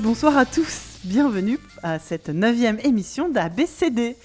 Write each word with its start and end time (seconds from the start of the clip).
bonsoir 0.00 0.36
à 0.36 0.46
tous. 0.46 0.98
Bienvenue 1.04 1.58
à 1.82 1.98
cette 1.98 2.28
neuvième 2.28 2.78
émission 2.84 3.28
d'ABCD. 3.28 4.16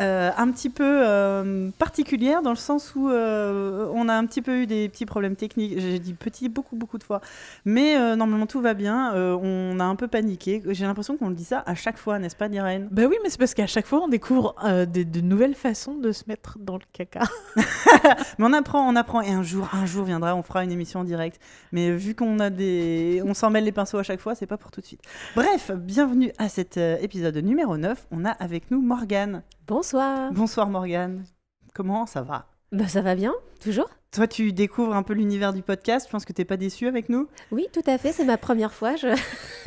Euh, 0.00 0.30
un 0.36 0.50
petit 0.52 0.70
peu 0.70 0.84
euh, 0.84 1.70
particulière 1.76 2.40
dans 2.42 2.50
le 2.50 2.56
sens 2.56 2.94
où 2.94 3.10
euh, 3.10 3.90
on 3.92 4.08
a 4.08 4.14
un 4.14 4.26
petit 4.26 4.42
peu 4.42 4.62
eu 4.62 4.66
des 4.66 4.88
petits 4.88 5.06
problèmes 5.06 5.34
techniques. 5.34 5.80
J'ai 5.80 5.98
dit 5.98 6.14
petit 6.14 6.48
beaucoup 6.48 6.76
beaucoup 6.76 6.98
de 6.98 7.02
fois, 7.02 7.20
mais 7.64 7.96
normalement 8.16 8.46
tout 8.46 8.60
va 8.60 8.74
bien. 8.74 9.12
on 9.14 9.80
a 9.80 9.84
un 9.84 9.96
peu 9.96 10.08
paniqué. 10.08 10.62
J'ai 10.68 10.84
l'impression 10.84 11.16
qu'on 11.16 11.28
le 11.28 11.34
dit 11.34 11.44
ça 11.44 11.62
à 11.66 11.74
chaque 11.74 11.98
fois, 11.98 12.18
n'est-ce 12.18 12.36
pas, 12.36 12.48
Niraine 12.48 12.88
Bah 12.90 13.02
oui, 13.08 13.16
mais 13.22 13.30
c'est 13.30 13.38
parce 13.38 13.54
qu'à 13.54 13.66
chaque 13.66 13.86
fois 13.86 14.00
on 14.02 14.08
découvre 14.08 14.54
de 14.64 15.20
nouvelles 15.20 15.54
façons 15.54 15.94
de 15.94 16.12
se 16.12 16.24
mettre 16.28 16.58
dans 16.58 16.76
le 16.76 16.84
caca. 16.92 17.22
mais 17.56 18.44
on 18.44 18.52
apprend, 18.52 18.88
on 18.88 18.94
apprend, 18.94 19.20
et 19.20 19.30
un 19.30 19.42
jour, 19.42 19.68
un 19.72 19.86
jour 19.86 20.04
viendra, 20.04 20.36
on 20.36 20.42
fera 20.42 20.62
une 20.62 20.72
émission 20.72 21.00
en 21.00 21.04
direct. 21.04 21.40
Mais 21.72 21.90
vu 21.90 22.14
qu'on 22.14 22.38
a 22.38 22.50
des, 22.50 23.22
on 23.24 23.34
s'en 23.34 23.50
mêle 23.50 23.64
les 23.64 23.72
pinceaux 23.72 23.98
à 23.98 24.02
chaque 24.02 24.20
fois, 24.20 24.34
c'est 24.34 24.46
pas 24.46 24.58
pour 24.58 24.70
tout 24.70 24.80
de 24.80 24.86
suite. 24.86 25.02
Bref, 25.34 25.72
bienvenue 25.74 26.32
à 26.38 26.48
cet 26.48 26.76
épisode 26.76 27.36
numéro 27.38 27.76
9. 27.76 28.06
On 28.12 28.24
a 28.24 28.30
avec 28.30 28.70
nous 28.70 28.80
Morgane. 28.80 29.42
Bonsoir. 29.68 30.32
Bonsoir 30.32 30.70
Morgane. 30.70 31.26
Comment 31.74 32.06
ça 32.06 32.22
va? 32.22 32.46
Bah, 32.72 32.88
Ça 32.88 33.02
va 33.02 33.14
bien, 33.14 33.34
toujours. 33.62 33.90
Toi, 34.12 34.26
tu 34.26 34.54
découvres 34.54 34.96
un 34.96 35.02
peu 35.02 35.12
l'univers 35.12 35.52
du 35.52 35.60
podcast. 35.60 36.06
Je 36.06 36.10
pense 36.10 36.24
que 36.24 36.32
tu 36.32 36.40
n'es 36.40 36.46
pas 36.46 36.56
déçu 36.56 36.86
avec 36.86 37.10
nous? 37.10 37.28
Oui, 37.52 37.66
tout 37.70 37.82
à 37.86 37.98
fait. 37.98 38.12
C'est 38.12 38.24
ma 38.24 38.38
première 38.38 38.72
fois. 38.72 38.96
Je... 38.96 39.08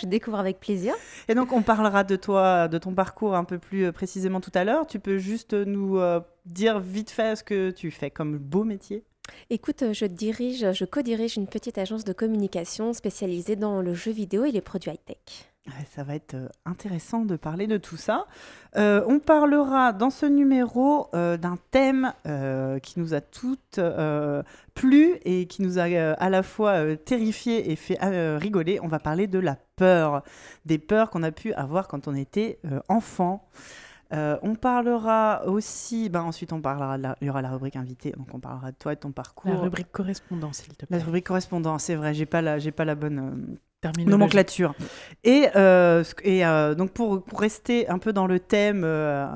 je 0.00 0.06
découvre 0.06 0.38
avec 0.38 0.60
plaisir. 0.60 0.94
Et 1.28 1.34
donc, 1.34 1.52
on 1.52 1.60
parlera 1.60 2.04
de 2.04 2.16
toi, 2.16 2.68
de 2.68 2.78
ton 2.78 2.94
parcours 2.94 3.34
un 3.34 3.44
peu 3.44 3.58
plus 3.58 3.84
euh, 3.84 3.92
précisément 3.92 4.40
tout 4.40 4.50
à 4.54 4.64
l'heure. 4.64 4.86
Tu 4.86 4.98
peux 4.98 5.18
juste 5.18 5.52
nous 5.52 5.98
euh, 5.98 6.20
dire 6.46 6.80
vite 6.80 7.10
fait 7.10 7.36
ce 7.36 7.44
que 7.44 7.70
tu 7.70 7.90
fais 7.90 8.10
comme 8.10 8.38
beau 8.38 8.64
métier? 8.64 9.04
Écoute, 9.50 9.84
je 9.92 10.06
dirige, 10.06 10.72
je 10.72 10.84
co-dirige 10.86 11.36
une 11.36 11.48
petite 11.48 11.76
agence 11.76 12.04
de 12.04 12.14
communication 12.14 12.94
spécialisée 12.94 13.56
dans 13.56 13.82
le 13.82 13.92
jeu 13.92 14.10
vidéo 14.10 14.46
et 14.46 14.52
les 14.52 14.62
produits 14.62 14.90
high-tech. 14.90 15.53
Ça 15.94 16.02
va 16.02 16.14
être 16.14 16.34
euh, 16.34 16.48
intéressant 16.66 17.24
de 17.24 17.36
parler 17.36 17.66
de 17.66 17.78
tout 17.78 17.96
ça. 17.96 18.26
Euh, 18.76 19.02
on 19.08 19.18
parlera 19.18 19.94
dans 19.94 20.10
ce 20.10 20.26
numéro 20.26 21.08
euh, 21.14 21.38
d'un 21.38 21.56
thème 21.70 22.12
qui 22.82 23.00
nous 23.00 23.14
a 23.14 23.20
toutes 23.20 23.80
plu 24.74 25.18
et 25.24 25.46
qui 25.46 25.62
nous 25.62 25.78
a 25.78 25.84
à 25.84 26.30
la 26.30 26.42
fois 26.42 26.96
terrifié 26.96 27.70
et 27.70 27.76
fait 27.76 27.98
rigoler. 28.02 28.78
On 28.82 28.88
va 28.88 28.98
parler 28.98 29.26
de 29.26 29.38
la 29.38 29.56
peur, 29.76 30.22
des 30.66 30.78
peurs 30.78 31.10
qu'on 31.10 31.22
a 31.22 31.30
pu 31.30 31.52
avoir 31.54 31.88
quand 31.88 32.08
on 32.08 32.14
était 32.14 32.58
enfant. 32.88 33.48
on 34.10 34.54
parlera 34.60 35.46
aussi, 35.46 36.08
ben 36.08 36.22
ensuite 36.22 36.52
on 36.52 36.60
parlera, 36.60 36.96
il 37.20 37.26
y 37.26 37.30
aura 37.30 37.42
la 37.42 37.50
rubrique 37.50 37.76
invitée, 37.76 38.12
donc 38.12 38.28
on 38.32 38.40
parlera 38.40 38.72
de 38.72 38.76
toi 38.76 38.92
et 38.92 38.96
de 38.96 39.00
ton 39.00 39.12
parcours. 39.12 39.52
La 39.52 39.60
rubrique 39.60 39.92
correspondance, 39.92 40.58
s'il 40.58 40.76
te 40.76 40.86
plaît. 40.86 40.98
La 40.98 41.04
rubrique 41.04 41.26
correspondance, 41.26 41.84
c'est 41.84 41.94
vrai, 41.94 42.14
j'ai 42.14 42.26
pas 42.26 42.42
la, 42.42 42.58
j'ai 42.58 42.72
pas 42.72 42.84
la 42.84 42.94
bonne 42.94 43.58
nomenclature. 44.06 44.74
Et, 45.24 45.48
euh, 45.56 46.04
et 46.22 46.44
euh, 46.44 46.74
donc 46.74 46.90
pour, 46.90 47.22
pour, 47.22 47.40
rester 47.40 47.88
un 47.88 47.98
peu 47.98 48.12
dans 48.12 48.26
le 48.26 48.38
thème, 48.40 48.82
euh, 48.84 49.26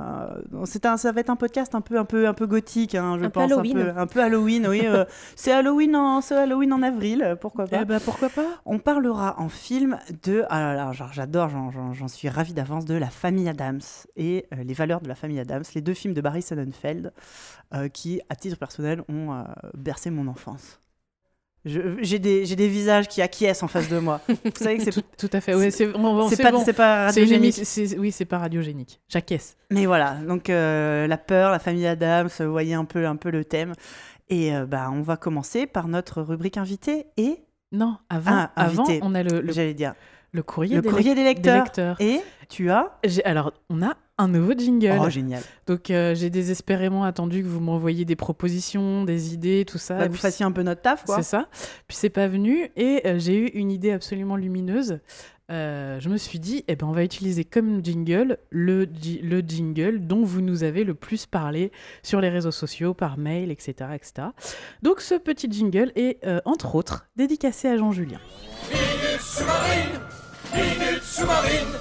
c'est 0.64 0.86
un, 0.86 0.96
ça 0.96 1.12
va 1.12 1.20
être 1.20 1.30
un 1.30 1.36
podcast 1.36 1.74
un 1.74 1.80
peu, 1.80 1.98
un 1.98 2.04
peu, 2.04 2.28
un 2.28 2.34
peu 2.34 2.46
gothique, 2.46 2.94
hein, 2.94 3.16
je 3.18 3.24
un 3.24 3.30
pense, 3.30 3.48
peu 3.48 3.54
Halloween. 3.54 3.78
Un, 3.78 3.84
peu, 3.84 4.00
un 4.00 4.06
peu 4.06 4.22
Halloween. 4.22 4.66
oui, 4.68 4.82
c'est 5.36 5.52
Halloween 5.52 5.96
en, 5.96 6.20
Halloween 6.20 6.72
en 6.72 6.82
avril, 6.82 7.36
pourquoi 7.40 7.66
pas 7.66 7.78
eh 7.82 7.84
ben, 7.84 8.00
Pourquoi 8.00 8.28
pas 8.28 8.60
On 8.66 8.78
parlera 8.78 9.40
en 9.40 9.48
film 9.48 9.98
de, 10.22 10.44
alors 10.50 10.92
j'adore, 11.12 11.48
j'en 11.48 12.08
suis 12.08 12.28
ravie 12.28 12.54
d'avance 12.54 12.84
de 12.84 12.94
la 12.94 13.10
famille 13.10 13.48
Adams 13.48 13.80
et 14.16 14.46
les 14.56 14.74
valeurs 14.74 15.00
de 15.00 15.08
la 15.08 15.14
famille 15.14 15.40
Adams, 15.40 15.64
les 15.74 15.80
deux 15.80 15.94
films 15.94 16.14
de 16.14 16.20
Barry 16.20 16.42
Sonnenfeld 16.42 17.12
qui, 17.92 18.20
à 18.28 18.36
titre 18.36 18.58
personnel, 18.58 19.02
ont 19.08 19.44
bercé 19.74 20.10
mon 20.10 20.26
enfance. 20.26 20.80
J'ai 21.68 22.18
des, 22.18 22.44
des, 22.44 22.68
visages 22.68 23.08
qui 23.08 23.22
acquiescent 23.22 23.62
en 23.62 23.68
face 23.68 23.88
de 23.88 23.98
moi. 23.98 24.20
Vous 24.28 24.50
savez 24.56 24.78
que 24.78 24.84
c'est 24.84 25.02
tout, 25.16 25.30
à 25.32 25.40
fait. 25.40 25.54
Ouais, 25.54 25.70
c'est 25.70 25.86
pas, 25.92 25.98
bon. 26.50 26.64
pas 26.64 27.04
radiogénique. 27.06 27.60
oui, 27.98 28.12
c'est 28.12 28.24
pas 28.24 28.38
radiogénique. 28.38 29.00
J'acquiesce. 29.08 29.56
Mais 29.70 29.86
voilà, 29.86 30.14
donc 30.26 30.50
euh, 30.50 31.06
la 31.06 31.18
peur, 31.18 31.50
la 31.50 31.58
famille 31.58 31.86
Adams, 31.86 32.28
vous 32.38 32.50
voyez 32.50 32.74
un 32.74 32.84
peu, 32.84 33.06
un 33.06 33.16
peu 33.16 33.30
le 33.30 33.44
thème. 33.44 33.74
Et 34.28 34.54
euh, 34.54 34.66
bah, 34.66 34.90
on 34.92 35.02
va 35.02 35.16
commencer 35.16 35.66
par 35.66 35.88
notre 35.88 36.22
rubrique 36.22 36.56
invité 36.56 37.06
et. 37.16 37.44
Non, 37.70 37.98
avant, 38.08 38.32
ah, 38.32 38.52
avant 38.56 38.84
on 39.02 39.14
a 39.14 39.22
le. 39.22 39.50
J'allais 39.52 39.74
dire. 39.74 39.94
Le 40.32 40.42
courrier, 40.42 40.76
le 40.76 40.82
des, 40.82 40.88
courrier 40.90 41.14
des, 41.14 41.24
lecteurs. 41.24 41.66
Et 42.00 42.20
tu 42.50 42.70
as 42.70 42.98
Alors, 43.24 43.54
on 43.70 43.82
a 43.82 43.96
un 44.18 44.28
nouveau 44.28 44.52
jingle. 44.52 44.98
Oh, 45.00 45.08
génial. 45.08 45.42
Donc, 45.66 45.90
euh, 45.90 46.14
j'ai 46.14 46.28
désespérément 46.28 47.04
attendu 47.04 47.42
que 47.42 47.48
vous 47.48 47.60
m'envoyiez 47.60 48.04
des 48.04 48.16
propositions, 48.16 49.04
des 49.04 49.32
idées, 49.32 49.64
tout 49.64 49.78
ça. 49.78 49.96
Bah, 49.96 50.08
vous 50.08 50.16
fassiez 50.16 50.44
un 50.44 50.52
peu 50.52 50.62
notre 50.62 50.82
taf, 50.82 51.04
quoi. 51.04 51.16
C'est 51.16 51.22
ça. 51.22 51.48
Puis, 51.86 51.96
c'est 51.96 52.10
pas 52.10 52.26
venu. 52.26 52.70
Et 52.76 53.02
euh, 53.06 53.18
j'ai 53.18 53.36
eu 53.36 53.46
une 53.46 53.70
idée 53.70 53.92
absolument 53.92 54.36
lumineuse. 54.36 54.98
Euh, 55.50 55.98
je 56.00 56.10
me 56.10 56.18
suis 56.18 56.38
dit, 56.38 56.64
eh 56.68 56.76
ben, 56.76 56.86
on 56.86 56.92
va 56.92 57.04
utiliser 57.04 57.44
comme 57.44 57.82
jingle 57.82 58.38
le, 58.50 58.86
le 59.22 59.40
jingle 59.40 60.00
dont 60.00 60.22
vous 60.22 60.42
nous 60.42 60.62
avez 60.62 60.84
le 60.84 60.94
plus 60.94 61.24
parlé 61.24 61.72
sur 62.02 62.20
les 62.20 62.28
réseaux 62.28 62.50
sociaux, 62.50 62.92
par 62.92 63.16
mail, 63.16 63.50
etc. 63.50 63.72
etc. 63.94 64.28
Donc, 64.82 65.00
ce 65.00 65.14
petit 65.14 65.50
jingle 65.50 65.90
est, 65.96 66.18
entre 66.44 66.74
autres, 66.74 67.06
dédicacé 67.16 67.68
à 67.68 67.78
Jean-Julien. 67.78 68.18
Minute 70.54 71.02
sous-marine 71.02 71.78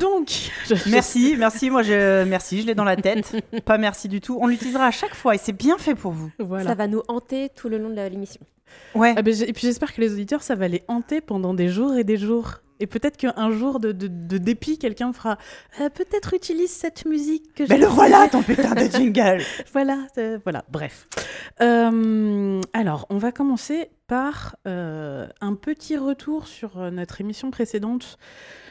donc, 0.00 0.50
merci, 0.86 1.34
merci. 1.38 1.70
Moi, 1.70 1.82
je 1.82 2.24
merci, 2.24 2.62
je 2.62 2.66
l'ai 2.66 2.74
dans 2.74 2.84
la 2.84 2.96
tête. 2.96 3.36
Pas 3.64 3.78
merci 3.78 4.08
du 4.08 4.20
tout. 4.20 4.38
On 4.40 4.46
l'utilisera 4.46 4.86
à 4.86 4.90
chaque 4.90 5.14
fois 5.14 5.34
et 5.34 5.38
c'est 5.38 5.52
bien 5.52 5.78
fait 5.78 5.94
pour 5.94 6.12
vous. 6.12 6.30
Ça 6.62 6.74
va 6.74 6.86
nous 6.86 7.02
hanter 7.08 7.50
tout 7.54 7.68
le 7.68 7.78
long 7.78 7.90
de 7.90 8.00
l'émission. 8.08 8.40
Ouais. 8.94 9.14
Ah 9.16 9.22
ben, 9.22 9.34
et 9.34 9.52
puis 9.52 9.66
j'espère 9.66 9.94
que 9.94 10.00
les 10.00 10.12
auditeurs, 10.12 10.42
ça 10.42 10.54
va 10.54 10.68
les 10.68 10.82
hanter 10.88 11.20
pendant 11.20 11.54
des 11.54 11.68
jours 11.68 11.94
et 11.94 12.04
des 12.04 12.16
jours. 12.16 12.60
Et 12.78 12.86
peut-être 12.86 13.16
qu'un 13.16 13.50
jour 13.52 13.80
de, 13.80 13.92
de, 13.92 14.38
dépit, 14.38 14.78
quelqu'un 14.78 15.12
fera 15.12 15.38
euh, 15.80 15.88
peut-être 15.88 16.34
utilise 16.34 16.70
cette 16.70 17.06
musique 17.06 17.54
que 17.54 17.64
Mais 17.70 17.78
le 17.78 17.86
voilà 17.86 18.28
ton 18.28 18.42
putain 18.42 18.74
de 18.74 18.90
jingle 18.90 19.40
Voilà, 19.72 20.06
voilà, 20.44 20.62
bref. 20.70 21.08
Euh, 21.62 22.60
alors, 22.74 23.06
on 23.08 23.16
va 23.16 23.32
commencer 23.32 23.88
par 24.08 24.56
euh, 24.66 25.26
un 25.40 25.54
petit 25.54 25.96
retour 25.96 26.46
sur 26.46 26.76
notre 26.90 27.22
émission 27.22 27.50
précédente 27.50 28.18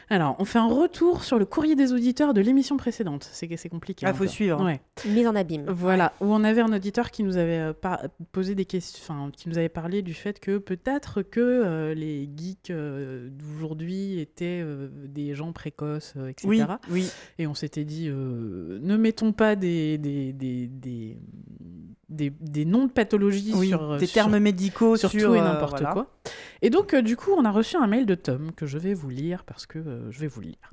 alors, 0.08 0.36
on 0.38 0.44
fait 0.44 0.58
un 0.58 0.68
retour 0.68 1.24
sur 1.24 1.38
le 1.38 1.44
courrier 1.44 1.74
des 1.74 1.92
auditeurs 1.92 2.32
de 2.32 2.40
l'émission 2.40 2.76
précédente. 2.76 3.28
C'est 3.32 3.68
compliqué. 3.68 4.06
Il 4.06 4.08
ah, 4.08 4.14
faut 4.14 4.26
suivre. 4.26 4.64
Ouais. 4.64 4.80
Mise 5.04 5.26
en 5.26 5.34
abîme. 5.34 5.64
Voilà, 5.68 6.12
où 6.20 6.26
on 6.26 6.44
avait 6.44 6.60
un 6.60 6.72
auditeur 6.72 7.10
qui 7.10 7.24
nous 7.24 7.36
avait 7.36 7.58
euh, 7.58 7.72
posé 8.30 8.54
des 8.54 8.64
questions, 8.64 9.02
enfin, 9.02 9.30
qui 9.36 9.48
nous 9.48 9.58
avait 9.58 9.68
parlé 9.68 10.02
du 10.02 10.14
fait 10.14 10.38
que 10.38 10.58
peut-être 10.58 11.22
que 11.22 11.40
euh, 11.40 11.94
les 11.94 12.28
geeks 12.36 12.70
euh, 12.70 13.30
d'aujourd'hui 13.30 14.20
étaient 14.20 14.64
des 15.06 15.34
gens 15.34 15.52
précoces, 15.52 16.14
etc. 16.28 16.48
Oui, 16.48 16.62
oui. 16.90 17.10
Et 17.38 17.46
on 17.48 17.54
s'était 17.54 17.84
dit, 17.84 18.08
ne 18.08 18.96
mettons 18.96 19.32
pas 19.32 19.56
des, 19.56 19.98
des, 19.98 20.32
des, 20.32 20.68
des, 22.08 22.30
des, 22.30 22.64
noms 22.64 22.86
de 22.86 22.92
pathologies 22.92 23.52
sur 23.66 23.96
des 23.96 24.06
termes 24.06 24.38
médicaux 24.38 24.96
sur, 24.96 25.10
tout 25.10 25.34
et 25.34 25.40
n'importe 25.40 25.82
quoi. 25.92 26.06
Et 26.62 26.70
donc, 26.70 26.94
du 26.94 27.16
coup, 27.16 27.32
on 27.36 27.44
a 27.44 27.50
reçu 27.50 27.76
un 27.76 27.86
mail 27.86 28.06
de 28.06 28.14
Tom 28.14 28.52
que 28.52 28.66
je 28.66 28.78
vais 28.78 28.94
vous 28.94 29.10
lire 29.10 29.44
parce 29.44 29.66
que 29.66 29.78
je 30.10 30.20
vais 30.20 30.26
vous 30.26 30.40
lire. 30.40 30.72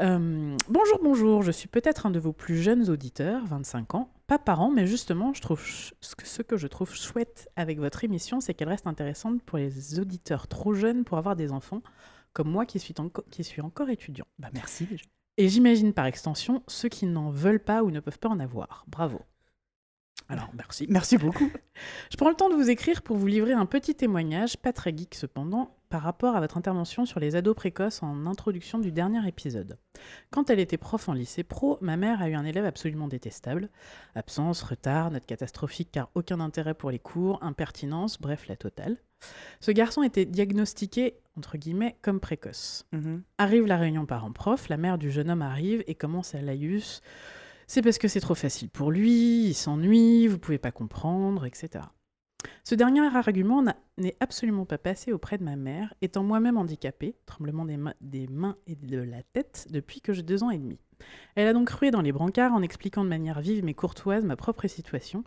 Euh, 0.00 0.56
bonjour, 0.68 0.98
bonjour, 1.02 1.42
je 1.42 1.50
suis 1.50 1.68
peut-être 1.68 2.06
un 2.06 2.10
de 2.10 2.18
vos 2.18 2.32
plus 2.32 2.60
jeunes 2.60 2.90
auditeurs, 2.90 3.46
25 3.46 3.94
ans, 3.94 4.10
pas 4.26 4.38
parents, 4.38 4.70
mais 4.70 4.86
justement, 4.86 5.32
je 5.32 5.40
trouve 5.40 5.62
ce 6.00 6.42
que 6.42 6.56
je 6.56 6.66
trouve 6.66 6.94
chouette 6.94 7.48
avec 7.56 7.78
votre 7.78 8.04
émission, 8.04 8.40
c'est 8.40 8.52
qu'elle 8.52 8.68
reste 8.68 8.86
intéressante 8.86 9.42
pour 9.42 9.58
les 9.58 9.98
auditeurs 9.98 10.48
trop 10.48 10.74
jeunes 10.74 11.04
pour 11.04 11.16
avoir 11.16 11.34
des 11.34 11.50
enfants, 11.50 11.82
comme 12.34 12.50
moi 12.50 12.66
qui 12.66 12.78
suis, 12.78 12.94
qui 13.30 13.42
suis 13.42 13.62
encore 13.62 13.88
étudiant. 13.88 14.26
Bah 14.38 14.48
merci 14.52 14.84
déjà. 14.84 15.04
Et 15.38 15.48
j'imagine 15.48 15.92
par 15.92 16.06
extension 16.06 16.62
ceux 16.66 16.88
qui 16.88 17.06
n'en 17.06 17.30
veulent 17.30 17.62
pas 17.62 17.82
ou 17.82 17.90
ne 17.90 18.00
peuvent 18.00 18.18
pas 18.18 18.28
en 18.28 18.40
avoir. 18.40 18.84
Bravo. 18.88 19.20
Alors, 20.28 20.50
merci. 20.54 20.86
Merci 20.88 21.18
beaucoup. 21.18 21.50
Je 22.10 22.16
prends 22.16 22.30
le 22.30 22.34
temps 22.34 22.48
de 22.48 22.54
vous 22.54 22.70
écrire 22.70 23.02
pour 23.02 23.16
vous 23.16 23.26
livrer 23.26 23.52
un 23.52 23.66
petit 23.66 23.94
témoignage, 23.94 24.56
pas 24.56 24.72
très 24.72 24.96
geek 24.96 25.14
cependant, 25.14 25.75
par 25.88 26.02
rapport 26.02 26.36
à 26.36 26.40
votre 26.40 26.56
intervention 26.56 27.06
sur 27.06 27.20
les 27.20 27.36
ados 27.36 27.54
précoces 27.54 28.02
en 28.02 28.26
introduction 28.26 28.78
du 28.78 28.92
dernier 28.92 29.26
épisode. 29.26 29.78
Quand 30.30 30.50
elle 30.50 30.60
était 30.60 30.76
prof 30.76 31.08
en 31.08 31.12
lycée 31.12 31.42
pro, 31.42 31.78
ma 31.80 31.96
mère 31.96 32.20
a 32.22 32.28
eu 32.28 32.34
un 32.34 32.44
élève 32.44 32.64
absolument 32.64 33.08
détestable. 33.08 33.70
Absence, 34.14 34.62
retard, 34.62 35.10
note 35.10 35.26
catastrophique 35.26 35.90
car 35.92 36.10
aucun 36.14 36.40
intérêt 36.40 36.74
pour 36.74 36.90
les 36.90 36.98
cours, 36.98 37.42
impertinence, 37.42 38.20
bref, 38.20 38.46
la 38.48 38.56
totale. 38.56 38.96
Ce 39.60 39.70
garçon 39.70 40.02
était 40.02 40.26
diagnostiqué, 40.26 41.18
entre 41.38 41.56
guillemets, 41.56 41.96
comme 42.02 42.20
précoce. 42.20 42.86
Mhm. 42.92 43.22
Arrive 43.38 43.66
la 43.66 43.78
réunion 43.78 44.06
parents-prof, 44.06 44.68
la 44.68 44.76
mère 44.76 44.98
du 44.98 45.10
jeune 45.10 45.30
homme 45.30 45.42
arrive 45.42 45.82
et 45.86 45.94
commence 45.94 46.34
à 46.34 46.40
laïus 46.40 47.00
c'est 47.66 47.82
parce 47.82 47.98
que 47.98 48.08
c'est 48.08 48.20
trop 48.20 48.34
facile 48.34 48.70
pour 48.70 48.90
lui, 48.90 49.46
il 49.46 49.54
s'ennuie, 49.54 50.28
vous 50.28 50.38
pouvez 50.38 50.58
pas 50.58 50.70
comprendre, 50.70 51.44
etc. 51.46 51.84
Ce 52.64 52.74
dernier 52.74 53.00
argument 53.14 53.62
n'est 53.98 54.16
absolument 54.20 54.64
pas 54.64 54.78
passé 54.78 55.12
auprès 55.12 55.38
de 55.38 55.44
ma 55.44 55.56
mère, 55.56 55.94
étant 56.02 56.22
moi-même 56.22 56.56
handicapée, 56.56 57.14
tremblement 57.26 57.64
des, 57.64 57.78
des, 58.00 58.26
mains 58.28 58.56
et 58.66 58.74
de 58.74 58.98
la 58.98 59.22
tête, 59.22 59.66
depuis 59.70 60.00
que 60.00 60.12
j'ai 60.12 60.22
deux 60.22 60.42
ans 60.42 60.50
et 60.50 60.58
demi. 60.58 60.78
Elle 61.34 61.46
a 61.46 61.52
donc 61.52 61.68
crué 61.68 61.90
dans 61.90 62.00
les 62.00 62.12
brancards 62.12 62.54
en 62.54 62.62
expliquant 62.62 63.04
de 63.04 63.08
manière 63.08 63.40
vive 63.40 63.64
mais 63.64 63.74
courtoise 63.74 64.24
ma 64.24 64.36
propre 64.36 64.66
situation, 64.66 65.24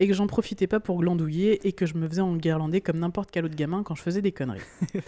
et 0.00 0.06
que 0.06 0.14
j'en 0.14 0.26
profitais 0.26 0.66
pas 0.66 0.80
pour 0.80 0.98
glandouiller 0.98 1.66
et 1.66 1.72
que 1.72 1.86
je 1.86 1.94
me 1.94 2.08
faisais 2.08 2.20
enguirlander 2.20 2.80
comme 2.80 2.98
n'importe 2.98 3.30
quel 3.30 3.44
autre 3.44 3.56
gamin 3.56 3.82
quand 3.82 3.94
je 3.94 4.02
faisais 4.02 4.22
des 4.22 4.32
conneries. 4.32 4.60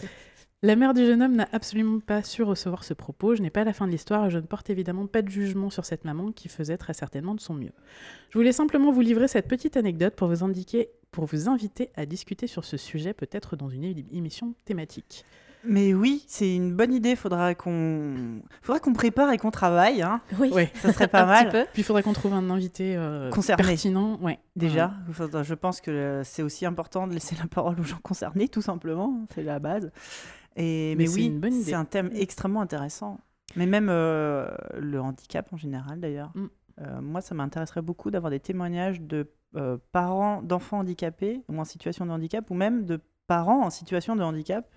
La 0.63 0.75
mère 0.75 0.93
du 0.93 1.03
jeune 1.03 1.23
homme 1.23 1.37
n'a 1.37 1.49
absolument 1.53 1.99
pas 1.99 2.21
su 2.21 2.43
recevoir 2.43 2.83
ce 2.83 2.93
propos. 2.93 3.33
Je 3.33 3.41
n'ai 3.41 3.49
pas 3.49 3.63
la 3.63 3.73
fin 3.73 3.87
de 3.87 3.91
l'histoire 3.91 4.27
et 4.27 4.29
je 4.29 4.37
ne 4.37 4.45
porte 4.45 4.69
évidemment 4.69 5.07
pas 5.07 5.23
de 5.23 5.27
jugement 5.27 5.71
sur 5.71 5.85
cette 5.85 6.05
maman 6.05 6.31
qui 6.31 6.49
faisait 6.49 6.77
très 6.77 6.93
certainement 6.93 7.33
de 7.33 7.39
son 7.39 7.55
mieux. 7.55 7.71
Je 8.29 8.37
voulais 8.37 8.51
simplement 8.51 8.91
vous 8.91 9.01
livrer 9.01 9.27
cette 9.27 9.47
petite 9.47 9.75
anecdote 9.75 10.15
pour 10.15 10.27
vous 10.27 10.43
indiquer, 10.43 10.91
pour 11.11 11.25
vous 11.25 11.49
inviter 11.49 11.91
à 11.95 12.05
discuter 12.05 12.47
sur 12.47 12.65
ce 12.65 12.77
sujet, 12.77 13.13
peut-être 13.13 13.55
dans 13.55 13.69
une 13.69 13.83
émission 14.11 14.53
thématique. 14.65 15.25
Mais 15.63 15.93
oui, 15.93 16.23
c'est 16.27 16.55
une 16.55 16.73
bonne 16.75 16.91
idée. 16.91 17.15
Faudra 17.15 17.53
qu'on, 17.53 18.41
faudra 18.63 18.79
qu'on 18.79 18.93
prépare 18.93 19.31
et 19.31 19.37
qu'on 19.37 19.51
travaille. 19.51 20.01
Hein. 20.01 20.19
Oui, 20.39 20.49
Ouais. 20.51 20.71
Ça 20.81 20.91
serait 20.91 21.05
un 21.05 21.07
pas 21.09 21.25
mal. 21.27 21.45
petit 21.49 21.51
peu. 21.51 21.65
Puis 21.71 21.81
il 21.83 21.85
faudrait 21.85 22.01
qu'on 22.01 22.13
trouve 22.13 22.33
un 22.33 22.49
invité 22.49 22.95
euh, 22.95 23.29
Concerné. 23.29 23.61
pertinent. 23.63 24.17
Ouais. 24.21 24.39
Déjà, 24.55 24.91
Faudra- 25.11 25.43
je 25.43 25.53
pense 25.53 25.79
que 25.79 25.91
euh, 25.91 26.23
c'est 26.23 26.41
aussi 26.41 26.65
important 26.65 27.05
de 27.07 27.13
laisser 27.13 27.35
la 27.35 27.45
parole 27.47 27.79
aux 27.79 27.83
gens 27.83 27.99
concernés, 28.01 28.47
tout 28.47 28.63
simplement. 28.63 29.19
C'est 29.35 29.43
la 29.43 29.59
base. 29.59 29.91
Et 30.55 30.95
Mais 30.95 31.03
mais, 31.03 31.07
c'est 31.07 31.15
oui, 31.15 31.25
une 31.27 31.39
bonne 31.39 31.53
idée. 31.53 31.65
c'est 31.65 31.73
un 31.75 31.85
thème 31.85 32.09
extrêmement 32.13 32.61
intéressant. 32.61 33.19
Mais 33.55 33.67
même 33.67 33.89
euh, 33.91 34.49
le 34.79 34.99
handicap 34.99 35.47
en 35.53 35.57
général, 35.57 35.99
d'ailleurs. 35.99 36.31
Mm. 36.33 36.45
Euh, 36.79 37.01
moi, 37.01 37.21
ça 37.21 37.35
m'intéresserait 37.35 37.83
beaucoup 37.83 38.09
d'avoir 38.09 38.31
des 38.31 38.39
témoignages 38.39 38.99
de 38.99 39.29
euh, 39.55 39.77
parents 39.91 40.41
d'enfants 40.41 40.79
handicapés 40.79 41.41
ou 41.49 41.59
en 41.59 41.65
situation 41.65 42.05
de 42.05 42.11
handicap, 42.11 42.49
ou 42.49 42.53
même 42.53 42.85
de 42.85 42.99
parents 43.27 43.63
en 43.65 43.69
situation 43.69 44.15
de 44.15 44.23
handicap 44.23 44.69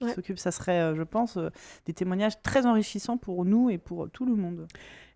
qui 0.00 0.06
Ouais. 0.08 0.14
s'occupent. 0.14 0.38
Ça 0.38 0.50
serait, 0.50 0.80
euh, 0.80 0.94
je 0.96 1.02
pense, 1.02 1.36
euh, 1.36 1.50
des 1.86 1.92
témoignages 1.94 2.40
très 2.42 2.66
enrichissants 2.66 3.16
pour 3.16 3.44
nous 3.44 3.70
et 3.70 3.78
pour 3.78 4.10
tout 4.10 4.26
le 4.26 4.34
monde. 4.34 4.66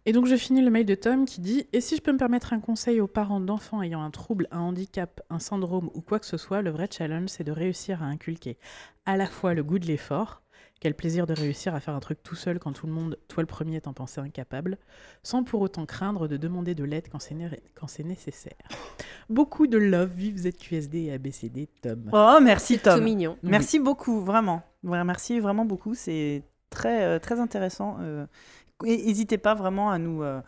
Et 0.07 0.13
donc 0.13 0.27
je 0.27 0.37
finis 0.37 0.63
le 0.63 0.71
mail 0.71 0.87
de 0.87 0.95
Tom 0.95 1.27
qui 1.27 1.41
dit 1.41 1.67
Et 1.73 1.81
si 1.81 1.97
je 1.97 2.01
peux 2.01 2.13
me 2.13 2.17
permettre 2.19 2.53
un 2.53 2.61
conseil 2.61 3.01
aux 3.01 3.09
parents 3.09 3.41
d'enfants 3.41 3.83
ayant 3.83 4.03
un 4.03 4.11
trouble, 4.11 4.47
un 4.53 4.61
handicap, 4.61 5.21
un 5.29 5.39
syndrome 5.41 5.91
ou 5.95 6.01
quoi 6.01 6.19
que 6.19 6.25
ce 6.27 6.37
soit, 6.39 6.63
le 6.63 6.71
vrai 6.71 6.89
challenge 6.91 7.29
c'est 7.29 7.45
de 7.45 7.53
réussir 7.53 8.03
à 8.03 8.07
inculquer 8.07 8.57
à 9.05 9.17
la 9.17 9.27
fois 9.27 9.53
le 9.53 9.63
goût 9.65 9.79
de 9.79 9.87
l'effort, 9.87 10.43
quel 10.81 10.95
plaisir 10.95 11.27
de 11.27 11.33
réussir 11.35 11.75
à 11.75 11.81
faire 11.81 11.95
un 11.95 12.01
truc 12.01 12.23
tout 12.23 12.35
seul 12.37 12.59
quand 12.59 12.73
tout 12.73 12.87
le 12.87 12.93
monde, 12.93 13.19
toi 13.29 13.43
le 13.43 13.47
premier, 13.47 13.81
t'en 13.81 13.93
pensait 13.93 14.21
incapable, 14.21 14.79
sans 15.23 15.43
pour 15.43 15.61
autant 15.61 15.87
craindre 15.87 16.29
de 16.29 16.37
demander 16.37 16.75
de 16.75 16.85
l'aide 16.85 17.09
quand 17.11 17.19
c'est 17.19 17.35
né- 17.35 17.51
quand 17.75 17.87
c'est 17.89 18.05
nécessaire. 18.05 18.53
Beaucoup 19.29 19.67
de 19.67 19.77
love, 19.79 20.11
vive 20.15 20.39
ZQSD 20.39 21.05
et 21.07 21.13
ABCD, 21.13 21.69
Tom. 21.83 22.11
Oh, 22.13 22.39
merci 22.43 22.79
Tout 22.79 22.85
Tom. 22.85 23.03
mignon. 23.05 23.37
Oui. 23.43 23.51
Merci 23.51 23.79
beaucoup, 23.79 24.21
vraiment. 24.21 24.63
Ouais, 24.85 25.03
merci 25.05 25.41
vraiment 25.41 25.65
beaucoup. 25.65 25.95
C'est 25.95 26.43
très, 26.71 27.05
euh, 27.05 27.19
très 27.19 27.41
intéressant. 27.41 27.97
euh. 28.01 28.27
Et 28.85 28.97
n'hésitez 29.05 29.39
pas 29.39 29.55
vraiment 29.55 29.91
à 29.91 29.99
nous, 29.99 30.23
euh, 30.23 30.41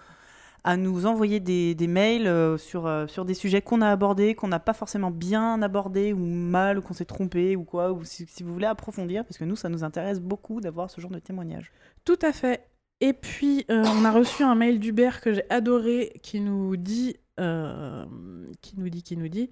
à 0.64 0.76
nous 0.76 1.06
envoyer 1.06 1.40
des, 1.40 1.86
mails 1.86 2.26
euh, 2.26 2.58
sur, 2.58 2.86
euh, 2.86 3.06
sur 3.06 3.24
des 3.24 3.34
sujets 3.34 3.62
qu'on 3.62 3.80
a 3.80 3.88
abordés, 3.88 4.34
qu'on 4.34 4.48
n'a 4.48 4.60
pas 4.60 4.72
forcément 4.72 5.10
bien 5.10 5.62
abordés, 5.62 6.12
ou 6.12 6.24
mal, 6.24 6.78
ou 6.78 6.82
qu'on 6.82 6.94
s'est 6.94 7.04
trompé, 7.04 7.56
ou 7.56 7.64
quoi, 7.64 7.92
ou 7.92 8.04
si, 8.04 8.26
vous 8.42 8.52
voulez 8.52 8.66
approfondir, 8.66 9.24
parce 9.24 9.38
que 9.38 9.44
nous, 9.44 9.56
ça 9.56 9.68
nous 9.68 9.84
intéresse 9.84 10.20
beaucoup 10.20 10.60
d'avoir 10.60 10.90
ce 10.90 11.00
genre 11.00 11.10
de 11.10 11.18
témoignages. 11.18 11.72
Tout 12.04 12.18
à 12.22 12.32
fait. 12.32 12.66
Et 13.00 13.14
puis, 13.14 13.64
euh, 13.70 13.82
on 13.86 14.04
a 14.04 14.10
reçu 14.10 14.42
un 14.42 14.54
mail 14.54 14.78
d'Hubert 14.78 15.20
que 15.20 15.32
j'ai 15.32 15.50
adoré 15.50 16.12
qui 16.22 16.40
nous 16.40 16.76
dit, 16.76 17.16
qui 18.60 18.78
nous 18.78 18.90
dit, 18.90 19.02
qui 19.02 19.16
nous 19.16 19.28
dit, 19.28 19.48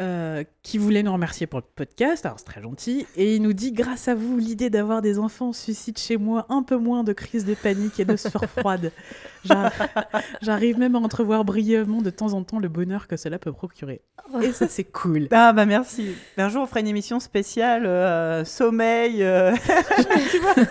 euh, 0.00 0.44
qui 0.62 0.78
voulait 0.78 1.02
nous 1.02 1.12
remercier 1.12 1.46
pour 1.46 1.58
le 1.60 1.64
podcast. 1.74 2.24
Alors, 2.24 2.38
c'est 2.38 2.44
très 2.44 2.62
gentil. 2.62 3.06
Et 3.16 3.34
il 3.36 3.42
nous 3.42 3.52
dit 3.52 3.72
Grâce 3.72 4.06
à 4.08 4.14
vous, 4.14 4.38
l'idée 4.38 4.70
d'avoir 4.70 5.02
des 5.02 5.18
enfants 5.18 5.52
suscite 5.52 5.98
chez 5.98 6.16
moi 6.16 6.46
un 6.48 6.62
peu 6.62 6.76
moins 6.76 7.02
de 7.04 7.12
crise 7.12 7.44
de 7.44 7.54
panique 7.54 7.98
et 7.98 8.04
de 8.04 8.16
sueur 8.16 8.44
froide. 8.44 8.92
J'ar- 9.44 9.72
J'arrive 10.42 10.78
même 10.78 10.94
à 10.94 10.98
entrevoir 10.98 11.44
brièvement 11.44 12.00
de 12.02 12.10
temps 12.10 12.32
en 12.32 12.42
temps 12.44 12.58
le 12.60 12.68
bonheur 12.68 13.08
que 13.08 13.16
cela 13.16 13.38
peut 13.38 13.52
procurer. 13.52 14.00
Et 14.42 14.52
ça, 14.52 14.68
c'est 14.68 14.84
cool. 14.84 15.26
Ah 15.32 15.52
bah 15.52 15.64
merci. 15.66 16.10
Un 16.36 16.48
jour, 16.48 16.62
on 16.62 16.66
fera 16.66 16.80
une 16.80 16.88
émission 16.88 17.18
spéciale 17.18 17.86
euh, 17.86 18.44
sommeil. 18.44 19.22
euh, 19.22 19.54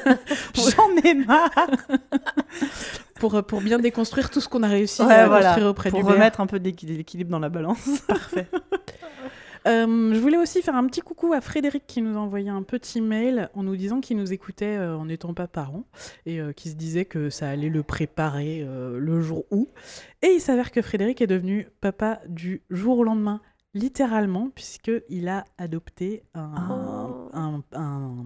J'en 0.54 0.96
ai 1.04 1.14
marre. 1.16 1.50
Pour, 3.20 3.36
euh, 3.36 3.42
pour 3.42 3.62
bien 3.62 3.80
déconstruire 3.80 4.30
tout 4.30 4.42
ce 4.42 4.48
qu'on 4.50 4.64
a 4.64 4.68
réussi 4.68 5.02
Ouais, 5.02 5.14
à 5.14 5.28
voilà. 5.28 5.46
construire 5.48 5.68
auprès 5.70 5.90
Pour 5.90 6.00
d'Hubert. 6.00 6.16
remettre 6.16 6.42
un 6.42 6.48
peu 6.48 6.60
d'équi- 6.60 6.86
d'équilibre 6.86 7.32
dans 7.32 7.40
la 7.40 7.50
balance. 7.50 7.86
Parfait. 8.08 8.48
Euh, 9.68 10.14
je 10.14 10.20
voulais 10.20 10.38
aussi 10.38 10.62
faire 10.62 10.76
un 10.76 10.86
petit 10.88 11.02
coucou 11.02 11.34
à 11.34 11.42
Frédéric 11.42 11.84
qui 11.88 12.02
nous 12.02 12.16
a 12.16 12.22
envoyé 12.22 12.50
un 12.50 12.64
petit 12.64 13.02
mail 13.02 13.50
en 13.54 13.64
nous 13.64 13.76
disant 13.76 14.00
qu'il 14.00 14.16
nous 14.16 14.32
écoutait 14.32 14.78
euh, 14.78 14.96
en 14.96 15.06
n'étant 15.06 15.34
pas 15.34 15.48
parent 15.48 15.84
et 16.26 16.40
euh, 16.40 16.54
qui 16.54 16.70
se 16.70 16.76
disait 16.76 17.04
que 17.04 17.30
ça 17.30 17.50
allait 17.50 17.68
le 17.68 17.84
préparer 17.84 18.62
euh, 18.66 18.98
le 18.98 19.20
jour 19.20 19.44
où. 19.52 19.68
Et 20.22 20.28
il 20.28 20.40
s'avère 20.40 20.72
que 20.72 20.82
Frédéric 20.82 21.22
est 21.22 21.28
devenu 21.28 21.68
papa 21.82 22.22
du 22.30 22.62
jour 22.70 23.00
au 23.00 23.04
lendemain, 23.04 23.42
littéralement, 23.78 24.50
puisqu'il 24.54 25.28
a 25.30 25.46
adopté 25.58 26.24
un, 26.34 26.52
Oh. 26.70 27.30
un, 27.34 27.62
un- 27.74 28.26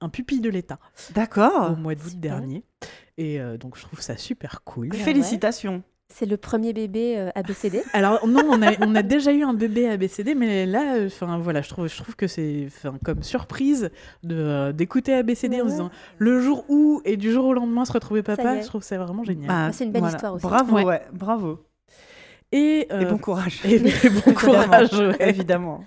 un 0.00 0.08
pupille 0.08 0.40
de 0.40 0.50
l'État 0.50 0.78
D'accord. 1.14 1.72
au 1.72 1.76
mois 1.76 1.94
d'août 1.94 2.18
dernier. 2.18 2.64
Et 3.18 3.40
euh, 3.40 3.56
donc 3.56 3.76
je 3.76 3.82
trouve 3.82 4.00
ça 4.00 4.16
super 4.16 4.62
cool. 4.64 4.88
Ah 4.92 4.96
ouais. 4.96 5.02
Félicitations. 5.02 5.82
C'est 6.08 6.26
le 6.26 6.36
premier 6.36 6.72
bébé 6.72 7.18
euh, 7.18 7.30
ABCD. 7.34 7.82
Alors 7.92 8.28
non, 8.28 8.42
on 8.48 8.62
a, 8.62 8.72
on 8.86 8.94
a 8.94 9.02
déjà 9.02 9.32
eu 9.32 9.42
un 9.42 9.54
bébé 9.54 9.88
ABCD, 9.88 10.36
mais 10.36 10.64
là, 10.64 10.98
enfin 11.04 11.36
voilà, 11.38 11.62
je 11.62 11.68
trouve, 11.68 11.88
je 11.88 11.96
trouve 12.00 12.14
que 12.14 12.28
c'est, 12.28 12.68
comme 13.04 13.24
surprise 13.24 13.90
de 14.22 14.36
euh, 14.36 14.72
d'écouter 14.72 15.14
ABCD 15.14 15.60
en 15.60 15.64
se 15.66 15.70
disant 15.72 15.90
le 16.18 16.40
jour 16.40 16.64
où 16.68 17.02
et 17.04 17.16
du 17.16 17.32
jour 17.32 17.46
au 17.46 17.54
lendemain 17.54 17.84
se 17.84 17.92
retrouver 17.92 18.22
papa, 18.22 18.60
je 18.60 18.66
trouve 18.66 18.82
que 18.82 18.86
c'est 18.86 18.96
vraiment 18.98 19.24
génial. 19.24 19.48
Bah, 19.48 19.72
c'est 19.72 19.84
une 19.84 19.90
belle 19.92 20.04
histoire 20.04 20.34
aussi. 20.34 20.46
Bravo, 20.46 20.76
Ouais. 20.76 20.84
ouais, 20.84 21.02
bravo. 21.12 21.58
Et, 22.56 22.86
euh, 22.92 23.00
Et 23.00 23.04
bon 23.04 23.18
courage. 23.18 23.60
et- 23.64 23.74
et 23.76 24.08
bon 24.10 24.32
courage. 24.34 24.92
ouais. 24.92 25.28
Évidemment. 25.28 25.84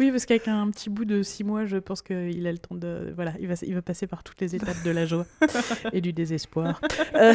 Oui, 0.00 0.10
parce 0.10 0.24
qu'avec 0.26 0.48
un 0.48 0.70
petit 0.70 0.88
bout 0.90 1.04
de 1.04 1.22
six 1.22 1.44
mois, 1.44 1.66
je 1.66 1.76
pense 1.76 2.02
qu'il 2.02 2.46
a 2.46 2.52
le 2.52 2.58
temps 2.58 2.74
de, 2.74 3.12
voilà, 3.14 3.32
il 3.40 3.48
va, 3.48 3.54
il 3.62 3.74
va 3.74 3.82
passer 3.82 4.06
par 4.06 4.22
toutes 4.22 4.40
les 4.40 4.54
étapes 4.56 4.82
de 4.84 4.90
la 4.90 5.04
joie 5.06 5.26
et 5.92 6.00
du 6.00 6.12
désespoir. 6.12 6.80
Euh, 7.14 7.34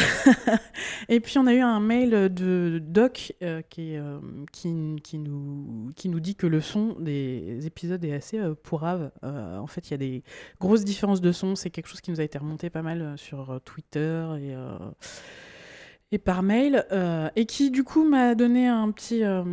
et 1.09 1.19
puis 1.19 1.37
on 1.37 1.47
a 1.47 1.53
eu 1.53 1.59
un 1.59 1.79
mail 1.79 2.33
de 2.33 2.81
Doc 2.83 3.33
euh, 3.43 3.61
qui, 3.69 3.95
qui, 4.51 4.95
qui, 5.03 5.17
nous, 5.19 5.89
qui 5.95 6.09
nous 6.09 6.19
dit 6.19 6.35
que 6.35 6.47
le 6.47 6.61
son 6.61 6.95
des 6.99 7.65
épisodes 7.65 8.03
est 8.03 8.13
assez 8.13 8.39
pourrave. 8.63 9.11
En 9.23 9.67
fait, 9.67 9.89
il 9.89 9.91
y 9.91 9.93
a 9.93 9.97
des 9.97 10.23
grosses 10.59 10.83
différences 10.85 11.21
de 11.21 11.31
son. 11.31 11.55
C'est 11.55 11.69
quelque 11.69 11.87
chose 11.87 12.01
qui 12.01 12.11
nous 12.11 12.19
a 12.19 12.23
été 12.23 12.37
remonté 12.37 12.69
pas 12.69 12.81
mal 12.81 13.13
sur 13.17 13.59
Twitter 13.65 14.25
et, 14.41 14.55
et 16.13 16.17
par 16.19 16.43
mail, 16.43 16.85
euh, 16.91 17.29
et 17.37 17.45
qui 17.45 17.71
du 17.71 17.83
coup 17.85 18.03
m'a 18.03 18.35
donné 18.35 18.67
un 18.67 18.91
petit, 18.91 19.23
euh, 19.23 19.43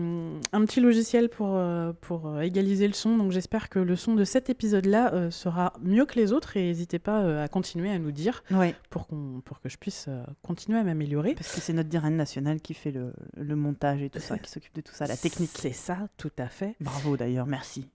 un 0.53 0.65
petit 0.65 0.81
logiciel 0.81 1.29
pour, 1.29 1.51
euh, 1.57 1.93
pour 2.01 2.41
égaliser 2.41 2.89
le 2.89 2.95
son. 2.95 3.17
Donc 3.17 3.31
j'espère 3.31 3.69
que 3.69 3.79
le 3.79 3.95
son 3.95 4.15
de 4.17 4.25
cet 4.25 4.51
épisode-là 4.51 5.15
euh, 5.15 5.31
sera 5.31 5.73
mieux 5.81 6.05
que 6.05 6.17
les 6.17 6.33
autres 6.33 6.57
et 6.57 6.65
n'hésitez 6.65 6.99
pas 6.99 7.23
euh, 7.23 7.45
à 7.45 7.49
continuer 7.49 7.91
à 7.91 7.99
nous 8.01 8.11
dire 8.11 8.43
Ouais, 8.51 8.75
pour, 8.91 9.07
qu'on, 9.07 9.41
pour 9.45 9.61
que 9.61 9.69
je 9.69 9.77
puisse 9.79 10.07
euh, 10.09 10.23
continuer 10.43 10.79
à 10.79 10.83
m'améliorer. 10.85 11.35
parce 11.35 11.55
que 11.55 11.61
c'est 11.61 11.73
notre 11.73 11.89
dirène 11.89 12.17
nationale 12.17 12.61
qui 12.61 12.75
fait 12.75 12.91
le, 12.91 13.13
le 13.37 13.55
montage 13.57 14.03
et 14.03 14.11
tout 14.11 14.19
ça, 14.19 14.37
qui 14.39 14.51
s'occupe 14.51 14.75
de 14.75 14.81
tout 14.81 14.93
ça, 14.95 15.07
la 15.07 15.17
technique. 15.17 15.51
C'est 15.55 15.71
ça, 15.73 16.09
tout 16.17 16.33
à 16.39 16.49
fait. 16.49 16.75
Bravo 16.81 17.17
d'ailleurs, 17.17 17.47
merci. 17.47 17.89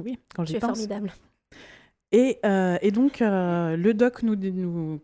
Oui, 0.00 0.18
quand 0.34 0.44
Tu 0.44 0.50
j'y 0.50 0.56
es 0.56 0.60
pense. 0.60 0.70
formidable. 0.70 1.10
Et, 2.12 2.40
euh, 2.44 2.76
et 2.82 2.90
donc, 2.90 3.22
euh, 3.22 3.76
le 3.76 3.94
doc, 3.94 4.22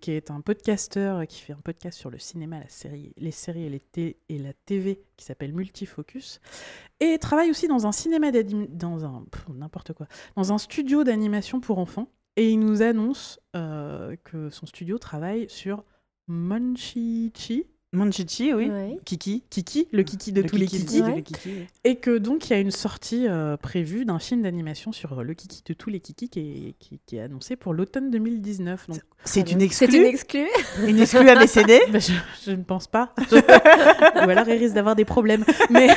qui 0.00 0.10
est 0.10 0.30
un 0.30 0.40
podcasteur, 0.40 1.18
euh, 1.18 1.24
qui 1.24 1.40
fait 1.40 1.52
un 1.52 1.60
podcast 1.62 1.96
sur 1.98 2.10
le 2.10 2.18
cinéma, 2.18 2.58
la 2.58 2.68
série, 2.68 3.12
les 3.16 3.30
séries 3.30 3.64
et, 3.64 3.68
les 3.70 3.78
té- 3.80 4.16
et 4.28 4.38
la 4.38 4.52
TV, 4.52 5.00
qui 5.16 5.24
s'appelle 5.24 5.52
Multifocus, 5.52 6.40
et 6.98 7.18
travaille 7.18 7.50
aussi 7.50 7.68
dans 7.68 7.86
un 7.86 7.92
cinéma 7.92 8.32
dans 8.70 9.04
un 9.04 9.24
n'importe 9.54 9.92
quoi, 9.92 10.08
dans 10.34 10.52
un 10.52 10.58
studio 10.58 11.04
d'animation 11.04 11.60
pour 11.60 11.78
enfants. 11.78 12.08
Et 12.34 12.50
il 12.50 12.58
nous 12.58 12.82
annonce 12.82 13.38
que 13.54 14.50
son 14.50 14.66
studio 14.66 14.98
travaille 14.98 15.48
sur 15.48 15.84
Monchichi, 16.28 17.66
Monchichi, 17.96 18.52
oui. 18.54 18.68
Ouais. 18.70 18.98
Kiki. 19.04 19.42
Kiki, 19.50 19.88
le 19.92 20.02
Kiki 20.02 20.32
de 20.32 20.42
Le 20.42 20.48
tous 20.48 20.56
les 20.56 20.66
Kiki, 20.66 21.02
Ouais. 21.02 21.24
et 21.84 21.96
que 21.96 22.18
donc 22.18 22.48
il 22.48 22.52
y 22.52 22.56
a 22.56 22.60
une 22.60 22.70
sortie 22.70 23.26
euh, 23.28 23.56
prévue 23.56 24.04
d'un 24.04 24.18
film 24.18 24.42
d'animation 24.42 24.92
sur 24.92 25.18
euh, 25.18 25.22
le 25.22 25.34
Kiki 25.34 25.62
de 25.66 25.72
tous 25.74 25.88
les 25.90 26.00
Kiki 26.00 26.28
qui 26.28 26.40
est, 26.40 26.74
qui, 26.78 27.00
qui 27.06 27.16
est 27.16 27.20
annoncé 27.20 27.56
pour 27.56 27.72
l'automne 27.74 28.10
2019. 28.10 28.88
Donc, 28.88 29.00
C'est 29.24 29.50
une 29.50 29.58
C'est 29.60 29.64
exclue. 29.64 29.96
une 29.98 30.04
exclue. 30.04 30.46
Une 30.86 30.98
exclue 31.00 31.28
ABCD. 31.28 31.80
bah, 31.92 31.98
je, 31.98 32.12
je 32.44 32.50
ne 32.52 32.62
pense 32.62 32.86
pas. 32.86 33.14
Ou 33.32 34.28
alors 34.30 34.48
il 34.48 34.58
risque 34.58 34.74
d'avoir 34.74 34.94
des 34.96 35.04
problèmes. 35.04 35.44
Mais 35.70 35.88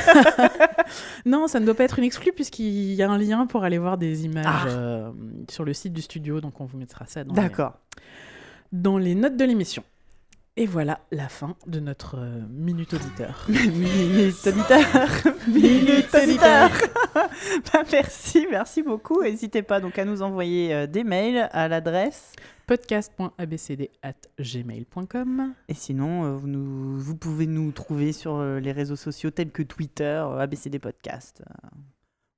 non, 1.26 1.46
ça 1.48 1.60
ne 1.60 1.64
doit 1.66 1.74
pas 1.74 1.84
être 1.84 1.98
une 1.98 2.04
exclue 2.04 2.32
puisqu'il 2.32 2.94
y 2.94 3.02
a 3.02 3.10
un 3.10 3.18
lien 3.18 3.46
pour 3.46 3.64
aller 3.64 3.78
voir 3.78 3.98
des 3.98 4.24
images 4.24 4.46
Ah. 4.46 4.66
euh, 4.68 5.10
sur 5.50 5.64
le 5.64 5.72
site 5.74 5.92
du 5.92 6.02
studio. 6.02 6.40
Donc 6.40 6.60
on 6.60 6.64
vous 6.64 6.78
mettra 6.78 7.06
ça 7.06 7.24
dans, 7.24 7.34
les, 7.34 7.40
D'accord. 7.42 7.74
dans 8.72 8.98
les 8.98 9.14
notes 9.14 9.36
de 9.36 9.44
l'émission. 9.44 9.82
Et 10.56 10.66
voilà 10.66 11.00
la 11.10 11.28
fin 11.28 11.56
de 11.66 11.80
notre 11.80 12.18
euh, 12.18 12.40
minute 12.50 12.92
auditeur. 12.92 13.44
Minute 13.48 14.36
auditeur. 14.46 14.84
Minute 15.48 16.14
auditeur. 16.14 16.70
Bah, 17.72 17.82
merci, 17.90 18.46
merci 18.50 18.82
beaucoup. 18.82 19.22
N'hésitez 19.22 19.62
pas 19.62 19.80
donc 19.80 19.98
à 19.98 20.04
nous 20.04 20.20
envoyer 20.22 20.74
euh, 20.74 20.86
des 20.86 21.02
mails 21.04 21.48
à 21.52 21.66
l'adresse. 21.68 22.32
podcast.abcd.gmail.com 22.66 25.54
Et 25.68 25.74
sinon, 25.74 26.24
euh, 26.24 26.36
vous, 26.36 26.46
nous- 26.48 26.98
vous 27.00 27.16
pouvez 27.16 27.46
nous 27.46 27.72
trouver 27.72 28.12
sur 28.12 28.42
les 28.42 28.72
réseaux 28.72 28.96
sociaux 28.96 29.30
tels 29.30 29.50
que 29.50 29.62
Twitter, 29.62 30.22
ABCD 30.38 30.78
Podcast. 30.78 31.42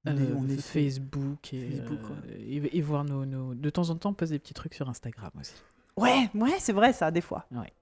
On 0.06 0.16
est- 0.16 0.32
on 0.36 0.48
est- 0.48 0.60
Facebook, 0.60 1.52
et, 1.54 1.70
Facebook, 1.70 2.00
et, 2.38 2.78
et 2.78 2.82
voir 2.82 3.04
nos, 3.04 3.24
nos- 3.24 3.54
De 3.54 3.70
temps 3.70 3.90
en 3.90 3.96
temps, 3.96 4.10
on 4.10 4.14
poste 4.14 4.32
des 4.32 4.38
petits 4.38 4.54
trucs 4.54 4.74
sur 4.74 4.88
Instagram 4.88 5.30
aussi. 5.40 5.54
Ouais, 5.96 6.28
ouais, 6.34 6.54
c'est 6.58 6.72
vrai 6.72 6.92
ça, 6.92 7.10
des 7.10 7.20
fois. 7.20 7.46
Ouais. 7.52 7.72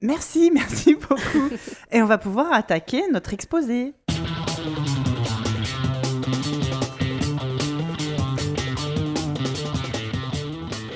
Merci, 0.00 0.50
merci 0.54 0.94
beaucoup. 0.94 1.50
Et 1.90 2.02
on 2.02 2.06
va 2.06 2.18
pouvoir 2.18 2.52
attaquer 2.52 3.02
notre 3.10 3.32
exposé. 3.32 3.94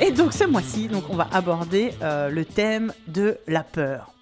Et 0.01 0.13
donc 0.13 0.33
ce 0.33 0.45
mois-ci, 0.45 0.89
donc 0.89 1.05
on 1.11 1.17
va 1.17 1.29
aborder 1.33 1.93
euh, 2.03 2.29
le 2.31 2.45
thème 2.45 2.93
de 3.09 3.39
la 3.47 3.63
peur. 3.63 4.15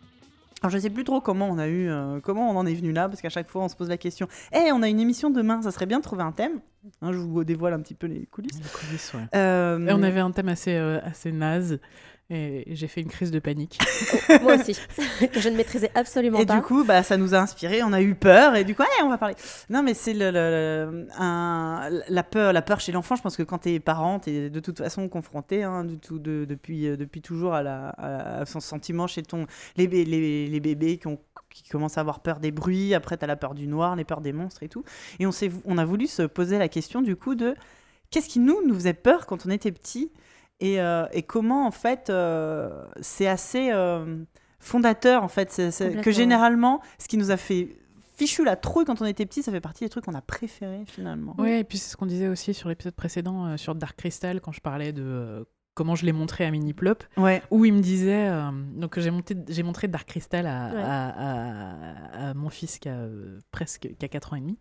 Alors 0.63 0.71
je 0.71 0.79
sais 0.79 0.91
plus 0.91 1.05
trop 1.05 1.21
comment 1.21 1.49
on 1.49 1.59
a 1.59 1.69
eu, 1.69 1.89
euh, 1.89 2.19
comment 2.21 2.51
on 2.51 2.57
en 2.57 2.67
est 2.67 2.75
venu 2.75 2.93
là, 2.93 3.09
parce 3.09 3.21
qu'à 3.21 3.29
chaque 3.29 3.49
fois 3.49 3.63
on 3.63 3.69
se 3.69 3.77
pose 3.77 3.89
la 3.89 3.99
question. 3.99 4.27
Eh, 4.53 4.73
on 4.73 4.83
a 4.83 4.89
une 4.89 5.01
émission 5.01 5.31
demain, 5.31 5.63
ça 5.63 5.71
serait 5.71 5.87
bien 5.87 5.99
de 5.99 6.03
trouver 6.03 6.23
un 6.23 6.33
thème. 6.33 6.61
Hein, 7.03 7.13
je 7.13 7.19
vous 7.19 7.45
dévoile 7.45 7.75
un 7.75 7.81
petit 7.81 7.95
peu 7.95 8.07
les 8.07 8.27
coulisses. 8.27 8.59
Les 8.59 8.69
coulisses, 8.71 9.13
ouais. 9.15 9.27
Euh, 9.35 9.87
Et 9.87 9.93
on 9.93 10.03
avait 10.03 10.21
un 10.21 10.31
thème 10.31 10.49
assez, 10.49 10.77
assez 10.77 11.31
naze. 11.31 11.79
Et 12.29 12.65
j'ai 12.75 12.89
fait 12.89 13.03
une 13.03 13.09
crise 13.09 13.31
de 13.31 13.39
panique. 13.39 13.79
Moi 14.43 14.57
aussi, 14.57 14.75
que 15.33 15.39
je 15.41 15.49
ne 15.49 15.57
maîtrisais 15.57 15.93
absolument 15.95 16.41
Et 16.41 16.47
pas. 16.47 16.57
du 16.57 16.61
coup, 16.63 16.83
bah, 16.83 17.05
ça 17.05 17.17
nous 17.17 17.35
a 17.35 17.39
inspiré, 17.39 17.85
on 17.85 17.93
a 17.93 18.03
eu 18.03 18.17
peur, 18.17 18.57
et 18.57 18.65
du 18.65 18.75
coup, 18.75 18.83
ouais, 18.83 19.05
on 19.05 19.09
va 19.09 19.17
parler. 19.17 19.37
Non, 19.71 19.85
mais 19.85 19.95
c'est 19.95 20.13
le, 20.13 20.33
le- 20.33 20.91
le- 20.93 21.07
un- 21.17 21.89
la, 22.09 22.23
peur, 22.25 22.53
la 22.53 22.63
peur 22.63 22.81
chez 22.81 22.91
l'enfant. 22.91 23.15
Je 23.15 23.23
pense 23.23 23.37
que 23.37 23.45
quand 23.45 23.59
tu 23.59 23.71
es 23.75 23.79
parent, 23.79 24.19
tu 24.19 24.31
es 24.31 24.51
de 24.51 24.59
toute 24.59 24.79
façon 24.79 25.09
confronté 25.09 25.63
hein, 25.63 25.85
du 25.85 25.99
tout, 25.99 26.19
de- 26.19 26.45
depuis, 26.49 26.89
euh, 26.89 26.97
depuis 26.97 27.23
toujours 27.23 27.55
à, 27.55 27.63
la, 27.63 27.91
à, 27.91 28.45
son 28.45 28.59
sentiment 28.59 29.07
chez 29.07 29.23
ton. 29.23 29.47
Les, 29.77 29.87
les, 29.87 30.49
les 30.49 30.61
bébés 30.61 30.99
qui, 30.99 31.07
ont, 31.07 31.21
qui 31.51 31.69
commencent 31.69 31.97
à 31.97 32.01
avoir 32.01 32.19
peur 32.21 32.41
des 32.41 32.51
bruits, 32.51 32.93
après, 32.95 33.17
tu 33.17 33.23
as 33.25 33.29
la 33.29 33.37
peur 33.37 33.55
du 33.55 33.69
noir, 33.69 33.95
les 33.95 34.05
peurs 34.05 34.21
des 34.21 34.33
monstres 34.33 34.65
et 34.65 34.69
tout. 34.69 34.83
Et 35.21 35.27
on, 35.29 35.33
s'est, 35.33 35.53
on 35.65 35.79
a 35.79 35.85
voulu 35.85 36.09
se 36.09 36.23
poser 36.23 36.59
la 36.59 36.67
question, 36.69 37.03
du 37.03 37.15
coup, 37.15 37.37
de 37.37 37.55
qu'est-ce 38.11 38.29
qui 38.29 38.41
nous, 38.41 38.67
nous 38.67 38.75
faisait 38.75 38.95
peur 38.95 39.27
quand 39.27 39.47
on 39.47 39.51
était 39.51 39.71
petit 39.71 40.11
et, 40.61 40.81
euh, 40.81 41.07
et 41.13 41.23
comment, 41.23 41.67
en 41.67 41.71
fait, 41.71 42.11
euh, 42.11 42.85
c'est 43.01 43.27
assez. 43.27 43.71
euh, 43.73 44.25
fondateur 44.59 45.23
en 45.23 45.29
fait 45.29 45.53
c'est- 45.53 45.71
c'est- 45.71 46.01
que 46.01 46.11
généralement 46.11 46.81
ce 46.99 47.07
qui 47.07 47.19
nous 47.19 47.31
a 47.31 47.37
fait 47.37 47.77
fichu 48.15 48.43
la 48.43 48.57
trouille 48.57 48.85
quand 48.87 49.01
on 49.03 49.05
était 49.05 49.27
petit 49.27 49.43
ça 49.43 49.53
fait 49.53 49.61
partie 49.61 49.85
des 49.85 49.91
trucs 49.91 50.07
qu'on 50.07 50.15
a 50.15 50.23
préférés 50.23 50.83
finalement 50.87 51.37
Ouais, 51.39 51.61
et 51.61 51.65
puis 51.65 51.79
c'est 51.79 51.91
ce 51.91 51.97
qu'on 51.97 52.07
disait 52.07 52.27
aussi 52.27 52.53
sur 52.55 52.69
l'épisode 52.71 52.95
précédent 52.95 53.47
euh, 53.47 53.57
sur 53.59 53.75
Dark 53.77 53.97
Crystal 53.97 54.41
quand 54.41 54.51
je 54.53 54.61
parlais 54.63 54.93
de 54.93 55.03
euh, 55.05 55.45
comment 55.75 55.95
je 55.95 56.05
l'ai 56.07 56.13
montré 56.13 56.47
à 56.47 56.51
Mini 56.51 56.73
Plop, 56.73 57.05
ouais 57.19 57.43
où 57.51 57.65
il 57.67 57.75
me 57.75 57.81
disait 57.81 58.29
euh, 58.29 58.51
donc 58.75 58.99
j'ai 58.99 59.11
monté 59.11 59.37
j'ai 59.47 59.63
montré 59.63 59.87
Dark 59.89 60.09
Crystal 60.09 60.47
à, 60.47 60.71
Ouais. 60.75 60.83
à- 60.83 61.09
à- 62.25 62.31
à 62.31 62.35
mon 62.35 62.49
fils 62.49 62.79
qui 62.79 62.89
a 62.89 63.07
presque 63.53 63.91
qui 63.99 64.05
a 64.05 64.09
4 64.09 64.33
ans 64.33 64.37
et 64.37 64.41
demi. 64.41 64.59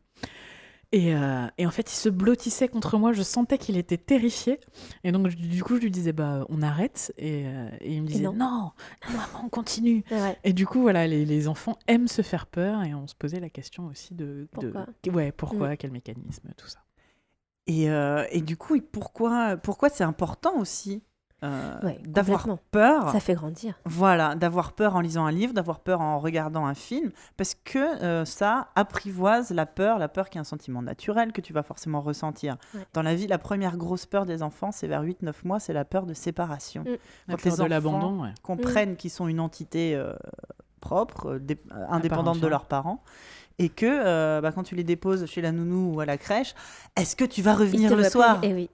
Et, 0.92 1.14
euh, 1.16 1.48
et 1.58 1.66
en 1.66 1.72
fait, 1.72 1.92
il 1.92 1.96
se 1.96 2.10
blottissait 2.10 2.68
contre 2.68 2.98
moi. 2.98 3.12
Je 3.12 3.22
sentais 3.24 3.58
qu'il 3.58 3.78
était 3.78 3.98
terrifié. 3.98 4.60
Et 5.04 5.12
donc, 5.12 5.28
je- 5.30 5.36
du 5.36 5.64
coup, 5.64 5.76
je 5.76 5.82
lui 5.82 5.92
disais, 5.92 6.14
bah, 6.14 6.46
on 6.50 6.62
arrête. 6.62 7.14
Et, 7.18 7.46
euh, 7.48 7.70
et 7.82 7.94
il 7.96 8.02
me 8.04 8.08
disait, 8.08 8.24
non. 8.26 8.34
non, 8.34 8.72
non, 9.10 9.18
maman, 9.18 9.42
on 9.46 9.50
continue. 9.50 10.04
Ouais. 10.12 10.38
Et 10.44 10.54
du 10.54 10.66
coup, 10.66 10.82
voilà, 10.82 11.06
les, 11.08 11.26
les 11.26 11.48
enfants 11.48 11.78
aiment 11.88 12.08
se 12.08 12.22
faire 12.22 12.46
peur. 12.48 12.84
Et 12.84 12.94
on 12.94 13.08
se 13.08 13.16
posait 13.16 13.40
la 13.40 13.50
question 13.50 13.88
aussi 13.88 14.14
de. 14.16 14.26
de- 14.26 14.48
Pourquoi? 14.52 14.86
Ouais, 15.12 15.32
pourquoi, 15.32 15.76
quel 15.76 15.92
mécanisme, 15.92 16.50
tout 16.56 16.68
ça. 16.68 16.80
et, 17.68 17.90
euh, 17.90 18.26
et 18.32 18.42
du 18.42 18.58
coup 18.58 18.80
pourquoi 18.80 19.58
pourquoi 19.58 19.90
c'est 19.90 20.04
important 20.04 20.60
aussi 20.60 21.02
euh, 21.44 21.74
Ouais, 21.84 22.00
d'avoir 22.06 22.48
peur 22.72 23.12
Ça 23.12 23.20
fait 23.20 23.34
grandir. 23.34 23.78
voilà 23.86 24.36
d'avoir 24.36 24.72
peur 24.74 24.96
en 24.96 25.02
lisant 25.02 25.26
un 25.26 25.32
livre 25.32 25.54
d'avoir 25.54 25.80
peur 25.82 26.00
en 26.00 26.18
regardant 26.18 26.66
un 26.66 26.74
film 26.74 27.12
parce 27.36 27.56
que 27.56 28.02
euh, 28.04 28.24
ça 28.26 28.70
apprivoise 28.76 29.52
la 29.52 29.66
peur 29.66 30.00
la 30.00 30.08
peur 30.08 30.30
qui 30.30 30.38
est 30.38 30.42
un 30.42 30.46
sentiment 30.46 30.82
naturel 30.82 31.34
que 31.34 31.42
tu 31.42 31.52
vas 31.52 31.64
forcément 31.64 32.00
ressentir 32.02 32.56
Ouais. 32.74 32.82
dans 32.94 33.02
la 33.02 33.16
vie 33.16 33.28
la 33.28 33.38
première 33.38 33.76
grosse 33.76 34.06
peur 34.06 34.26
des 34.26 34.44
enfants 34.44 34.72
c'est 34.72 34.88
vers 34.88 35.04
8-9 35.04 35.34
mois 35.44 35.60
c'est 35.60 35.74
la 35.74 35.84
peur 35.86 36.06
de 36.06 36.14
séparation 36.14 36.84
Mm. 36.84 36.96
La 37.28 37.36
Quand 37.36 37.50
peur 37.50 37.64
les 37.64 37.70
l'abandon, 37.70 38.24
ouais. 38.24 38.30
comprennent 38.42 38.96
qu'ils 38.96 39.12
sont 39.12 39.28
une 39.28 39.40
entité 39.40 39.96
euh, 39.96 40.14
propre, 40.80 41.38
dé- 41.38 41.60
indépendante 41.90 42.40
de 42.40 42.48
leurs 42.48 42.66
parents, 42.66 43.02
et 43.58 43.70
que 43.70 43.86
euh, 43.88 44.42
bah, 44.42 44.52
quand 44.52 44.64
tu 44.64 44.76
les 44.76 44.84
déposes 44.84 45.26
chez 45.26 45.42
la 45.42 45.52
nounou 45.52 45.96
ou 45.96 46.00
à 46.00 46.06
la 46.06 46.18
crèche, 46.18 46.54
est-ce 46.96 47.16
que 47.16 47.26
tu 47.26 47.42
vas 47.42 47.56
revenir 47.56 47.96
le 47.96 48.04
soir? 48.04 48.40
Eh 48.44 48.54
oui. 48.54 48.70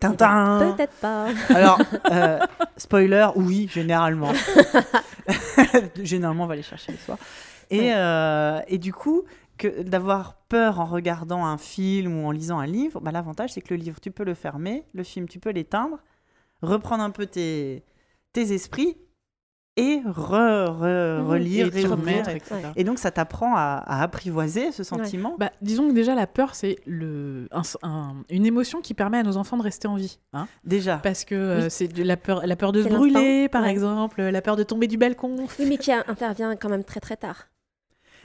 Tintin 0.00 0.74
Peut-être 0.76 0.94
pas. 1.00 1.28
Alors, 1.50 1.80
euh, 2.10 2.38
spoiler, 2.76 3.28
oui, 3.36 3.68
généralement. 3.72 4.32
généralement, 6.02 6.44
on 6.44 6.46
va 6.46 6.56
les 6.56 6.62
chercher 6.62 6.92
le 6.92 6.98
soir. 6.98 7.18
Et, 7.70 7.80
Ouais. 7.80 7.92
euh, 7.96 8.60
et 8.68 8.78
du 8.78 8.92
coup, 8.92 9.24
que 9.58 9.82
d'avoir 9.82 10.34
peur 10.48 10.80
en 10.80 10.84
regardant 10.86 11.44
un 11.44 11.58
film 11.58 12.22
ou 12.22 12.26
en 12.26 12.30
lisant 12.30 12.58
un 12.58 12.66
livre, 12.66 13.00
bah, 13.00 13.10
l'avantage, 13.12 13.50
c'est 13.52 13.60
que 13.60 13.74
le 13.74 13.80
livre, 13.80 14.00
tu 14.00 14.10
peux 14.10 14.24
le 14.24 14.34
fermer, 14.34 14.84
le 14.94 15.02
film, 15.02 15.28
tu 15.28 15.38
peux 15.40 15.50
l'éteindre, 15.50 15.98
reprendre 16.62 17.02
un 17.02 17.10
peu 17.10 17.26
tes, 17.26 17.84
tes 18.32 18.52
esprits 18.54 18.96
et 19.78 20.00
re- 20.04 20.66
re- 20.66 21.20
Mhm. 21.20 21.26
relire, 21.28 21.76
Et 21.76 21.86
remettre, 21.86 22.28
Et, 22.30 22.36
etc. 22.36 22.54
et 22.76 22.82
donc, 22.84 22.98
ça 22.98 23.10
t'apprend 23.10 23.54
à, 23.56 23.82
à 23.86 24.02
apprivoiser 24.02 24.72
ce 24.72 24.82
sentiment. 24.82 25.36
Bah, 25.38 25.50
disons 25.62 25.88
que 25.88 25.94
déjà, 25.94 26.14
la 26.14 26.26
peur, 26.26 26.54
c'est 26.56 26.76
le, 26.86 27.48
un- 27.52 27.62
un- 27.82 28.14
une 28.28 28.44
émotion 28.44 28.80
qui 28.80 28.92
permet 28.92 29.18
à 29.18 29.22
nos 29.22 29.36
enfants 29.36 29.56
de 29.56 29.62
rester 29.62 29.86
en 29.88 29.94
vie. 29.94 30.18
Hein 30.32 30.48
Déjà. 30.64 30.96
Parce 30.98 31.24
que 31.24 31.34
euh, 31.34 31.68
c'est 31.68 31.88
de 31.88 32.02
la 32.02 32.16
peur, 32.16 32.44
la 32.46 32.56
peur 32.56 32.72
de 32.72 32.82
se 32.82 32.88
brûler, 32.88 33.48
par 33.48 33.62
ouais. 33.62 33.70
exemple, 33.70 34.20
la 34.22 34.42
peur 34.42 34.56
de 34.56 34.64
tomber 34.64 34.88
du 34.88 34.96
balcon. 34.98 35.36
Oui, 35.58 35.66
mais 35.68 35.76
qui 35.78 35.92
a- 35.92 36.04
intervient 36.08 36.56
quand 36.56 36.68
même 36.68 36.84
très 36.84 37.00
très 37.00 37.16
tard. 37.16 37.46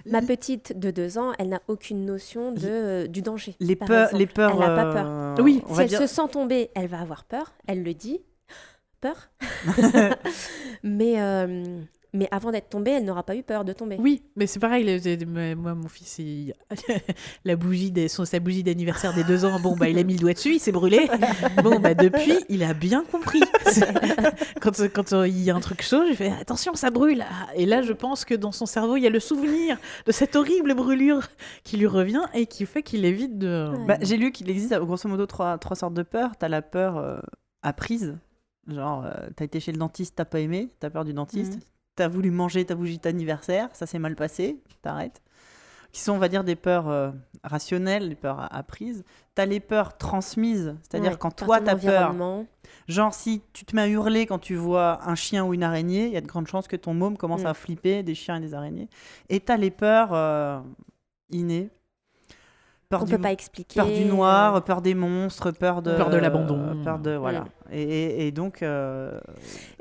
Ma 0.09 0.21
petite 0.21 0.77
de 0.77 0.91
deux 0.91 1.17
ans, 1.17 1.31
elle 1.39 1.47
n'a 1.49 1.61
aucune 1.69 2.03
notion 2.03 2.51
de, 2.51 2.59
euh, 2.65 3.07
du 3.07 3.21
danger. 3.21 3.55
les 3.61 3.77
par 3.77 3.87
peurs, 3.87 4.09
les 4.17 4.25
peurs. 4.25 4.51
Elle 4.51 4.59
n'a 4.59 4.75
pas 4.75 4.91
peur. 4.91 5.05
euh, 5.07 5.35
Oui, 5.39 5.61
on 5.69 5.75
Si 5.75 5.81
elle 5.81 5.87
dire- 5.87 5.99
se 6.01 6.07
sent 6.07 6.27
tomber, 6.31 6.71
elle 6.75 6.87
va 6.87 6.99
avoir 6.99 7.23
peur. 7.23 7.53
Elle 7.67 7.83
le 7.83 7.93
dit. 7.93 8.19
Peur. 9.03 9.29
mais, 10.83 11.21
euh, 11.21 11.81
mais 12.13 12.27
avant 12.31 12.51
d'être 12.51 12.69
tombée, 12.69 12.91
elle 12.91 13.03
n'aura 13.03 13.23
pas 13.23 13.35
eu 13.35 13.43
peur 13.43 13.65
de 13.65 13.73
tomber. 13.73 13.97
Oui, 13.99 14.23
mais 14.37 14.47
c'est 14.47 14.59
pareil. 14.59 14.85
moi, 15.57 15.75
mon 15.75 15.89
fils, 15.89 16.19
il- 16.19 16.53
la 17.43 17.57
bougie 17.57 17.91
des, 17.91 18.07
sa 18.07 18.39
bougie 18.39 18.63
d'anniversaire 18.63 19.13
des 19.13 19.25
deux 19.25 19.43
ans, 19.43 19.59
bon, 19.59 19.75
bah, 19.75 19.89
il 19.89 19.97
a 19.99 20.03
mis 20.03 20.13
le 20.13 20.19
doigt 20.19 20.33
dessus, 20.33 20.53
il 20.53 20.59
s'est 20.59 20.71
brûlé. 20.71 21.09
Bon, 21.63 21.79
bah, 21.79 21.93
depuis, 21.95 22.37
il 22.47 22.63
a 22.63 22.73
bien 22.73 23.03
compris. 23.03 23.41
quand 24.61 24.87
quand 24.93 25.11
euh, 25.13 25.27
il 25.27 25.41
y 25.41 25.49
a 25.51 25.55
un 25.55 25.59
truc 25.59 25.81
chaud, 25.81 26.03
je 26.09 26.13
fais 26.13 26.31
attention, 26.31 26.75
ça 26.75 26.91
brûle. 26.91 27.25
Et 27.55 27.65
là, 27.65 27.81
je 27.81 27.91
pense 27.93 28.23
que 28.25 28.35
dans 28.35 28.51
son 28.53 28.65
cerveau, 28.65 28.95
il 28.95 29.03
y 29.03 29.07
a 29.07 29.09
le 29.09 29.19
souvenir 29.19 29.77
de 30.05 30.11
cette 30.13 30.35
horrible 30.37 30.75
brûlure 30.75 31.27
qui 31.63 31.75
lui 31.77 31.87
revient 31.87 32.23
et 32.33 32.45
qui 32.45 32.65
fait 32.65 32.83
qu'il 32.83 33.03
évite 33.05 33.37
de. 33.37 33.69
Ouais. 33.71 33.85
Bah, 33.85 33.97
J'ai 34.01 34.15
lu 34.17 34.31
qu'il 34.31 34.49
existe 34.49 34.73
grosso 34.75 35.09
modo 35.09 35.25
trois, 35.25 35.57
trois 35.57 35.75
sortes 35.75 35.93
de 35.93 36.03
peurs. 36.03 36.37
T'as 36.37 36.47
la 36.47 36.61
peur 36.61 36.97
euh, 36.97 37.17
apprise, 37.63 38.15
genre 38.67 39.05
euh, 39.05 39.11
t'as 39.35 39.45
été 39.45 39.59
chez 39.59 39.71
le 39.71 39.77
dentiste, 39.77 40.15
t'as 40.15 40.25
pas 40.25 40.39
aimé, 40.39 40.69
t'as 40.79 40.89
peur 40.89 41.05
du 41.05 41.13
dentiste. 41.13 41.55
Mhm. 41.55 41.61
T'as 41.95 42.07
voulu 42.07 42.31
manger 42.31 42.65
ta 42.65 42.73
bougie 42.75 42.97
d'anniversaire, 42.97 43.69
ça 43.73 43.85
s'est 43.85 43.99
mal 43.99 44.15
passé, 44.15 44.59
t'arrêtes. 44.81 45.21
Qui 45.91 46.01
sont, 46.01 46.13
on 46.13 46.17
va 46.17 46.27
dire, 46.27 46.43
des 46.43 46.55
peurs 46.55 46.89
euh, 46.89 47.11
rationnelles, 47.43 48.09
des 48.09 48.15
peurs 48.15 48.51
apprises. 48.51 49.03
T'as 49.35 49.45
les 49.45 49.59
peurs 49.59 49.95
transmises, 49.95 50.75
c'est-à-dire 50.81 51.11
Ouais, 51.11 51.17
quand 51.19 51.35
toi 51.35 51.61
t'as 51.61 51.75
peur. 51.75 52.15
Genre, 52.87 53.13
si 53.13 53.43
tu 53.53 53.63
te 53.65 53.75
mets 53.75 53.83
à 53.83 53.87
hurler 53.87 54.25
quand 54.25 54.39
tu 54.39 54.55
vois 54.55 55.07
un 55.07 55.13
chien 55.13 55.45
ou 55.45 55.53
une 55.53 55.61
araignée, 55.61 56.07
il 56.07 56.13
y 56.13 56.17
a 56.17 56.21
de 56.21 56.25
grandes 56.25 56.47
chances 56.47 56.67
que 56.67 56.75
ton 56.75 56.95
môme 56.95 57.15
commence 57.15 57.43
Mm. 57.43 57.47
à 57.47 57.53
flipper 57.53 58.01
des 58.01 58.15
chiens 58.15 58.37
et 58.37 58.39
des 58.39 58.55
araignées. 58.55 58.89
Et 59.29 59.39
t'as 59.39 59.55
les 59.57 59.69
peurs 59.69 60.13
euh, 60.13 60.59
innées. 61.29 61.69
Peur 62.93 63.01
On 63.01 63.05
du, 63.05 63.15
peut 63.15 63.21
pas 63.21 63.31
expliquer. 63.31 63.75
peur 63.79 63.87
du 63.87 64.03
euh, 64.03 64.05
noir, 64.07 64.63
peur 64.63 64.81
des 64.83 64.93
monstres, 64.93 65.49
peur 65.51 65.81
de, 65.81 65.95
Peur 65.95 66.09
de 66.11 66.17
l'abandon. 66.17 66.81
peur 66.83 66.99
de 66.99 67.15
voilà. 67.15 67.41
Mm. 67.41 67.45
Et, 67.71 67.81
et- 67.81 68.27
et 68.27 68.31
donc, 68.31 68.61
euh, 68.61 69.19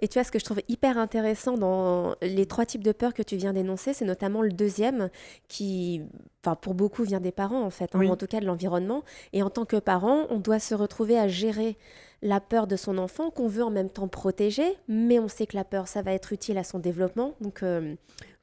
Et 0.00 0.08
tu 0.08 0.18
vois, 0.18 0.24
ce 0.24 0.32
que 0.32 0.38
je 0.38 0.44
trouve 0.44 0.60
hyper 0.68 0.96
intéressant 0.96 1.58
dans 1.58 2.14
les 2.22 2.46
trois 2.46 2.64
types 2.64 2.82
de 2.84 2.92
peurs 2.92 3.12
que 3.12 3.22
tu 3.22 3.36
viens 3.36 3.52
d'énoncer, 3.52 3.92
c'est 3.92 4.06
notamment 4.06 4.40
le 4.40 4.50
deuxième 4.50 5.10
qui, 5.48 6.00
enfin, 6.42 6.54
pour 6.54 6.72
beaucoup, 6.74 7.02
vient 7.02 7.20
des 7.20 7.32
parents, 7.32 7.62
en 7.62 7.70
fait, 7.70 7.94
hein, 7.94 7.98
Oui. 7.98 8.08
ou 8.08 8.10
en 8.12 8.16
tout 8.16 8.26
cas 8.26 8.40
de 8.40 8.46
l'environnement. 8.46 9.02
Et 9.34 9.42
en 9.42 9.50
tant 9.50 9.64
que 9.66 9.76
parent, 9.76 10.26
on 10.30 10.38
doit 10.38 10.58
se 10.58 10.74
retrouver 10.74 11.18
à 11.18 11.28
gérer 11.28 11.76
la 12.22 12.40
peur 12.40 12.66
de 12.66 12.76
son 12.76 12.98
enfant 12.98 13.30
qu'on 13.30 13.48
veut 13.48 13.64
en 13.64 13.70
même 13.70 13.90
temps 13.90 14.08
protéger, 14.08 14.76
mais 14.88 15.18
on 15.18 15.28
sait 15.28 15.46
que 15.46 15.56
la 15.56 15.64
peur, 15.64 15.88
ça 15.88 16.02
va 16.02 16.12
être 16.12 16.32
utile 16.32 16.56
à 16.56 16.64
son 16.64 16.78
développement. 16.78 17.34
Donc, 17.40 17.62
euh, 17.62 17.94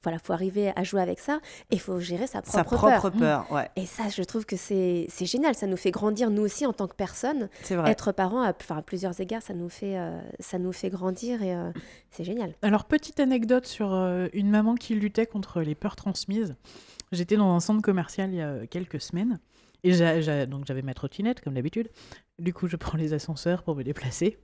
voilà, 0.04 0.18
faut 0.18 0.32
arriver 0.32 0.72
à 0.76 0.84
jouer 0.84 1.02
avec 1.02 1.20
ça 1.20 1.40
et 1.72 1.76
il 1.76 1.80
faut 1.80 2.00
gérer 2.00 2.26
sa 2.26 2.42
propre, 2.42 2.58
sa 2.58 2.64
propre 2.64 3.10
peur. 3.10 3.46
peur. 3.46 3.52
Ouais, 3.52 3.70
Et 3.76 3.86
ça, 3.86 4.08
je 4.08 4.24
trouve 4.24 4.46
que 4.46 4.56
c'est 4.56 5.08
génial. 5.22 5.56
Ça 5.56 5.68
nous 5.68 5.76
fait 5.76 5.92
grandir, 5.92 6.30
nous 6.30 6.42
aussi, 6.42 6.66
en 6.66 6.72
tant 6.72 6.88
que 6.88 6.96
personne. 6.96 7.50
c'est 7.64 7.76
vrai. 7.76 7.92
Être 7.92 8.14
parent, 8.14 8.42
à, 8.42 8.52
enfin, 8.52 8.78
à 8.78 8.82
plusieurs 8.82 9.20
égards, 9.20 9.42
ça 9.42 9.54
nous 9.54 9.68
fait, 9.68 9.98
euh, 9.98 10.22
ça 10.40 10.58
nous 10.58 10.72
fait 10.72 10.90
grandir 10.90 11.44
et 11.44 11.54
euh, 11.54 11.72
c'est 12.12 12.24
génial. 12.24 12.54
Alors, 12.62 12.86
petite 12.86 13.20
anecdote 13.20 13.66
sur 13.66 13.94
euh, 13.94 14.28
une 14.34 14.50
maman 14.50 14.76
qui 14.76 14.96
luttait 14.96 15.26
contre 15.26 15.62
les 15.62 15.76
peurs 15.76 15.98
transmises. 15.98 16.56
J'étais 17.12 17.36
dans 17.36 17.54
un 17.54 17.60
centre 17.60 17.82
commercial 17.82 18.32
il 18.32 18.38
y 18.38 18.42
a 18.42 18.68
quelques 18.68 19.02
semaines. 19.02 19.40
Et 19.84 19.94
donc 20.46 20.66
j'avais 20.66 20.82
ma 20.82 20.94
trottinette, 20.94 21.40
comme 21.40 21.54
d'habitude. 21.54 21.90
Du 22.40 22.54
coup, 22.54 22.68
je 22.68 22.76
prends 22.76 22.98
les 22.98 23.14
ascenseurs 23.14 23.64
pour 23.64 23.76
me 23.76 23.84
déplacer. 23.84 24.38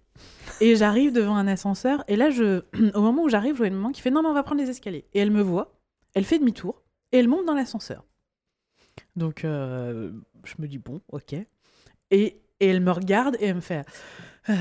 Et 0.62 0.76
j'arrive 0.76 1.12
devant 1.14 1.36
un 1.36 1.48
ascenseur. 1.48 2.04
Et 2.08 2.16
là, 2.16 2.30
je, 2.30 2.64
au 2.94 3.02
moment 3.02 3.24
où 3.24 3.30
j'arrive, 3.30 3.54
je 3.54 3.58
vois 3.60 3.68
une 3.68 3.76
maman 3.76 3.92
qui 3.92 4.02
fait 4.02 4.12
Non, 4.12 4.22
non, 4.22 4.30
on 4.30 4.34
va 4.34 4.44
prendre 4.44 4.62
les 4.62 4.70
escaliers. 4.70 5.06
Et 5.14 5.20
elle 5.20 5.32
me 5.32 5.42
voit, 5.42 5.80
elle 6.14 6.26
fait 6.26 6.40
demi-tour, 6.40 6.82
et 7.12 7.18
elle 7.20 7.28
monte 7.28 7.46
dans 7.46 7.54
l'ascenseur. 7.54 8.06
Donc, 9.16 9.44
euh, 9.46 10.12
je 10.44 10.54
me 10.60 10.68
dis, 10.68 10.78
bon, 10.78 11.02
ok. 11.12 11.34
Et, 11.34 11.48
et 12.12 12.42
elle 12.68 12.82
me 12.82 12.92
regarde 12.92 13.36
et 13.40 13.48
elle 13.48 13.56
me 13.56 13.62
fait. 13.62 13.86
euh, 14.50 14.54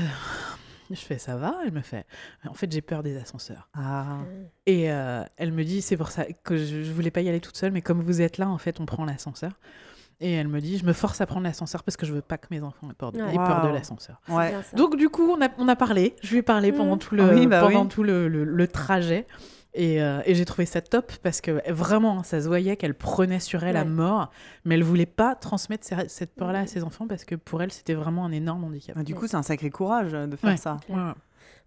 je 0.89 0.95
fais, 0.95 1.17
ça 1.17 1.35
va? 1.35 1.57
Elle 1.65 1.71
me 1.71 1.81
fait, 1.81 2.05
en 2.47 2.53
fait, 2.53 2.71
j'ai 2.71 2.81
peur 2.81 3.01
des 3.03 3.17
ascenseurs. 3.17 3.69
Ah. 3.73 4.19
Et 4.65 4.91
euh, 4.91 5.23
elle 5.37 5.51
me 5.51 5.63
dit, 5.63 5.81
c'est 5.81 5.97
pour 5.97 6.09
ça 6.11 6.25
que 6.25 6.57
je, 6.57 6.83
je 6.83 6.91
voulais 6.91 7.11
pas 7.11 7.21
y 7.21 7.29
aller 7.29 7.41
toute 7.41 7.57
seule, 7.57 7.71
mais 7.71 7.81
comme 7.81 8.01
vous 8.01 8.21
êtes 8.21 8.37
là, 8.37 8.49
en 8.49 8.57
fait, 8.57 8.79
on 8.79 8.85
prend 8.85 9.05
l'ascenseur. 9.05 9.53
Et 10.21 10.31
elle 10.33 10.47
me 10.47 10.61
dit, 10.61 10.77
je 10.77 10.85
me 10.85 10.93
force 10.93 11.19
à 11.21 11.25
prendre 11.25 11.43
l'ascenseur 11.43 11.83
parce 11.83 11.97
que 11.97 12.05
je 12.05 12.13
veux 12.13 12.21
pas 12.21 12.37
que 12.37 12.47
mes 12.51 12.61
enfants 12.61 12.89
aient 12.89 12.93
peur 12.93 13.11
de, 13.11 13.17
peur 13.19 13.71
l'ascenseur. 13.73 14.21
Ouais. 14.29 14.53
Donc 14.75 14.95
du 14.95 15.09
coup, 15.09 15.29
on 15.29 15.41
a, 15.43 15.49
on 15.57 15.67
a 15.67 15.75
parlé. 15.75 16.15
Je 16.23 16.31
lui 16.31 16.37
ai 16.37 16.41
parlé 16.41 16.71
pendant 16.71 16.95
Mm. 16.95 16.99
tout 16.99 17.15
le, 17.15 17.33
Oui, 17.33 17.47
bah 17.47 17.61
pendant 17.61 17.81
oui. 17.83 17.87
tout 17.89 18.03
le, 18.03 18.27
le- 18.29 18.45
le 18.45 18.67
trajet. 18.67 19.27
Et, 19.77 20.01
euh, 20.01 20.21
et 20.25 20.35
j'ai 20.35 20.45
trouvé 20.45 20.65
ça 20.65 20.79
top 20.79 21.11
parce 21.21 21.41
que 21.41 21.69
vraiment, 21.69 22.23
ça 22.23 22.39
se 22.41 22.47
voyait 22.47 22.77
qu'elle 22.77 22.93
prenait 22.93 23.41
sur 23.41 23.65
elle 23.65 23.75
à 23.75 23.81
Ouais. 23.81 23.89
mort, 23.89 24.31
mais 24.63 24.75
elle 24.75 24.83
voulait 24.83 25.05
pas 25.05 25.35
transmettre 25.35 25.85
ces- 25.85 26.07
cette 26.07 26.33
peur-là 26.33 26.59
à 26.61 26.65
ses 26.65 26.81
enfants 26.85 27.07
parce 27.07 27.25
que 27.25 27.35
pour 27.35 27.61
elle, 27.61 27.73
c'était 27.73 27.93
vraiment 27.93 28.23
un 28.25 28.31
énorme 28.31 28.63
handicap. 28.63 28.95
Ah, 28.97 29.03
Du 29.03 29.15
coup, 29.15 29.27
c'est 29.27 29.35
un 29.35 29.43
sacré 29.43 29.69
courage 29.69 30.13
euh, 30.13 30.27
de 30.27 30.37
faire 30.37 30.51
Ouais. 30.51 30.55
ça. 30.57 30.77
Ouais, 30.87 30.95
ouais. 30.95 31.11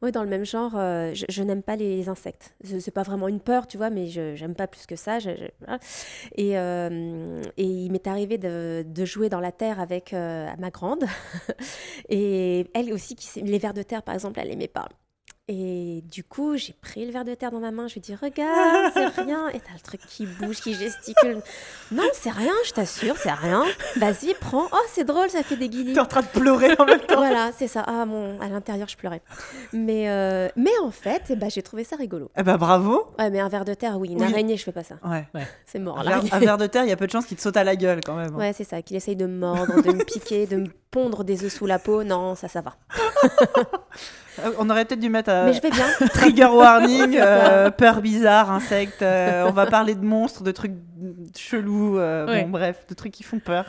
Oui, 0.01 0.13
dans 0.13 0.23
le 0.23 0.29
même 0.29 0.45
genre, 0.45 0.75
euh, 0.77 1.13
je, 1.13 1.43
n'aime 1.43 1.63
pas 1.63 1.75
les 1.75 2.09
insectes. 2.09 2.55
Ce 2.63 2.79
c'est 2.79 2.93
pas 2.93 3.03
vraiment 3.03 3.27
une 3.27 3.41
peur, 3.41 3.67
tu 3.67 3.77
vois, 3.77 3.91
mais 3.91 4.07
je 4.07 4.37
j'aime 4.37 4.55
pas 4.55 4.69
plus 4.69 4.87
que 4.87 4.95
ça. 4.95 5.19
euh, 6.57 7.43
et 7.57 7.65
il 7.65 7.91
m'est 7.91 8.07
arrivé 8.07 8.39
de, 8.39 8.85
jouer 9.05 9.29
dans 9.29 9.41
la 9.41 9.51
terre 9.53 9.81
avec 9.81 10.13
euh, 10.13 10.49
ma 10.59 10.71
grande. 10.71 11.05
et 12.09 12.67
elle 12.75 12.93
aussi, 12.93 13.17
qui, 13.17 13.41
les 13.43 13.59
vers 13.59 13.75
de 13.75 13.83
terre, 13.83 14.03
par 14.03 14.15
exemple, 14.15 14.39
elle 14.41 14.53
aimait 14.53 14.69
pas. 14.69 14.89
Et 15.51 16.03
du 16.13 16.25
coup, 16.25 16.59
j'ai 16.59 16.75
pris 16.75 17.07
le 17.07 17.11
verre 17.11 17.25
de 17.25 17.35
terre 17.35 17.51
dans 17.51 17.61
ma 17.61 17.71
main, 17.71 17.89
je 17.89 17.95
lui 17.95 18.01
dis 18.03 18.15
Regarde, 18.15 18.93
c'est 18.93 19.07
rien. 19.23 19.49
Et 19.49 19.61
t'as 19.61 19.73
le 19.73 19.81
truc 19.83 20.03
qui 20.07 20.27
bouge, 20.27 20.57
qui 20.61 20.75
gesticule. 20.75 21.41
Non, 21.91 22.03
c'est 22.13 22.29
rien, 22.31 22.53
je 22.67 22.73
t'assure, 22.73 23.17
c'est 23.17 23.33
rien. 23.33 23.65
Vas-y, 23.97 24.35
prends. 24.39 24.67
Oh, 24.71 24.77
c'est 24.93 25.05
drôle, 25.05 25.31
ça 25.31 25.43
fait 25.43 25.57
des 25.57 25.71
guillis. 25.71 25.95
T'es 25.95 26.01
en 26.01 26.05
train 26.05 26.21
de 26.21 26.27
pleurer 26.27 26.75
en 26.79 26.85
même 26.85 27.01
temps. 27.01 27.17
Voilà, 27.17 27.51
c'est 27.57 27.67
ça. 27.67 27.83
Ah, 27.87 28.05
mon, 28.05 28.39
à 28.43 28.49
l'intérieur, 28.49 28.89
je 28.89 28.97
pleurais. 28.99 29.23
Mais, 29.73 30.11
euh, 30.11 30.49
mais 30.55 30.77
en 30.83 30.91
fait, 30.91 31.23
eh 31.31 31.37
ben, 31.37 31.49
j'ai 31.49 31.63
trouvé 31.63 31.83
ça 31.83 31.97
rigolo. 31.97 32.31
Eh 32.37 32.43
ben 32.43 32.59
bravo. 32.59 33.07
Ouais, 33.19 33.31
mais 33.31 33.41
un 33.41 33.49
verre 33.49 33.65
de 33.65 33.73
terre, 33.73 33.97
oui. 33.99 34.11
Une 34.11 34.21
Oui. 34.21 34.31
araignée, 34.31 34.59
je 34.59 34.65
fais 34.65 34.73
pas 34.73 34.85
ça. 34.85 34.97
Ouais. 35.03 35.27
C'est 35.65 35.79
mort, 35.79 35.99
Un 35.99 36.03
verre, 36.03 36.23
un 36.31 36.39
verre 36.41 36.59
de 36.59 36.67
terre, 36.67 36.85
il 36.85 36.91
y 36.91 36.93
a 36.93 36.97
peu 36.97 37.07
de 37.07 37.11
chances 37.13 37.25
qu'il 37.25 37.39
te 37.39 37.43
saute 37.43 37.57
à 37.57 37.65
la 37.65 37.75
gueule 37.75 38.01
quand 38.05 38.17
même. 38.17 38.35
hein. 38.35 38.39
Ouais, 38.39 38.53
c'est 38.53 38.65
ça. 38.65 38.83
Qu'il 38.83 38.97
essaye 38.97 39.17
de 39.17 39.25
me 39.25 39.39
mordre, 39.39 39.81
de 39.81 39.93
me 39.93 40.05
piquer, 40.05 40.47
de 40.47 40.57
me 40.57 40.67
pondre 40.91 41.25
des 41.25 41.43
œufs 41.45 41.53
sous 41.55 41.65
la 41.65 41.79
peau. 41.79 42.05
Non, 42.05 42.35
ça, 42.35 42.49
ça 42.49 42.61
va. 42.61 42.75
Euh, 44.45 44.53
On 44.59 44.69
aurait 44.71 44.85
peut-être 44.85 45.01
dû 45.01 45.09
mettre 45.11 45.31
euh, 45.31 45.47
Mais 45.47 45.53
je 45.53 45.63
vais 45.63 45.71
bien. 45.71 45.87
trigger 46.15 46.47
warning, 46.47 47.17
euh, 47.21 47.71
peur 47.71 48.01
bizarre, 48.01 48.51
insectes. 48.51 49.03
euh, 49.03 49.45
on 49.49 49.53
va 49.53 49.67
parler 49.67 49.95
de 49.95 50.05
monstres, 50.05 50.43
de 50.43 50.51
trucs 50.53 50.73
chelous. 51.37 51.99
euh, 51.99 52.27
Ouais. 52.27 52.43
Bon, 52.45 52.51
bref, 52.51 52.87
de 52.89 52.95
trucs 52.95 53.13
qui 53.13 53.23
font 53.23 53.39
peur. 53.39 53.67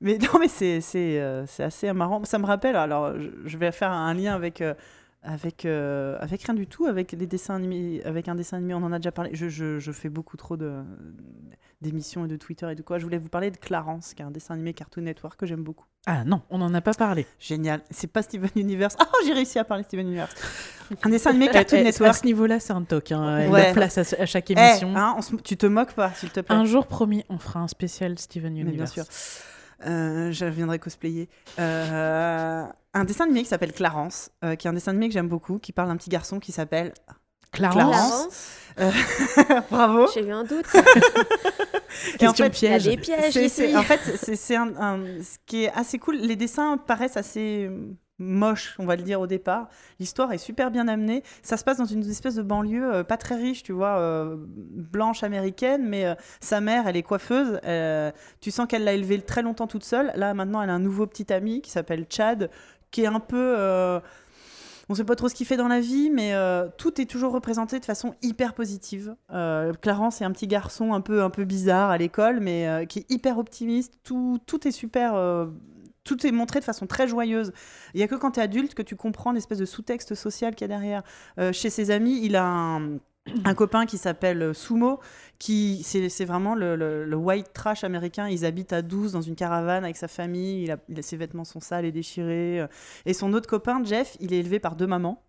Mais 0.00 0.18
non, 0.32 0.38
mais 0.40 0.48
c'est 0.48 0.80
c'est 0.80 1.20
euh, 1.20 1.44
c'est 1.46 1.64
assez 1.64 1.92
marrant. 1.92 2.24
Ça 2.24 2.38
me 2.38 2.46
rappelle. 2.46 2.76
Alors, 2.76 3.12
je, 3.18 3.28
je 3.46 3.58
vais 3.58 3.72
faire 3.72 3.90
un 3.90 4.14
lien 4.14 4.34
avec. 4.34 4.60
euh, 4.60 4.74
avec, 5.22 5.64
euh, 5.64 6.16
avec 6.20 6.42
rien 6.44 6.54
du 6.54 6.66
tout, 6.66 6.86
avec 6.86 7.12
les 7.12 7.26
dessins 7.26 7.54
animés, 7.56 8.02
avec 8.04 8.28
un 8.28 8.34
dessin 8.34 8.56
animé, 8.58 8.74
on 8.74 8.78
en 8.84 8.92
a 8.92 8.98
déjà 8.98 9.12
parlé. 9.12 9.30
Je, 9.34 9.48
je, 9.48 9.78
je 9.78 9.92
fais 9.92 10.08
beaucoup 10.08 10.36
trop 10.36 10.56
de 10.56 10.82
d'émissions 11.80 12.24
et 12.24 12.28
de 12.28 12.34
Twitter 12.36 12.68
et 12.72 12.74
de 12.74 12.82
quoi. 12.82 12.98
Je 12.98 13.04
voulais 13.04 13.18
vous 13.18 13.28
parler 13.28 13.52
de 13.52 13.56
Clarence, 13.56 14.12
qui 14.12 14.22
est 14.22 14.24
un 14.24 14.32
dessin 14.32 14.54
animé 14.54 14.74
Cartoon 14.74 15.02
Network 15.02 15.38
que 15.38 15.46
j'aime 15.46 15.62
beaucoup. 15.62 15.84
Ah 16.06 16.24
non, 16.24 16.42
on 16.50 16.58
n'en 16.58 16.74
a 16.74 16.80
pas 16.80 16.92
parlé. 16.94 17.24
Génial. 17.38 17.82
C'est 17.90 18.08
pas 18.10 18.22
Steven 18.22 18.50
Universe. 18.56 18.96
Ah, 18.98 19.06
j'ai 19.24 19.32
réussi 19.32 19.60
à 19.60 19.64
parler 19.64 19.84
Steven 19.84 20.06
Universe. 20.08 20.34
Un 21.04 21.08
dessin 21.10 21.30
animé 21.30 21.46
Eh, 21.50 21.52
Cartoon 21.52 21.76
eh, 21.76 21.80
à 21.82 21.84
Network. 21.84 22.14
ce 22.16 22.26
niveau-là, 22.26 22.58
c'est 22.58 22.72
un 22.72 22.82
toc. 22.82 23.12
Hein. 23.12 23.48
Ouais. 23.48 23.68
la 23.68 23.72
place 23.74 23.98
à, 23.98 24.00
à 24.20 24.26
chaque 24.26 24.50
Eh, 24.50 24.54
émission. 24.58 24.92
hein, 24.96 25.14
on 25.18 25.22
se- 25.22 25.36
tu 25.36 25.56
te 25.56 25.66
moques 25.66 25.92
pas, 25.92 26.10
s'il 26.14 26.30
te 26.30 26.40
plaît. 26.40 26.56
un 26.56 26.64
jour 26.64 26.86
promis, 26.88 27.24
on 27.28 27.38
fera 27.38 27.60
un 27.60 27.68
spécial 27.68 28.18
Steven 28.18 28.54
Mais 28.54 28.60
Universe. 28.60 28.94
bien 28.94 29.04
sûr. 29.04 29.12
Euh, 29.86 30.32
je 30.32 30.44
viendrai 30.46 30.78
cosplayer. 30.78 31.28
Euh, 31.58 32.64
un 32.94 33.04
dessin 33.04 33.24
animé 33.24 33.42
qui 33.42 33.48
s'appelle 33.48 33.72
Clarence, 33.72 34.30
euh, 34.44 34.56
qui 34.56 34.66
est 34.66 34.70
un 34.70 34.72
dessin 34.74 34.90
animé 34.90 35.08
que 35.08 35.14
j'aime 35.14 35.28
beaucoup, 35.28 35.58
qui 35.58 35.72
parle 35.72 35.88
d'un 35.88 35.96
petit 35.96 36.10
garçon 36.10 36.40
qui 36.40 36.52
s'appelle. 36.52 36.92
Clarence, 37.52 38.28
Clarence, 38.76 39.64
Bravo. 39.70 40.06
J'ai 40.12 40.24
eu 40.26 40.32
un 40.32 40.44
doute. 40.44 40.66
Et 42.20 42.26
en 42.28 42.32
question 42.32 42.44
fait, 42.44 42.62
Il 42.62 42.64
y 42.64 42.68
a 42.68 42.70
piège. 42.78 42.84
des 42.84 42.96
pièges 42.96 43.32
C'est- 43.32 43.44
ici. 43.46 43.54
c'est- 43.56 43.76
en 43.76 43.82
fait, 43.82 44.00
c'est 44.20 44.36
c'est 44.36 44.56
un, 44.56 44.68
un- 44.76 45.22
ce 45.22 45.36
qui 45.46 45.64
est 45.64 45.72
assez 45.72 45.98
cool. 45.98 46.16
Les 46.16 46.36
dessins 46.36 46.76
paraissent 46.76 47.16
assez 47.16 47.70
moches, 48.18 48.74
on 48.78 48.86
va 48.86 48.96
le 48.96 49.02
dire 49.02 49.20
au 49.20 49.26
départ. 49.26 49.68
L'histoire 50.00 50.32
est 50.32 50.38
super 50.38 50.70
bien 50.70 50.88
amenée. 50.88 51.22
Ça 51.42 51.56
se 51.56 51.64
passe 51.64 51.78
dans 51.78 51.84
une 51.84 52.08
espèce 52.08 52.34
de 52.34 52.42
banlieue 52.42 52.94
euh, 52.94 53.04
pas 53.04 53.16
très 53.16 53.36
riche, 53.36 53.62
tu 53.62 53.72
vois, 53.72 53.98
euh, 53.98 54.36
blanche 54.38 55.22
américaine, 55.22 55.86
mais 55.86 56.06
euh, 56.06 56.14
sa 56.40 56.60
mère, 56.60 56.86
elle 56.88 56.96
est 56.96 57.02
coiffeuse. 57.02 57.60
Tu 58.40 58.50
sens 58.50 58.66
qu'elle 58.66 58.84
l'a 58.84 58.92
élevée 58.92 59.20
très 59.20 59.42
longtemps 59.42 59.66
toute 59.66 59.84
seule. 59.84 60.12
Là, 60.16 60.34
maintenant, 60.34 60.62
elle 60.62 60.70
a 60.70 60.74
un 60.74 60.78
nouveau 60.78 61.06
petit 61.06 61.32
ami 61.32 61.60
qui 61.62 61.70
s'appelle 61.70 62.06
Chad, 62.08 62.50
qui 62.90 63.02
est 63.02 63.06
un 63.06 63.20
peu. 63.20 63.56
on 64.88 64.94
sait 64.94 65.04
pas 65.04 65.16
trop 65.16 65.28
ce 65.28 65.34
qu'il 65.34 65.46
fait 65.46 65.56
dans 65.56 65.68
la 65.68 65.80
vie, 65.80 66.10
mais 66.10 66.32
tout 66.76 67.00
est 67.00 67.06
toujours 67.06 67.32
représenté 67.32 67.78
de 67.78 67.84
façon 67.84 68.14
hyper 68.22 68.54
positive. 68.54 69.14
Clarence 69.28 70.20
est 70.20 70.24
un 70.24 70.32
petit 70.32 70.46
garçon 70.46 70.92
un 70.92 71.00
peu, 71.00 71.22
un 71.22 71.30
peu 71.30 71.44
bizarre 71.44 71.90
à 71.90 71.98
l'école, 71.98 72.40
mais 72.40 72.86
qui 72.88 73.00
est 73.00 73.10
hyper 73.10 73.38
optimiste. 73.38 73.98
Tout, 74.02 74.38
tout 74.46 74.66
est 74.66 74.72
super. 74.72 75.14
Tout 76.08 76.26
est 76.26 76.32
montré 76.32 76.58
de 76.60 76.64
façon 76.64 76.86
très 76.86 77.06
joyeuse. 77.06 77.52
Il 77.92 78.00
y 78.00 78.02
a 78.02 78.08
que 78.08 78.14
quand 78.14 78.32
tu 78.32 78.40
es 78.40 78.42
adulte 78.42 78.74
que 78.74 78.82
tu 78.82 78.96
comprends 78.96 79.30
l'espèce 79.30 79.58
de 79.58 79.66
sous-texte 79.66 80.14
social 80.14 80.54
qu'il 80.54 80.62
y 80.62 80.72
a 80.72 80.74
derrière. 80.74 81.02
Euh, 81.38 81.52
chez 81.52 81.68
ses 81.68 81.90
amis, 81.90 82.20
il 82.22 82.34
a 82.34 82.46
un, 82.46 83.54
copain 83.54 83.84
qui 83.84 83.98
s'appelle 83.98 84.40
euh, 84.42 84.54
Sumo, 84.54 85.00
qui 85.38 85.82
c'est 85.84 86.24
vraiment 86.24 86.54
le, 86.54 87.14
white 87.14 87.52
trash 87.52 87.84
américain. 87.84 88.26
Ils 88.26 88.46
habitent 88.46 88.72
à 88.72 88.80
12 88.80 89.12
dans 89.12 89.20
une 89.20 89.36
caravane 89.36 89.84
avec 89.84 89.98
sa 89.98 90.08
famille. 90.08 90.74
Ses 91.02 91.18
vêtements 91.18 91.44
sont 91.44 91.60
sales 91.60 91.84
et 91.84 91.92
déchirés. 91.92 92.60
euh. 92.60 92.68
Et 93.04 93.12
son 93.12 93.34
autre 93.34 93.48
copain, 93.48 93.84
Jeff, 93.84 94.16
il 94.18 94.32
est 94.32 94.38
élevé 94.38 94.60
par 94.60 94.76
deux 94.76 94.86
mamans. 94.86 95.22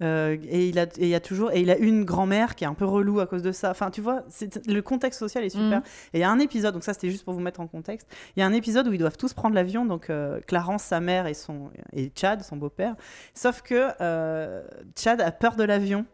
Euh, 0.00 0.36
et 0.48 0.68
il 0.68 0.78
a 0.78 0.84
et 0.84 0.90
il 0.98 1.08
y 1.08 1.14
a 1.14 1.20
toujours 1.20 1.50
et 1.50 1.60
il 1.60 1.70
a 1.70 1.76
une 1.76 2.04
grand-mère 2.04 2.54
qui 2.54 2.62
est 2.62 2.68
un 2.68 2.74
peu 2.74 2.84
relou 2.84 3.18
à 3.20 3.26
cause 3.26 3.42
de 3.42 3.52
ça. 3.52 3.70
Enfin, 3.70 3.90
tu 3.90 4.00
vois, 4.00 4.22
le 4.66 4.80
contexte 4.80 5.18
social 5.18 5.44
est 5.44 5.50
super. 5.50 5.78
Mhm. 5.78 5.84
Et 6.14 6.18
il 6.18 6.20
y 6.20 6.24
a 6.24 6.30
un 6.30 6.38
épisode, 6.38 6.74
donc 6.74 6.84
ça 6.84 6.94
c'était 6.94 7.10
juste 7.10 7.24
pour 7.24 7.34
vous 7.34 7.40
mettre 7.40 7.60
en 7.60 7.66
contexte. 7.66 8.08
Il 8.36 8.40
y 8.40 8.42
a 8.42 8.46
un 8.46 8.52
épisode 8.52 8.86
où 8.86 8.92
ils 8.92 8.98
doivent 8.98 9.16
tous 9.16 9.34
prendre 9.34 9.54
l'avion, 9.54 9.84
donc 9.84 10.10
euh, 10.10 10.40
Clarence, 10.46 10.84
sa 10.84 11.00
mère 11.00 11.26
et 11.26 11.34
son 11.34 11.70
et 11.92 12.12
Chad, 12.14 12.42
son 12.42 12.56
beau-père. 12.56 12.94
Sauf 13.34 13.62
que 13.62 13.88
euh, 14.00 14.62
Chad 14.96 15.20
a 15.20 15.32
peur 15.32 15.56
de 15.56 15.64
l'avion. 15.64 16.06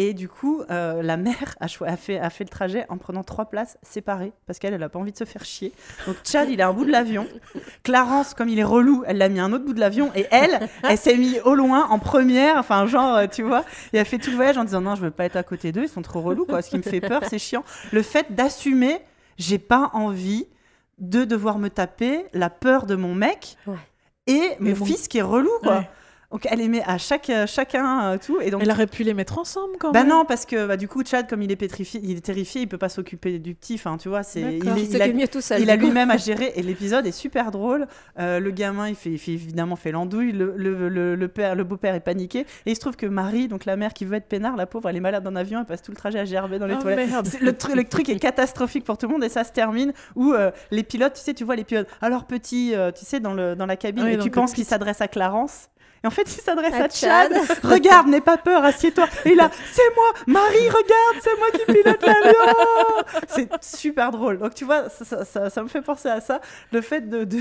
Et 0.00 0.14
du 0.14 0.28
coup, 0.28 0.62
euh, 0.70 1.02
la 1.02 1.16
mère 1.16 1.56
a, 1.60 1.66
a 1.66 1.96
fait, 1.96 2.20
a 2.20 2.30
fait 2.30 2.44
le 2.44 2.48
trajet 2.50 2.86
en 2.88 2.98
prenant 2.98 3.24
trois 3.24 3.46
places 3.46 3.78
séparées 3.82 4.32
parce 4.46 4.60
qu'elle, 4.60 4.72
elle 4.72 4.78
n'a 4.80 4.88
pas 4.88 5.00
envie 5.00 5.10
de 5.10 5.16
se 5.16 5.24
faire 5.24 5.44
chier. 5.44 5.72
Donc 6.06 6.14
Chad, 6.24 6.48
il 6.48 6.60
est 6.60 6.62
à 6.62 6.68
un 6.68 6.72
bout 6.72 6.84
de 6.84 6.92
l'avion. 6.92 7.26
Clarence, 7.82 8.32
comme 8.32 8.48
il 8.48 8.60
est 8.60 8.64
relou, 8.64 9.02
elle 9.08 9.18
l'a 9.18 9.28
mis 9.28 9.40
à 9.40 9.44
un 9.44 9.52
autre 9.52 9.64
bout 9.64 9.72
de 9.72 9.80
l'avion. 9.80 10.12
Et 10.14 10.26
elle, 10.30 10.60
elle 10.84 10.96
s'est 10.98 11.16
mise 11.16 11.40
au 11.44 11.54
loin, 11.56 11.88
en 11.90 11.98
première, 11.98 12.56
enfin, 12.58 12.86
genre, 12.86 13.16
euh, 13.16 13.26
tu 13.26 13.42
vois. 13.42 13.64
Et 13.92 13.98
elle 13.98 14.06
fait 14.06 14.18
tout 14.18 14.30
le 14.30 14.36
voyage 14.36 14.56
en 14.56 14.62
disant 14.64 14.80
non, 14.80 14.94
je 14.94 15.02
veux 15.02 15.10
pas 15.10 15.24
être 15.24 15.34
à 15.36 15.42
côté 15.42 15.72
d'eux, 15.72 15.82
ils 15.82 15.88
sont 15.88 16.02
trop 16.02 16.20
relous, 16.20 16.46
quoi. 16.46 16.62
Ce 16.62 16.70
qui 16.70 16.76
me 16.78 16.82
fait 16.82 17.00
peur, 17.00 17.22
c'est 17.28 17.40
chiant. 17.40 17.64
Le 17.92 18.02
fait 18.02 18.32
d'assumer, 18.32 18.98
j'ai 19.36 19.58
pas 19.58 19.90
envie 19.94 20.46
de 20.98 21.24
devoir 21.24 21.58
me 21.58 21.70
taper 21.70 22.26
la 22.34 22.50
peur 22.50 22.86
de 22.86 22.94
mon 22.94 23.14
mec 23.16 23.56
Ouais. 23.66 23.74
et 24.28 24.56
mon 24.60 24.74
fils 24.84 25.08
qui 25.08 25.18
est 25.18 25.22
relou, 25.22 25.50
quoi. 25.62 25.78
Ouais. 25.78 25.90
Donc 26.30 26.46
elle 26.50 26.60
aimait 26.60 26.82
à 26.86 26.98
chaque, 26.98 27.30
euh, 27.30 27.46
chacun 27.46 28.12
euh, 28.12 28.18
tout. 28.18 28.38
Et 28.42 28.50
donc, 28.50 28.60
Elle 28.62 28.70
aurait 28.70 28.86
pu 28.86 29.02
les 29.02 29.14
mettre 29.14 29.38
ensemble 29.38 29.76
quand 29.80 29.92
bah 29.92 30.00
même. 30.00 30.10
non, 30.10 30.24
parce 30.26 30.44
que 30.44 30.66
bah, 30.66 30.76
du 30.76 30.86
coup, 30.86 31.02
Chad, 31.02 31.26
comme 31.26 31.40
il 31.40 31.50
est 31.50 31.56
pétrifié, 31.56 32.02
il 32.04 32.18
est 32.18 32.20
terrifié, 32.20 32.60
il 32.60 32.68
peut 32.68 32.76
pas 32.76 32.90
s'occuper 32.90 33.38
du 33.38 33.54
petit. 33.54 33.76
Enfin, 33.76 33.96
tu 33.96 34.10
vois, 34.10 34.22
c'est 34.22 34.42
il, 34.42 34.62
Il 34.76 34.94
il 34.94 35.00
a, 35.02 35.08
mieux 35.08 35.26
tout 35.26 35.40
seul. 35.40 35.62
il 35.62 35.70
a 35.70 35.76
lui-même 35.76 36.10
à 36.10 36.18
gérer. 36.18 36.52
Et 36.56 36.62
l'épisode 36.62 37.06
est 37.06 37.12
super 37.12 37.50
drôle. 37.50 37.86
Euh, 38.18 38.40
le 38.40 38.50
gamin, 38.50 38.88
il 38.90 38.94
fait, 38.94 39.08
il 39.08 39.18
fait 39.18 39.32
évidemment 39.32 39.74
fait 39.76 39.90
l'andouille. 39.90 40.32
Le, 40.32 40.52
le, 40.54 40.90
le, 40.90 41.14
le 41.14 41.28
père, 41.28 41.54
le 41.54 41.64
beau-père 41.64 41.94
est 41.94 42.00
paniqué. 42.00 42.40
Et 42.66 42.72
il 42.72 42.74
se 42.74 42.80
trouve 42.80 42.96
que 42.96 43.06
Marie, 43.06 43.48
donc 43.48 43.64
la 43.64 43.76
mère 43.76 43.94
qui 43.94 44.04
veut 44.04 44.16
être 44.16 44.28
peinard, 44.28 44.54
la 44.56 44.66
pauvre, 44.66 44.90
elle 44.90 44.96
est 44.96 45.00
malade 45.00 45.24
dans 45.24 45.34
avion, 45.34 45.60
elle 45.60 45.66
passe 45.66 45.80
tout 45.80 45.92
le 45.92 45.96
trajet 45.96 46.18
à 46.18 46.26
gerber 46.26 46.58
dans 46.58 46.66
les 46.66 46.74
Oh, 46.78 46.82
toilettes. 46.82 47.40
Le, 47.40 47.52
tru- 47.52 47.74
le 47.74 47.84
truc 47.84 48.10
est 48.10 48.18
catastrophique 48.18 48.84
pour 48.84 48.98
tout 48.98 49.06
le 49.06 49.12
monde 49.14 49.24
et 49.24 49.30
ça 49.30 49.44
se 49.44 49.52
termine 49.52 49.94
où 50.14 50.34
euh, 50.34 50.50
les 50.72 50.82
pilotes, 50.82 51.14
tu 51.14 51.22
sais, 51.22 51.32
tu 51.32 51.44
vois 51.44 51.56
les 51.56 51.64
pilotes. 51.64 51.88
Alors 52.02 52.26
petit, 52.26 52.74
tu 52.94 53.06
sais, 53.06 53.18
dans, 53.18 53.32
le, 53.32 53.56
dans 53.56 53.64
la 53.66 53.76
cabine, 53.78 54.04
Oui, 54.04 54.12
et 54.12 54.18
tu 54.18 54.30
penses 54.30 54.50
cockpit. 54.50 54.56
qu'il 54.56 54.64
s'adresse 54.66 55.00
à 55.00 55.08
Clarence. 55.08 55.70
Et 56.04 56.06
en 56.06 56.10
fait, 56.10 56.22
il 56.22 56.40
s'adresse 56.40 56.74
À 56.74 56.84
à, 56.84 56.88
Chad. 56.88 57.32
Chad. 57.32 57.58
Regarde, 57.64 58.06
n'aie 58.08 58.20
pas 58.20 58.36
peur, 58.38 58.64
assieds-toi. 58.64 59.06
Et 59.24 59.34
là, 59.34 59.50
c'est 59.72 59.94
moi, 59.96 60.12
Marie, 60.26 60.68
regarde, 60.68 61.16
c'est 61.22 61.36
moi 61.38 61.48
qui 61.52 61.64
pilote 61.72 62.02
l'avion. 62.06 63.18
C'est 63.28 63.64
super 63.64 64.10
drôle. 64.10 64.38
Donc 64.38 64.54
tu 64.54 64.64
vois, 64.64 64.88
ça, 64.90 65.04
ça- 65.04 65.24
ça- 65.24 65.50
ça 65.50 65.62
me 65.62 65.68
fait 65.68 65.82
penser 65.82 66.08
à 66.08 66.20
ça, 66.20 66.40
le 66.72 66.80
fait 66.80 67.08
de, 67.08 67.24
de, 67.24 67.38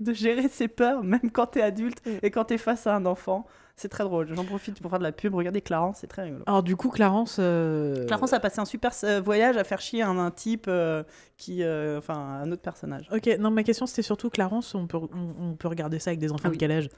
de 0.00 0.12
gérer 0.12 0.48
ses 0.48 0.68
peurs, 0.68 1.02
même 1.02 1.30
quand 1.32 1.46
t'es 1.46 1.62
adulte 1.62 1.98
Mm. 2.06 2.10
et 2.22 2.30
quand 2.30 2.44
t'es 2.44 2.58
face 2.58 2.86
à 2.86 2.94
un 2.94 3.06
enfant. 3.06 3.46
C'est 3.76 3.88
très 3.88 4.04
drôle. 4.04 4.28
J'en 4.32 4.44
profite 4.44 4.80
pour 4.80 4.88
faire 4.90 5.00
de 5.00 5.04
la 5.04 5.10
pub. 5.10 5.34
Regardez 5.34 5.60
Clarence, 5.60 5.98
c'est 6.00 6.06
très 6.06 6.22
rigolo. 6.22 6.44
Alors 6.46 6.62
du 6.62 6.76
coup, 6.76 6.90
Clarence. 6.90 7.38
euh, 7.40 8.06
Clarence 8.06 8.32
a 8.32 8.38
passé 8.38 8.60
un 8.60 8.64
super 8.64 8.92
euh, 9.02 9.20
voyage 9.20 9.56
à 9.56 9.64
faire 9.64 9.80
chier 9.80 10.02
un, 10.02 10.16
un 10.16 10.30
type 10.30 10.66
euh, 10.68 11.02
qui, 11.36 11.64
euh, 11.64 11.98
enfin, 11.98 12.14
un 12.14 12.52
autre 12.52 12.62
personnage. 12.62 13.08
Ok, 13.12 13.28
non, 13.40 13.50
ma 13.50 13.64
question 13.64 13.86
c'était 13.86 14.02
surtout 14.02 14.30
Clarence, 14.30 14.74
on 14.76 14.86
peut, 14.86 14.98
on, 14.98 15.34
on 15.50 15.54
peut 15.54 15.66
regarder 15.66 15.98
ça 15.98 16.10
avec 16.10 16.20
des 16.20 16.30
enfants 16.30 16.42
Ah 16.44 16.48
de 16.48 16.52
oui. 16.52 16.58
quel 16.58 16.70
âge? 16.70 16.88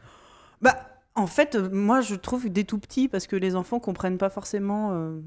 Bah, 0.61 0.77
en 1.17 1.27
fait, 1.27 1.55
euh, 1.57 1.69
moi, 1.73 2.01
je 2.01 2.15
trouve 2.15 2.49
des 2.49 2.65
tout 2.65 2.79
petits 2.79 3.09
parce 3.09 3.27
que 3.27 3.37
les 3.37 3.57
enfants 3.57 3.81
comprennent 3.81 4.19
pas 4.19 4.31
forcément 4.31 4.91
euh, 4.93 5.21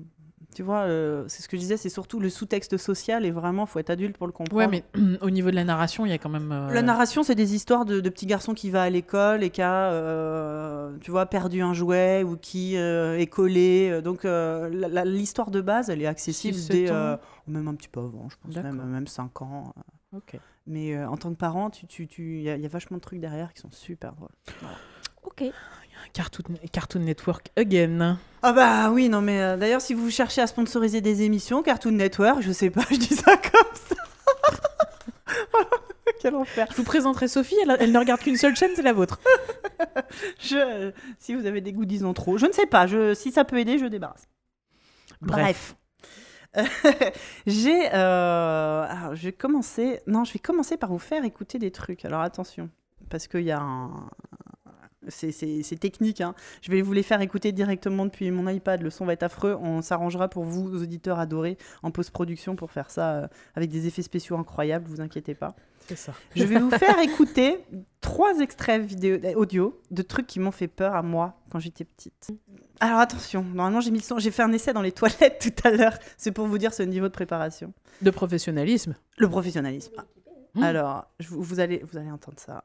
tu 0.55 0.63
vois, 0.63 0.79
euh, 0.79 1.25
c'est 1.27 1.43
ce 1.43 1.47
que 1.47 1.55
je 1.57 1.61
disais, 1.61 1.77
c'est 1.77 1.89
surtout 1.89 2.19
le 2.19 2.27
sous-texte 2.27 2.75
social 2.77 3.23
et 3.23 3.29
vraiment, 3.29 3.67
faut 3.67 3.77
être 3.77 3.91
adulte 3.91 4.17
pour 4.17 4.25
le 4.25 4.33
comprendre. 4.33 4.57
Ouais, 4.59 4.67
mais 4.67 4.83
au 5.21 5.29
niveau 5.29 5.51
de 5.51 5.55
la 5.55 5.63
narration, 5.63 6.07
il 6.07 6.09
y 6.09 6.13
a 6.13 6.17
quand 6.17 6.29
même. 6.29 6.51
euh, 6.51 6.71
La 6.73 6.81
narration, 6.81 7.21
c'est 7.21 7.35
des 7.35 7.53
histoires 7.53 7.85
de, 7.85 7.99
de 7.99 8.09
petits 8.09 8.25
garçons 8.25 8.55
qui 8.55 8.71
va 8.71 8.81
à 8.81 8.89
l'école 8.89 9.43
et 9.43 9.51
qui 9.51 9.61
a, 9.61 9.91
euh, 9.91 10.97
tu 11.01 11.11
vois, 11.11 11.27
perdu 11.27 11.61
un 11.61 11.73
jouet 11.75 12.23
ou 12.23 12.35
qui 12.35 12.77
euh, 12.77 13.19
est 13.19 13.27
collé. 13.27 14.01
Donc, 14.01 14.25
euh, 14.25 15.03
l'histoire 15.05 15.51
de 15.51 15.61
base, 15.61 15.91
elle 15.91 16.01
est 16.01 16.07
accessible 16.07 16.57
dès, 16.73 16.89
euh, 16.89 17.17
même 17.47 17.67
un 17.67 17.75
petit 17.75 17.87
peu 17.89 17.99
avant, 17.99 18.27
je 18.29 18.35
pense, 18.41 18.55
même, 18.63 18.83
même 18.83 19.05
5 19.07 19.43
ans. 19.43 19.75
Ok. 20.15 20.35
Mais 20.65 20.95
euh, 20.95 21.07
en 21.07 21.17
tant 21.17 21.29
que 21.29 21.37
parent, 21.37 21.69
tu, 21.69 21.85
tu, 21.85 22.07
tu, 22.07 22.37
il 22.37 22.41
y, 22.41 22.49
a- 22.49 22.55
il 22.55 22.61
y 22.63 22.65
a 22.65 22.69
vachement 22.69 22.97
de 22.97 23.01
trucs 23.01 23.19
derrière 23.19 23.53
qui 23.53 23.61
sont 23.61 23.71
super 23.71 24.13
drôles. 24.13 24.29
Ok. 25.23 25.43
Cartoon, 26.13 26.55
Cartoon 26.71 26.99
Network 27.01 27.49
again. 27.57 28.17
Ah 28.41 28.53
bah 28.53 28.89
oui, 28.91 29.09
non 29.09 29.21
mais 29.21 29.41
euh, 29.41 29.57
d'ailleurs, 29.57 29.81
si 29.81 29.93
vous 29.93 30.09
cherchez 30.09 30.41
à 30.41 30.47
sponsoriser 30.47 31.01
des 31.01 31.23
émissions, 31.23 31.61
Cartoon 31.61 31.91
Network, 31.91 32.41
je 32.41 32.51
sais 32.51 32.69
pas, 32.69 32.83
je 32.91 32.95
dis 32.97 33.15
ça 33.15 33.35
comme 33.37 33.75
ça. 33.75 33.95
Quel 36.21 36.35
enfer. 36.35 36.67
Je 36.71 36.75
vous 36.75 36.83
présenterai 36.83 37.27
Sophie, 37.27 37.55
elle, 37.63 37.77
elle 37.79 37.91
ne 37.91 37.99
regarde 37.99 38.19
qu'une 38.21 38.35
seule 38.35 38.55
chaîne, 38.55 38.71
c'est 38.75 38.81
la 38.81 38.93
vôtre. 38.93 39.19
Je, 40.39 40.91
si 41.17 41.33
vous 41.33 41.45
avez 41.45 41.61
des 41.61 41.71
goodies 41.71 42.03
en 42.03 42.13
trop, 42.13 42.37
je 42.37 42.45
ne 42.45 42.51
sais 42.51 42.65
pas. 42.65 42.87
Je, 42.87 43.13
si 43.13 43.31
ça 43.31 43.45
peut 43.45 43.57
aider, 43.57 43.77
je 43.77 43.85
débarrasse. 43.85 44.27
Bref. 45.21 45.75
Bref. 46.53 47.13
J'ai. 47.47 47.89
euh, 47.93 48.85
alors, 48.89 49.15
je 49.15 49.23
vais 49.23 49.31
commencer. 49.31 50.01
Non, 50.07 50.25
je 50.25 50.33
vais 50.33 50.39
commencer 50.39 50.75
par 50.75 50.89
vous 50.89 50.99
faire 50.99 51.23
écouter 51.23 51.59
des 51.59 51.71
trucs. 51.71 52.03
Alors 52.03 52.21
attention, 52.21 52.69
parce 53.09 53.27
qu'il 53.27 53.43
y 53.43 53.51
a 53.51 53.59
un. 53.61 54.09
C'est- 55.09 55.77
technique. 55.79 56.21
hein. 56.21 56.35
Je 56.61 56.71
vais 56.71 56.81
vous 56.81 56.93
les 56.93 57.03
faire 57.03 57.21
écouter 57.21 57.51
directement 57.51 58.05
depuis 58.05 58.29
mon 58.31 58.47
iPad. 58.49 58.81
Le 58.81 58.89
son 58.89 59.05
va 59.05 59.13
être 59.13 59.23
affreux. 59.23 59.55
On 59.61 59.81
s'arrangera 59.81 60.27
pour 60.29 60.43
vous, 60.43 60.81
auditeurs 60.81 61.19
adorés, 61.19 61.57
en 61.83 61.91
post-production 61.91 62.55
pour 62.55 62.71
faire 62.71 62.89
ça 62.91 63.11
euh, 63.15 63.27
avec 63.55 63.69
des 63.69 63.87
effets 63.87 64.01
spéciaux 64.01 64.37
incroyables. 64.37 64.87
Vous 64.87 65.01
inquiétez 65.01 65.35
pas. 65.35 65.55
C'est 65.87 65.97
ça. 65.97 66.13
Je 66.35 66.43
vais 66.43 66.59
vous 66.59 66.69
faire 66.71 66.99
écouter 67.03 67.59
trois 68.01 68.39
extraits 68.39 68.81
vidéo, 68.83 69.17
euh, 69.23 69.33
audio 69.35 69.79
de 69.91 70.01
trucs 70.01 70.27
qui 70.27 70.39
m'ont 70.39 70.51
fait 70.51 70.67
peur 70.67 70.95
à 70.95 71.01
moi 71.01 71.35
quand 71.49 71.59
j'étais 71.59 71.83
petite. 71.85 72.29
Alors 72.79 72.99
attention, 72.99 73.43
normalement 73.43 73.81
j'ai 73.81 73.91
mis 73.91 73.97
le 73.99 74.03
son, 74.03 74.19
j'ai 74.19 74.31
fait 74.31 74.43
un 74.43 74.51
essai 74.53 74.71
dans 74.71 74.81
les 74.81 74.91
toilettes 74.91 75.39
tout 75.57 75.67
à 75.67 75.71
l'heure. 75.71 75.97
C'est 76.17 76.31
pour 76.31 76.45
vous 76.47 76.57
dire 76.57 76.73
ce 76.73 76.83
niveau 76.83 77.07
de 77.07 77.11
préparation. 77.13 77.73
De 78.01 78.11
professionnalisme. 78.11 78.95
Le 79.17 79.27
professionnalisme. 79.27 79.91
Mmh. 80.55 80.63
Alors, 80.63 81.05
je 81.19 81.27
vous 81.29 81.59
allez, 81.59 81.83
vous 81.91 81.97
allez 81.97 82.11
entendre 82.11 82.39
ça. 82.39 82.63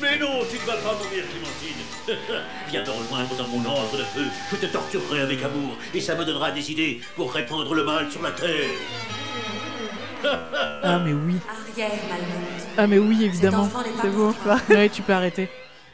Mais 0.00 0.18
non, 0.18 0.44
tu 0.48 0.56
ne 0.56 0.66
vas 0.66 0.76
pas 0.76 0.94
mourir, 0.94 1.24
Clémentine. 1.28 1.82
Viens 2.70 2.84
te 2.84 2.90
rejoindre 2.90 3.34
dans 3.36 3.48
mon 3.48 3.68
antre 3.68 3.96
de 3.96 4.04
feu. 4.04 4.26
Je 4.52 4.56
te 4.56 4.66
torturerai 4.66 5.22
avec 5.22 5.42
amour 5.42 5.76
et 5.92 6.00
ça 6.00 6.14
me 6.14 6.24
donnera 6.24 6.52
des 6.52 6.70
idées 6.70 7.00
pour 7.16 7.32
répandre 7.32 7.74
le 7.74 7.84
mal 7.84 8.10
sur 8.10 8.22
la 8.22 8.30
terre. 8.30 8.70
Ah, 10.82 10.98
mais 10.98 11.12
oui. 11.12 11.36
Arrière. 11.48 11.90
Ah, 12.76 12.86
mais 12.86 12.98
oui, 12.98 13.24
évidemment. 13.24 13.68
C'est 14.00 14.10
bon. 14.10 14.34
Ouais, 14.68 14.88
tu 14.88 15.02
peux 15.02 15.12
arrêter. 15.12 15.48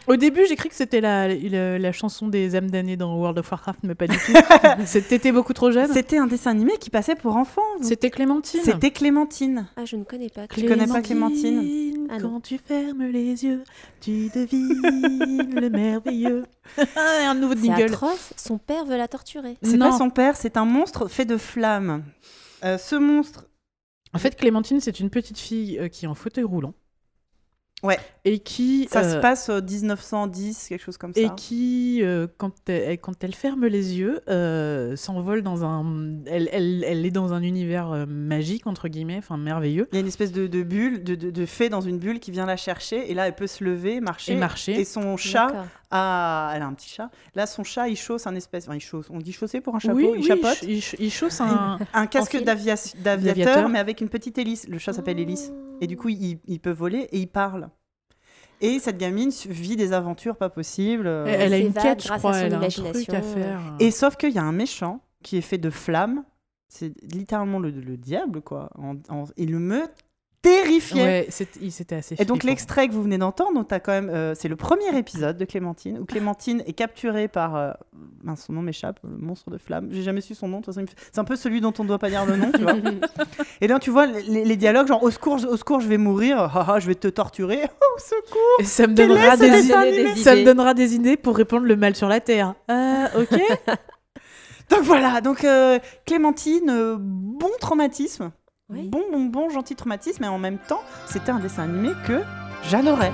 Au 0.06 0.16
début, 0.16 0.42
j'ai 0.46 0.56
cru 0.56 0.68
que 0.68 0.74
c'était 0.74 1.00
la, 1.00 1.28
la, 1.28 1.78
la 1.78 1.92
chanson 1.92 2.28
des 2.28 2.54
âmes 2.56 2.70
damnées 2.70 2.96
dans 2.96 3.16
World 3.16 3.38
of 3.38 3.50
Warcraft, 3.50 3.80
mais 3.84 3.94
pas 3.94 4.06
du 4.06 4.16
tout. 4.18 4.32
T'étais 5.08 5.32
beaucoup 5.32 5.54
trop 5.54 5.70
jeune. 5.70 5.90
C'était 5.92 6.18
un 6.18 6.26
dessin 6.26 6.50
animé 6.50 6.72
qui 6.78 6.90
passait 6.90 7.14
pour 7.14 7.36
enfants. 7.36 7.62
C'était 7.80 8.10
Clémentine. 8.10 8.60
C'était 8.62 8.90
Clémentine. 8.90 9.66
Ah, 9.76 9.84
je 9.86 9.96
ne 9.96 10.04
connais 10.04 10.28
pas. 10.28 10.46
Tu 10.48 10.66
connais 10.66 10.86
pas 10.86 11.00
Clémentine 11.00 12.06
Ah. 12.10 12.18
Quand 12.20 12.40
tu 12.40 12.58
fermes 12.58 13.04
les 13.04 13.44
yeux, 13.44 13.62
tu 14.00 14.28
devines 14.34 15.54
le 15.58 15.70
merveilleux. 15.70 16.44
un 16.96 17.34
nouveau 17.34 17.54
C'est 17.54 17.62
jingle. 17.62 17.82
atroce. 17.84 18.32
Son 18.36 18.58
père 18.58 18.84
veut 18.84 18.96
la 18.98 19.08
torturer. 19.08 19.56
C'est 19.62 19.78
pas 19.78 19.92
son 19.96 20.10
père, 20.10 20.36
c'est 20.36 20.56
un 20.56 20.64
monstre 20.66 21.08
fait 21.08 21.24
de 21.24 21.36
flammes. 21.38 22.04
Euh, 22.64 22.78
ce 22.78 22.96
monstre, 22.96 23.46
En 24.14 24.18
fait, 24.18 24.36
Clémentine, 24.36 24.80
c'est 24.80 25.00
une 25.00 25.10
petite 25.10 25.38
fille 25.38 25.78
euh, 25.78 25.88
qui 25.88 26.04
est 26.04 26.08
en 26.08 26.14
fauteuil 26.14 26.44
roulant. 26.44 26.72
Ouais. 27.84 27.98
Et 28.24 28.38
qui. 28.38 28.88
ça 28.90 29.00
euh, 29.00 29.12
se 29.14 29.18
passe 29.18 29.50
au 29.50 29.60
1910, 29.60 30.68
quelque 30.70 30.82
chose 30.82 30.96
comme 30.96 31.12
ça. 31.12 31.20
Et 31.20 31.28
qui, 31.36 32.00
euh, 32.02 32.26
quand, 32.38 32.52
elle, 32.70 32.98
quand 32.98 33.22
elle 33.22 33.34
ferme 33.34 33.66
les 33.66 33.98
yeux, 33.98 34.20
euh, 34.28 34.96
s'envole 34.96 35.42
dans 35.42 35.64
un. 35.64 35.84
Elle, 36.26 36.48
elle, 36.50 36.82
elle 36.84 37.04
est 37.04 37.10
dans 37.10 37.34
un 37.34 37.42
univers 37.42 37.92
euh, 37.92 38.06
magique, 38.06 38.66
entre 38.66 38.88
guillemets, 38.88 39.18
enfin 39.18 39.36
merveilleux. 39.36 39.88
Il 39.92 39.96
y 39.96 39.98
a 39.98 40.00
une 40.00 40.06
espèce 40.06 40.32
de, 40.32 40.46
de 40.46 40.62
bulle, 40.62 41.04
de, 41.04 41.14
de, 41.14 41.30
de 41.30 41.46
fée 41.46 41.68
dans 41.68 41.82
une 41.82 41.98
bulle 41.98 42.18
qui 42.18 42.30
vient 42.30 42.46
la 42.46 42.56
chercher. 42.56 43.10
Et 43.10 43.14
là, 43.14 43.26
elle 43.26 43.34
peut 43.34 43.46
se 43.46 43.62
lever, 43.62 44.00
marcher. 44.00 44.32
Et 44.32 44.36
marcher. 44.36 44.80
Et 44.80 44.84
son 44.86 45.18
chat 45.18 45.66
a. 45.90 46.52
Elle 46.54 46.62
a 46.62 46.66
un 46.66 46.72
petit 46.72 46.88
chat. 46.88 47.10
Là, 47.34 47.46
son 47.46 47.62
chat, 47.62 47.88
il 47.88 47.96
chausse 47.96 48.26
un 48.26 48.34
espèce. 48.34 48.64
Enfin, 48.64 48.76
il 48.76 48.80
chausse. 48.80 49.08
On 49.10 49.18
dit 49.18 49.32
chausser 49.32 49.60
pour 49.60 49.76
un 49.76 49.80
chapeau 49.80 49.98
oui, 49.98 50.08
Il 50.14 50.20
oui, 50.20 50.26
chapote. 50.26 50.62
il, 50.62 50.80
ch- 50.80 50.96
il, 50.98 51.10
chausse 51.12 51.42
un. 51.42 51.78
Un 51.92 52.06
casque 52.06 52.42
D'aviateur. 52.42 53.68
mais 53.68 53.78
avec 53.78 54.00
une 54.00 54.08
petite 54.08 54.38
hélice. 54.38 54.66
Le 54.66 54.78
chat 54.78 54.94
s'appelle 54.94 55.18
Hélice. 55.18 55.52
Et 55.80 55.86
du 55.86 55.96
coup, 55.96 56.08
il, 56.08 56.38
il 56.46 56.60
peut 56.60 56.70
voler 56.72 57.08
et 57.12 57.18
il 57.18 57.26
parle. 57.28 57.68
Et 58.60 58.78
cette 58.78 58.98
gamine 58.98 59.30
vit 59.48 59.76
des 59.76 59.92
aventures 59.92 60.36
pas 60.36 60.48
possibles. 60.48 61.06
euh, 61.06 61.26
elle 61.26 61.52
a 61.52 61.58
une 61.58 61.72
quête, 61.82 62.02
je 62.02 62.08
crois. 62.18 62.32
Elle 62.46 62.54
a 62.54 62.58
un 62.58 62.60
truc 62.92 63.08
à 63.10 63.20
faire. 63.22 63.60
Et 63.80 63.90
sauf 63.90 64.16
qu'il 64.16 64.30
y 64.30 64.38
a 64.38 64.44
un 64.44 64.52
méchant 64.52 65.00
qui 65.22 65.36
est 65.36 65.42
fait 65.42 65.58
de 65.58 65.70
flammes. 65.70 66.24
C'est 66.68 66.92
littéralement 67.02 67.58
le, 67.58 67.70
le 67.70 67.96
diable, 67.96 68.40
quoi. 68.42 68.70
En- 68.78 68.96
en- 69.08 69.24
il 69.36 69.56
me 69.58 69.82
terrifiait. 70.44 71.02
Ouais, 71.02 71.26
c'était 71.28 71.96
assez 71.96 72.16
Et 72.18 72.24
donc 72.24 72.44
l'extrait 72.44 72.88
que 72.88 72.92
vous 72.92 73.02
venez 73.02 73.18
d'entendre, 73.18 73.64
quand 73.68 73.92
même, 73.92 74.10
euh, 74.10 74.34
c'est 74.34 74.48
le 74.48 74.56
premier 74.56 74.96
épisode 74.96 75.36
de 75.36 75.44
Clémentine 75.44 75.98
où 75.98 76.04
Clémentine 76.04 76.62
est 76.66 76.72
capturée 76.72 77.28
par, 77.28 77.56
euh, 77.56 77.72
son 78.36 78.52
nom 78.52 78.62
m'échappe, 78.62 79.00
le 79.02 79.16
monstre 79.16 79.50
de 79.50 79.58
flamme. 79.58 79.88
J'ai 79.90 80.02
jamais 80.02 80.20
su 80.20 80.34
son 80.34 80.48
nom. 80.48 80.60
C'est 80.66 81.18
un 81.18 81.24
peu 81.24 81.36
celui 81.36 81.60
dont 81.60 81.72
on 81.78 81.82
ne 81.82 81.88
doit 81.88 81.98
pas 81.98 82.10
dire 82.10 82.26
le 82.26 82.36
nom, 82.36 82.52
tu 82.52 82.62
vois. 82.62 82.74
Et 83.60 83.66
là, 83.66 83.78
tu 83.78 83.90
vois 83.90 84.06
les, 84.06 84.44
les 84.44 84.56
dialogues 84.56 84.88
genre 84.88 85.02
au 85.02 85.10
secours, 85.10 85.44
au 85.48 85.56
secours, 85.56 85.80
je 85.80 85.88
vais 85.88 85.98
mourir, 85.98 86.38
Ah, 86.38 86.66
ah, 86.68 86.80
je 86.80 86.86
vais 86.86 86.94
te 86.94 87.08
torturer, 87.08 87.62
au 87.96 87.98
secours. 87.98 88.40
Et 88.60 88.64
ça 88.64 88.86
me 88.86 88.94
donnera 88.94 89.36
ce 89.36 89.40
des, 89.40 89.50
dessin 89.50 89.84
idées. 89.86 90.14
Ça 90.16 90.36
me 90.36 90.44
donnera 90.44 90.74
des 90.74 90.94
idées 90.94 91.16
pour 91.16 91.36
répandre 91.36 91.64
le 91.64 91.76
mal 91.76 91.94
sur 91.96 92.08
la 92.08 92.20
terre. 92.20 92.54
Ah, 92.68 93.10
ok. 93.16 93.40
Donc 94.70 94.80
voilà, 94.82 95.20
donc 95.20 95.44
euh, 95.44 95.78
Clémentine, 96.06 96.70
euh, 96.70 96.96
bon 96.98 97.50
traumatisme. 97.60 98.32
Bon, 98.82 99.02
bon, 99.12 99.24
bon, 99.26 99.48
gentil 99.50 99.76
traumatisme, 99.76 100.24
et 100.24 100.28
en 100.28 100.38
même 100.38 100.58
temps, 100.58 100.82
c'était 101.06 101.30
un 101.30 101.38
dessin 101.38 101.64
animé 101.64 101.90
que 102.06 102.22
j'adorais. 102.68 103.12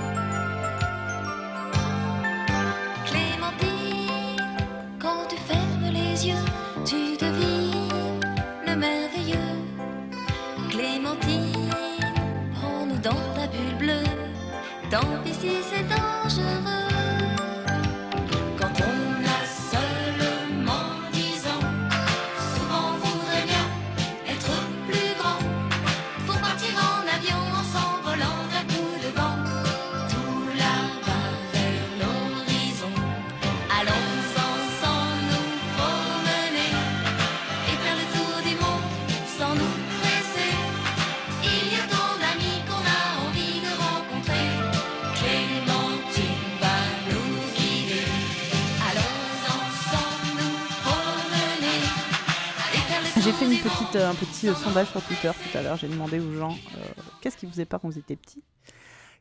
Petite, 53.91 54.01
euh, 54.01 54.09
un 54.09 54.15
petit 54.15 54.49
euh, 54.49 54.53
sondage 54.53 54.87
sur 54.87 55.01
Twitter 55.01 55.31
tout 55.51 55.57
à 55.57 55.61
l'heure. 55.61 55.75
J'ai 55.77 55.87
demandé 55.87 56.19
aux 56.19 56.33
gens 56.33 56.51
euh, 56.77 57.01
qu'est-ce 57.21 57.37
qui 57.37 57.45
vous 57.45 57.51
faisait 57.51 57.65
peur 57.65 57.79
quand 57.81 57.89
vous 57.89 57.97
étiez 57.97 58.15
petits. 58.15 58.43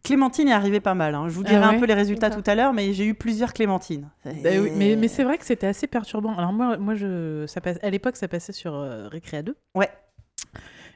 Clémentine 0.03 0.49
est 0.49 0.53
arrivée 0.53 0.81
pas 0.81 0.95
mal. 0.95 1.15
hein. 1.15 1.29
Je 1.29 1.35
vous 1.35 1.43
Ah 1.45 1.51
dirai 1.51 1.63
un 1.63 1.79
peu 1.79 1.85
les 1.85 1.93
résultats 1.95 2.31
tout 2.31 2.43
à 2.47 2.55
l'heure, 2.55 2.73
mais 2.73 2.95
j'ai 2.95 3.05
eu 3.05 3.15
plusieurs 3.15 3.53
Clémentines. 3.53 4.09
Bah 4.25 4.33
oui, 4.59 4.71
mais, 4.75 4.97
mais 4.97 5.09
c'est 5.09 5.25
vrai 5.25 5.37
que 5.37 5.45
c'était 5.45 5.67
assez 5.67 5.87
perturbant. 5.87 6.35
Alors 6.37 6.53
moi, 6.55 6.79
moi 6.79 6.95
je, 6.95 7.45
ça 7.47 7.61
passe, 7.61 7.77
à 7.83 7.91
l'époque, 7.91 8.17
ça 8.17 8.27
passait 8.27 8.53
sur 8.55 8.75
euh, 8.75 9.09
Récréa 9.09 9.43
2. 9.43 9.55
Ouais. 9.75 9.91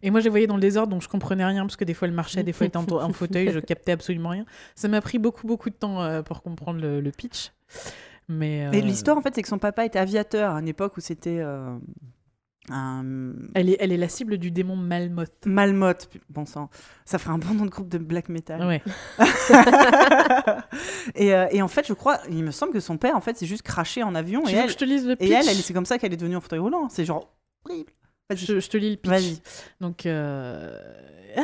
Et 0.02 0.10
moi, 0.10 0.20
je 0.20 0.24
les 0.24 0.30
voyais 0.30 0.46
dans 0.46 0.54
le 0.56 0.60
désordre, 0.62 0.90
donc 0.90 1.02
je 1.02 1.08
comprenais 1.08 1.44
rien 1.44 1.62
parce 1.66 1.76
que 1.76 1.84
des 1.84 1.92
fois, 1.94 2.08
elle 2.08 2.14
marchait, 2.14 2.42
des 2.42 2.52
fois, 2.54 2.64
elle 2.66 2.68
était 2.68 2.92
en, 2.94 3.02
en 3.02 3.12
fauteuil, 3.12 3.50
je 3.52 3.58
captais 3.58 3.92
absolument 3.92 4.30
rien. 4.30 4.46
Ça 4.74 4.88
m'a 4.88 5.00
pris 5.02 5.18
beaucoup, 5.18 5.46
beaucoup 5.46 5.68
de 5.68 5.74
temps 5.74 6.02
euh, 6.02 6.22
pour 6.22 6.42
comprendre 6.42 6.80
le, 6.80 7.00
le 7.02 7.10
pitch. 7.10 7.52
Mais, 8.28 8.66
euh, 8.66 8.70
l'histoire, 8.80 9.18
en 9.18 9.20
fait, 9.22 9.34
c'est 9.34 9.42
que 9.42 9.48
son 9.48 9.58
papa 9.58 9.84
était 9.84 9.98
aviateur 9.98 10.54
à 10.54 10.60
une 10.60 10.68
époque 10.68 10.96
où 10.96 11.00
c'était 11.00 11.42
euh, 12.70 13.32
elle 13.54 13.68
est, 13.70 13.76
elle 13.80 13.92
est 13.92 13.96
la 13.98 14.08
cible 14.08 14.38
du 14.38 14.50
démon 14.50 14.76
Malmoth. 14.76 15.44
Malmoth. 15.46 16.08
Bon 16.30 16.46
sang, 16.46 16.70
ça 17.04 17.18
ferait 17.18 17.34
un 17.34 17.38
bon 17.38 17.54
nom 17.54 17.64
de 17.66 17.70
groupe 17.70 17.88
de 17.88 17.98
black 17.98 18.28
metal. 18.28 18.64
Ouais. 18.66 18.82
et, 21.14 21.34
euh, 21.34 21.46
et 21.50 21.62
en 21.62 21.68
fait, 21.68 21.86
je 21.86 21.92
crois, 21.92 22.18
il 22.30 22.42
me 22.42 22.50
semble 22.50 22.72
que 22.72 22.80
son 22.80 22.96
père, 22.96 23.16
en 23.16 23.20
fait, 23.20 23.36
c'est 23.36 23.46
juste 23.46 23.62
craché 23.62 24.02
en 24.02 24.14
avion. 24.14 24.42
Tu 24.42 24.50
et 24.50 24.54
veux 24.54 24.60
elle, 24.60 24.66
que 24.66 24.72
je 24.72 24.76
te 24.78 24.84
lise 24.84 25.06
le 25.06 25.16
pitch 25.16 25.30
et 25.30 25.32
elle, 25.32 25.48
elle- 25.48 25.56
c'est 25.56 25.72
comme 25.74 25.86
ça 25.86 25.98
qu'elle 25.98 26.12
est 26.12 26.16
devenue 26.16 26.36
en 26.36 26.40
fauteuil 26.40 26.58
roulant. 26.60 26.88
C'est 26.88 27.04
genre 27.04 27.28
horrible. 27.68 27.92
Je, 28.34 28.58
je 28.58 28.68
te 28.70 28.76
lis 28.76 28.90
le 28.90 28.96
pitch. 28.96 29.10
Vas-y. 29.10 29.38
Donc, 29.80 30.06
euh, 30.06 30.78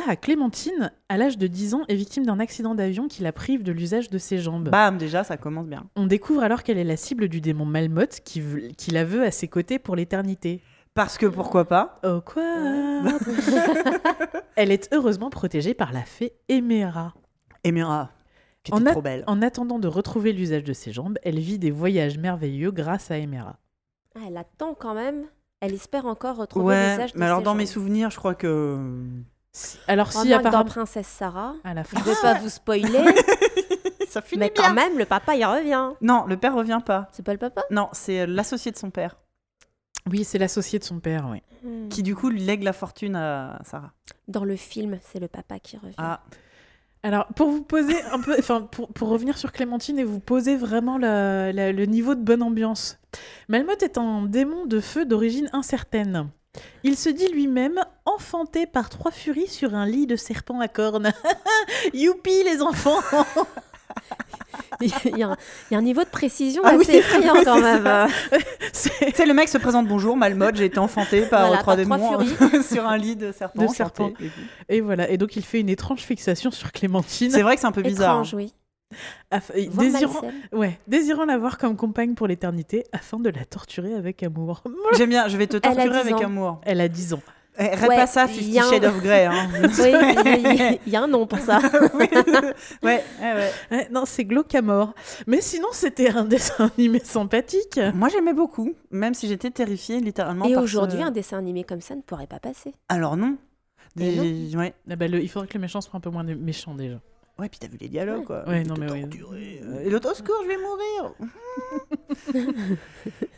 ah, 0.07 0.15
Clémentine, 0.15 0.91
à 1.09 1.17
l'âge 1.17 1.37
de 1.37 1.45
10 1.47 1.75
ans, 1.75 1.81
est 1.87 1.95
victime 1.95 2.25
d'un 2.25 2.39
accident 2.39 2.73
d'avion 2.73 3.07
qui 3.07 3.21
la 3.21 3.31
prive 3.31 3.61
de 3.61 3.71
l'usage 3.71 4.09
de 4.09 4.17
ses 4.17 4.39
jambes. 4.39 4.69
Bam, 4.69 4.97
déjà, 4.97 5.23
ça 5.23 5.37
commence 5.37 5.67
bien. 5.67 5.85
On 5.95 6.07
découvre 6.07 6.41
alors 6.43 6.63
qu'elle 6.63 6.79
est 6.79 6.83
la 6.83 6.97
cible 6.97 7.27
du 7.27 7.39
démon 7.39 7.65
Malmoth 7.65 8.21
qui, 8.25 8.41
qui 8.77 8.89
la 8.91 9.05
veut 9.05 9.23
à 9.23 9.31
ses 9.31 9.47
côtés 9.47 9.77
pour 9.77 9.95
l'éternité. 9.95 10.61
Parce 10.93 11.17
que 11.17 11.25
pourquoi 11.25 11.65
pas 11.65 11.99
Oh 12.03 12.19
quoi 12.25 12.43
Elle 14.55 14.71
est 14.71 14.93
heureusement 14.93 15.29
protégée 15.29 15.73
par 15.73 15.93
la 15.93 16.01
fée 16.03 16.33
Éméra. 16.49 17.13
Emira, 17.63 18.09
qui 18.63 18.73
En 18.73 18.79
était 18.79 18.89
a- 18.89 18.91
trop 18.91 19.01
belle. 19.01 19.23
En 19.27 19.41
attendant 19.41 19.79
de 19.79 19.87
retrouver 19.87 20.33
l'usage 20.33 20.63
de 20.63 20.73
ses 20.73 20.91
jambes, 20.91 21.17
elle 21.23 21.39
vit 21.39 21.59
des 21.59 21.71
voyages 21.71 22.17
merveilleux 22.17 22.71
grâce 22.71 23.11
à 23.11 23.17
Éméra. 23.17 23.57
Ah, 24.15 24.19
elle 24.27 24.37
attend 24.37 24.73
quand 24.73 24.93
même. 24.93 25.25
Elle 25.61 25.73
espère 25.73 26.05
encore 26.07 26.37
retrouver 26.37 26.65
Ouais, 26.65 26.91
l'usage 26.95 27.13
de 27.13 27.19
mais 27.19 27.25
alors 27.25 27.37
ses 27.39 27.43
dans 27.45 27.55
mes 27.55 27.65
souvenirs, 27.67 28.09
je 28.09 28.17
crois 28.17 28.33
que. 28.35 28.77
Si- 29.53 29.77
Alors 29.87 30.07
Oh, 30.15 30.21
si 30.21 30.27
moins 30.29 30.37
que 30.39 30.43
dans 30.43 30.49
apparemment... 30.49 30.69
Princesse 30.69 31.07
Sarah. 31.07 31.53
À 31.63 31.73
la 31.73 31.83
Je 31.83 31.87
fin. 31.89 31.99
ne 31.99 32.03
vais 32.03 32.15
pas 32.21 32.33
vous 32.39 32.49
spoiler, 32.49 33.05
ça 34.09 34.21
finit 34.21 34.39
mais 34.39 34.49
bien. 34.53 34.63
quand 34.63 34.73
même, 34.73 34.97
le 34.97 35.05
papa, 35.05 35.35
il 35.35 35.45
revient. 35.45 35.91
Non, 36.01 36.25
le 36.25 36.35
père 36.35 36.55
revient 36.55 36.79
pas. 36.85 37.07
C'est 37.11 37.23
pas 37.23 37.33
le 37.33 37.37
papa? 37.39 37.63
Non, 37.69 37.87
c'est 37.91 38.25
l'associé 38.25 38.71
de 38.71 38.77
son 38.77 38.89
père, 38.89 39.17
Oui, 40.09 40.23
c'est 40.23 40.37
l'associé 40.39 40.79
de 40.79 40.83
son 40.83 40.99
père, 40.99 41.27
oui. 41.29 41.41
Hmm. 41.63 41.89
qui 41.89 42.01
du 42.01 42.15
coup 42.15 42.29
lui 42.29 42.41
lègue 42.41 42.63
la 42.63 42.73
fortune 42.73 43.15
à 43.15 43.59
Sarah. 43.63 43.91
Dans 44.27 44.43
le 44.43 44.55
film, 44.55 44.97
c'est 45.03 45.19
le 45.19 45.27
papa 45.27 45.59
qui 45.59 45.77
revient. 45.77 45.93
Ah, 45.99 46.21
Alors, 47.03 47.27
pour 47.35 47.49
vous 47.51 47.61
poser 47.61 48.01
un 48.11 48.19
peu, 48.19 48.35
enfin, 48.39 48.61
pour, 48.61 48.87
pour 48.93 49.09
revenir 49.09 49.37
sur 49.37 49.51
Clémentine 49.51 49.99
et 49.99 50.03
vous 50.03 50.19
poser 50.19 50.55
vraiment 50.55 50.97
la- 50.97 51.51
la- 51.51 51.71
le 51.71 51.85
niveau 51.85 52.15
de 52.15 52.21
bonne 52.21 52.41
ambiance. 52.43 52.97
Malmoth 53.47 53.83
est 53.83 53.97
un 53.97 54.23
démon 54.23 54.65
de 54.65 54.79
feu 54.79 55.05
d'origine 55.05 55.49
incertaine. 55.53 56.29
Il 56.83 56.97
se 56.97 57.09
dit 57.09 57.27
lui-même 57.29 57.79
enfanté 58.05 58.65
par 58.65 58.89
trois 58.89 59.11
furies 59.11 59.47
sur 59.47 59.73
un 59.75 59.85
lit 59.85 60.05
de 60.07 60.15
serpent 60.15 60.59
à 60.59 60.67
cornes. 60.67 61.11
Youpi 61.93 62.43
les 62.43 62.61
enfants 62.61 62.99
il, 65.05 65.17
y 65.17 65.23
a 65.23 65.29
un, 65.29 65.37
il 65.69 65.73
y 65.73 65.75
a 65.75 65.79
un 65.79 65.81
niveau 65.81 66.03
de 66.03 66.09
précision 66.09 66.61
Ah 66.65 66.73
oui, 66.75 66.81
assez 66.83 66.97
effrayant 66.97 67.33
oui, 67.35 67.41
quand 67.45 67.55
c'est 67.55 67.61
même. 67.79 68.07
C'est- 68.73 69.05
tu 69.07 69.11
sais, 69.15 69.25
le 69.25 69.33
mec 69.33 69.49
se 69.49 69.57
présente 69.57 69.87
bonjour, 69.87 70.15
Malmode, 70.17 70.55
j'ai 70.55 70.65
été 70.65 70.79
enfanté 70.79 71.21
par 71.21 71.47
Voilà, 71.47 71.61
trois 71.61 71.75
démons 71.75 72.19
sur 72.69 72.87
un 72.87 72.97
lit 72.97 73.15
de 73.15 73.31
serpent. 73.31 73.61
De 73.61 73.67
enchanté. 73.67 73.75
serpent. 73.77 74.07
Et 74.09 74.11
puis- 74.13 74.31
Et 74.69 74.81
voilà, 74.81 75.09
et 75.09 75.17
donc 75.17 75.35
il 75.35 75.43
fait 75.43 75.59
une 75.59 75.69
étrange 75.69 75.99
fixation 76.01 76.51
sur 76.51 76.71
Clémentine, 76.71 77.31
C'est 77.31 77.41
vrai 77.41 77.55
que 77.55 77.61
c'est 77.61 77.67
un 77.67 77.71
peu 77.71 77.81
bizarre. 77.81 78.11
Étrange, 78.21 78.33
oui. 78.33 78.53
aff- 79.31 79.51
et 79.55 79.69
Voire 79.69 79.85
désirant, 79.87 80.21
ouais, 80.51 80.79
désirant 80.87 81.25
l'avoir 81.25 81.57
comme 81.57 81.75
compagne 81.77 82.13
pour 82.13 82.27
l'éternité 82.27 82.83
afin 82.91 83.19
de 83.19 83.29
la 83.29 83.45
torturer 83.45 83.93
avec 83.93 84.21
amour. 84.23 84.61
hein. 84.65 84.71
J'aime 84.97 85.09
bien, 85.09 85.27
je 85.27 85.37
vais 85.37 85.47
te 85.47 85.57
torturer 85.57 85.89
10 85.89 85.95
avec 85.97 86.13
ans. 86.15 86.25
amour. 86.25 86.61
Elle 86.63 86.81
a 86.81 86.87
10 86.89 87.13
ans. 87.13 87.21
Eh, 87.63 87.75
Répète 87.75 87.89
Ouais, 87.89 87.95
pas 87.95 88.07
ça, 88.07 88.27
Fifty 88.27 88.59
un- 88.59 88.69
Shades 88.69 88.85
of 88.85 89.01
Grey. 89.03 89.25
Hein. 89.25 89.47
Oui, 89.79 90.79
il 90.87 90.91
y 90.91 90.95
a 90.95 91.01
un 91.03 91.07
nom 91.07 91.27
pour 91.27 91.37
ça. 91.39 91.59
Oui. 91.93 92.07
ouais, 92.11 92.23
ouais, 92.81 93.03
ouais. 93.21 93.51
Ouais, 93.71 93.87
non, 93.91 94.05
c'est 94.05 94.25
glauque 94.25 94.55
à 94.55 94.61
mort. 94.63 94.93
Mais 95.27 95.41
sinon, 95.41 95.67
c'était 95.71 96.09
un 96.09 96.25
dessin 96.25 96.71
animé 96.77 96.99
sympathique. 97.03 97.79
Moi 97.93 98.09
j'aimais 98.09 98.33
beaucoup, 98.33 98.73
même 98.89 99.13
si 99.13 99.27
j'étais 99.27 99.51
terrifiée 99.51 99.99
littéralement. 99.99 100.45
Et 100.45 100.53
ce- 100.53 100.59
aujourd'hui, 100.59 101.03
un 101.03 101.11
dessin 101.11 101.37
animé 101.37 101.63
comme 101.63 101.81
ça 101.81 101.95
ne 101.95 102.01
pourrait 102.01 102.27
pas 102.27 102.39
passer. 102.39 102.73
Alors 102.89 103.15
non. 103.15 103.37
Ouais. 103.97 104.73
Ah 104.89 104.95
bah, 104.95 105.07
le- 105.07 105.21
il 105.21 105.29
faudrait 105.29 105.47
que 105.47 105.53
le 105.55 105.59
méchant 105.61 105.81
soit 105.81 105.95
un 105.97 105.99
peu 105.99 106.09
moins 106.09 106.23
méchant 106.23 106.73
déjà. 106.73 106.95
ouais, 107.39 107.49
puis 107.49 107.59
t'as 107.59 107.67
vu 107.67 107.77
les 107.79 107.89
dialogues 107.89 108.23
quoi. 108.23 108.47
Ouais, 108.47 108.63
non, 108.63 108.75
mais 108.79 108.89
oui. 108.91 109.01
torturait, 109.01 109.61
euh, 109.63 109.83
Et 109.85 109.89
l'autre, 109.89 110.11
au 110.11 110.15
secours, 110.15 110.35
je 110.43 110.47
vais 110.47 110.57
mourir. 110.57 111.13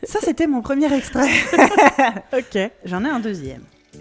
ça 0.03 0.19
c'était 0.21 0.47
mon 0.47 0.61
premier 0.61 0.93
extrait. 0.93 1.27
Ok. 2.37 2.71
J'en 2.85 3.03
ai 3.05 3.09
un 3.09 3.19
deuxième. 3.19 3.63
Dans 3.93 3.99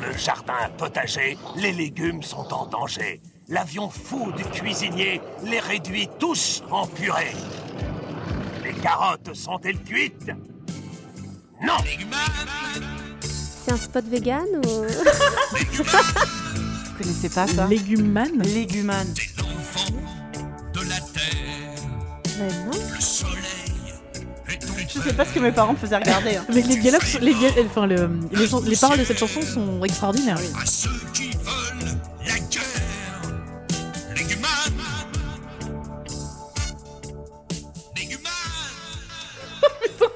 le 0.00 0.12
jardin 0.16 0.54
potager, 0.76 1.38
les 1.54 1.72
légumes 1.72 2.24
sont 2.24 2.52
en 2.52 2.66
danger. 2.66 3.20
L'avion 3.46 3.88
fou 3.88 4.32
du 4.32 4.42
cuisinier 4.44 5.20
les 5.44 5.60
réduit 5.60 6.08
tous 6.18 6.64
en 6.72 6.88
purée. 6.88 7.36
Les 8.64 8.74
carottes 8.74 9.32
sont-elles 9.32 9.80
cuites? 9.80 10.32
Non 11.64 11.74
C'est 13.64 13.72
un 13.72 13.76
spot 13.76 14.04
vegan 14.06 14.44
ou 14.64 14.68
Vous 15.72 15.84
connaissez 16.98 17.28
pas 17.28 17.46
ça 17.46 17.66
Légumane 17.66 18.42
Légumane. 18.42 19.12
Mais 22.38 22.48
non. 22.64 22.70
Je 24.94 25.00
sais 25.00 25.12
pas 25.12 25.24
ce 25.24 25.32
que 25.32 25.38
mes 25.40 25.52
parents 25.52 25.72
me 25.72 25.78
faisaient 25.78 25.96
regarder. 25.96 26.36
hein. 26.36 26.44
Mais 26.48 26.62
les 26.62 26.76
dialogues, 26.76 27.02
sont- 27.04 27.18
les, 27.20 27.34
enfin, 27.66 27.86
le- 27.86 28.10
les, 28.32 28.46
les 28.70 28.76
paroles 28.76 28.98
de 28.98 29.04
cette 29.04 29.18
chanson 29.18 29.42
sont 29.42 29.84
extraordinaires. 29.84 30.38
À 30.38 30.64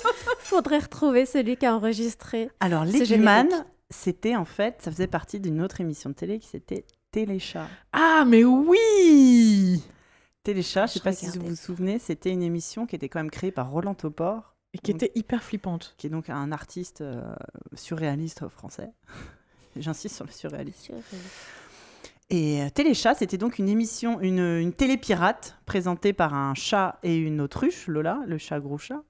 Faudrait 0.38 0.79
retrouver 0.79 1.27
celui 1.27 1.57
qui 1.57 1.67
a 1.67 1.75
enregistré. 1.75 2.51
Alors 2.61 2.87
générique. 2.87 3.53
c'était 3.91 4.37
en 4.37 4.45
fait, 4.45 4.77
ça 4.81 4.91
faisait 4.91 5.07
partie 5.07 5.41
d'une 5.41 5.61
autre 5.62 5.81
émission 5.81 6.11
de 6.11 6.15
télé 6.15 6.38
qui 6.38 6.49
s'était 6.49 6.85
Téléchat. 7.11 7.69
Ah, 7.93 8.25
mais 8.27 8.43
oui 8.45 9.83
Téléchat, 10.43 10.87
je 10.87 10.93
sais 10.95 10.99
Je 10.99 11.05
pas 11.05 11.12
si 11.12 11.27
vous 11.27 11.47
vous 11.47 11.57
souvenez, 11.57 11.99
c'était 11.99 12.31
une 12.31 12.43
émission 12.43 12.87
qui 12.87 12.97
était 12.97 13.09
quand 13.09 13.21
même 13.21 13.31
créée 13.31 13.53
par 13.53 13.71
Roland 13.71 13.95
Topor, 13.95 14.57
Et 14.75 14.79
qui 14.79 14.91
était 14.91 15.12
hyper 15.15 15.43
flippante. 15.43 15.95
qui 15.99 16.09
est 16.09 16.11
donc 16.11 16.31
un 16.31 16.51
artiste 16.51 17.01
euh, 17.03 17.23
surréaliste 17.75 18.49
français. 18.49 18.91
J'insiste 19.77 20.17
sur 20.17 20.25
le 20.27 20.33
surréalisme. 20.33 20.95
Et 22.29 22.62
euh, 22.62 22.71
Téléchat, 22.71 23.15
c'était 23.15 23.38
donc 23.38 23.59
une 23.59 23.69
émission, 23.69 24.21
une, 24.21 24.41
une 24.41 24.73
télé 24.73 24.97
pirate 24.97 25.57
présentée 25.67 26.12
par 26.12 26.35
un 26.35 26.55
chat 26.55 26.99
et 27.03 27.15
une 27.17 27.41
autruche, 27.41 27.87
Lola, 27.87 28.21
le 28.27 28.38
chat 28.38 28.59
gros 28.59 28.79
chat. 28.79 29.03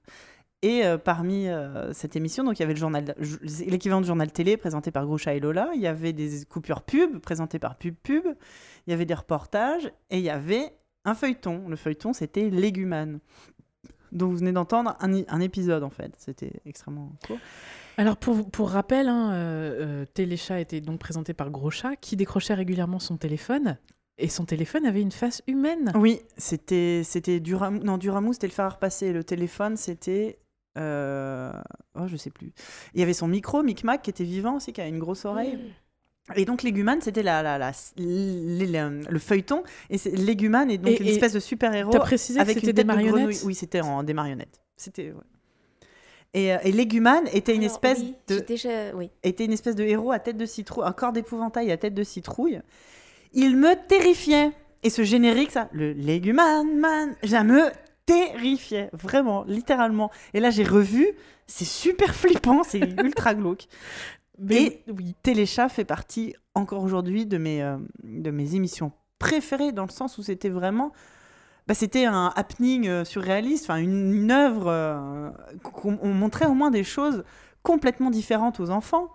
Et 0.63 0.85
euh, 0.85 0.97
parmi 0.97 1.49
euh, 1.49 1.91
cette 1.91 2.15
émission, 2.15 2.45
donc 2.45 2.57
il 2.57 2.61
y 2.61 2.63
avait 2.63 2.73
le 2.73 2.79
journal, 2.79 3.13
ju- 3.19 3.37
l'équivalent 3.67 3.99
du 3.99 4.07
journal 4.07 4.31
télé 4.31 4.55
présenté 4.55 4.91
par 4.91 5.05
Gros 5.05 5.17
Chat 5.17 5.35
et 5.35 5.41
Lola. 5.41 5.69
Il 5.75 5.81
y 5.81 5.87
avait 5.87 6.13
des 6.13 6.45
coupures 6.45 6.83
pub 6.83 7.19
présentées 7.19 7.59
par 7.59 7.77
Pub 7.77 7.95
Pub. 8.01 8.23
Il 8.87 8.91
y 8.91 8.93
avait 8.93 9.05
des 9.05 9.13
reportages 9.13 9.91
et 10.09 10.19
il 10.19 10.23
y 10.23 10.29
avait 10.29 10.73
un 11.03 11.15
feuilleton. 11.15 11.67
Le 11.67 11.75
feuilleton, 11.75 12.13
c'était 12.13 12.49
Légumane. 12.49 13.19
Donc 14.13 14.31
vous 14.31 14.37
venez 14.37 14.53
d'entendre 14.53 14.95
un, 15.01 15.39
épisode 15.41 15.83
en 15.83 15.89
fait. 15.89 16.13
C'était 16.17 16.53
extrêmement 16.65 17.11
court. 17.27 17.39
Alors, 17.97 18.15
pour, 18.15 18.49
pour 18.49 18.69
rappel, 18.69 19.09
hein, 19.09 19.33
euh, 19.33 20.05
Téléchat 20.13 20.61
était 20.61 20.79
donc 20.79 20.97
présenté 20.97 21.33
par 21.33 21.51
Gros 21.51 21.71
Chat, 21.71 21.97
qui 21.97 22.15
décrochait 22.15 22.53
régulièrement 22.53 22.99
son 22.99 23.17
téléphone. 23.17 23.77
Et 24.17 24.29
son 24.29 24.45
téléphone 24.45 24.85
avait 24.85 25.01
une 25.01 25.11
face 25.11 25.41
humaine. 25.47 25.91
Oui, 25.95 26.21
c'était 26.37 27.01
c'était 27.03 27.39
Duramou. 27.39 27.79
Non, 27.83 27.97
Duramou, 27.97 28.31
c'était 28.31 28.47
le 28.47 28.53
fer 28.53 28.65
à 28.65 28.69
repasser. 28.69 29.11
Le 29.11 29.25
téléphone, 29.25 29.75
c'était. 29.75 30.39
Euh, 30.77 31.51
Oh, 31.95 32.07
je 32.07 32.15
sais 32.17 32.29
plus. 32.31 32.51
Il 32.93 32.99
y 32.99 33.03
avait 33.03 33.13
son 33.13 33.27
micro, 33.27 33.63
Micmac, 33.63 34.01
qui 34.01 34.09
était 34.09 34.23
vivant 34.23 34.55
aussi, 34.57 34.73
qui 34.73 34.81
a 34.81 34.87
une 34.87 34.99
grosse 34.99 35.25
oreille. 35.25 35.59
Et 36.35 36.45
donc, 36.45 36.63
Légumane, 36.63 37.01
c'était 37.01 37.21
la, 37.23 37.43
la, 37.43 37.57
la- 37.57 37.71
le, 37.97 39.09
le 39.09 39.19
feuilleton. 39.19 39.63
Et 39.89 39.97
c'est- 39.97 40.11
Légumane 40.11 40.71
est 40.71 40.77
donc 40.77 40.93
Et- 40.93 41.01
une 41.01 41.07
et 41.07 41.11
espèce 41.11 41.33
de 41.33 41.39
super-héros. 41.39 41.91
T'as 41.91 41.99
précisé 41.99 42.37
que 42.37 42.41
avec 42.43 42.55
c'était 42.55 42.67
une 42.67 42.73
des 42.73 42.75
tête 42.81 42.87
de 42.87 42.93
marionnettes 42.93 43.13
grenouille. 43.15 43.39
Oui, 43.45 43.55
c'était 43.55 43.81
en 43.81 44.03
des 44.03 44.13
marionnettes. 44.13 44.61
C'était. 44.77 45.11
ouais. 45.11 45.21
Et, 46.35 46.53
euh, 46.53 46.57
et 46.63 46.71
Légumane 46.71 47.27
était 47.31 47.53
une 47.55 47.61
espèce 47.63 47.99
oui, 47.99 48.15
de 48.27 48.39
déjà- 48.39 48.95
Oui. 48.95 49.11
était 49.21 49.45
une 49.45 49.51
espèce 49.51 49.75
de 49.75 49.83
héros 49.83 50.11
à 50.11 50.17
tête 50.19 50.37
de 50.37 50.45
citrouille, 50.47 50.85
un 50.87 50.91
corps 50.93 51.11
d'épouvantail 51.11 51.71
à 51.71 51.77
tête 51.77 51.93
de 51.93 52.03
citrouille. 52.03 52.59
Il 53.33 53.55
me 53.57 53.75
terrifiait. 53.87 54.51
Et 54.81 54.89
ce 54.89 55.03
générique, 55.03 55.51
ça, 55.51 55.69
le 55.73 55.91
Légumane, 55.93 56.77
man, 56.79 57.15
ça 57.23 57.43
me 57.43 57.69
terrifiait, 58.05 58.89
vraiment, 58.93 59.43
littéralement. 59.45 60.11
Et 60.33 60.39
là, 60.39 60.49
j'ai 60.49 60.63
revu, 60.63 61.07
c'est 61.47 61.65
super 61.65 62.13
flippant, 62.15 62.63
c'est 62.63 62.79
ultra 63.03 63.33
glauque. 63.33 63.67
Mais 64.39 64.83
oui. 64.87 65.15
Téléchat 65.23 65.69
fait 65.69 65.85
partie 65.85 66.35
encore 66.55 66.83
aujourd'hui 66.83 67.25
de 67.25 67.37
mes, 67.37 67.61
euh, 67.61 67.77
de 68.03 68.31
mes 68.31 68.55
émissions 68.55 68.91
préférées 69.19 69.71
dans 69.71 69.85
le 69.85 69.91
sens 69.91 70.17
où 70.17 70.23
c'était 70.23 70.49
vraiment. 70.49 70.91
Bah, 71.67 71.73
c'était 71.75 72.05
un 72.05 72.33
happening 72.35 72.87
euh, 72.89 73.05
surréaliste, 73.05 73.65
enfin 73.69 73.77
une, 73.79 74.13
une 74.13 74.31
œuvre. 74.31 74.67
euh, 74.67 75.29
qu'on- 75.61 75.97
on 76.01 76.13
montrait 76.13 76.45
au 76.47 76.53
moins 76.53 76.71
des 76.71 76.83
choses 76.83 77.23
complètement 77.61 78.09
différentes 78.09 78.59
aux 78.59 78.69
enfants. 78.69 79.09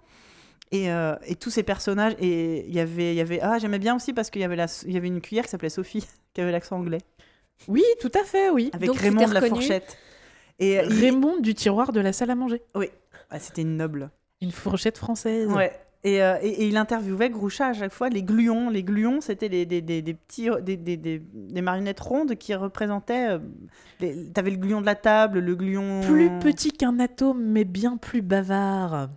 Et, 0.71 0.91
euh, 0.93 1.17
et 1.27 1.35
tous 1.35 1.51
ces 1.51 1.63
personnages. 1.63 2.15
Et 2.21 2.67
il 2.69 2.75
y 2.75 2.81
avait, 2.81 3.13
il 3.15 3.17
y 3.17 3.21
avait. 3.21 3.41
Ah, 3.43 3.59
j'aimais 3.59 3.79
bien 3.79 3.97
aussi 3.97 4.13
parce 4.13 4.31
qu'il 4.31 4.41
y, 4.43 4.45
avait 4.45 4.57
la- 4.57 4.67
il 4.87 4.93
y 4.93 4.97
avait 4.97 5.09
une 5.09 5.21
cuillère 5.21 5.45
qui 5.45 5.51
s'appelait 5.51 5.69
Sophie, 5.71 6.07
qui 6.35 6.41
avait 6.41 6.53
l'accent 6.53 6.77
anglais, 6.77 6.99
Oui, 7.67 7.83
tout 8.01 8.13
à 8.15 8.25
fait, 8.25 8.51
oui. 8.51 8.71
avec 8.73 8.89
Donc, 8.89 8.99
Raymond 8.99 9.27
de 9.27 9.35
la 9.35 9.41
fourchette. 9.43 9.97
Et 10.59 10.79
euh, 10.79 10.85
il- 10.89 11.01
Raymond 11.01 11.39
du 11.41 11.55
tiroir 11.55 11.93
de 11.93 12.01
la 12.01 12.13
salle 12.13 12.31
à 12.31 12.35
manger. 12.35 12.63
ah, 13.31 13.39
c'était 13.39 13.63
une 13.63 13.77
noble. 13.77 14.11
Une 14.41 14.53
fourchette 14.53 14.99
française. 14.99 15.49
Ouais. 15.49 15.73
Et, 16.05 16.23
euh, 16.23 16.37
et- 16.41 16.63
et 16.63 16.69
il 16.69 16.77
interviewait 16.77 17.29
Groucha 17.29 17.67
à 17.67 17.73
chaque 17.73 17.93
fois 17.93 18.09
les 18.09 18.23
gluons. 18.23 18.71
Les 18.71 18.85
gluons, 18.85 19.21
c'était 19.21 19.49
des, 19.49 19.67
des, 19.67 19.83
des, 19.83 20.01
des 20.01 20.15
petits, 20.15 20.49
des, 20.63 20.77
des, 20.77 20.97
des- 20.97 21.21
des 21.35 21.61
marionnettes 21.61 21.99
rondes 22.01 22.37
qui 22.37 22.55
représentaient. 22.55 23.31
euh, 23.31 23.39
les- 24.01 24.31
T'avais 24.31 24.53
le 24.53 24.57
gluon 24.59 24.81
de 24.81 24.87
la 24.87 24.95
table, 24.95 25.41
le 25.41 25.55
gluon. 25.57 26.01
Plus 26.07 26.31
petit 26.41 26.71
qu'un 26.71 27.01
atome, 27.01 27.43
mais 27.43 27.65
bien 27.65 27.97
plus 27.97 28.23
bavard. 28.23 29.09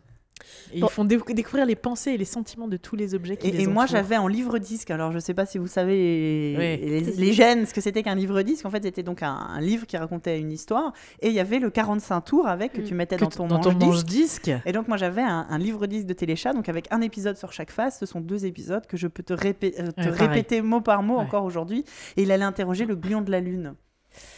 Et 0.73 0.79
Bon. 0.79 0.87
ils 0.87 0.93
font 0.93 1.03
dé- 1.05 1.19
découvrir 1.29 1.65
les 1.65 1.75
pensées 1.75 2.11
et 2.11 2.17
les 2.17 2.25
sentiments 2.25 2.67
de 2.67 2.77
tous 2.77 2.95
les 2.95 3.13
objets 3.15 3.37
qui 3.37 3.47
Et, 3.47 3.51
les 3.51 3.63
et 3.63 3.67
moi, 3.67 3.85
j'avais 3.85 4.17
en 4.17 4.27
livre-disque. 4.27 4.89
Alors, 4.91 5.11
je 5.11 5.19
sais 5.19 5.33
pas 5.33 5.45
si 5.45 5.57
vous 5.57 5.67
savez 5.67 5.95
les, 6.57 6.99
les 7.01 7.33
gènes, 7.33 7.65
ce 7.65 7.73
que 7.73 7.81
c'était 7.81 8.03
qu'un 8.03 8.15
livre-disque. 8.15 8.65
En 8.65 8.69
fait, 8.71 8.83
c'était 8.83 9.03
donc 9.03 9.21
un, 9.23 9.31
un 9.33 9.59
livre 9.61 9.85
qui 9.85 9.97
racontait 9.97 10.39
une 10.39 10.51
histoire. 10.51 10.93
Et 11.21 11.27
il 11.27 11.33
y 11.33 11.39
avait 11.39 11.59
le 11.59 11.69
45 11.69 12.21
tours 12.21 12.47
avec 12.47 12.73
que 12.73 12.81
Mm. 12.81 12.83
tu 12.85 12.93
mettais 12.93 13.15
Que 13.17 13.21
dans 13.25 13.29
ton, 13.29 13.47
dans 13.47 13.59
ton 13.59 13.71
manche-disque. 13.71 14.47
manche-disque. 14.47 14.51
Et 14.65 14.71
donc 14.71 14.87
moi 14.87 14.97
j'avais 14.97 15.21
un, 15.21 15.45
un 15.49 15.57
livre-disque 15.57 16.05
de 16.07 16.13
Téléchat, 16.13 16.53
donc 16.53 16.69
avec 16.69 16.87
un 16.91 17.01
épisode 17.01 17.37
sur 17.37 17.51
chaque 17.53 17.71
face. 17.71 17.99
Ce 17.99 18.05
sont 18.05 18.21
deux 18.21 18.45
épisodes 18.45 18.85
que 18.87 18.97
je 18.97 19.07
peux 19.07 19.23
te, 19.23 19.33
répé- 19.33 19.73
euh, 19.79 19.91
te 19.91 20.01
Ouais, 20.01 20.11
pareil. 20.11 20.27
répéter 20.27 20.61
mot 20.61 20.81
par 20.81 21.03
mot 21.03 21.15
Ouais. 21.17 21.21
encore 21.23 21.43
aujourd'hui. 21.43 21.83
Et 22.17 22.23
il 22.23 22.31
allait 22.31 22.43
interroger 22.45 22.85
le 22.85 22.95
gluon 22.95 23.21
de 23.21 23.31
la 23.31 23.39
lune. 23.39 23.73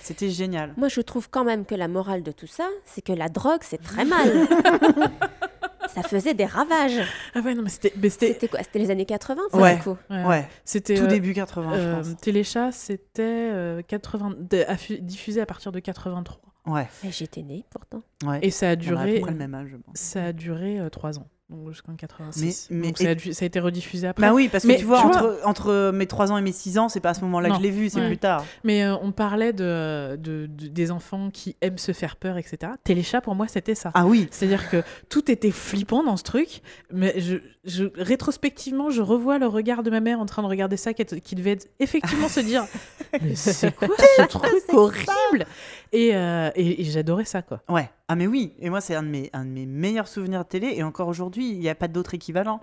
C'était 0.02 0.30
génial. 0.30 0.74
Moi, 0.78 0.88
je 0.88 1.02
trouve 1.02 1.30
quand 1.32 1.44
même 1.44 1.66
que 1.66 1.74
la 1.76 1.88
morale 1.88 2.22
de 2.22 2.32
tout 2.32 2.46
ça, 2.48 2.68
c'est 2.86 3.02
que 3.04 3.12
la 3.14 3.28
drogue, 3.30 3.62
c'est 3.62 3.82
très 3.82 4.06
mal. 4.06 4.32
ça 5.94 6.04
faisait 6.04 6.34
des 6.34 6.46
ravages. 6.46 7.02
Ah 7.36 7.40
ouais, 7.42 7.54
non, 7.56 7.64
mais 7.64 7.70
c'était. 7.70 7.94
c'était- 8.10 8.48
quoi? 8.48 8.60
C'était 8.64 8.80
les 8.80 8.92
années 8.92 9.06
80, 9.06 9.42
ça, 9.52 9.58
Ouais. 9.58 9.76
du 9.78 9.82
coup? 9.84 9.98
ouais, 10.10 10.24
Ouais, 10.26 10.48
C'était. 10.66 10.96
tout 10.96 11.04
euh, 11.04 11.08
début 11.08 11.34
80, 11.34 11.74
euh, 11.74 12.04
je 12.04 12.10
pense. 12.10 12.18
Téléchat, 12.22 12.72
c'était 12.72 13.22
euh, 13.52 13.82
80... 13.88 14.36
de- 14.40 14.58
affu- 14.68 15.00
diffusé 15.02 15.42
à 15.42 15.46
partir 15.46 15.72
de 15.72 15.80
83. 15.80 16.42
Ouais, 16.66 16.88
Et 17.06 17.12
J'étais 17.12 17.42
née, 17.42 17.66
pourtant. 17.70 18.04
ouais. 18.26 18.40
Et 18.42 18.50
ça 18.50 18.68
a 18.68 18.70
On 18.70 18.72
a 18.72 18.74
à 18.74 18.76
peu 18.78 18.82
duré. 18.84 19.20
près 19.20 19.32
le 19.32 19.38
même 19.38 19.54
âge, 19.54 19.68
je 19.72 19.76
pense. 19.78 19.96
Ça 19.96 20.26
a 20.26 20.32
duré 20.34 20.80
3 20.92 21.20
ans. 21.20 21.28
Donc 21.50 21.70
jusqu'en 21.70 21.94
86. 21.96 22.68
Mais- 22.72 22.78
mais- 22.78 22.88
Donc 22.88 22.98
ça 22.98 23.10
a, 23.10 23.16
dû- 23.16 23.34
ça 23.34 23.44
a 23.44 23.46
été 23.46 23.60
rediffusé 23.60 24.08
après. 24.08 24.26
Bah 24.26 24.34
oui, 24.34 24.48
parce 24.50 24.64
que 24.64 24.70
Mais 24.70 24.78
tu 24.78 24.86
vois, 24.86 25.02
tu 25.02 25.06
entre, 25.08 25.40
entre 25.44 25.92
mes 25.94 26.08
3 26.08 26.32
ans 26.32 26.38
et 26.38 26.42
mes 26.42 26.54
6 26.54 26.80
ans, 26.80 26.90
c'est 26.90 27.02
pas 27.02 27.10
à 27.10 27.14
ce 27.14 27.22
moment-là 27.22 27.50
que 27.50 27.56
je 27.58 27.62
l'ai 27.62 27.70
vu, 27.70 27.90
c'est 27.90 28.00
Ouais. 28.00 28.08
plus 28.08 28.18
tard. 28.18 28.44
Mais 28.64 28.84
euh, 28.84 28.96
on 29.02 29.12
parlait 29.12 29.52
de, 29.54 30.16
de- 30.16 30.48
de- 30.48 30.68
des 30.68 30.90
enfants 30.90 31.30
qui 31.32 31.56
aiment 31.62 31.78
se 31.78 31.92
faire 31.92 32.16
peur, 32.16 32.38
etc. 32.38 32.72
Téléchat, 32.84 33.20
pour 33.22 33.36
moi, 33.36 33.48
c'était 33.48 33.76
ça. 33.76 33.92
Ah 33.94 34.06
oui, 34.06 34.28
C'est-à-dire 34.32 34.70
que 34.70 34.82
tout 35.10 35.30
était 35.30 35.52
flippant 35.52 36.04
dans 36.04 36.18
ce 36.18 36.24
truc, 36.24 36.62
mais 36.92 37.14
je, 37.20 37.38
je- 37.66 37.86
rétrospectivement, 37.96 38.90
je 38.90 39.02
revois 39.02 39.38
le 39.38 39.48
regard 39.48 39.84
de 39.84 39.90
ma 39.92 40.00
mère 40.00 40.20
en 40.22 40.26
train 40.26 40.42
de 40.44 40.48
regarder 40.48 40.78
ça, 40.78 40.94
qui, 40.94 41.36
devait 41.36 41.58
effectivement 41.80 42.30
se 42.30 42.40
dire 42.40 42.66
Mais 43.22 43.36
c'est 43.36 43.76
quoi 43.76 43.90
ce 44.18 44.22
truc 44.24 44.44
horrible? 44.74 45.46
Et, 45.92 46.16
euh, 46.16 46.50
et- 46.56 46.82
et 46.82 46.84
j'adorais 46.86 47.26
ça, 47.26 47.42
quoi. 47.42 47.62
ouais. 47.70 47.90
Ah 48.08 48.16
mais 48.16 48.28
oui, 48.28 48.54
et 48.60 48.70
moi 48.70 48.82
c'est 48.82 48.96
un 48.96 49.04
de 49.04 49.08
mes, 49.08 49.30
un 49.34 49.46
de 49.46 49.50
mes 49.50 49.66
meilleurs 49.66 50.08
souvenirs 50.08 50.44
de 50.44 50.50
télé, 50.50 50.74
et 50.76 50.84
encore 50.84 51.08
aujourd'hui, 51.08 51.50
il 51.50 51.60
n'y 51.60 51.70
a 51.70 51.76
pas 51.76 51.88
d'autre 51.88 52.14
équivalent. 52.14 52.62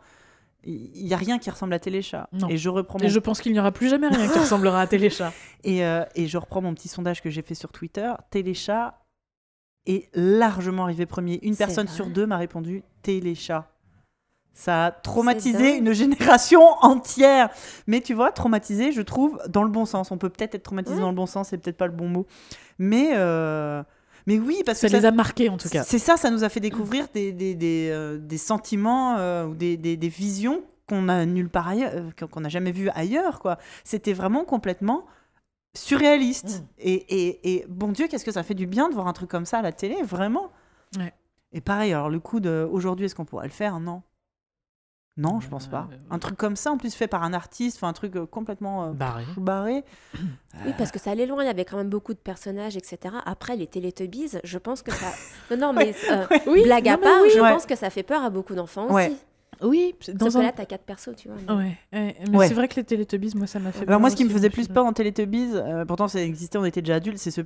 Il 0.64 1.06
n'y 1.06 1.14
a 1.14 1.16
rien 1.16 1.38
qui 1.38 1.48
ressemble 1.48 1.72
à 1.72 1.78
Téléchat. 1.78 2.28
Non. 2.32 2.48
Et 2.50 2.58
je 2.58 2.68
reprends 2.68 2.98
mon 2.98 3.06
Et 3.06 3.08
je 3.08 3.18
pense 3.18 3.40
qu'il 3.40 3.52
n'y 3.52 3.58
aura 3.58 3.72
plus 3.72 3.88
jamais 3.88 4.08
rien 4.08 4.28
qui 4.28 4.38
ressemblera 4.38 4.82
à 4.82 4.86
Téléchat. 4.86 5.32
Et, 5.64 5.86
euh, 5.86 6.04
et 6.14 6.26
je 6.26 6.36
reprends 6.36 6.60
mon 6.60 6.74
petit 6.74 6.88
sondage 6.88 7.22
que 7.22 7.30
j'ai 7.30 7.40
fait 7.40 7.54
sur 7.54 7.72
Twitter. 7.72 8.12
Téléchat 8.28 9.00
est 9.86 10.10
largement 10.14 10.84
arrivé 10.84 11.06
premier. 11.06 11.38
Une 11.42 11.56
personne 11.56 11.86
vrai. 11.86 11.94
sur 11.94 12.08
deux 12.08 12.26
m'a 12.26 12.36
répondu 12.36 12.82
Téléchat. 13.00 13.70
Ça 14.52 14.86
a 14.86 14.90
traumatisé 14.90 15.78
une 15.78 15.92
génération 15.92 16.60
entière. 16.82 17.48
Mais 17.86 18.02
tu 18.02 18.12
vois, 18.12 18.30
traumatisé, 18.30 18.92
je 18.92 19.00
trouve, 19.00 19.40
dans 19.48 19.62
le 19.62 19.70
bon 19.70 19.86
sens. 19.86 20.10
On 20.10 20.18
peut 20.18 20.28
peut-être 20.28 20.54
être 20.54 20.64
traumatisé 20.64 21.00
dans 21.00 21.08
le 21.08 21.16
bon 21.16 21.26
sens, 21.26 21.48
c'est 21.48 21.58
peut-être 21.58 21.78
pas 21.78 21.86
le 21.86 21.94
bon 21.94 22.08
mot. 22.08 22.26
Mais, 22.78 23.12
euh, 23.14 23.82
mais 24.26 24.38
oui, 24.38 24.62
parce 24.64 24.78
Ça 24.78 24.88
que 24.88 24.92
les 24.94 25.04
a 25.04 25.10
marqués, 25.10 25.48
en 25.48 25.56
tout 25.56 25.68
cas. 25.68 25.82
c'est 25.82 25.98
ça, 25.98 26.16
ça 26.16 26.30
nous 26.30 26.44
a 26.44 26.48
fait 26.48 26.60
découvrir 26.60 27.06
des, 27.14 27.32
des, 27.32 27.54
des, 27.54 27.88
euh, 27.90 28.18
des 28.18 28.38
sentiments 28.38 29.16
euh, 29.18 29.46
ou 29.46 29.54
des, 29.54 29.76
des, 29.76 29.96
des 29.96 30.08
visions 30.08 30.62
qu'on 30.88 31.08
a 31.08 31.24
nulle 31.26 31.48
part 31.48 31.68
ailleurs, 31.68 31.92
euh, 31.94 32.26
qu'on 32.26 32.40
n'a 32.40 32.48
jamais 32.48 32.72
vues 32.72 32.90
ailleurs. 32.90 33.38
quoi. 33.40 33.58
C'était 33.84 34.12
vraiment 34.12 34.44
complètement 34.44 35.06
surréaliste. 35.76 36.60
Mm. 36.62 36.66
Et, 36.80 36.92
et, 36.92 37.54
et 37.54 37.66
bon 37.68 37.92
Dieu, 37.92 38.08
qu'est-ce 38.08 38.24
que 38.24 38.32
ça 38.32 38.42
fait 38.42 38.54
du 38.54 38.66
bien 38.66 38.88
de 38.88 38.94
voir 38.94 39.06
un 39.06 39.12
truc 39.12 39.30
comme 39.30 39.46
ça 39.46 39.58
à 39.58 39.62
la 39.62 39.72
télé, 39.72 40.02
vraiment. 40.02 40.50
Ouais. 40.98 41.12
Et 41.52 41.60
pareil, 41.60 41.92
alors 41.92 42.10
le 42.10 42.20
coup 42.20 42.40
de 42.40 42.68
aujourd'hui, 42.70 43.06
est-ce 43.06 43.14
qu'on 43.14 43.24
pourrait 43.24 43.46
le 43.46 43.52
faire? 43.52 43.80
Non. 43.80 44.02
Non, 45.20 45.38
je 45.40 45.48
pense 45.48 45.66
pas. 45.66 45.86
Euh, 45.92 45.96
Un 46.10 46.18
truc 46.18 46.36
comme 46.36 46.56
ça, 46.56 46.70
en 46.72 46.78
plus 46.78 46.94
fait 46.94 47.06
par 47.08 47.22
un 47.22 47.32
artiste, 47.32 47.76
enfin 47.76 47.88
un 47.88 47.92
truc 47.92 48.16
euh, 48.16 48.24
complètement 48.26 48.84
euh, 48.86 48.92
Barré. 48.92 49.24
barré. 49.36 49.84
Oui, 50.64 50.72
parce 50.78 50.90
que 50.90 50.98
ça 50.98 51.10
allait 51.10 51.26
loin, 51.26 51.42
il 51.42 51.46
y 51.46 51.50
avait 51.50 51.64
quand 51.64 51.76
même 51.76 51.90
beaucoup 51.90 52.14
de 52.14 52.18
personnages, 52.18 52.76
etc. 52.76 53.14
Après, 53.26 53.54
les 53.56 53.66
Teletubbies, 53.66 54.38
je 54.42 54.58
pense 54.58 54.82
que 54.82 54.92
ça... 54.92 55.06
Non, 55.50 55.56
non, 55.58 55.72
mais 55.72 55.94
euh, 56.10 56.26
Oui, 56.46 56.62
blague 56.64 56.88
à 56.88 56.96
non, 56.96 57.02
part, 57.02 57.18
oui. 57.22 57.28
je 57.34 57.40
Ouais. 57.40 57.50
pense 57.52 57.66
que 57.66 57.76
ça 57.76 57.90
fait 57.90 58.02
peur 58.02 58.22
à 58.24 58.30
beaucoup 58.30 58.54
d'enfants 58.54 58.86
aussi. 58.86 58.94
Ouais. 58.94 59.12
Oui, 59.62 59.94
c'est 60.00 60.12
Sauf 60.12 60.32
dans 60.32 60.38
que 60.40 60.44
un... 60.44 60.46
là, 60.48 60.52
t'as 60.52 60.64
quatre 60.64 60.84
persos, 60.84 61.10
tu 61.16 61.28
vois. 61.28 61.36
mais- 61.46 61.54
Ouais, 61.54 62.14
mais 62.30 62.36
Ouais. 62.38 62.48
c'est 62.48 62.54
vrai 62.54 62.66
que 62.66 62.76
les 62.76 62.84
Télétubbies, 62.84 63.32
moi, 63.36 63.46
ça 63.46 63.58
m'a 63.58 63.72
fait 63.72 63.80
Alors 63.80 63.88
peur 63.88 64.00
moi, 64.00 64.08
ce 64.10 64.16
qui 64.16 64.24
me 64.24 64.28
aussi, 64.30 64.36
faisait 64.38 64.48
plus 64.48 64.68
peur 64.68 64.86
en 64.86 64.94
Télétubbies, 64.94 65.50
euh, 65.54 65.84
pourtant 65.84 66.08
ça 66.08 66.22
existait, 66.22 66.56
on 66.56 66.64
était 66.64 66.80
déjà 66.80 66.94
adultes, 66.94 67.18
c'est 67.18 67.30
ce 67.30 67.42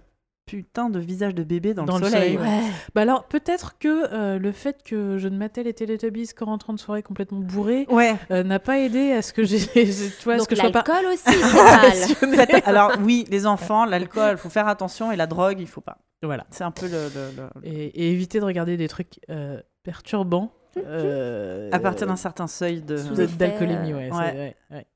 putain 0.46 0.90
de 0.90 0.98
visage 0.98 1.34
de 1.34 1.42
bébé 1.42 1.72
dans, 1.74 1.84
Dans 1.84 1.98
le 1.98 2.04
le 2.04 2.10
soleil. 2.10 2.34
soleil, 2.36 2.48
Ouais. 2.60 2.70
Bah 2.94 3.02
alors, 3.02 3.24
peut-être 3.24 3.78
que 3.78 4.12
euh, 4.12 4.38
le 4.38 4.52
fait 4.52 4.82
que 4.82 5.16
je 5.18 5.28
ne 5.28 5.36
matais 5.36 5.62
les 5.62 5.72
Teletubbies 5.72 6.28
qu'en 6.36 6.46
rentrant 6.46 6.72
de 6.74 6.78
soirée 6.78 7.02
complètement 7.02 7.40
bourré 7.40 7.86
Ouais. 7.88 8.14
euh, 8.30 8.42
n'a 8.42 8.58
pas 8.58 8.78
aidé 8.78 9.12
à 9.12 9.22
ce 9.22 9.32
que 9.32 9.42
j'ai, 9.44 9.58
tu 9.66 10.24
vois, 10.24 10.38
ce 10.38 10.46
que 10.46 10.54
je 10.54 10.60
sois 10.60 10.70
pas. 10.70 10.84
l'alcool 10.86 11.12
aussi, 11.12 11.24
c'est 12.20 12.26
mal. 12.26 12.62
alors 12.66 12.92
oui, 13.02 13.24
les 13.30 13.46
enfants, 13.46 13.84
l'alcool, 13.86 14.32
il 14.32 14.38
faut 14.38 14.50
faire 14.50 14.68
attention 14.68 15.10
et 15.12 15.16
la 15.16 15.26
drogue, 15.26 15.60
il 15.60 15.66
faut 15.66 15.80
pas. 15.80 15.98
Voilà. 16.22 16.46
C'est 16.50 16.64
un 16.64 16.70
peu 16.70 16.86
le. 16.86 17.08
le- 17.14 17.30
le- 17.36 17.66
Et, 17.68 17.86
et 17.86 18.10
éviter 18.12 18.38
de 18.40 18.44
regarder 18.44 18.76
des 18.76 18.88
trucs 18.88 19.20
euh, 19.30 19.60
perturbants. 19.82 20.52
euh, 20.78 21.68
À 21.72 21.78
partir 21.78 22.06
d'un 22.06 22.16
certain 22.16 22.46
seuil 22.46 22.80
de. 22.82 22.96
D'alcoolémie, 23.36 23.92
ouais. 23.94 24.10
ouais. 24.10 24.86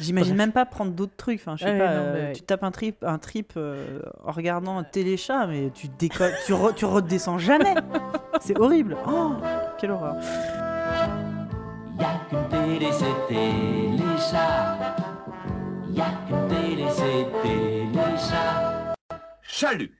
J'imagine 0.00 0.36
même 0.36 0.52
pas 0.52 0.64
prendre 0.64 0.92
d'autres 0.92 1.16
trucs. 1.16 1.40
Enfin, 1.40 1.56
je 1.56 1.64
sais 1.64 1.72
Ouais, 1.72 1.78
pas. 1.78 1.94
non, 1.94 2.02
euh, 2.04 2.32
Tu 2.32 2.42
tapes 2.42 2.62
un 2.62 2.70
trip, 2.70 3.02
un 3.02 3.18
trip 3.18 3.52
euh, 3.56 4.00
en 4.24 4.30
regardant 4.32 4.78
un 4.78 4.84
téléchat, 4.84 5.46
mais 5.46 5.70
tu 5.74 5.88
décolles, 5.88 6.34
tu, 6.46 6.52
re- 6.52 6.74
tu 6.74 6.84
redescends 6.84 7.38
jamais. 7.38 7.74
C'est 8.40 8.58
horrible. 8.58 8.96
Oh, 9.06 9.32
quelle 9.78 9.90
horreur. 9.90 10.16
Y'a 11.98 12.20
qu'une 12.30 12.48
télé, 12.48 12.86
c'est 12.92 13.26
Téléchat. 13.28 14.96
Y'a 15.90 16.04
qu'une 16.26 16.48
télé, 16.48 16.84
c'est 16.90 17.42
Téléchat. 17.42 18.94
Chalut 19.42 19.94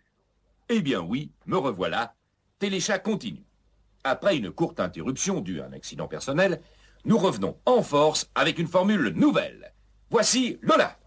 Eh 0.69 0.81
bien 0.81 1.01
oui, 1.01 1.31
me 1.47 1.57
revoilà. 1.59 2.15
Téléchat 2.59 2.99
continue. 2.99 3.45
Après 4.05 4.37
une 4.37 4.51
courte 4.51 4.81
interruption 4.81 5.41
due 5.41 5.61
à 5.61 5.67
un 5.67 5.73
accident 5.73 6.09
personnel, 6.09 6.61
nous 7.05 7.19
revenons 7.19 7.57
en 7.67 7.83
force 7.83 8.31
avec 8.35 8.59
une 8.59 8.67
formule 8.69 9.13
nouvelle. 9.15 9.72
Voici 10.13 10.59
Lola. 10.61 10.99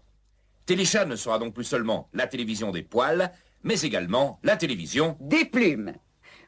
Téléchat 0.66 1.04
ne 1.04 1.14
sera 1.14 1.38
donc 1.38 1.54
plus 1.54 1.62
seulement 1.62 2.08
la 2.12 2.26
télévision 2.26 2.72
des 2.72 2.82
poils, 2.82 3.30
mais 3.62 3.80
également 3.82 4.40
la 4.42 4.56
télévision. 4.56 5.16
Des 5.20 5.44
plumes. 5.44 5.92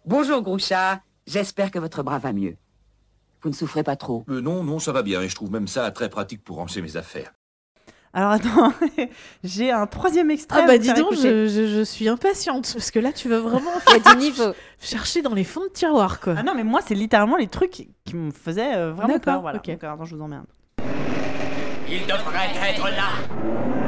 Bonjour 0.04 0.42
Groucha, 0.42 1.00
j'espère 1.28 1.70
que 1.70 1.78
votre 1.78 2.02
bras 2.02 2.18
va 2.18 2.32
mieux. 2.32 2.56
Vous 3.42 3.50
ne 3.50 3.54
souffrez 3.54 3.84
pas 3.84 3.94
trop. 3.94 4.24
Euh, 4.28 4.40
non, 4.40 4.64
non, 4.64 4.80
ça 4.80 4.90
va 4.90 5.02
bien, 5.04 5.22
et 5.22 5.28
je 5.28 5.36
trouve 5.36 5.52
même 5.52 5.68
ça 5.68 5.88
très 5.92 6.08
pratique 6.08 6.42
pour 6.42 6.56
ranger 6.56 6.82
mes 6.82 6.96
affaires. 6.96 7.32
Alors 8.12 8.32
attends, 8.32 8.72
j'ai 9.44 9.70
un 9.70 9.86
troisième 9.86 10.32
extrait. 10.32 10.62
Ah 10.64 10.66
bah 10.66 10.78
dis 10.78 10.86
faire 10.88 10.96
donc, 10.96 11.12
je, 11.14 11.46
je- 11.46 11.68
je 11.68 11.84
suis 11.84 12.08
impatiente 12.08 12.68
parce 12.72 12.90
que 12.90 12.98
là 12.98 13.12
tu 13.12 13.28
vas 13.28 13.38
vraiment 13.38 13.70
a 13.86 14.14
du 14.14 14.18
niveau. 14.18 14.52
chercher 14.80 15.22
dans 15.22 15.34
les 15.34 15.44
fonds 15.44 15.62
de 15.62 15.68
tiroir 15.72 16.18
quoi. 16.18 16.34
Ah 16.36 16.42
non, 16.42 16.56
mais 16.56 16.64
moi, 16.64 16.80
c'est 16.84 16.96
littéralement 16.96 17.36
les 17.36 17.46
trucs 17.46 17.86
qui 18.04 18.16
me 18.16 18.32
faisaient 18.32 18.74
euh, 18.74 18.92
vraiment 18.92 19.20
peur. 19.20 19.42
Voilà. 19.42 19.58
ok. 19.58 19.66
Donc, 19.70 19.84
attends, 19.84 20.04
je 20.06 20.16
vous 20.16 20.22
emmerde. 20.22 20.46
Il 21.90 22.02
devrait 22.02 22.52
être 22.70 22.84
là. 22.90 23.10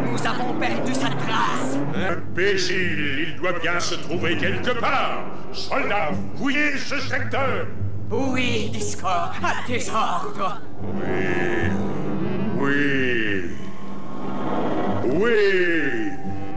Nous 0.04 0.26
avons 0.26 0.54
perdu 0.54 0.94
sa 0.94 1.08
trace. 1.08 1.78
Imbécile, 1.94 3.28
il 3.28 3.36
doit 3.36 3.58
bien 3.58 3.78
se 3.78 3.94
trouver 3.96 4.36
quelque 4.36 4.78
part. 4.80 5.24
Soldats, 5.52 6.12
fouillez 6.36 6.76
ce 6.78 6.98
secteur. 6.98 7.66
Oui, 8.10 8.70
Discord, 8.72 9.32
à 9.42 9.66
tes 9.66 9.88
ordres. 9.90 10.60
Oui. 10.82 11.70
Oui. 12.58 13.42
Oui. 15.04 15.99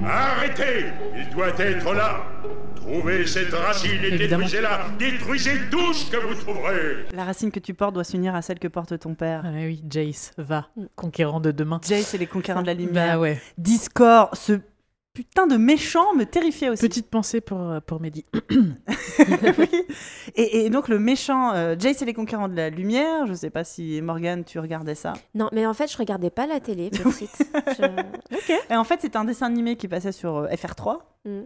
Arrêtez 0.06 0.86
Il 1.16 1.30
doit 1.30 1.50
être 1.58 1.94
là 1.94 2.24
Trouvez 2.76 3.26
cette 3.26 3.54
racine 3.54 4.04
et 4.04 4.18
détruisez-la 4.18 4.88
Détruisez 5.00 5.70
tout 5.72 5.94
ce 5.94 6.12
que 6.12 6.18
vous 6.18 6.36
trouverez 6.36 7.06
La 7.14 7.24
racine 7.24 7.52
que 7.52 7.60
tu 7.60 7.74
portes 7.74 7.94
doit 7.94 8.04
s'unir 8.04 8.36
à 8.36 8.42
celle 8.42 8.60
que 8.60 8.68
porte 8.68 9.00
ton 9.00 9.16
père. 9.16 9.44
Ah 9.46 9.52
oui, 9.54 9.82
Jace, 9.90 10.32
va, 10.38 10.68
conquérant 10.96 11.40
de 11.40 11.52
demain. 11.52 11.80
Jace 11.88 12.14
et 12.14 12.18
les 12.18 12.28
conquérants 12.28 12.62
de 12.62 12.68
la 12.68 12.74
lumière. 12.74 13.16
Bah 13.16 13.20
ouais. 13.20 13.42
Discord, 13.58 14.36
ce 14.36 14.60
putain 15.14 15.48
de 15.48 15.58
méchant 15.58 16.14
me 16.16 16.24
terrifiait 16.26 16.70
aussi. 16.70 16.88
Petite 16.88 17.10
pensée 17.10 17.40
pour, 17.42 17.62
euh, 17.62 17.80
pour 17.80 18.02
Mehdi. 18.02 18.26
Oui. 19.58 19.70
et, 20.36 20.66
et 20.66 20.70
donc 20.70 20.88
le 20.88 20.98
méchant, 21.00 21.54
euh, 21.54 21.76
Jace 21.78 22.02
et 22.02 22.06
les 22.06 22.14
conquérants 22.14 22.48
de 22.50 22.56
la 22.56 22.70
lumière, 22.70 23.28
je 23.28 23.34
sais 23.34 23.50
pas 23.52 23.64
si 23.64 24.02
Morgane 24.02 24.44
tu 24.44 24.58
regardais 24.60 24.96
ça. 24.96 25.14
Non, 25.36 25.50
mais 25.54 25.66
en 25.66 25.74
fait, 25.74 25.92
je 25.92 25.98
regardais 25.98 26.30
pas 26.32 26.48
la 26.48 26.60
télé, 26.60 26.90
petite. 26.92 27.30
Je- 27.78 28.54
Et 28.72 28.76
en 28.76 28.84
fait 28.84 29.00
c'est 29.02 29.16
un 29.16 29.26
dessin 29.26 29.46
animé 29.48 29.76
qui 29.76 29.88
passait 29.88 30.12
sur 30.12 30.36
euh, 30.38 30.48
FR3. 30.48 31.00
Mm. 31.26 31.42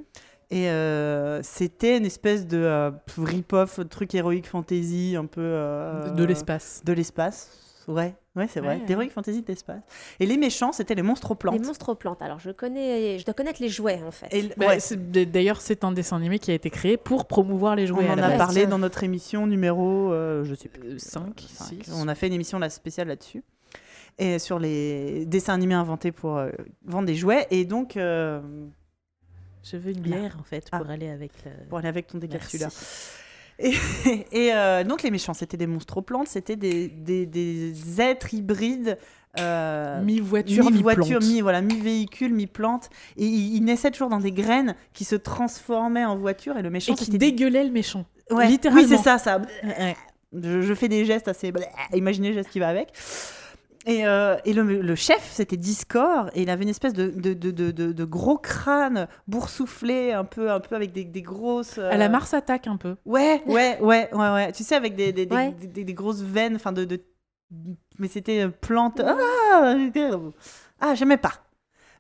Et 0.50 0.70
euh, 0.70 1.42
c'était 1.44 1.98
une 1.98 2.06
espèce 2.06 2.48
de 2.48 2.58
euh, 2.58 2.92
rip-off, 3.18 3.82
truc 3.90 4.16
héroïque 4.16 4.48
fantasy, 4.48 5.16
un 5.18 5.26
peu... 5.26 5.42
euh, 5.44 6.10
De 6.12 6.24
l'espace. 6.24 6.82
De 6.86 6.94
l'espace, 6.94 7.67
ouais. 7.88 8.16
Ouais, 8.36 8.48
c'est 8.48 8.60
vrai. 8.60 8.78
Ouais, 8.78 8.86
D'héroïque 8.86 9.12
fantasy 9.12 9.42
de 9.42 9.48
l'espace. 9.48 9.82
Et 10.20 10.28
les 10.28 10.38
méchants, 10.38 10.72
c'était 10.72 10.94
les 10.94 11.02
monstres 11.02 11.32
aux 11.32 11.36
plantes. 11.36 11.60
Les 11.60 11.66
monstres 11.66 11.90
aux 11.90 11.96
plantes. 11.96 12.22
Alors, 12.22 12.40
je 12.40 12.52
connais, 12.52 13.18
je 13.18 13.26
dois 13.26 13.34
connaître 13.34 13.60
les 13.62 13.70
jouets, 13.70 14.00
en 14.06 14.12
fait. 14.12 14.28
L- 14.32 14.54
Bah, 14.58 14.68
ouais, 14.68 15.26
D'ailleurs, 15.26 15.60
c'est 15.60 15.84
un 15.84 15.92
dessin 15.92 16.18
animé 16.18 16.38
qui 16.38 16.52
a 16.52 16.54
été 16.54 16.70
créé 16.70 16.98
pour 16.98 17.26
promouvoir 17.26 17.76
les 17.76 17.92
on 17.92 17.96
jouets. 17.96 18.08
à 18.08 18.14
en 18.14 18.18
a 18.20 18.28
base. 18.28 18.38
parlé 18.38 18.68
dans 18.68 18.78
notre 18.78 19.04
émission 19.04 19.48
numéro, 19.48 20.12
euh, 20.14 20.44
je 20.44 20.54
sais 20.54 20.70
plus, 20.70 21.00
5, 21.00 21.40
cinq. 21.50 21.84
6. 21.86 21.94
On 21.96 22.08
a 22.08 22.14
fait 22.14 22.28
une 22.28 22.34
émission 22.34 22.60
là, 22.60 22.70
spéciale 22.70 23.08
là-dessus. 23.08 23.44
Et 24.20 24.38
sur 24.40 24.60
les 24.60 25.26
dessins 25.26 25.54
animés 25.56 25.74
inventés 25.76 26.12
pour 26.12 26.38
euh, 26.38 26.50
vendre 26.86 27.08
des 27.08 27.16
jouets. 27.16 27.48
Et 27.50 27.66
donc, 27.66 27.98
euh, 27.98 28.40
Je 29.64 29.78
veux 29.78 29.92
une 29.92 30.00
bière, 30.02 30.38
en 30.40 30.44
fait, 30.44 30.68
Ah. 30.72 30.78
pour 30.80 30.90
aller 30.92 31.10
avec 31.10 31.32
le... 31.44 31.52
pour 31.70 31.80
aller 31.80 31.88
avec 31.90 32.06
ton 32.08 32.20
Merci. 32.20 32.28
décapsuleur. 32.58 32.72
Et, 33.60 33.74
et, 34.32 34.54
euh, 34.54 34.84
donc, 34.84 35.04
les 35.04 35.12
méchants, 35.12 35.34
c'était 35.34 35.58
des 35.58 35.68
monstres 35.68 35.98
aux 35.98 36.02
plantes, 36.02 36.28
c'était 36.28 36.56
des, 36.56 36.88
des, 36.88 37.26
des 37.26 38.02
êtres 38.02 38.34
hybrides. 38.34 38.98
euh, 39.40 40.02
Mi-voiture, 40.04 40.70
mi-voiture, 40.72 41.06
mi-plante. 41.06 41.24
mi, 41.24 41.42
voilà, 41.42 41.62
mi-véhicule, 41.62 42.34
mi-plante. 42.34 42.90
Et 43.18 43.26
ils, 43.26 43.56
ils 43.56 43.64
naissaient 43.64 43.92
toujours 43.92 44.10
dans 44.10 44.20
des 44.20 44.32
graines 44.32 44.76
qui 44.94 45.04
se 45.06 45.16
transformaient 45.16 46.06
en 46.06 46.18
voiture. 46.18 46.58
Et 46.58 46.62
le 46.62 46.70
méchant, 46.70 46.94
Et 46.94 46.96
qui 46.96 47.10
dégueulait 47.18 47.64
le 47.64 47.72
méchant. 47.72 48.06
Ouais, 48.32 48.48
littéralement. 48.48 48.84
Oui, 48.84 48.88
c'est 48.90 49.02
ça, 49.04 49.18
ça. 49.18 49.42
Je, 50.34 50.62
je 50.62 50.74
fais 50.74 50.90
des 50.90 51.06
gestes 51.06 51.28
assez. 51.28 51.54
Imaginez 51.94 52.30
le 52.30 52.34
geste 52.36 52.50
qui 52.50 52.60
va 52.60 52.68
avec. 52.70 52.90
Et, 53.88 54.06
euh, 54.06 54.36
et 54.44 54.52
le, 54.52 54.64
le 54.82 54.96
chef, 54.96 55.30
c'était 55.32 55.56
Discord, 55.56 56.30
et 56.36 56.42
il 56.42 56.50
avait 56.50 56.64
une 56.64 56.70
espèce 56.70 56.92
de, 56.94 57.08
de, 57.10 57.34
de, 57.34 57.52
de, 57.52 57.72
de- 57.72 57.94
de 57.94 58.04
gros 58.04 58.38
crâne 58.38 59.08
boursouflé, 59.30 60.12
un 60.12 60.26
peu, 60.26 60.52
un 60.52 60.60
peu 60.60 60.76
avec 60.76 60.92
des, 60.92 61.06
des 61.06 61.22
grosses. 61.22 61.78
euh, 61.78 61.90
À 61.90 61.96
la 61.96 62.10
Mars 62.10 62.34
attaque 62.34 62.68
un 62.68 62.76
peu. 62.76 62.98
Ouais, 63.06 63.42
ouais, 63.46 63.80
ouais, 63.80 64.10
ouais, 64.14 64.30
ouais. 64.34 64.52
Tu 64.52 64.64
sais, 64.64 64.76
avec 64.76 64.96
des, 64.96 65.14
Ouais. 65.32 65.52
des- 65.54 65.68
des- 65.68 65.84
des 65.86 65.94
grosses 65.94 66.22
veines, 66.22 66.56
enfin 66.58 66.74
de, 66.74 66.84
de. 66.84 67.02
Mais 67.98 68.10
c'était 68.10 68.42
euh, 68.42 68.50
plante. 68.50 69.00
Ah, 69.00 69.76
ah 70.82 70.96
j'aimais 70.96 71.18
pas. 71.18 71.34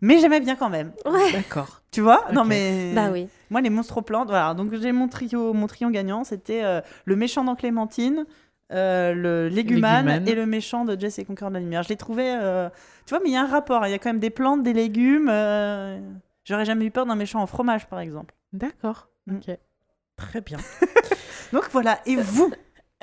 Mais 0.01 0.19
j'aimais 0.19 0.41
bien 0.41 0.55
quand 0.55 0.69
même. 0.69 0.91
Ouais. 1.05 1.31
D'accord. 1.31 1.81
Tu 1.91 2.01
vois? 2.01 2.25
Non, 2.33 2.43
mais. 2.43 2.91
Bah 2.93 3.09
oui. 3.11 3.27
Moi, 3.49 3.61
les 3.61 3.69
monstres 3.69 3.97
aux 3.97 4.01
plantes, 4.01 4.27
voilà. 4.27 4.53
Donc, 4.53 4.75
j'ai 4.75 4.91
mon 4.91 5.07
trio, 5.07 5.53
mon 5.53 5.67
trio 5.67 5.89
gagnant, 5.89 6.23
c'était 6.23 6.63
euh, 6.63 6.81
le 7.05 7.15
méchant 7.15 7.43
dans 7.45 7.55
Clémentine, 7.55 8.25
euh, 8.73 9.13
le 9.13 9.47
légumane, 9.47 10.05
Légumane. 10.05 10.27
et 10.27 10.35
le 10.35 10.45
méchant 10.45 10.83
de 10.85 10.99
Jess 10.99 11.19
et 11.19 11.25
Conquérant 11.25 11.49
de 11.51 11.55
la 11.55 11.61
Lumière. 11.61 11.83
Je 11.83 11.89
les 11.89 11.95
trouvais. 11.97 12.37
euh, 12.41 12.69
Tu 13.05 13.13
vois, 13.13 13.19
mais 13.23 13.29
il 13.29 13.33
y 13.33 13.37
a 13.37 13.43
un 13.43 13.47
rapport. 13.47 13.83
hein. 13.83 13.87
Il 13.87 13.91
y 13.91 13.93
a 13.95 13.99
quand 13.99 14.09
même 14.09 14.19
des 14.19 14.29
plantes, 14.29 14.63
des 14.63 14.73
légumes. 14.73 15.29
euh, 15.29 15.99
J'aurais 16.43 16.65
jamais 16.65 16.85
eu 16.85 16.91
peur 16.91 17.05
d'un 17.05 17.15
méchant 17.15 17.41
en 17.41 17.47
fromage, 17.47 17.87
par 17.87 17.99
exemple. 17.99 18.33
D'accord. 18.53 19.09
Mm. 19.27 19.35
Ok. 19.37 19.57
Très 20.15 20.41
bien. 20.41 20.57
Donc 21.53 21.69
voilà. 21.71 21.99
Et 22.05 22.15
vous? 22.15 22.51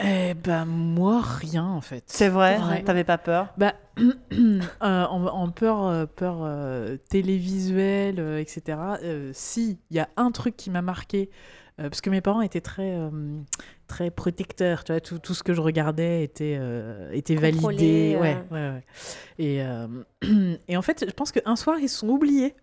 Eh 0.02 0.34
ben, 0.34 0.64
moi, 0.64 1.22
rien, 1.22 1.64
en 1.64 1.80
fait. 1.80 2.02
C'est 2.08 2.28
vrai? 2.28 2.58
Ouais. 2.68 2.82
T'avais 2.82 3.04
pas 3.04 3.16
peur? 3.18 3.54
Bah, 3.56 3.74
euh, 4.00 4.60
en, 4.80 5.26
en 5.26 5.50
peur, 5.50 5.84
euh, 5.86 6.04
peur 6.06 6.38
euh, 6.42 6.96
télévisuelle, 7.10 8.18
euh, 8.18 8.40
etc. 8.40 8.78
euh, 9.02 9.30
si, 9.34 9.78
il 9.90 9.96
y 9.96 10.00
a 10.00 10.08
un 10.16 10.30
truc 10.32 10.56
qui 10.56 10.70
m'a 10.70 10.82
marqué, 10.82 11.30
euh, 11.80 11.88
parce 11.88 12.00
que 12.00 12.10
mes 12.10 12.20
parents 12.20 12.40
étaient 12.40 12.60
très, 12.60 12.90
euh, 12.96 13.10
très 13.86 14.10
protecteurs, 14.10 14.84
tu 14.84 14.92
vois, 14.92 15.00
tout, 15.00 15.18
tout 15.18 15.34
ce 15.34 15.42
que 15.42 15.52
je 15.52 15.60
regardais 15.60 16.22
était, 16.22 16.56
euh, 16.58 17.10
était 17.12 17.34
Contrôlé, 17.34 18.14
validé. 18.14 18.16
Ouais, 18.20 18.36
euh. 18.36 18.54
ouais, 18.54 18.74
ouais. 18.74 18.84
Et, 19.38 19.62
euh, 19.62 20.56
et 20.68 20.76
en 20.76 20.82
fait, 20.82 21.04
je 21.06 21.12
pense 21.12 21.32
qu'un 21.32 21.56
soir, 21.56 21.78
ils 21.78 21.88
se 21.88 21.98
sont 21.98 22.08
oubliés, 22.08 22.54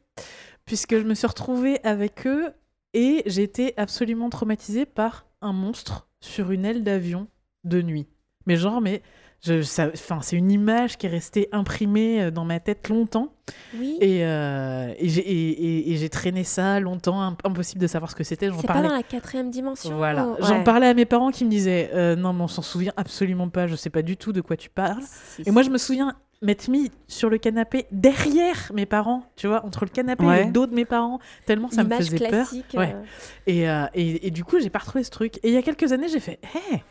puisque 0.66 0.98
je 0.98 1.04
me 1.04 1.14
suis 1.14 1.28
retrouvée 1.28 1.80
avec 1.84 2.26
eux 2.28 2.52
et 2.94 3.24
j'étais 3.26 3.74
absolument 3.78 4.30
traumatisée 4.30 4.86
par 4.86 5.26
un 5.42 5.54
monstre 5.54 6.08
sur 6.20 6.52
une 6.52 6.66
aile 6.66 6.84
d'avion 6.84 7.28
de 7.64 7.82
nuit. 7.82 8.08
Mais 8.46 8.56
genre, 8.56 8.82
mais 8.82 9.02
je, 9.44 9.62
ça, 9.64 9.90
enfin, 9.94 10.20
c'est 10.22 10.36
une 10.36 10.52
image 10.52 10.98
qui 10.98 11.08
est 11.08 11.10
restée 11.10 11.50
imprimée 11.52 12.22
euh, 12.22 12.32
dans 12.32 12.46
ma 12.46 12.60
tête 12.60 12.90
longtemps. 12.90 13.34
Oui. 13.78 13.98
Et, 14.00 14.24
euh, 14.26 14.94
et 15.00 15.10
j'ai 15.10 15.22
et- 15.22 15.50
et- 15.50 15.92
et 15.94 15.98
j'ai 15.98 16.10
traîné 16.10 16.44
ça 16.44 16.80
longtemps, 16.80 17.20
imp- 17.22 17.42
impossible 17.46 17.82
de 17.82 17.88
savoir 17.88 18.12
ce 18.12 18.16
que 18.16 18.24
c'était. 18.24 18.50
J'en 18.50 18.60
C'est 18.60 18.68
pas 18.68 18.74
parlais. 18.74 18.88
dans 18.90 18.96
la 18.96 19.04
quatrième 19.04 19.50
dimension. 19.50 19.96
Voilà. 19.98 20.28
Ouais. 20.28 20.36
J'en 20.42 20.64
parlais 20.64 20.88
à 20.88 20.94
mes 20.94 21.06
parents 21.06 21.32
qui 21.32 21.44
me 21.46 21.50
disaient 21.50 21.90
euh, 21.94 22.16
Non, 22.16 22.34
mais 22.34 22.44
on 22.44 22.48
s'en 22.48 22.62
souvient 22.62 22.94
absolument 22.98 23.50
pas, 23.50 23.68
je 23.68 23.76
sais 23.76 23.90
pas 23.90 24.04
du 24.04 24.16
tout 24.18 24.32
de 24.32 24.42
quoi 24.42 24.56
tu 24.58 24.70
parles. 24.70 25.02
Et 25.46 25.52
moi, 25.52 25.64
je 25.64 25.70
me 25.70 25.78
souviens 25.78 26.16
m'être 26.44 26.70
mis 26.70 26.92
sur 27.08 27.30
le 27.30 27.38
canapé 27.38 27.86
derrière 27.92 28.72
mes 28.74 28.88
parents, 28.88 29.24
tu 29.36 29.48
vois, 29.48 29.64
entre 29.66 29.86
le 29.86 29.92
canapé 29.92 30.26
Ouais. 30.26 30.42
et 30.42 30.46
le 30.46 30.52
dos 30.52 30.66
de 30.66 30.74
mes 30.74 30.86
parents, 30.86 31.20
tellement 31.46 31.70
ça 31.70 31.84
me 31.84 31.96
faisait 31.96 32.18
peur. 32.18 32.30
classique. 32.30 32.66
Ouais. 32.76 32.96
euh, 32.96 33.04
Et, 33.48 33.70
euh, 33.70 33.86
et, 33.94 34.28
et 34.28 34.32
du 34.32 34.44
coup, 34.44 34.60
j'ai 34.60 34.70
pas 34.72 34.80
retrouvé 34.80 35.04
ce 35.04 35.12
truc. 35.12 35.38
Et 35.44 35.50
il 35.50 35.54
y 35.54 35.58
a 35.58 35.62
quelques 35.62 35.92
années, 35.92 36.08
j'ai 36.10 36.20
fait 36.20 36.40
Hé, 36.72 36.84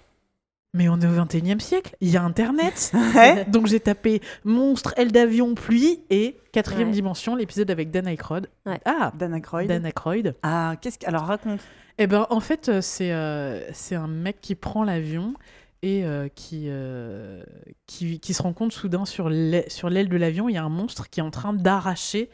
mais 0.73 0.89
on 0.89 1.01
est 1.01 1.07
au 1.07 1.13
21 1.13 1.57
e 1.57 1.59
siècle, 1.61 1.97
il 2.01 2.11
y 2.11 2.17
a 2.17 2.23
Internet. 2.23 2.93
Ouais. 3.15 3.45
Donc 3.47 3.67
j'ai 3.67 3.81
tapé 3.81 4.21
monstre, 4.45 4.95
aile 4.97 5.13
d'avion, 5.13 5.55
pluie 5.55 6.01
et 6.11 6.37
quatrième 6.53 6.89
Ouais. 6.89 6.95
dimension, 6.95 7.35
l'épisode 7.37 7.71
avec 7.71 7.91
Dan 7.91 8.07
Aykroyd. 8.07 8.47
Ouais. 8.67 8.81
Ah, 8.85 9.13
Dan 9.19 9.35
Aykroyd. 9.35 9.69
Dan 9.69 9.85
Aykroyd. 9.85 10.35
Ah, 10.43 10.77
qu'est-ce 10.81 10.99
que. 10.99 11.07
Alors 11.07 11.27
raconte. 11.27 11.61
Eh 11.99 12.07
ben, 12.07 12.27
en 12.31 12.41
fait, 12.41 12.69
euh, 12.69 12.81
c'est 12.81 13.13
euh, 13.13 13.61
c'est 13.73 13.95
un 13.97 14.07
mec 14.07 14.41
qui 14.41 14.55
prend 14.55 14.85
l'avion 14.85 15.35
et 15.83 16.05
euh, 16.05 16.29
qui, 16.35 16.65
euh, 16.69 17.43
qui, 17.87 18.21
qui 18.21 18.35
se 18.35 18.43
rend 18.43 18.53
compte 18.53 18.73
soudain 18.73 19.05
sur 19.07 19.29
l'aile 19.31 20.09
de 20.09 20.17
l'avion, 20.17 20.49
il 20.49 20.55
y 20.55 20.59
a 20.59 20.63
un 20.65 20.69
monstre 20.69 21.09
qui 21.09 21.21
est 21.21 21.23
en 21.23 21.31
train 21.31 21.53
d'arracher 21.55 22.29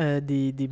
euh, 0.00 0.20
des, 0.20 0.52
des, 0.52 0.68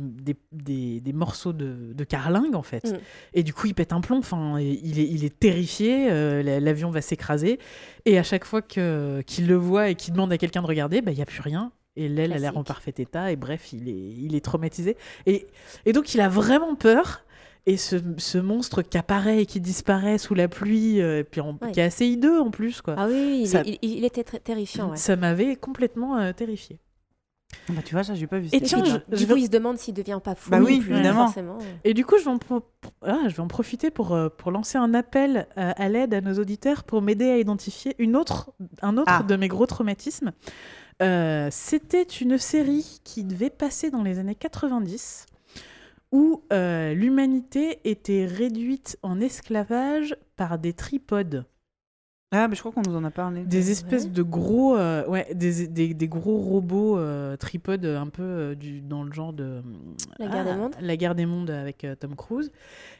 des, 0.51 0.99
des- 0.99 1.13
morceaux 1.13 1.53
de, 1.53 1.93
de 1.93 2.03
carlingue, 2.03 2.55
en 2.55 2.63
fait. 2.63 2.85
Mm. 2.91 2.97
Et 3.35 3.43
du 3.43 3.53
coup, 3.53 3.67
il 3.67 3.73
pète 3.75 3.93
un 3.93 4.01
plomb. 4.01 4.17
Enfin, 4.19 4.59
il 4.59 4.99
est, 4.99 5.07
il 5.07 5.23
est 5.23 5.37
terrifié. 5.39 6.09
euh, 6.11 6.41
la- 6.43 6.59
l'avion 6.59 6.89
va 6.89 7.01
s'écraser. 7.01 7.59
Et 8.05 8.17
à 8.17 8.23
chaque 8.23 8.45
fois 8.45 8.61
qu'il 8.61 9.47
le 9.47 9.55
voit 9.55 9.89
et 9.89 9.95
qu'il 9.95 10.13
demande 10.13 10.31
à 10.33 10.37
quelqu'un 10.37 10.61
de 10.61 10.67
regarder, 10.67 11.01
bah, 11.01 11.11
il 11.11 11.15
n'y 11.15 11.21
a 11.21 11.25
plus 11.25 11.41
rien. 11.41 11.71
Et 11.95 12.07
l'aile 12.07 12.31
a 12.33 12.37
l'air 12.37 12.57
en 12.57 12.63
parfait 12.63 12.93
état. 12.97 13.31
Et 13.31 13.35
bref, 13.35 13.73
il 13.73 13.89
est, 13.89 13.93
il 13.93 14.35
est 14.35 14.43
traumatisé. 14.43 14.95
Et, 15.25 15.47
et 15.85 15.93
donc, 15.93 16.13
il 16.13 16.21
a 16.21 16.29
vraiment 16.29 16.75
peur. 16.75 17.23
Et 17.65 17.75
ce, 17.77 17.97
ce 18.17 18.37
monstre 18.37 18.81
qui 18.81 18.97
apparaît 18.97 19.41
et 19.41 19.45
qui 19.45 19.59
disparaît 19.59 20.17
sous 20.17 20.33
la 20.33 20.47
pluie, 20.47 21.01
euh, 21.01 21.19
et 21.19 21.23
puis 21.23 21.41
en- 21.41 21.57
Ouais. 21.61 21.71
qui 21.71 21.81
est 21.81 21.83
assez 21.83 22.07
hideux 22.07 22.39
en 22.39 22.49
plus, 22.51 22.81
quoi. 22.81 22.95
Ah 22.97 23.05
oui, 23.07 23.13
oui, 23.13 23.39
il, 23.41 23.47
Ça- 23.47 23.61
il- 23.65 23.77
il 23.81 24.05
était 24.05 24.23
très 24.23 24.39
terrifiant. 24.39 24.91
Ouais. 24.91 24.97
Ça 24.97 25.15
m'avait 25.17 25.55
complètement 25.57 26.17
euh, 26.17 26.31
terrifié. 26.31 26.79
Bah, 27.69 27.81
tu 27.83 27.93
vois, 27.93 28.03
ça, 28.03 28.13
j'ai 28.15 28.27
pas 28.27 28.39
vu. 28.39 28.47
Et 28.47 28.59
cet 28.59 28.63
tiens, 28.63 28.83
je- 28.83 29.15
Du 29.15 29.27
coup, 29.27 29.35
il 29.35 29.45
se 29.45 29.49
demande 29.49 29.77
s'il 29.77 29.93
devient 29.93 30.19
pas 30.23 30.35
fou. 30.35 30.49
Bah 30.51 30.59
oui, 30.59 30.79
plus, 30.79 30.93
évidemment. 30.93 31.25
Forcément. 31.25 31.57
Et 31.83 31.93
du 31.93 32.05
coup, 32.05 32.15
je 32.19 32.23
vais 32.25 32.29
en, 32.31 32.37
pro- 32.37 32.63
ah, 33.03 33.21
je 33.27 33.35
vais 33.35 33.39
en 33.41 33.47
profiter 33.47 33.89
pour, 33.91 34.13
euh, 34.13 34.29
pour 34.29 34.51
lancer 34.51 34.77
un 34.77 34.93
appel 34.93 35.47
euh, 35.57 35.71
à 35.75 35.89
l'aide 35.89 36.13
à 36.13 36.21
nos 36.21 36.33
auditeurs 36.39 36.83
pour 36.83 37.01
m'aider 37.01 37.29
à 37.29 37.37
identifier 37.37 37.95
une 37.99 38.15
autre, 38.15 38.51
un 38.81 38.97
autre 38.97 39.11
Ah. 39.11 39.23
de 39.23 39.35
mes 39.35 39.47
gros 39.47 39.65
traumatismes. 39.65 40.31
Euh, 41.01 41.47
C'était 41.51 42.03
une 42.03 42.37
série 42.37 42.99
qui 43.03 43.23
devait 43.23 43.49
passer 43.49 43.89
dans 43.89 44.03
les 44.03 44.19
années 44.19 44.35
90 44.35 45.25
où 46.11 46.41
euh, 46.51 46.93
l'humanité 46.93 47.79
était 47.83 48.25
réduite 48.25 48.97
en 49.03 49.19
esclavage 49.21 50.15
par 50.35 50.57
des 50.57 50.73
tripodes. 50.73 51.45
Ah, 52.31 52.47
mais 52.47 52.55
je 52.55 52.59
crois 52.59 52.71
qu'on 52.71 52.83
nous 52.87 52.95
en 52.95 53.03
a 53.03 53.09
parlé. 53.09 53.43
Des 53.43 53.71
espèces 53.71 54.03
Ouais. 54.03 54.09
de 54.11 54.21
gros, 54.21 54.77
euh, 54.77 55.03
ouais, 55.07 55.33
des, 55.33 55.67
des, 55.67 55.95
des 55.95 56.07
gros 56.07 56.37
robots 56.37 56.97
euh, 56.99 57.35
tripodes 57.37 57.85
un 57.85 58.05
peu 58.07 58.21
euh, 58.21 58.55
du, 58.55 58.81
dans 58.81 59.03
le 59.03 59.11
genre 59.11 59.33
de 59.33 59.63
La 60.19 60.27
guerre 60.27 60.45
des 60.45 60.53
mondes 60.55 60.75
La 60.79 60.97
guerre 60.97 61.15
des 61.15 61.25
mondes 61.25 61.49
avec 61.49 61.83
euh, 61.83 61.95
Tom 61.95 62.15
Cruise. 62.15 62.51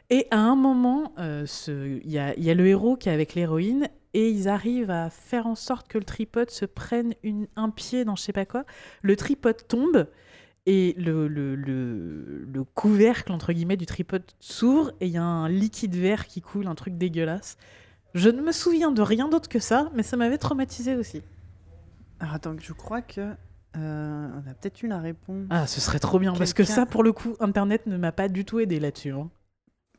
Et 0.10 0.26
à 0.32 0.40
un 0.40 0.56
moment, 0.56 1.14
euh, 1.20 1.46
il 1.68 2.10
y, 2.12 2.18
a, 2.18 2.36
il 2.38 2.44
y 2.44 2.50
a 2.50 2.56
le 2.56 2.66
héros 2.66 2.96
qui 2.96 3.10
est 3.10 3.12
avec 3.14 3.36
l'héroïne 3.36 3.88
et 4.16 4.30
ils 4.32 4.48
arrivent 4.48 4.90
à 4.90 5.12
faire 5.12 5.46
en 5.46 5.54
sorte 5.54 5.88
que 5.88 6.00
le 6.00 6.06
tripode 6.06 6.50
se 6.50 6.66
prenne 6.66 7.14
une, 7.22 7.46
un 7.56 7.70
pied 7.70 8.06
dans 8.06 8.16
je 8.16 8.24
sais 8.24 8.34
pas 8.34 8.46
quoi. 8.46 8.66
Le 9.04 9.16
tripode 9.16 9.68
tombe 9.68 10.08
et 10.66 10.96
le, 10.98 11.28
le, 11.28 11.54
le, 11.56 12.46
le 12.52 12.64
couvercle 12.64 13.32
entre 13.32 13.54
guillemets 13.54 13.78
du 13.78 13.86
tripode 13.86 14.24
s'ouvre 14.40 14.92
et 15.02 15.06
il 15.06 15.12
y 15.14 15.18
a 15.18 15.24
un 15.24 15.48
liquide 15.48 15.94
vert 15.96 16.26
qui 16.26 16.42
coule, 16.42 16.66
un 16.66 16.74
truc 16.74 16.98
dégueulasse. 16.98 17.58
Je 18.14 18.30
ne 18.30 18.42
me 18.42 18.52
souviens 18.52 18.92
de 18.92 19.02
rien 19.02 19.30
d'autre 19.30 19.50
que 19.50 19.60
ça, 19.60 19.90
mais 19.94 20.04
ça 20.04 20.18
m'avait 20.18 20.38
traumatisé 20.38 20.96
aussi. 20.96 21.22
Alors, 22.20 22.34
attends, 22.34 22.56
je 22.60 22.74
crois 22.74 23.02
que. 23.02 23.36
Euh, 23.78 24.28
on 24.34 24.50
a 24.50 24.54
peut-être 24.56 24.82
une 24.82 24.92
à 24.92 25.00
répondre. 25.00 25.46
Ah, 25.52 25.68
ce 25.68 25.80
serait 25.80 26.00
trop 26.00 26.18
bien. 26.18 26.34
Parce 26.34 26.54
que 26.54 26.64
ça, 26.64 26.86
pour 26.86 27.04
le 27.04 27.14
coup, 27.14 27.36
Internet 27.40 27.86
ne 27.86 27.98
m'a 27.98 28.12
pas 28.12 28.28
du 28.28 28.44
tout 28.46 28.60
aidé 28.60 28.80
là-dessus. 28.80 29.12
hein. 29.12 29.30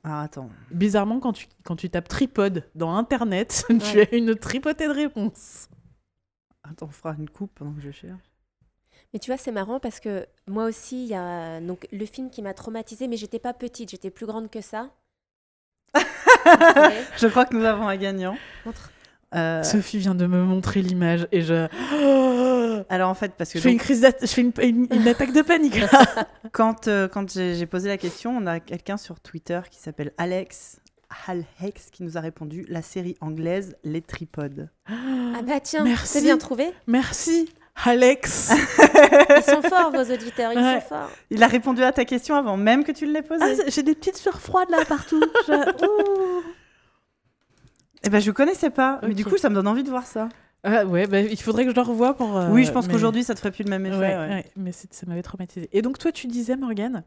Ah, 0.02 0.22
attends. 0.22 0.50
Bizarrement, 0.72 1.20
quand 1.20 1.32
tu, 1.34 1.46
quand 1.62 1.76
tu 1.76 1.88
tapes 1.88 2.08
tripode 2.08 2.64
dans 2.74 2.94
Internet, 2.96 3.64
tu 3.92 4.00
as 4.00 4.14
une 4.14 4.34
tripotée 4.34 4.88
de 4.88 4.92
réponses. 4.92 5.68
Attends, 6.64 6.86
on 6.86 6.90
fera 6.90 7.14
une 7.18 7.28
coupe 7.30 7.52
pendant 7.54 7.72
que 7.72 7.80
je 7.80 7.90
cherche. 7.90 8.20
Mais 9.12 9.18
tu 9.18 9.30
vois, 9.30 9.36
c'est 9.38 9.52
marrant 9.52 9.78
parce 9.80 10.00
que 10.00 10.26
moi 10.46 10.64
aussi, 10.64 11.04
il 11.04 11.08
y 11.08 11.14
a 11.14 11.60
donc, 11.60 11.86
le 11.92 12.06
film 12.06 12.30
qui 12.30 12.42
m'a 12.42 12.54
traumatisée, 12.54 13.08
mais 13.08 13.16
j'étais 13.16 13.38
pas 13.38 13.52
petite, 13.52 13.90
j'étais 13.90 14.10
plus 14.10 14.26
grande 14.26 14.50
que 14.50 14.60
ça. 14.60 14.90
Je 17.18 17.26
crois 17.26 17.44
que 17.44 17.56
nous 17.56 17.64
avons 17.64 17.88
un 17.88 17.96
gagnant. 17.96 18.36
Montre. 18.66 18.90
Euh, 19.34 19.62
Sophie 19.62 19.98
vient 19.98 20.16
de 20.16 20.26
me 20.26 20.42
montrer 20.42 20.82
l'image 20.82 21.28
et 21.30 21.42
je. 21.42 21.68
alors 22.88 23.10
en 23.10 23.14
fait, 23.14 23.32
parce 23.38 23.52
que 23.52 23.58
Je 23.58 23.62
fais 23.62 23.72
une 23.72 23.78
crise 23.78 24.04
je 24.20 24.26
fais 24.26 24.40
une, 24.40 24.52
une- 24.60 24.88
une 24.92 25.06
attaque 25.08 25.32
de 25.32 25.42
panique. 25.42 25.78
là. 25.78 25.88
quand, 26.52 26.88
euh, 26.88 27.06
quand 27.06 27.32
j'ai 27.32 27.66
posé 27.66 27.88
la 27.88 27.96
question, 27.96 28.36
on 28.36 28.46
a 28.46 28.58
quelqu'un 28.60 28.96
sur 28.96 29.20
Twitter 29.20 29.60
qui 29.70 29.78
s'appelle 29.78 30.12
Alex 30.18 30.80
Halhex 31.26 31.90
qui 31.90 32.02
nous 32.04 32.16
a 32.16 32.20
répondu 32.20 32.64
la 32.68 32.82
série 32.82 33.16
anglaise 33.20 33.76
Les 33.84 34.00
Tripodes. 34.00 34.68
Ah 34.88 35.42
bah 35.46 35.60
tiens, 35.60 35.84
c'est 36.04 36.22
bien 36.22 36.38
trouvé. 36.38 36.72
Merci, 36.86 37.48
Alex. 37.84 38.52
Ils 39.36 39.42
sont 39.42 39.62
forts, 39.62 39.90
vos 39.92 40.12
auditeurs, 40.12 40.52
ils 40.52 40.58
Ouais. 40.58 40.80
sont 40.80 40.88
forts. 40.88 41.10
Il 41.30 41.42
a 41.42 41.46
répondu 41.46 41.82
à 41.82 41.92
ta 41.92 42.04
question 42.04 42.34
avant 42.36 42.56
même 42.56 42.84
que 42.84 42.92
tu 42.92 43.06
l'aies 43.06 43.22
posée. 43.22 43.42
Ah, 43.44 43.64
J'ai 43.68 43.82
des 43.82 43.94
petites 43.94 44.16
sueurs 44.16 44.40
froides 44.40 44.68
là 44.70 44.84
partout. 44.86 45.20
Je- 45.46 45.86
Ouh. 45.86 46.42
Eh 48.02 48.08
ben, 48.08 48.18
je 48.18 48.30
connaissais 48.30 48.70
pas, 48.70 48.98
mais 49.02 49.12
du 49.12 49.26
coup, 49.26 49.36
ça 49.36 49.50
me 49.50 49.54
donne 49.54 49.68
envie 49.68 49.82
de 49.82 49.90
voir 49.90 50.06
ça. 50.06 50.30
Ah 50.62 50.84
ouais, 50.84 51.06
bah, 51.06 51.20
il 51.20 51.40
faudrait 51.40 51.64
que 51.64 51.70
je 51.70 51.74
le 51.74 51.80
revoie 51.80 52.14
pour. 52.14 52.36
euh, 52.36 52.50
oui, 52.50 52.64
je 52.64 52.72
pense 52.72 52.86
mais- 52.86 52.92
qu'aujourd'hui, 52.92 53.24
ça 53.24 53.34
te 53.34 53.38
ferait 53.38 53.50
plus 53.50 53.64
le 53.64 53.70
même 53.70 53.86
effet. 53.86 53.96
Ouais, 53.96 54.16
ouais. 54.16 54.28
ouais, 54.28 54.44
mais 54.56 54.72
ça 54.72 55.06
m'avait 55.06 55.22
traumatisé. 55.22 55.68
Et 55.72 55.80
donc 55.80 55.98
toi, 55.98 56.12
tu 56.12 56.26
disais 56.26 56.56
Morgane? 56.56 57.02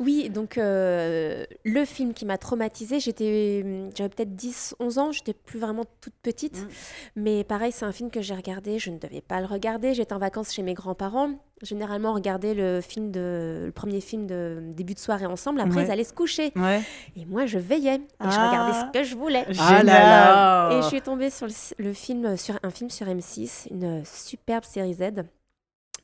Oui, 0.00 0.30
donc 0.30 0.56
euh, 0.56 1.44
le 1.64 1.84
film 1.84 2.14
qui 2.14 2.24
m'a 2.24 2.38
traumatisée, 2.38 2.98
j'étais, 2.98 3.62
hum, 3.64 3.90
j'avais 3.94 4.08
peut-être 4.08 4.34
10, 4.34 4.76
11 4.80 4.98
ans, 4.98 5.12
j'étais 5.12 5.34
plus 5.34 5.58
vraiment 5.58 5.84
toute 6.00 6.14
petite. 6.22 6.62
Mm. 6.62 6.68
Mais 7.16 7.44
pareil, 7.44 7.72
c'est 7.72 7.84
un 7.84 7.92
film 7.92 8.10
que 8.10 8.22
j'ai 8.22 8.34
regardé, 8.34 8.78
je 8.78 8.90
ne 8.90 8.98
devais 8.98 9.20
pas 9.20 9.40
le 9.40 9.46
regarder, 9.46 9.92
j'étais 9.92 10.14
en 10.14 10.18
vacances 10.18 10.52
chez 10.54 10.62
mes 10.62 10.74
grands-parents. 10.74 11.30
Généralement, 11.62 12.10
on 12.10 12.14
regardait 12.14 12.52
le, 12.52 12.80
film 12.82 13.10
de, 13.10 13.62
le 13.66 13.72
premier 13.72 14.02
film 14.02 14.26
de 14.26 14.58
début 14.74 14.92
de 14.92 14.98
soirée 14.98 15.24
ensemble, 15.24 15.60
après 15.60 15.76
Ouais. 15.76 15.84
ils 15.86 15.90
allaient 15.90 16.04
se 16.04 16.12
coucher. 16.12 16.52
Ouais. 16.54 16.82
Et 17.16 17.24
moi, 17.24 17.46
je 17.46 17.58
veillais, 17.58 17.94
et 17.96 18.00
je 18.24 18.36
Ah. 18.38 18.48
regardais 18.50 18.78
ce 18.78 18.98
que 18.98 19.04
je 19.04 19.16
voulais. 19.16 19.44
Ah 19.48 19.52
là 19.52 19.78
Génial. 19.78 19.86
là 19.86 20.70
Et 20.78 20.82
je 20.82 20.86
suis 20.88 21.00
tombée 21.00 21.30
sur 21.30 21.46
le, 21.46 21.52
le 21.78 21.92
film, 21.94 22.36
sur 22.36 22.58
un 22.62 22.70
film 22.70 22.90
sur 22.90 23.06
M6, 23.06 23.68
une 23.70 24.04
superbe 24.04 24.64
série 24.64 24.92
Z. 24.94 25.24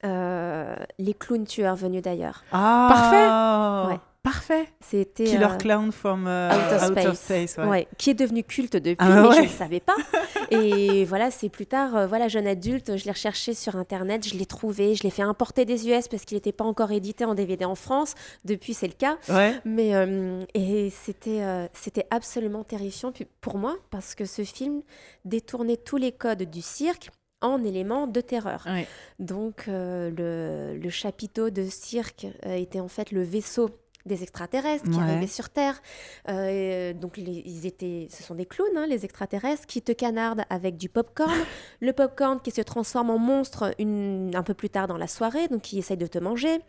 Euh, 0.05 0.75
les 0.99 1.15
clowns 1.15 1.45
tueurs 1.45 1.77
venus 1.77 2.03
d'ailleurs. 2.03 2.43
Ah 2.51 3.87
Ouais. 3.89 3.99
Parfait. 4.23 4.69
C'était 4.81 5.25
Killer 5.25 5.45
euh, 5.51 5.57
Clown 5.57 5.91
from 5.91 6.27
euh, 6.29 6.49
Out 6.51 6.73
of 6.73 6.85
Space, 6.93 7.21
Space, 7.21 7.57
ouais. 7.59 7.67
ouais, 7.71 7.89
qui 7.99 8.11
est 8.11 8.15
devenu 8.15 8.45
culte 8.45 8.77
depuis, 8.77 8.97
Ah 9.01 9.23
mais 9.23 9.33
je 9.33 9.39
ne 9.39 9.43
le 9.43 9.49
savais 9.49 9.81
pas. 9.81 9.97
Et 10.53 11.05
voilà, 11.05 11.31
c'est 11.31 11.49
plus 11.49 11.67
tard, 11.67 11.97
euh, 11.97 12.07
voilà, 12.07 12.29
jeune 12.29 12.47
adulte, 12.47 12.97
je 12.97 13.05
l'ai 13.05 13.11
recherché 13.11 13.53
sur 13.53 13.75
internet, 13.75 14.27
je 14.29 14.37
l'ai 14.37 14.47
trouvé, 14.47 14.95
je 14.95 15.03
l'ai 15.03 15.11
fait 15.11 15.23
importer 15.23 15.65
des 15.65 15.89
US 15.89 16.07
parce 16.07 16.25
qu'il 16.25 16.37
n'était 16.37 16.53
pas 16.53 16.65
encore 16.65 16.93
édité 16.93 17.25
en 17.25 17.35
DVD 17.35 17.65
en 17.65 17.75
France. 17.75 18.15
Depuis, 18.45 18.75
c'est 18.75 18.87
le 18.87 18.93
cas. 18.93 19.19
Ouais. 19.29 19.55
Mais 19.65 19.95
euh, 19.95 20.45
et 20.55 20.91
c'était 20.91 21.69
c'était 21.73 22.07
absolument 22.11 22.63
terrifiant 22.65 23.13
pour 23.41 23.59
moi 23.59 23.77
parce 23.91 24.15
que 24.15 24.25
ce 24.25 24.45
film 24.45 24.83
détournait 25.25 25.77
tous 25.77 25.97
les 25.97 26.13
codes 26.13 26.45
du 26.45 26.63
cirque 26.63 27.11
en 27.43 27.63
éléments 27.65 28.07
de 28.07 28.21
terreur. 28.21 28.65
Ouais. 28.67 28.87
Donc 29.19 29.65
euh, 29.69 30.11
le, 30.11 30.79
le 30.79 30.91
chapiteau 30.91 31.51
de 31.51 31.65
cirque 31.65 32.27
euh, 32.47 32.55
était 32.55 32.81
en 32.81 32.89
fait 32.89 33.11
le 33.11 33.23
vaisseau 33.23 33.69
des 34.07 34.23
extraterrestres 34.23 34.85
qui 34.91 34.97
Ouais. 34.99 35.03
arrivaient 35.03 35.27
sur 35.27 35.49
Terre. 35.49 35.81
Euh, 36.29 36.93
donc 36.93 37.17
les- 37.17 37.43
ils 37.47 37.67
étaient, 37.67 38.09
ce 38.11 38.23
sont 38.23 38.35
des 38.35 38.47
clowns, 38.47 38.77
hein, 38.77 38.87
les 38.87 39.05
extraterrestres, 39.05 39.67
qui 39.67 39.81
te 39.83 39.93
canardent 39.93 40.43
avec 40.51 40.77
du 40.77 40.89
popcorn. 40.89 41.31
le 41.81 41.93
popcorn 41.93 42.41
qui 42.41 42.51
se 42.51 42.61
transforme 42.63 43.11
en 43.11 43.19
monstre 43.19 43.75
une, 43.79 44.33
un 44.35 44.43
peu 44.43 44.55
plus 44.55 44.71
tard 44.71 44.87
dans 44.89 44.97
la 44.99 45.07
soirée, 45.07 45.49
donc 45.49 45.63
qui 45.63 45.79
essaye 45.79 45.97
de 45.97 46.07
te 46.07 46.19
manger. 46.19 46.61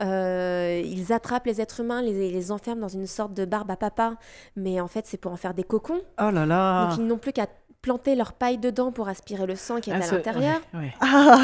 Euh, 0.00 0.82
ils 0.84 1.12
attrapent 1.12 1.46
les 1.46 1.60
êtres 1.60 1.80
humains, 1.80 2.02
les, 2.02 2.30
les 2.30 2.52
enferment 2.52 2.80
dans 2.82 2.88
une 2.88 3.06
sorte 3.06 3.34
de 3.34 3.44
barbe 3.44 3.70
à 3.70 3.76
papa, 3.76 4.14
mais 4.56 4.80
en 4.80 4.88
fait 4.88 5.06
c'est 5.06 5.16
pour 5.18 5.32
en 5.32 5.36
faire 5.36 5.54
des 5.54 5.64
cocons. 5.64 6.00
Oh 6.20 6.30
là 6.30 6.46
là. 6.46 6.88
Donc 6.88 6.98
ils 6.98 7.06
n'ont 7.06 7.18
plus 7.18 7.32
qu'à 7.32 7.46
planter 7.82 8.14
leur 8.14 8.32
paille 8.32 8.58
dedans 8.58 8.92
pour 8.92 9.08
aspirer 9.08 9.44
le 9.46 9.56
sang 9.56 9.80
qui 9.80 9.90
est 9.90 9.94
Ah, 9.94 9.98
à 9.98 10.02
ce- 10.02 10.14
l'intérieur. 10.14 10.60
ouais, 10.72 10.80
ouais. 10.80 10.94
Ah 11.00 11.42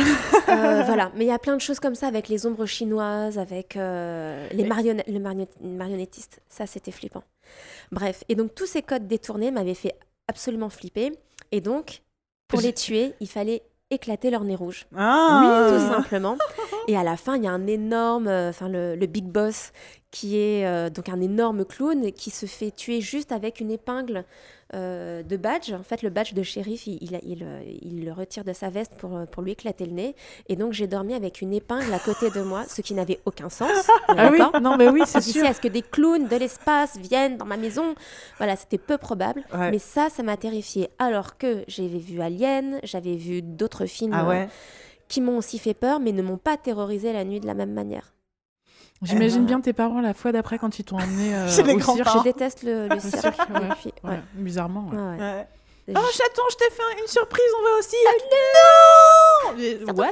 Euh, 0.48 0.82
voilà, 0.86 1.10
mais 1.16 1.24
il 1.24 1.28
y 1.28 1.32
a 1.32 1.38
plein 1.38 1.56
de 1.56 1.60
choses 1.60 1.80
comme 1.80 1.94
ça 1.96 2.06
avec 2.06 2.28
les 2.28 2.46
ombres 2.46 2.64
chinoises, 2.64 3.38
avec 3.38 3.76
euh, 3.76 4.48
les 4.52 4.64
Mais- 4.64 5.02
le 5.08 5.18
marionnettistes. 5.76 6.40
Ça, 6.48 6.66
c'était 6.66 6.92
flippant. 6.92 7.22
Bref, 7.92 8.24
et 8.28 8.34
donc 8.34 8.54
tous 8.54 8.66
ces 8.66 8.82
codes 8.82 9.06
détournés 9.06 9.50
m'avaient 9.50 9.74
fait 9.74 9.94
absolument 10.28 10.68
flipper. 10.70 11.12
Et 11.52 11.60
donc, 11.60 12.02
pour 12.48 12.60
les 12.60 12.72
tuer, 12.72 13.14
il 13.20 13.28
fallait 13.28 13.62
éclater 13.90 14.30
leur 14.30 14.44
nez 14.44 14.54
rouge. 14.54 14.86
Ah 14.96 15.68
Tout 15.70 15.78
simplement. 15.94 16.36
Et 16.88 16.96
à 16.96 17.02
la 17.02 17.16
fin, 17.16 17.36
il 17.36 17.44
y 17.44 17.46
a 17.46 17.50
un 17.50 17.66
énorme, 17.66 18.28
euh, 18.28 18.50
enfin 18.50 18.68
le, 18.68 18.94
le 18.96 19.06
big 19.06 19.24
boss, 19.24 19.72
qui 20.10 20.38
est 20.38 20.64
euh, 20.66 20.88
donc 20.88 21.08
un 21.10 21.20
énorme 21.20 21.64
clown 21.66 22.12
qui 22.12 22.30
se 22.30 22.46
fait 22.46 22.70
tuer 22.70 23.00
juste 23.02 23.30
avec 23.30 23.60
une 23.60 23.70
épingle 23.70 24.24
euh, 24.74 25.22
de 25.22 25.36
badge. 25.36 25.72
En 25.72 25.82
fait, 25.82 26.02
le 26.02 26.08
badge 26.08 26.32
de 26.32 26.42
shérif, 26.42 26.86
il, 26.86 26.96
il, 27.02 27.14
a- 27.14 27.20
il, 27.22 27.42
euh, 27.42 27.60
il 27.82 28.04
le 28.06 28.12
retire 28.12 28.42
de 28.44 28.54
sa 28.54 28.70
veste 28.70 28.94
pour, 28.96 29.20
pour 29.30 29.42
lui 29.42 29.52
éclater 29.52 29.84
le 29.84 29.92
nez. 29.92 30.16
Et 30.48 30.56
donc, 30.56 30.72
j'ai 30.72 30.86
dormi 30.86 31.12
avec 31.12 31.42
une 31.42 31.52
épingle 31.52 31.92
à 31.92 31.98
côté 31.98 32.30
de 32.30 32.40
moi, 32.40 32.64
ce 32.68 32.80
qui 32.80 32.94
n'avait 32.94 33.20
aucun 33.26 33.50
sens. 33.50 33.70
Ah 34.08 34.30
oui, 34.32 34.40
non 34.62 34.76
mais 34.78 34.88
oui, 34.88 35.02
c'est 35.04 35.20
sûr. 35.20 35.44
est-ce 35.44 35.60
que 35.60 35.68
des 35.68 35.82
clowns 35.82 36.26
de 36.28 36.36
l'espace 36.36 36.96
viennent 36.96 37.36
dans 37.36 37.44
ma 37.44 37.58
maison 37.58 37.94
Voilà, 38.38 38.56
c'était 38.56 38.78
peu 38.78 38.96
probable. 38.96 39.42
Ouais. 39.52 39.70
Mais 39.70 39.78
ça, 39.78 40.08
ça 40.08 40.22
m'a 40.22 40.36
terrifiée. 40.38 40.88
Alors 40.98 41.36
que 41.36 41.64
j'avais 41.68 41.98
vu 41.98 42.20
Alien, 42.22 42.80
j'avais 42.82 43.14
vu 43.16 43.42
d'autres 43.42 43.84
films 43.84 44.12
Ah 44.14 44.28
euh, 44.30 44.46
qui 45.08 45.20
m'ont 45.20 45.36
aussi 45.36 45.58
fait 45.58 45.74
peur, 45.74 46.00
mais 46.00 46.12
ne 46.12 46.22
m'ont 46.22 46.38
pas 46.38 46.56
terrorisé 46.56 47.12
la 47.12 47.24
nuit 47.24 47.40
de 47.40 47.46
la 47.46 47.54
même 47.54 47.72
manière. 47.74 48.12
J'imagine 49.02 49.40
ben. 49.40 49.46
bien 49.46 49.60
tes 49.60 49.72
parents 49.72 50.00
la 50.00 50.12
fois 50.14 50.32
d'après 50.32 50.58
quand 50.58 50.78
ils 50.78 50.84
t'ont 50.84 50.96
emmené 50.98 51.34
euh, 51.34 51.48
Chez 51.54 51.62
les 51.62 51.74
au 51.74 51.78
cirque. 51.80 51.96
grands-parents. 51.98 52.18
Je 52.20 52.24
déteste 52.24 52.62
le, 52.64 52.88
le 52.88 53.00
cirque. 53.00 53.20
cirque, 53.20 53.38
ouais. 53.50 53.56
Ouais, 54.04 54.10
ouais. 54.10 54.20
Bizarrement. 54.34 54.88
ouais. 54.90 54.96
Ouais, 54.96 55.18
ouais. 55.18 55.18
Ouais. 55.88 55.94
Oh 55.96 56.00
chaton, 56.12 56.42
je 56.50 56.56
t'ai 56.56 56.70
fait 56.70 56.82
un- 56.82 57.00
une 57.00 57.06
surprise, 57.08 57.44
on 57.58 57.62
va 57.64 57.78
aussi. 57.78 57.96
non 59.48 59.54
Mais 59.56 59.92
What 59.92 60.08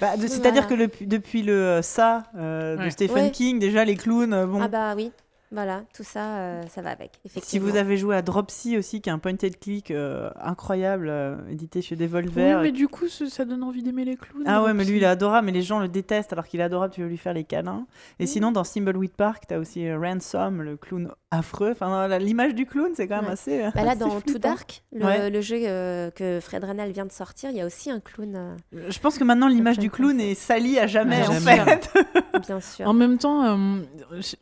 Bah, 0.00 0.12
C'est-à-dire 0.18 0.66
Voilà. 0.66 0.88
que 0.88 1.02
le- 1.02 1.06
depuis 1.06 1.42
le 1.42 1.52
euh, 1.52 1.82
ça 1.82 2.24
euh, 2.36 2.76
de 2.76 2.82
Ouais. 2.84 2.90
Stephen 2.90 3.24
Ouais. 3.24 3.30
King, 3.30 3.58
déjà 3.58 3.84
les 3.84 3.96
clowns, 3.96 4.32
euh, 4.32 4.46
bon. 4.46 4.60
Ah 4.62 4.68
bah 4.68 4.94
oui, 4.96 5.12
voilà, 5.54 5.84
tout 5.94 6.02
ça, 6.02 6.36
euh, 6.38 6.62
ça 6.68 6.82
va 6.82 6.90
avec, 6.90 7.12
Si 7.42 7.58
vous 7.58 7.76
avez 7.76 7.96
joué 7.96 8.14
à 8.16 8.22
Dropsy 8.22 8.76
aussi, 8.76 9.00
qui 9.00 9.08
est 9.08 9.12
un 9.12 9.18
point 9.18 9.32
and 9.32 9.48
click 9.60 9.90
euh, 9.90 10.28
incroyable, 10.40 11.08
euh, 11.08 11.36
édité 11.48 11.80
chez 11.80 11.94
Oui, 11.94 12.02
Devolver. 12.02 12.60
mais 12.60 12.72
du 12.72 12.88
coup, 12.88 13.06
ce- 13.08 13.26
ça 13.26 13.44
donne 13.44 13.62
envie 13.62 13.82
d'aimer 13.82 14.04
les 14.04 14.16
clowns. 14.16 14.42
Ah 14.46 14.62
ouais, 14.62 14.74
mais 14.74 14.84
lui 14.84 14.96
il 14.98 15.02
est 15.02 15.06
adorable, 15.06 15.46
mais 15.46 15.52
les 15.52 15.62
gens 15.62 15.78
le 15.80 15.88
détestent 15.88 16.32
alors 16.32 16.46
qu'il 16.46 16.60
est 16.60 16.64
adorable, 16.64 16.92
tu 16.92 17.00
veux 17.02 17.08
lui 17.08 17.16
faire 17.16 17.32
les 17.34 17.44
câlins. 17.44 17.86
Et 18.18 18.26
sinon, 18.26 18.52
dans 18.52 18.62
Thimbleweed 18.64 19.12
Park, 19.12 19.44
t'as 19.48 19.58
aussi 19.58 19.86
euh, 19.86 19.98
Ransom, 19.98 20.60
le 20.60 20.76
clown 20.76 21.10
affreux. 21.38 21.70
Enfin, 21.72 22.18
l'image 22.18 22.54
du 22.54 22.66
clown, 22.66 22.90
c'est 22.94 23.06
quand 23.08 23.16
même 23.16 23.26
Ouais. 23.26 23.30
assez. 23.32 23.58
Bah 23.74 23.82
là, 23.84 23.90
assez 23.90 23.98
dans 24.00 24.20
Too. 24.20 24.38
Dark, 24.38 24.82
le, 24.92 25.04
Ouais. 25.04 25.30
le 25.30 25.40
jeu 25.40 25.56
euh, 25.62 26.10
que 26.10 26.38
Fred 26.40 26.64
Renal 26.64 26.90
vient 26.92 27.06
de 27.06 27.12
sortir, 27.12 27.50
il 27.50 27.56
y 27.56 27.60
a 27.60 27.66
aussi 27.66 27.90
un 27.90 28.00
clown, 28.00 28.34
euh, 28.36 28.56
Je 28.88 28.98
pense 28.98 29.18
que 29.18 29.24
maintenant, 29.24 29.48
l'image 29.48 29.78
du 29.78 29.90
clown 29.90 30.18
est 30.20 30.34
salie 30.34 30.78
à 30.78 30.86
jamais, 30.86 31.22
en 31.26 31.32
jamais. 31.32 31.56
fait. 31.64 31.90
bien 32.46 32.60
sûr. 32.60 32.86
En 32.88 32.92
même 32.92 33.18
temps, 33.18 33.44
euh, 33.44 33.82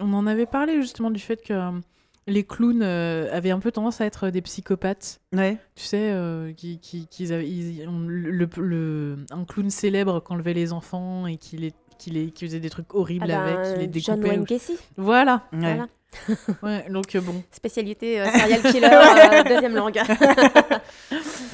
on 0.00 0.12
en 0.12 0.26
avait 0.26 0.46
parlé 0.46 0.80
justement 0.80 1.10
du 1.10 1.20
fait 1.20 1.42
que 1.42 1.54
les 2.28 2.44
clowns 2.44 2.82
euh, 2.84 3.28
avaient 3.36 3.50
un 3.50 3.58
peu 3.58 3.72
tendance 3.72 4.00
à 4.00 4.06
être 4.06 4.30
des 4.30 4.42
psychopathes. 4.42 5.20
Ouais. 5.32 5.56
Tu 5.74 5.84
sais, 5.84 6.10
euh, 6.12 6.52
qui, 6.52 6.78
qui, 6.78 7.08
qu'ils 7.08 7.32
avaient- 7.32 7.48
ils- 7.48 7.84
on- 7.88 8.06
le, 8.06 8.48
le- 8.58 9.16
un 9.32 9.44
clown 9.44 9.70
célèbre 9.70 10.20
qu'enlevait 10.20 10.54
les 10.54 10.72
enfants 10.72 11.26
et 11.26 11.36
qui, 11.36 11.56
les, 11.56 11.72
qui, 11.98 12.10
les, 12.10 12.30
qui 12.30 12.46
faisait 12.46 12.60
des 12.60 12.70
trucs 12.70 12.94
horribles 12.94 13.26
Ah 13.30 13.36
bah, 13.36 13.42
avec, 13.60 13.62
qui 13.74 13.86
les 13.98 14.00
John 14.02 14.16
découpait. 14.16 14.28
Wayne 14.30 14.40
ou- 14.42 14.44
Gacy, 14.44 14.76
Voilà. 14.96 15.42
Ouais. 15.52 15.58
voilà. 15.60 15.86
Ouais, 16.62 16.84
donc 16.90 17.14
euh, 17.14 17.22
bon. 17.22 17.42
Spécialité 17.50 18.20
euh, 18.20 18.26
serial 18.30 18.62
killer, 18.62 18.84
euh, 18.92 19.42
deuxième 19.48 19.74
langue. 19.74 19.98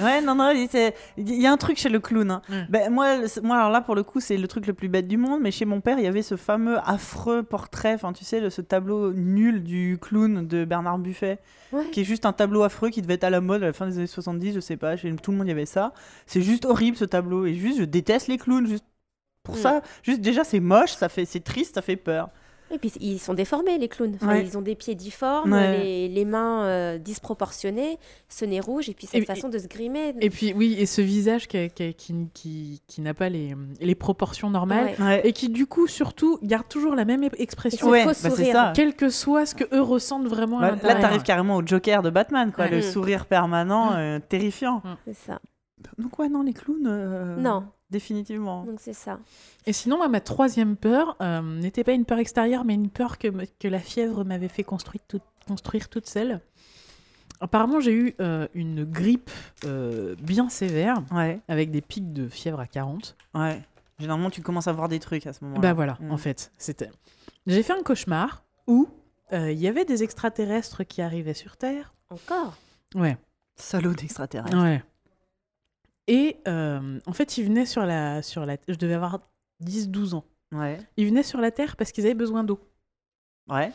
Ouais, 0.00 0.20
non, 0.20 0.34
non, 0.34 0.50
il 0.50 1.40
y 1.40 1.46
a 1.46 1.52
un 1.52 1.56
truc 1.56 1.76
chez 1.78 1.88
le 1.88 2.00
clown. 2.00 2.30
hein. 2.30 2.42
Ben, 2.68 2.92
moi, 2.92 3.18
moi, 3.42 3.56
alors 3.56 3.70
là, 3.70 3.80
pour 3.80 3.94
le 3.94 4.02
coup, 4.02 4.18
c'est 4.20 4.36
le 4.36 4.46
truc 4.48 4.66
le 4.66 4.72
plus 4.74 4.88
bête 4.88 5.06
du 5.08 5.16
monde, 5.16 5.40
mais 5.42 5.50
chez 5.50 5.64
mon 5.64 5.80
père, 5.80 5.98
il 5.98 6.04
y 6.04 6.08
avait 6.08 6.22
ce 6.22 6.36
fameux 6.36 6.78
affreux 6.84 7.42
portrait, 7.42 7.94
enfin, 7.94 8.12
tu 8.12 8.24
sais, 8.24 8.40
le- 8.40 8.50
ce 8.50 8.60
tableau 8.60 9.12
nul 9.12 9.62
du 9.62 9.98
clown 10.00 10.46
de 10.46 10.64
Bernard 10.64 10.98
Buffet, 10.98 11.38
Ouais. 11.72 11.84
qui 11.92 12.00
est 12.00 12.04
juste 12.04 12.26
un 12.26 12.32
tableau 12.32 12.62
affreux 12.62 12.90
qui 12.90 13.02
devait 13.02 13.14
être 13.14 13.24
à 13.24 13.30
la 13.30 13.40
mode 13.40 13.62
à 13.62 13.66
la 13.66 13.72
fin 13.72 13.86
des 13.86 13.98
années 13.98 14.06
70, 14.06 14.54
je 14.54 14.60
sais 14.60 14.76
pas, 14.76 14.96
chez 14.96 15.14
tout 15.16 15.30
le 15.32 15.36
monde, 15.36 15.46
il 15.46 15.50
y 15.50 15.52
avait 15.52 15.66
ça. 15.66 15.92
C'est 16.26 16.42
juste 16.42 16.64
horrible 16.64 16.96
ce 16.96 17.04
tableau, 17.04 17.46
et 17.46 17.54
juste, 17.54 17.78
je 17.78 17.84
déteste 17.84 18.26
les 18.28 18.38
clowns, 18.38 18.66
juste 18.66 18.84
pour 19.48 19.56
Ouais. 19.56 19.62
ça. 19.62 19.80
Juste, 20.02 20.20
déjà, 20.20 20.44
c'est 20.44 20.60
moche, 20.60 20.92
ça 20.92 21.08
fait, 21.08 21.24
c'est 21.24 21.40
triste, 21.40 21.74
ça 21.76 21.82
fait 21.82 21.96
peur. 21.96 22.28
Et 22.70 22.76
puis 22.76 22.92
ils 23.00 23.18
sont 23.18 23.32
déformés, 23.32 23.78
les 23.78 23.88
clowns. 23.88 24.14
Enfin, 24.16 24.28
Ouais. 24.34 24.44
Ils 24.44 24.58
ont 24.58 24.60
des 24.60 24.74
pieds 24.74 24.94
difformes, 24.94 25.54
Ouais. 25.54 25.78
les, 25.78 26.08
les 26.08 26.24
mains 26.26 26.64
euh, 26.64 26.98
disproportionnées, 26.98 27.98
ce 28.28 28.44
nez 28.44 28.60
rouge, 28.60 28.90
et 28.90 28.92
puis 28.94 29.06
cette 29.06 29.22
Et- 29.22 29.24
façon 29.24 29.48
de 29.48 29.56
se 29.56 29.66
grimer. 29.68 30.12
Et 30.20 30.28
puis 30.28 30.52
oui, 30.54 30.76
et 30.78 30.84
ce 30.84 31.00
visage 31.00 31.48
qui, 31.48 31.70
qui, 31.70 31.94
qui, 31.94 32.14
qui- 32.34 32.82
qui 32.86 33.00
n'a 33.00 33.14
pas 33.14 33.30
les, 33.30 33.54
les 33.80 33.94
proportions 33.94 34.50
normales 34.50 34.94
Ouais. 34.98 35.02
Ouais. 35.02 35.26
et 35.26 35.32
qui 35.32 35.48
du 35.48 35.64
coup 35.66 35.86
surtout 35.86 36.38
garde 36.42 36.68
toujours 36.68 36.94
la 36.94 37.06
même 37.06 37.26
expression, 37.38 37.86
faux 37.86 37.92
bah, 37.92 38.12
sourire. 38.12 38.52
ça. 38.52 38.72
quel 38.76 38.94
que 38.94 39.08
soit 39.08 39.46
ce 39.46 39.54
que 39.54 39.64
eux 39.74 39.80
ressentent 39.80 40.26
vraiment 40.28 40.58
à 40.58 40.60
Bah, 40.60 40.66
là, 40.68 40.74
l'intérieur. 40.74 41.00
t'arrives 41.00 41.22
carrément 41.22 41.56
au 41.56 41.66
Joker 41.66 42.02
de 42.02 42.10
Batman, 42.10 42.52
quoi. 42.52 42.64
Ouais. 42.66 42.70
Le 42.70 42.78
Mm. 42.80 42.82
sourire 42.82 43.24
permanent, 43.24 43.94
euh, 43.94 44.18
terrifiant. 44.18 44.82
C'est 45.06 45.16
ça. 45.16 45.40
Donc 45.96 46.18
ouais, 46.18 46.28
non, 46.28 46.42
les 46.42 46.52
clowns. 46.52 46.86
euh, 46.86 47.36
Non, 47.36 47.64
Définitivement. 47.90 48.64
donc 48.64 48.78
c'est 48.80 48.92
ça. 48.92 49.18
Et 49.66 49.72
sinon, 49.72 49.96
moi, 49.96 50.08
ma 50.08 50.20
troisième 50.20 50.76
peur 50.76 51.16
euh, 51.22 51.40
n'était 51.40 51.84
pas 51.84 51.92
une 51.92 52.04
peur 52.04 52.18
extérieure, 52.18 52.64
mais 52.64 52.74
une 52.74 52.90
peur 52.90 53.16
que, 53.18 53.28
la 53.66 53.78
fièvre 53.80 54.24
m'avait 54.24 54.48
fait 54.48 54.62
construire, 54.64 55.02
toute- 55.08 55.22
construire 55.46 55.88
toute 55.88 56.06
seule. 56.06 56.40
Apparemment, 57.40 57.80
j'ai 57.80 57.92
eu 57.92 58.14
euh, 58.20 58.48
une 58.54 58.84
grippe 58.84 59.30
euh, 59.64 60.16
bien 60.20 60.48
sévère, 60.48 61.02
Ouais, 61.12 61.40
avec 61.48 61.70
des 61.70 61.80
pics 61.80 62.12
de 62.12 62.28
fièvre 62.28 62.60
à 62.60 62.66
40. 62.66 63.16
ouais. 63.34 63.62
Généralement, 64.00 64.30
tu 64.30 64.42
commences 64.42 64.68
à 64.68 64.72
voir 64.72 64.88
des 64.88 65.00
trucs 65.00 65.26
à 65.26 65.32
ce 65.32 65.42
moment-là. 65.44 65.60
Bah 65.60 65.72
voilà, 65.74 65.98
Mm. 66.00 66.12
en 66.12 66.16
fait, 66.18 66.52
c'était. 66.56 66.88
J'ai 67.48 67.64
fait 67.64 67.72
un 67.72 67.82
cauchemar 67.82 68.44
où 68.68 68.86
euh, 69.32 69.50
il 69.50 69.58
y 69.58 69.66
avait 69.66 69.84
des 69.84 70.04
extraterrestres 70.04 70.84
qui 70.84 71.02
arrivaient 71.02 71.34
sur 71.34 71.56
Terre. 71.56 71.94
Encore? 72.10 72.54
Ouais, 72.94 73.16
Salaud 73.56 73.94
d'extraterrestre. 73.94 74.56
ouais. 74.56 74.84
Et 76.08 76.38
euh, 76.48 76.98
en 77.06 77.12
fait, 77.12 77.38
ils 77.38 77.44
venaient 77.44 77.66
sur 77.66 77.84
la, 77.86 78.22
sur 78.22 78.44
la. 78.46 78.56
Je 78.66 78.74
devais 78.74 78.94
avoir 78.94 79.20
10-12 79.64 80.14
ans. 80.14 80.24
Ouais. 80.52 80.78
Ils 80.96 81.06
venaient 81.06 81.22
sur 81.22 81.40
la 81.40 81.50
Terre 81.50 81.76
parce 81.76 81.92
qu'ils 81.92 82.04
avaient 82.06 82.14
besoin 82.14 82.42
d'eau. 82.42 82.58
Ouais. 83.48 83.70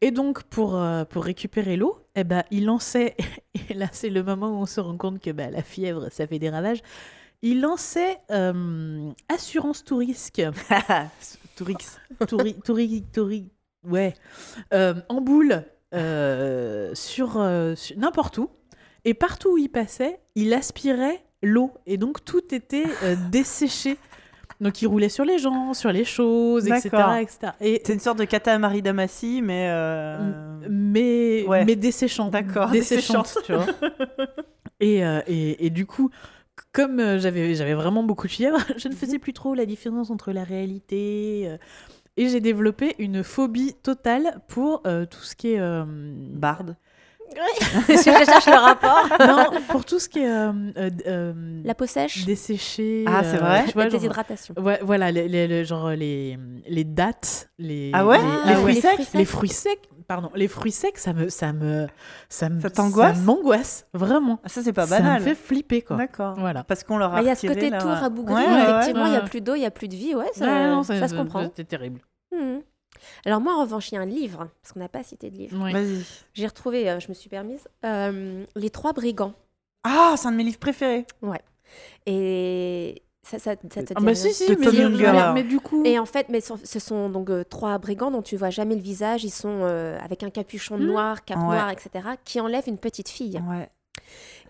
Et 0.00 0.10
donc, 0.10 0.44
pour, 0.44 0.76
euh, 0.76 1.04
pour 1.04 1.24
récupérer 1.24 1.76
l'eau, 1.76 1.98
eh 2.14 2.24
ben, 2.24 2.44
il 2.50 2.64
lançait, 2.64 3.16
et 3.70 3.74
là 3.74 3.86
c'est 3.92 4.10
le 4.10 4.22
moment 4.22 4.48
où 4.48 4.54
on 4.62 4.66
se 4.66 4.80
rend 4.80 4.96
compte 4.96 5.20
que 5.20 5.30
bah, 5.30 5.50
la 5.50 5.62
fièvre, 5.62 6.08
ça 6.10 6.26
fait 6.26 6.38
des 6.40 6.50
ravages, 6.50 6.82
il 7.40 7.60
lançait 7.60 8.18
euh, 8.32 9.10
assurance 9.28 9.84
tout 9.84 9.96
risque, 9.98 10.42
Tourix. 11.56 11.98
touri, 12.28 13.02
touri, 13.12 13.50
ouais, 13.84 14.14
euh, 14.74 14.94
en 15.08 15.20
boule 15.20 15.64
euh, 15.94 16.92
sur, 16.96 17.36
euh, 17.36 17.76
sur- 17.76 17.96
n'importe 17.96 18.38
où, 18.38 18.50
et 19.04 19.14
partout 19.14 19.54
où 19.54 19.58
il 19.58 19.68
passait, 19.70 20.20
il 20.34 20.52
aspirait 20.52 21.24
l'eau, 21.42 21.72
et 21.86 21.96
donc 21.96 22.24
tout 22.24 22.54
était 22.54 22.84
euh, 23.02 23.16
desséché. 23.30 23.98
Donc 24.60 24.80
il 24.80 24.86
roulait 24.86 25.08
sur 25.08 25.24
les 25.24 25.38
gens, 25.38 25.74
sur 25.74 25.90
les 25.90 26.04
choses, 26.04 26.66
etc. 26.68 26.90
Etc. 27.20 27.52
Et 27.60 27.82
C'est 27.84 27.94
une 27.94 27.98
sorte 28.00 28.18
de 28.18 28.24
katamari 28.24 28.80
damassi, 28.80 29.42
mais. 29.42 29.66
euh, 29.70 30.60
mais, 30.70 31.44
Ouais. 31.48 31.64
mais 31.64 31.74
desséchante. 31.74 32.30
D'accord, 32.30 32.70
Desséchante, 32.70 33.38
tu 33.44 33.52
vois. 33.54 33.66
et, 34.80 35.04
euh, 35.04 35.20
et, 35.26 35.66
et 35.66 35.70
du 35.70 35.84
coup, 35.86 36.10
comme 36.72 37.00
euh, 37.00 37.18
j'avais 37.18 37.54
j'avais 37.56 37.74
vraiment 37.74 38.04
beaucoup 38.04 38.26
de 38.28 38.32
fièvre, 38.32 38.58
je 38.76 38.86
ne 38.88 38.94
faisais 38.94 39.18
plus 39.18 39.32
trop 39.32 39.54
la 39.54 39.66
différence 39.66 40.10
entre 40.10 40.30
la 40.32 40.44
réalité. 40.44 41.56
et 42.16 42.28
j'ai 42.28 42.40
développé 42.40 42.94
une 43.00 43.24
phobie 43.24 43.74
totale 43.82 44.40
pour 44.46 44.82
euh, 44.86 45.06
tout 45.06 45.22
ce 45.22 45.34
qui 45.34 45.54
est. 45.54 45.60
euh, 45.60 45.84
Barde. 45.88 46.76
Je 47.88 48.02
cherche 48.02 48.46
le 48.46 48.58
rapport. 48.60 49.06
non, 49.20 49.60
pour 49.68 49.84
tout 49.84 49.98
ce 49.98 50.08
qui 50.08 50.20
est. 50.20 50.28
euh, 50.30 50.52
euh, 50.76 50.90
euh, 51.06 51.60
La 51.64 51.74
peau 51.74 51.86
sèche, 51.86 52.24
desséché. 52.24 53.04
Ah, 53.06 53.22
c'est 53.24 53.36
euh, 53.36 53.40
vrai 53.40 53.64
tu 53.66 53.72
vois, 53.72 53.84
la 53.84 53.90
genre- 53.90 54.00
déshydratation. 54.00 54.54
Ouais, 54.58 54.80
voilà, 54.82 55.10
les, 55.10 55.28
les- 55.28 55.46
les- 55.48 55.64
genre 55.64 55.90
les, 55.90 56.38
les 56.68 56.84
dattes, 56.84 57.50
les, 57.58 57.90
Ah 57.94 58.06
ouais 58.06 58.18
les, 58.18 58.24
Les 58.24 58.30
ah 58.52 58.56
fruits 58.56 58.74
ouais. 58.74 58.80
secs 58.80 59.08
les 59.14 59.24
fruits 59.24 59.48
secs, 59.48 59.88
pardon, 60.08 60.30
les 60.34 60.48
fruits 60.48 60.72
secs, 60.72 60.98
ça 60.98 61.12
me, 61.12 61.28
ça 61.28 61.52
me, 61.52 61.86
ça 62.28 62.48
me, 62.48 62.60
Ça 62.60 62.70
t'angoisse 62.70 63.18
m'angoisse, 63.20 63.86
vraiment. 63.94 64.40
Ah, 64.44 64.48
ça, 64.48 64.62
c'est 64.62 64.72
pas 64.72 64.86
Ça 64.86 64.98
banal. 64.98 65.20
me 65.20 65.24
fait 65.26 65.34
flipper, 65.34 65.82
quoi. 65.82 65.96
D'accord. 65.96 66.34
Voilà. 66.38 66.64
Parce 66.64 66.84
qu'on 66.84 66.98
leur 66.98 67.12
a 67.12 67.16
Bah, 67.16 67.22
Il 67.22 67.26
y 67.28 67.30
a 67.30 67.34
ce 67.34 67.46
côté 67.46 67.70
tout 67.70 67.86
rabougri. 67.88 68.34
Ouais, 68.34 68.40
ouais, 68.40 68.46
ouais. 68.46 68.62
Effectivement, 68.70 69.06
il 69.06 69.10
n'y 69.10 69.16
a 69.16 69.20
ouais. 69.22 69.28
plus 69.28 69.40
d'eau, 69.40 69.54
il 69.54 69.60
n'y 69.60 69.66
a 69.66 69.70
plus 69.70 69.88
de 69.88 69.94
vie. 69.96 70.14
Ouais, 70.14 70.26
ça, 70.34 70.44
Ouais, 70.46 70.66
non, 70.68 70.82
ça 70.82 71.08
se 71.08 71.14
comprend. 71.14 71.42
C'était 71.44 71.64
terrible. 71.64 72.00
Mhm. 72.34 72.60
Alors 73.24 73.40
moi, 73.40 73.54
en 73.56 73.60
revanche, 73.62 73.90
il 73.90 73.94
y 73.94 73.98
a 73.98 74.00
un 74.00 74.06
livre, 74.06 74.48
parce 74.62 74.72
qu'on 74.72 74.80
n'a 74.80 74.88
pas 74.88 75.02
cité 75.02 75.30
de 75.30 75.36
livre. 75.36 75.56
Oui. 75.62 75.72
Vas-y. 75.72 76.04
J'ai 76.34 76.46
retrouvé, 76.46 76.88
euh, 76.90 77.00
je 77.00 77.08
me 77.08 77.14
suis 77.14 77.28
permise, 77.28 77.66
euh, 77.84 78.44
Les 78.56 78.70
Trois 78.70 78.92
Brigands. 78.92 79.34
Ah, 79.84 80.14
c'est 80.16 80.28
un 80.28 80.32
de 80.32 80.36
mes 80.36 80.44
livres 80.44 80.58
préférés. 80.58 81.06
Et 82.06 83.02
ça, 83.22 83.38
ça, 83.38 83.52
ça 83.72 83.82
te 83.82 83.92
Ah 83.94 84.00
dit 84.00 84.04
bah 84.04 84.12
rien 84.12 84.14
si, 84.14 84.32
si, 84.34 84.46
De 84.56 85.32
mais, 85.32 85.42
du 85.44 85.60
coup... 85.60 85.82
Et 85.84 85.98
en 85.98 86.06
fait, 86.06 86.28
mais 86.28 86.40
ce 86.40 86.78
sont 86.78 87.08
donc 87.08 87.30
euh, 87.30 87.44
trois 87.44 87.78
brigands 87.78 88.10
dont 88.10 88.22
tu 88.22 88.36
vois 88.36 88.50
jamais 88.50 88.74
le 88.74 88.80
visage. 88.82 89.24
Ils 89.24 89.30
sont 89.30 89.60
euh, 89.62 89.98
avec 90.00 90.22
un 90.22 90.30
capuchon 90.30 90.76
Hmm. 90.76 90.84
noir, 90.86 91.24
cape 91.24 91.38
Ouais. 91.38 91.44
noire, 91.44 91.70
etc., 91.70 91.90
qui 92.24 92.40
enlèvent 92.40 92.68
une 92.68 92.78
petite 92.78 93.08
fille. 93.08 93.40
Ouais. 93.48 93.68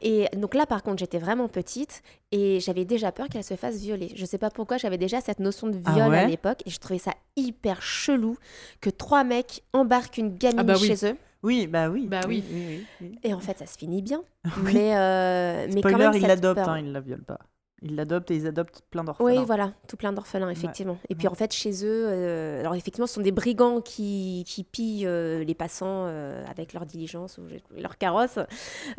Et 0.02 0.26
donc 0.36 0.54
là, 0.54 0.66
par 0.66 0.82
contre, 0.82 0.98
j'étais 0.98 1.18
vraiment 1.18 1.48
petite 1.48 2.02
et 2.32 2.58
j'avais 2.60 2.84
déjà 2.84 3.12
peur 3.12 3.28
qu'elle 3.28 3.44
se 3.44 3.54
fasse 3.54 3.76
violer. 3.76 4.12
Je 4.16 4.24
sais 4.24 4.38
pas 4.38 4.50
pourquoi, 4.50 4.76
j'avais 4.76 4.98
déjà 4.98 5.20
cette 5.20 5.38
notion 5.38 5.68
de 5.68 5.78
Ah 5.84 5.92
viol 5.92 6.10
ouais 6.10 6.18
à 6.18 6.26
l'époque 6.26 6.62
et 6.66 6.70
je 6.70 6.78
trouvais 6.80 6.98
ça 6.98 7.12
hyper 7.36 7.80
chelou 7.82 8.36
que 8.80 8.90
trois 8.90 9.22
mecs 9.24 9.62
embarquent 9.72 10.18
une 10.18 10.36
gamine 10.36 10.58
Ah 10.60 10.64
bah 10.64 10.74
oui. 10.80 10.88
chez 10.88 11.06
eux. 11.12 11.16
Oui, 11.44 11.66
bah 11.66 11.88
oui. 11.88 12.06
Bah 12.06 12.20
oui. 12.28 12.42
oui, 12.52 12.64
oui, 12.68 12.86
oui. 13.00 13.18
Et 13.24 13.34
en 13.34 13.40
fait, 13.40 13.58
ça 13.58 13.66
se 13.66 13.76
finit 13.78 14.02
bien. 14.02 14.22
Oui. 14.64 14.74
Mais, 14.74 14.96
euh, 14.96 15.66
mais 15.72 15.80
quand 15.82 15.88
Spoiler, 15.90 16.08
même, 16.10 16.22
l'adoptent, 16.22 16.56
peur. 16.60 16.68
hein, 16.68 16.78
ils 16.80 16.92
la 16.92 17.00
violent 17.00 17.22
pas. 17.26 17.38
Ils 17.84 17.96
l'adoptent 17.96 18.30
et 18.30 18.36
ils 18.36 18.46
adoptent 18.46 18.82
plein 18.90 19.02
d'orphelins. 19.02 19.40
Oui, 19.40 19.44
voilà, 19.44 19.72
tout 19.88 19.96
plein 19.96 20.12
d'orphelins, 20.12 20.48
effectivement. 20.50 20.98
Et 21.08 21.16
puis 21.16 21.26
Ouais. 21.26 21.32
en 21.32 21.34
fait, 21.34 21.52
chez 21.52 21.84
eux, 21.84 22.06
euh, 22.08 22.60
alors 22.60 22.76
effectivement, 22.76 23.08
ce 23.08 23.14
sont 23.14 23.20
des 23.22 23.32
brigands 23.32 23.80
qui, 23.80 24.44
qui 24.46 24.62
pillent 24.62 25.04
euh, 25.06 25.42
les 25.42 25.54
passants 25.54 26.04
euh, 26.06 26.44
avec 26.46 26.74
leur 26.74 26.86
diligence 26.86 27.38
ou 27.38 27.42
leur 27.76 27.98
carrosse. 27.98 28.38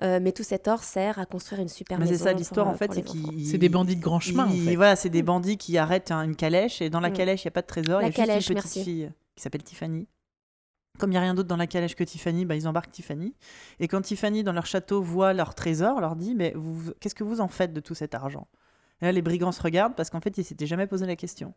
Euh, 0.02 0.20
mais 0.22 0.34
tout 0.34 0.44
cet 0.44 0.68
or 0.68 0.84
sert 0.84 1.18
à 1.18 1.26
construire 1.26 1.62
une 1.62 1.70
super 1.70 1.98
Mais 1.98 2.08
c'est 2.08 2.18
ça 2.18 2.34
l'histoire 2.34 2.68
en 2.68 2.74
fait, 2.74 2.92
c'est 3.46 3.58
des 3.58 3.70
bandits 3.70 3.96
de 3.96 4.02
grand 4.02 4.20
chemin, 4.20 4.48
en 4.48 4.52
ils- 4.52 4.66
fait. 4.66 4.76
Voilà, 4.76 4.96
c'est 4.98 5.10
des 5.10 5.24
bandits 5.24 5.58
qui 5.58 5.78
arrêtent 5.78 6.12
un- 6.12 6.24
une 6.24 6.36
calèche 6.36 6.82
et 6.82 6.90
dans 6.90 7.00
la 7.00 7.10
Mm. 7.10 7.14
calèche 7.14 7.44
il 7.44 7.48
n'y 7.48 7.50
a 7.50 7.52
pas 7.52 7.62
de 7.62 7.68
trésor, 7.68 8.02
il 8.02 8.04
y 8.04 8.06
La 8.06 8.08
a 8.08 8.12
juste 8.12 8.18
calèche, 8.28 8.50
une 8.50 8.56
petite 8.56 8.66
merci. 8.76 8.84
fille 8.84 9.12
qui 9.36 9.42
s'appelle 9.44 9.64
Tiffany. 9.64 10.08
Comme 11.00 11.10
il 11.10 11.14
n'y 11.14 11.18
a 11.18 11.22
rien 11.22 11.34
d'autre 11.34 11.48
dans 11.48 11.58
la 11.58 11.66
calèche 11.68 11.96
que 11.96 12.04
Tiffany, 12.04 12.46
bah, 12.46 12.56
ils 12.56 12.68
embarquent 12.68 12.92
Tiffany. 12.92 13.34
Et 13.80 13.88
quand 13.88 14.02
Tiffany, 14.02 14.44
dans 14.44 14.52
leur 14.52 14.66
château, 14.68 15.02
voit 15.02 15.34
leur 15.34 15.56
trésor, 15.56 16.00
leur 16.02 16.16
dit 16.16 16.36
Mais 16.36 16.54
qu'est-ce 17.00 17.16
que 17.16 17.24
vous 17.24 17.42
en 17.42 17.48
faites 17.48 17.74
de 17.74 17.80
tout 17.80 17.96
cet 17.96 18.14
argent? 18.14 18.48
Et 19.04 19.06
là, 19.08 19.12
les 19.12 19.22
brigands 19.22 19.52
se 19.52 19.62
regardent 19.62 19.96
parce 19.96 20.10
qu'en 20.10 20.22
fait, 20.22 20.38
ils 20.38 20.46
s'étaient 20.46 20.66
jamais 20.66 20.88
posé 20.88 21.06
la 21.06 21.18
question. 21.18 21.54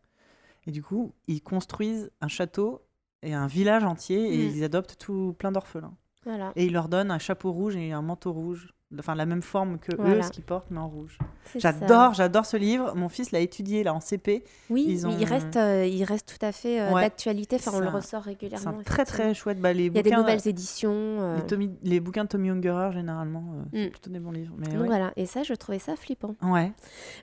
Et 0.67 0.73
du 0.73 0.83
coup, 0.83 1.15
ils 1.29 1.41
construisent 1.41 2.11
un 2.21 2.27
château 2.27 2.83
et 3.23 3.35
un 3.35 3.47
village 3.47 3.85
entier 3.85 4.35
et 4.35 4.49
Mm. 4.49 4.57
ils 4.57 4.65
adoptent 4.65 4.97
tout 4.99 5.33
plein 5.39 5.53
d'orphelins. 5.53 5.95
Voilà. 6.25 6.51
Et 6.57 6.67
ils 6.67 6.73
leur 6.73 6.89
donnent 6.89 7.13
un 7.13 7.21
chapeau 7.21 7.53
rouge 7.53 7.77
et 7.77 7.93
un 7.93 8.03
manteau 8.03 8.33
rouge. 8.33 8.75
Enfin, 8.97 9.17
la 9.17 9.27
même 9.27 9.43
forme 9.43 9.79
que 9.79 9.91
eux, 10.01 10.23
ce 10.23 10.31
qu'ils 10.31 10.45
portent, 10.45 10.71
mais 10.71 10.79
en 10.79 10.89
rouge. 10.89 11.19
C'est. 11.45 11.59
J'adore, 11.59 12.15
j'adore 12.15 12.47
ce 12.47 12.57
livre. 12.57 12.95
Mon 12.95 13.09
fils 13.09 13.33
l'a 13.33 13.41
étudié 13.41 13.83
là 13.83 13.93
en 13.93 13.99
CP. 13.99 14.45
Oui, 14.71 14.85
Ils 14.89 15.07
ont- 15.09 15.11
il, 15.19 15.25
reste, 15.25 15.57
euh, 15.57 15.85
il 15.85 16.05
reste 16.05 16.29
tout 16.39 16.47
à 16.47 16.53
fait 16.53 16.81
euh, 16.81 16.93
Ouais. 16.93 17.03
d'actualité. 17.03 17.57
Enfin, 17.57 17.73
on 17.75 17.79
C'est 17.79 17.85
le 17.85 17.89
ressort 17.91 18.23
C'est 18.23 18.31
régulièrement. 18.31 18.79
un 18.79 18.83
très 18.85 19.05
très 19.05 19.35
chouette. 19.35 19.61
Bah, 19.61 19.73
les 19.73 19.87
Il 19.87 19.97
y 19.97 19.99
a 19.99 20.03
des 20.03 20.13
nouvelles 20.13 20.47
éditions. 20.47 20.93
euh, 20.95 21.37
les, 21.37 21.43
Tommy- 21.47 21.77
les 21.83 21.99
bouquins 21.99 22.23
de 22.25 22.29
Tommy 22.29 22.49
Ungerer, 22.51 22.93
généralement, 22.93 23.43
euh, 23.57 23.63
c'est 23.73 23.87
Mm. 23.87 23.91
plutôt 23.91 24.11
des 24.11 24.21
bons 24.21 24.31
livres. 24.31 24.55
Mais 24.57 24.69
Donc 24.69 24.81
ouais. 24.83 24.87
voilà, 24.87 25.13
et 25.17 25.27
ça, 25.27 25.43
je 25.43 25.55
trouvais 25.55 25.81
ça 25.81 25.97
flippant. 25.97 26.37
Ouais. 26.43 26.73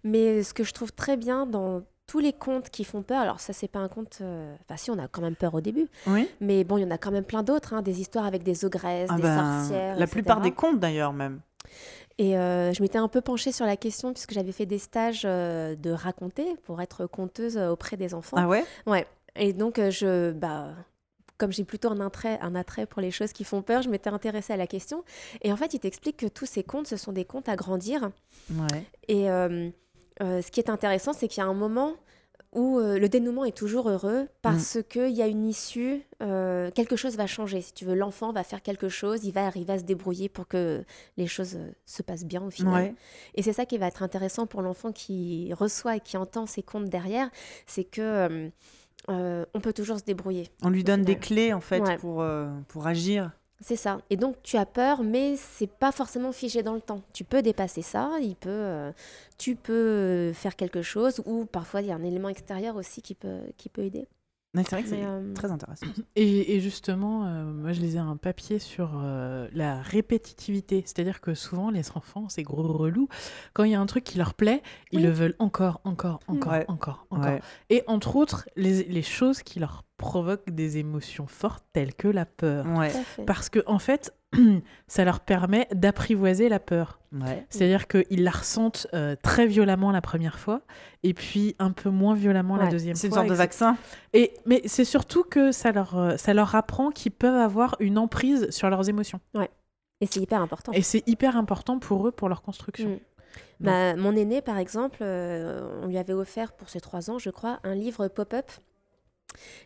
Mais 0.04 0.44
ce 0.44 0.54
que 0.54 0.66
je 0.66 0.74
trouve 0.74 0.92
très 0.92 1.16
bien 1.16 1.46
dans 1.46 1.82
tous 2.08 2.20
les 2.20 2.34
contes 2.34 2.70
qui 2.72 2.84
font 2.84 3.04
peur, 3.04 3.22
alors 3.22 3.40
ça, 3.40 3.54
c'est 3.54 3.70
pas 3.70 3.80
un 3.80 3.88
conte. 3.88 4.18
euh, 4.22 4.54
Enfin, 4.64 4.76
si, 4.76 4.92
on 4.92 5.00
a 5.00 5.08
quand 5.08 5.22
même 5.22 5.38
peur 5.38 5.54
au 5.54 5.62
début. 5.62 5.88
Oui. 6.08 6.28
Mais 6.42 6.66
bon, 6.66 6.76
il 6.78 6.82
y 6.82 6.86
en 6.86 6.92
a 6.92 6.98
quand 6.98 7.12
même 7.12 7.24
plein 7.24 7.42
d'autres, 7.44 7.74
hein, 7.74 7.82
des 7.82 8.02
histoires 8.02 8.26
avec 8.26 8.44
des 8.44 8.66
ogresses, 8.66 9.10
Ah 9.10 9.16
des 9.16 9.22
ben, 9.22 9.60
sorcières. 9.62 9.96
la 9.96 10.02
etc. 10.04 10.12
plupart 10.12 10.42
des 10.42 10.52
contes 10.52 10.82
d'ailleurs 10.82 11.14
même. 11.14 11.40
Et 12.18 12.38
euh, 12.38 12.74
je 12.74 12.82
m'étais 12.82 12.98
un 12.98 13.08
peu 13.08 13.22
penchée 13.22 13.52
sur 13.52 13.66
la 13.66 13.76
question 13.76 14.14
puisque 14.14 14.34
j'avais 14.34 14.52
fait 14.52 14.66
des 14.66 14.78
stages 14.78 15.24
euh, 15.26 15.76
de 15.76 15.90
raconter 15.90 16.46
pour 16.64 16.82
être 16.82 17.08
conteuse 17.08 17.58
euh, 17.58 17.70
auprès 17.70 17.98
des 17.98 18.14
enfants. 18.14 18.38
Ah 18.40 18.48
ouais? 18.48 18.64
Ouais. 18.86 19.08
Et 19.36 19.52
donc, 19.52 19.80
euh, 19.80 19.90
je, 19.90 20.32
bah, 20.32 20.74
comme 21.40 21.52
j'ai 21.52 21.64
plutôt 21.64 21.90
un 21.90 22.00
attrait, 22.00 22.38
un 22.42 22.54
attrait 22.54 22.86
pour 22.86 23.02
les 23.02 23.10
choses 23.10 23.34
qui 23.34 23.44
font 23.44 23.64
peur, 23.64 23.82
je 23.82 23.90
m'étais 23.90 24.12
intéressée 24.12 24.54
à 24.54 24.58
la 24.58 24.68
question. 24.68 25.04
Et 25.42 25.52
en 25.52 25.58
fait, 25.58 25.74
il 25.74 25.80
t'explique 25.80 26.18
que 26.18 26.28
tous 26.28 26.46
ces 26.46 26.64
contes, 26.64 26.88
ce 26.88 26.98
sont 26.98 27.14
des 27.14 27.26
contes 27.26 27.50
à 27.50 27.56
grandir. 27.56 28.12
Ouais. 28.52 28.84
Et 29.08 29.26
ce 30.22 30.52
qui 30.52 30.60
est 30.60 30.70
intéressant, 30.70 31.14
c'est 31.14 31.28
qu'il 31.28 31.42
y 31.42 31.46
a 31.46 31.50
un 31.50 31.56
moment 31.56 31.96
où 32.54 32.80
euh, 32.80 33.00
le 33.00 33.10
dénouement 33.10 33.46
est 33.46 33.56
toujours 33.58 33.90
heureux 33.90 34.28
parce 34.42 34.78
qu'il 34.90 35.10
y 35.12 35.22
a 35.22 35.28
une 35.28 35.46
issue, 35.48 36.02
euh, 36.22 36.70
quelque 36.72 36.96
chose 36.96 37.16
va 37.18 37.28
changer. 37.28 37.62
Si 37.62 37.74
tu 37.74 37.86
veux, 37.86 37.96
l'enfant 37.96 38.32
va 38.32 38.44
faire 38.44 38.62
quelque 38.62 38.90
chose, 38.90 39.24
il 39.26 39.32
va 39.32 39.46
arriver 39.46 39.74
à 39.74 39.80
se 39.80 39.84
débrouiller 39.84 40.30
pour 40.30 40.48
que 40.48 40.84
les 41.18 41.28
choses 41.28 41.56
euh, 41.56 41.72
se 41.86 42.02
passent 42.04 42.26
bien 42.26 42.42
au 42.44 42.50
final. 42.50 42.74
Ouais. 42.74 42.96
Et 43.36 43.42
c'est 43.44 43.54
ça 43.54 43.66
qui 43.66 43.78
va 43.78 43.88
être 43.88 44.04
intéressant 44.04 44.46
pour 44.48 44.62
l'enfant 44.62 44.92
qui 44.92 45.52
reçoit 45.54 45.98
et 45.98 46.00
qui 46.00 46.18
entend 46.18 46.46
ces 46.46 46.64
contes 46.64 46.90
derrière, 46.90 47.30
c'est 47.66 47.84
que 47.84 48.50
euh, 49.10 49.46
on 49.54 49.60
peut 49.60 49.74
toujours 49.74 50.00
se 50.00 50.04
débrouiller. 50.04 50.48
On 50.64 50.70
lui 50.70 50.84
donne 50.84 51.02
des 51.04 51.18
clés 51.18 51.54
en 51.54 51.62
fait 51.62 51.82
Ouais. 51.82 51.98
pour, 51.98 52.24
pour 52.68 52.88
agir. 52.88 53.32
C'est 53.64 53.78
ça. 53.78 54.00
Et 54.10 54.18
donc 54.18 54.36
tu 54.44 54.58
as 54.58 54.66
peur, 54.66 55.04
mais 55.04 55.36
c'est 55.38 55.72
pas 55.72 55.92
forcément 55.94 56.32
figé 56.34 56.64
dans 56.64 56.74
le 56.74 56.82
temps. 56.82 57.02
Tu 57.14 57.24
peux 57.24 57.42
dépasser 57.42 57.82
ça, 57.82 58.12
il 58.22 58.36
peut, 58.36 58.50
euh, 58.50 58.92
tu 59.38 59.56
peux 59.56 59.74
euh, 59.74 60.34
faire 60.34 60.56
quelque 60.58 60.82
chose, 60.82 61.22
ou 61.26 61.46
parfois 61.46 61.82
il 61.82 61.88
y 61.88 61.92
a 61.92 61.96
un 61.96 62.04
élément 62.04 62.30
extérieur 62.30 62.76
aussi 62.76 63.02
qui 63.02 63.16
peut, 63.16 63.40
qui 63.58 63.70
peut 63.70 63.84
aider. 63.84 64.06
C'est 64.56 64.70
vrai 64.70 64.84
que 64.84 64.90
c'est 64.90 65.04
euh, 65.04 65.34
très 65.34 65.50
intéressant. 65.50 65.88
Et, 66.16 66.56
et 66.56 66.60
justement, 66.60 67.26
euh, 67.26 67.44
moi 67.46 67.72
je 67.74 67.80
lisais 67.82 67.98
un 67.98 68.18
papier 68.18 68.60
sur 68.60 68.92
euh, 69.02 69.48
la 69.54 69.82
répétitivité. 69.82 70.84
C'est-à-dire 70.86 71.22
que 71.22 71.34
souvent, 71.34 71.72
les 71.72 71.90
enfants, 71.96 72.30
c'est 72.30 72.44
gros 72.44 72.62
relou. 72.72 73.08
Quand 73.54 73.64
il 73.64 73.72
y 73.72 73.76
a 73.76 73.80
un 73.82 73.86
truc 73.88 74.04
qui 74.04 74.20
leur 74.20 74.36
plaît, 74.36 74.62
ils 74.92 74.98
Oui. 75.00 75.06
le 75.06 75.10
veulent 75.12 75.36
encore, 75.40 75.82
encore, 75.86 76.20
encore, 76.28 76.52
Ouais. 76.52 76.66
encore, 76.68 77.08
encore. 77.10 77.26
Ouais. 77.32 77.42
Et 77.72 77.82
entre 77.88 78.16
autres, 78.16 78.48
les, 78.56 78.84
les 78.84 79.02
choses 79.02 79.42
qui 79.42 79.60
leur 79.60 79.82
provoquent 80.04 80.50
des 80.50 80.78
émotions 80.78 81.28
fortes, 81.28 81.64
telles 81.74 81.94
que 81.96 82.08
la 82.08 82.26
peur. 82.26 82.66
Ouais. 82.68 82.92
Parce 83.26 83.50
que, 83.50 83.60
en 83.66 83.80
fait, 83.80 84.14
ça 84.88 85.06
leur 85.06 85.22
permet 85.22 85.68
d'apprivoiser 85.74 86.50
la 86.50 86.60
peur. 86.60 87.00
Ouais. 87.14 87.46
C'est-à-dire 87.50 87.88
qu'ils 87.88 88.24
la 88.24 88.32
ressentent 88.32 88.88
euh, 88.94 89.16
très 89.22 89.46
violemment 89.48 89.92
la 89.92 90.02
première 90.02 90.40
fois, 90.40 90.62
et 91.04 91.14
puis 91.14 91.56
un 91.60 91.72
peu 91.72 91.90
moins 91.90 92.16
violemment 92.16 92.58
la 92.58 92.66
Ouais. 92.66 92.70
deuxième 92.72 92.96
C'est 92.96 93.08
une 93.08 93.14
fois. 93.14 93.22
sorte 93.22 93.30
de 93.30 93.36
vaccin. 93.36 93.78
et, 94.14 94.34
mais 94.46 94.62
c'est 94.66 94.86
surtout 94.86 95.24
que 95.24 95.52
ça 95.52 95.72
leur, 95.72 95.98
euh, 95.98 96.18
ça 96.18 96.34
leur 96.34 96.54
apprend 96.56 96.90
qu'ils 96.92 97.12
peuvent 97.14 97.40
avoir 97.40 97.76
une 97.80 97.98
emprise 97.98 98.50
sur 98.50 98.70
leurs 98.70 98.90
émotions. 98.90 99.20
Et 100.02 100.06
c'est 100.06 100.20
hyper 100.20 100.42
important. 100.42 100.72
Et 100.74 100.82
c'est 100.82 101.08
hyper 101.08 101.38
important 101.38 101.80
pour 101.80 102.08
eux, 102.08 102.12
pour 102.12 102.28
leur 102.28 102.42
construction. 102.42 102.90
Mm. 102.90 103.00
Ma- 103.62 103.96
mon 103.96 104.16
aîné, 104.16 104.42
par 104.42 104.58
exemple, 104.58 104.98
euh, 105.02 105.80
on 105.82 105.88
lui 105.88 105.98
avait 105.98 106.12
offert 106.14 106.52
pour 106.52 106.68
ses 106.70 106.82
trois 106.82 107.10
ans, 107.10 107.20
je 107.20 107.30
crois, 107.30 107.60
un 107.64 107.74
livre 107.76 108.08
pop-up. 108.10 108.52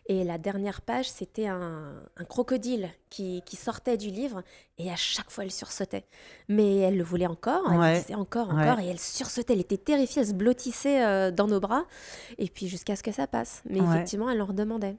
Et 0.06 0.24
la 0.24 0.38
dernière 0.38 0.80
page, 0.82 1.08
c'était 1.10 1.46
un, 1.46 1.94
un 2.16 2.24
crocodile 2.24 2.88
qui, 3.10 3.42
qui 3.44 3.56
sortait 3.56 3.96
du 3.96 4.08
livre. 4.08 4.42
Et 4.78 4.90
à 4.90 4.96
chaque 4.96 5.30
fois, 5.30 5.44
elle 5.44 5.50
sursautait. 5.50 6.04
Mais 6.48 6.76
elle 6.78 6.96
le 6.96 7.04
voulait 7.04 7.26
encore. 7.26 7.70
Elle 7.72 7.78
Ouais. 7.78 8.00
disait 8.00 8.14
encore, 8.14 8.48
Ouais. 8.54 8.62
encore. 8.68 8.80
Et 8.80 8.86
elle 8.88 8.98
sursautait. 9.00 9.52
Elle 9.54 9.60
était 9.60 9.76
terrifiée. 9.78 10.22
Elle 10.22 10.28
se 10.28 10.34
blottissait 10.34 11.04
euh, 11.04 11.30
dans 11.30 11.46
nos 11.46 11.60
bras. 11.60 11.84
Et 12.38 12.48
puis 12.48 12.68
jusqu'à 12.68 12.96
ce 12.96 13.02
que 13.02 13.12
ça 13.12 13.26
passe. 13.26 13.62
Mais 13.68 13.80
Ouais. 13.80 13.86
effectivement, 13.94 14.28
elle 14.30 14.40
en 14.42 14.46
redemandait. 14.46 14.96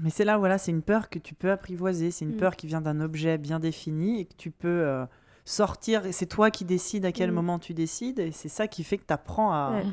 Mais 0.00 0.08
c'est 0.10 0.24
là, 0.24 0.38
voilà, 0.38 0.56
c'est 0.58 0.70
une 0.70 0.82
peur 0.82 1.10
que 1.10 1.18
tu 1.18 1.34
peux 1.34 1.50
apprivoiser. 1.50 2.10
C'est 2.10 2.24
une 2.24 2.34
Mm. 2.34 2.38
peur 2.38 2.56
qui 2.56 2.66
vient 2.66 2.80
d'un 2.80 3.00
objet 3.00 3.36
bien 3.38 3.60
défini 3.60 4.20
et 4.20 4.24
que 4.24 4.34
tu 4.36 4.50
peux 4.50 4.68
euh, 4.68 5.04
sortir. 5.44 6.02
C'est 6.12 6.26
toi 6.26 6.50
qui 6.50 6.64
décides 6.64 7.04
à 7.04 7.12
quel 7.12 7.30
Mm. 7.30 7.34
moment 7.34 7.58
tu 7.58 7.74
décides. 7.74 8.18
Et 8.18 8.32
c'est 8.32 8.48
ça 8.48 8.68
qui 8.68 8.84
fait 8.84 8.96
que 8.98 9.04
tu 9.06 9.12
apprends 9.12 9.52
à, 9.52 9.72
Ouais. 9.72 9.84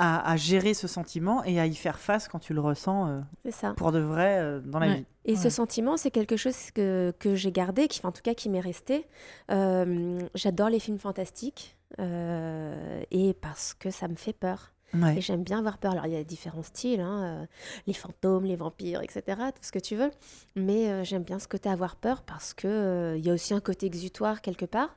À, 0.00 0.30
à 0.30 0.36
gérer 0.36 0.72
ce 0.74 0.88
sentiment 0.88 1.44
et 1.44 1.60
à 1.60 1.66
y 1.66 1.74
faire 1.74 1.98
face 1.98 2.26
quand 2.28 2.38
tu 2.38 2.54
le 2.54 2.60
ressens 2.60 3.08
euh, 3.08 3.50
ça. 3.50 3.74
pour 3.76 3.92
de 3.92 3.98
vrai 4.00 4.38
euh, 4.38 4.60
dans 4.60 4.78
la 4.78 4.86
Ouais. 4.86 4.94
vie. 4.96 5.06
Et 5.26 5.36
ce 5.36 5.50
sentiment, 5.50 5.96
c'est 5.96 6.10
quelque 6.10 6.36
chose 6.36 6.70
que, 6.72 7.12
que 7.18 7.34
j'ai 7.34 7.52
gardé, 7.52 7.86
qui, 7.88 8.04
en 8.06 8.10
tout 8.12 8.22
cas 8.22 8.34
qui 8.34 8.48
m'est 8.48 8.60
resté. 8.60 9.06
Euh, 9.50 10.18
J'adore 10.34 10.70
les 10.70 10.80
films 10.80 10.98
fantastiques 10.98 11.76
euh, 12.00 13.02
et 13.10 13.34
parce 13.34 13.74
que 13.74 13.90
ça 13.90 14.08
me 14.08 14.14
fait 14.16 14.32
peur. 14.32 14.72
Ouais. 14.94 15.18
Et 15.18 15.20
j'aime 15.20 15.44
bien 15.44 15.58
avoir 15.60 15.78
peur. 15.78 15.92
Alors 15.92 16.06
il 16.06 16.12
y 16.14 16.16
a 16.16 16.24
différents 16.24 16.64
styles, 16.64 17.00
hein, 17.00 17.22
euh, 17.42 17.46
les 17.86 17.92
fantômes, 17.92 18.44
les 18.44 18.56
vampires, 18.56 19.02
etc. 19.02 19.22
Tout 19.54 19.62
ce 19.62 19.70
que 19.70 19.78
tu 19.78 19.94
veux. 19.94 20.10
Mais 20.56 20.88
euh, 20.88 21.04
j'aime 21.04 21.22
bien 21.22 21.38
ce 21.38 21.46
côté 21.46 21.68
avoir 21.68 21.94
peur 21.94 22.22
parce 22.22 22.54
que 22.54 22.66
euh, 22.66 23.16
il 23.16 23.24
y 23.24 23.30
a 23.30 23.34
aussi 23.34 23.54
un 23.54 23.60
côté 23.60 23.86
exutoire 23.86 24.40
quelque 24.40 24.64
part. 24.66 24.96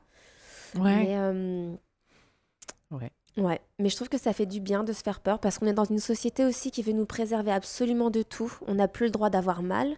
Ouais. 0.76 0.95
Mais, 0.95 1.08
euh, 1.18 1.76
Ouais. 2.89 3.12
Ouais, 3.38 3.60
mais 3.80 3.90
je 3.90 3.96
trouve 3.96 4.10
que 4.10 4.20
ça 4.20 4.32
fait 4.32 4.46
du 4.46 4.60
bien 4.60 4.84
de 4.84 4.94
se 4.94 5.02
faire 5.02 5.20
peur 5.20 5.40
parce 5.40 5.58
qu'on 5.58 5.66
est 5.66 5.74
dans 5.74 5.86
une 5.86 5.98
société 6.00 6.46
aussi 6.46 6.70
qui 6.70 6.84
veut 6.84 6.92
nous 6.94 7.06
préserver 7.08 7.52
absolument 7.52 8.12
de 8.12 8.22
tout. 8.22 8.52
On 8.68 8.76
n'a 8.76 8.88
plus 8.88 9.06
le 9.06 9.12
droit 9.12 9.30
d'avoir 9.32 9.64
mal. 9.64 9.96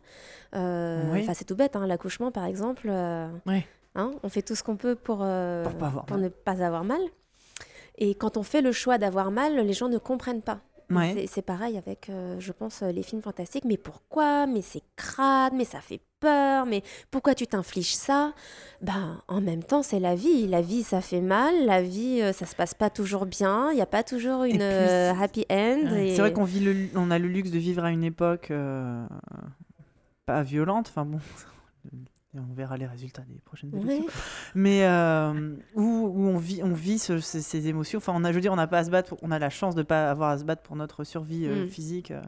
Euh, 0.56 1.04
Oui. 1.12 1.20
Enfin, 1.22 1.34
c'est 1.34 1.44
tout 1.46 1.56
bête, 1.56 1.76
hein, 1.76 1.86
l'accouchement 1.86 2.32
par 2.32 2.46
exemple. 2.46 2.88
euh, 2.90 3.28
Ouais. 3.46 3.66
hein, 3.96 4.12
on 4.24 4.30
fait 4.30 4.42
tout 4.42 4.56
ce 4.56 4.64
qu'on 4.64 4.78
peut 4.78 4.96
pour, 4.96 5.20
euh, 5.22 5.64
Pour 5.66 6.06
pas 6.06 6.18
ne 6.18 6.30
pas 6.30 6.64
avoir 6.64 6.86
mal. 6.86 7.02
Et 7.98 8.16
quand 8.16 8.38
on 8.38 8.44
fait 8.44 8.62
le 8.62 8.72
choix 8.72 8.98
d'avoir 8.98 9.32
mal, 9.32 9.56
les 9.58 9.74
gens 9.74 9.90
ne 9.90 9.98
comprennent 9.98 10.42
pas. 10.42 10.60
Ouais. 10.92 11.26
c'est- 11.28 11.42
pareil 11.42 11.78
avec, 11.80 12.12
je 12.40 12.52
pense, 12.52 12.84
les 12.84 13.02
films 13.02 13.22
fantastiques. 13.24 13.66
Mais 13.66 13.78
pourquoi? 13.78 14.46
Mais 14.46 14.62
c'est 14.62 14.84
crade, 14.96 15.54
mais 15.56 15.66
ça 15.66 15.82
fait 15.82 16.00
peur, 16.26 16.65
mais 16.65 16.82
pourquoi 17.11 17.36
tu 17.36 17.45
t'infliges 17.47 17.93
ça? 17.95 18.34
Ben, 18.82 19.21
en 19.28 19.41
même 19.41 19.63
temps, 19.63 19.84
c'est 19.84 19.99
la 19.99 20.15
vie. 20.15 20.47
La 20.47 20.61
vie, 20.61 20.84
ça 20.84 21.01
fait 21.01 21.21
mal. 21.21 21.53
La 21.65 21.82
vie, 21.82 22.21
euh, 22.21 22.34
ça 22.34 22.45
se 22.45 22.55
passe 22.55 22.73
pas 22.73 22.89
toujours 22.89 23.26
bien. 23.26 23.71
Il 23.71 23.76
n'y 23.76 23.82
a 23.82 23.86
pas 23.86 24.03
toujours 24.03 24.43
une 24.43 24.57
puis, 24.57 24.61
euh, 24.63 25.13
happy 25.13 25.45
end. 25.49 25.82
Ouais, 25.91 26.07
et- 26.09 26.15
C'est 26.15 26.21
vrai 26.21 26.34
qu'on 26.34 26.43
vit 26.43 26.59
le, 26.59 26.89
on 26.95 27.11
a 27.11 27.19
le 27.19 27.28
luxe 27.28 27.51
de 27.51 27.59
vivre 27.59 27.84
à 27.84 27.91
une 27.91 28.03
époque 28.03 28.49
euh, 28.51 29.05
pas 30.26 30.43
violente. 30.43 30.88
Enfin 30.89 31.05
bon, 31.05 31.19
on 32.40 32.54
verra 32.54 32.78
les 32.78 32.86
résultats 32.86 33.22
des 33.24 33.40
prochaines 33.46 33.74
élections. 33.76 34.06
Mais 34.56 34.84
euh, 34.86 35.56
où, 35.76 35.82
où 35.82 36.28
on 36.28 36.38
vit, 36.38 36.62
on 36.64 36.74
vit 36.74 37.00
ce- 37.00 37.20
ce- 37.20 37.40
ces 37.42 37.68
émotions. 37.68 37.98
Enfin, 37.98 38.14
on 38.16 38.24
a, 38.24 38.30
je 38.32 38.36
veux 38.36 38.42
dire, 38.42 38.54
on 38.54 38.58
n'a 38.58 38.68
pas 38.68 38.80
à 38.80 38.84
se 38.86 38.90
battre. 38.92 39.10
pour- 39.10 39.20
on 39.22 39.32
a 39.32 39.40
la 39.40 39.50
chance 39.50 39.76
de 39.76 39.84
pas 39.84 40.10
avoir 40.10 40.32
à 40.32 40.38
se 40.38 40.44
battre 40.44 40.62
pour 40.64 40.76
notre 40.76 41.04
survie 41.04 41.46
euh, 41.46 41.66
Mm. 41.66 41.70
physique 41.70 42.12
euh, 42.12 42.22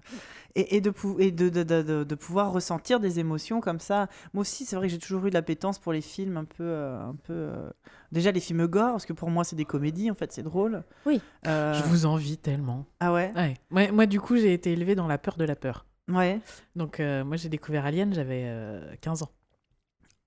et, 0.55 0.75
et 0.77 0.81
de, 0.81 0.89
pou- 0.89 1.17
et 1.19 1.31
de, 1.31 1.49
de, 1.49 1.63
de- 1.63 1.81
de- 1.81 2.03
de 2.03 2.15
pouvoir 2.15 2.51
ressentir 2.51 2.99
des 2.99 3.19
émotions 3.19 3.61
comme 3.61 3.79
ça. 3.79 4.07
Moi 4.33 4.41
aussi, 4.41 4.65
c'est 4.65 4.75
vrai 4.75 4.87
que 4.87 4.91
j'ai 4.93 4.99
toujours 4.99 5.25
eu 5.25 5.29
de 5.29 5.35
l'appétence 5.35 5.79
pour 5.79 5.93
les 5.93 6.01
films 6.01 6.37
un 6.37 6.45
peu, 6.45 6.63
euh, 6.63 6.99
un 7.01 7.15
peu. 7.15 7.33
euh, 7.33 7.69
Déjà 8.11 8.31
les 8.31 8.39
films 8.39 8.65
gore, 8.67 8.91
parce 8.91 9.05
que 9.05 9.13
pour 9.13 9.29
moi 9.29 9.43
c'est 9.43 9.55
des 9.57 9.65
comédies. 9.65 10.09
En 10.09 10.15
fait, 10.15 10.31
c'est 10.31 10.43
drôle. 10.43 10.83
Oui. 11.05 11.19
Euh, 11.45 11.73
Je 11.73 11.83
vous 11.83 12.05
envie 12.05 12.37
tellement. 12.37 12.85
Ah 12.99 13.11
ouais? 13.13 13.33
Ouais. 13.35 13.53
Moi, 13.69 13.91
moi, 13.91 14.05
du 14.05 14.19
coup, 14.21 14.37
j'ai 14.37 14.53
été 14.53 14.71
élevée 14.71 14.95
dans 14.95 15.07
la 15.07 15.17
peur 15.17 15.35
de 15.37 15.43
la 15.43 15.55
peur. 15.55 15.85
Ouais. 16.09 16.39
Donc, 16.77 16.99
euh, 17.01 17.25
moi, 17.25 17.35
j'ai 17.35 17.49
découvert 17.49 17.85
Alien, 17.85 18.13
j'avais 18.13 18.43
euh, 18.45 18.95
15 19.01 19.23
ans. 19.23 19.29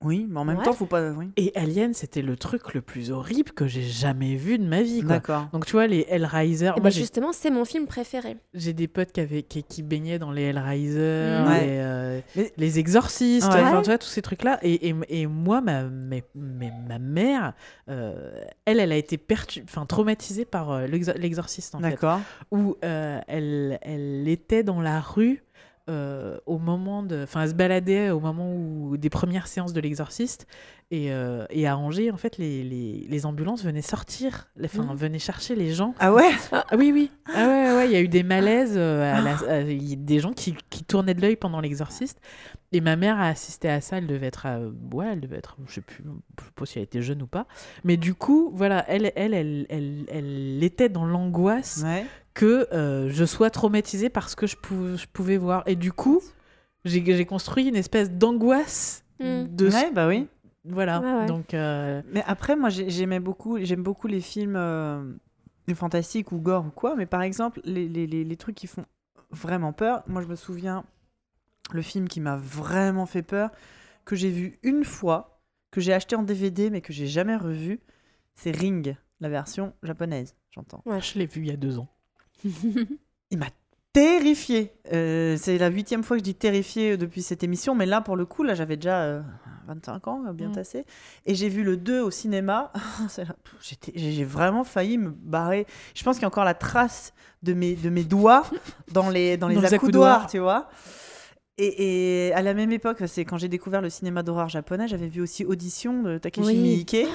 Oui, 0.02 0.26
mais 0.30 0.40
en 0.40 0.46
même 0.46 0.56
Ouais. 0.58 0.64
temps, 0.64 0.72
faut 0.72 0.86
pas. 0.86 1.10
Oui. 1.10 1.30
Et 1.36 1.52
Alien, 1.54 1.92
c'était 1.92 2.22
le 2.22 2.34
truc 2.36 2.72
le 2.72 2.80
plus 2.80 3.10
horrible 3.10 3.50
que 3.52 3.66
j'ai 3.66 3.82
jamais 3.82 4.34
vu 4.36 4.58
de 4.58 4.64
ma 4.64 4.80
vie. 4.80 5.02
D'accord. 5.02 5.48
Donc, 5.52 5.66
tu 5.66 5.72
vois, 5.72 5.86
les 5.86 6.06
Hellraiser. 6.08 6.70
Moi, 6.80 6.88
j'ai- 6.88 7.00
justement, 7.02 7.32
c'est 7.34 7.50
mon 7.50 7.66
film 7.66 7.86
préféré. 7.86 8.38
J'ai 8.54 8.72
des 8.72 8.88
potes 8.88 9.12
qui, 9.12 9.20
avaient, 9.20 9.42
qui, 9.42 9.62
qui 9.62 9.82
baignaient 9.82 10.18
dans 10.18 10.30
les 10.32 10.44
Hellraiser, 10.44 11.44
Ouais. 11.46 11.60
les, 11.66 11.78
euh, 11.80 12.20
Mais- 12.34 12.52
les 12.56 12.78
exorcistes, 12.78 13.46
Ouais. 13.52 13.60
enfin, 13.60 13.82
tu 13.82 13.90
vois, 13.90 13.98
tous 13.98 14.06
ces 14.08 14.22
trucs-là. 14.22 14.58
Et, 14.62 14.88
et, 14.88 14.94
et 15.10 15.26
moi, 15.26 15.60
ma, 15.60 15.82
mais- 15.84 16.24
mais 16.34 16.72
ma 16.88 16.98
mère, 16.98 17.52
euh, 17.90 18.40
elle, 18.64 18.80
elle 18.80 18.92
a 18.92 18.96
été 18.96 19.18
pertu- 19.18 19.62
enfin, 19.64 19.84
traumatisée 19.84 20.46
par 20.46 20.70
euh, 20.70 20.86
l'exor- 20.86 21.16
l'exorciste, 21.18 21.74
en 21.74 21.80
fait. 21.80 21.90
D'accord. 21.90 22.20
Où 22.50 22.76
euh, 22.84 23.20
elle, 23.28 23.78
elle 23.82 24.26
était 24.28 24.62
dans 24.62 24.80
la 24.80 24.98
rue 25.00 25.42
euh, 25.88 26.38
au 26.46 26.58
moment 26.58 27.02
de... 27.02 27.22
Enfin, 27.24 27.42
elle 27.42 27.50
se 27.50 27.54
baladait 27.54 28.10
au 28.10 28.20
moment 28.20 28.52
où, 28.54 28.96
des 28.96 29.10
premières 29.10 29.46
séances 29.46 29.72
de 29.72 29.80
l'exorciste. 29.80 30.46
Et, 30.92 31.12
euh, 31.12 31.46
et 31.50 31.68
à 31.68 31.76
Angers, 31.78 32.10
en 32.10 32.16
fait, 32.16 32.36
les, 32.36 32.64
les, 32.64 33.06
les 33.08 33.26
ambulances 33.26 33.64
venaient 33.64 33.80
sortir, 33.80 34.48
enfin, 34.64 34.82
Mhm. 34.82 34.94
venaient 34.96 35.18
chercher 35.20 35.54
les 35.54 35.72
gens 35.72 35.94
Ah 36.00 36.12
ouais? 36.12 36.30
Ah 36.50 36.64
oui, 36.76 36.90
oui. 36.92 37.10
Ah 37.32 37.46
ouais, 37.46 37.72
ouais, 37.76 37.86
il 37.88 37.92
y 37.92 37.96
a 37.96 38.00
eu 38.00 38.08
des 38.08 38.24
malaises, 38.24 38.74
euh, 38.76 39.14
à 39.16 39.20
la- 39.20 39.52
à- 39.58 39.62
des 39.62 40.18
gens 40.18 40.32
qui, 40.32 40.56
qui 40.68 40.82
tournaient 40.82 41.14
de 41.14 41.20
l'œil 41.22 41.36
pendant 41.36 41.60
l'exorciste. 41.60 42.20
Et 42.72 42.80
ma 42.80 42.96
mère 42.96 43.18
a 43.20 43.28
assisté 43.28 43.68
à 43.68 43.80
ça, 43.80 43.98
elle 43.98 44.08
devait 44.08 44.26
être, 44.26 44.46
à- 44.46 44.58
ouais, 44.92 45.06
elle 45.12 45.20
devait 45.20 45.38
être, 45.38 45.56
je 45.68 45.74
sais 45.74 45.80
plus, 45.80 46.02
je 46.04 46.44
sais 46.44 46.50
pas 46.56 46.66
si 46.66 46.78
elle 46.78 46.84
était 46.84 47.02
jeune 47.02 47.22
ou 47.22 47.26
pas. 47.28 47.46
Mais 47.84 47.96
du 47.96 48.14
coup, 48.14 48.50
voilà, 48.52 48.84
elle, 48.88 49.12
elle, 49.14 49.34
elle, 49.34 49.66
elle, 49.70 50.04
elle 50.08 50.62
était 50.64 50.88
dans 50.88 51.04
l'angoisse 51.04 51.82
Ouais. 51.84 52.04
Que 52.34 52.66
euh, 52.72 53.08
je 53.10 53.24
sois 53.24 53.50
traumatisée 53.50 54.08
parce 54.10 54.34
que 54.34 54.46
je, 54.46 54.56
pou- 54.56 54.96
je 54.96 55.06
pouvais 55.12 55.36
voir. 55.36 55.62
Et 55.66 55.76
du 55.76 55.92
coup, 55.92 56.20
j'ai 56.84 57.24
construit 57.26 57.66
une 57.68 57.76
espèce 57.76 58.10
d'angoisse 58.10 59.04
Mm. 59.18 59.44
de... 59.54 59.68
ce- 59.68 59.76
Ouais, 59.76 59.90
bah 59.92 60.08
oui. 60.08 60.28
Voilà, 60.64 61.00
Ouais, 61.00 61.12
ouais. 61.20 61.26
donc... 61.26 61.52
euh, 61.52 62.00
Mais 62.12 62.22
après, 62.26 62.56
moi, 62.56 62.70
j'ai- 62.70 62.88
j'aimais 62.88 63.20
beaucoup, 63.20 63.58
j'aime 63.62 63.82
beaucoup 63.82 64.06
les 64.06 64.20
films 64.22 64.56
euh, 64.56 65.02
fantastiques 65.74 66.32
ou 66.32 66.38
gore 66.38 66.64
ou 66.66 66.70
quoi. 66.70 66.96
Mais 66.96 67.04
par 67.06 67.20
exemple, 67.22 67.60
les, 67.64 67.86
les, 67.88 68.06
les, 68.06 68.24
les 68.24 68.36
trucs 68.36 68.54
qui 68.56 68.66
font 68.66 68.86
vraiment 69.30 69.72
peur. 69.74 70.02
Moi, 70.06 70.22
je 70.22 70.26
me 70.26 70.36
souviens 70.36 70.84
le 71.72 71.82
film 71.82 72.08
qui 72.08 72.20
m'a 72.20 72.36
vraiment 72.36 73.04
fait 73.06 73.22
peur, 73.22 73.50
que 74.06 74.16
j'ai 74.16 74.30
vu 74.30 74.58
une 74.62 74.84
fois, 74.84 75.40
que 75.70 75.80
j'ai 75.80 75.92
acheté 75.92 76.16
en 76.16 76.22
DVD 76.22 76.70
mais 76.70 76.80
que 76.80 76.92
j'ai 76.92 77.06
jamais 77.06 77.36
revu. 77.36 77.80
C'est 78.34 78.50
Ring, 78.50 78.96
la 79.20 79.28
version 79.28 79.74
japonaise, 79.82 80.34
j'entends. 80.50 80.82
je 80.86 81.18
l'ai 81.18 81.26
vu 81.26 81.42
il 81.42 81.48
y 81.48 81.50
a 81.52 81.56
deux 81.56 81.78
ans. 81.78 81.88
Il 82.44 83.38
m'a 83.38 83.46
terrifié. 83.92 84.72
Euh, 84.92 85.36
c'est 85.40 85.58
la 85.58 85.68
huitième 85.68 86.02
fois 86.04 86.16
que 86.16 86.20
je 86.20 86.24
dis 86.24 86.34
terrifié 86.34 86.96
depuis 86.96 87.22
cette 87.22 87.42
émission, 87.42 87.74
mais 87.74 87.86
là, 87.86 88.00
pour 88.00 88.16
le 88.16 88.24
coup, 88.24 88.42
là, 88.44 88.54
j'avais 88.54 88.76
déjà 88.76 89.02
euh, 89.02 89.20
25 89.66 90.08
ans, 90.08 90.22
bien 90.32 90.48
Mm. 90.48 90.52
tassé. 90.52 90.84
Et 91.26 91.34
j'ai 91.34 91.48
vu 91.48 91.62
le 91.64 91.76
2 91.76 92.00
au 92.00 92.10
cinéma. 92.10 92.72
J'ai 93.94 94.24
vraiment 94.24 94.64
failli 94.64 94.96
me 94.98 95.10
barrer. 95.10 95.66
Je 95.94 96.02
pense 96.04 96.16
qu'il 96.16 96.22
y 96.22 96.24
a 96.24 96.28
encore 96.28 96.44
la 96.44 96.54
trace 96.54 97.12
de 97.42 97.52
mes, 97.52 97.74
de 97.74 97.90
mes 97.90 98.04
doigts 98.04 98.44
dans 98.92 99.10
les, 99.10 99.36
dans 99.36 99.48
les 99.48 99.56
Dans 99.56 99.64
accoudoirs, 99.64 100.28
tu 100.28 100.38
vois. 100.38 100.68
Et, 101.58 102.28
et 102.28 102.32
à 102.32 102.42
la 102.42 102.54
même 102.54 102.72
époque, 102.72 103.02
c'est 103.06 103.24
quand 103.24 103.36
j'ai 103.38 103.48
découvert 103.48 103.82
le 103.82 103.90
cinéma 103.90 104.22
d'horreur 104.22 104.48
japonais, 104.48 104.88
j'avais 104.88 105.08
vu 105.08 105.20
aussi 105.20 105.44
Audition 105.44 106.02
de 106.02 106.16
Takeshi 106.18 106.46
Oui. 106.46 106.56
Miike. 106.56 107.06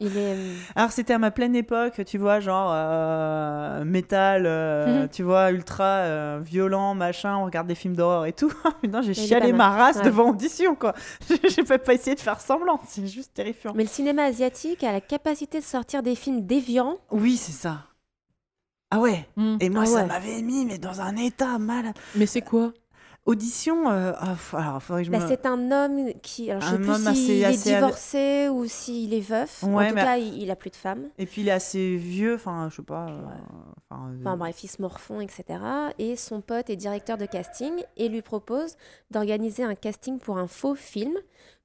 Il 0.00 0.16
est. 0.18 0.34
euh, 0.34 0.54
Alors 0.74 0.90
c'était 0.90 1.12
à 1.14 1.18
ma 1.18 1.30
pleine 1.30 1.54
époque, 1.54 2.02
tu 2.04 2.18
vois, 2.18 2.40
genre 2.40 2.70
euh, 2.74 3.84
métal, 3.84 4.44
euh, 4.46 5.02
Mhm. 5.02 5.08
tu 5.08 5.22
vois, 5.22 5.50
ultra 5.50 5.84
euh, 5.84 6.40
violent, 6.42 6.94
machin, 6.94 7.36
on 7.36 7.44
regarde 7.44 7.66
des 7.66 7.74
films 7.74 7.94
d'horreur 7.96 8.26
et 8.26 8.32
tout. 8.32 8.52
Putain, 8.82 9.02
j'ai 9.02 9.14
chialé 9.14 9.52
ma 9.52 9.70
race 9.70 9.96
Ouais. 9.98 10.02
devant 10.04 10.30
audition, 10.30 10.74
quoi. 10.74 10.94
j'ai 11.48 11.62
pas, 11.62 11.78
pas 11.78 11.94
essayé 11.94 12.16
de 12.16 12.20
faire 12.20 12.40
semblant, 12.40 12.80
c'est 12.86 13.06
juste 13.06 13.34
terrifiant. 13.34 13.72
Mais 13.74 13.84
le 13.84 13.88
cinéma 13.88 14.24
asiatique 14.24 14.82
a 14.84 14.92
la 14.92 15.00
capacité 15.00 15.60
de 15.60 15.64
sortir 15.64 16.02
des 16.02 16.14
films 16.16 16.44
déviants. 16.44 16.96
Oui, 17.10 17.36
c'est 17.36 17.52
ça. 17.52 17.84
Ah 18.90 18.98
ouais. 19.00 19.26
Mm. 19.36 19.56
Et 19.60 19.70
moi, 19.70 19.82
Ah 19.84 19.86
ça 19.86 20.06
m'avait 20.06 20.42
mis 20.42 20.64
mais 20.66 20.78
dans 20.78 21.00
un 21.00 21.16
état 21.16 21.58
mal. 21.58 21.92
Mais 22.14 22.26
c'est 22.26 22.42
quoi? 22.42 22.72
Audition. 23.26 23.90
euh, 23.90 24.12
f- 24.12 24.54
alors, 24.56 24.82
faudrait 24.82 25.02
que 25.02 25.06
je 25.06 25.10
Bah, 25.10 25.20
me. 25.20 25.26
c'est 25.28 25.46
un 25.46 25.70
homme 25.72 26.12
qui. 26.22 26.50
Alors, 26.50 26.62
je 26.62 26.66
sais 26.68 26.74
Un 26.74 26.78
plus 26.78 27.14
s'il 27.14 27.30
est 27.40 27.44
assez- 27.46 27.74
divorcé 27.74 28.48
ou 28.50 28.66
s'il 28.66 29.14
est 29.14 29.20
veuf. 29.20 29.62
Ouais, 29.62 29.86
en 29.86 29.88
tout 29.88 29.94
mais- 29.94 30.02
cas, 30.02 30.16
il, 30.18 30.42
il 30.42 30.50
a 30.50 30.56
plus 30.56 30.68
de 30.70 30.76
femme. 30.76 31.08
Et 31.16 31.24
puis 31.24 31.40
il 31.40 31.48
est 31.48 31.52
assez 31.52 31.96
vieux. 31.96 32.34
Enfin, 32.34 32.68
je 32.70 32.76
sais 32.76 32.82
pas. 32.82 33.06
euh, 33.08 33.22
enfin, 33.90 34.10
euh, 34.10 34.16
Enfin 34.20 34.36
bref, 34.36 34.62
il 34.62 34.68
se 34.68 34.82
morfond, 34.82 35.20
etc. 35.20 35.44
Et 35.98 36.16
son 36.16 36.42
pote 36.42 36.68
est 36.68 36.76
directeur 36.76 37.16
de 37.16 37.24
casting 37.26 37.72
et 37.96 38.08
lui 38.10 38.20
propose 38.20 38.76
d'organiser 39.10 39.64
un 39.64 39.74
casting 39.74 40.18
pour 40.18 40.36
un 40.36 40.46
faux 40.46 40.74
film 40.74 41.14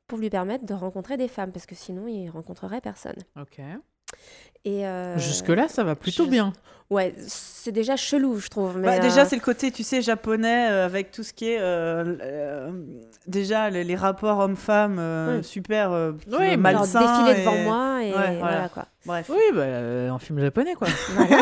pour 0.07 0.17
lui 0.17 0.29
permettre 0.29 0.65
de 0.65 0.73
rencontrer 0.73 1.17
des 1.17 1.27
femmes 1.27 1.51
parce 1.51 1.65
que 1.65 1.75
sinon 1.75 2.07
il 2.07 2.29
rencontrerait 2.29 2.81
personne. 2.81 3.17
Ok. 3.39 3.59
Et 4.65 4.85
euh, 4.85 5.17
Jusque-là, 5.17 5.67
ça 5.67 5.83
va 5.83 5.95
plutôt 5.95 6.25
je- 6.25 6.29
bien. 6.29 6.53
Ouais, 6.89 7.13
c'est 7.27 7.71
déjà 7.71 7.95
chelou, 7.95 8.39
je 8.39 8.47
trouve. 8.47 8.79
Mais 8.79 8.87
Bah, 8.87 8.99
déjà, 8.99 9.21
euh, 9.21 9.25
c'est 9.29 9.35
le 9.35 9.43
côté, 9.43 9.71
tu 9.71 9.83
sais, 9.83 10.01
japonais 10.01 10.71
euh, 10.71 10.85
avec 10.87 11.11
tout 11.11 11.21
ce 11.21 11.33
qui 11.33 11.49
est. 11.51 11.59
euh, 11.59 12.15
euh, 12.21 12.71
déjà, 13.27 13.69
les, 13.69 13.83
les 13.83 13.95
rapports 13.95 14.39
hommes-femmes 14.39 14.97
euh, 14.97 15.37
Oui. 15.37 15.43
super 15.43 15.91
euh, 15.91 16.13
Oui, 16.31 16.57
malsains. 16.57 16.99
défiler 17.25 17.41
devant 17.41 17.55
et- 17.55 17.63
moi 17.63 18.03
et 18.03 18.07
Ouais, 18.07 18.11
voilà. 18.11 18.39
voilà 18.39 18.69
quoi. 18.69 18.85
Bref. 19.05 19.29
Oui, 19.29 19.37
bah, 19.53 19.61
euh, 19.61 20.09
un 20.09 20.17
film 20.17 20.39
japonais, 20.39 20.73
quoi. 20.73 20.87
Voilà. 21.15 21.37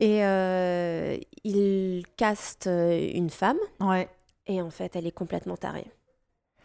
et 0.00 0.22
euh, 0.26 1.16
il 1.44 2.02
caste 2.18 2.68
une 2.70 3.30
femme 3.30 3.56
Ouais. 3.80 4.06
et 4.46 4.60
en 4.60 4.68
fait, 4.70 4.94
elle 4.96 5.06
est 5.06 5.12
complètement 5.12 5.56
tarée. 5.56 5.86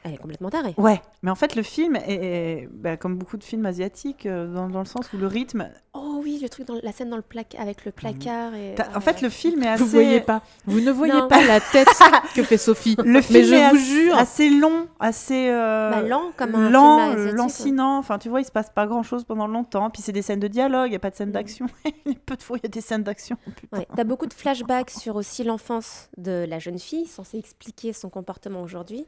Elle 0.03 0.13
est 0.13 0.17
complètement 0.17 0.49
tarée. 0.49 0.73
Ouais, 0.77 1.01
mais 1.21 1.31
en 1.31 1.35
fait, 1.35 1.55
le 1.55 1.63
film 1.63 1.95
est, 1.95 2.01
est- 2.09 2.69
bah, 2.71 2.97
comme 2.97 3.17
beaucoup 3.17 3.37
de 3.37 3.43
films 3.43 3.65
asiatiques, 3.65 4.25
euh, 4.25 4.53
dans, 4.53 4.67
dans 4.67 4.79
le 4.79 4.85
sens 4.85 5.11
où 5.13 5.17
le 5.17 5.27
rythme. 5.27 5.69
Oh 5.93 6.19
oui, 6.23 6.39
le 6.41 6.49
truc 6.49 6.67
dans 6.67 6.75
la 6.81 6.91
scène 6.91 7.09
dans 7.09 7.15
le 7.15 7.21
plac 7.21 7.55
avec 7.57 7.85
le 7.85 7.91
placard 7.91 8.53
et 8.53 8.75
ah 8.79 8.97
En 8.97 8.99
fait, 8.99 9.21
le 9.21 9.29
film 9.29 9.63
est 9.63 9.67
assez. 9.67 9.83
Vous 9.83 9.89
voyez 9.89 10.19
pas. 10.19 10.41
Vous 10.65 10.81
ne 10.81 10.91
voyez 10.91 11.13
Non. 11.13 11.27
pas 11.27 11.45
la 11.45 11.59
tête 11.61 11.87
que 12.35 12.43
fait 12.43 12.57
Sophie. 12.57 12.95
Le 12.97 13.03
Mais 13.05 13.21
film 13.21 13.43
je 13.45 13.53
est 13.53 13.69
vous 13.69 13.75
assez- 13.75 13.85
jure. 13.85 14.17
assez 14.17 14.49
long, 14.49 14.87
assez 14.99 15.49
euh, 15.49 15.91
Bah, 15.91 16.01
lent 16.01 16.31
comme 16.35 16.55
un 16.55 16.69
lent, 16.69 16.99
film 16.99 17.17
asiatique, 17.19 17.37
lancinant. 17.37 17.97
Enfin, 17.97 18.17
tu 18.19 18.27
vois, 18.29 18.41
il 18.41 18.45
se 18.45 18.51
passe 18.51 18.69
pas 18.71 18.85
grand 18.87 19.03
chose 19.03 19.23
pendant 19.23 19.47
longtemps. 19.47 19.89
Puis 19.89 20.01
c'est 20.01 20.11
des 20.11 20.21
scènes 20.21 20.39
de 20.39 20.47
dialogue, 20.47 20.89
il 20.89 20.93
y 20.93 20.97
a 20.97 20.99
pas 20.99 21.09
de 21.11 21.15
scènes 21.15 21.29
Mm. 21.29 21.33
d'action. 21.33 21.65
Peu 22.25 22.35
de 22.35 22.43
fois, 22.43 22.57
il 22.57 22.63
y 22.63 22.67
a 22.67 22.69
des 22.69 22.81
scènes 22.81 23.03
d'action. 23.03 23.37
Putain. 23.55 23.77
Ouais, 23.77 23.87
T'as 23.95 24.03
beaucoup 24.03 24.25
de 24.25 24.33
flashbacks 24.33 24.89
sur 24.89 25.15
aussi 25.15 25.43
l'enfance 25.43 26.09
de 26.17 26.45
la 26.49 26.59
jeune 26.59 26.79
fille, 26.79 27.05
censé 27.05 27.37
expliquer 27.37 27.93
son 27.93 28.09
comportement 28.09 28.61
aujourd'hui. 28.61 29.05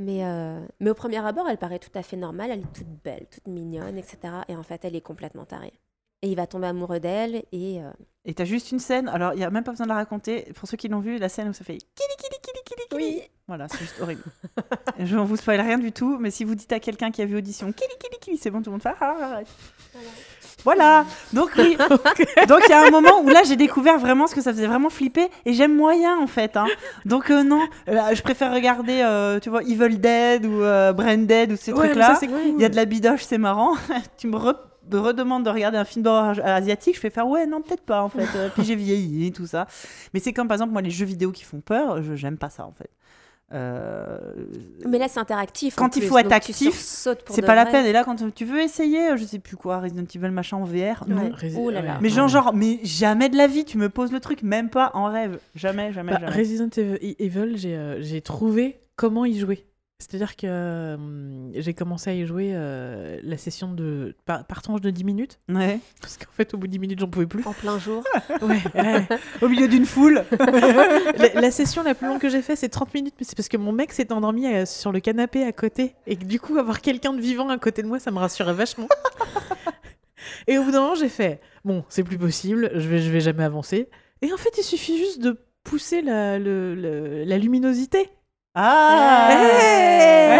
Mais, 0.00 0.24
euh, 0.24 0.58
mais 0.80 0.88
au 0.88 0.94
premier 0.94 1.18
abord, 1.24 1.46
elle 1.46 1.58
paraît 1.58 1.78
tout 1.78 1.90
à 1.94 2.02
fait 2.02 2.16
normale, 2.16 2.50
elle 2.50 2.60
est 2.60 2.72
toute 2.72 2.88
belle, 3.04 3.26
toute 3.30 3.46
mignonne, 3.46 3.98
etc. 3.98 4.18
Et 4.48 4.56
en 4.56 4.62
fait, 4.62 4.82
elle 4.86 4.96
est 4.96 5.02
complètement 5.02 5.44
tarée. 5.44 5.74
Et 6.22 6.28
il 6.28 6.36
va 6.36 6.46
tomber 6.46 6.68
amoureux 6.68 7.00
d'elle 7.00 7.44
et 7.52 7.82
euh, 7.82 7.90
Et 8.24 8.32
t'as 8.32 8.46
juste 8.46 8.72
une 8.72 8.78
scène. 8.78 9.08
Alors, 9.08 9.34
il 9.34 9.40
y 9.40 9.44
a 9.44 9.50
même 9.50 9.62
pas 9.62 9.72
besoin 9.72 9.84
de 9.84 9.90
la 9.90 9.96
raconter. 9.96 10.52
Pour 10.54 10.68
ceux 10.68 10.78
qui 10.78 10.88
l'ont 10.88 11.00
vu, 11.00 11.18
la 11.18 11.28
scène 11.28 11.50
où 11.50 11.52
ça 11.52 11.64
fait 11.64 11.76
kili 11.76 12.16
kili 12.18 12.40
kili 12.42 12.64
kili 12.64 12.88
kili. 12.88 13.20
Oui. 13.20 13.22
Voilà, 13.46 13.68
c'est 13.68 13.78
juste 13.78 14.00
horrible. 14.00 14.22
Je 14.98 15.16
ne 15.16 15.22
vous 15.22 15.36
spoil 15.36 15.60
rien 15.60 15.78
du 15.78 15.92
tout, 15.92 16.18
mais 16.18 16.30
si 16.30 16.44
vous 16.44 16.54
dites 16.54 16.72
à 16.72 16.80
quelqu'un 16.80 17.10
qui 17.10 17.20
a 17.20 17.26
vu 17.26 17.36
audition 17.36 17.70
kili 17.70 17.92
kili 17.98 18.18
kili, 18.20 18.38
c'est 18.38 18.50
bon, 18.50 18.62
tout 18.62 18.70
le 18.70 18.72
monde 18.72 18.82
fait 18.82 18.94
ah, 19.00 19.16
arrête. 19.20 19.48
Voilà. 20.64 21.04
Donc 21.32 21.50
oui. 21.58 21.76
Donc 22.48 22.60
il 22.66 22.70
y 22.70 22.72
a 22.72 22.86
un 22.86 22.90
moment 22.90 23.20
où 23.22 23.28
là 23.28 23.42
j'ai 23.44 23.56
découvert 23.56 23.98
vraiment 23.98 24.26
ce 24.26 24.34
que 24.34 24.40
ça 24.40 24.52
faisait 24.52 24.66
vraiment 24.66 24.90
flipper 24.90 25.28
et 25.46 25.52
j'aime 25.52 25.74
moyen 25.76 26.18
en 26.18 26.26
fait. 26.26 26.56
hein. 26.56 26.66
Donc 27.04 27.30
euh, 27.30 27.42
non, 27.42 27.60
Là, 27.86 28.14
je 28.14 28.22
préfère 28.22 28.52
regarder, 28.52 29.00
euh, 29.02 29.40
tu 29.40 29.48
vois, 29.50 29.62
Evil 29.62 29.98
Dead 29.98 30.44
ou 30.46 30.62
euh, 30.62 30.92
Brain 30.92 31.18
Dead 31.18 31.52
ou 31.52 31.56
ces 31.56 31.72
Ouais, 31.72 31.86
trucs-là. 31.88 32.16
cool. 32.20 32.28
Il 32.56 32.60
y 32.60 32.64
a 32.64 32.68
de 32.68 32.76
la 32.76 32.84
bidoche, 32.84 33.22
c'est 33.24 33.38
marrant. 33.38 33.74
tu 34.18 34.26
me 34.28 34.36
re- 34.36 34.56
me 34.92 34.98
redemandes 34.98 35.44
de 35.44 35.50
regarder 35.50 35.78
un 35.78 35.84
film 35.84 36.02
d'horreur 36.02 36.34
asiatique, 36.44 36.96
je 36.96 37.00
fais 37.00 37.10
faire 37.10 37.26
ouais, 37.28 37.46
non, 37.46 37.62
peut-être 37.62 37.84
pas 37.84 38.02
en 38.02 38.08
fait. 38.08 38.26
Euh, 38.36 38.48
puis 38.52 38.64
j'ai 38.64 38.74
vieilli, 38.74 39.30
tout 39.32 39.46
ça. 39.46 39.66
Mais 40.12 40.20
c'est 40.20 40.32
comme 40.32 40.48
par 40.48 40.56
exemple, 40.56 40.72
moi, 40.72 40.82
les 40.82 40.90
jeux 40.90 41.06
vidéo 41.06 41.30
qui 41.32 41.44
font 41.44 41.60
peur, 41.60 42.02
je 42.02 42.14
j'aime 42.16 42.36
pas 42.38 42.50
ça 42.50 42.64
en 42.66 42.72
fait. 42.72 42.90
Euh, 43.52 44.18
Mais 44.86 44.98
là, 44.98 45.08
c'est 45.08 45.18
interactif. 45.18 45.76
en 45.78 45.82
Quand 45.82 45.96
il 45.96 46.00
plus, 46.00 46.08
faut 46.08 46.18
être 46.18 46.30
actif, 46.32 46.74
c'est 46.74 47.42
pas 47.42 47.54
la 47.54 47.66
peine. 47.66 47.84
Et 47.86 47.92
là, 47.92 48.04
quand 48.04 48.16
tu 48.34 48.44
veux 48.44 48.60
essayer, 48.60 49.16
je 49.16 49.24
sais 49.24 49.38
plus 49.40 49.56
quoi, 49.56 49.80
Resident 49.80 50.04
Evil 50.14 50.30
machin 50.30 50.58
en 50.58 50.64
VR, 50.64 51.04
non. 51.08 51.30
Ouais. 51.30 51.52
Oh 51.56 51.70
là 51.70 51.82
là. 51.82 51.98
Mais 52.00 52.08
genre, 52.10 52.26
Ouais. 52.26 52.30
genre, 52.32 52.52
mais 52.54 52.78
jamais 52.84 53.28
de 53.28 53.36
la 53.36 53.46
vie, 53.46 53.64
tu 53.64 53.76
me 53.78 53.88
poses 53.88 54.12
le 54.12 54.20
truc, 54.20 54.42
même 54.42 54.70
pas 54.70 54.90
en 54.94 55.06
rêve. 55.06 55.38
Jamais, 55.56 55.92
jamais, 55.92 56.12
Bah, 56.12 56.18
jamais. 56.20 56.36
Resident 56.36 56.68
Evil, 56.76 57.16
Evil, 57.18 57.52
j'ai 57.56 57.76
euh, 57.76 58.00
j'ai 58.02 58.20
trouvé 58.20 58.78
comment 58.96 59.24
y 59.24 59.38
jouer. 59.38 59.64
C'est-à-dire 60.00 60.34
que 60.34 60.46
euh, 60.46 60.96
j'ai 61.60 61.74
commencé 61.74 62.08
à 62.08 62.14
y 62.14 62.24
jouer 62.26 62.52
euh, 62.54 63.20
la 63.22 63.36
session 63.36 63.72
de 63.74 64.16
par, 64.24 64.46
par 64.46 64.62
tranche 64.62 64.80
de 64.80 64.88
10 64.88 65.04
minutes. 65.04 65.38
Ouais. 65.50 65.78
Parce 66.00 66.16
qu'en 66.16 66.32
fait, 66.34 66.54
au 66.54 66.56
bout 66.56 66.66
de 66.68 66.72
10 66.72 66.78
minutes, 66.78 66.98
j'en 67.00 67.08
pouvais 67.08 67.26
plus. 67.26 67.44
En 67.46 67.52
plein 67.52 67.78
jour. 67.78 68.02
Ouais, 68.42 68.62
ouais. 68.74 69.06
Au 69.42 69.48
milieu 69.48 69.68
d'une 69.68 69.84
foule. 69.84 70.24
la, 70.40 71.40
la 71.40 71.50
session 71.50 71.82
la 71.82 71.94
plus 71.94 72.06
longue 72.06 72.18
que 72.18 72.30
j'ai 72.30 72.40
fait, 72.40 72.56
c'est 72.56 72.70
30 72.70 72.94
minutes, 72.94 73.14
mais 73.20 73.26
c'est 73.26 73.36
parce 73.36 73.48
que 73.48 73.58
mon 73.58 73.72
mec 73.72 73.92
s'est 73.92 74.10
endormi 74.10 74.46
euh, 74.46 74.64
sur 74.64 74.90
le 74.90 75.00
canapé 75.00 75.44
à 75.44 75.52
côté. 75.52 75.94
Et 76.06 76.16
que 76.16 76.24
du 76.24 76.40
coup, 76.40 76.56
avoir 76.56 76.80
quelqu'un 76.80 77.12
de 77.12 77.20
vivant 77.20 77.50
à 77.50 77.58
côté 77.58 77.82
de 77.82 77.86
moi, 77.88 77.98
ça 78.00 78.10
me 78.10 78.18
rassurait 78.18 78.54
vachement. 78.54 78.88
et 80.48 80.58
au 80.58 80.64
bout 80.64 80.70
d'un 80.70 80.80
moment, 80.80 80.94
j'ai 80.94 81.08
fait 81.10 81.40
Bon, 81.64 81.84
c'est 81.90 82.04
plus 82.04 82.16
possible, 82.18 82.70
je 82.74 82.88
vais, 82.88 82.98
je 83.00 83.10
vais 83.10 83.20
jamais 83.20 83.44
avancer. 83.44 83.88
Et 84.22 84.32
en 84.32 84.36
fait, 84.38 84.50
il 84.56 84.62
suffit 84.62 84.96
juste 84.96 85.20
de 85.20 85.38
pousser 85.62 86.00
la, 86.00 86.38
le- 86.38 86.74
le- 86.74 87.24
la 87.24 87.36
luminosité. 87.38 88.08
Ah 88.54 89.28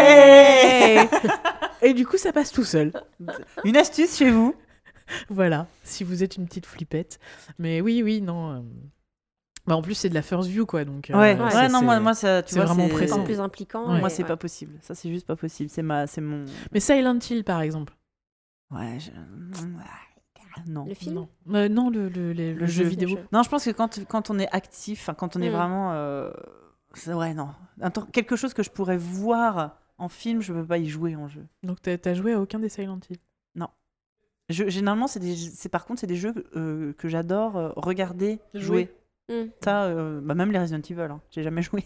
Hey 0.01 1.07
Et 1.81 1.93
du 1.93 2.05
coup, 2.05 2.17
ça 2.17 2.31
passe 2.33 2.51
tout 2.51 2.63
seul. 2.63 2.91
Une 3.63 3.77
astuce 3.77 4.17
chez 4.17 4.29
vous? 4.31 4.53
Voilà, 5.29 5.67
si 5.83 6.03
vous 6.03 6.23
êtes 6.23 6.35
une 6.37 6.45
petite 6.45 6.65
flippette. 6.65 7.19
Mais 7.59 7.81
oui, 7.81 8.01
oui, 8.03 8.21
non. 8.21 8.51
euh, 8.51 8.59
Bah, 9.67 9.75
en 9.75 9.81
plus, 9.81 9.93
c'est 9.95 10.09
de 10.09 10.13
la 10.13 10.21
first 10.21 10.49
view, 10.49 10.65
quoi. 10.65 10.85
Donc, 10.85 11.09
euh, 11.09 11.17
Ouais, 11.17 11.35
non, 11.35 11.49
c'est- 11.49 11.69
moi, 11.83 11.99
moi 11.99 12.13
ça, 12.13 12.43
tu 12.43 12.53
c'est 12.53 12.59
vois, 12.59 12.65
vraiment 12.73 12.87
c'est-. 12.97 13.11
En 13.13 13.23
plus 13.23 13.39
impliquant. 13.39 13.91
Ouais. 13.93 13.99
Moi, 13.99 14.07
et- 14.07 14.11
c'est 14.11 14.23
ouais. 14.23 14.27
pas 14.27 14.37
possible. 14.37 14.77
Ça, 14.81 14.95
c'est 14.95 15.09
juste 15.09 15.27
pas 15.27 15.35
possible. 15.35 15.69
C'est 15.69 15.81
ma, 15.83 16.07
c'est 16.07 16.21
mon. 16.21 16.45
Mais 16.71 16.79
Silent 16.79 17.19
Hill, 17.29 17.43
par 17.43 17.61
exemple. 17.61 17.93
Ouais, 18.71 18.97
je... 18.99 19.11
non. 20.67 20.85
Le 20.85 20.93
film? 20.93 21.15
Non, 21.15 21.29
Euh, 21.55 21.67
non 21.69 21.89
le, 21.89 22.07
le, 22.09 22.31
le- 22.33 22.53
le 22.53 22.65
jeu 22.67 22.83
jeu. 22.83 22.89
vidéo. 22.89 23.09
Le 23.09 23.15
jeu. 23.15 23.27
Non, 23.33 23.43
je 23.43 23.49
pense 23.49 23.65
que 23.65 23.71
quand, 23.71 24.05
quand 24.07 24.29
on 24.29 24.39
est 24.39 24.49
actif, 24.53 25.01
enfin, 25.01 25.13
quand 25.13 25.35
on 25.35 25.41
est 25.41 25.49
Mm. 25.49 25.53
vraiment. 25.53 25.91
euh, 25.93 26.31
Ouais, 27.07 27.33
non. 27.33 27.49
Quelque 28.11 28.35
chose 28.35 28.53
que 28.53 28.63
je 28.63 28.69
pourrais 28.69 28.97
voir 28.97 29.77
en 29.97 30.09
film, 30.09 30.41
je 30.41 30.51
peux 30.53 30.65
pas 30.65 30.77
y 30.77 30.87
jouer 30.89 31.15
en 31.15 31.27
jeu. 31.27 31.45
Donc, 31.63 31.81
t'as 31.81 31.97
t'as 31.97 32.13
joué 32.13 32.33
à 32.33 32.39
aucun 32.41 32.59
des 32.59 32.69
Silent 32.69 32.99
Hill? 33.09 33.17
Je- 34.49 34.67
généralement, 34.67 35.07
c'est 35.07 35.69
par 35.69 35.85
contre, 35.85 36.01
c'est 36.01 36.07
des 36.07 36.17
jeux 36.17 36.33
euh, 36.57 36.91
que 36.97 37.07
j'adore 37.07 37.55
euh, 37.55 37.69
regarder 37.77 38.39
jouer. 38.53 38.89
Jouer. 39.29 39.43
Mm. 39.45 39.49
Ça, 39.63 39.83
euh, 39.85 40.19
bah, 40.21 40.35
même 40.35 40.51
les 40.51 40.59
Resident 40.59 40.81
Evil, 40.81 41.09
hein, 41.09 41.21
j'ai 41.29 41.41
jamais 41.41 41.61
joué. 41.61 41.85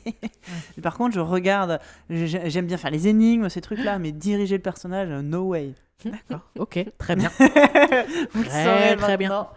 Par 0.82 0.98
contre, 0.98 1.14
je 1.14 1.20
regarde, 1.20 1.80
j'ai- 2.10 2.50
j'aime 2.50 2.66
bien 2.66 2.78
faire 2.78 2.90
les 2.90 3.08
énigmes, 3.08 3.50
ces 3.50 3.62
trucs-là, 3.62 4.00
mais 4.00 4.12
diriger 4.12 4.56
le 4.58 4.64
personnage, 4.64 5.10
no 5.10 5.44
way. 5.50 5.74
D'accord, 6.06 6.50
ok, 6.58 6.86
très 6.98 7.16
bien. 7.16 7.30
Vous 8.34 8.42
le 8.42 8.50
saurez 8.50 8.96
très 8.98 9.18
bien. 9.18 9.48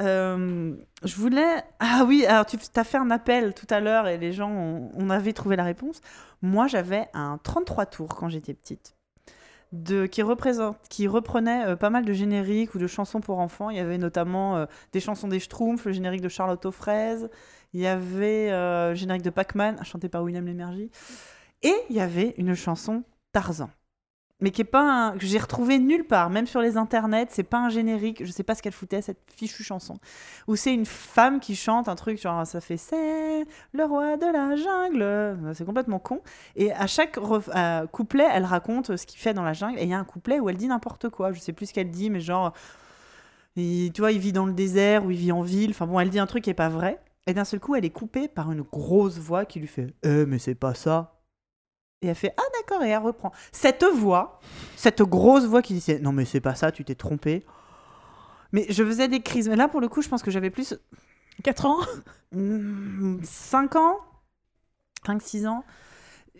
Euh, 0.00 0.74
je 1.02 1.16
voulais. 1.16 1.62
Ah 1.78 2.04
oui, 2.06 2.24
alors 2.26 2.46
tu 2.46 2.56
as 2.74 2.84
fait 2.84 2.98
un 2.98 3.10
appel 3.10 3.54
tout 3.54 3.66
à 3.70 3.80
l'heure 3.80 4.08
et 4.08 4.18
les 4.18 4.32
gens, 4.32 4.50
on 4.50 5.10
avait 5.10 5.32
trouvé 5.32 5.56
la 5.56 5.64
réponse. 5.64 6.00
Moi, 6.42 6.66
j'avais 6.66 7.08
un 7.12 7.38
33 7.42 7.86
tours 7.86 8.14
quand 8.16 8.28
j'étais 8.28 8.54
petite. 8.54 8.96
Qui, 10.10 10.22
représente, 10.22 10.78
qui 10.88 11.06
reprenait 11.06 11.64
euh, 11.64 11.76
pas 11.76 11.90
mal 11.90 12.04
de 12.04 12.12
génériques 12.12 12.74
ou 12.74 12.78
de 12.78 12.88
chansons 12.88 13.20
pour 13.20 13.38
enfants. 13.38 13.70
Il 13.70 13.76
y 13.76 13.80
avait 13.80 13.98
notamment 13.98 14.56
euh, 14.56 14.66
des 14.92 14.98
chansons 14.98 15.28
des 15.28 15.38
Schtroumpfs, 15.38 15.84
le 15.84 15.92
générique 15.92 16.22
de 16.22 16.28
Charlotte 16.28 16.66
aux 16.66 16.72
fraises. 16.72 17.30
Il 17.72 17.80
y 17.80 17.86
avait 17.86 18.50
le 18.50 18.96
générique 18.96 19.22
de 19.22 19.30
Pac-Man, 19.30 19.78
chanté 19.84 20.08
par 20.08 20.24
William 20.24 20.44
Lémergie. 20.44 20.90
Et 21.62 21.74
il 21.88 21.94
y 21.94 22.00
avait 22.00 22.34
une 22.36 22.54
chanson 22.54 23.04
Tarzan. 23.32 23.70
Mais 24.40 24.50
qui 24.50 24.62
est 24.62 24.64
pas 24.64 24.80
un- 24.82 25.18
que 25.18 25.26
j'ai 25.26 25.38
retrouvé 25.38 25.78
nulle 25.78 26.06
part, 26.06 26.30
même 26.30 26.46
sur 26.46 26.60
les 26.60 26.76
internets. 26.76 27.26
C'est 27.30 27.42
pas 27.42 27.58
un 27.58 27.68
générique. 27.68 28.24
Je 28.24 28.30
sais 28.32 28.42
pas 28.42 28.54
ce 28.54 28.62
qu'elle 28.62 28.72
foutait 28.72 29.02
cette 29.02 29.20
fichue 29.36 29.62
chanson. 29.62 29.98
Où 30.48 30.56
c'est 30.56 30.72
une 30.72 30.86
femme 30.86 31.40
qui 31.40 31.54
chante 31.56 31.88
un 31.88 31.94
truc 31.96 32.20
genre 32.20 32.46
ça 32.46 32.60
fait 32.60 32.76
c'est 32.76 33.44
le 33.72 33.84
roi 33.84 34.16
de 34.16 34.26
la 34.26 34.56
jungle. 34.56 35.54
C'est 35.54 35.64
complètement 35.66 35.98
con. 35.98 36.20
Et 36.56 36.72
à 36.72 36.86
chaque 36.86 37.18
couplet, 37.92 38.26
elle 38.32 38.44
raconte 38.44 38.96
ce 38.96 39.06
qu'il 39.06 39.18
fait 39.20 39.34
dans 39.34 39.42
la 39.44 39.52
jungle. 39.52 39.78
Et 39.78 39.82
il 39.82 39.88
y 39.88 39.94
a 39.94 39.98
un 39.98 40.04
couplet 40.04 40.40
où 40.40 40.48
elle 40.48 40.56
dit 40.56 40.68
n'importe 40.68 41.08
quoi. 41.10 41.32
Je 41.32 41.40
sais 41.40 41.52
plus 41.52 41.66
ce 41.66 41.74
qu'elle 41.74 41.90
dit, 41.90 42.08
mais 42.10 42.20
genre 42.20 42.52
tu 43.56 43.92
vois, 43.98 44.12
il 44.12 44.18
vit 44.20 44.32
dans 44.32 44.46
le 44.46 44.52
désert 44.54 45.04
ou 45.04 45.10
il 45.10 45.18
vit 45.18 45.32
en 45.32 45.42
ville. 45.42 45.70
Enfin 45.70 45.86
bon, 45.86 46.00
elle 46.00 46.08
dit 46.10 46.18
un 46.18 46.26
truc 46.26 46.44
qui 46.44 46.50
est 46.50 46.54
pas 46.54 46.68
vrai. 46.68 46.98
Et 47.26 47.34
d'un 47.34 47.44
seul 47.44 47.60
coup, 47.60 47.74
elle 47.74 47.84
est 47.84 47.90
coupée 47.90 48.26
par 48.28 48.50
une 48.50 48.62
grosse 48.62 49.18
voix 49.18 49.44
qui 49.44 49.60
lui 49.60 49.66
fait 49.66 49.92
Eh, 50.02 50.24
mais 50.26 50.38
c'est 50.38 50.54
pas 50.54 50.74
ça. 50.74 51.19
Et 52.02 52.08
elle 52.08 52.14
fait 52.14 52.32
Ah, 52.36 52.42
d'accord, 52.58 52.82
et 52.82 52.88
elle 52.88 52.98
reprend. 52.98 53.32
Cette 53.52 53.84
voix, 53.84 54.40
cette 54.76 55.02
grosse 55.02 55.44
voix 55.44 55.62
qui 55.62 55.74
disait 55.74 55.98
Non, 55.98 56.12
mais 56.12 56.24
c'est 56.24 56.40
pas 56.40 56.54
ça, 56.54 56.72
tu 56.72 56.84
t'es 56.84 56.94
trompé. 56.94 57.44
Mais 58.52 58.66
je 58.68 58.84
faisais 58.84 59.08
des 59.08 59.20
crises. 59.20 59.48
Mais 59.48 59.56
là, 59.56 59.68
pour 59.68 59.80
le 59.80 59.88
coup, 59.88 60.02
je 60.02 60.08
pense 60.08 60.22
que 60.22 60.30
j'avais 60.30 60.50
plus 60.50 60.74
4 61.44 61.66
ans? 61.66 61.78
5 63.22 63.76
ans? 63.76 63.98
5-6 65.06 65.46
ans? 65.46 65.64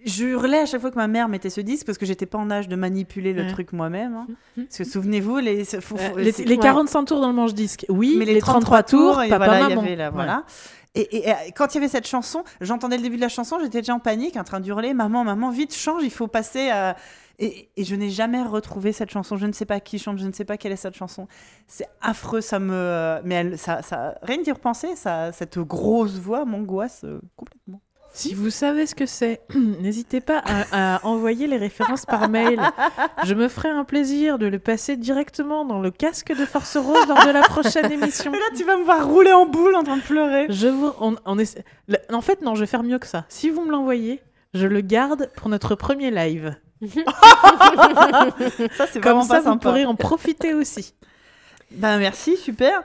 Je 0.04 0.24
hurlais 0.24 0.58
à 0.60 0.66
chaque 0.66 0.80
fois 0.80 0.90
que 0.90 0.96
ma 0.96 1.08
mère 1.08 1.28
mettait 1.28 1.50
ce 1.50 1.60
disque 1.60 1.86
parce 1.86 1.98
que 1.98 2.06
j'étais 2.06 2.26
pas 2.26 2.38
en 2.38 2.50
âge 2.50 2.68
de 2.68 2.76
manipuler 2.76 3.32
le 3.32 3.42
Ouais. 3.42 3.48
truc 3.50 3.72
moi-même. 3.72 4.14
hein. 4.14 4.26
Parce 4.56 4.78
que 4.78 4.84
souvenez-vous, 4.84 5.38
les, 5.38 5.64
faut- 5.64 5.96
Euh, 5.96 6.18
les, 6.20 6.32
c'est- 6.32 6.44
les 6.44 6.56
ouais. 6.56 6.62
45 6.62 7.04
tours 7.04 7.20
dans 7.20 7.28
le 7.28 7.34
manche-disque, 7.34 7.86
oui, 7.88 8.14
mais 8.18 8.24
les, 8.24 8.40
33, 8.40 8.82
tours, 8.82 9.16
papa, 9.16 9.36
voilà, 9.38 9.60
y 9.60 9.68
maman. 9.68 9.82
avait 9.82 9.96
la- 9.96 10.10
voilà. 10.10 10.44
Et, 10.94 11.02
et- 11.18 11.28
et 11.28 11.52
quand 11.54 11.72
il 11.72 11.76
y 11.76 11.78
avait 11.78 11.88
cette 11.88 12.06
chanson, 12.08 12.42
j'entendais 12.60 12.96
le 12.96 13.02
début 13.02 13.16
de 13.16 13.20
la 13.20 13.28
chanson, 13.28 13.58
j'étais 13.62 13.80
déjà 13.80 13.94
en 13.94 14.00
panique, 14.00 14.36
en 14.36 14.42
train 14.44 14.58
d'hurler 14.60 14.92
Maman, 14.92 15.22
maman, 15.24 15.50
vite, 15.50 15.74
change, 15.74 16.02
il 16.02 16.10
faut 16.10 16.26
passer 16.28 16.70
à. 16.70 16.96
Et, 17.42 17.70
et 17.78 17.84
je 17.84 17.94
n'ai 17.94 18.10
jamais 18.10 18.42
retrouvé 18.42 18.92
cette 18.92 19.08
chanson. 19.10 19.38
Je 19.38 19.46
ne 19.46 19.52
sais 19.52 19.64
pas 19.64 19.80
qui 19.80 19.98
chante, 19.98 20.18
je 20.18 20.26
ne 20.26 20.32
sais 20.32 20.44
pas 20.44 20.58
quelle 20.58 20.72
est 20.72 20.76
cette 20.76 20.94
chanson. 20.96 21.26
C'est 21.68 21.86
affreux, 22.02 22.42
ça 22.42 22.58
me. 22.58 23.18
Mais 23.24 23.36
elle, 23.36 23.56
ça, 23.58 23.80
ça, 23.80 24.14
rien 24.22 24.42
d'y 24.42 24.52
repenser, 24.52 24.94
ça, 24.94 25.32
cette 25.32 25.58
grosse 25.58 26.18
voix 26.18 26.44
m'angoisse 26.44 27.00
euh, 27.04 27.18
complètement. 27.36 27.80
Si 28.12 28.34
vous 28.34 28.50
savez 28.50 28.86
ce 28.86 28.94
que 28.94 29.06
c'est, 29.06 29.40
n'hésitez 29.54 30.20
pas 30.20 30.42
à, 30.44 30.96
à 30.96 31.06
envoyer 31.06 31.46
les 31.46 31.56
références 31.56 32.04
par 32.04 32.28
mail. 32.28 32.60
Je 33.24 33.34
me 33.34 33.48
ferai 33.48 33.68
un 33.70 33.84
plaisir 33.84 34.38
de 34.38 34.46
le 34.46 34.58
passer 34.58 34.96
directement 34.96 35.64
dans 35.64 35.78
le 35.80 35.90
casque 35.90 36.34
de 36.36 36.44
Force 36.44 36.76
Rose 36.76 37.06
lors 37.08 37.24
de 37.24 37.30
la 37.30 37.42
prochaine 37.42 37.90
émission. 37.90 38.32
Mais 38.32 38.38
là, 38.38 38.44
tu 38.56 38.64
vas 38.64 38.76
me 38.76 38.82
voir 38.84 39.06
rouler 39.06 39.32
en 39.32 39.46
boule 39.46 39.74
en 39.76 39.84
train 39.84 39.96
de 39.96 40.02
pleurer. 40.02 40.46
Je 40.50 40.66
vous, 40.68 40.92
on, 41.00 41.14
on 41.24 41.38
En 42.12 42.20
fait, 42.20 42.42
non, 42.42 42.54
je 42.56 42.60
vais 42.60 42.66
faire 42.66 42.82
mieux 42.82 42.98
que 42.98 43.06
ça. 43.06 43.24
Si 43.28 43.48
vous 43.48 43.64
me 43.64 43.70
l'envoyez, 43.70 44.20
je 44.54 44.66
le 44.66 44.80
garde 44.80 45.30
pour 45.36 45.48
notre 45.48 45.74
premier 45.76 46.10
live. 46.10 46.56
Ça, 48.76 48.86
c'est 48.86 49.00
Comme 49.00 49.12
vraiment 49.12 49.22
ça, 49.22 49.34
pas 49.34 49.40
vous 49.40 49.44
sympa. 49.44 49.68
pourrez 49.68 49.84
en 49.86 49.94
profiter 49.94 50.54
aussi. 50.54 50.94
Ben 51.72 51.98
merci, 51.98 52.36
super. 52.36 52.82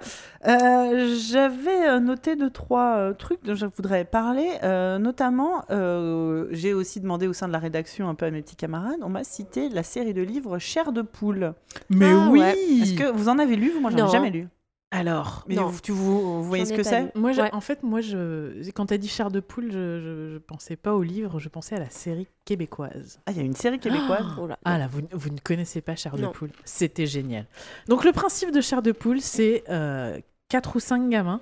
Euh, 0.47 1.15
J'avais 1.17 1.89
euh, 1.89 1.99
noté 1.99 2.35
deux, 2.35 2.51
trois 2.51 2.97
euh, 2.97 3.13
trucs 3.13 3.43
dont 3.43 3.55
je 3.55 3.65
voudrais 3.65 4.05
parler. 4.05 4.47
Euh, 4.63 4.99
notamment, 4.99 5.63
euh, 5.71 6.47
j'ai 6.51 6.73
aussi 6.73 6.99
demandé 6.99 7.27
au 7.27 7.33
sein 7.33 7.47
de 7.47 7.53
la 7.53 7.57
rédaction, 7.59 8.07
un 8.09 8.15
peu 8.15 8.25
à 8.27 8.31
mes 8.31 8.41
petits 8.43 8.55
camarades, 8.55 8.99
on 9.01 9.09
m'a 9.09 9.23
cité 9.23 9.69
la 9.69 9.81
série 9.83 10.13
de 10.13 10.21
livres 10.21 10.59
Chair 10.59 10.91
de 10.91 11.01
poule. 11.01 11.53
Mais 11.89 12.11
Ah, 12.11 12.27
oui 12.29 12.39
ouais. 12.41 12.55
Est-ce 12.81 12.93
que 12.93 13.11
vous 13.11 13.27
en 13.27 13.39
avez 13.39 13.55
lu 13.55 13.71
vous? 13.71 13.79
Moi, 13.81 13.89
j'en 13.91 14.07
ai 14.07 14.11
jamais 14.11 14.29
lu. 14.29 14.47
Alors, 14.91 15.43
Mais 15.49 15.55
Non. 15.55 15.67
vous, 15.67 15.79
tu, 15.81 15.91
vous, 15.91 16.21
vous 16.41 16.43
voyez 16.43 16.65
ce 16.65 16.73
que 16.73 16.83
c'est 16.83 17.13
moi, 17.15 17.31
Ouais. 17.31 17.49
en 17.53 17.59
fait, 17.59 17.83
moi, 17.83 17.99
je, 18.01 18.69
quand 18.71 18.85
t'as 18.85 18.97
dit 18.97 19.07
chair 19.09 19.29
de 19.29 19.39
poule, 19.41 19.71
je, 19.71 19.99
je, 19.99 20.33
je 20.33 20.37
pensais 20.37 20.75
pas 20.77 20.93
au 20.93 21.01
livre, 21.03 21.37
je 21.39 21.49
pensais 21.49 21.75
à 21.75 21.79
la 21.79 21.89
série 21.89 22.27
québécoise. 22.45 23.19
Ah, 23.25 23.31
il 23.31 23.37
y 23.37 23.39
a 23.41 23.43
une 23.43 23.55
série 23.55 23.79
québécoise. 23.79 24.25
Oh 24.39 24.47
là, 24.47 24.57
Ah 24.63 24.77
là, 24.77 24.87
vous, 24.87 25.01
vous 25.11 25.29
ne 25.29 25.39
connaissez 25.39 25.81
pas 25.81 25.95
Chair 25.95 26.15
de 26.15 26.27
poule. 26.27 26.51
C'était 26.63 27.07
génial. 27.07 27.45
Donc 27.89 28.05
le 28.05 28.11
principe 28.13 28.51
de 28.51 28.61
Chair 28.61 28.81
de 28.81 28.91
poule, 28.93 29.19
c'est 29.21 29.63
euh, 29.69 30.17
quatre 30.47 30.77
ou 30.77 30.79
cinq 30.79 31.09
gamins 31.09 31.41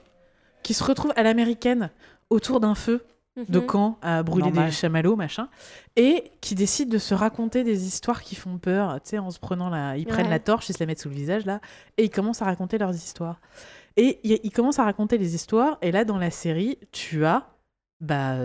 qui 0.64 0.74
se 0.74 0.84
retrouvent 0.84 1.14
à 1.16 1.22
l'américaine 1.24 1.90
autour 2.30 2.60
d'un 2.60 2.74
feu 2.76 3.04
de 3.36 3.60
Mhm. 3.60 3.66
camp 3.66 3.98
à 4.02 4.22
brûler 4.22 4.46
Normal. 4.48 4.66
des 4.68 4.72
chamallows, 4.72 5.16
machin, 5.16 5.50
et 5.96 6.32
qui 6.42 6.54
décident 6.56 6.92
de 6.92 6.98
se 7.00 7.14
raconter 7.16 7.64
des 7.64 7.88
histoires 7.88 8.22
qui 8.22 8.36
font 8.36 8.58
peur, 8.60 9.02
tu 9.04 9.10
sais, 9.12 9.18
en 9.18 9.32
se 9.32 9.40
prenant 9.40 9.70
la... 9.70 9.98
Ils 9.98 10.06
prennent 10.06 10.26
Ouais. 10.26 10.32
la 10.32 10.40
torche, 10.40 10.70
ils 10.70 10.74
se 10.74 10.80
la 10.80 10.86
mettent 10.86 11.00
sous 11.02 11.10
le 11.10 11.16
visage, 11.16 11.46
là, 11.46 11.60
et 11.98 12.04
ils 12.04 12.10
commencent 12.12 12.42
à 12.42 12.46
raconter 12.46 12.78
leurs 12.78 12.94
histoires. 12.94 13.42
Et 13.98 14.20
ils 14.46 14.52
commencent 14.52 14.80
à 14.80 14.84
raconter 14.84 15.18
les 15.18 15.34
histoires, 15.36 15.78
et 15.82 15.92
là, 15.92 16.06
dans 16.06 16.18
la 16.18 16.30
série, 16.32 16.78
tu 16.92 17.26
as 17.26 17.48
bah, 18.02 18.38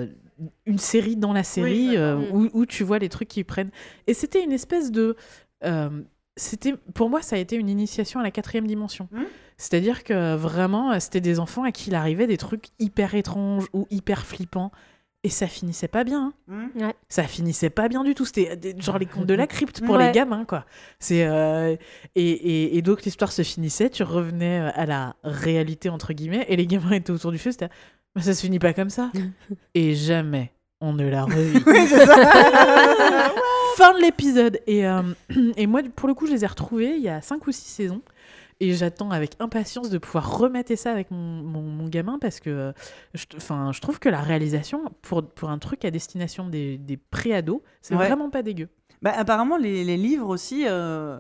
une 0.67 0.79
série 0.79 1.17
dans 1.17 1.33
la 1.33 1.43
série 1.43 1.97
euh, 1.97 2.17
où, 2.33 2.49
où 2.53 2.65
tu 2.65 2.85
vois 2.85 2.99
les 2.99 3.09
trucs 3.09 3.29
qu'ils 3.29 3.45
prennent. 3.45 3.71
Et 4.07 4.15
c'était 4.15 4.43
une 4.45 4.53
espèce 4.53 4.91
de... 4.93 5.17
euh, 5.65 6.03
c'était 6.37 6.77
pour 6.95 7.11
moi 7.11 7.21
ça 7.21 7.35
a 7.35 7.39
été 7.41 7.57
une 7.57 7.69
initiation 7.69 8.21
à 8.21 8.23
la 8.23 8.31
quatrième 8.31 8.69
dimension 8.69 9.09
Mhm. 9.11 9.25
C'est-à-dire 9.59 10.05
que 10.05 10.35
vraiment 10.37 10.93
euh, 10.93 10.97
c'était 11.01 11.21
des 11.21 11.39
enfants 11.41 11.65
à 11.65 11.73
qui 11.73 11.91
il 11.91 11.95
arrivait 11.95 12.27
des 12.27 12.39
trucs 12.39 12.67
hyper 12.79 13.15
étranges 13.15 13.67
ou 13.75 13.87
hyper 13.91 14.25
flippants 14.25 14.71
et 15.25 15.31
ça 15.31 15.49
finissait 15.49 15.89
pas 15.89 16.05
bien 16.05 16.33
hein. 16.49 16.69
Hmm 16.79 16.91
ça 17.09 17.25
finissait 17.25 17.71
pas 17.71 17.89
bien 17.89 18.05
du 18.05 18.15
tout 18.15 18.25
c'était 18.25 18.57
des- 18.57 18.75
genre 18.81 18.99
les 18.99 19.07
contes 19.07 19.27
de 19.27 19.35
la 19.35 19.47
crypte 19.55 19.85
pour 19.85 19.97
Ouais. 19.97 20.07
les 20.07 20.13
gamins 20.13 20.45
quoi 20.45 20.65
c'est 21.01 21.27
euh, 21.27 21.75
et, 22.15 22.31
et- 22.31 22.77
et 22.79 22.83
donc 22.83 23.03
l'histoire 23.03 23.33
se 23.33 23.43
finissait 23.43 23.91
tu 23.91 24.05
revenais 24.05 24.61
euh, 24.61 24.71
à 24.75 24.87
la 24.87 25.17
réalité 25.25 25.89
entre 25.91 26.13
guillemets 26.13 26.47
et 26.49 26.55
les 26.57 26.67
gamins 26.69 26.93
étaient 26.93 27.11
autour 27.11 27.33
du 27.33 27.39
feu 27.39 27.51
c'était 27.51 27.69
mais 28.15 28.23
ça 28.23 28.33
se 28.35 28.41
finit 28.43 28.61
pas 28.61 28.73
comme 28.73 28.91
ça 28.91 29.11
et 29.75 29.95
jamais 29.97 30.53
on 30.81 30.93
ne 30.93 31.09
l'a 31.09 31.25
revu 31.25 31.61
Oui, 31.67 31.87
fin 33.77 33.95
de 33.95 34.01
l'épisode. 34.01 34.61
Et, 34.67 34.87
euh, 34.87 35.03
et 35.57 35.67
moi, 35.67 35.83
pour 35.97 36.09
le 36.09 36.15
coup, 36.15 36.27
je 36.27 36.33
les 36.33 36.45
ai 36.45 36.47
retrouvés 36.47 36.95
il 36.97 37.03
y 37.03 37.09
a 37.09 37.21
5 37.21 37.47
ou 37.47 37.53
6 37.53 37.63
saisons. 37.69 38.01
Et 38.61 38.75
j'attends 38.75 39.11
avec 39.13 39.37
impatience 39.39 39.89
de 39.89 39.99
pouvoir 39.99 40.37
remettre 40.39 40.75
ça 40.77 40.91
avec 40.91 41.11
mon, 41.13 41.43
mon, 41.43 41.63
mon 41.63 41.89
gamin 41.89 42.19
parce 42.19 42.41
que 42.41 42.51
euh, 42.51 42.73
je, 43.15 43.25
je 43.39 43.81
trouve 43.81 44.01
que 44.01 44.09
la 44.09 44.21
réalisation, 44.21 44.83
pour, 45.03 45.25
pour 45.25 45.51
un 45.51 45.59
truc 45.59 45.85
à 45.85 45.93
destination 45.93 46.49
des, 46.49 46.77
des 46.77 46.97
pré-ados, 46.97 47.61
c'est 47.83 47.95
Ouais. 47.95 48.07
vraiment 48.07 48.31
pas 48.31 48.43
dégueu. 48.43 48.69
Bah, 49.01 49.13
apparemment, 49.17 49.59
les, 49.59 49.85
les 49.85 49.97
livres 49.97 50.29
aussi 50.29 50.65
euh, 50.67 51.19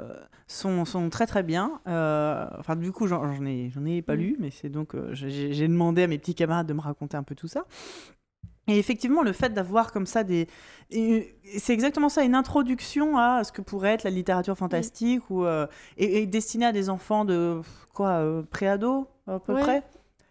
sont, 0.48 0.84
sont 0.84 1.10
très 1.10 1.26
très 1.26 1.44
bien. 1.44 1.80
Euh, 1.86 2.44
enfin, 2.58 2.74
du 2.74 2.90
coup, 2.90 3.06
j'en 3.06 3.44
ai, 3.46 3.70
ai 3.86 4.02
pas 4.02 4.16
Mm. 4.16 4.18
lu, 4.18 4.36
mais 4.40 4.50
c'est 4.50 4.68
donc 4.68 4.96
euh, 4.96 5.10
j'ai 5.12 5.68
demandé 5.68 6.02
à 6.02 6.06
mes 6.08 6.18
petits 6.18 6.34
camarades 6.34 6.66
de 6.66 6.72
me 6.72 6.80
raconter 6.80 7.16
un 7.16 7.22
peu 7.22 7.36
tout 7.36 7.46
ça. 7.46 7.66
Et 8.68 8.78
effectivement, 8.78 9.22
le 9.22 9.32
fait 9.32 9.48
d'avoir 9.52 9.92
comme 9.92 10.06
ça 10.06 10.22
des. 10.24 10.46
C'est 10.90 11.72
exactement 11.72 12.08
ça, 12.08 12.22
une 12.22 12.34
introduction 12.34 13.16
à 13.18 13.42
ce 13.44 13.50
que 13.52 13.62
pourrait 13.62 13.94
être 13.94 14.04
la 14.04 14.10
littérature 14.10 14.56
fantastique 14.56 15.22
ou, 15.30 15.44
euh, 15.44 15.66
et, 15.96 16.22
et 16.22 16.26
destinée 16.26 16.66
à 16.66 16.72
des 16.72 16.88
enfants 16.90 17.24
de 17.24 17.60
quoi, 17.94 18.08
euh, 18.20 18.42
pré-ado 18.42 19.06
à 19.26 19.38
peu 19.38 19.54
Ouais. 19.54 19.60
près. 19.62 19.82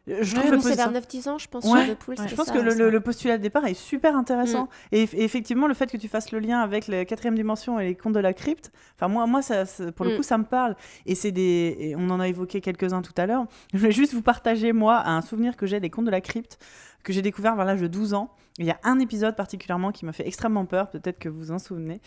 Je 0.07 0.13
Ouais, 0.13 0.23
trouve 0.23 0.43
le 0.45 0.51
donc 0.51 0.61
c'est 0.63 0.69
post- 0.69 0.77
vers 0.77 0.91
9-10 0.91 1.27
ans, 1.29 1.37
je 1.37 1.47
pense, 1.49 1.65
Ouais. 1.65 1.79
Chair 1.79 1.89
de 1.89 1.93
poule. 1.95 2.15
je 2.17 2.33
pense 2.35 2.45
ça, 2.47 2.53
que 2.53 2.59
le, 2.59 2.71
ça. 2.71 2.77
le- 2.77 2.89
le 2.89 2.99
postulat 3.01 3.37
de 3.37 3.43
départ 3.43 3.65
est 3.65 3.73
super 3.73 4.15
intéressant. 4.15 4.63
Mm. 4.65 4.95
Et, 4.95 5.05
eff- 5.05 5.15
et 5.15 5.23
effectivement, 5.23 5.67
le 5.67 5.73
fait 5.73 5.91
que 5.91 5.97
tu 5.97 6.07
fasses 6.07 6.31
le 6.31 6.39
lien 6.39 6.59
avec 6.61 6.87
la 6.87 7.03
quatrième 7.03 7.35
dimension 7.35 7.77
et 7.79 7.85
les 7.87 7.95
contes 7.95 8.13
de 8.13 8.19
la 8.21 8.33
crypte, 8.33 8.71
enfin 8.95 9.09
moi, 9.09 9.27
moi 9.27 9.41
ça, 9.41 9.65
ça- 9.65 9.91
pour 9.91 10.05
le 10.05 10.13
Mm. 10.13 10.17
coup, 10.17 10.23
ça 10.23 10.37
me 10.37 10.45
parle. 10.45 10.75
Et 11.05 11.13
c'est 11.15 11.31
des, 11.31 11.75
et 11.79 11.95
on 11.97 12.09
en 12.09 12.19
a 12.21 12.27
évoqué 12.27 12.61
quelques-uns 12.61 13.01
tout 13.01 13.13
à 13.17 13.25
l'heure. 13.25 13.45
Je 13.73 13.79
voulais 13.79 13.91
juste 13.91 14.13
vous 14.13 14.21
partager 14.21 14.71
moi 14.71 15.05
un 15.05 15.21
souvenir 15.21 15.57
que 15.57 15.65
j'ai 15.65 15.79
des 15.81 15.89
contes 15.89 16.05
de 16.05 16.11
la 16.11 16.21
crypte 16.21 16.57
que 17.03 17.11
j'ai 17.13 17.21
découvert 17.21 17.55
vers 17.55 17.65
l'âge 17.65 17.81
de 17.81 17.87
12 17.87 18.13
ans. 18.13 18.33
Il 18.59 18.65
y 18.65 18.71
a 18.71 18.79
un 18.83 18.99
épisode 18.99 19.35
particulièrement 19.35 19.91
qui 19.91 20.05
m'a 20.05 20.13
fait 20.13 20.27
extrêmement 20.27 20.65
peur, 20.65 20.89
peut-être 20.89 21.19
que 21.19 21.29
vous 21.29 21.39
vous 21.39 21.51
en 21.51 21.59
souvenez. 21.59 22.01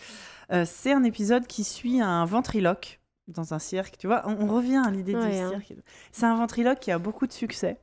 Euh, 0.51 0.63
c'est 0.67 0.91
un 0.91 1.03
épisode 1.03 1.47
qui 1.47 1.63
suit 1.63 2.01
un 2.01 2.25
ventriloque 2.25 2.99
dans 3.27 3.53
un 3.53 3.59
cirque. 3.59 3.95
Tu 3.97 4.07
vois, 4.07 4.23
on, 4.25 4.35
on 4.41 4.47
revient 4.47 4.81
à 4.85 4.91
l'idée 4.91 5.15
Ouais, 5.15 5.29
du 5.31 5.37
hein. 5.37 5.49
cirque. 5.51 5.73
C'est 6.11 6.25
un 6.25 6.35
ventriloque 6.35 6.79
qui 6.79 6.91
a 6.91 6.99
beaucoup 6.99 7.25
de 7.25 7.31
succès. 7.31 7.77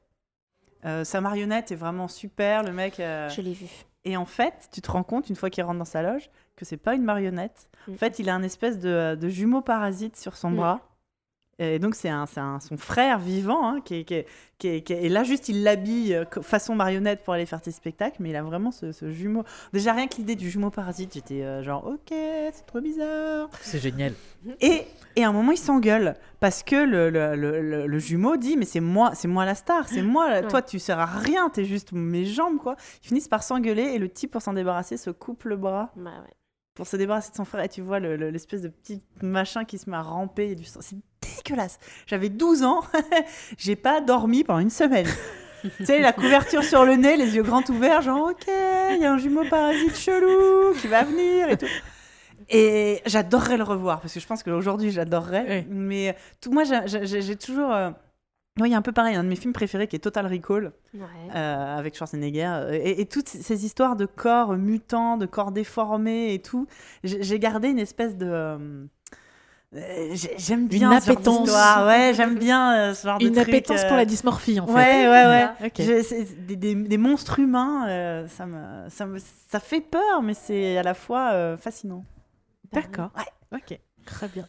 Euh, 0.84 1.04
sa 1.04 1.20
marionnette 1.20 1.72
est 1.72 1.76
vraiment 1.76 2.08
super, 2.08 2.62
le 2.62 2.72
mec. 2.72 3.00
euh, 3.00 3.28
Je 3.28 3.40
l'ai 3.40 3.52
vu. 3.52 3.66
Et 4.04 4.16
en 4.16 4.26
fait, 4.26 4.68
tu 4.72 4.80
te 4.80 4.90
rends 4.90 5.02
compte 5.02 5.28
une 5.28 5.36
fois 5.36 5.50
qu'il 5.50 5.62
rentre 5.64 5.78
dans 5.78 5.84
sa 5.84 6.02
loge 6.02 6.30
que 6.56 6.64
c'est 6.64 6.76
pas 6.76 6.94
une 6.94 7.02
marionnette. 7.02 7.68
Mm. 7.86 7.92
En 7.92 7.96
fait, 7.96 8.18
il 8.18 8.28
a 8.30 8.34
un 8.34 8.42
espèce 8.42 8.78
de, 8.78 9.16
de 9.20 9.28
jumeau 9.28 9.60
parasite 9.60 10.16
sur 10.16 10.36
son 10.36 10.50
Mm. 10.50 10.56
bras. 10.56 10.80
Et 11.60 11.80
donc 11.80 11.96
c'est 11.96 12.08
un, 12.08 12.26
c'est 12.26 12.38
un- 12.38 12.60
son 12.60 12.76
frère 12.76 13.18
vivant 13.18 13.68
hein, 13.68 13.80
qui, 13.84 13.96
est, 13.96 14.04
qui, 14.04 14.14
est, 14.14 14.26
qui 14.58 14.68
est- 14.68 14.82
qui 14.82 14.92
est- 14.92 15.02
Et 15.04 15.08
là 15.08 15.24
juste 15.24 15.48
il 15.48 15.64
l'habille 15.64 16.14
euh, 16.14 16.24
façon 16.40 16.76
marionnette 16.76 17.24
pour 17.24 17.34
aller 17.34 17.46
faire 17.46 17.58
ses 17.64 17.72
spectacles, 17.72 18.18
mais 18.20 18.30
il 18.30 18.36
a 18.36 18.42
vraiment 18.44 18.70
ce, 18.70 18.92
ce 18.92 19.10
jumeau. 19.10 19.42
Déjà 19.72 19.92
rien 19.92 20.06
que 20.06 20.14
l'idée 20.18 20.36
du 20.36 20.50
jumeau 20.50 20.70
parasite, 20.70 21.14
j'étais 21.14 21.42
euh, 21.42 21.64
genre 21.64 21.84
ok 21.86 22.10
c'est 22.10 22.64
trop 22.66 22.80
bizarre. 22.80 23.48
C'est 23.60 23.80
génial. 23.80 24.12
Et, 24.60 24.82
et 25.16 25.24
à 25.24 25.28
un 25.28 25.32
moment, 25.32 25.50
il 25.50 25.58
s'engueule 25.58 26.14
parce 26.38 26.62
que 26.62 26.76
le, 26.76 27.10
le, 27.10 27.34
le- 27.34 27.60
le- 27.60 27.86
le 27.88 27.98
jumeau 27.98 28.36
dit 28.36 28.56
Mais 28.56 28.64
c'est 28.64 28.78
moi, 28.78 29.10
c'est 29.16 29.26
moi 29.26 29.44
la 29.44 29.56
star, 29.56 29.88
c'est 29.88 30.02
moi, 30.02 30.30
la- 30.30 30.40
Ouais. 30.42 30.46
toi 30.48 30.62
tu 30.62 30.78
sers 30.78 31.00
à 31.00 31.06
rien, 31.06 31.48
t'es 31.50 31.64
juste 31.64 31.90
mes 31.92 32.24
jambes 32.24 32.58
quoi. 32.58 32.76
Ils 33.02 33.08
finissent 33.08 33.26
par 33.28 33.42
s'engueuler 33.42 33.82
et 33.94 33.98
le 33.98 34.08
type, 34.08 34.30
pour 34.30 34.42
s'en 34.42 34.52
débarrasser, 34.52 34.96
se 34.96 35.10
coupe 35.10 35.42
le 35.42 35.56
bras 35.56 35.90
Bah 35.96 36.10
ouais. 36.24 36.34
pour 36.76 36.86
se 36.86 36.96
débarrasser 36.96 37.32
de 37.32 37.36
son 37.36 37.44
frère. 37.44 37.64
Et 37.64 37.68
tu 37.68 37.80
vois 37.80 37.98
le- 37.98 38.16
le- 38.16 38.30
l'espèce 38.30 38.62
de 38.62 38.68
petit 38.68 39.02
machin 39.22 39.64
qui 39.64 39.76
se 39.78 39.90
met 39.90 39.96
à 39.96 40.02
ramper. 40.02 40.56
C'est 40.64 40.96
dégueulasse. 41.48 41.78
J'avais 42.06 42.28
12 42.28 42.62
ans, 42.64 42.82
j'ai 43.58 43.76
pas 43.76 44.00
dormi 44.00 44.44
pendant 44.44 44.60
une 44.60 44.70
semaine. 44.70 45.06
tu 45.76 45.84
sais, 45.84 46.00
la 46.00 46.12
couverture 46.12 46.62
sur 46.62 46.84
le 46.84 46.94
nez, 46.94 47.16
les 47.16 47.34
yeux 47.36 47.42
grands 47.42 47.64
ouverts, 47.68 48.02
genre 48.02 48.30
ok, 48.30 48.46
il 48.92 48.98
y 49.00 49.04
a 49.04 49.12
un 49.12 49.18
jumeau 49.18 49.44
parasite 49.48 49.96
chelou 49.96 50.74
qui 50.80 50.86
va 50.86 51.04
venir 51.04 51.48
et 51.50 51.56
tout. 51.56 51.66
Et 52.50 53.02
j'adorerais 53.04 53.56
le 53.58 53.64
revoir 53.64 54.00
parce 54.00 54.14
que 54.14 54.20
je 54.20 54.26
pense 54.26 54.42
qu'aujourd'hui 54.42 54.90
j'adorerais. 54.90 55.66
Mais 55.68 56.16
tout, 56.40 56.50
moi 56.52 56.62
j'ai- 56.64 57.36
toujours. 57.36 57.72
euh, 57.72 57.90
Oui, 58.60 58.70
il 58.70 58.72
y 58.72 58.74
a 58.74 58.78
un 58.78 58.82
peu 58.82 58.92
pareil, 58.92 59.14
un 59.16 59.22
de 59.24 59.28
mes 59.28 59.36
films 59.36 59.52
préférés 59.52 59.86
qui 59.86 59.96
est 59.96 59.98
Total 60.00 60.26
Recall 60.26 60.72
Ouais. 60.94 61.00
euh, 61.34 61.78
avec 61.78 61.94
Schwarzenegger 61.96 62.46
euh, 62.48 62.72
et, 62.72 63.00
et 63.02 63.06
toutes 63.06 63.28
ces 63.28 63.64
histoires 63.66 63.94
de 63.96 64.06
corps 64.06 64.54
mutants, 64.56 65.16
de 65.18 65.26
corps 65.26 65.52
déformés 65.52 66.32
et 66.34 66.38
tout. 66.40 66.66
J'ai 67.04 67.22
j'ai 67.22 67.38
gardé 67.38 67.68
une 67.68 67.78
espèce 67.78 68.16
de. 68.16 68.56
Euh, 69.74 69.78
euh, 69.78 70.08
j'ai- 70.14 70.34
j'aime 70.38 70.66
bien 70.66 70.98
ce 71.00 71.06
genre 71.06 71.14
appétence. 71.16 71.50
Ouais, 71.86 72.12
j'aime 72.14 72.38
bien 72.38 72.74
euh, 72.90 72.94
ce 72.94 73.06
genre 73.06 73.18
de 73.18 73.26
Une 73.26 73.34
truc, 73.34 73.48
appétence 73.48 73.82
euh, 73.84 73.88
pour 73.88 73.96
la 73.96 74.04
dysmorphie 74.04 74.58
en 74.60 74.66
fait. 74.66 74.72
Ouais, 74.72 75.08
ouais, 75.08 75.48
ouais. 75.68 75.70
Des, 76.46 76.56
des- 76.56 76.74
des 76.74 76.96
monstres 76.98 77.38
humains, 77.38 77.86
euh, 77.88 78.26
ça, 78.28 78.46
me, 78.46 78.88
ça, 78.88 79.06
me, 79.06 79.18
ça 79.50 79.60
fait 79.60 79.80
peur, 79.80 80.22
mais 80.22 80.34
c'est 80.34 80.78
à 80.78 80.82
la 80.82 80.94
fois 80.94 81.32
euh, 81.32 81.56
fascinant. 81.56 82.04
D'accord. 82.72 83.10
Ouais. 83.16 83.58
Ok. 83.58 83.78
Très 84.06 84.28
bien. 84.28 84.46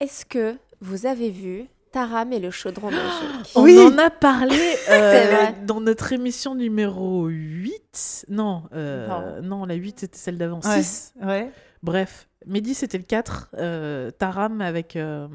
Est-ce 0.00 0.24
que 0.26 0.56
vous 0.80 1.06
avez 1.06 1.30
vu 1.30 1.64
Taram 1.92 2.32
et 2.32 2.38
le 2.38 2.50
chaudron 2.50 2.90
magique. 2.90 3.52
On 3.56 3.62
Oui. 3.62 3.78
en 3.78 3.98
a 3.98 4.10
parlé 4.10 4.56
euh, 4.90 5.46
dans 5.66 5.80
notre 5.80 6.12
émission 6.12 6.54
numéro 6.54 7.26
8. 7.26 8.26
Non, 8.28 8.62
euh, 8.74 9.40
non 9.40 9.64
la 9.64 9.74
8 9.74 10.00
c'était 10.00 10.18
celle 10.18 10.38
d'avant. 10.38 10.60
Ouais. 10.64 10.82
6. 10.82 11.14
Ouais. 11.22 11.50
Bref, 11.82 12.28
Mehdi 12.46 12.74
c'était 12.74 12.98
le 12.98 13.04
4. 13.04 13.50
euh, 13.58 14.10
Taram 14.10 14.60
avec, 14.60 14.96
euh, 14.96 15.28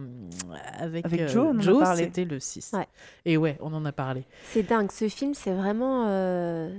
avec, 0.78 1.06
Avec 1.06 1.22
euh, 1.22 1.28
Joe, 1.28 1.48
on 1.48 1.56
en 1.56 1.60
a 1.60 1.62
Joe, 1.62 1.80
parlé. 1.84 2.04
c'était 2.04 2.26
le 2.26 2.40
6. 2.40 2.72
Ouais. 2.74 2.88
Et 3.26 3.38
ouais, 3.38 3.58
on 3.62 3.74
en 3.74 3.84
a 3.86 3.92
parlé. 3.92 4.26
C'est 4.46 4.64
dingue, 4.64 4.92
ce 4.92 5.08
film, 5.10 5.34
c'est 5.34 5.54
vraiment 5.54 6.06
euh, 6.08 6.72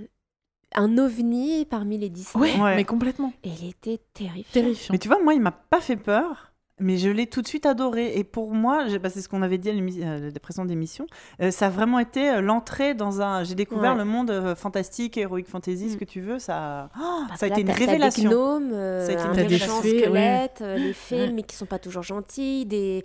un 0.75 0.99
ovni 0.99 1.65
parmi 1.65 1.99
les 1.99 2.11
Disney. 2.11 2.55
Ouais, 2.55 2.61
Ouais. 2.61 2.77
mais 2.77 2.85
complètement. 2.85 3.33
Et 3.45 3.49
il 3.61 3.69
était 3.71 3.99
terrifiant. 4.15 4.53
Terrifiant. 4.53 4.93
Mais 4.93 4.99
tu 4.99 5.09
vois, 5.09 5.23
moi, 5.23 5.35
il 5.35 5.41
m'a 5.41 5.53
pas 5.53 5.81
fait 5.81 5.97
peur. 5.97 6.53
Mais 6.79 6.99
je 6.99 7.09
l'ai 7.09 7.27
tout 7.27 7.41
de 7.41 7.47
suite 7.49 7.65
adoré. 7.65 8.19
Et 8.19 8.23
pour 8.25 8.53
moi, 8.53 8.85
bah, 9.03 9.09
c'est 9.09 9.23
ce 9.23 9.31
qu'on 9.31 9.41
avait 9.41 9.57
dit 9.57 9.71
à 9.71 9.73
euh, 9.73 10.31
la 10.33 10.41
précédente 10.41 10.71
émission, 10.71 11.07
euh, 11.41 11.51
ça 11.51 11.67
a 11.67 11.71
vraiment 11.71 11.99
été 11.99 12.29
euh, 12.29 12.41
l'entrée 12.43 12.93
dans 12.93 13.23
un. 13.23 13.45
J'ai 13.45 13.55
découvert 13.55 13.93
Ouais. 13.93 13.99
le 13.99 14.05
monde 14.05 14.31
euh, 14.31 14.55
fantastique, 14.55 15.17
héroïque 15.17 15.49
fantasy, 15.49 15.89
ce 15.91 15.95
Mm. 15.97 15.99
que 15.99 16.05
tu 16.05 16.21
veux. 16.21 16.39
Ça, 16.39 16.91
Oh, 17.01 17.23
ça 17.37 17.47
a 17.47 17.49
que 17.49 17.55
été 17.55 17.61
une 17.63 17.69
là, 17.69 17.73
t'as 17.73 17.79
révélation. 17.87 18.29
Des 18.29 18.35
gnomes, 18.35 18.71
euh, 18.75 19.07
Ça 19.07 19.13
a 19.13 19.15
été 19.15 19.23
une 19.25 19.31
un 19.31 19.35
T'as 19.35 19.43
des 19.45 19.49
méchant 19.49 19.81
fées, 19.81 20.09
ouais. 20.11 20.51
euh, 20.61 20.77
les 20.77 20.93
fées, 20.93 21.21
Ouais. 21.23 21.33
mais 21.33 21.43
qui 21.45 21.57
sont 21.57 21.65
pas 21.65 21.79
toujours 21.79 22.03
gentils, 22.03 22.67
des, 22.67 23.05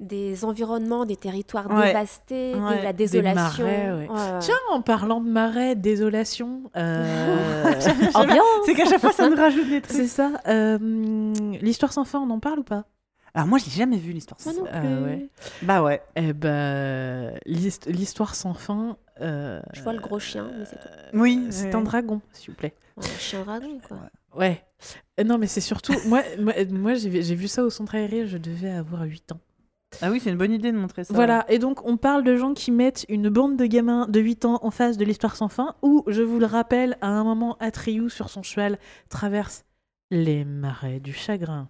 des 0.00 0.44
environnements, 0.44 1.04
des 1.04 1.14
territoires 1.16 1.70
Ouais. 1.70 1.86
dévastés, 1.88 2.54
Ouais. 2.56 2.78
de 2.78 2.82
la 2.82 2.92
Des 2.92 3.04
désolation. 3.04 3.64
marais, 3.64 3.92
ouais. 3.92 4.08
Ouais. 4.10 4.38
Tiens, 4.40 4.56
en 4.72 4.82
parlant 4.82 5.20
de 5.20 5.28
marais, 5.30 5.76
désolation. 5.76 6.62
euh, 6.76 7.04
Ambiance 8.14 8.44
C'est 8.66 8.74
qu'à 8.74 8.84
chaque 8.86 9.00
fois, 9.00 9.12
ça 9.12 9.28
nous 9.28 9.36
rajoute 9.36 9.68
des 9.68 9.80
trucs. 9.80 9.96
C'est 9.96 10.08
ça. 10.08 10.32
euh, 10.48 10.76
L'histoire 11.60 11.92
sans 11.92 12.04
fin, 12.04 12.18
on 12.18 12.28
en 12.30 12.40
parle 12.40 12.58
ou 12.58 12.64
pas? 12.64 12.84
Alors, 13.34 13.48
moi, 13.48 13.58
j'ai 13.58 13.70
jamais 13.70 13.96
vu 13.96 14.12
l'histoire. 14.12 14.38
Moi 14.44 14.54
non 14.54 14.64
plus. 14.64 14.70
Ah 14.74 15.02
ouais. 15.02 15.28
Bah 15.62 15.82
ouais. 15.82 16.02
Eh 16.16 16.32
ben, 16.34 17.32
l'hist- 17.46 17.86
l'histoire 17.86 18.34
sans 18.34 18.52
fin. 18.54 18.96
euh, 19.22 19.60
Je 19.72 19.82
vois 19.82 19.92
le 19.94 20.00
gros 20.00 20.18
chien, 20.18 20.50
mais 20.58 20.64
c'est 20.66 20.76
tout. 20.76 20.88
Oui, 21.14 21.46
C'est 21.50 21.68
oui. 21.68 21.74
un 21.74 21.80
dragon, 21.82 22.20
s'il 22.32 22.50
vous 22.50 22.56
plaît. 22.56 22.74
Un 22.98 23.18
chien 23.18 23.42
dragon, 23.44 23.78
quoi. 23.88 23.98
Ouais. 24.36 24.62
Euh, 25.18 25.24
Non, 25.24 25.38
mais 25.38 25.46
c'est 25.46 25.60
surtout. 25.62 25.94
moi, 26.06 26.22
moi, 26.38 26.52
moi, 26.70 26.94
j'ai 26.94 27.22
j'ai 27.22 27.34
vu 27.34 27.48
ça 27.48 27.62
au 27.64 27.70
centre 27.70 27.94
aéré, 27.94 28.26
je 28.26 28.36
devais 28.36 28.70
avoir 28.70 29.02
8 29.02 29.32
ans. 29.32 29.40
Ah 30.00 30.10
oui, 30.10 30.20
c'est 30.20 30.30
une 30.30 30.38
bonne 30.38 30.52
idée 30.52 30.72
de 30.72 30.76
montrer 30.78 31.04
ça. 31.04 31.12
Voilà, 31.14 31.44
et 31.50 31.58
donc 31.58 31.86
on 31.86 31.98
parle 31.98 32.24
de 32.24 32.34
gens 32.36 32.54
qui 32.54 32.70
mettent 32.70 33.04
une 33.10 33.28
bande 33.28 33.58
de 33.58 33.66
gamins 33.66 34.06
de 34.08 34.20
8 34.20 34.46
ans 34.46 34.58
en 34.62 34.70
face 34.70 34.96
de 34.96 35.04
l'histoire 35.04 35.36
sans 35.36 35.48
fin, 35.48 35.74
où, 35.82 36.02
je 36.06 36.22
vous 36.22 36.38
le 36.38 36.46
rappelle, 36.46 36.96
à 37.02 37.08
un 37.08 37.24
moment, 37.24 37.56
Atreyu, 37.60 38.08
sur 38.08 38.30
son 38.30 38.42
cheval, 38.42 38.78
traverse 39.10 39.64
les 40.10 40.44
marais 40.46 40.98
du 41.00 41.12
chagrin, 41.12 41.68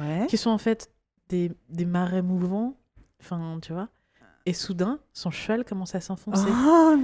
Ouais. 0.00 0.26
qui 0.28 0.38
sont 0.38 0.48
en 0.50 0.56
fait 0.58 0.90
des, 1.28 1.52
des 1.68 1.84
marais 1.84 2.22
mouvants, 2.22 2.76
enfin, 3.20 3.58
tu 3.62 3.72
vois. 3.72 3.88
Et 4.46 4.52
soudain, 4.52 4.98
son 5.12 5.30
cheval 5.30 5.64
commence 5.64 5.94
à 5.94 6.00
s'enfoncer. 6.00 6.48
Oh. 6.66 6.96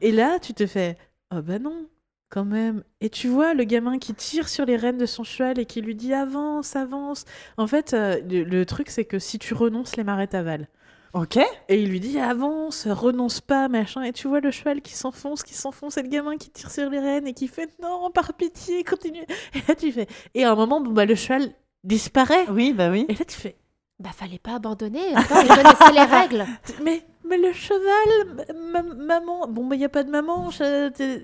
Et 0.00 0.12
là, 0.12 0.38
tu 0.38 0.54
te 0.54 0.66
fais 0.66 0.96
Oh 1.34 1.42
bah 1.42 1.58
non, 1.58 1.88
quand 2.28 2.44
même. 2.44 2.84
Et 3.00 3.10
tu 3.10 3.28
vois 3.28 3.54
le 3.54 3.64
gamin 3.64 3.98
qui 3.98 4.14
tire 4.14 4.48
sur 4.48 4.64
les 4.64 4.76
rênes 4.76 4.98
de 4.98 5.06
son 5.06 5.24
cheval 5.24 5.58
et 5.58 5.66
qui 5.66 5.80
lui 5.80 5.94
dit 5.96 6.14
Avance, 6.14 6.76
avance. 6.76 7.24
En 7.56 7.66
fait, 7.66 7.94
euh, 7.94 8.20
le, 8.28 8.44
le 8.44 8.66
truc, 8.66 8.90
c'est 8.90 9.04
que 9.04 9.18
si 9.18 9.38
tu 9.38 9.54
renonces, 9.54 9.96
les 9.96 10.04
marais 10.04 10.28
t'avalent. 10.28 10.66
Ok. 11.14 11.38
Et 11.68 11.82
il 11.82 11.88
lui 11.90 11.98
dit 11.98 12.20
Avance, 12.20 12.86
renonce 12.86 13.40
pas, 13.40 13.68
machin. 13.68 14.02
Et 14.02 14.12
tu 14.12 14.28
vois 14.28 14.40
le 14.40 14.50
cheval 14.50 14.82
qui 14.82 14.94
s'enfonce, 14.94 15.42
qui 15.42 15.54
s'enfonce, 15.54 15.96
et 15.96 16.02
le 16.02 16.08
gamin 16.08 16.36
qui 16.36 16.50
tire 16.50 16.70
sur 16.70 16.90
les 16.90 17.00
rênes 17.00 17.26
et 17.26 17.32
qui 17.32 17.48
fait 17.48 17.70
Non, 17.82 18.10
par 18.10 18.34
pitié, 18.34 18.84
continue. 18.84 19.24
Et 19.54 19.62
là, 19.66 19.74
tu 19.74 19.90
fais. 19.92 20.06
Et 20.34 20.44
à 20.44 20.52
un 20.52 20.54
moment, 20.54 20.80
bon, 20.80 20.92
bah, 20.92 21.06
le 21.06 21.14
cheval 21.14 21.52
disparaît. 21.86 22.46
Oui, 22.50 22.72
bah 22.72 22.90
oui. 22.90 23.06
Et 23.08 23.14
là, 23.14 23.24
tu 23.26 23.36
fais 23.38 23.56
Bah, 23.98 24.10
fallait 24.14 24.38
pas 24.38 24.56
abandonner. 24.56 25.00
Attends, 25.14 25.40
il 25.40 25.48
connaissait 25.48 25.92
les 25.92 26.02
règles. 26.04 26.44
mais, 26.84 27.02
mais 27.28 27.38
le 27.38 27.52
cheval, 27.52 28.44
ma- 28.72 28.82
maman, 28.82 29.48
bon, 29.48 29.66
bah, 29.66 29.74
il 29.74 29.78
n'y 29.78 29.84
a 29.84 29.88
pas 29.88 30.02
de 30.04 30.10
maman. 30.10 30.50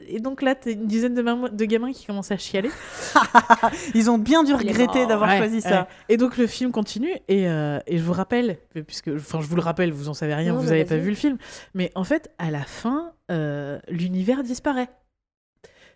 Et 0.09 0.21
donc 0.21 0.41
là, 0.43 0.55
t'as 0.55 0.71
une 0.73 0.87
dizaine 0.87 1.15
de, 1.15 1.65
gamins 1.65 1.93
qui 1.93 2.07
commencent 2.07 2.33
à 2.33 2.37
chialer. 2.39 2.71
Ils 3.95 4.11
ont 4.11 4.19
bien 4.19 4.43
dû 4.45 4.55
regretter 4.55 5.07
d'avoir 5.07 5.31
Ouais, 5.31 5.39
choisi 5.39 5.57
ouais. 5.57 5.61
ça. 5.61 5.89
Et 6.09 6.17
donc 6.17 6.37
le 6.39 6.47
film 6.47 6.73
continue 6.73 7.13
et, 7.29 7.49
euh, 7.49 7.79
et 7.87 7.99
je 7.99 8.03
vous 8.03 8.13
rappelle, 8.13 8.59
puisque 8.87 9.09
enfin 9.15 9.41
je 9.41 9.47
vous 9.47 9.57
le 9.57 9.63
rappelle, 9.63 9.93
vous 9.93 10.09
en 10.09 10.15
savez 10.15 10.35
rien, 10.35 10.53
Non, 10.53 10.61
vous 10.61 10.67
n'avez 10.69 10.85
pas 10.85 10.97
vu 10.97 11.11
le 11.11 11.17
film, 11.17 11.37
mais 11.75 11.91
en 11.95 12.05
fait 12.05 12.31
à 12.39 12.51
la 12.51 12.63
fin, 12.65 13.13
euh, 13.31 13.79
l'univers 13.89 14.43
disparaît. 14.43 14.89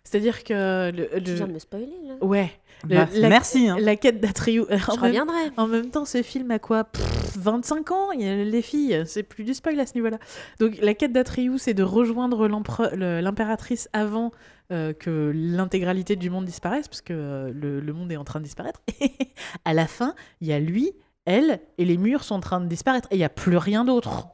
C'est-à-dire 0.09 0.43
que 0.43 0.91
le, 0.91 1.21
Tu 1.21 1.33
viens 1.33 1.47
de 1.47 1.51
me 1.53 1.59
spoiler, 1.59 1.89
là. 2.07 2.15
ouais, 2.25 2.49
le- 2.87 2.95
Bah, 2.95 3.07
la, 3.13 3.29
merci. 3.29 3.67
hein. 3.67 3.77
la 3.79 3.95
quête 3.97 4.21
d'Atreyu. 4.21 4.63
Je 4.69 4.75
En, 4.89 4.93
même- 4.95 5.03
reviendrai. 5.03 5.51
en 5.57 5.67
même 5.67 5.89
temps, 5.89 6.05
ce 6.05 6.21
film 6.23 6.49
a 6.51 6.59
quoi? 6.59 6.85
Pff, 6.85 7.35
25 7.37 7.91
ans? 7.91 8.11
Il 8.13 8.21
y 8.21 8.27
a 8.29 8.35
les 8.43 8.61
filles, 8.61 9.03
c'est 9.05 9.23
plus 9.23 9.43
du 9.43 9.53
spoil 9.53 9.77
à 9.79 9.85
ce 9.85 9.95
niveau-là. 9.95 10.17
Donc 10.59 10.77
la 10.81 10.93
quête 10.93 11.11
d'Atreyu, 11.11 11.57
c'est 11.57 11.73
de 11.73 11.83
rejoindre 11.83 12.47
l'impératrice 12.47 13.89
avant 13.93 14.31
euh, 14.71 14.93
que 14.93 15.31
l'intégralité 15.35 16.15
du 16.15 16.29
monde 16.29 16.45
disparaisse, 16.45 16.87
parce 16.87 17.01
que 17.01 17.13
euh, 17.13 17.51
le, 17.53 17.79
le 17.79 17.93
monde 17.93 18.11
est 18.11 18.17
en 18.17 18.23
train 18.23 18.39
de 18.39 18.45
disparaître. 18.45 18.81
à 19.65 19.73
la 19.73 19.87
fin, 19.87 20.13
il 20.41 20.47
y 20.47 20.53
a 20.53 20.59
lui, 20.59 20.91
elle, 21.25 21.59
et 21.77 21.85
les 21.85 21.97
murs 21.97 22.23
sont 22.23 22.35
en 22.35 22.39
train 22.39 22.59
de 22.61 22.67
disparaître. 22.67 23.07
Et 23.11 23.15
il 23.15 23.19
n'y 23.19 23.23
a 23.25 23.29
plus 23.29 23.57
rien 23.57 23.83
d'autre. 23.85 24.27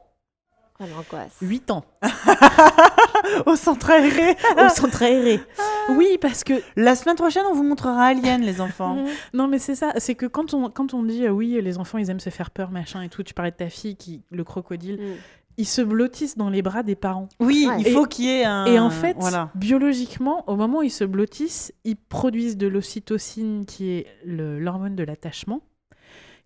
L'angoisse. 0.80 1.36
8 1.40 1.70
ans, 1.70 1.84
Au 3.46 3.56
centre 3.56 3.90
aéré. 3.90 4.36
au 4.64 4.68
centre 4.68 5.02
aéré. 5.02 5.40
Oui, 5.90 6.16
parce 6.20 6.44
que 6.44 6.54
La 6.76 6.96
semaine 6.96 7.16
prochaine, 7.16 7.44
on 7.50 7.54
vous 7.54 7.62
montrera 7.62 8.06
Alien, 8.06 8.40
les 8.40 8.60
enfants. 8.62 9.04
Non, 9.34 9.48
mais 9.48 9.58
c'est 9.58 9.74
ça. 9.74 9.92
C'est 9.98 10.14
que 10.14 10.24
quand 10.26 10.54
on, 10.54 10.70
quand 10.70 10.94
on 10.94 11.02
dit 11.02 11.26
euh, 11.26 11.30
oui, 11.30 11.60
les 11.62 11.76
enfants, 11.78 11.98
ils 11.98 12.08
aiment 12.10 12.20
se 12.20 12.30
faire 12.30 12.50
peur, 12.50 12.70
machin 12.70 13.02
et 13.02 13.08
tout, 13.10 13.22
tu 13.22 13.34
parlais 13.34 13.50
de 13.50 13.56
ta 13.56 13.68
fille, 13.68 13.94
qui, 13.96 14.22
le 14.30 14.44
crocodile, 14.44 14.96
Mm. 14.96 15.14
ils 15.58 15.66
se 15.66 15.82
blottissent 15.82 16.38
dans 16.38 16.48
les 16.48 16.62
bras 16.62 16.82
des 16.82 16.94
parents. 16.96 17.28
Oui, 17.38 17.66
Ouais. 17.68 17.76
il 17.80 17.92
faut 17.92 18.06
qu'il 18.06 18.24
y 18.24 18.28
ait 18.30 18.44
un. 18.44 18.64
Et 18.64 18.78
en 18.78 18.88
fait, 18.90 19.14
voilà. 19.20 19.50
biologiquement, 19.54 20.42
au 20.48 20.56
moment 20.56 20.78
où 20.78 20.82
ils 20.82 20.90
se 20.90 21.04
blottissent, 21.04 21.72
ils 21.84 21.96
produisent 21.96 22.56
de 22.56 22.66
l'ocytocine, 22.66 23.66
qui 23.66 23.90
est 23.90 24.06
l'hormone 24.24 24.96
de 24.96 25.04
l'attachement, 25.04 25.60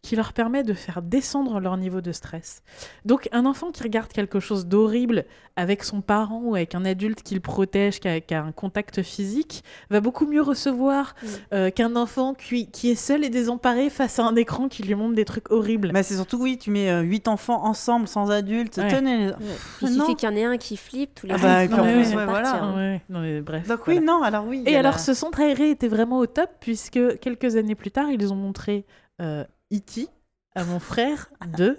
qui 0.01 0.15
leur 0.17 0.33
permet 0.33 0.63
de 0.63 0.75
faire 0.75 1.03
descendre 1.03 1.59
leur 1.61 1.77
niveau 1.77 2.01
de 2.01 2.13
stress. 2.13 2.63
Donc, 3.05 3.29
un 3.33 3.45
enfant 3.47 3.73
qui 3.73 3.83
regarde 3.83 4.13
quelque 4.13 4.39
chose 4.41 4.67
d'horrible 4.67 5.25
avec 5.57 5.83
son 5.83 6.01
parent 6.03 6.41
ou 6.45 6.55
avec 6.55 6.75
un 6.77 6.85
adulte 6.85 7.23
qui 7.23 7.35
le 7.35 7.41
protège, 7.41 7.99
qui 7.99 8.07
a, 8.09 8.21
qui 8.21 8.33
a 8.33 8.43
un 8.43 8.53
contact 8.53 9.03
physique, 9.03 9.65
va 9.91 10.01
beaucoup 10.01 10.25
mieux 10.27 10.41
recevoir 10.41 11.15
Mm. 11.23 11.27
euh, 11.55 11.71
qu'un 11.71 11.97
enfant 11.97 12.35
qui, 12.35 12.71
qui 12.71 12.91
est 12.91 12.95
seul 12.95 13.25
et 13.25 13.29
désemparé 13.29 13.91
face 13.91 14.19
à 14.21 14.25
un 14.25 14.37
écran 14.37 14.69
qui 14.69 14.83
lui 14.85 14.95
montre 14.95 15.15
des 15.17 15.25
trucs 15.25 15.51
horribles. 15.51 15.91
Mais 15.93 16.03
c'est 16.05 16.15
surtout, 16.15 16.39
oui, 16.41 16.59
tu 16.59 16.71
mets 16.71 17.01
8 17.03 17.27
enfants 17.29 17.65
ensemble, 17.65 18.07
sans 18.07 18.31
adultes. 18.31 18.77
Ouais. 18.79 18.89
Tenez. 18.89 19.29
Ouais. 19.29 19.35
Il 19.83 19.97
non. 19.97 20.05
suffit 20.05 20.17
qu'il 20.17 20.29
y 20.29 20.33
en 20.33 20.37
ait 20.37 20.45
un 20.45 20.57
qui 20.59 20.77
flippe, 20.77 21.15
tous 21.17 21.27
les 21.27 21.33
Ah 21.35 21.37
autres, 21.65 21.77
bah, 21.77 21.83
ouais, 21.83 22.05
voilà. 22.25 22.61
Ah 22.63 22.77
ouais, 22.77 23.03
non, 23.09 23.21
mais 23.21 23.41
bref. 23.41 23.67
Donc, 23.67 23.81
voilà. 23.85 24.01
oui, 24.01 24.07
non, 24.07 24.23
alors 24.23 24.47
oui. 24.47 24.63
Et 24.67 24.77
alors, 24.77 24.93
la- 24.93 24.99
ce 24.99 25.13
centre 25.13 25.41
aéré 25.41 25.71
était 25.71 25.89
vraiment 25.89 26.19
au 26.19 26.27
top, 26.27 26.51
puisque 26.61 27.19
quelques 27.19 27.57
années 27.57 27.75
plus 27.75 27.91
tard, 27.91 28.07
ils 28.11 28.33
ont 28.33 28.37
montré 28.37 28.87
euh, 29.21 29.45
E.T. 29.73 30.09
à 30.55 30.65
mon 30.65 30.79
frère 30.81 31.31
de 31.57 31.77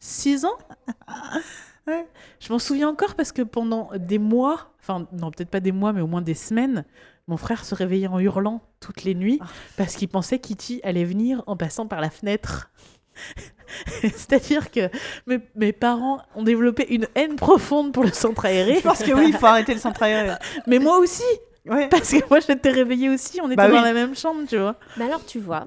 6 0.00 0.44
ans. 0.44 0.58
Ouais. 1.86 2.06
Je 2.40 2.52
m'en 2.52 2.58
souviens 2.58 2.88
encore 2.88 3.14
parce 3.14 3.32
que 3.32 3.42
pendant 3.42 3.90
des 3.96 4.18
mois, 4.18 4.72
enfin, 4.80 5.06
non, 5.12 5.30
peut-être 5.30 5.48
pas 5.50 5.60
des 5.60 5.72
mois, 5.72 5.92
mais 5.92 6.00
au 6.02 6.06
moins 6.06 6.20
des 6.22 6.34
semaines, 6.34 6.84
mon 7.26 7.36
frère 7.36 7.64
se 7.64 7.74
réveillait 7.74 8.06
en 8.08 8.18
hurlant 8.18 8.60
toutes 8.80 9.04
les 9.04 9.14
nuits 9.14 9.38
Ah. 9.42 9.46
parce 9.76 9.96
qu'il 9.96 10.08
pensait 10.08 10.38
qu'E.T. 10.38 10.80
allait 10.82 11.04
venir 11.04 11.42
en 11.46 11.56
passant 11.56 11.86
par 11.86 12.00
la 12.00 12.10
fenêtre. 12.10 12.70
C'est-à-dire 14.02 14.70
que 14.70 14.88
mes, 15.26 15.38
mes 15.56 15.72
parents 15.72 16.22
ont 16.34 16.42
développé 16.42 16.86
une 16.94 17.06
haine 17.14 17.36
profonde 17.36 17.92
pour 17.92 18.04
le 18.04 18.12
centre 18.12 18.44
aéré, 18.46 18.76
Je 18.76 18.80
pense 18.82 19.02
que 19.02 19.12
oui, 19.12 19.26
il 19.28 19.36
faut 19.36 19.46
arrêter 19.46 19.74
le 19.74 19.80
centre 19.80 20.02
aéré. 20.02 20.34
mais 20.66 20.78
moi 20.78 20.98
aussi, 20.98 21.22
Ouais. 21.66 21.88
parce 21.88 22.10
que 22.12 22.26
moi 22.30 22.38
j'étais 22.40 22.70
réveillée 22.70 23.10
aussi, 23.10 23.40
on 23.42 23.46
était 23.48 23.56
Bah 23.56 23.68
dans 23.68 23.76
oui. 23.76 23.82
la 23.82 23.92
même 23.92 24.14
chambre, 24.16 24.42
tu 24.48 24.56
vois. 24.56 24.76
Mais 24.96 25.04
alors, 25.04 25.24
tu 25.26 25.38
vois, 25.38 25.66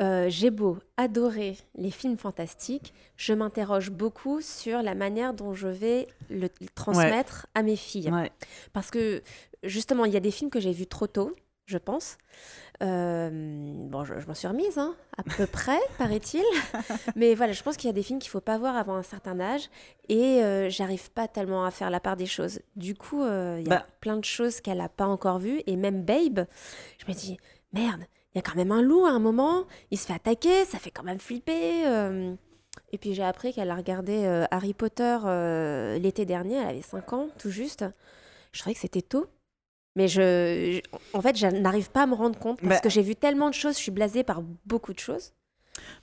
euh, 0.00 0.26
j'ai 0.28 0.50
beau 0.50 0.78
adorer 0.96 1.56
les 1.76 1.90
films 1.90 2.16
fantastiques, 2.16 2.94
je 3.16 3.32
m'interroge 3.32 3.90
beaucoup 3.90 4.40
sur 4.40 4.82
la 4.82 4.94
manière 4.94 5.34
dont 5.34 5.54
je 5.54 5.68
vais 5.68 6.06
le, 6.30 6.48
le 6.60 6.68
transmettre 6.74 7.46
à 7.54 7.62
mes 7.62 7.76
filles. 7.76 8.10
Ouais. 8.12 8.30
Parce 8.72 8.90
que, 8.90 9.22
justement, 9.64 10.04
il 10.04 10.12
y 10.12 10.16
a 10.16 10.20
des 10.20 10.30
films 10.30 10.50
que 10.50 10.60
j'ai 10.60 10.72
vus 10.72 10.86
trop 10.86 11.06
tôt, 11.06 11.34
je 11.66 11.78
pense. 11.78 12.16
Euh, 12.82 13.28
bon, 13.88 14.04
je, 14.04 14.18
je 14.20 14.26
m'en 14.26 14.34
suis 14.34 14.46
remise, 14.46 14.78
hein, 14.78 14.94
à 15.16 15.22
peu 15.24 15.46
près, 15.52 15.78
paraît-il. 15.98 16.44
Mais 17.16 17.34
voilà, 17.34 17.52
je 17.52 17.62
pense 17.62 17.76
qu'il 17.76 17.88
y 17.88 17.90
a 17.90 17.92
des 17.94 18.02
films 18.04 18.20
qu'il 18.20 18.30
faut 18.30 18.40
pas 18.40 18.56
voir 18.56 18.76
avant 18.76 18.94
un 18.94 19.02
certain 19.02 19.40
âge. 19.40 19.68
Et 20.08 20.42
euh, 20.42 20.70
j'arrive 20.70 21.10
pas 21.10 21.26
tellement 21.28 21.64
à 21.64 21.70
faire 21.70 21.90
la 21.90 22.00
part 22.00 22.16
des 22.16 22.26
choses. 22.26 22.60
Du 22.76 22.94
coup, 22.94 23.24
il 23.24 23.62
y 23.66 23.66
a 23.66 23.78
Bah. 23.80 23.86
plein 24.00 24.16
de 24.16 24.24
choses 24.24 24.60
qu'elle 24.60 24.80
a 24.80 24.88
pas 24.88 25.06
encore 25.06 25.38
vues. 25.40 25.60
Et 25.66 25.76
même 25.76 26.04
Babe, 26.04 26.46
je 26.98 27.10
me 27.12 27.16
dis, 27.16 27.36
merde, 27.72 28.02
il 28.34 28.38
y 28.38 28.40
a 28.40 28.42
quand 28.42 28.56
même 28.56 28.72
un 28.72 28.82
loup 28.82 29.04
à 29.06 29.10
un 29.10 29.18
moment. 29.18 29.64
Il 29.90 29.98
se 29.98 30.06
fait 30.06 30.12
attaquer, 30.14 30.64
ça 30.64 30.78
fait 30.78 30.90
quand 30.90 31.02
même 31.04 31.18
flipper. 31.20 31.86
euh. 31.86 32.34
Et 32.92 32.98
puis 32.98 33.14
j'ai 33.14 33.24
appris 33.24 33.52
qu'elle 33.52 33.70
a 33.70 33.74
regardé 33.76 34.24
euh, 34.24 34.44
Harry 34.50 34.72
Potter 34.74 35.18
euh, 35.24 35.98
l'été 35.98 36.24
dernier. 36.24 36.56
Elle 36.56 36.68
avait 36.68 36.82
5 36.82 37.12
ans, 37.12 37.28
tout 37.38 37.50
juste. 37.50 37.84
Je 38.52 38.60
trouvais 38.60 38.74
que 38.74 38.80
c'était 38.80 39.02
tôt. 39.02 39.26
Mais 39.96 40.06
je, 40.08 40.80
je- 40.84 40.98
en 41.16 41.20
fait, 41.20 41.36
je 41.36 41.46
n'arrive 41.48 41.90
pas 41.90 42.02
à 42.02 42.06
me 42.06 42.14
rendre 42.14 42.38
compte 42.38 42.60
parce 42.60 42.76
Bah. 42.76 42.80
que 42.80 42.88
j'ai 42.88 43.02
vu 43.02 43.16
tellement 43.16 43.48
de 43.48 43.54
choses, 43.54 43.74
je 43.76 43.82
suis 43.82 43.90
blasée 43.90 44.22
par 44.22 44.42
beaucoup 44.64 44.92
de 44.92 44.98
choses. 45.00 45.32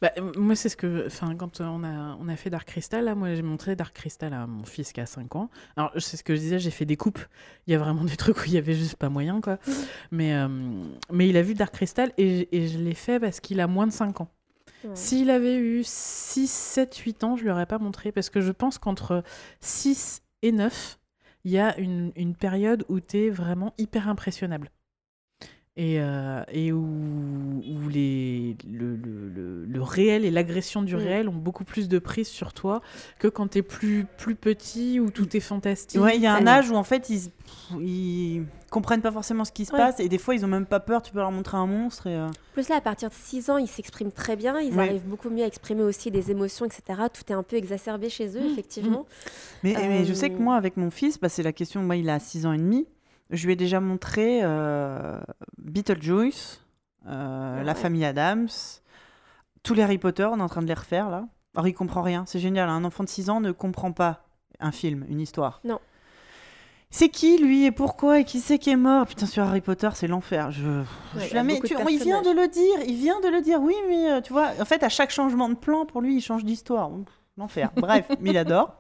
Bah, 0.01 0.11
moi, 0.37 0.55
c'est 0.55 0.69
ce 0.69 0.77
que. 0.77 1.05
Enfin, 1.07 1.35
quand 1.35 1.61
on 1.61 1.83
a, 1.83 2.17
on 2.19 2.27
a 2.27 2.35
fait 2.35 2.49
Dark 2.49 2.67
Crystal, 2.67 3.03
là, 3.03 3.15
moi, 3.15 3.33
j'ai 3.33 3.41
montré 3.41 3.75
Dark 3.75 3.95
Crystal 3.95 4.33
à 4.33 4.47
mon 4.47 4.65
fils 4.65 4.91
qui 4.91 5.01
a 5.01 5.05
5 5.05 5.35
ans. 5.35 5.49
Alors, 5.77 5.91
c'est 5.97 6.17
ce 6.17 6.23
que 6.23 6.35
je 6.35 6.41
disais, 6.41 6.59
j'ai 6.59 6.71
fait 6.71 6.85
des 6.85 6.97
coupes. 6.97 7.19
Il 7.67 7.71
y 7.71 7.75
a 7.75 7.79
vraiment 7.79 8.03
des 8.05 8.15
trucs 8.17 8.37
où 8.37 8.45
il 8.45 8.53
y 8.53 8.57
avait 8.57 8.75
juste 8.75 8.95
pas 8.95 9.09
moyen, 9.09 9.41
quoi. 9.41 9.57
mais, 10.11 10.33
euh, 10.33 10.47
mais 11.11 11.29
il 11.29 11.37
a 11.37 11.41
vu 11.41 11.53
Dark 11.53 11.73
Crystal 11.73 12.11
et, 12.17 12.47
et 12.55 12.67
je 12.67 12.77
l'ai 12.77 12.93
fait 12.95 13.19
parce 13.19 13.39
qu'il 13.39 13.59
a 13.59 13.67
moins 13.67 13.87
de 13.87 13.91
5 13.91 14.21
ans. 14.21 14.29
S'il 14.93 15.29
avait 15.31 15.55
eu 15.55 15.81
6, 15.83 16.47
7, 16.47 16.95
8 16.95 17.23
ans, 17.23 17.35
je 17.35 17.43
lui 17.43 17.49
aurais 17.49 17.65
pas 17.65 17.79
montré 17.79 18.11
parce 18.11 18.29
que 18.29 18.41
je 18.41 18.51
pense 18.51 18.77
qu'entre 18.77 19.23
6 19.61 20.21
et 20.43 20.51
9, 20.51 20.99
il 21.43 21.51
y 21.51 21.57
a 21.57 21.77
une, 21.79 22.11
une 22.15 22.35
période 22.35 22.85
où 22.89 22.99
tu 22.99 23.17
es 23.17 23.29
vraiment 23.29 23.73
hyper 23.77 24.09
impressionnable. 24.09 24.69
Et, 25.77 25.99
euh, 25.99 26.41
et 26.53 26.71
où, 26.71 26.79
où 26.85 27.89
les, 27.89 28.55
le, 28.65 28.95
le, 28.95 29.27
le- 29.27 29.65
le 29.65 29.81
réel 29.81 30.23
et 30.23 30.31
l'agression 30.31 30.81
du 30.81 30.95
Mm. 30.95 30.99
réel 30.99 31.27
ont 31.27 31.33
beaucoup 31.35 31.65
plus 31.65 31.89
de 31.89 31.99
prise 31.99 32.29
sur 32.29 32.53
toi 32.53 32.81
que 33.19 33.27
quand 33.27 33.49
tu 33.49 33.57
es 33.57 33.61
plus, 33.61 34.05
plus 34.17 34.35
petit, 34.35 35.01
où 35.01 35.11
tout 35.11 35.35
est 35.35 35.41
fantastique. 35.41 35.99
Ouais, 36.01 36.15
il 36.15 36.21
y 36.21 36.27
a 36.27 36.33
un 36.33 36.47
âge 36.47 36.69
où 36.71 36.75
en 36.75 36.85
fait 36.85 37.09
ils, 37.09 37.29
ils 37.77 38.45
comprennent 38.71 39.01
pas 39.01 39.11
forcément 39.11 39.43
ce 39.43 39.51
qui 39.51 39.65
se 39.65 39.73
Ouais. 39.73 39.77
passe 39.79 39.99
et 39.99 40.07
des 40.07 40.17
fois 40.17 40.33
ils 40.33 40.45
ont 40.45 40.47
même 40.47 40.65
pas 40.65 40.79
peur. 40.79 41.01
Tu 41.01 41.11
peux 41.11 41.19
leur 41.19 41.31
montrer 41.33 41.57
un 41.57 41.67
monstre 41.67 42.07
et. 42.07 42.15
euh, 42.15 42.29
Plus 42.53 42.69
là, 42.69 42.77
à 42.77 42.81
partir 42.81 43.09
de 43.09 43.13
6 43.13 43.49
ans, 43.49 43.57
ils 43.57 43.67
s'expriment 43.67 44.13
très 44.13 44.37
bien. 44.37 44.57
Ils 44.61 44.73
Ouais. 44.73 44.87
arrivent 44.87 45.05
beaucoup 45.05 45.29
mieux 45.29 45.43
à 45.43 45.47
exprimer 45.47 45.83
aussi 45.83 46.09
des 46.09 46.31
émotions, 46.31 46.65
etc. 46.65 46.83
Tout 47.13 47.23
est 47.29 47.35
un 47.35 47.43
peu 47.43 47.57
exacerbé 47.57 48.07
chez 48.09 48.27
eux, 48.37 48.43
Mmh, 48.43 48.51
effectivement. 48.53 49.05
Mais, 49.61 49.73
mais 49.89 50.05
je 50.05 50.13
sais 50.13 50.29
que 50.29 50.35
Euh, 50.35 50.39
moi, 50.39 50.55
avec 50.55 50.77
mon 50.77 50.89
fils, 50.89 51.19
bah, 51.19 51.27
c'est 51.27 51.43
la 51.43 51.51
question. 51.51 51.81
Moi, 51.83 51.97
il 51.97 52.09
a 52.09 52.17
6 52.19 52.45
ans 52.45 52.53
et 52.53 52.57
demi. 52.57 52.87
Je 53.31 53.45
lui 53.45 53.53
ai 53.53 53.55
déjà 53.55 53.79
montré 53.79 54.39
euh, 54.43 55.19
Beetlejuice, 55.57 56.61
euh, 57.07 57.57
Ah 57.59 57.63
La 57.63 57.75
famille 57.75 58.05
Adams, 58.05 58.47
tous 59.63 59.73
les 59.73 59.81
Harry 59.83 59.97
Potter. 59.97 60.25
On 60.31 60.39
est 60.39 60.43
en 60.43 60.49
train 60.49 60.61
de 60.61 60.67
les 60.67 60.73
refaire 60.73 61.09
là. 61.09 61.25
Alors, 61.55 61.67
il 61.67 61.73
comprend 61.73 62.01
rien. 62.01 62.25
C'est 62.27 62.39
génial. 62.39 62.67
Un 62.69 62.83
enfant 62.83 63.03
de 63.03 63.09
6 63.09 63.29
ans 63.29 63.39
ne 63.39 63.51
comprend 63.51 63.91
pas 63.93 64.25
un 64.59 64.71
film, 64.71 65.05
une 65.09 65.21
histoire. 65.21 65.61
Non. 65.63 65.79
C'est 66.91 67.09
qui 67.09 67.37
lui 67.37 67.65
et 67.65 67.71
pourquoi 67.71 68.19
et 68.19 68.25
qui 68.25 68.39
c'est 68.39 68.59
qui 68.59 68.69
est 68.69 68.75
mort? 68.75 69.05
Putain, 69.07 69.25
sur 69.25 69.43
Harry 69.43 69.61
Potter, 69.61 69.89
c'est 69.95 70.07
l'enfer. 70.07 70.51
Je, 70.51 70.63
Ouais, 70.69 70.83
je 71.15 71.37
il 71.89 71.97
tu- 71.97 72.03
vient 72.05 72.21
de 72.21 72.29
le 72.29 72.47
dire, 72.47 72.79
il 72.87 72.95
vient 72.95 73.19
de 73.21 73.27
le 73.29 73.41
dire. 73.41 73.59
Oui, 73.61 73.73
mais 73.89 74.11
euh, 74.11 74.21
tu 74.21 74.31
vois, 74.33 74.49
en 74.61 74.65
fait, 74.65 74.83
à 74.83 74.89
chaque 74.89 75.09
changement 75.11 75.49
de 75.49 75.55
plan, 75.55 75.85
pour 75.85 76.01
lui, 76.01 76.15
il 76.15 76.21
change 76.21 76.45
d'histoire. 76.45 76.91
L'enfer. 77.37 77.71
Bref, 77.75 78.07
mais 78.21 78.29
il 78.29 78.37
adore. 78.37 78.75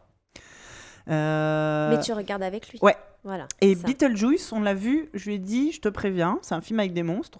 Euh, 1.09 1.89
Mais 1.95 1.99
tu 2.01 2.13
regardes 2.13 2.43
avec 2.43 2.69
lui. 2.69 2.79
Ouais. 2.81 2.95
Voilà. 3.25 3.47
Et 3.59 3.75
ça. 3.75 3.87
Beetlejuice, 3.87 4.51
on 4.51 4.61
l'a 4.61 4.75
vu, 4.75 5.09
je 5.15 5.25
lui 5.25 5.35
ai 5.35 5.39
dit, 5.39 5.71
je 5.71 5.81
te 5.81 5.89
préviens, 5.89 6.39
c'est 6.43 6.53
un 6.53 6.61
film 6.61 6.79
avec 6.79 6.93
des 6.93 7.03
monstres. 7.03 7.39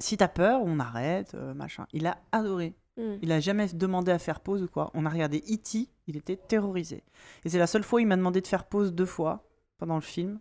Si 0.00 0.16
t'as 0.16 0.28
peur, 0.28 0.60
on 0.64 0.80
arrête, 0.80 1.34
euh, 1.34 1.54
machin. 1.54 1.86
Il 1.92 2.06
a 2.06 2.16
adoré. 2.32 2.74
Mm. 2.96 3.14
Il 3.22 3.30
a 3.30 3.40
jamais 3.40 3.68
demandé 3.68 4.10
à 4.10 4.18
faire 4.18 4.40
pause 4.40 4.62
ou 4.62 4.68
quoi. 4.68 4.90
On 4.94 5.04
a 5.06 5.10
regardé 5.10 5.38
E.T., 5.50 5.88
il 6.06 6.16
était 6.16 6.36
terrorisé. 6.36 7.04
Et 7.44 7.50
c'est 7.50 7.58
la 7.58 7.66
seule 7.66 7.84
fois 7.84 7.98
où 7.98 8.00
il 8.00 8.06
m'a 8.06 8.16
demandé 8.16 8.40
de 8.40 8.46
faire 8.46 8.64
pause 8.64 8.94
deux 8.94 9.06
fois 9.06 9.44
pendant 9.78 9.96
le 9.96 10.00
film. 10.00 10.40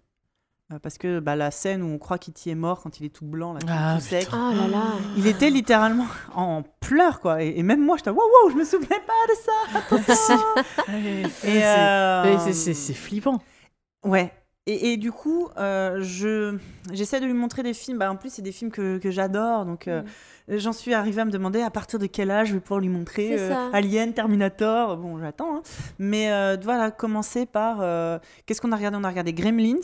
Euh, 0.71 0.79
parce 0.79 0.97
que 0.97 1.19
bah, 1.19 1.35
la 1.35 1.51
scène 1.51 1.83
où 1.83 1.87
on 1.87 1.97
croit 1.97 2.17
qu'E.T. 2.17 2.49
est 2.49 2.55
mort 2.55 2.81
quand 2.81 3.01
il 3.01 3.05
est 3.05 3.13
tout 3.13 3.25
blanc, 3.25 3.53
là, 3.53 3.59
tout, 3.59 3.67
Ah, 3.69 3.95
tout 3.99 4.05
sec. 4.05 4.29
Oh 4.31 4.35
là 4.35 4.67
là. 4.69 4.83
Il 5.17 5.27
était 5.27 5.49
littéralement 5.49 6.07
en 6.33 6.63
pleurs, 6.79 7.19
quoi. 7.19 7.43
Et, 7.43 7.59
et 7.59 7.63
même 7.63 7.83
moi, 7.83 7.97
j'étais 7.97 8.09
wow, 8.09 8.21
wow, 8.21 8.51
je 8.51 8.55
me 8.55 8.63
souvenais 8.63 8.87
pas 8.87 9.27
de 9.27 9.35
ça. 9.43 10.63
Et, 10.93 11.21
Et, 11.57 11.63
euh, 11.65 12.53
c'est 12.53 12.93
flippant. 12.93 13.41
Ouais. 14.03 14.31
Et, 14.65 14.93
et 14.93 14.97
du 14.97 15.11
coup, 15.11 15.49
euh, 15.57 15.99
je 16.01 16.57
j'essaie 16.93 17.19
de 17.19 17.25
lui 17.25 17.33
montrer 17.33 17.63
des 17.63 17.73
films. 17.73 17.97
Bah, 17.97 18.09
en 18.09 18.15
plus, 18.15 18.29
c'est 18.31 18.41
des 18.41 18.53
films 18.53 18.71
que, 18.71 18.97
que 18.97 19.11
j'adore. 19.11 19.65
Donc, 19.65 19.89
euh, 19.89 20.03
j'en 20.47 20.71
suis 20.71 20.93
arrivée 20.93 21.19
à 21.21 21.25
me 21.25 21.31
demander 21.31 21.61
à 21.61 21.69
partir 21.69 21.99
de 21.99 22.05
quel 22.05 22.31
âge 22.31 22.47
je 22.47 22.53
vais 22.53 22.59
pouvoir 22.61 22.79
lui 22.79 22.87
montrer 22.87 23.35
euh. 23.37 23.53
Alien, 23.73 24.13
Terminator. 24.13 24.95
Bon, 24.95 25.19
j'attends. 25.19 25.57
hein. 25.57 25.61
Mais 25.99 26.29
voilà, 26.63 26.91
commencer 26.91 27.45
par. 27.45 27.79
Qu'est-ce 28.45 28.61
qu'on 28.61 28.71
a 28.71 28.77
regardé? 28.77 28.97
On 28.99 29.03
a 29.03 29.09
regardé 29.09 29.33
Gremlins. 29.33 29.81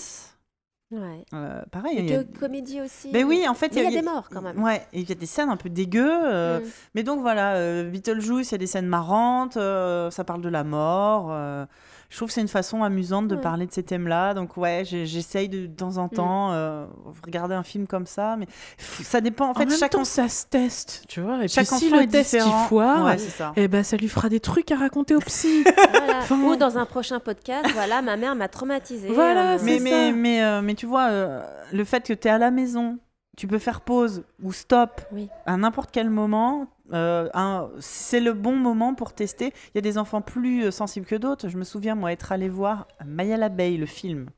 Ouais. 0.92 1.24
Euh, 1.36 1.62
pareil. 1.72 2.04
Y 2.08 2.14
a- 2.16 2.24
comédie 2.24 2.82
aussi. 2.82 3.12
Ben 3.12 3.24
oui, 3.24 3.46
en 3.48 3.54
fait, 3.54 3.72
Mais 3.76 3.84
il 3.84 3.92
y 3.92 3.98
a 3.98 4.02
des 4.02 4.08
morts 4.08 4.28
quand 4.32 4.42
même. 4.42 4.60
Ouais, 4.64 4.82
il 4.92 5.08
y 5.08 5.12
a 5.12 5.16
des 5.16 5.28
scènes 5.28 5.50
un 5.50 5.58
peu 5.58 5.70
dégueu. 5.70 6.10
euh, 6.10 6.62
Mm. 6.62 6.64
Mais 6.96 7.04
donc 7.04 7.20
voilà, 7.22 7.56
euh, 7.58 7.88
Beetlejuice, 7.92 8.50
il 8.50 8.54
y 8.54 8.56
a 8.56 8.58
des 8.58 8.66
scènes 8.66 8.88
marrantes, 8.88 9.54
ça 9.56 10.24
parle 10.26 10.42
de 10.42 10.50
la 10.50 10.64
mort. 10.64 11.68
Je 12.10 12.16
trouve 12.18 12.28
que 12.30 12.34
c'est 12.34 12.42
une 12.42 12.48
façon 12.48 12.84
amusante 12.84 13.28
de 13.28 13.36
Ouais. 13.36 13.42
parler 13.42 13.66
de 13.68 13.72
ces 13.72 13.84
thèmes-là. 13.84 14.34
Donc 14.34 14.58
ouais, 14.58 14.82
j'essaye 14.84 15.48
de, 15.48 15.68
de 15.68 15.74
temps 15.74 15.98
en 15.98 16.06
Mm. 16.06 16.10
temps 16.10 16.52
euh, 16.54 16.86
regarder 17.24 17.54
un 17.56 17.64
film 17.64 17.86
comme 17.88 18.06
ça. 18.08 18.36
Mais 18.38 18.48
ça 18.80 19.22
dépend. 19.22 19.50
En 19.50 19.54
fait, 19.54 19.64
en 19.66 19.68
même 19.68 19.78
chaque 19.78 19.92
temps, 19.92 20.02
en- 20.02 20.06
ça 20.06 20.28
se 20.28 20.46
teste, 20.48 21.04
tu 21.08 21.22
vois. 21.22 21.44
Et 21.44 21.48
chaque 21.48 21.68
puis 21.68 21.78
si 21.78 21.86
enfant 21.88 21.98
le 21.98 22.02
est 22.04 22.08
test 22.08 22.34
il 22.34 22.38
différent. 22.44 22.64
foire, 22.66 23.06
Ouais, 23.06 23.18
c'est 23.18 23.30
ça. 23.30 23.54
eh 23.56 23.68
ben, 23.68 23.84
ça 23.84 23.96
lui 23.98 24.08
fera 24.10 24.28
des 24.30 24.40
trucs 24.40 24.72
à 24.72 24.76
raconter 24.78 25.16
au 25.16 25.20
psy. 25.20 25.64
Voilà. 25.92 26.18
Enfin- 26.20 26.36
Ou 26.42 26.56
dans 26.56 26.78
un 26.78 26.86
prochain 26.86 27.20
podcast, 27.20 27.70
voilà, 27.74 28.02
ma 28.02 28.18
mère 28.18 28.36
m'a 28.36 28.48
traumatisée. 28.48 29.10
Voilà, 29.14 29.54
euh, 29.54 29.58
c'est 29.60 29.66
mais, 29.66 29.78
ça. 29.78 29.84
mais, 29.84 30.12
mais, 30.12 30.44
euh, 30.44 30.62
mais 30.62 30.74
tu 30.76 30.86
vois, 30.86 31.10
euh, 31.10 31.42
le 31.72 31.84
fait 31.84 32.06
que 32.08 32.14
tu 32.14 32.28
es 32.28 32.32
à 32.32 32.38
la 32.38 32.52
maison, 32.52 32.98
tu 33.38 33.48
peux 33.48 33.60
faire 33.60 33.82
pause 33.82 34.24
ou 34.44 34.52
stop 34.52 35.02
Oui. 35.12 35.30
à 35.46 35.56
n'importe 35.58 35.92
quel 35.92 36.10
moment. 36.10 36.68
Euh, 36.94 37.68
c'est 37.80 38.20
le 38.20 38.34
bon 38.34 38.56
moment 38.56 38.94
pour 38.96 39.14
tester. 39.14 39.48
Il 39.68 39.76
y 39.76 39.78
a 39.78 39.82
des 39.82 39.98
enfants 39.98 40.22
plus 40.22 40.66
euh, 40.66 40.72
sensibles 40.72 41.06
que 41.06 41.16
d'autres. 41.16 41.48
Je 41.50 41.58
me 41.58 41.64
souviens, 41.64 41.96
moi, 41.96 42.12
être 42.12 42.32
allé 42.32 42.50
voir 42.50 42.88
Maya 43.06 43.38
l'abeille, 43.38 43.78
le 43.78 43.86
film, 43.86 44.30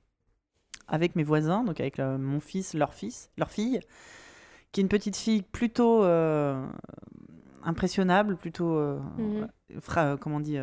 avec 0.87 1.15
mes 1.15 1.23
voisins, 1.23 1.63
donc 1.63 1.79
avec 1.79 1.99
euh, 1.99 2.17
mon 2.17 2.39
fils, 2.39 2.73
leur 2.73 2.93
fils, 2.93 3.29
leur 3.37 3.51
fille, 3.51 3.79
qui 4.71 4.81
est 4.81 4.83
une 4.83 4.89
petite 4.89 5.15
fille 5.17 5.41
plutôt 5.41 6.03
euh, 6.03 6.65
impressionnable, 7.63 8.37
plutôt, 8.37 8.77
Mhm. 9.17 9.47
fra- 9.79 10.17
comment 10.19 10.37
on 10.37 10.39
dit, 10.41 10.57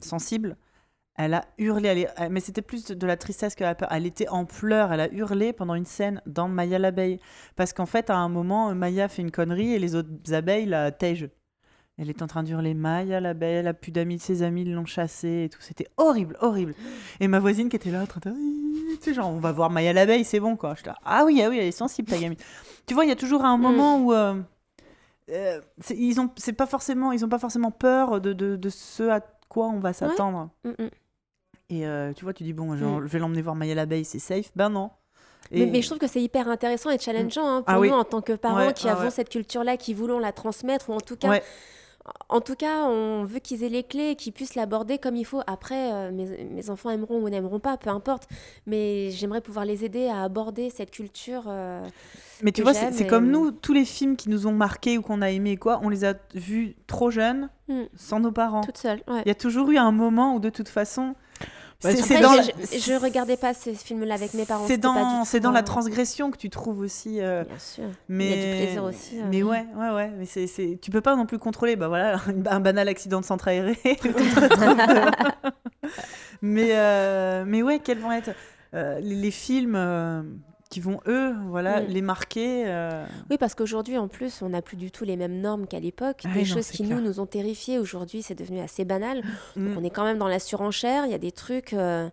sensible. 0.00 0.56
Elle 1.16 1.34
a 1.34 1.44
hurlé, 1.58 1.88
elle 1.88 1.98
est- 1.98 2.08
elle- 2.16 2.30
mais 2.32 2.40
c'était 2.40 2.62
plus 2.62 2.86
de, 2.86 3.06
la 3.06 3.16
tristesse 3.18 3.54
que 3.54 3.64
la 3.64 3.74
peur. 3.74 3.88
Elle 3.92 4.06
était 4.06 4.28
en 4.28 4.44
pleurs, 4.46 4.92
elle 4.92 5.00
a 5.00 5.12
hurlé 5.12 5.52
pendant 5.52 5.74
une 5.74 5.84
scène 5.84 6.22
dans 6.26 6.48
Maya 6.48 6.78
l'abeille. 6.78 7.20
Parce 7.54 7.72
qu'en 7.74 7.84
fait, 7.86 8.08
à 8.08 8.16
un 8.16 8.28
moment, 8.30 8.74
Maya 8.74 9.08
fait 9.08 9.20
une 9.22 9.30
connerie 9.30 9.74
et 9.74 9.78
les 9.78 9.94
autres 9.94 10.32
abeilles 10.32 10.66
la 10.66 10.90
tègent. 10.90 11.28
Elle 11.98 12.08
est 12.08 12.22
en 12.22 12.26
train 12.26 12.42
d'hurler 12.42 12.72
Maya 12.72 13.20
l'abeille, 13.20 13.56
elle 13.56 13.68
a 13.68 13.74
plus 13.74 13.92
d'amis 13.92 14.16
de 14.16 14.22
ses 14.22 14.42
amis, 14.42 14.64
l'ont 14.64 14.86
chassée 14.86 15.44
et 15.44 15.48
tout. 15.50 15.60
C'était 15.60 15.86
horrible, 15.98 16.38
horrible. 16.40 16.74
Et 17.20 17.28
ma 17.28 17.38
voisine 17.38 17.68
qui 17.68 17.76
était 17.76 17.90
là 17.90 18.02
en 18.02 18.06
train 18.06 18.20
de. 18.24 18.34
Tu 18.96 19.02
sais, 19.02 19.14
genre, 19.14 19.28
on 19.28 19.38
va 19.38 19.52
voir 19.52 19.68
Maya 19.68 19.92
l'abeille, 19.92 20.24
c'est 20.24 20.40
bon 20.40 20.56
quoi. 20.56 20.74
Je 20.74 20.90
ah 21.04 21.24
oui, 21.26 21.42
ah 21.44 21.50
oui, 21.50 21.58
elle 21.58 21.66
est 21.66 21.72
sensible 21.72 22.08
ta 22.08 22.16
gamine. 22.18 22.38
tu 22.86 22.94
vois, 22.94 23.04
il 23.04 23.08
y 23.08 23.12
a 23.12 23.16
toujours 23.16 23.44
un 23.44 23.58
moment 23.58 23.98
où. 24.02 24.14
euh, 24.14 24.40
euh, 25.30 25.60
ils 25.94 26.18
ont, 26.20 26.30
c'est 26.36 26.54
pas 26.54 26.66
forcément, 26.66 27.12
ils 27.12 27.24
ont 27.24 27.28
pas 27.28 27.38
forcément 27.38 27.70
peur 27.70 28.20
de, 28.20 28.32
de, 28.32 28.56
de 28.56 28.68
ce 28.70 29.04
à 29.10 29.20
quoi 29.48 29.68
on 29.68 29.78
va 29.78 29.92
s'attendre. 29.92 30.48
Mm, 30.64 30.70
mm. 30.84 30.90
Et 31.72 31.86
euh, 31.86 32.12
tu 32.12 32.24
vois, 32.24 32.34
tu 32.34 32.42
dis, 32.44 32.52
bon, 32.52 32.76
je, 32.76 32.84
Mm. 32.84 33.02
je 33.06 33.08
vais 33.08 33.18
l'emmener 33.18 33.40
voir 33.42 33.54
Maya 33.54 33.74
l'abeille, 33.74 34.04
c'est 34.04 34.18
safe. 34.18 34.50
Ben 34.56 34.68
non. 34.68 34.90
Mais, 35.50 35.60
Et- 35.60 35.66
mais 35.66 35.80
je 35.82 35.86
trouve 35.86 35.98
que 35.98 36.06
c'est 36.06 36.22
hyper 36.22 36.48
intéressant 36.48 36.90
et 36.90 36.98
challengeant 36.98 37.46
hein, 37.46 37.62
pour 37.62 37.74
Ah 37.74 37.80
oui. 37.80 37.88
nous 37.88 37.94
en 37.94 38.04
tant 38.04 38.20
que 38.20 38.32
parents 38.34 38.66
Ouais, 38.66 38.72
qui 38.72 38.88
avons 38.88 39.04
ouais. 39.04 39.10
cette 39.10 39.28
culture-là, 39.28 39.76
qui 39.76 39.94
voulons 39.94 40.18
la 40.18 40.32
transmettre 40.32 40.90
ou 40.90 40.92
en 40.92 41.00
tout 41.00 41.16
cas, 41.16 41.28
Ouais. 41.30 41.42
en 42.28 42.40
tout 42.40 42.54
cas, 42.54 42.84
on 42.86 43.24
veut 43.24 43.38
qu'ils 43.40 43.62
aient 43.64 43.68
les 43.68 43.82
clés 43.82 44.14
qu'ils 44.16 44.32
puissent 44.32 44.54
l'aborder 44.54 44.98
comme 44.98 45.16
il 45.16 45.24
faut. 45.24 45.40
Après, 45.46 45.92
euh, 45.92 46.10
mes, 46.12 46.44
mes 46.44 46.70
enfants 46.70 46.90
aimeront 46.90 47.20
ou 47.22 47.28
n'aimeront 47.28 47.58
pas, 47.60 47.76
peu 47.76 47.90
importe. 47.90 48.28
Mais 48.66 49.10
j'aimerais 49.10 49.40
pouvoir 49.40 49.64
les 49.64 49.84
aider 49.84 50.06
à 50.08 50.22
aborder 50.22 50.70
cette 50.70 50.90
culture. 50.90 51.44
euh, 51.48 51.84
Mais 52.42 52.52
tu 52.52 52.62
vois, 52.62 52.72
c'est 52.74 53.00
et- 53.02 53.06
comme 53.06 53.28
nous, 53.30 53.50
tous 53.50 53.72
les 53.72 53.84
films 53.84 54.16
qui 54.16 54.30
nous 54.30 54.46
ont 54.46 54.52
marqués 54.52 54.96
ou 54.98 55.02
qu'on 55.02 55.22
a 55.22 55.30
aimés, 55.30 55.56
quoi, 55.56 55.80
on 55.82 55.88
les 55.88 56.04
a 56.04 56.14
vus 56.34 56.76
trop 56.86 57.10
jeunes, 57.10 57.50
Mm. 57.68 57.82
sans 57.96 58.20
nos 58.20 58.32
parents. 58.32 58.62
toute 58.62 58.78
seule. 58.78 59.02
ouais. 59.08 59.22
Il 59.24 59.28
y 59.28 59.32
a 59.32 59.34
toujours 59.36 59.70
eu 59.70 59.76
un 59.76 59.92
moment 59.92 60.34
où, 60.36 60.40
de 60.40 60.50
toute 60.50 60.68
façon, 60.68 61.14
Bah, 61.82 61.90
c'est 61.96 62.20
dans, 62.20 62.34
je, 62.42 62.50
je- 62.72 62.78
je 62.78 62.92
regardais 62.94 63.36
pas 63.36 63.54
ces 63.54 63.74
films-là 63.74 64.14
avec 64.14 64.34
mes 64.34 64.44
parents. 64.44 64.66
c'est 64.66 64.78
dans, 64.78 65.24
c'est 65.24 65.40
la 65.40 65.62
transgression 65.62 66.30
que 66.30 66.36
tu 66.36 66.50
trouves 66.50 66.80
aussi. 66.80 67.20
euh, 67.20 67.44
Bien 67.44 67.58
sûr. 67.58 67.84
mais 68.08 68.26
Il 68.26 68.30
y 68.30 68.32
a 68.32 68.36
du 68.56 68.62
plaisir 68.62 68.84
aussi. 68.84 69.18
euh. 69.20 69.24
Mais 69.30 69.42
ouais, 69.42 69.64
ouais, 69.76 69.90
ouais. 69.90 70.10
Mais 70.18 70.26
c'est, 70.26 70.46
c'est, 70.46 70.78
tu 70.80 70.90
peux 70.90 71.00
pas 71.00 71.16
non 71.16 71.26
plus 71.26 71.38
contrôler. 71.38 71.76
Bah 71.76 71.88
voilà, 71.88 72.20
un 72.50 72.60
banal 72.60 72.88
accident 72.88 73.20
de 73.20 73.24
centre 73.24 73.48
aéré. 73.48 73.78
mais 76.42 76.68
euh, 76.72 77.44
mais 77.46 77.62
ouais, 77.62 77.78
quels 77.78 77.98
vont 77.98 78.12
être 78.12 78.30
euh, 78.74 78.98
les, 79.00 79.14
les 79.16 79.30
films 79.30 79.74
qui 80.72 80.80
vont 80.80 81.00
eux, 81.06 81.34
voilà, 81.48 81.80
Mm. 81.82 81.86
les 81.88 82.02
marquer. 82.02 82.64
euh, 82.66 83.04
Oui, 83.30 83.36
parce 83.38 83.54
qu'aujourd'hui, 83.54 83.98
en 83.98 84.08
plus, 84.08 84.40
on 84.42 84.48
n'a 84.48 84.62
plus 84.62 84.76
du 84.76 84.90
tout 84.90 85.04
les 85.04 85.16
mêmes 85.16 85.40
normes 85.40 85.66
qu'à 85.66 85.78
l'époque. 85.80 86.22
Ah 86.24 86.28
des 86.32 86.40
non, 86.40 86.44
choses 86.46 86.68
qui, 86.68 86.84
clair. 86.84 86.96
nous, 86.98 87.04
nous 87.04 87.20
ont 87.20 87.26
terrifiés. 87.26 87.78
Aujourd'hui, 87.78 88.22
c'est 88.22 88.34
devenu 88.34 88.60
assez 88.60 88.84
banal. 88.84 89.22
Mm. 89.56 89.68
Donc, 89.68 89.78
on 89.78 89.84
est 89.84 89.90
quand 89.90 90.04
même 90.04 90.18
dans 90.18 90.28
la 90.28 90.38
surenchère. 90.38 91.04
Il 91.04 91.12
y 91.12 91.14
a 91.14 91.18
des 91.18 91.32
trucs 91.32 91.72
Euh, 91.74 92.08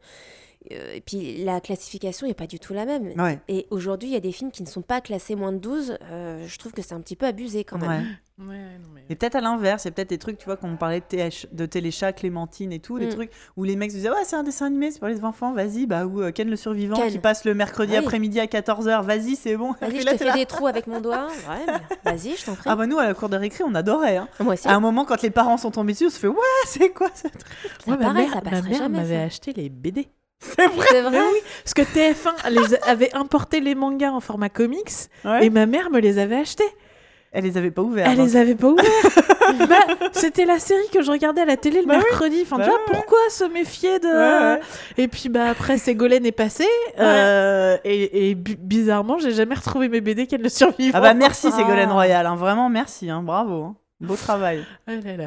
et 0.69 1.02
puis 1.02 1.44
la 1.44 1.61
classification 1.61 2.27
n'est 2.27 2.34
pas 2.34 2.48
du 2.48 2.60
tout 2.60 2.73
la 2.73 2.86
même. 2.86 3.14
Ouais. 3.19 3.40
Et 3.48 3.65
aujourd'hui, 3.69 4.10
il 4.10 4.14
y 4.14 4.18
a 4.18 4.19
des 4.19 4.31
films 4.34 4.52
qui 4.52 4.61
ne 4.64 4.68
sont 4.68 4.81
pas 4.81 4.99
classés 5.02 5.36
moins 5.36 5.52
de 5.53 5.57
12. 5.57 5.98
euh, 6.11 6.45
je 6.48 6.57
trouve 6.57 6.73
que 6.73 6.81
c'est 6.81 6.94
un 6.94 6.99
petit 7.02 7.15
peu 7.15 7.26
abusé 7.26 7.64
quand 7.64 7.77
même. 7.77 7.90
Ouais. 7.90 8.06
Ouais, 8.45 8.56
non, 8.81 8.88
mais- 8.95 9.03
Et 9.10 9.15
peut-être 9.15 9.36
à 9.36 9.41
l'inverse, 9.41 9.84
c'est 9.84 9.91
peut-être 9.91 10.10
des 10.11 10.18
trucs, 10.18 10.38
tu 10.38 10.45
vois, 10.45 10.56
quand 10.56 10.69
on 10.69 10.77
parlait 10.77 11.02
de, 11.02 11.06
TH 11.06 11.48
de 11.52 11.65
Téléchat, 11.65 12.14
Clémentine 12.14 12.72
et 12.72 12.80
tout, 12.80 12.98
des 12.98 13.07
Mm. 13.07 13.10
trucs 13.10 13.31
où 13.57 13.65
les 13.65 13.76
mecs 13.76 13.91
se 13.91 13.98
disaient, 13.98 14.10
ouais, 14.10 14.23
c'est 14.23 14.38
un 14.38 14.44
dessin 14.44 14.68
animé, 14.68 14.91
c'est 14.91 14.99
pour 14.99 15.10
les 15.10 15.26
enfants, 15.26 15.52
vas-y, 15.53 15.86
bah, 15.88 16.06
ou 16.06 16.22
euh, 16.22 16.31
Ken 16.31 16.49
le 16.49 16.56
survivant 16.56 16.95
Ken. 16.95 17.10
qui 17.11 17.19
passe 17.19 17.44
le 17.44 17.53
mercredi 17.53 17.91
Oui. 17.94 17.98
après-midi 17.98 18.40
à 18.40 18.45
14h, 18.48 19.03
vas-y, 19.03 19.36
c'est 19.36 19.57
bon. 19.57 19.73
Vas-y, 19.81 19.99
je 20.02 20.06
te 20.07 20.15
fais 20.18 20.23
là. 20.26 20.34
des 20.36 20.45
trous 20.45 20.68
avec 20.68 20.88
mon 20.88 21.02
doigt. 21.02 21.27
Ouais, 21.49 21.65
mais 22.06 22.11
vas-y, 22.14 22.38
je 22.38 22.45
t'en 22.45 22.56
prie. 22.56 22.69
Ah 22.69 22.76
bah 22.77 22.88
nous, 22.88 22.98
à 22.98 23.06
la 23.07 23.14
cour 23.14 23.27
de 23.27 23.36
récré, 23.36 23.64
on 23.68 23.76
adorait. 23.76 24.15
Hein. 24.18 24.30
Moi 24.40 24.53
aussi. 24.53 24.68
À 24.69 24.76
un 24.76 24.80
moment, 24.80 25.03
quand 25.03 25.22
les 25.22 25.31
parents 25.31 25.57
sont 25.57 25.72
tombés 25.72 25.91
dessus, 25.94 26.06
on 26.06 26.10
se 26.10 26.19
fait, 26.19 26.27
ouais, 26.27 26.36
c'est 26.65 26.90
quoi 26.94 27.10
ça 27.14 27.27
Ça 27.86 27.91
Ouais, 27.91 27.98
ma 27.98 28.06
pareil, 28.06 28.23
mère, 28.26 28.30
ça 28.34 28.41
ma 28.41 28.49
passerait 28.52 28.69
mère 28.69 28.77
jamais. 28.80 28.98
m'avait 28.99 29.15
ça. 29.18 29.23
acheté 29.23 29.52
les 29.53 29.68
BD. 29.69 30.07
C'est 30.40 30.68
vrai 30.68 30.86
C'est 30.90 31.02
vrai. 31.02 31.20
Parce 31.64 31.74
que 31.74 31.82
TF1 31.82 32.49
les 32.52 32.76
avait 32.88 33.14
importé 33.16 33.60
les 33.60 33.76
mangas 33.76 34.11
en 34.11 34.20
format 34.20 34.49
comics 34.49 34.90
Ouais. 35.26 35.45
et 35.45 35.49
ma 35.49 35.66
mère 35.66 35.90
me 35.90 35.99
les 35.99 36.18
avait 36.18 36.38
achetés. 36.38 36.64
Elle 37.32 37.44
les 37.44 37.57
avait 37.57 37.70
pas 37.72 37.84
ouverts. 37.84 38.07
Elle 38.10 38.18
donc. 38.18 38.26
les 38.28 38.38
avait 38.38 38.56
pas 38.56 38.68
ouverts. 38.68 38.86
Bah, 39.68 39.78
C'était 40.11 40.45
la 40.45 40.60
série 40.60 40.88
que 40.94 41.02
je 41.02 41.10
regardais 41.11 41.41
à 41.41 41.45
la 41.45 41.57
télé 41.57 41.82
le 41.82 41.88
Bah 41.88 41.95
oui. 41.98 42.03
mercredi. 42.07 42.41
Enfin, 42.44 42.57
Bah 42.57 42.66
tu 42.66 42.70
vois, 42.70 42.80
ouais. 42.80 42.86
pourquoi 42.88 43.18
se 43.32 43.44
méfier 43.45 43.98
de. 43.99 44.07
Ouais, 44.07 44.53
ouais. 44.56 44.61
Et 44.98 45.07
puis 45.07 45.28
bah 45.28 45.49
après 45.49 45.80
Ségolène 45.80 46.24
est 46.26 46.32
passé 46.32 46.68
euh, 46.99 47.76
et, 47.84 48.30
et 48.30 48.36
bi- 48.36 48.56
bizarrement 48.60 49.18
j'ai 49.18 49.32
jamais 49.32 49.56
retrouvé 49.56 49.90
mes 49.90 50.02
BD 50.02 50.28
qu'elle 50.28 50.41
le 50.44 50.49
survivant. 50.49 50.99
Ah 50.99 51.02
bah 51.02 51.14
merci 51.16 51.48
Ah. 51.52 51.56
Ségolène 51.57 51.91
Royal, 51.91 52.28
hein, 52.28 52.36
vraiment 52.36 52.70
merci, 52.70 53.10
hein, 53.10 53.24
bravo. 53.24 53.64
hein. 53.64 53.76
Beau 53.99 54.16
travail. 54.16 54.64
Ah 54.86 54.91
là 55.03 55.18
là. 55.18 55.26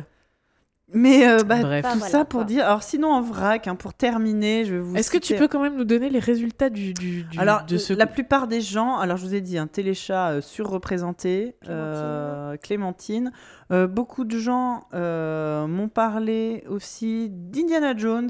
Mais 0.95 1.27
euh, 1.29 1.39
bah, 1.43 1.61
Bref. 1.61 1.87
tout 1.93 1.99
Bah, 2.01 2.07
ça 2.07 2.25
pour 2.25 2.41
quoi. 2.41 2.45
dire. 2.45 2.65
Alors 2.67 2.83
sinon 2.83 3.09
en 3.13 3.21
vrac, 3.23 3.67
hein, 3.67 3.75
pour 3.77 3.95
terminer, 3.95 4.65
je 4.65 4.75
vais 4.75 4.81
vous. 4.81 4.95
Est-ce 4.97 5.11
que 5.11 5.17
tu 5.19 5.29
citer- 5.29 5.39
peux 5.39 5.49
quand 5.49 5.61
même 5.63 5.77
nous 5.77 5.85
donner 5.85 6.11
les 6.11 6.19
résultats 6.19 6.71
du, 6.71 6.93
du, 6.95 7.23
du- 7.25 7.39
Alors 7.39 7.65
de 7.65 7.77
ce 7.79 7.93
la 7.93 8.07
plupart 8.07 8.47
des 8.49 8.61
gens, 8.61 8.99
alors 8.99 9.17
je 9.17 9.25
vous 9.25 9.35
ai 9.35 9.41
dit, 9.41 9.57
un 9.59 9.67
téléchat 9.67 10.29
euh, 10.31 10.41
surreprésenté, 10.41 11.57
euh, 11.69 12.57
Clémentine. 12.59 13.33
Euh, 13.71 13.87
beaucoup 13.87 14.25
de 14.25 14.39
gens 14.39 14.85
euh, 14.95 15.67
m'ont 15.67 15.89
parlé 15.89 16.65
aussi 16.69 17.29
d'Indiana 17.31 17.97
Jones. 17.97 18.29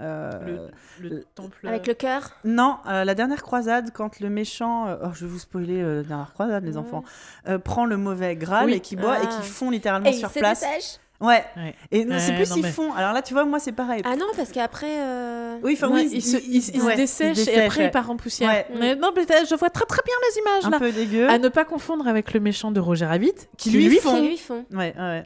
euh, 0.00 0.30
le, 1.00 1.08
le 1.08 1.24
temple 1.34 1.66
Avec 1.66 1.86
le 1.88 1.94
cœur? 1.94 2.30
Non, 2.44 2.76
euh, 2.88 3.04
la 3.04 3.14
dernière 3.16 3.42
croisade, 3.42 3.90
quand 3.92 4.20
le 4.20 4.30
méchant, 4.30 4.86
euh, 4.86 4.96
oh, 5.02 5.08
je 5.12 5.26
vais 5.26 5.30
vous 5.32 5.40
spoiler 5.40 5.82
euh, 5.82 5.96
la 6.02 6.08
dernière 6.08 6.32
croisade, 6.32 6.64
les 6.64 6.72
Ouais. 6.72 6.78
enfants, 6.78 7.02
euh, 7.48 7.58
prend 7.58 7.84
le 7.84 7.96
mauvais 7.96 8.36
Graal 8.36 8.66
Oui. 8.66 8.74
et 8.74 8.80
qui 8.80 8.94
boit 8.96 9.18
et 9.18 9.22
Ah. 9.24 9.26
qui 9.26 9.48
fond 9.48 9.70
littéralement 9.70 10.08
Et 10.08 10.12
il 10.12 10.18
sur 10.18 10.30
se 10.30 10.38
place. 10.38 10.64
Ouais. 11.20 11.44
Ouais. 11.56 11.74
Et 11.90 12.04
non, 12.04 12.16
c'est 12.20 12.34
plus 12.34 12.48
non, 12.50 12.56
ils 12.56 12.62
mais- 12.62 12.70
font. 12.70 12.92
Alors 12.92 13.12
là, 13.12 13.22
tu 13.22 13.34
vois, 13.34 13.44
moi, 13.44 13.58
c'est 13.58 13.72
pareil. 13.72 14.02
Ah 14.04 14.14
non, 14.14 14.26
parce 14.36 14.52
qu'après. 14.52 15.00
euh, 15.00 15.56
oui, 15.62 15.72
enfin, 15.76 15.88
Ouais, 15.88 16.02
oui, 16.02 16.10
il, 16.12 16.22
se, 16.22 16.36
il, 16.36 16.56
il 16.56 16.62
se 16.62 16.78
ouais, 16.80 16.94
dessèche 16.96 17.36
il 17.38 17.44
se 17.44 17.50
et 17.50 17.54
après 17.54 17.68
dessèche, 17.68 17.84
il 17.86 17.90
part 17.90 18.10
en 18.10 18.16
poussière. 18.16 18.48
Ouais. 18.50 18.66
Mais 18.78 18.94
non, 18.94 19.10
mais 19.16 19.22
je 19.26 19.54
vois 19.56 19.70
très 19.70 19.84
très 19.86 20.02
bien 20.04 20.14
les 20.30 20.38
images 20.40 20.64
Un 20.66 20.70
là. 20.70 20.78
peu 20.78 20.92
dégueu. 20.92 21.28
À 21.28 21.38
ne 21.38 21.48
pas 21.48 21.64
confondre 21.64 22.06
avec 22.06 22.32
le 22.34 22.40
méchant 22.40 22.70
de 22.70 22.78
Roger 22.80 23.06
Rabbit, 23.06 23.32
qui 23.56 23.70
lui 23.70 23.88
lui, 23.88 23.96
font. 23.98 24.14
Qui 24.20 24.28
lui 24.28 24.38
font. 24.38 24.64
Ouais, 24.72 24.94
ouais, 24.96 25.00
ouais. 25.00 25.24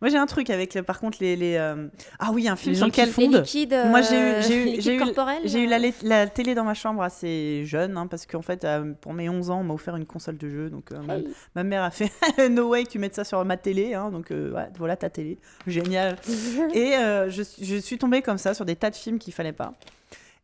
Moi, 0.00 0.10
j'ai 0.10 0.16
un 0.16 0.26
truc 0.26 0.50
avec, 0.50 0.80
par 0.82 1.00
contre, 1.00 1.18
les. 1.20 1.36
les 1.36 1.56
euh, 1.56 1.88
Ah 2.18 2.30
oui, 2.32 2.48
un 2.48 2.56
film 2.56 2.72
Les 2.72 2.78
sur 2.78 2.86
lequel. 2.86 3.10
Les 3.16 3.26
liquides. 3.28 3.76
Moi, 3.86 4.02
j'ai 4.02 4.16
eu, 4.18 4.22
euh, 4.22 4.42
j'ai 4.42 4.54
eu, 4.56 4.64
liquides 4.66 4.80
j'ai 4.82 4.94
eu, 4.96 4.98
corporels, 4.98 5.40
j'ai 5.44 5.60
eu 5.60 5.66
euh. 5.66 5.70
la, 5.70 5.78
lé- 5.78 5.94
la 6.02 6.26
télé 6.26 6.54
dans 6.54 6.64
ma 6.64 6.74
chambre 6.74 7.02
assez 7.02 7.64
jeune, 7.66 7.96
hein, 7.96 8.06
parce 8.06 8.26
qu'en 8.26 8.42
fait, 8.42 8.64
euh, 8.64 8.92
pour 9.00 9.12
mes 9.14 9.28
11 9.28 9.50
ans, 9.50 9.60
on 9.60 9.64
m'a 9.64 9.74
offert 9.74 9.96
une 9.96 10.06
console 10.06 10.36
de 10.38 10.48
jeu. 10.48 10.70
Donc, 10.70 10.92
euh, 10.92 11.00
ma, 11.02 11.16
Hey. 11.16 11.28
ma 11.54 11.64
mère 11.64 11.82
a 11.82 11.90
fait 11.90 12.10
No 12.50 12.68
way 12.68 12.84
tu 12.84 12.98
mettes 12.98 13.14
ça 13.14 13.24
sur 13.24 13.44
ma 13.44 13.56
télé. 13.56 13.94
hein, 13.94 14.10
donc, 14.10 14.30
euh, 14.30 14.52
ouais, 14.52 14.68
voilà 14.78 14.96
ta 14.96 15.10
télé. 15.10 15.38
Génial. 15.66 16.16
Et 16.74 16.94
euh, 16.96 17.30
je, 17.30 17.42
suis- 17.42 17.64
je 17.64 17.76
suis 17.76 17.98
tombée 17.98 18.22
comme 18.22 18.38
ça 18.38 18.54
sur 18.54 18.64
des 18.64 18.76
tas 18.76 18.90
de 18.90 18.96
films 18.96 19.18
qu'il 19.18 19.32
fallait 19.32 19.52
pas. 19.52 19.74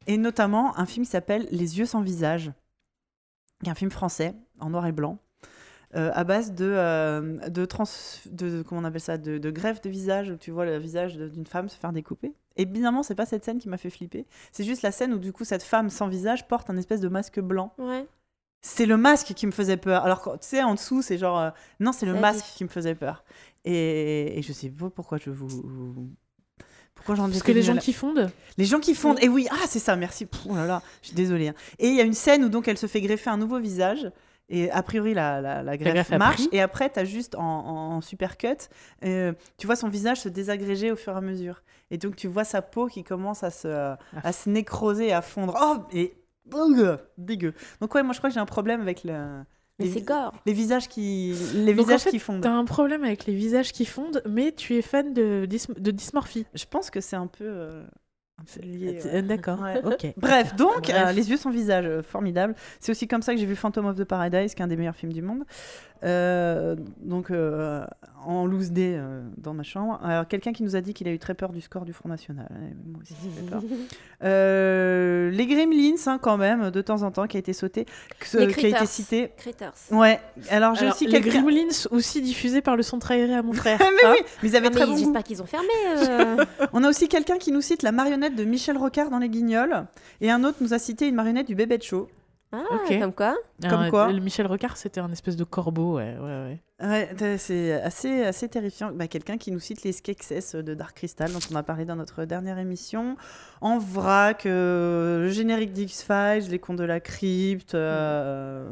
Et 0.07 0.17
notamment 0.17 0.79
un 0.79 0.87
film 0.87 1.05
qui 1.05 1.11
s'appelle 1.11 1.47
Les 1.51 1.79
yeux 1.79 1.87
sans 1.87 2.01
visage, 2.01 2.51
qui 3.63 3.69
est 3.69 3.73
un 3.73 3.75
film 3.75 3.91
français 3.91 4.35
en 4.59 4.71
noir 4.71 4.87
et 4.87 4.93
blanc. 4.93 5.19
Euh, 5.97 6.11
à 6.15 6.25
base 6.25 6.53
de, 6.55 6.65
euh, 6.69 7.37
de, 7.49 7.65
trans, 7.65 7.85
de 8.31 8.63
comment 8.63 8.81
on 8.81 8.85
appelle 8.85 9.01
ça 9.01 9.19
de, 9.19 9.39
de 9.39 9.51
greffe 9.51 9.81
de 9.81 9.91
visage 9.91 10.31
où 10.31 10.37
tu 10.37 10.51
vois 10.53 10.65
le 10.65 10.79
visage 10.79 11.17
d'une 11.17 11.47
femme 11.47 11.69
se 11.69 11.77
faire 11.77 11.93
découper 11.93 12.33
et 12.57 12.65
bizarrement 12.65 13.03
c'est 13.03 13.15
pas 13.17 13.27
cette 13.27 13.45
scène 13.45 13.59
qui 13.59 13.69
m'a 13.69 13.77
fait 13.77 13.91
flipper 13.91 14.25
c'est 14.53 14.63
juste 14.65 14.83
la 14.83 14.93
scène 14.93 15.13
où 15.13 15.19
du 15.19 15.33
coup 15.33 15.45
cette 15.45 15.63
femme 15.65 15.91
sans 15.91 16.07
visage 16.09 16.47
porte 16.47 16.71
un 16.71 16.77
espèce 16.77 17.01
de 17.01 17.09
masque 17.09 17.41
blanc 17.41 17.73
Ouais. 17.79 18.07
c'est 18.63 18.87
le 18.87 18.97
masque 18.97 19.33
qui 19.35 19.47
me 19.47 19.53
faisait 19.53 19.77
peur. 19.79 20.05
Alors, 20.05 20.23
tu 20.41 20.47
sais, 20.47 20.63
en 20.63 20.75
dessous, 20.75 21.01
c'est 21.03 21.17
genre. 21.19 21.39
euh, 21.41 21.51
non, 21.81 21.93
c'est 21.93 22.05
le 22.07 22.13
masque 22.15 22.45
vif. 22.45 22.55
qui 22.57 22.65
me 22.65 22.69
faisait 22.69 22.95
peur. 22.95 23.25
Et, 23.65 24.39
et 24.39 24.43
je 24.43 24.53
sais 24.53 24.69
pas 24.69 24.91
pourquoi 24.91 25.17
je 25.19 25.31
vous. 25.31 25.49
Pourquoi 26.95 27.15
j'en 27.15 27.29
Parce 27.31 27.43
que 27.43 27.53
les 27.53 27.63
gens 27.63 27.77
qui 27.77 27.93
fondent. 27.95 28.31
Les 28.59 28.67
gens 28.67 28.79
qui 28.79 28.95
fondent. 28.95 29.19
Et 29.23 29.29
oui, 29.31 29.49
ah, 29.51 29.65
c'est 29.67 29.79
ça, 29.79 29.97
merci. 29.97 30.27
Pff, 30.27 30.43
oh 30.49 30.55
là 30.55 30.67
là, 30.67 30.83
je 31.01 31.07
suis 31.09 31.17
désolée. 31.17 31.49
hein. 31.49 31.55
Et 31.79 31.89
il 31.89 31.95
y 31.95 32.01
a 32.01 32.05
une 32.05 32.13
scène 32.13 32.45
où 32.45 32.49
donc 32.51 32.69
elle 32.69 32.77
se 32.77 32.87
fait 32.87 33.01
greffer 33.01 33.31
un 33.31 33.39
nouveau 33.39 33.59
visage. 33.59 34.11
Et 34.51 34.71
a 34.71 34.83
priori, 34.83 35.15
la, 35.15 35.41
la, 35.41 35.63
la 35.63 35.77
greffe, 35.79 36.11
marche. 36.11 36.43
Et 36.53 36.61
après, 36.61 36.91
tu 36.91 36.99
as 36.99 37.05
juste 37.05 37.37
en, 37.37 37.41
en, 37.43 37.97
en 37.97 38.01
super 38.01 38.37
cut, 38.37 38.49
euh, 39.05 39.33
tu 39.57 39.67
vois 39.67 39.77
son 39.77 39.89
visage 39.89 40.21
se 40.21 40.29
désagréger 40.29 40.91
au 40.91 40.97
fur 40.97 41.13
et 41.15 41.17
à 41.17 41.21
mesure. 41.21 41.63
Et 41.93 41.99
donc, 41.99 42.17
tu 42.17 42.27
vois 42.29 42.45
sa 42.45 42.61
peau 42.61 42.87
qui 42.89 43.05
commence 43.05 43.43
à 43.45 43.51
se, 43.51 43.69
Ah. 43.69 43.99
à 44.25 44.33
se 44.33 44.51
nécroser, 44.51 45.13
à 45.13 45.23
fondre. 45.23 45.57
Oh, 45.61 45.77
et. 45.93 46.15
Dégueu. 47.17 47.55
Donc, 47.81 47.95
ouais, 47.95 48.03
moi, 48.03 48.13
je 48.13 48.19
crois 48.19 48.29
que 48.31 48.35
j'ai 48.35 48.41
un 48.41 48.47
problème 48.47 48.81
avec 48.81 49.05
le. 49.05 49.13
Mais 49.79 49.87
les- 49.87 49.93
c'est 49.93 50.03
gore. 50.03 50.35
les 50.47 50.53
visages 50.53 50.89
qui, 50.89 51.33
les 51.55 51.73
Donc, 51.73 51.85
en 51.85 51.87
visages 51.87 52.03
fait, 52.03 52.11
qui 52.11 52.19
fondent. 52.19 52.43
T'as 52.43 52.51
un 52.51 52.65
problème 52.65 53.05
avec 53.05 53.25
les 53.27 53.35
visages 53.35 53.73
qui 53.73 53.85
fondent, 53.87 54.21
mais 54.29 54.53
tu 54.53 54.75
es 54.77 54.83
fan 54.83 55.15
de, 55.15 55.47
dys- 55.49 55.73
de 55.79 55.91
dysmorphie. 55.91 56.45
Je 56.55 56.65
pense 56.69 56.91
que 56.91 57.01
c'est 57.01 57.17
un 57.17 57.29
peu, 57.29 57.45
euh, 57.47 57.85
un 58.41 58.61
peu 58.61 58.67
lié. 58.67 59.01
ouais. 59.05 59.11
Euh, 59.15 59.23
D'accord. 59.23 59.61
Ouais. 59.61 59.81
Ok. 59.85 60.07
Bref, 60.17 60.57
donc, 60.57 60.83
Bref. 60.83 61.09
euh, 61.09 61.13
Les 61.13 61.31
yeux 61.31 61.37
sans 61.37 61.51
visage, 61.51 61.85
euh, 61.87 62.03
formidable. 62.03 62.55
C'est 62.81 62.93
aussi 62.93 63.07
comme 63.09 63.23
ça 63.23 63.33
que 63.35 63.41
j'ai 63.41 63.47
vu 63.47 63.57
Phantom 63.57 63.87
of 63.87 63.97
the 63.97 64.05
Paradise, 64.05 64.55
qui 64.55 64.63
est 64.63 64.65
un 64.65 64.69
des 64.69 64.77
meilleurs 64.77 64.97
films 64.97 65.13
du 65.13 65.23
monde. 65.23 65.45
Euh, 66.03 66.77
donc, 67.03 67.31
euh, 67.31 67.85
en 68.27 68.47
loose 68.47 68.71
day 68.71 68.95
euh, 68.97 69.23
dans 69.39 69.53
ma 69.55 69.63
chambre. 69.63 69.99
Alors, 70.03 70.27
quelqu'un 70.29 70.53
qui 70.53 70.63
nous 70.63 70.77
a 70.77 70.81
dit 70.81 70.95
qu'il 70.95 71.07
a 71.09 71.11
eu 71.11 71.19
très 71.19 71.35
peur 71.35 71.53
du 71.53 71.61
score 71.61 71.85
du 71.85 71.93
Front 71.93 72.09
National. 72.09 72.47
Ouais, 72.51 72.75
moi 72.87 73.01
aussi, 73.03 73.15
j'ai 73.37 73.43
peur. 73.51 73.63
Euh, 74.23 75.31
les 75.31 75.47
Gremlins, 75.47 75.95
hein, 76.07 76.19
quand 76.21 76.37
même, 76.37 76.71
de 76.71 76.83
temps 76.83 77.03
en 77.05 77.11
temps, 77.11 77.27
qui 77.27 77.39
a 77.39 77.41
été 77.41 77.55
sauté, 77.55 77.87
que- 78.19 78.37
Les 78.37 78.49
qui 78.53 78.67
a 78.67 78.69
été 78.69 78.71
Critters. 78.73 78.87
cité. 78.89 79.31
Critters. 79.37 79.73
Ouais, 79.91 80.21
alors 80.51 80.75
j'ai 80.75 80.89
aussi 80.89 81.07
les. 81.07 81.21
Gremlins 81.21 81.87
aussi 81.91 82.21
diffusés 82.21 82.61
par 82.61 82.77
le 82.77 82.83
centre 82.83 83.11
aéré 83.13 83.35
à 83.35 83.43
mon 83.43 83.55
frère. 83.55 83.79
mais 83.81 83.87
Hein 84.07 84.13
oui, 84.13 84.19
mais 84.43 84.49
ils 84.51 84.57
avaient 84.57 84.67
Ah, 84.67 84.71
très 84.73 84.81
mais 84.81 84.93
bon 84.93 84.97
j'espère 84.99 85.23
qu'ils 85.23 85.43
ont 85.43 85.47
fermé. 85.47 85.69
euh. 85.97 86.45
On 86.75 86.85
a 86.85 86.89
aussi 86.91 87.09
quelqu'un 87.09 87.39
qui 87.39 87.51
nous 87.51 87.63
cite 87.63 87.83
la 87.83 87.93
marionnette 87.93 88.37
de 88.37 88.45
Michel 88.45 88.77
Rocard 88.77 89.09
dans 89.09 89.19
Les 89.19 89.31
Guignols, 89.31 89.87
et 90.21 90.31
un 90.31 90.45
autre 90.45 90.59
nous 90.61 90.75
a 90.75 90.79
cité 90.79 91.09
une 91.09 91.15
marionnette 91.15 91.47
du 91.47 91.55
bébé 91.55 91.79
de 91.79 91.83
show. 91.83 92.09
Ah, 92.53 92.65
Ok. 92.75 92.99
comme 92.99 93.13
quoi. 93.13 93.37
Comme 93.69 93.91
quoi. 93.91 94.11
Le 94.13 94.19
Michel 94.21 94.47
Rocard, 94.47 94.77
c'était 94.77 94.99
un 95.01 95.13
espèce 95.13 95.37
de 95.37 95.45
corbeau, 95.45 95.97
ouais, 95.99 96.17
ouais, 96.19 96.59
ouais. 96.81 96.87
Ouais, 96.89 97.15
t- 97.15 97.39
c'est 97.39 97.73
assez, 97.75 98.25
assez 98.25 98.49
terrifiant. 98.49 98.91
Bah, 98.93 99.07
quelqu'un 99.07 99.37
qui 99.39 99.53
nous 99.53 99.61
cite 99.61 99.85
les 99.85 99.93
Skeksis 99.93 100.55
de 100.55 100.75
Dark 100.75 100.97
Crystal, 100.97 101.31
dont 101.31 101.39
on 101.53 101.55
a 101.55 101.63
parlé 101.63 101.85
dans 101.85 101.95
notre 101.97 102.25
dernière 102.25 102.59
émission. 102.59 103.17
En 103.61 103.79
vrac, 103.79 104.47
euh, 104.47 105.21
le 105.21 105.29
générique 105.29 105.73
d'X-Files, 105.73 106.49
les 106.51 106.59
contes 106.59 106.79
de 106.79 106.85
la 106.85 106.99
crypte. 106.99 107.75
euh, 107.77 108.69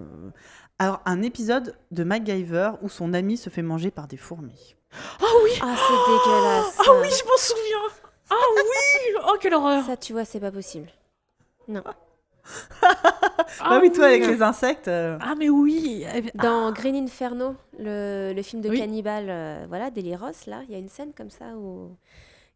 Alors, 0.80 1.00
un 1.05 1.22
épisode 1.22 1.76
de 1.92 2.02
MacGyver 2.02 2.70
où 2.82 2.88
son 2.88 3.12
ami 3.14 3.36
se 3.36 3.50
fait 3.50 3.62
manger 3.62 3.90
par 3.92 4.09
des 4.09 4.16
fourmis. 4.16 4.74
Oh 5.22 5.26
oui 5.44 5.50
Ah, 5.60 5.74
c'est 5.76 6.12
dégueulasse. 6.12 6.78
Ah 6.80 7.00
oui, 7.00 7.09
je 7.10 7.24
m'en 7.24 7.36
souviens 7.36 8.00
Ah 8.30 8.34
oui 8.56 9.20
Oh, 9.28 9.36
quelle 9.40 9.55
horreur 9.55 9.84
Ça, 9.84 9.96
tu 9.96 10.14
vois, 10.14 10.24
c'est 10.24 10.40
pas 10.40 10.50
possible. 10.50 10.88
Non. 11.68 11.82
Ah, 13.60 13.78
oui, 13.82 13.90
toi, 13.90 14.06
avec 14.06 14.26
les 14.26 14.42
insectes. 14.42 14.88
euh, 14.88 15.18
Ah 15.20 15.34
mais 15.36 15.48
oui 15.48 16.04
Dans 16.34 16.70
Green 16.72 16.94
Inferno, 16.96 17.56
le, 17.78 18.32
le 18.34 18.42
film 18.42 18.62
de 18.62 18.68
Oui. 18.68 18.78
cannibale, 18.78 19.26
euh, 19.28 19.66
voilà, 19.68 19.90
d'Eliros, 19.90 20.26
là, 20.46 20.60
il 20.68 20.72
y 20.72 20.74
a 20.74 20.78
une 20.78 20.88
scène 20.88 21.12
comme 21.16 21.30
ça 21.30 21.46
où 21.56 21.96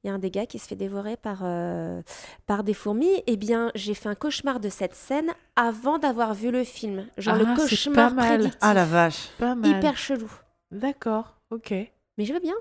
il 0.05 0.09
y 0.09 0.11
a 0.11 0.15
un 0.15 0.19
des 0.19 0.31
gars 0.31 0.47
qui 0.47 0.59
se 0.59 0.67
fait 0.69 0.77
dévorer 0.77 1.17
par, 1.17 1.41
euh, 1.43 2.03
par 2.47 2.63
des 2.65 2.75
fourmis. 2.75 3.23
Eh 3.27 3.37
bien, 3.37 3.71
j'ai 3.75 3.95
fait 3.95 4.09
un 4.09 4.15
cauchemar 4.15 4.61
de 4.61 4.69
cette 4.69 4.95
scène 4.95 5.31
avant 5.57 5.99
d'avoir 5.99 6.35
vu 6.35 6.51
le 6.51 6.65
film. 6.65 7.07
Genre 7.19 7.37
le 7.37 7.45
Ah, 7.47 7.55
c'est 7.57 7.69
cauchemar 7.69 8.09
pas 8.11 8.15
mal. 8.15 8.27
prédictif. 8.39 8.59
Ah 8.61 8.75
la 8.75 8.85
vache. 8.85 9.29
Pas 9.39 9.55
mal. 9.55 9.71
Hyper 9.71 9.97
chelou. 9.97 10.31
D'accord, 10.71 11.37
ok. 11.51 11.71
Mais 12.19 12.25
je 12.25 12.33
veux 12.33 12.41
bien. 12.41 12.55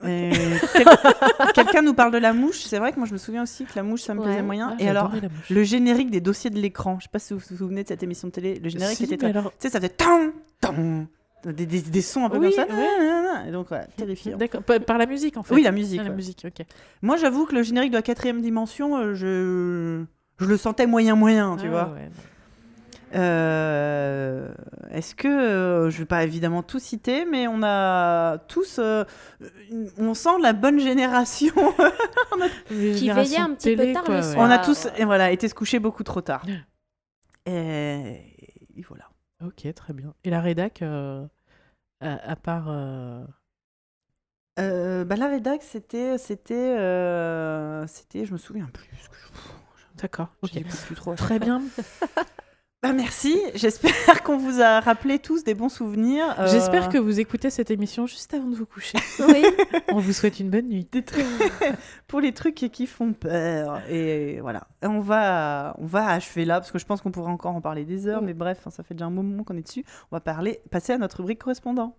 Quel- 0.72 1.52
Quelqu'un 1.54 1.82
nous 1.82 1.94
parle 1.94 2.12
de 2.12 2.18
la 2.18 2.32
mouche. 2.32 2.60
C'est 2.60 2.78
vrai 2.78 2.92
que 2.92 2.98
moi, 2.98 3.06
je 3.06 3.12
me 3.12 3.18
souviens 3.18 3.42
aussi 3.42 3.64
que 3.64 3.72
la 3.76 3.82
mouche, 3.82 4.02
ça 4.02 4.14
me 4.14 4.20
Ouais. 4.20 4.26
plaisait 4.26 4.42
moyen. 4.42 4.70
Ah, 4.78 4.82
Et 4.82 4.88
alors, 4.88 5.12
le 5.50 5.62
générique 5.62 6.10
des 6.10 6.20
dossiers 6.20 6.50
de 6.50 6.58
l'écran. 6.58 6.96
Je 7.00 7.04
sais 7.04 7.10
pas 7.12 7.18
si 7.18 7.34
vous 7.34 7.40
vous 7.50 7.56
souvenez 7.56 7.82
de 7.82 7.88
cette 7.88 8.02
émission 8.02 8.28
de 8.28 8.32
télé. 8.32 8.58
Le 8.62 8.68
générique 8.70 8.96
Si, 8.96 9.04
était 9.04 9.26
alors- 9.26 9.50
Tu 9.52 9.56
sais, 9.60 9.70
ça 9.70 9.78
faisait 9.78 9.90
tan, 9.90 10.30
des, 11.44 11.66
des, 11.66 11.80
des 11.80 12.02
sons 12.02 12.24
un 12.26 12.30
peu 12.30 12.38
Oui, 12.38 12.54
comme 12.54 12.66
ça. 12.66 12.74
ouais. 12.74 13.48
Et 13.48 13.52
donc, 13.52 13.70
ouais, 13.70 13.80
terrifiant. 13.96 14.36
D'accord, 14.36 14.62
par, 14.62 14.98
la 14.98 15.06
musique 15.06 15.36
en 15.36 15.42
fait. 15.42 15.54
Oui, 15.54 15.62
la 15.62 15.72
musique. 15.72 16.00
Ah, 16.02 16.08
la 16.08 16.14
musique. 16.14 16.46
Moi, 17.02 17.16
j'avoue 17.16 17.46
que 17.46 17.54
le 17.54 17.62
générique 17.62 17.90
de 17.92 17.96
la 17.96 18.02
quatrième 18.02 18.40
dimension, 18.42 18.96
euh, 18.96 19.14
je, 19.14 20.04
je 20.38 20.44
le 20.46 20.56
sentais 20.56 20.86
moyen-moyen, 20.86 21.56
tu 21.58 21.66
Ah, 21.66 21.70
vois. 21.70 21.94
Euh, 23.14 24.52
Est-ce 24.90 25.14
que 25.14 25.28
euh, 25.28 25.90
je 25.90 25.98
vais 25.98 26.04
pas 26.04 26.22
évidemment 26.24 26.62
tout 26.62 26.78
citer, 26.78 27.24
mais 27.24 27.46
on 27.48 27.62
a 27.62 28.38
tous, 28.48 28.78
euh, 28.78 29.04
une- 29.70 29.90
on 29.98 30.14
sent 30.14 30.38
la 30.42 30.52
bonne 30.52 30.78
génération. 30.78 31.54
Qui 32.68 33.08
veillait 33.10 33.38
un 33.38 33.54
petit 33.54 33.76
peu 33.76 33.92
tard 33.92 34.04
le 34.08 34.22
soir. 34.22 34.38
On 34.38 34.50
a 34.50 34.58
tous, 34.58 34.86
et 34.96 35.04
voilà, 35.04 35.30
été 35.32 35.48
se 35.48 35.54
coucher 35.54 35.78
beaucoup 35.78 36.02
trop 36.04 36.20
tard. 36.20 36.44
Et, 37.46 37.50
et 38.76 38.82
voilà. 38.88 39.08
Ok, 39.44 39.66
très 39.74 39.92
bien. 39.92 40.14
Et 40.24 40.30
la 40.30 40.40
rédac, 40.40 40.82
euh, 40.82 41.26
à, 42.00 42.30
à 42.32 42.36
part. 42.36 42.66
euh, 42.68 43.24
Euh, 44.58 45.04
bah, 45.04 45.16
la 45.16 45.28
rédac, 45.28 45.62
c'était, 45.62 46.18
c'était, 46.18 46.54
euh, 46.78 47.86
c'était, 47.86 48.24
je 48.26 48.32
me 48.32 48.38
souviens 48.38 48.66
plus. 48.72 48.90
D'accord, 49.96 50.28
ok. 50.42 50.50
J'écoute 50.54 50.80
plus 50.86 50.94
trop. 50.94 51.14
Très 51.14 51.38
bien. 51.38 51.62
Bah, 52.82 52.94
merci. 52.94 53.38
J'espère 53.54 53.92
qu'on 54.24 54.38
vous 54.38 54.62
a 54.62 54.80
rappelé 54.80 55.18
tous 55.18 55.44
des 55.44 55.52
bons 55.52 55.68
souvenirs. 55.68 56.34
Euh, 56.38 56.46
J'espère 56.46 56.88
que 56.88 56.96
vous 56.96 57.20
écoutez 57.20 57.50
cette 57.50 57.70
émission 57.70 58.06
juste 58.06 58.32
avant 58.32 58.48
de 58.48 58.56
vous 58.56 58.64
coucher. 58.66 58.98
Oui. 59.20 59.44
On 59.88 59.98
vous 59.98 60.14
souhaite 60.14 60.40
une 60.40 60.48
bonne 60.48 60.66
nuit. 60.68 60.88
des 60.90 61.02
trucs 61.02 61.26
pour 62.08 62.20
les 62.20 62.32
trucs 62.32 62.54
qui 62.54 62.86
font 62.86 63.12
peur. 63.12 63.82
Et 63.90 64.40
voilà. 64.40 64.66
On 64.82 65.00
va, 65.00 65.74
on 65.78 65.84
va 65.84 66.08
achever 66.08 66.46
là 66.46 66.58
parce 66.58 66.72
que 66.72 66.78
je 66.78 66.86
pense 66.86 67.02
qu'on 67.02 67.10
pourrait 67.10 67.30
encore 67.30 67.54
en 67.54 67.60
parler 67.60 67.84
des 67.84 68.06
heures. 68.06 68.22
Mais 68.22 68.32
bref, 68.32 68.60
hein, 68.66 68.70
ça 68.70 68.82
fait 68.82 68.94
déjà 68.94 69.04
un 69.06 69.10
moment 69.10 69.44
qu'on 69.44 69.58
est 69.58 69.62
dessus. 69.62 69.84
On 70.10 70.16
va 70.16 70.20
parler, 70.20 70.60
passer 70.70 70.94
à 70.94 70.98
notre 70.98 71.18
rubrique 71.18 71.40
correspondant. 71.40 71.96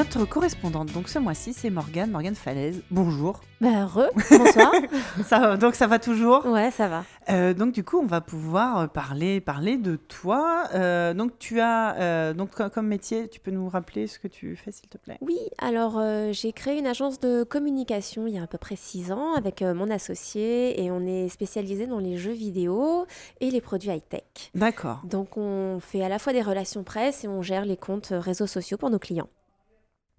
Notre 0.00 0.24
correspondante, 0.24 0.90
donc 0.94 1.10
ce 1.10 1.18
mois-ci, 1.18 1.52
c'est 1.52 1.68
Morgane, 1.68 2.10
Morgane 2.10 2.34
Falaise. 2.34 2.80
Bonjour. 2.90 3.42
Bah, 3.60 3.84
re, 3.84 4.08
bonsoir. 4.30 4.72
Ça, 5.28 5.38
va- 5.40 5.56
donc 5.58 5.74
ça 5.74 5.86
va 5.86 5.98
toujours? 5.98 6.46
Ouais, 6.46 6.70
ça 6.70 6.88
va. 6.88 7.04
Euh, 7.28 7.52
donc 7.52 7.72
du 7.72 7.84
coup, 7.84 7.98
on 7.98 8.06
va 8.06 8.22
pouvoir 8.22 8.78
euh, 8.78 8.86
parler, 8.86 9.42
parler 9.42 9.76
de 9.76 9.96
toi. 9.96 10.64
Euh, 10.74 11.12
donc 11.12 11.38
tu 11.38 11.60
as, 11.60 11.96
euh, 12.00 12.32
donc 12.32 12.52
co- 12.52 12.70
comme 12.70 12.86
métier, 12.86 13.28
tu 13.28 13.40
peux 13.40 13.50
nous 13.50 13.68
rappeler 13.68 14.06
ce 14.06 14.18
que 14.18 14.28
tu 14.28 14.56
fais, 14.56 14.72
s'il 14.72 14.88
te 14.88 14.96
plaît? 14.96 15.18
Oui, 15.20 15.36
alors 15.58 16.00
j'ai 16.32 16.52
créé 16.54 16.78
une 16.78 16.86
agence 16.86 17.20
de 17.20 17.42
communication 17.42 18.26
il 18.26 18.34
y 18.34 18.38
a 18.38 18.44
à 18.44 18.46
peu 18.46 18.56
près 18.56 18.76
six 18.76 19.12
ans 19.12 19.34
avec 19.34 19.60
mon 19.60 19.90
associé 19.90 20.82
et 20.82 20.90
on 20.90 21.04
est 21.06 21.28
spécialisé 21.28 21.86
dans 21.86 21.98
les 21.98 22.16
jeux 22.16 22.32
vidéo 22.32 23.04
et 23.42 23.50
les 23.50 23.60
produits 23.60 23.90
high-tech. 23.90 24.22
D'accord. 24.54 25.02
Donc 25.04 25.36
on 25.36 25.78
fait 25.80 26.02
à 26.02 26.08
la 26.08 26.18
fois 26.18 26.32
des 26.32 26.40
relations 26.42 26.84
presse 26.84 27.24
et 27.24 27.28
on 27.28 27.42
gère 27.42 27.66
les 27.66 27.76
comptes 27.76 28.08
réseaux 28.12 28.46
sociaux 28.46 28.78
pour 28.78 28.88
nos 28.88 28.98
clients. 28.98 29.28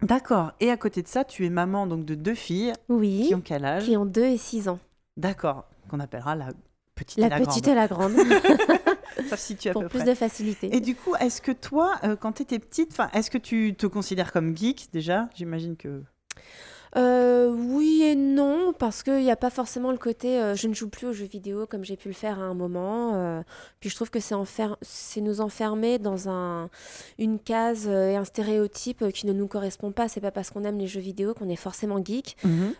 D'accord. 0.02 0.52
Et 0.60 0.70
à 0.70 0.76
côté 0.76 1.02
de 1.02 1.08
ça, 1.08 1.24
tu 1.24 1.46
es 1.46 1.50
maman 1.50 1.86
donc 1.86 2.04
de 2.04 2.14
deux 2.14 2.34
filles 2.34 2.72
Oui, 2.88 3.24
qui 3.28 3.34
ont 3.34 3.40
quel 3.40 3.64
âge? 3.64 3.84
Qui 3.84 3.96
ont 3.96 4.04
2 4.06 4.22
et 4.24 4.36
6 4.36 4.68
ans. 4.68 4.78
D'accord. 5.16 5.64
Qu'on 5.88 6.00
appellera 6.00 6.34
la 6.34 6.48
petite 6.94 7.18
La, 7.18 7.26
et 7.26 7.30
la 7.30 7.38
petite 7.40 7.64
grande. 7.64 7.76
et 7.76 7.80
la 7.80 7.88
grande, 7.88 8.12
pour 9.72 9.82
peu 9.82 9.88
plus 9.88 9.98
près. 10.00 10.04
de 10.08 10.14
facilité. 10.14 10.74
Et 10.74 10.80
du 10.80 10.94
coup, 10.94 11.14
est-ce 11.16 11.40
que 11.40 11.52
toi, 11.52 11.94
euh, 12.04 12.16
quand 12.16 12.32
tu 12.32 12.42
étais 12.42 12.58
petite, 12.58 12.96
est-ce 13.12 13.30
que 13.30 13.38
tu 13.38 13.74
te 13.74 13.86
considères 13.86 14.32
comme 14.32 14.56
geek 14.56 14.88
déjà? 14.92 15.28
J'imagine 15.34 15.76
que. 15.76 16.02
Euh, 16.96 17.48
oui 17.50 18.02
et 18.02 18.14
non, 18.14 18.74
parce 18.78 19.02
qu'il 19.02 19.22
n'y 19.22 19.30
a 19.30 19.36
pas 19.36 19.48
forcément 19.50 19.92
le 19.92 19.96
côté 19.98 20.38
euh, 20.38 20.54
je 20.54 20.68
ne 20.68 20.74
joue 20.74 20.88
plus 20.90 21.06
aux 21.06 21.12
jeux 21.12 21.24
vidéo 21.26 21.64
comme 21.66 21.84
j'ai 21.84 21.96
pu 21.96 22.08
le 22.08 22.14
faire 22.14 22.38
à 22.38 22.42
un 22.42 22.52
moment. 22.54 23.12
euh, 23.14 23.40
puis 23.80 23.88
je 23.88 23.94
trouve 23.96 24.10
que 24.10 24.20
c'est 24.20 24.34
enfer- 24.34 24.76
c'est 24.82 25.20
nous 25.22 25.40
enfermer 25.40 25.98
dans 25.98 26.28
un, 26.28 26.68
une 27.18 27.38
case 27.38 27.86
euh, 27.88 28.10
et 28.10 28.16
un 28.16 28.24
stéréotype 28.24 29.08
qui 29.12 29.26
ne 29.26 29.32
nous 29.32 29.46
correspond 29.46 29.90
pas. 29.90 30.08
C'est 30.08 30.20
pas 30.20 30.30
parce 30.30 30.50
qu'on 30.50 30.64
aime 30.64 30.78
les 30.78 30.86
jeux 30.86 31.00
vidéo 31.00 31.32
qu'on 31.34 31.48
est 31.48 31.56
forcément 31.56 32.02
geek. 32.04 32.36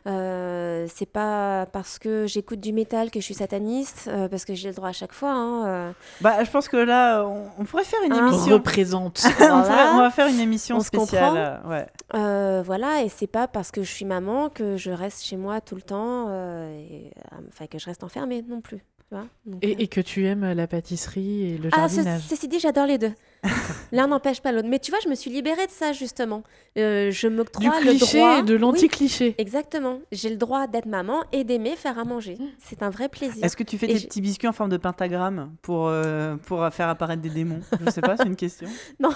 Euh, 0.07 0.87
c'est 0.95 1.07
pas 1.11 1.67
parce 1.73 1.99
que 1.99 2.27
j'écoute 2.27 2.61
du 2.61 2.73
métal 2.73 3.11
que 3.11 3.21
je 3.21 3.25
suis 3.25 3.35
sataniste, 3.35 4.09
euh, 4.13 4.29
parce 4.29 4.45
que 4.45 4.55
j'ai 4.55 4.69
le 4.69 4.75
droit 4.75 4.89
à 4.91 4.93
chaque 4.93 5.13
fois. 5.13 5.31
hein, 5.33 5.67
euh. 5.67 5.93
Bah, 6.21 6.45
je 6.45 6.51
pense 6.51 6.69
que 6.69 6.77
là, 6.77 7.25
on, 7.27 7.45
on 7.59 7.65
pourrait 7.65 7.85
faire 7.85 8.01
une 8.05 8.13
Hein 8.13 8.29
émission. 8.29 8.53
Représente. 8.55 9.23
on, 9.41 9.45
Voilà. 9.45 9.63
pourrait- 9.63 9.89
on 9.95 9.99
va 9.99 10.11
faire 10.11 10.27
une 10.29 10.41
émission 10.41 10.77
On 10.77 10.81
se 10.81 10.87
spéciale. 10.89 11.61
comprend. 11.63 11.71
ouais. 11.71 12.63
Voilà, 12.65 13.03
et 13.03 13.09
c'est 13.09 13.27
pas 13.27 13.49
parce 13.49 13.71
que 13.71 13.83
je 13.83 13.91
suis 13.91 14.02
maman 14.05 14.49
que 14.49 14.77
je 14.77 14.91
reste 14.91 15.25
chez 15.25 15.37
moi 15.37 15.61
tout 15.61 15.75
le 15.77 15.83
temps, 15.83 16.27
euh, 16.29 16.79
et, 16.79 17.11
euh, 17.33 17.37
enfin 17.49 17.67
que 17.67 17.79
je 17.79 17.87
reste 17.87 18.03
enfermée 18.05 18.43
non 18.49 18.61
plus. 18.61 18.79
tu 18.79 19.15
vois. 19.17 19.27
Donc, 19.47 19.63
euh, 19.65 19.69
Et, 19.69 19.83
et 19.85 19.89
que 19.89 20.01
tu 20.01 20.27
aimes 20.27 20.53
la 20.53 20.67
pâtisserie 20.67 21.53
et 21.53 21.59
le 21.59 21.69
Ah, 21.73 21.89
ce- 21.89 22.01
ceci 22.29 22.49
dit, 22.49 22.59
j'adore 22.61 22.87
les 22.87 22.99
deux. 22.99 23.13
L'un 23.93 24.07
n'empêche 24.07 24.41
pas 24.41 24.53
l'autre. 24.53 24.69
Mais 24.69 24.79
tu 24.79 24.91
vois, 24.91 25.01
je 25.05 25.09
me 25.09 25.15
suis 25.15 25.31
libérée 25.31 25.67
de 25.67 25.71
ça, 25.73 25.93
justement. 25.93 26.43
Euh, 26.79 27.11
je 27.11 27.27
Du 27.29 27.35
m'octroie 27.35 27.81
le 27.81 27.91
cliché 27.91 28.19
droit. 28.19 28.39
et 28.39 28.43
de 28.43 28.55
Oui, 28.55 28.61
l'anti-cliché. 28.61 29.35
exactement. 29.37 29.99
J'ai 30.13 30.31
le 30.31 30.37
droit 30.37 30.67
d'être 30.67 30.87
maman 30.87 31.25
et 31.33 31.45
d'aimer 31.45 31.77
faire 31.77 31.99
à 31.99 32.05
manger. 32.05 32.39
C'est 32.59 32.83
un 32.83 32.89
vrai 32.91 33.09
plaisir. 33.11 33.45
Est-ce 33.45 33.57
que 33.57 33.65
tu 33.65 33.77
fais 33.77 33.91
Et 33.91 33.95
des 33.95 33.99
je- 33.99 34.07
petits 34.07 34.21
biscuits 34.23 34.49
en 34.49 34.53
forme 34.53 34.71
de 34.71 34.77
pentagramme 34.79 35.53
pour, 35.61 35.89
euh, 35.89 36.37
pour 36.47 36.67
faire 36.73 36.89
apparaître 36.89 37.21
des 37.21 37.29
démons? 37.31 37.61
Je 37.85 37.91
sais 37.91 38.01
pas, 38.01 38.17
c'est 38.17 38.27
une 38.27 38.37
question. 38.37 38.69
Non. 39.01 39.11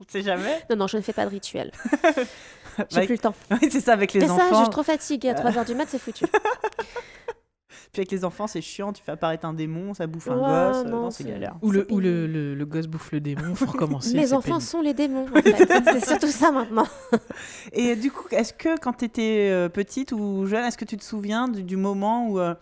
On 0.00 0.04
sait 0.08 0.22
jamais. 0.22 0.62
Non, 0.70 0.76
non, 0.76 0.86
je 0.86 0.96
ne 0.96 1.02
fais 1.02 1.12
pas 1.12 1.24
de 1.26 1.30
rituel. 1.30 1.70
J'ai 2.90 3.00
Bah, 3.00 3.06
plus 3.06 3.14
le 3.14 3.18
temps. 3.18 3.34
Oui, 3.50 3.68
c'est 3.70 3.80
ça, 3.80 3.92
avec 3.92 4.12
les 4.12 4.20
Mais 4.20 4.28
ça, 4.28 4.36
je 4.36 4.40
enfants. 4.42 4.62
suis 4.62 4.70
trop 4.70 4.82
fatiguée. 4.82 5.30
À 5.30 5.34
3h 5.34 5.66
du 5.66 5.74
mat, 5.74 5.86
c'est 5.88 5.98
foutu. 5.98 6.24
Puis 7.92 8.00
avec 8.00 8.10
les 8.10 8.24
enfants, 8.24 8.48
c'est 8.48 8.60
chiant, 8.60 8.92
tu 8.92 9.04
fais 9.04 9.12
apparaître 9.12 9.46
un 9.46 9.52
démon, 9.54 9.94
ça 9.94 10.08
bouffe 10.08 10.26
un 10.28 10.34
Ouais, 10.34 10.40
gosse. 10.72 10.84
euh, 10.84 10.88
non, 10.90 11.02
non, 11.02 11.10
c'est 11.12 11.22
c'est- 11.22 11.28
galère. 11.28 11.54
Ou, 11.62 11.70
le, 11.70 11.84
C'est 11.88 11.92
ou 11.94 12.00
le, 12.00 12.10
pénible. 12.10 12.32
le, 12.32 12.54
le 12.56 12.66
gosse 12.66 12.86
bouffe 12.88 13.12
le 13.12 13.20
démon, 13.20 13.54
faut 13.54 13.66
recommencer. 13.66 14.16
Mes 14.16 14.26
c'est 14.26 14.32
enfants 14.32 14.46
pénible. 14.46 14.62
sont 14.62 14.80
les 14.80 14.94
démons, 14.94 15.26
en 15.32 15.40
fait. 15.40 15.54
c'est 16.00 16.04
surtout 16.04 16.26
ça 16.26 16.50
maintenant. 16.50 16.86
Et 17.72 17.94
du 17.94 18.10
coup, 18.10 18.26
est-ce 18.32 18.52
que 18.52 18.76
quand 18.80 18.94
tu 18.94 19.04
étais 19.04 19.68
petite 19.72 20.10
ou 20.10 20.44
jeune, 20.46 20.64
est-ce 20.64 20.76
que 20.78 20.84
tu 20.84 20.96
te 20.96 21.04
souviens 21.04 21.46
du, 21.48 21.62
du 21.62 21.76
moment 21.76 22.28
où. 22.28 22.40
euh, 22.40 22.54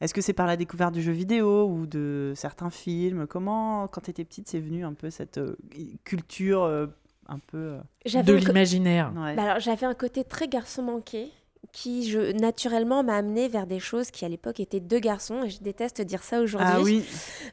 est-ce 0.00 0.14
que 0.14 0.20
c'est 0.20 0.32
par 0.32 0.48
la 0.48 0.56
découverte 0.56 0.92
du 0.92 1.00
jeu 1.00 1.12
vidéo 1.12 1.64
ou 1.68 1.86
de 1.86 2.32
certains 2.34 2.70
films? 2.70 3.28
Comment, 3.28 3.86
quand 3.86 4.00
tu 4.00 4.10
étais 4.10 4.24
petite, 4.24 4.48
c'est 4.48 4.58
venu 4.58 4.84
un 4.84 4.94
peu 4.94 5.10
cette 5.10 5.38
euh, 5.38 5.56
culture 6.02 6.64
euh, 6.64 6.86
un 7.32 7.40
peu. 7.46 7.56
euh, 7.56 7.78
J'avais 8.04 8.24
De 8.24 8.34
l'imaginaire. 8.34 9.12
ouais. 9.16 9.34
Bah 9.34 9.42
alors, 9.44 9.60
j'avais 9.60 9.86
un 9.86 9.94
côté 9.94 10.24
très 10.24 10.48
garçon 10.48 10.82
manqué 10.82 11.28
qui, 11.72 12.10
je, 12.10 12.32
naturellement, 12.32 13.02
m'a 13.02 13.16
amené 13.16 13.48
vers 13.48 13.66
des 13.66 13.78
choses 13.80 14.10
qui, 14.10 14.24
à 14.24 14.28
l'époque, 14.28 14.60
étaient 14.60 14.80
deux 14.80 14.98
garçons. 14.98 15.44
Et 15.44 15.50
je 15.50 15.60
déteste 15.62 16.02
dire 16.02 16.22
ça 16.22 16.40
aujourd'hui. 16.40 16.68
Ah 16.68 16.80
oui, 16.82 17.04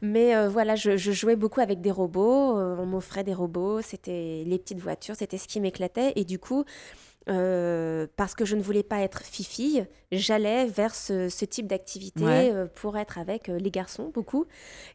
Mais 0.02 0.36
euh, 0.36 0.50
voilà, 0.50 0.76
je, 0.76 0.98
je 0.98 1.12
jouais 1.12 1.36
beaucoup 1.36 1.62
avec 1.62 1.80
des 1.80 1.92
robots. 1.92 2.58
euh, 2.58 2.76
on 2.80 2.86
m'offrait 2.86 3.24
des 3.24 3.34
robots. 3.34 3.82
C'était 3.82 4.44
les 4.46 4.58
petites 4.58 4.80
voitures. 4.80 5.16
C'était 5.16 5.38
ce 5.38 5.48
qui 5.48 5.60
m'éclatait. 5.62 6.14
Et 6.16 6.26
du 6.26 6.40
coup, 6.40 6.66
euh, 7.30 8.08
parce 8.16 8.34
que 8.36 8.44
je 8.46 8.56
ne 8.56 8.62
voulais 8.62 8.84
pas 8.84 9.00
être 9.02 9.22
fifille, 9.24 9.86
j'allais 10.12 10.66
vers 10.66 10.96
ce, 10.96 11.30
ce 11.30 11.46
type 11.46 11.68
d'activité 11.68 12.24
Ouais. 12.24 12.52
euh, 12.54 12.66
pour 12.74 12.98
être 12.98 13.18
avec 13.20 13.50
euh, 13.50 13.58
les 13.60 13.70
garçons, 13.72 14.10
beaucoup. 14.14 14.46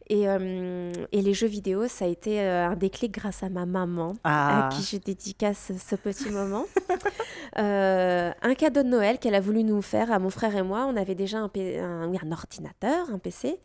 Et, 0.09 0.23
et 0.25 1.21
les 1.21 1.33
jeux 1.33 1.47
vidéo, 1.47 1.87
ça 1.87 2.05
a 2.05 2.07
été 2.07 2.39
un 2.39 2.75
déclic 2.75 3.11
grâce 3.13 3.41
à 3.43 3.49
ma 3.49 3.65
maman 3.65 4.13
Ah. 4.23 4.67
à 4.67 4.69
qui 4.69 4.83
je 4.83 4.97
dédicace 4.97 5.71
ce 5.77 5.95
petit 5.95 6.29
moment. 6.29 6.65
Un 7.57 8.53
cadeau 8.55 8.83
de 8.83 8.87
Noël 8.89 9.17
qu'elle 9.19 9.35
a 9.35 9.39
voulu 9.39 9.63
nous 9.63 9.81
faire 9.81 10.11
à 10.11 10.19
mon 10.19 10.29
frère 10.29 10.55
et 10.55 10.61
moi. 10.63 10.85
On 10.89 10.95
avait 10.97 11.15
déjà 11.15 11.39
un, 11.39 11.49
un, 11.55 12.13
un 12.13 12.31
ordinateur, 12.31 13.09
un 13.11 13.17
PC. 13.17 13.57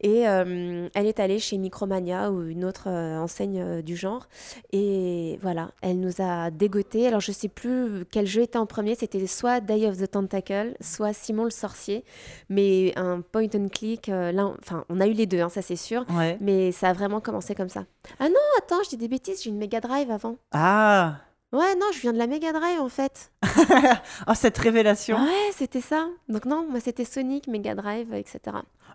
Et 0.00 0.20
elle 0.20 0.90
est 1.06 1.20
allée 1.20 1.38
chez 1.38 1.56
Micromania 1.58 2.30
ou 2.30 2.42
une 2.42 2.64
autre 2.64 2.88
enseigne 2.88 3.82
du 3.82 3.96
genre. 3.96 4.28
Et 4.72 5.38
voilà, 5.42 5.70
elle 5.82 6.00
nous 6.00 6.20
a 6.20 6.50
dégoté. 6.50 7.06
Alors 7.06 7.20
je 7.20 7.32
sais 7.32 7.48
plus 7.48 8.04
quel 8.16 8.26
jeu 8.26 8.40
était 8.40 8.56
en 8.56 8.64
premier. 8.64 8.94
C'était 8.94 9.26
soit 9.26 9.60
Day 9.60 9.86
of 9.86 9.98
the 9.98 10.10
Tentacle, 10.10 10.74
soit 10.80 11.12
Simon 11.12 11.44
le 11.44 11.50
sorcier. 11.50 12.02
Mais 12.48 12.94
un 12.96 13.20
point 13.20 13.48
and 13.54 13.68
click, 13.70 14.08
euh, 14.08 14.32
là, 14.32 14.46
on- 14.46 14.56
enfin, 14.62 14.86
on 14.88 15.02
a 15.02 15.06
eu 15.06 15.12
les 15.12 15.26
deux, 15.26 15.40
hein, 15.42 15.50
ça 15.50 15.60
c'est 15.60 15.76
sûr. 15.76 16.06
ouais. 16.16 16.38
Mais 16.40 16.72
ça 16.72 16.88
a 16.88 16.92
vraiment 16.94 17.20
commencé 17.20 17.54
comme 17.54 17.68
ça. 17.68 17.84
Ah 18.18 18.30
non, 18.30 18.34
attends, 18.56 18.82
je 18.84 18.88
dis 18.88 18.96
des 18.96 19.08
bêtises, 19.08 19.42
j'ai 19.42 19.50
une 19.50 19.58
Mega 19.58 19.80
Drive 19.82 20.10
avant. 20.10 20.36
Ah 20.52 21.16
Ouais, 21.52 21.74
non, 21.76 21.86
je 21.94 22.00
viens 22.00 22.14
de 22.14 22.18
la 22.18 22.26
Mega 22.26 22.52
Drive 22.54 22.80
en 22.80 22.88
fait. 22.88 23.30
Oh, 24.26 24.32
cette 24.34 24.56
révélation 24.56 25.18
Ouais, 25.18 25.50
c'était 25.52 25.82
ça. 25.82 26.08
Donc 26.30 26.46
non, 26.46 26.66
moi 26.68 26.80
c'était 26.80 27.04
Sonic, 27.04 27.46
Mega 27.48 27.74
Drive, 27.74 28.14
etc. 28.14 28.38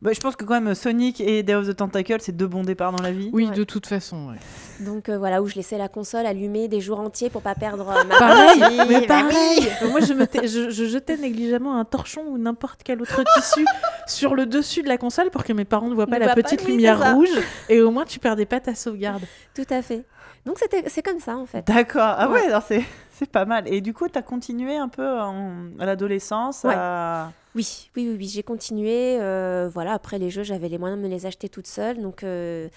Bah, 0.02 0.12
Je 0.14 0.20
pense 0.20 0.36
que 0.36 0.44
quand 0.46 0.60
même, 0.60 0.74
Sonic 0.74 1.22
et 1.22 1.44
Day 1.44 1.54
of 1.54 1.68
the 1.68 1.76
Tentacle, 1.76 2.18
c'est 2.22 2.32
deux 2.36 2.48
bons 2.48 2.64
départs 2.64 2.92
dans 2.92 3.04
la 3.04 3.12
vie. 3.12 3.30
Oui, 3.34 3.48
Ouais. 3.48 3.56
de 3.56 3.64
toute 3.64 3.86
façon. 3.86 4.30
ouais. 4.30 4.38
Donc 4.86 5.10
euh, 5.10 5.18
voilà, 5.20 5.44
où 5.44 5.48
je 5.48 5.54
laissais 5.56 5.78
la 5.78 5.88
console 5.90 6.26
allumée 6.26 6.68
des 6.68 6.82
jours 6.82 7.00
entiers 7.00 7.30
pour 7.30 7.44
pas 7.44 7.54
perdre 7.54 7.88
euh, 7.88 8.04
ma 8.06 8.18
Pareil, 8.18 8.60
partie. 8.60 8.78
mais 8.90 9.06
pareil. 9.06 9.70
Moi, 9.92 10.00
je, 10.00 10.14
me 10.14 10.26
je, 10.48 10.70
je 10.72 10.86
jetais 10.86 11.18
négligemment 11.18 11.78
un 11.80 11.86
torchon 11.86 12.24
ou 12.28 12.40
n'importe 12.40 12.82
quel 12.84 13.00
autre 13.02 13.22
tissu 13.36 13.64
sur 14.08 14.34
le 14.34 14.48
dessus 14.48 14.82
de 14.82 14.88
la 14.88 14.98
console 14.98 15.30
pour 15.30 15.44
que 15.44 15.54
mes 15.54 15.66
parents 15.66 15.88
ne 15.88 15.94
voient 15.94 16.08
pas 16.08 16.16
Ne 16.20 16.26
la 16.26 16.34
pas, 16.34 16.42
petite 16.42 16.62
oui, 16.66 16.72
lumière 16.72 17.14
rouge 17.14 17.30
et 17.70 17.82
au 17.82 17.92
moins 17.92 18.06
tu 18.06 18.18
perdais 18.18 18.46
pas 18.48 18.60
ta 18.60 18.74
sauvegarde. 18.74 19.22
Tout 19.56 19.68
à 19.70 19.84
fait. 19.84 20.04
Donc 20.48 20.58
c'était, 20.58 20.84
c'est 20.90 21.04
comme 21.04 21.20
ça 21.20 21.38
en 21.38 21.46
fait. 21.46 21.68
D'accord. 21.68 22.02
Ah 22.18 22.28
ouais, 22.28 22.42
Ouais. 22.42 22.48
alors 22.48 22.64
c'est 22.68 22.84
c'est 23.12 23.30
pas 23.30 23.46
mal. 23.46 23.72
Et 23.72 23.82
du 23.82 23.94
coup, 23.94 24.08
tu 24.10 24.18
as 24.18 24.24
continué 24.24 24.76
un 24.78 24.88
peu 24.90 25.08
en- 25.20 25.68
à 25.80 25.86
l'adolescence 25.86 26.64
Ouais. 26.64 26.74
à... 26.76 27.32
Oui, 27.56 27.90
oui, 27.98 28.08
oui, 28.10 28.16
oui, 28.18 28.28
j'ai 28.28 28.44
continué. 28.44 29.18
euh, 29.20 29.70
voilà, 29.72 29.94
après 29.94 30.18
les 30.20 30.30
jeux, 30.30 30.44
j'avais 30.44 30.70
les 30.70 30.78
moyens 30.78 31.02
de 31.02 31.06
me 31.08 31.12
les 31.14 31.26
acheter 31.26 31.50
toute 31.50 31.68
seule. 31.68 32.02
Donc, 32.02 32.24
euh, 32.24 32.70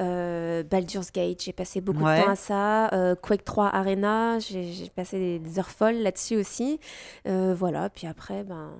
euh, 0.00 0.62
Baldur's 0.64 1.12
Gate, 1.12 1.42
j'ai 1.42 1.52
passé 1.52 1.80
beaucoup 1.80 2.02
Ouais. 2.04 2.18
de 2.20 2.24
temps 2.24 2.30
à 2.30 2.36
ça. 2.36 3.16
Quake 3.22 3.44
3 3.44 3.68
Arena, 3.74 4.38
j'ai 4.40 4.90
passé 4.94 5.18
des, 5.18 5.38
des 5.38 5.58
heures 5.58 5.70
folles 5.70 5.96
là-dessus 6.02 6.36
aussi. 6.36 6.80
Voilà, 7.24 7.88
puis 7.90 8.06
après, 8.06 8.42
ben, 8.44 8.72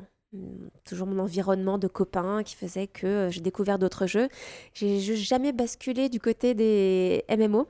toujours 0.84 1.06
mon 1.06 1.18
environnement 1.20 1.78
de 1.78 1.86
copains 1.86 2.42
qui 2.42 2.56
faisait 2.56 2.88
que 2.88 3.28
j'ai 3.30 3.40
découvert 3.40 3.78
d'autres 3.78 4.06
jeux. 4.06 4.28
J'ai 4.74 4.98
jamais 5.16 5.52
basculé 5.52 6.08
du 6.08 6.18
côté 6.20 6.54
des 6.54 7.24
MMO. 7.30 7.68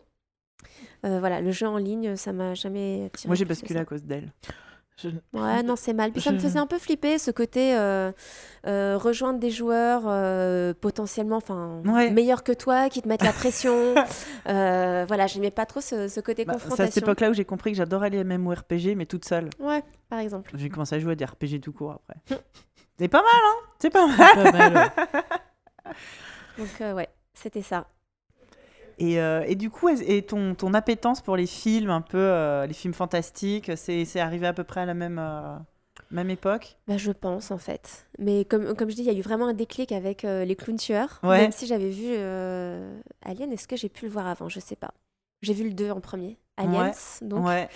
Voilà, 1.03 1.41
le 1.41 1.53
jeu 1.53 1.67
en 1.69 1.77
ligne, 1.77 2.17
ça 2.17 2.33
m'a 2.33 2.55
jamais 2.55 3.05
attiré. 3.07 3.29
Moi, 3.29 3.37
j'ai 3.37 3.45
basculé 3.45 3.79
à 3.79 3.85
cause 3.85 4.03
d'elle. 4.03 4.33
Je- 5.03 5.11
Ouais, 5.39 5.63
non, 5.63 5.77
c'est 5.77 5.93
mal. 5.93 6.11
Puis 6.13 6.23
ça 6.23 6.33
me 6.33 6.39
faisait 6.39 6.59
un 6.59 6.67
peu 6.67 6.79
flipper, 6.79 7.19
ce 7.19 7.31
côté 7.31 7.77
euh, 7.77 8.13
euh, 8.67 8.97
rejoindre 8.97 9.39
des 9.39 9.51
joueurs 9.51 10.05
euh, 10.07 10.73
potentiellement 10.81 11.37
enfin 11.37 11.83
Ouais. 11.85 12.11
meilleurs 12.11 12.43
que 12.43 12.53
toi, 12.53 12.89
qui 12.89 13.03
te 13.03 13.09
mettent 13.09 13.23
la 13.23 13.33
pression. 13.35 13.95
Voilà, 14.47 15.27
j'aimais 15.27 15.51
pas 15.51 15.67
trop 15.67 15.81
ce, 15.81 16.09
ce 16.09 16.21
côté 16.21 16.45
Bah, 16.45 16.55
c'est 16.59 16.81
à 16.81 16.87
cette 16.87 16.99
époque-là 16.99 17.31
où 17.31 17.35
j'ai 17.35 17.45
compris 17.45 17.73
que 17.73 17.77
j'adorais 17.77 18.11
les 18.11 18.25
MMORPG, 18.25 18.95
mais 18.97 19.07
toute 19.07 19.25
seule. 19.27 19.51
Ouais, 19.61 19.83
par 20.09 20.19
exemple. 20.21 20.51
J'ai 20.55 20.69
commencé 20.71 20.95
à 20.95 20.99
jouer 20.99 21.13
à 21.13 21.15
des 21.15 21.25
RPG 21.25 21.61
tout 21.63 21.73
court 21.73 21.93
après. 21.93 22.17
C'est 22.99 23.09
pas 23.09 23.21
mal, 23.23 23.29
hein 23.45 23.57
C'est 23.79 23.91
pas 23.91 24.07
mal. 24.07 24.17
Pas 24.35 24.53
mal, 24.53 24.75
ouais. 24.75 25.93
Donc, 26.59 26.97
ouais, 26.97 27.09
c'était 27.35 27.61
ça. 27.63 27.87
Et, 28.99 29.21
euh, 29.21 29.45
et 29.47 29.55
du 29.57 29.69
coup, 29.71 29.89
et 29.91 30.23
ton, 30.23 30.55
ton 30.55 30.73
appétence 30.75 31.21
pour 31.21 31.37
les 31.37 31.47
films, 31.47 31.91
un 31.91 32.01
peu 32.01 32.17
euh, 32.19 32.67
les 32.67 32.73
films 32.75 32.95
fantastiques, 32.95 33.71
c'est 33.77 34.05
c'est 34.07 34.21
arrivé 34.21 34.47
à 34.47 34.53
peu 34.55 34.65
près 34.65 34.81
à 34.81 34.87
la 34.87 34.95
même, 34.95 35.19
euh, 35.21 35.57
même 36.11 36.31
époque? 36.31 36.79
Bah, 36.89 36.97
je 36.97 37.13
pense, 37.13 37.51
en 37.51 37.59
fait. 37.59 38.07
Mais 38.19 38.45
comme, 38.47 38.75
comme 38.75 38.89
je 38.89 38.95
dis, 38.97 39.03
il 39.03 39.07
y 39.13 39.15
a 39.15 39.19
eu 39.19 39.21
vraiment 39.23 39.49
un 39.49 39.53
déclic 39.55 39.93
avec 39.93 40.23
les 40.23 40.57
clowns 40.57 40.79
tueurs. 40.79 41.21
Ouais. 41.23 41.39
Même 41.43 41.53
si 41.53 41.67
j'avais 41.67 41.91
vu 41.91 42.07
Alien, 43.23 43.53
est-ce 43.53 43.69
que 43.69 43.77
j'ai 43.77 43.89
pu 43.91 44.07
le 44.07 44.11
voir 44.11 44.27
avant? 44.27 44.49
Je 44.49 44.61
sais 44.61 44.77
pas. 44.77 44.93
J'ai 45.43 45.53
vu 45.53 45.65
le 45.65 45.75
2 45.75 45.91
en 45.91 46.01
premier. 46.01 46.39
Aliens, 46.57 46.87
Ouais. 46.87 46.93
donc. 47.21 47.45
Ouais, 47.47 47.69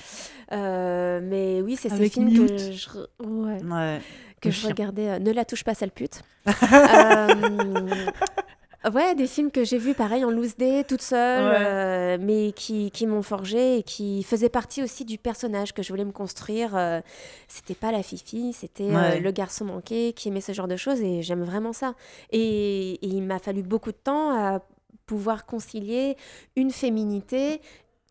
mais 0.50 1.60
oui, 1.60 1.76
c'est 1.76 1.90
ces 1.90 2.08
films 2.08 2.30
que 2.34 2.46
je, 2.72 3.06
que 4.40 4.48
Le 4.48 4.50
je 4.50 4.50
chien. 4.52 4.70
regardais. 4.70 5.20
ne 5.20 5.32
la 5.32 5.44
touche 5.44 5.64
pas, 5.64 5.74
sale 5.74 5.90
pute. 5.90 6.22
Ouais, 8.94 9.14
des 9.14 9.26
films 9.26 9.50
que 9.50 9.62
j'ai 9.62 9.76
vus 9.76 9.92
pareil 9.92 10.24
en 10.24 10.30
loose 10.30 10.56
day, 10.56 10.84
toute 10.84 11.02
seule, 11.02 11.44
Ouais. 11.44 11.54
euh, 11.66 12.16
mais 12.18 12.52
qui, 12.52 12.90
qui 12.90 13.06
m'ont 13.06 13.20
forgé 13.20 13.76
et 13.78 13.82
qui 13.82 14.22
faisaient 14.22 14.48
partie 14.48 14.82
aussi 14.82 15.04
du 15.04 15.18
personnage 15.18 15.74
que 15.74 15.82
je 15.82 15.90
voulais 15.90 16.04
me 16.06 16.12
construire. 16.12 16.74
euh, 16.74 17.00
c'était 17.46 17.74
pas 17.74 17.92
la 17.92 18.02
fifi, 18.02 18.54
c'était 18.54 18.84
euh, 18.88 19.18
le 19.20 19.30
garçon 19.32 19.66
manqué 19.66 20.14
qui 20.14 20.28
aimait 20.28 20.40
ce 20.40 20.52
genre 20.52 20.66
de 20.68 20.76
choses 20.76 21.02
et 21.02 21.20
j'aime 21.20 21.42
vraiment 21.44 21.74
ça. 21.74 21.94
Et, 22.30 22.92
et 22.94 23.06
il 23.06 23.22
m'a 23.22 23.38
fallu 23.38 23.62
beaucoup 23.62 23.92
de 23.92 23.98
temps 24.02 24.30
à 24.32 24.60
pouvoir 25.04 25.44
concilier 25.44 26.16
une 26.56 26.70
féminité 26.70 27.60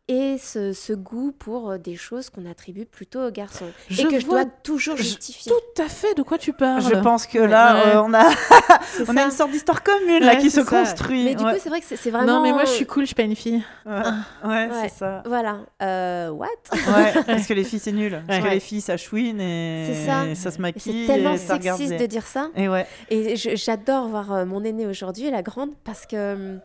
et 0.10 0.38
ce, 0.40 0.74
ce 0.74 0.92
goût 0.92 1.32
pour 1.32 1.70
euh, 1.70 1.78
des 1.78 1.96
choses 1.96 2.30
qu'on 2.32 2.46
attribue 2.50 2.86
plutôt 2.86 3.22
aux 3.28 3.32
garçons. 3.32 3.70
Je 3.90 4.02
et 4.02 4.06
que 4.06 4.20
je 4.20 4.26
vois 4.26 4.44
dois 4.44 4.52
toujours 4.64 4.98
je- 4.98 5.04
justifier. 5.04 5.52
Tout 5.52 5.82
à 5.84 5.88
fait, 5.88 6.16
de 6.16 6.24
quoi 6.24 6.38
tu 6.40 6.52
parles 6.52 6.82
Je 6.82 6.96
pense 7.00 7.28
que 7.28 7.38
là, 7.38 7.76
Ouais. 7.76 7.82
euh, 7.96 8.02
on, 8.02 8.14
a, 8.16 8.28
on 9.08 9.16
a 9.16 9.24
une 9.24 9.32
sorte 9.32 9.52
d'histoire 9.52 9.84
commune 9.84 10.24
là, 10.24 10.36
qui 10.38 10.50
se 10.50 10.64
ça. 10.64 10.70
construit. 10.70 11.26
Mais 11.26 11.36
du 11.36 11.44
ouais. 11.44 11.54
coup, 11.54 11.60
c'est 11.62 11.70
vrai 11.70 11.80
que 11.80 11.86
c'est 11.88 12.10
vraiment... 12.10 12.26
Non, 12.38 12.42
mais 12.42 12.52
moi, 12.52 12.66
je 12.66 12.72
suis 12.72 12.86
cool, 12.88 13.04
je 13.04 13.08
suis 13.08 13.16
pas 13.16 13.22
une 13.24 13.36
fille. 13.36 13.64
Ouais, 13.86 13.94
ouais, 13.94 14.50
Ouais. 14.50 14.70
c'est 14.90 14.98
ça. 14.98 15.22
Voilà. 15.26 15.60
Euh, 15.84 16.30
what? 16.32 16.48
Ouais, 16.74 17.14
parce 17.28 17.46
que 17.46 17.54
les 17.54 17.64
filles, 17.64 17.80
c'est 17.80 17.92
nul. 17.92 18.22
Parce 18.28 18.40
que 18.40 18.46
Ouais. 18.46 18.54
les 18.56 18.60
filles, 18.60 18.82
ça 18.82 18.98
chouine 18.98 19.40
et 19.40 19.86
C'est 19.94 20.06
ça. 20.08 20.26
et 20.26 20.34
ça 20.36 20.50
se 20.52 20.60
maquille. 20.60 21.06
C'est 21.08 21.14
tellement 21.14 21.34
et 21.34 21.38
sexiste 21.38 21.98
de 22.00 22.06
dire 22.08 22.26
ça. 22.26 22.48
Et 22.56 22.68
ouais. 22.68 22.88
Et 23.12 23.36
j'adore 23.36 24.08
voir 24.08 24.32
euh, 24.34 24.46
mon 24.46 24.64
aînée 24.64 24.88
aujourd'hui, 24.88 25.30
la 25.30 25.44
grande, 25.44 25.70
parce 25.84 26.06
que 26.08 26.34
hum, 26.34 26.60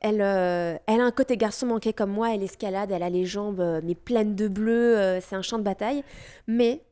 elle, 0.00 0.20
euh, 0.20 0.76
elle 0.86 1.00
a 1.00 1.04
un 1.04 1.10
côté 1.10 1.36
garçon 1.36 1.66
manqué 1.66 1.92
comme 1.92 2.10
moi. 2.10 2.34
Elle 2.34 2.42
escalade, 2.42 2.90
elle 2.90 3.02
a 3.02 3.10
les 3.10 3.26
jambes 3.26 3.60
euh, 3.60 3.80
mais 3.82 3.94
pleines 3.94 4.34
de 4.34 4.48
bleu. 4.48 4.96
euh, 4.98 5.20
c'est 5.20 5.36
un 5.36 5.42
champ 5.42 5.58
de 5.58 5.64
bataille. 5.64 6.04
Mais 6.46 6.82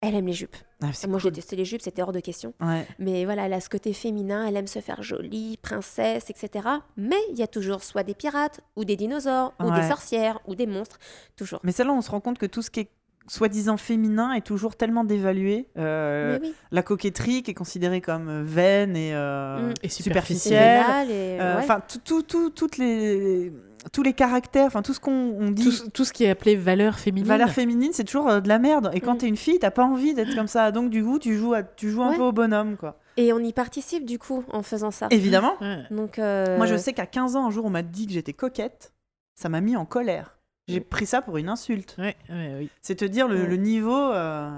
elle 0.00 0.14
aime 0.14 0.26
les 0.26 0.32
jupes. 0.32 0.56
Ah, 0.82 0.86
Moi, 1.08 1.18
cool. 1.18 1.20
j'ai 1.20 1.32
testé 1.32 1.56
les 1.56 1.64
jupes, 1.64 1.80
c'était 1.80 2.02
hors 2.02 2.12
de 2.12 2.20
question. 2.20 2.52
Ouais. 2.60 2.86
Mais 2.98 3.24
voilà, 3.24 3.46
elle 3.46 3.54
a 3.54 3.60
ce 3.60 3.70
côté 3.70 3.94
féminin, 3.94 4.46
elle 4.46 4.56
aime 4.56 4.66
se 4.66 4.80
faire 4.80 5.02
jolie, 5.02 5.56
princesse, 5.62 6.28
etc. 6.28 6.68
Mais 6.98 7.16
il 7.30 7.38
y 7.38 7.42
a 7.42 7.46
toujours 7.46 7.82
soit 7.82 8.02
des 8.02 8.12
pirates, 8.14 8.60
ou 8.76 8.84
des 8.84 8.94
dinosaures, 8.96 9.54
ou 9.58 9.70
des 9.70 9.88
sorcières, 9.88 10.38
ou 10.46 10.54
des 10.54 10.66
monstres. 10.66 10.98
Toujours. 11.34 11.60
Mais 11.62 11.72
celle-là, 11.72 11.94
on 11.94 12.02
se 12.02 12.10
rend 12.10 12.20
compte 12.20 12.38
que 12.38 12.44
tout 12.46 12.60
ce 12.60 12.70
qui 12.70 12.80
est 12.80 12.90
soi-disant 13.28 13.76
féminin 13.76 14.32
est 14.32 14.40
toujours 14.46 14.76
tellement 14.76 15.04
dévalué. 15.04 15.66
Euh, 15.78 16.38
oui. 16.42 16.54
La 16.70 16.82
coquetterie 16.82 17.42
qui 17.42 17.50
est 17.50 17.54
considérée 17.54 18.00
comme 18.00 18.42
vaine 18.44 18.96
et, 18.96 19.14
euh, 19.14 19.70
Mm. 19.70 19.74
Et 19.82 19.88
superficielle. 19.88 20.84
Euh, 21.10 21.56
ouais. 21.56 21.60
Enfin, 21.62 21.80
tout, 21.88 21.98
tout, 22.04 22.22
tout- 22.22 22.50
toutes 22.50 22.76
les, 22.78 23.52
tous 23.92 24.02
les 24.02 24.12
caractères, 24.12 24.66
enfin 24.66 24.82
tout 24.82 24.92
ce 24.94 25.00
qu'on 25.00 25.12
on 25.40 25.50
dit. 25.50 25.64
Tout, 25.64 25.70
ce- 25.72 25.88
tout 25.88 26.04
ce 26.04 26.12
qui 26.12 26.24
est 26.24 26.30
appelé 26.30 26.56
valeur 26.56 26.98
féminine. 26.98 27.26
Valeur 27.28 27.50
féminine, 27.50 27.90
c'est 27.92 28.04
toujours 28.04 28.28
euh, 28.28 28.40
de 28.40 28.48
la 28.48 28.58
merde. 28.58 28.90
Et 28.94 29.00
quand 29.00 29.14
Mm. 29.14 29.18
t'es 29.18 29.28
une 29.28 29.36
fille, 29.36 29.58
t'as 29.58 29.70
pas 29.70 29.84
envie 29.84 30.14
d'être 30.14 30.34
comme 30.34 30.46
ça. 30.48 30.70
Donc 30.72 30.90
du 30.90 31.02
coup, 31.04 31.18
tu 31.18 31.36
joues, 31.36 31.54
à- 31.54 31.62
tu 31.62 31.90
joues 31.90 32.02
un 32.02 32.10
Ouais. 32.10 32.16
peu 32.16 32.22
au 32.22 32.32
bonhomme, 32.32 32.76
quoi. 32.76 32.98
Et 33.16 33.32
on 33.32 33.38
y 33.38 33.52
participe 33.52 34.04
du 34.04 34.18
coup 34.18 34.44
en 34.52 34.62
faisant 34.62 34.90
ça. 34.90 35.08
Évidemment. 35.10 35.54
Ouais. 35.60 35.84
Donc, 35.90 36.18
euh, 36.18 36.56
Moi, 36.58 36.66
je 36.66 36.76
sais 36.76 36.92
qu'à 36.92 37.06
15 37.06 37.34
ans, 37.34 37.46
un 37.46 37.50
jour, 37.50 37.64
on 37.64 37.70
m'a 37.70 37.82
dit 37.82 38.06
que 38.06 38.12
j'étais 38.12 38.34
coquette. 38.34 38.92
Ça 39.34 39.48
m'a 39.48 39.60
mis 39.62 39.74
en 39.76 39.84
colère. 39.86 40.35
J'ai 40.68 40.80
pris 40.80 41.06
ça 41.06 41.22
pour 41.22 41.36
une 41.36 41.48
insulte. 41.48 41.94
Ouais, 41.98 42.16
ouais, 42.28 42.56
oui. 42.58 42.70
C'est 42.82 42.96
te 42.96 43.04
dire 43.04 43.28
le, 43.28 43.56
niveau 43.56 43.94
euh, 44.12 44.50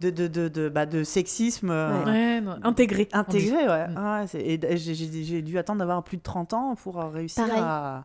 de, 0.00 0.08
de, 0.10 0.26
de, 0.26 0.48
de, 0.48 0.68
bah, 0.70 0.86
de 0.86 1.04
sexisme 1.04 1.70
euh, 1.70 2.40
non, 2.40 2.56
intégré. 2.62 3.08
intégré. 3.12 3.68
Ouais. 3.68 3.88
Mm. 3.88 3.96
Ouais, 4.20 4.26
c'est- 4.28 4.40
et 4.40 4.76
j'ai- 4.78 5.42
dû 5.42 5.58
attendre 5.58 5.80
d'avoir 5.80 6.02
plus 6.04 6.16
de 6.16 6.22
30 6.22 6.54
ans 6.54 6.74
pour 6.74 6.98
euh, 7.00 7.08
réussir 7.10 7.46
Pareil. 7.46 7.60
à, 7.62 8.04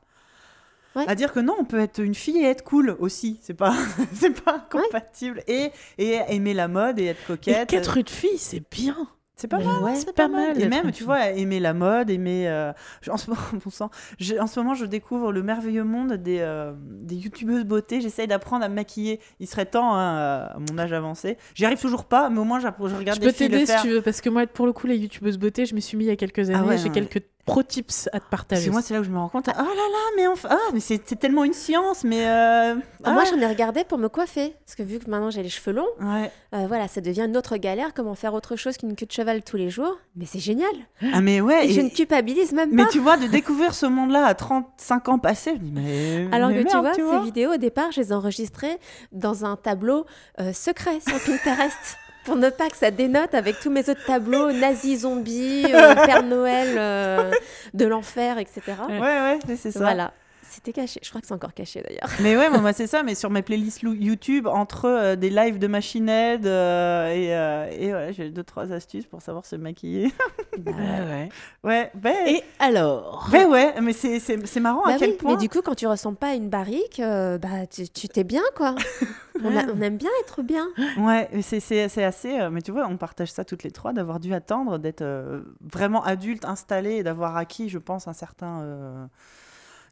Ouais. 0.95 1.05
à 1.07 1.13
dire 1.15 1.31
que 1.31 1.39
non, 1.39 1.55
on 1.59 1.63
peut 1.63 1.79
être 1.79 1.99
une 2.03 2.15
fille 2.15 2.39
et 2.39 2.45
être 2.45 2.63
cool 2.63 2.95
aussi. 2.99 3.37
C'est 3.43 3.53
pas, 3.53 3.73
c'est 4.13 4.43
pas 4.43 4.55
incompatible. 4.55 5.41
Et, 5.47 5.71
et 5.99 6.19
aimer 6.29 6.53
la 6.55 6.67
mode 6.67 6.97
et 6.99 7.05
être 7.05 7.21
Et 7.21 7.25
coquette. 7.37 7.69
qu'être 7.69 7.97
une 7.97 8.07
fille, 8.07 8.37
c'est 8.39 8.63
bien. 8.71 8.97
C'est 9.39 9.47
pas 9.47 9.59
mal. 9.59 9.83
ouais. 9.83 9.95
c'est 9.95 10.07
pas 10.07 10.23
pas 10.23 10.27
mal. 10.27 10.47
mal 10.55 10.61
Et 10.61 10.67
même, 10.67 10.91
tu 10.91 11.03
vois, 11.03 11.29
aimer 11.29 11.59
la 11.59 11.73
mode, 11.75 12.09
aimer. 12.09 12.47
euh, 12.49 12.73
en, 13.09 13.17
ce 13.17 13.29
moment, 13.29 13.41
bon 13.63 13.69
sang, 13.69 13.89
je- 14.19 14.35
en 14.35 14.47
ce 14.47 14.59
moment, 14.59 14.73
je 14.73 14.85
découvre 14.85 15.31
le 15.31 15.43
merveilleux 15.43 15.83
monde 15.83 16.13
des, 16.13 16.39
euh, 16.39 16.73
des 16.77 17.15
youtubeuses 17.15 17.63
beauté. 17.63 18.01
J'essaye 18.01 18.27
d'apprendre 18.27 18.65
à 18.65 18.69
me 18.69 18.73
maquiller. 18.75 19.19
Il 19.39 19.47
serait 19.47 19.67
temps, 19.67 19.93
hein, 19.95 20.49
à 20.49 20.57
mon 20.71 20.77
âge 20.79 20.91
avancé. 20.91 21.37
J'y 21.53 21.65
arrive 21.65 21.79
toujours 21.79 22.05
pas, 22.05 22.29
mais 22.29 22.39
au 22.39 22.43
moins, 22.45 22.59
je 22.59 22.67
regarde 22.67 23.17
Je 23.17 23.21
des 23.21 23.27
peux 23.27 23.33
t'aider 23.33 23.65
si 23.65 23.75
tu 23.81 23.89
veux, 23.89 24.01
parce 24.01 24.21
que 24.21 24.29
moi, 24.29 24.47
pour 24.47 24.65
le 24.65 24.73
coup, 24.73 24.87
les 24.87 24.97
youtubeuses 24.97 25.37
beauté, 25.37 25.65
je 25.67 25.75
m'y 25.75 25.81
suis 25.83 25.97
mis 25.97 26.05
il 26.05 26.07
y 26.07 26.11
a 26.11 26.15
quelques 26.15 26.49
années. 26.49 26.59
Ah 26.59 26.65
ouais, 26.65 26.77
J'ai 26.79 26.89
quelques 26.89 27.21
pro 27.47 27.63
tips 27.63 28.07
à 28.07 28.19
te 28.19 28.25
Parce 28.29 28.29
partager. 28.29 28.67
que 28.67 28.71
moi, 28.71 28.81
c'est 28.83 28.93
là 28.93 28.99
où 28.99 29.03
je 29.03 29.09
me 29.09 29.17
rends 29.17 29.29
compte. 29.29 29.47
Ah 29.49 29.53
là 29.57 29.63
là, 29.63 30.03
mais 30.15 30.27
enfin, 30.27 30.49
ah, 30.51 30.57
mais 30.73 30.79
c'est 30.79 30.99
tellement 31.17 31.43
une 31.43 31.53
science, 31.53 32.03
mais. 32.03 32.27
euh, 32.27 32.75
Ah, 33.03 33.13
Moi, 33.13 33.23
ah. 33.25 33.29
j'en 33.29 33.39
ai 33.39 33.47
regardé 33.47 33.83
pour 33.83 33.97
me 33.97 34.09
coiffer. 34.09 34.53
Parce 34.65 34.75
que 34.75 34.83
vu 34.83 34.99
que 34.99 35.09
maintenant 35.09 35.29
j'ai 35.31 35.41
les 35.41 35.49
cheveux 35.49 35.71
longs, 35.75 35.87
Ouais. 36.01 36.31
euh, 36.53 36.65
voilà, 36.67 36.87
ça 36.87 37.01
devient 37.01 37.21
une 37.27 37.35
autre 37.37 37.57
galère. 37.57 37.93
Comment 37.95 38.13
faire 38.15 38.33
autre 38.33 38.55
chose 38.55 38.77
qu'une 38.77 38.95
queue 38.95 39.05
de 39.05 39.11
cheval 39.11 39.43
tous 39.43 39.57
les 39.57 39.69
jours 39.69 39.97
Mais 40.15 40.25
c'est 40.25 40.39
génial. 40.39 40.69
Ah, 41.13 41.21
mais 41.21 41.41
ouais. 41.41 41.67
Et, 41.67 41.73
je 41.73 41.79
et- 41.79 41.83
ne 41.83 41.89
culpabilise 41.89 42.51
même 42.51 42.69
Mais 42.73 42.83
pas. 42.83 42.89
tu 42.89 42.99
vois, 42.99 43.17
de 43.17 43.27
découvrir 43.27 43.73
ce 43.73 43.85
monde-là 43.85 44.25
à 44.25 44.33
35 44.35 45.09
ans 45.09 45.17
passés, 45.19 45.53
je 45.55 45.61
me 45.61 45.69
dis, 45.69 45.71
mais. 45.73 46.27
Alors 46.35 46.49
mais 46.49 46.63
que 46.63 46.69
tu 46.69 46.77
vois, 46.77 46.93
ces 46.93 47.19
vidéos, 47.23 47.53
au 47.53 47.57
départ, 47.57 47.91
je 47.91 48.01
les 48.01 48.09
ai 48.11 48.13
enregistrées 48.13 48.77
dans 49.11 49.45
un 49.45 49.55
tableau 49.55 50.05
euh, 50.41 50.51
secret 50.53 50.99
sur 50.99 51.17
Pinterest. 51.21 51.97
Pour 52.27 52.35
ne 52.35 52.49
pas 52.49 52.69
que 52.69 52.75
ça 52.75 52.91
dénote 52.91 53.33
avec 53.33 53.61
tous 53.61 53.69
mes 53.69 53.89
autres 53.89 54.03
tableaux, 54.05 54.51
nazis, 54.51 55.03
zombies, 55.03 55.63
euh, 55.73 55.95
Père 55.95 56.23
Noël, 56.23 56.75
euh, 56.77 57.31
de 57.73 57.85
l'enfer, 57.85 58.37
etc. 58.37 58.61
Ouais, 58.89 58.99
ouais, 58.99 59.39
c'est 59.55 59.71
ça. 59.71 59.79
Voilà. 59.79 60.11
C'était 60.57 60.73
caché. 60.73 60.99
Je 61.03 61.09
crois 61.09 61.21
que 61.21 61.27
c'est 61.27 61.35
encore 61.35 61.53
caché 61.53 61.83
d'ailleurs. 61.87 62.09
Mais 62.19 62.35
ouais, 62.35 62.49
moi, 62.49 62.59
moi, 62.59 62.73
c'est 62.73 62.87
ça, 62.87 63.03
mais 63.03 63.13
sur 63.13 63.29
mes 63.29 63.43
playlists 63.43 63.83
YouTube, 63.83 64.47
entre 64.47 64.85
euh, 64.85 65.15
des 65.15 65.29
lives 65.29 65.59
de 65.59 65.67
Machine 65.67 66.09
Head 66.09 66.47
euh, 66.47 67.09
et, 67.13 67.35
euh, 67.35 67.69
et 67.71 67.89
voilà, 67.91 68.11
j'ai 68.11 68.31
deux, 68.31 68.43
trois 68.43 68.71
astuces 68.71 69.05
pour 69.05 69.21
savoir 69.21 69.45
se 69.45 69.55
maquiller. 69.55 70.11
Bah, 70.57 70.71
Ah 70.75 71.03
ouais. 71.05 71.29
ouais, 71.63 71.91
ben, 71.93 72.15
Et 72.25 72.41
alors? 72.57 73.27
Ben 73.31 73.47
ouais, 73.47 73.79
mais 73.79 73.93
c'est- 73.93 74.19
c'est 74.19 74.43
c'est 74.47 74.59
marrant 74.59 74.81
Bah 74.87 74.93
à 74.95 74.97
quel 74.97 75.11
oui, 75.11 75.15
point. 75.17 75.31
Mais 75.33 75.37
du 75.37 75.49
coup, 75.49 75.61
quand 75.61 75.75
tu 75.75 75.85
ressembles 75.85 76.17
pas 76.17 76.29
à 76.29 76.33
une 76.33 76.49
barrique, 76.49 76.99
euh, 76.99 77.37
bah 77.37 77.67
tu 77.69 77.87
tu 77.89 78.07
t'es 78.09 78.23
bien 78.23 78.41
quoi. 78.55 78.73
on, 79.43 79.55
a- 79.55 79.65
on 79.71 79.79
aime 79.81 79.97
bien 79.97 80.09
être 80.23 80.41
bien. 80.41 80.67
Ouais, 80.97 81.29
c'est 81.43 81.59
c'est- 81.59 81.89
c'est 81.89 82.03
assez. 82.03 82.39
euh, 82.39 82.49
mais 82.49 82.63
tu 82.63 82.71
vois, 82.71 82.87
on 82.89 82.97
partage 82.97 83.31
ça 83.31 83.45
toutes 83.45 83.61
les 83.61 83.69
trois, 83.69 83.93
d'avoir 83.93 84.19
dû 84.19 84.33
attendre 84.33 84.79
d'être 84.79 85.03
euh, 85.03 85.41
vraiment 85.61 86.03
adulte, 86.03 86.43
installé 86.43 86.93
et 86.95 87.03
d'avoir 87.03 87.37
acquis, 87.37 87.69
je 87.69 87.77
pense, 87.77 88.07
un 88.07 88.13
certain. 88.13 89.09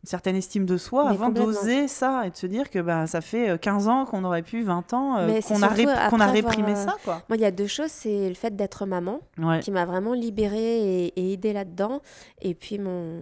Euh, 0.05 0.07
une 0.07 0.07
certaine 0.07 0.35
estime 0.35 0.65
de 0.65 0.77
soi 0.77 1.05
Mais 1.05 1.09
avant 1.15 1.29
d'oser 1.29 1.87
ça 1.87 2.27
et 2.27 2.29
de 2.29 2.35
se 2.35 2.45
dire 2.45 2.69
que 2.69 2.79
bah, 2.79 3.07
ça 3.07 3.21
fait 3.21 3.49
euh, 3.49 3.57
15 3.57 3.87
ans 3.87 4.05
qu'on 4.05 4.23
aurait 4.23 4.43
pu, 4.43 4.61
20 4.63 4.93
ans, 4.93 5.17
euh, 5.17 5.41
qu'on 5.41 5.61
a, 5.63 5.67
réprimé 5.67 5.91
avoir, 5.91 6.69
euh, 6.69 6.75
ça. 6.75 6.95
quoi. 7.03 7.21
Moi, 7.29 7.37
il 7.37 7.41
y 7.41 7.45
a 7.45 7.51
deux 7.51 7.67
choses, 7.67 7.89
c'est 7.91 8.29
le 8.29 8.35
fait 8.35 8.55
d'être 8.55 8.85
maman 8.85 9.19
Ouais. 9.37 9.59
qui 9.61 9.71
m'a 9.71 9.85
vraiment 9.85 10.13
libérée 10.13 11.05
et, 11.05 11.19
et 11.19 11.33
aidée 11.33 11.53
là-dedans, 11.53 12.01
et 12.41 12.53
puis 12.53 12.77
mon, 12.79 13.21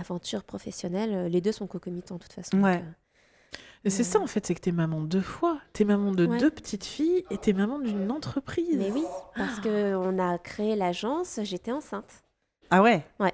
aventure 0.00 0.42
professionnelle. 0.44 1.10
euh, 1.12 1.28
Les 1.28 1.40
deux 1.40 1.52
sont 1.52 1.66
concomitants 1.66 2.16
de 2.16 2.22
toute 2.22 2.32
façon. 2.32 2.60
Ouais. 2.62 2.76
donc, 2.78 2.84
euh, 2.84 3.58
Et 3.84 3.90
c'est 3.90 4.04
ça 4.04 4.20
en 4.20 4.26
fait, 4.26 4.46
c'est 4.46 4.54
que 4.54 4.60
t'es 4.60 4.72
maman 4.72 5.00
deux 5.00 5.20
fois. 5.20 5.58
T'es 5.72 5.84
maman 5.84 6.12
de 6.12 6.26
Ouais. 6.26 6.38
deux 6.38 6.50
petites 6.50 6.84
filles 6.84 7.24
et 7.30 7.36
t'es 7.38 7.52
maman 7.52 7.78
d'une 7.78 8.10
entreprise. 8.10 8.76
Mais 8.78 8.90
oui, 8.92 9.04
parce 9.36 9.60
que 9.60 9.94
on 9.96 10.18
a 10.18 10.38
créé 10.38 10.76
l'agence, 10.76 11.40
j'étais 11.42 11.72
enceinte. 11.72 12.22
Ah 12.70 12.80
ouais? 12.80 13.04
Ouais. 13.20 13.32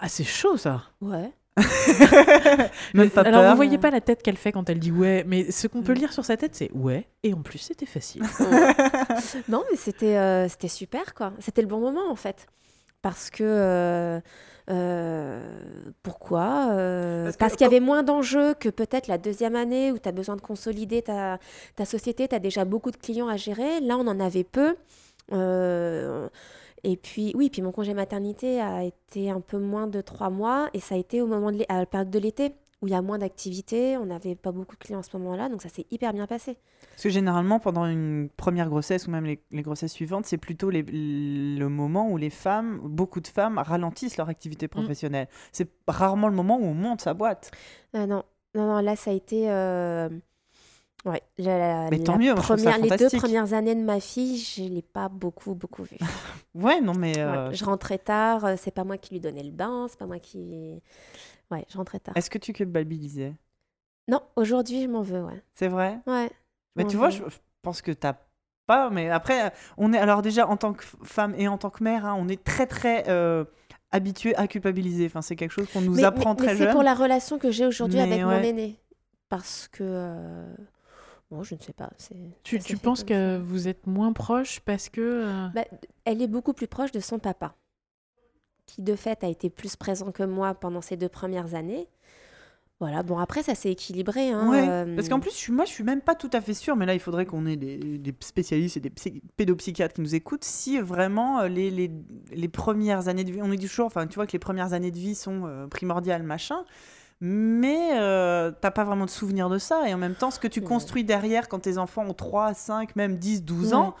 Ah, 0.00 0.08
c'est 0.08 0.24
chaud 0.24 0.56
ça. 0.56 0.82
Ouais. 1.00 1.32
Même 2.94 3.10
pas 3.10 3.22
Alors, 3.22 3.42
peur. 3.42 3.50
vous 3.50 3.56
voyez 3.56 3.78
pas 3.78 3.90
la 3.90 4.00
tête 4.00 4.22
qu'elle 4.22 4.36
fait 4.36 4.52
quand 4.52 4.68
elle 4.70 4.78
dit 4.78 4.90
ouais, 4.92 5.24
mais 5.26 5.50
ce 5.50 5.66
qu'on 5.66 5.80
Mm. 5.80 5.84
peut 5.84 5.92
lire 5.92 6.12
sur 6.12 6.24
sa 6.24 6.36
tête, 6.36 6.54
c'est 6.54 6.70
ouais, 6.72 7.06
et 7.22 7.34
en 7.34 7.42
plus, 7.42 7.58
c'était 7.58 7.86
facile. 7.86 8.22
non, 9.48 9.62
mais 9.70 9.76
c'était 9.76 10.16
euh, 10.16 10.48
c'était 10.48 10.68
super, 10.68 11.14
quoi. 11.14 11.32
C'était 11.40 11.62
le 11.62 11.68
bon 11.68 11.80
moment, 11.80 12.10
en 12.10 12.16
fait. 12.16 12.46
Parce 13.02 13.30
que. 13.30 13.42
euh, 13.44 14.20
euh, 14.70 15.42
pourquoi 16.04 16.68
Euh, 16.70 17.32
Parce 17.38 17.54
qu'il 17.56 17.64
y 17.64 17.66
avait 17.66 17.80
moins 17.80 18.04
d'enjeux 18.04 18.54
que 18.54 18.68
peut-être 18.68 19.08
la 19.08 19.18
deuxième 19.18 19.56
année 19.56 19.90
où 19.90 19.98
tu 19.98 20.08
as 20.08 20.12
besoin 20.12 20.36
de 20.36 20.40
consolider 20.40 21.02
ta, 21.02 21.38
ta 21.74 21.84
société, 21.84 22.28
tu 22.28 22.34
as 22.36 22.38
déjà 22.38 22.64
beaucoup 22.64 22.92
de 22.92 22.96
clients 22.96 23.26
à 23.28 23.36
gérer. 23.36 23.80
Là, 23.80 23.96
on 23.98 24.06
en 24.06 24.20
avait 24.20 24.44
peu. 24.44 24.76
Euh, 25.32 26.28
et 26.84 26.96
puis, 26.96 27.32
oui, 27.36 27.48
puis 27.50 27.62
mon 27.62 27.72
congé 27.72 27.94
maternité 27.94 28.60
a 28.60 28.82
été 28.84 29.30
un 29.30 29.40
peu 29.40 29.58
moins 29.58 29.86
de 29.86 30.00
trois 30.00 30.30
mois 30.30 30.68
et 30.74 30.80
ça 30.80 30.94
a 30.94 30.98
été 30.98 31.20
au 31.22 31.26
moment 31.26 31.52
de 31.52 31.64
à 31.68 31.78
la 31.78 31.86
période 31.86 32.10
de 32.10 32.18
l'été 32.18 32.54
où 32.80 32.88
il 32.88 32.92
y 32.92 32.94
a 32.96 33.02
moins 33.02 33.18
d'activités. 33.18 33.96
On 33.96 34.06
n'avait 34.06 34.34
pas 34.34 34.50
beaucoup 34.50 34.74
de 34.74 34.80
clients 34.80 34.98
à 34.98 35.02
ce 35.04 35.16
moment-là, 35.16 35.48
donc 35.48 35.62
ça 35.62 35.68
s'est 35.68 35.86
hyper 35.92 36.12
bien 36.12 36.26
passé. 36.26 36.56
Parce 36.90 37.04
que 37.04 37.10
généralement, 37.10 37.60
pendant 37.60 37.86
une 37.86 38.28
première 38.36 38.68
grossesse 38.68 39.06
ou 39.06 39.12
même 39.12 39.24
les, 39.24 39.40
les 39.52 39.62
grossesses 39.62 39.92
suivantes, 39.92 40.26
c'est 40.26 40.36
plutôt 40.38 40.68
les- 40.70 40.82
le 40.82 41.68
moment 41.68 42.10
où 42.10 42.16
les 42.16 42.30
femmes, 42.30 42.80
beaucoup 42.82 43.20
de 43.20 43.28
femmes, 43.28 43.58
ralentissent 43.58 44.16
leur 44.16 44.28
activité 44.28 44.66
professionnelle. 44.66 45.28
C'est 45.52 45.70
rarement 45.86 46.26
le 46.26 46.34
moment 46.34 46.58
où 46.58 46.64
on 46.64 46.74
monte 46.74 47.00
sa 47.02 47.14
boîte. 47.14 47.52
Ah 47.94 48.06
non, 48.08 48.24
non, 48.56 48.66
non, 48.66 48.80
là, 48.80 48.96
ça 48.96 49.12
a 49.12 49.14
été. 49.14 49.48
euh, 49.48 50.08
Ouais, 51.04 51.20
la- 51.38 51.88
Mais 51.90 51.98
tant 51.98 52.12
la 52.12 52.18
mieux, 52.18 52.34
première- 52.36 52.78
les 52.78 52.96
deux 52.96 53.10
premières 53.10 53.52
années 53.54 53.74
de 53.74 53.80
ma 53.82 53.98
fille, 53.98 54.38
je 54.38 54.62
ne 54.62 54.68
l'ai 54.68 54.82
pas 54.82 55.08
beaucoup, 55.08 55.54
beaucoup 55.54 55.82
vue. 55.82 55.98
Ouais, 56.54 56.80
non, 56.80 56.92
mais. 56.94 57.16
Ouais, 57.16 57.22
euh, 57.22 57.52
je 57.52 57.64
rentrais 57.64 57.98
tard, 57.98 58.44
euh, 58.44 58.54
c'est 58.58 58.70
pas 58.70 58.84
moi 58.84 58.98
qui 58.98 59.14
lui 59.14 59.20
donnais 59.20 59.42
le 59.42 59.50
bain, 59.50 59.86
c'est 59.88 59.98
pas 59.98 60.06
moi 60.06 60.18
qui. 60.18 60.80
Ouais, 61.50 61.64
je 61.68 61.76
rentrais 61.78 61.98
tard. 61.98 62.16
Est-ce 62.16 62.28
que 62.30 62.38
tu 62.38 62.52
culpabilisais? 62.52 63.34
Non, 64.08 64.20
aujourd'hui, 64.36 64.82
je 64.82 64.88
m'en 64.88 65.02
veux, 65.02 65.22
ouais. 65.22 65.42
C'est 65.54 65.68
vrai? 65.68 65.98
Ouais. 66.06 66.30
Mais 66.76 66.84
tu 66.86 66.96
vois, 66.96 67.08
veux. 67.08 67.12
je 67.14 67.30
je 67.30 67.36
pense 67.62 67.80
que 67.82 67.90
t'as 67.92 68.14
pas. 68.66 68.90
Mais 68.90 69.08
après, 69.10 69.52
on 69.78 69.92
est. 69.92 69.98
Alors, 69.98 70.20
déjà, 70.22 70.46
en 70.46 70.56
tant 70.56 70.72
que 70.72 70.84
femme 71.04 71.34
et 71.38 71.48
en 71.48 71.56
tant 71.58 71.70
que 71.70 71.82
mère, 71.82 72.04
hein, 72.06 72.14
on 72.18 72.28
est 72.28 72.42
très, 72.44 72.66
très. 72.66 73.08
euh, 73.08 73.44
habitué 73.90 74.34
à 74.36 74.46
culpabiliser. 74.46 75.06
Enfin, 75.06 75.20
c'est 75.22 75.36
quelque 75.36 75.50
chose 75.52 75.68
qu'on 75.72 75.80
nous 75.82 75.94
Mais- 75.96 76.04
apprend 76.04 76.30
mais, 76.30 76.36
très 76.36 76.54
mais 76.54 76.58
c'est 76.66 76.70
pour 76.72 76.82
la 76.82 76.94
relation 76.94 77.38
que 77.38 77.50
j'ai 77.50 77.66
aujourd'hui 77.66 78.00
avec 78.00 78.20
mon 78.22 78.28
ouais. 78.28 78.46
aîné. 78.48 78.78
Parce 79.28 79.68
que. 79.68 79.82
euh, 79.82 80.54
Bon, 81.32 81.42
je 81.42 81.54
ne 81.54 81.60
sais 81.60 81.72
pas. 81.72 81.88
Tu, 82.44 82.58
tu 82.58 82.76
penses 82.76 83.04
que 83.04 83.38
vous 83.38 83.66
êtes 83.66 83.86
moins 83.86 84.12
proches 84.12 84.60
parce 84.60 84.90
que. 84.90 85.00
euh, 85.00 85.48
Bah, 85.54 85.64
elle 86.04 86.20
est 86.20 86.26
beaucoup 86.28 86.52
plus 86.52 86.66
proche 86.66 86.92
de 86.92 87.00
son 87.00 87.18
papa, 87.18 87.54
qui 88.66 88.82
de 88.82 88.94
fait 88.94 89.24
a 89.24 89.28
été 89.28 89.48
plus 89.48 89.74
présent 89.76 90.12
que 90.12 90.22
moi 90.24 90.52
pendant 90.52 90.82
ces 90.82 90.98
deux 90.98 91.08
premières 91.08 91.54
années. 91.54 91.88
Voilà, 92.80 93.02
bon 93.02 93.18
après 93.18 93.42
ça 93.44 93.54
s'est 93.54 93.70
équilibré. 93.70 94.30
Hein, 94.30 94.50
Ouais, 94.50 94.68
euh, 94.68 94.96
parce 94.96 95.08
qu'en 95.08 95.20
plus, 95.20 95.30
je 95.30 95.36
suis- 95.36 95.52
moi, 95.52 95.64
je 95.64 95.70
suis 95.70 95.84
même 95.84 96.00
pas 96.02 96.16
tout 96.16 96.30
à 96.34 96.40
fait 96.42 96.52
sûre, 96.52 96.76
mais 96.76 96.84
là, 96.84 96.92
il 96.94 97.00
faudrait 97.00 97.24
qu'on 97.26 97.46
ait 97.46 97.56
des, 97.56 97.78
des 97.78 98.14
spécialistes 98.20 98.76
et 98.76 98.80
des 98.80 98.90
psy- 98.90 99.22
pédopsychiatres 99.36 99.94
qui 99.94 100.00
nous 100.02 100.14
écoutent, 100.16 100.44
si 100.44 100.78
vraiment 100.80 101.40
euh, 101.40 101.48
les, 101.48 101.70
les, 101.70 101.90
les 102.32 102.48
premières 102.48 103.06
années 103.08 103.22
de 103.24 103.30
vie, 103.32 103.40
on 103.40 103.52
est 103.52 103.56
toujours, 103.58 103.86
enfin, 103.86 104.06
tu 104.06 104.16
vois 104.16 104.26
que 104.26 104.32
les 104.32 104.38
premières 104.40 104.72
années 104.74 104.90
de 104.90 104.98
vie 104.98 105.14
sont 105.14 105.46
euh, 105.46 105.66
primordiales, 105.68 106.24
machin, 106.24 106.64
mais 107.24 107.98
euh, 108.00 108.50
t'as 108.60 108.72
pas 108.72 108.82
vraiment 108.82 109.04
de 109.04 109.10
souvenir 109.10 109.48
de 109.48 109.56
ça, 109.58 109.88
et 109.88 109.94
en 109.94 109.98
même 109.98 110.16
temps, 110.16 110.32
ce 110.32 110.40
que 110.40 110.48
tu 110.48 110.60
construis 110.60 111.04
derrière 111.04 111.48
quand 111.48 111.60
tes 111.60 111.78
enfants 111.78 112.04
ont 112.04 112.14
3, 112.14 112.52
5, 112.52 112.96
même 112.96 113.16
10, 113.16 113.44
12 113.44 113.68
Ouais. 113.68 113.74
ans, 113.74 113.94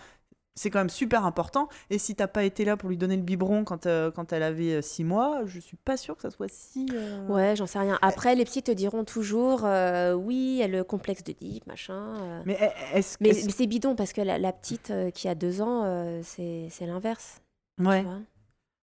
c'est 0.56 0.68
quand 0.68 0.80
même 0.80 0.90
super 0.90 1.24
important, 1.24 1.68
et 1.88 1.98
si 1.98 2.14
t'as 2.16 2.26
pas 2.26 2.42
été 2.44 2.64
là 2.66 2.76
pour 2.76 2.88
lui 2.90 2.98
donner 2.98 3.16
le 3.16 3.22
biberon 3.22 3.64
quand, 3.64 3.86
euh, 3.86 4.10
quand 4.10 4.32
elle 4.34 4.42
avait 4.42 4.82
6 4.82 5.04
mois, 5.04 5.40
je 5.46 5.60
suis 5.60 5.78
pas 5.78 5.96
sûre 5.96 6.16
que 6.16 6.20
ça 6.22 6.30
soit 6.30 6.50
si... 6.52 6.86
euh, 6.92 7.26
Ouais, 7.28 7.54
j'en 7.56 7.66
sais 7.66 7.78
rien. 7.78 7.96
Après, 8.02 8.34
les 8.34 8.44
petits 8.44 8.62
te 8.62 8.72
diront 8.72 9.04
toujours, 9.04 9.62
euh, 9.64 10.12
oui, 10.14 10.60
elle 10.62 10.74
a 10.74 10.78
le 10.78 10.84
complexe 10.84 11.22
de 11.24 11.32
Deep, 11.32 11.64
machin. 11.68 12.16
euh. 12.20 12.42
Mais 12.44 12.58
e- 12.60 12.96
est-ce 12.98 13.16
Mais, 13.20 13.28
est-ce- 13.30 13.46
mais 13.46 13.52
c'est 13.52 13.66
bidon 13.66 13.94
parce 13.94 14.12
que 14.12 14.20
la, 14.20 14.36
la 14.38 14.52
petite 14.52 14.90
euh, 14.90 15.10
qui 15.10 15.26
a 15.28 15.34
deux 15.34 15.62
ans, 15.62 15.84
euh, 15.84 16.20
c'est 16.22 16.66
c'est 16.70 16.84
l'inverse. 16.86 17.40
tu 17.78 17.86
Ouais. 17.86 18.02
vois? 18.02 18.18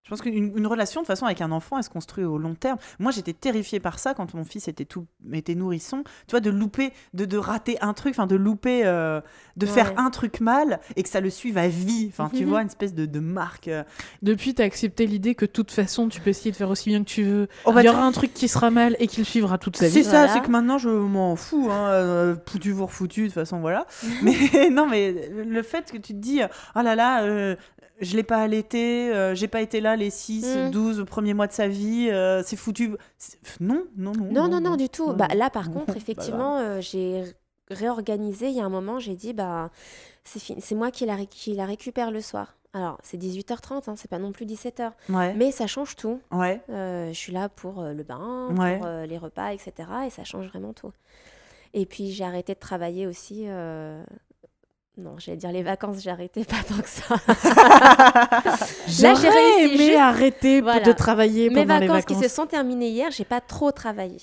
Je 0.03 0.09
pense 0.15 0.21
qu'une 0.21 0.57
une 0.57 0.65
relation, 0.65 1.01
de 1.01 1.05
toute 1.05 1.13
façon, 1.13 1.25
avec 1.27 1.39
un 1.41 1.51
enfant, 1.51 1.77
elle 1.77 1.83
se 1.83 1.89
construit 1.89 2.23
au 2.23 2.39
long 2.39 2.55
terme. 2.55 2.79
Moi, 2.97 3.11
j'étais 3.11 3.33
terrifiée 3.33 3.79
par 3.79 3.99
ça 3.99 4.15
quand 4.15 4.33
mon 4.33 4.43
fils 4.43 4.67
était 4.67 4.85
tout 4.85 5.05
était 5.33 5.53
nourrisson. 5.53 6.03
Tu 6.25 6.31
vois, 6.31 6.39
de 6.39 6.49
louper, 6.49 6.93
de, 7.13 7.25
de 7.25 7.37
rater 7.37 7.77
un 7.81 7.93
truc, 7.93 8.13
enfin, 8.15 8.25
de 8.25 8.35
louper, 8.35 8.85
euh, 8.85 9.21
de 9.55 9.65
faire 9.67 9.93
un 9.97 10.09
truc 10.09 10.39
mal 10.39 10.79
et 10.95 11.03
que 11.03 11.09
ça 11.09 11.19
le 11.19 11.29
suive 11.29 11.59
à 11.59 11.67
vie. 11.67 12.07
Enfin, 12.11 12.31
tu 12.33 12.43
vois, 12.45 12.61
une 12.61 12.67
espèce 12.69 12.95
de, 12.95 13.05
de 13.05 13.19
marque. 13.19 13.67
euh. 13.67 13.83
Depuis, 14.23 14.55
t'as 14.55 14.63
accepté 14.63 15.05
l'idée 15.05 15.35
que 15.35 15.45
de 15.45 15.51
toute 15.51 15.69
façon, 15.71 16.07
tu 16.09 16.21
peux 16.21 16.31
essayer 16.31 16.49
de 16.51 16.55
faire 16.55 16.69
aussi 16.71 16.89
bien 16.89 17.03
que 17.03 17.09
tu 17.09 17.23
veux. 17.23 17.47
Oh, 17.65 17.71
bah, 17.71 17.83
Il 17.83 17.85
y 17.85 17.89
aura 17.89 18.03
un 18.03 18.11
truc 18.11 18.33
qui 18.33 18.47
sera 18.47 18.71
mal 18.71 18.95
et 18.99 19.05
qui 19.05 19.19
le 19.19 19.25
suivra 19.25 19.59
toute 19.59 19.77
sa 19.77 19.89
C'est 19.89 19.99
vie. 19.99 20.03
ça, 20.03 20.11
Voilà. 20.25 20.33
c'est 20.33 20.41
que 20.41 20.49
maintenant, 20.49 20.79
je 20.79 20.89
m'en 20.89 21.35
fous. 21.35 21.69
Hein, 21.69 21.87
euh, 21.89 22.35
foutu 22.47 22.73
pour 22.73 22.91
foutu, 22.91 23.21
de 23.23 23.25
toute 23.27 23.35
façon, 23.35 23.59
voilà. 23.59 23.85
mais 24.23 24.71
non, 24.71 24.87
mais 24.87 25.29
le 25.45 25.61
fait 25.61 25.91
que 25.91 25.97
tu 25.97 26.13
te 26.13 26.19
dis, 26.19 26.41
oh 26.75 26.81
là 26.81 26.95
là, 26.95 27.21
euh, 27.25 27.55
je 28.01 28.15
l'ai 28.15 28.23
pas 28.23 28.37
allaité, 28.37 29.11
euh, 29.13 29.35
j'ai 29.35 29.47
pas 29.47 29.61
été 29.61 29.81
là 29.81 29.95
les 29.95 30.09
6, 30.09 30.45
Mm. 30.45 30.71
12 30.71 31.05
premiers 31.05 31.33
mois 31.33 31.47
de 31.47 31.51
sa 31.53 31.67
vie, 31.67 32.09
euh, 32.11 32.41
c'est 32.45 32.55
foutu. 32.55 32.95
Non, 33.59 33.85
non, 33.97 34.11
non. 34.13 34.31
Non, 34.31 34.47
non, 34.47 34.61
non, 34.61 34.75
du 34.75 34.89
tout. 34.89 35.07
non, 35.07 35.13
bah, 35.13 35.27
là, 35.35 35.49
par 35.49 35.69
Bah, 35.69 35.79
contre, 35.79 35.97
effectivement, 35.97 36.57
euh, 36.57 36.81
j'ai 36.81 37.23
réorganisé. 37.69 38.47
Il 38.49 38.55
y 38.55 38.61
a 38.61 38.65
un 38.65 38.69
moment, 38.69 38.99
j'ai 38.99 39.15
dit, 39.15 39.33
bah, 39.33 39.69
c'est 40.23 40.75
moi 40.75 40.91
qui 40.91 41.05
la, 41.05 41.15
ré- 41.15 41.27
qui 41.27 41.53
la 41.53 41.65
récupère 41.65 42.11
le 42.11 42.21
soir. 42.21 42.55
Alors, 42.73 42.99
c'est 43.01 43.17
18h30, 43.17 43.89
hein, 43.89 43.95
c'est 43.97 44.09
pas 44.09 44.19
non 44.19 44.31
plus 44.31 44.45
17h. 44.45 44.91
Ouais. 45.09 45.33
Mais 45.33 45.51
ça 45.51 45.65
change 45.67 45.95
tout. 45.95 46.19
Ouais. 46.31 46.61
Euh, 46.69 47.07
je 47.09 47.17
suis 47.17 47.33
là 47.33 47.49
pour 47.49 47.81
le 47.83 48.03
bain, 48.03 48.49
Ouais. 48.57 48.77
pour 48.77 48.87
les 49.07 49.17
repas, 49.17 49.53
etc. 49.53 49.71
Et 50.05 50.09
ça 50.11 50.23
change 50.23 50.47
vraiment 50.47 50.73
tout. 50.73 50.91
Et 51.73 51.85
puis, 51.87 52.11
j'ai 52.11 52.23
arrêté 52.23 52.53
de 52.53 52.59
travailler 52.59 53.07
aussi. 53.07 53.45
Non, 54.99 55.15
j'allais 55.17 55.37
dire 55.37 55.51
les 55.51 55.63
vacances, 55.63 56.05
arrêté 56.07 56.43
pas 56.43 56.57
tant 56.67 56.81
que 56.81 56.89
ça. 56.89 57.15
Là, 59.01 59.13
j'ai 59.13 59.29
réussi 59.29 59.61
aimé 59.75 59.77
juste- 59.87 59.97
arrêter 59.97 60.61
Voilà. 60.61 60.81
de 60.81 60.91
travailler 60.91 61.49
Mes 61.49 61.55
pendant 61.55 61.75
les 61.79 61.87
vacances, 61.87 62.03
vacances. 62.03 62.17
qui 62.23 62.23
se 62.29 62.35
sont 62.35 62.45
terminées 62.45 62.89
hier, 62.89 63.11
j'ai 63.11 63.25
pas 63.25 63.41
trop 63.41 63.71
travaillé. 63.71 64.17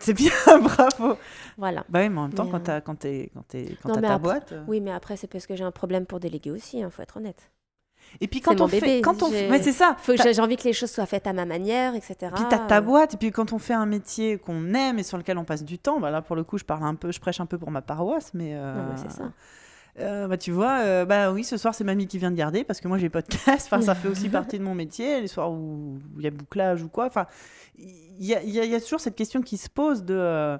C'est 0.00 0.12
bien, 0.12 0.30
bravo. 0.62 1.16
Voilà. 1.56 1.84
Bah 1.88 2.00
oui, 2.00 2.08
mais 2.10 2.18
en 2.18 2.22
même 2.24 2.34
temps, 2.34 2.44
Mais, 2.44 2.50
quand 2.50 2.68
euh, 2.68 2.80
quand 2.80 2.94
t'es- 2.96 3.30
quand 3.34 3.46
t'es- 3.48 3.76
quand 3.82 3.88
Non, 3.88 3.94
mais 3.96 4.00
ta 4.02 4.14
après- 4.14 4.18
boîte. 4.22 4.52
euh. 4.52 4.62
Oui, 4.68 4.80
mais 4.80 4.92
après, 4.92 5.16
c'est 5.16 5.26
parce 5.28 5.46
que 5.46 5.56
j'ai 5.56 5.64
un 5.64 5.70
problème 5.70 6.04
pour 6.04 6.20
déléguer 6.20 6.50
aussi, 6.50 6.78
il 6.80 6.90
faut 6.90 7.02
être 7.02 7.16
honnête. 7.16 7.50
Et 8.22 8.28
puis 8.28 8.40
quand 8.40 8.60
on 8.62 8.68
fait, 8.68 9.02
quand 9.02 9.22
on, 9.22 9.30
mais 9.30 9.62
c'est 9.62 9.72
ça. 9.72 9.94
J'ai 10.06 10.32
j'ai 10.32 10.40
envie 10.40 10.56
que 10.56 10.62
les 10.64 10.72
choses 10.72 10.90
soient 10.90 11.04
faites 11.04 11.26
à 11.26 11.34
ma 11.34 11.44
manière, 11.44 11.94
etc. 11.94 12.16
Puis 12.34 12.44
t'as 12.48 12.58
ta 12.58 12.80
boîte, 12.80 13.14
et 13.14 13.16
puis 13.18 13.30
quand 13.32 13.52
on 13.52 13.58
fait 13.58 13.74
un 13.74 13.84
métier 13.84 14.38
qu'on 14.38 14.72
aime 14.72 14.98
et 14.98 15.02
sur 15.02 15.18
lequel 15.18 15.36
on 15.36 15.44
passe 15.44 15.62
du 15.62 15.78
temps, 15.78 16.00
bah 16.00 16.10
là 16.10 16.22
pour 16.22 16.34
le 16.34 16.42
coup 16.42 16.56
je 16.56 16.64
parle 16.64 16.84
un 16.84 16.94
peu, 16.94 17.12
je 17.12 17.20
prêche 17.20 17.38
un 17.40 17.44
peu 17.44 17.58
pour 17.58 17.70
ma 17.70 17.82
paroisse, 17.82 18.30
mais, 18.32 18.52
euh, 18.54 18.74
Non, 18.76 18.82
mais 18.92 18.96
c'est 18.96 19.12
ça. 19.14 19.24
Euh, 20.00 20.28
bah 20.28 20.36
tu 20.36 20.52
vois, 20.52 20.78
euh, 20.80 21.04
bah 21.04 21.32
oui 21.32 21.44
ce 21.44 21.56
soir 21.56 21.74
c'est 21.74 21.84
mamie 21.84 22.06
qui 22.06 22.18
vient 22.18 22.30
de 22.30 22.36
garder 22.36 22.64
parce 22.64 22.80
que 22.80 22.88
moi 22.88 22.98
j'ai 22.98 23.08
pas 23.08 23.22
de 23.22 23.26
enfin 23.48 23.80
ça 23.82 23.94
fait 23.94 24.08
aussi 24.08 24.28
partie 24.30 24.58
de 24.58 24.64
mon 24.64 24.74
métier, 24.74 25.20
les 25.20 25.28
soirs 25.28 25.50
où 25.52 25.98
il 26.18 26.24
y 26.24 26.26
a 26.26 26.30
bouclage 26.30 26.82
ou 26.82 26.88
quoi, 26.88 27.06
enfin 27.06 27.26
il 27.76 28.24
y 28.24 28.34
a, 28.34 28.42
y 28.42 28.58
a- 28.60 28.64
y 28.64 28.74
a 28.74 28.80
toujours 28.80 29.00
cette 29.00 29.16
question 29.16 29.42
qui 29.42 29.56
se 29.56 29.68
pose 29.68 30.04
de 30.04 30.14
euh, 30.16 30.58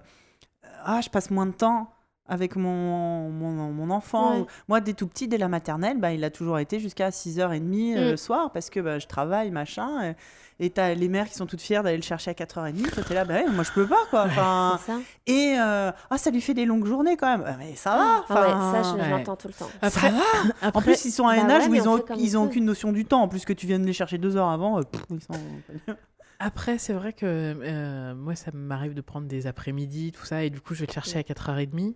ah 0.84 1.00
je 1.00 1.08
passe 1.10 1.30
moins 1.30 1.46
de 1.46 1.52
temps 1.52 1.92
avec 2.30 2.56
mon, 2.56 3.30
mon, 3.30 3.72
mon 3.72 3.88
enfant. 3.90 4.40
Ouais. 4.40 4.46
Moi, 4.68 4.80
dès 4.82 4.92
tout 4.92 5.06
petit, 5.06 5.28
dès 5.28 5.38
la 5.38 5.48
maternelle, 5.48 5.96
bah, 5.98 6.12
il 6.12 6.22
a 6.24 6.30
toujours 6.30 6.58
été 6.58 6.78
jusqu'à 6.78 7.08
6h30 7.08 7.96
euh, 7.96 8.08
Mm. 8.08 8.10
le 8.10 8.16
soir 8.18 8.52
parce 8.52 8.68
que 8.68 8.80
bah, 8.80 8.98
je 8.98 9.06
travaille, 9.06 9.50
machin. 9.50 10.10
Et 10.10 10.14
et 10.60 10.70
t'as 10.70 10.94
les 10.94 11.08
mères 11.08 11.28
qui 11.28 11.34
sont 11.34 11.46
toutes 11.46 11.60
fières 11.60 11.82
d'aller 11.82 11.96
le 11.96 12.02
chercher 12.02 12.30
à 12.30 12.34
4h30. 12.34 12.90
Toi, 12.90 13.02
t'es 13.04 13.14
là, 13.14 13.24
bah 13.24 13.34
ouais, 13.34 13.48
moi, 13.48 13.62
je 13.62 13.72
peux 13.72 13.86
pas, 13.86 14.04
quoi. 14.10 14.24
Enfin, 14.24 14.78
C'est 14.84 14.92
ça. 14.92 14.98
et 15.26 15.56
euh, 15.58 15.92
ah, 16.10 16.18
ça 16.18 16.30
lui 16.30 16.40
fait 16.40 16.54
des 16.54 16.64
longues 16.64 16.86
journées 16.86 17.16
quand 17.16 17.38
même. 17.38 17.44
Ah, 17.46 17.56
Mais 17.58 17.76
ça 17.76 17.90
va. 17.90 18.24
Ah 18.28 18.40
ouais, 18.40 18.52
enfin, 18.52 18.82
ça, 18.82 18.96
je, 18.96 19.10
l'entends 19.10 19.36
tout 19.36 19.48
le 19.48 19.54
temps. 19.54 19.70
Après, 19.80 20.10
ça 20.10 20.16
va. 20.62 20.70
En 20.74 20.82
plus, 20.82 21.04
ils 21.04 21.12
sont 21.12 21.26
à 21.26 21.34
un 21.34 21.46
Bah 21.46 21.56
âge 21.56 21.62
ouais, 21.64 21.70
où 21.70 21.74
ils 21.74 21.88
on 21.88 21.96
ont, 21.98 22.04
ils 22.16 22.36
on 22.36 22.42
ont 22.42 22.44
aucune 22.46 22.64
notion 22.64 22.92
du 22.92 23.04
temps. 23.04 23.22
En 23.22 23.28
plus 23.28 23.44
que 23.44 23.52
tu 23.52 23.66
viennes 23.66 23.86
les 23.86 23.92
chercher 23.92 24.18
deux 24.18 24.36
heures 24.36 24.50
avant, 24.50 24.78
euh, 24.78 24.82
pff, 24.82 25.02
ils 25.10 25.22
sont... 25.22 25.94
Après, 26.40 26.78
c'est 26.78 26.92
vrai 26.92 27.12
que 27.12 27.24
euh, 27.24 28.14
moi, 28.14 28.36
ça 28.36 28.52
m'arrive 28.54 28.94
de 28.94 29.00
prendre 29.00 29.26
des 29.26 29.48
après-midi, 29.48 30.12
tout 30.12 30.24
ça, 30.24 30.44
et 30.44 30.50
du 30.50 30.60
coup, 30.60 30.72
je 30.74 30.80
vais 30.80 30.86
le 30.86 30.92
chercher 30.92 31.18
à 31.18 31.22
4h30. 31.22 31.94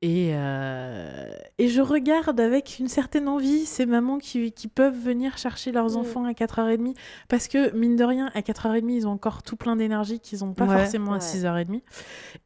Et, 0.00 0.30
euh, 0.32 1.28
et 1.58 1.66
je 1.66 1.80
regarde 1.80 2.38
avec 2.38 2.78
une 2.78 2.86
certaine 2.86 3.26
envie 3.26 3.66
ces 3.66 3.84
mamans 3.84 4.18
qui, 4.18 4.52
qui 4.52 4.68
peuvent 4.68 4.96
venir 4.96 5.36
chercher 5.38 5.72
leurs 5.72 5.90
Mm. 5.94 5.96
enfants 5.96 6.24
à 6.24 6.34
4h30. 6.34 6.94
Parce 7.28 7.48
que, 7.48 7.74
mine 7.74 7.96
de 7.96 8.04
rien, 8.04 8.30
à 8.34 8.40
4h30, 8.42 8.88
ils 8.94 9.08
ont 9.08 9.10
encore 9.10 9.42
tout 9.42 9.56
plein 9.56 9.74
d'énergie 9.74 10.20
qu'ils 10.20 10.38
n'ont 10.44 10.52
pas 10.54 10.66
Ouais. 10.66 10.78
forcément 10.78 11.10
à 11.14 11.16
Ouais. 11.16 11.20
6h30. 11.20 11.82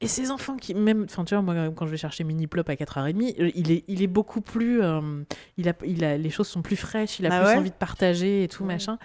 Et 0.00 0.06
ces 0.08 0.30
enfants 0.30 0.56
qui, 0.56 0.72
même, 0.74 1.04
enfin, 1.04 1.24
tu 1.26 1.34
vois, 1.34 1.42
moi, 1.42 1.54
quand 1.76 1.84
je 1.84 1.90
vais 1.90 1.98
chercher 1.98 2.24
Mini 2.24 2.46
Plop 2.46 2.70
à 2.70 2.74
4h30, 2.74 3.34
euh, 3.38 3.50
il 3.54 3.70
est, 3.70 3.84
il 3.86 4.00
est 4.02 4.06
beaucoup 4.06 4.40
plus. 4.40 4.80
euh, 4.82 5.22
il 5.58 5.68
a, 5.68 5.74
il 5.84 6.04
a, 6.04 6.16
les 6.16 6.30
choses 6.30 6.48
sont 6.48 6.62
plus 6.62 6.76
fraîches, 6.76 7.18
il 7.20 7.26
a 7.26 7.28
Ah 7.34 7.38
plus 7.40 7.48
ouais? 7.52 7.58
envie 7.58 7.70
de 7.70 7.74
partager 7.76 8.44
et 8.44 8.48
tout, 8.48 8.64
machin. 8.64 8.98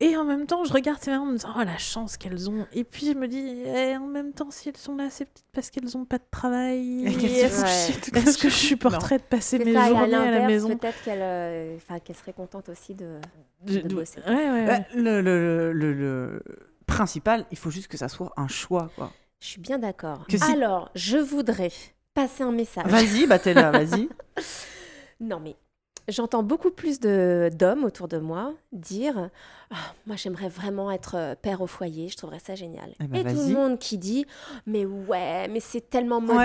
Et 0.00 0.16
en 0.16 0.24
même 0.24 0.46
temps, 0.46 0.64
je 0.64 0.72
regarde 0.72 0.98
ces 1.00 1.10
mamans 1.12 1.24
en 1.24 1.26
me 1.28 1.36
disant, 1.36 1.54
oh 1.56 1.62
la 1.64 1.78
chance 1.78 2.16
qu'elles 2.16 2.50
ont. 2.50 2.66
Et 2.72 2.82
puis 2.84 3.06
je 3.06 3.12
me 3.12 3.28
dis, 3.28 3.62
eh, 3.64 3.96
en 3.96 4.06
même 4.06 4.32
temps, 4.32 4.50
si 4.50 4.68
elles 4.68 4.76
sont 4.76 4.96
là, 4.96 5.08
c'est 5.08 5.24
peut-être 5.24 5.44
parce 5.52 5.70
qu'elles 5.70 5.88
n'ont 5.94 6.04
pas 6.04 6.18
de 6.18 6.24
travail. 6.30 7.06
Et 7.06 7.14
qu'elles 7.14 7.30
se 7.30 7.44
Est-ce 7.44 8.10
Ouais. 8.12 8.18
est-ce 8.20 8.38
que 8.38 8.48
je 8.48 8.54
supporterais 8.54 9.18
de 9.18 9.22
passer 9.22 9.58
mes 9.60 9.72
ça, 9.72 9.84
à 9.84 9.88
journées 9.88 10.14
à 10.14 10.30
la 10.32 10.46
maison 10.46 10.76
Peut-être 10.76 11.00
qu'elle 11.04 11.22
euh, 11.22 11.76
enfin, 11.76 12.00
qu'elle 12.00 12.16
serait 12.16 12.32
contente 12.32 12.68
aussi 12.68 12.94
de, 12.94 13.18
de, 13.62 13.78
de 13.80 13.88
de- 13.88 13.94
bosser. 13.94 14.20
Ouais, 14.26 14.34
ouais, 14.34 14.66
Bah, 14.66 14.72
ouais. 14.78 14.86
le, 14.94 15.20
le- 15.20 15.72
le- 15.72 15.92
le 15.92 16.42
principal, 16.86 17.46
il 17.52 17.56
faut 17.56 17.70
juste 17.70 17.86
que 17.88 17.96
ça 17.96 18.08
soit 18.08 18.32
un 18.36 18.48
choix. 18.48 18.90
Quoi. 18.96 19.12
Je 19.40 19.46
suis 19.46 19.60
bien 19.60 19.78
d'accord. 19.78 20.26
Si- 20.28 20.42
Alors, 20.42 20.90
je 20.96 21.18
voudrais 21.18 21.70
passer 22.14 22.42
un 22.42 22.52
message. 22.52 22.86
Vas-y, 22.86 23.26
bah 23.26 23.38
t'es 23.38 23.54
là, 23.54 23.70
vas-y. 23.70 24.08
Non, 25.20 25.40
mais 25.40 25.54
j'entends 26.08 26.42
beaucoup 26.42 26.70
plus 26.70 27.00
de- 27.00 27.48
d'hommes 27.54 27.84
autour 27.84 28.08
de 28.08 28.18
moi 28.18 28.52
dire 28.72 29.30
Ah, 29.76 29.92
Moi, 30.06 30.14
j'aimerais 30.16 30.48
vraiment 30.48 30.90
être 30.92 31.16
euh, 31.16 31.34
père 31.34 31.60
au 31.60 31.66
foyer, 31.66 32.08
je 32.08 32.16
trouverais 32.16 32.38
ça 32.38 32.54
génial. 32.54 32.90
Eh 33.02 33.06
ben, 33.08 33.26
Et 33.26 33.32
tout 33.34 33.40
le 33.48 33.52
monde 33.54 33.78
qui 33.78 33.98
dit 33.98 34.24
Mais 34.66 34.84
ouais, 34.84 35.48
mais 35.48 35.58
c'est 35.58 35.90
tellement 35.90 36.20
moderne, 36.20 36.36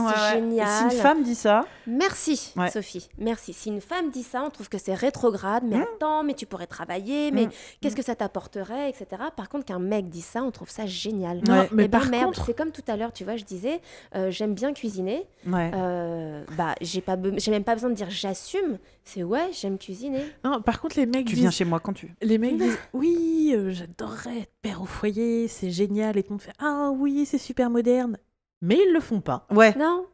Ouais, 0.00 0.12
c'est 0.14 0.20
ouais. 0.20 0.38
Et 0.38 0.40
génial. 0.40 0.90
Si 0.90 0.96
une 0.96 1.02
femme 1.02 1.22
dit 1.22 1.34
ça, 1.36 1.64
Merci, 1.86 2.52
Ouais. 2.56 2.70
Sophie. 2.70 3.08
Merci. 3.18 3.52
Si 3.52 3.68
une 3.68 3.80
femme 3.80 4.10
dit 4.10 4.22
ça, 4.24 4.42
on 4.44 4.50
trouve 4.50 4.68
que 4.68 4.78
c'est 4.78 4.94
rétrograde. 4.94 5.62
Mais 5.66 5.76
Mm. 5.78 5.82
attends, 5.94 6.24
mais 6.24 6.34
tu 6.34 6.46
pourrais 6.46 6.66
travailler, 6.66 7.30
mais 7.30 7.46
Mm. 7.46 7.50
qu'est-ce 7.80 7.94
que 7.96 8.02
ça 8.02 8.14
t'apporterait, 8.16 8.90
etc. 8.90 9.22
Par 9.36 9.48
contre, 9.48 9.64
qu'un 9.64 9.78
mec 9.78 10.08
dit 10.08 10.20
ça, 10.20 10.42
on 10.42 10.50
trouve 10.50 10.68
ça 10.70 10.84
génial. 10.86 11.38
Non, 11.46 11.66
mais 11.72 11.84
Eh 11.84 11.88
ben, 11.88 11.90
par 12.00 12.08
merde, 12.10 12.24
contre, 12.34 12.44
c'est 12.46 12.54
comme 12.54 12.72
tout 12.72 12.82
à 12.88 12.96
l'heure, 12.96 13.12
tu 13.12 13.24
vois, 13.24 13.36
je 13.36 13.44
disais, 13.44 13.80
euh, 14.16 14.30
j'aime 14.30 14.54
bien 14.54 14.72
cuisiner. 14.72 15.26
ouais. 15.46 15.70
Euh, 15.74 16.42
bah, 16.56 16.74
j'ai 16.80 17.00
pas, 17.00 17.16
be- 17.16 17.38
j'ai 17.38 17.50
même 17.50 17.64
pas 17.64 17.74
besoin 17.74 17.90
de 17.90 17.94
dire 17.94 18.10
j'assume. 18.10 18.78
C'est 19.04 19.22
ouais, 19.22 19.48
j'aime 19.52 19.78
cuisiner. 19.78 20.22
non, 20.44 20.60
par 20.60 20.80
contre, 20.80 20.98
les 20.98 21.06
mecs 21.06 21.24
tu 21.26 21.32
disent, 21.34 21.40
viens 21.44 21.50
chez 21.50 21.64
moi 21.64 21.80
quand 21.80 21.92
tu. 21.94 22.12
les 22.20 22.36
mecs 22.38 22.47
disent, 22.56 22.78
oui, 22.94 23.52
euh, 23.54 23.70
j'adorerais 23.70 24.38
être 24.40 24.52
père 24.62 24.80
au 24.80 24.86
foyer, 24.86 25.46
c'est 25.48 25.70
génial. 25.70 26.16
Et 26.16 26.22
tout 26.22 26.30
le 26.30 26.34
monde 26.34 26.42
fait, 26.42 26.52
ah 26.58 26.90
oui, 26.94 27.26
c'est 27.26 27.36
super 27.38 27.68
moderne. 27.68 28.16
Mais 28.62 28.78
ils 28.86 28.92
le 28.92 29.00
font 29.00 29.20
pas. 29.20 29.46
Ouais. 29.50 29.74
Non. 29.78 30.06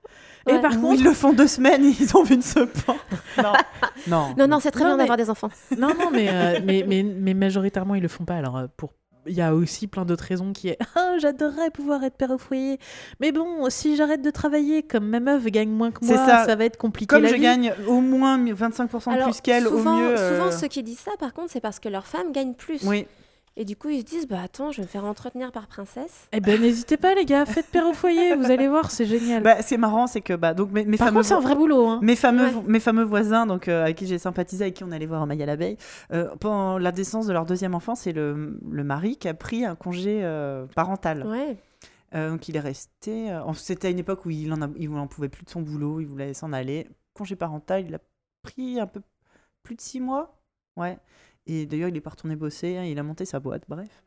Et 0.47 0.53
Ouais. 0.53 0.61
par 0.61 0.79
contre, 0.79 1.01
ils 1.01 1.05
le 1.05 1.13
font 1.15 1.33
deux 1.33 1.47
semaines, 1.47 1.83
ils 1.85 2.15
ont 2.17 2.23
vu 2.23 2.35
une 2.35 2.43
se 2.43 2.59
pendre. 2.61 2.99
Non. 3.39 3.53
non. 4.09 4.35
Non, 4.37 4.47
non, 4.49 4.61
c'est 4.61 4.71
très 4.71 4.81
Non, 4.85 4.91
bien 4.91 4.97
mais- 4.97 5.03
d'avoir 5.05 5.17
des 5.17 5.31
enfants. 5.31 5.49
Non, 5.79 5.89
non, 5.99 6.11
mais, 6.13 6.29
euh, 6.29 6.61
mais, 6.63 6.85
mais, 6.87 7.03
mais 7.03 7.33
majoritairement, 7.33 7.95
ils 7.95 8.03
le 8.03 8.09
font 8.09 8.25
pas. 8.27 8.35
Alors, 8.37 8.57
euh, 8.59 8.67
pour... 8.77 8.93
il 9.27 9.35
y 9.35 9.41
a 9.43 9.55
aussi 9.55 9.87
plein 9.87 10.05
d'autres 10.05 10.25
raisons 10.25 10.53
qui 10.53 10.69
est 10.69 10.79
Ah, 10.97 11.15
j'adorerais 11.19 11.71
pouvoir 11.71 12.03
être 12.05 12.17
père 12.17 12.31
au 12.31 12.39
foyer. 12.39 12.79
Mais 13.21 13.33
bon, 13.33 13.69
si 13.71 13.97
j'arrête 13.97 14.23
de 14.23 14.31
travailler, 14.31 14.83
comme 14.83 15.07
ma 15.09 15.21
meuf 15.21 15.45
gagne 15.47 15.71
moins 15.71 15.91
que 15.91 16.05
moi, 16.05 16.17
ça. 16.17 16.45
ça. 16.45 16.57
va 16.57 16.65
être 16.65 16.77
compliqué. 16.77 17.15
Comme 17.15 17.23
la 17.23 17.29
je 17.31 17.35
vie. 17.35 17.41
gagne 17.41 17.75
au 17.87 18.01
moins 18.01 18.39
25% 18.39 19.11
de 19.11 19.15
Alors, 19.15 19.31
plus 19.31 19.41
qu'elle, 19.41 19.67
au 19.67 19.71
souvent, 19.79 19.97
mieux. 19.99 20.17
souvent, 20.17 20.47
euh, 20.47 20.51
ceux 20.51 20.69
qui 20.69 20.83
disent 20.83 20.99
ça, 20.99 21.13
par 21.19 21.33
contre, 21.33 21.51
c'est 21.51 21.61
parce 21.61 21.81
que 21.81 21.89
leur 21.89 22.07
femme 22.07 22.33
gagne 22.33 22.55
plus. 22.55 22.83
Oui. 22.85 23.07
Et 23.57 23.65
du 23.65 23.77
coup, 23.77 23.89
ils 23.89 24.01
se 24.01 24.05
disent 24.05 24.27
bah 24.27 24.41
attends, 24.43 24.73
je 24.73 24.79
vais 24.79 24.83
me 24.83 24.89
faire 24.89 25.05
entretenir 25.05 25.53
par 25.53 25.69
princesse. 25.69 26.27
Eh 26.33 26.41
ben, 26.41 26.61
n'hésitez 26.61 26.97
pas, 26.97 27.15
les 27.15 27.25
gars, 27.25 27.47
faites 27.47 27.67
père 27.67 27.87
au 27.87 27.93
foyer, 27.93 28.35
vous 28.35 28.51
allez 28.51 28.67
voir, 28.67 28.91
c'est 28.91 29.07
génial. 29.07 29.45
Bah, 29.45 29.63
c'est 29.63 29.77
marrant, 29.77 30.09
c'est 30.09 30.21
que 30.21 30.33
bah, 30.35 30.55
donc, 30.55 30.73
mes, 30.73 30.85
mes 30.85 30.97
Par 30.97 31.07
fameux 31.09 31.19
contre, 31.19 31.29
c'est 31.29 31.35
un 31.35 31.41
vrai 31.41 31.55
boulot. 31.55 31.87
Hein. 31.87 32.01
Mes 32.03 32.17
fameux, 32.17 32.47
Ouais. 32.47 32.63
mes 32.67 32.81
fameux 32.81 33.05
voisins, 33.05 33.47
donc 33.47 33.69
euh, 33.69 33.85
avec 33.85 33.97
qui 33.97 34.09
j'ai 34.09 34.19
sympathisé, 34.19 34.65
avec 34.65 34.75
qui 34.75 34.83
on 34.83 34.91
allait 34.91 35.07
voir 35.07 35.25
Maya 35.29 35.47
l'abeille, 35.47 35.77
euh, 36.13 36.35
pendant 36.41 36.79
la 36.79 36.91
naissance 36.91 37.29
de 37.29 37.33
leur 37.33 37.47
deuxième 37.47 37.77
enfant, 37.77 37.95
c'est 37.95 38.11
le, 38.13 38.59
le 38.69 38.83
mari 38.85 39.17
qui 39.19 39.29
a 39.29 39.35
pris 39.35 39.65
un 39.65 39.77
congé 39.77 40.21
euh, 40.25 40.67
parental. 40.75 41.25
Ouais. 41.25 41.57
Euh, 42.17 42.31
donc 42.31 42.49
il 42.49 42.57
est 42.57 42.61
resté. 42.61 43.31
euh, 43.31 43.43
en- 43.45 43.55
C'était 43.55 43.87
à 43.87 43.91
une 43.91 43.99
époque 44.01 44.27
où 44.27 44.31
il 44.31 44.53
en, 44.53 44.63
a- 44.63 44.69
il 44.77 44.91
en 44.91 45.07
pouvait 45.07 45.29
plus 45.29 45.45
de 45.45 45.51
son 45.51 45.63
boulot, 45.63 46.01
il 46.01 46.07
voulait 46.07 46.35
s'en 46.35 46.53
aller. 46.53 46.89
Congé 47.13 47.37
parental, 47.37 47.85
il 47.87 47.95
a 47.95 47.99
pris 48.43 48.81
un 48.81 48.87
peu 48.89 49.01
plus 49.63 49.77
de 49.77 49.81
six 49.81 50.01
mois. 50.01 50.37
Ouais. 50.77 50.99
Et 51.47 51.67
d'ailleurs, 51.67 51.89
il 51.89 51.97
est 51.97 52.01
pas 52.01 52.11
retourné 52.11 52.37
bosser, 52.37 52.77
hein, 52.77 52.85
il 52.85 52.99
a 52.99 53.03
monté 53.03 53.25
sa 53.25 53.41
boîte, 53.41 53.63
bref. 53.69 54.03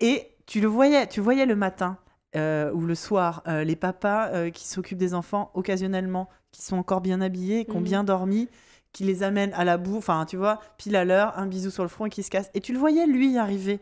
Et 0.00 0.28
tu 0.46 0.60
le 0.60 0.68
voyais, 0.68 1.06
tu 1.06 1.20
voyais 1.20 1.46
le 1.46 1.56
matin 1.56 1.98
euh, 2.36 2.72
ou 2.72 2.80
le 2.86 2.94
soir, 2.94 3.42
euh, 3.46 3.62
les 3.64 3.76
papas 3.76 4.28
euh, 4.28 4.50
qui 4.50 4.66
s'occupent 4.66 4.98
des 4.98 5.14
enfants 5.14 5.50
occasionnellement, 5.54 6.28
qui 6.50 6.62
sont 6.62 6.76
encore 6.76 7.00
bien 7.00 7.20
habillés, 7.20 7.64
qui 7.66 7.76
ont 7.76 7.80
Mhm. 7.80 7.84
bien 7.84 8.04
dormi, 8.04 8.48
qui 8.92 9.04
les 9.04 9.22
amènent 9.22 9.52
à 9.54 9.64
la 9.64 9.76
boue, 9.78 9.96
enfin 9.98 10.24
tu 10.26 10.36
vois, 10.36 10.60
pile 10.78 10.96
à 10.96 11.04
l'heure, 11.04 11.38
un 11.38 11.46
bisou 11.46 11.70
sur 11.70 11.82
le 11.82 11.88
front 11.88 12.06
et 12.06 12.10
qui 12.10 12.22
se 12.22 12.30
casse. 12.30 12.50
Et 12.54 12.60
tu 12.60 12.72
le 12.72 12.78
voyais 12.78 13.06
lui 13.06 13.38
arriver, 13.38 13.80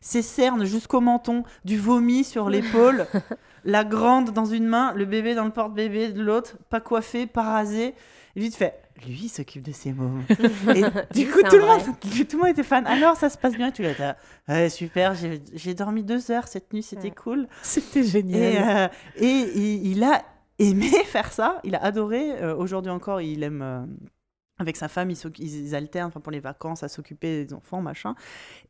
ses 0.00 0.22
cernes 0.22 0.64
jusqu'au 0.64 1.00
menton, 1.00 1.44
du 1.64 1.78
vomi 1.78 2.24
sur 2.24 2.50
l'épaule, 2.50 3.06
la 3.64 3.84
grande 3.84 4.30
dans 4.30 4.44
une 4.44 4.66
main, 4.66 4.92
le 4.94 5.04
bébé 5.04 5.34
dans 5.34 5.44
le 5.44 5.50
porte-bébé 5.52 6.12
de 6.12 6.22
l'autre, 6.22 6.56
pas 6.70 6.80
coiffé, 6.80 7.26
pas 7.26 7.42
rasé. 7.42 7.94
Et 8.34 8.40
lui, 8.40 8.46
il 8.46 8.50
te 8.50 8.56
fait, 8.56 8.81
lui, 9.06 9.28
s'occupe 9.28 9.62
de 9.62 9.72
ses 9.72 9.92
mômes. 9.92 10.22
Et 10.74 10.82
du 11.14 11.28
coup, 11.30 11.40
tout 11.42 11.56
le, 11.56 11.66
monde, 11.66 11.80
tout 12.00 12.36
le 12.36 12.38
monde 12.38 12.48
était 12.50 12.62
fan. 12.62 12.86
Alors, 12.86 13.16
ça 13.16 13.28
se 13.30 13.36
passe 13.38 13.54
bien. 13.56 13.68
Et 13.68 13.72
tu 13.72 13.82
l'as 13.82 13.94
dit, 13.94 14.02
ouais, 14.48 14.68
super, 14.68 15.14
j'ai 15.14 15.74
dormi 15.74 16.02
deux 16.04 16.30
heures 16.30 16.46
cette 16.48 16.72
nuit, 16.72 16.82
c'était 16.82 17.08
Ouais. 17.08 17.14
cool. 17.14 17.48
C'était 17.62 18.00
Et, 18.00 18.04
génial. 18.04 18.90
euh, 18.90 18.94
et 19.16 19.26
il, 19.54 19.86
il 19.92 20.04
a 20.04 20.22
aimé 20.58 20.88
faire 21.06 21.32
ça, 21.32 21.60
il 21.64 21.74
a 21.74 21.82
adoré. 21.82 22.30
Euh, 22.42 22.54
Aujourd'hui 22.56 22.90
encore, 22.90 23.20
il 23.20 23.42
aime. 23.42 23.62
euh, 23.62 23.84
avec 24.62 24.76
sa 24.76 24.88
femme, 24.88 25.10
ils, 25.38 25.74
alternent 25.74 26.08
enfin, 26.08 26.20
pour 26.20 26.32
les 26.32 26.40
vacances 26.40 26.82
à 26.82 26.88
s'occuper 26.88 27.44
des 27.44 27.54
enfants, 27.54 27.82
machin. 27.82 28.14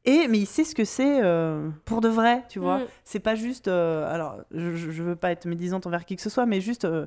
Et 0.04 0.26
mais 0.28 0.38
il 0.38 0.46
sait 0.46 0.64
ce 0.64 0.74
que 0.74 0.84
c'est 0.84 1.22
euh, 1.22 1.70
pour 1.84 2.00
de 2.00 2.08
vrai, 2.08 2.44
tu 2.48 2.58
vois. 2.58 2.78
Mm. 2.78 2.86
C'est 3.04 3.20
pas 3.20 3.34
juste. 3.34 3.68
euh, 3.68 4.12
alors, 4.12 4.38
je, 4.50 4.74
je 4.74 5.02
veux 5.02 5.16
pas 5.16 5.30
être 5.30 5.46
médisante 5.46 5.86
envers 5.86 6.04
qui 6.04 6.16
que 6.16 6.22
ce 6.22 6.30
soit, 6.30 6.46
mais 6.46 6.60
juste. 6.60 6.84
euh, 6.84 7.06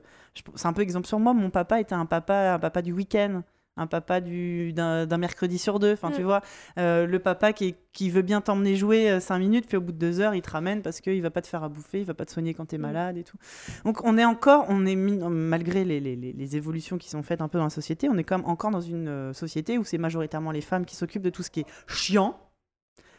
c'est 0.55 0.67
un 0.67 0.73
peu 0.73 0.81
exemple 0.81 1.07
sur 1.07 1.19
moi. 1.19 1.33
Mon 1.33 1.49
papa 1.49 1.79
était 1.79 1.95
un 1.95 2.05
papa, 2.05 2.53
un 2.53 2.59
papa 2.59 2.81
du 2.81 2.93
week-end. 2.93 3.41
Un 3.77 3.87
papa 3.87 4.21
du- 4.21 4.71
d'un 4.71 5.05
d'un 5.05 5.17
mercredi 5.17 5.57
sur 5.57 5.79
deux. 5.79 5.91
Enfin, 5.93 6.09
tu 6.11 6.21
Mm. 6.21 6.25
vois, 6.25 6.41
euh, 6.77 7.05
le 7.05 7.19
papa 7.19 7.51
qui, 7.51 7.75
qui 7.91 8.09
veut 8.09 8.21
bien 8.21 8.39
t'emmener 8.39 8.75
jouer 8.77 9.11
euh, 9.11 9.19
cinq 9.19 9.39
minutes, 9.39 9.67
puis 9.67 9.75
au 9.75 9.81
bout 9.81 9.91
de 9.91 9.97
deux 9.97 10.21
heures, 10.21 10.33
il 10.33 10.41
te 10.41 10.49
ramène 10.49 10.81
parce 10.81 11.01
qu'il 11.01 11.21
va 11.21 11.29
pas 11.29 11.41
te 11.41 11.47
faire 11.47 11.61
à 11.61 11.67
bouffer, 11.67 11.99
il 11.99 12.05
va 12.05 12.13
pas 12.13 12.25
te 12.25 12.31
soigner 12.31 12.53
quand 12.53 12.65
tu 12.67 12.75
es 12.75 12.77
Mm. 12.77 12.81
malade 12.81 13.17
et 13.17 13.23
tout. 13.25 13.37
Donc, 13.83 14.03
on 14.05 14.17
est 14.17 14.23
encore, 14.23 14.65
on 14.69 14.85
est 14.85 14.95
mis- 14.95 15.17
malgré 15.29 15.83
les, 15.83 15.99
les- 15.99 16.15
les- 16.15 16.55
évolutions 16.55 16.97
qui 16.97 17.09
sont 17.09 17.21
faites 17.21 17.41
un 17.41 17.49
peu 17.49 17.57
dans 17.57 17.65
la 17.65 17.69
société, 17.69 18.07
on 18.09 18.17
est 18.17 18.23
quand 18.23 18.37
même 18.37 18.47
encore 18.47 18.71
dans 18.71 18.79
une 18.79 19.09
euh, 19.09 19.33
société 19.33 19.77
où 19.77 19.83
c'est 19.83 19.97
majoritairement 19.97 20.51
les 20.51 20.61
femmes 20.61 20.85
qui 20.85 20.95
s'occupent 20.95 21.23
de 21.23 21.29
tout 21.29 21.43
ce 21.43 21.49
qui 21.51 21.59
est 21.61 21.65
chiant. 21.87 22.39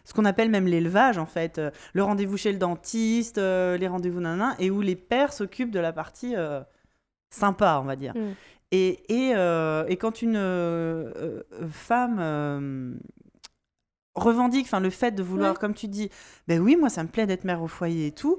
Ce 0.05 0.15
qu'on 0.15 0.25
appelle 0.25 0.49
même 0.49 0.67
l'élevage, 0.69 1.19
en 1.19 1.27
fait. 1.27 1.59
Euh, 1.59 1.71
le 1.93 2.03
rendez-vous 2.03 2.37
chez 2.39 2.53
le 2.53 2.59
dentiste, 2.59 3.37
euh, 3.39 3.77
les 3.77 3.89
rendez-vous 3.89 4.21
nanan, 4.21 4.55
et 4.59 4.71
où 4.71 4.81
les 4.81 4.97
pères 4.97 5.33
s'occupent 5.35 5.73
de 5.73 5.81
la 5.81 5.93
partie 5.93 6.35
euh, 6.37 6.61
sympa, 7.29 7.79
on 7.83 7.85
va 7.85 7.97
dire. 7.97 8.15
Mm. 8.17 8.33
Et, 8.73 9.03
et, 9.15 9.33
euh, 9.37 9.85
et 9.89 9.97
quand 9.97 10.23
une 10.23 10.37
euh, 10.37 11.13
euh, 11.17 11.43
femme 11.71 12.17
euh, 12.21 12.95
revendique 14.15 14.67
enfin, 14.67 14.81
le 14.81 14.91
fait 14.91 15.13
de 15.13 15.23
vouloir, 15.23 15.53
Ouais. 15.53 15.59
comme 15.59 15.75
tu 15.75 15.89
dis, 15.89 16.11
ben 16.49 16.61
oui, 16.61 16.77
moi 16.77 16.89
ça 16.89 17.03
me 17.03 17.09
plaît 17.09 17.27
d'être 17.27 17.45
mère 17.45 17.63
au 17.63 17.69
foyer 17.69 18.07
et 18.09 18.13
tout, 18.13 18.39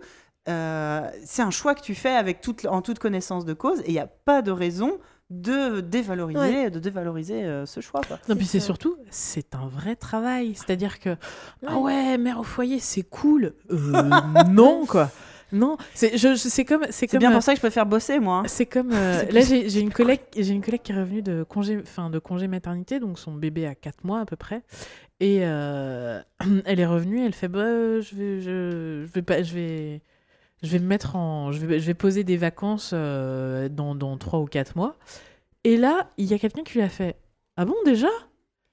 euh, 0.49 1.07
c'est 1.25 1.41
un 1.41 1.51
choix 1.51 1.75
que 1.75 1.81
tu 1.81 1.93
fais 1.95 2.13
avec 2.15 2.41
toute, 2.41 2.65
en 2.65 2.81
toute 2.81 2.99
connaissance 2.99 3.45
de 3.45 3.53
cause, 3.53 3.79
et 3.81 3.87
il 3.87 3.91
n'y 3.93 3.99
a 3.99 4.07
pas 4.07 4.41
de 4.41 4.51
raison 4.51 4.97
de 5.29 5.81
dévaloriser, 5.81 6.39
Ouais. 6.39 6.69
de 6.71 6.79
dévaloriser 6.79 7.43
euh, 7.43 7.65
ce 7.65 7.81
choix. 7.81 7.99
Quoi. 8.07 8.17
Non, 8.29 8.35
puis 8.37 8.45
c'est 8.45 8.61
surtout, 8.61 8.95
c'est 9.09 9.55
un 9.55 9.67
vrai 9.67 9.97
travail. 9.97 10.55
C'est-à-dire 10.55 10.99
que, 10.99 11.17
ah 11.65 11.77
Ouais. 11.77 12.11
ouais, 12.11 12.17
mère 12.17 12.39
au 12.39 12.43
foyer, 12.43 12.79
c'est 12.79 13.03
cool. 13.03 13.53
Euh, 13.69 13.75
non, 14.49 14.85
quoi. 14.85 15.11
Non, 15.51 15.77
c'est 15.93 16.17
je, 16.17 16.29
je- 16.35 16.49
c'est 16.49 16.65
comme. 16.65 16.85
C'est 16.89 17.17
bien 17.17 17.29
euh, 17.29 17.33
pour 17.33 17.43
ça 17.43 17.53
que 17.53 17.57
je 17.57 17.61
préfère 17.61 17.85
bosser, 17.85 18.19
moi. 18.19 18.39
hein. 18.39 18.43
C'est 18.47 18.65
comme 18.65 18.91
euh, 18.93 19.23
là 19.31 19.41
j'ai 19.41 19.79
une 19.79 19.93
collègue 19.93 20.21
j'ai 20.35 20.51
une 20.53 20.61
collègue 20.61 20.81
qui 20.83 20.91
est 20.91 20.95
revenue 20.99 21.21
de 21.21 21.43
congé 21.43 21.79
enfin 21.81 22.09
de 22.09 22.19
congé 22.19 22.47
maternité 22.47 22.99
donc 22.99 23.17
son 23.19 23.33
bébé 23.33 23.65
a 23.65 23.75
4 23.75 24.03
mois 24.03 24.19
à 24.19 24.25
peu 24.25 24.35
près 24.35 24.61
et 25.19 25.39
euh, 25.41 26.21
elle 26.65 26.79
est 26.79 26.85
revenue 26.85 27.25
elle 27.25 27.33
fait 27.33 27.47
bah 27.47 27.99
je 28.01 28.15
vais 28.15 28.41
je, 28.41 29.05
je 29.05 29.11
vais 29.13 29.21
pas 29.21 29.41
je 29.41 29.53
vais 29.53 30.01
je 30.63 30.69
vais 30.69 30.79
me 30.79 30.87
mettre 30.87 31.15
en 31.15 31.51
je 31.51 31.65
vais 31.65 31.79
je 31.79 31.85
vais 31.85 31.93
poser 31.93 32.23
des 32.23 32.35
vacances 32.37 32.91
euh, 32.93 33.69
dans 33.69 33.95
dans 33.95 34.17
3 34.17 34.39
ou 34.39 34.45
4 34.45 34.75
mois 34.75 34.95
et 35.63 35.77
là 35.77 36.09
il 36.17 36.25
y 36.25 36.33
a 36.33 36.39
quelqu'un 36.39 36.63
qui 36.63 36.73
lui 36.73 36.81
a 36.81 36.89
fait 36.89 37.15
ah 37.55 37.65
bon 37.65 37.75
déjà? 37.85 38.09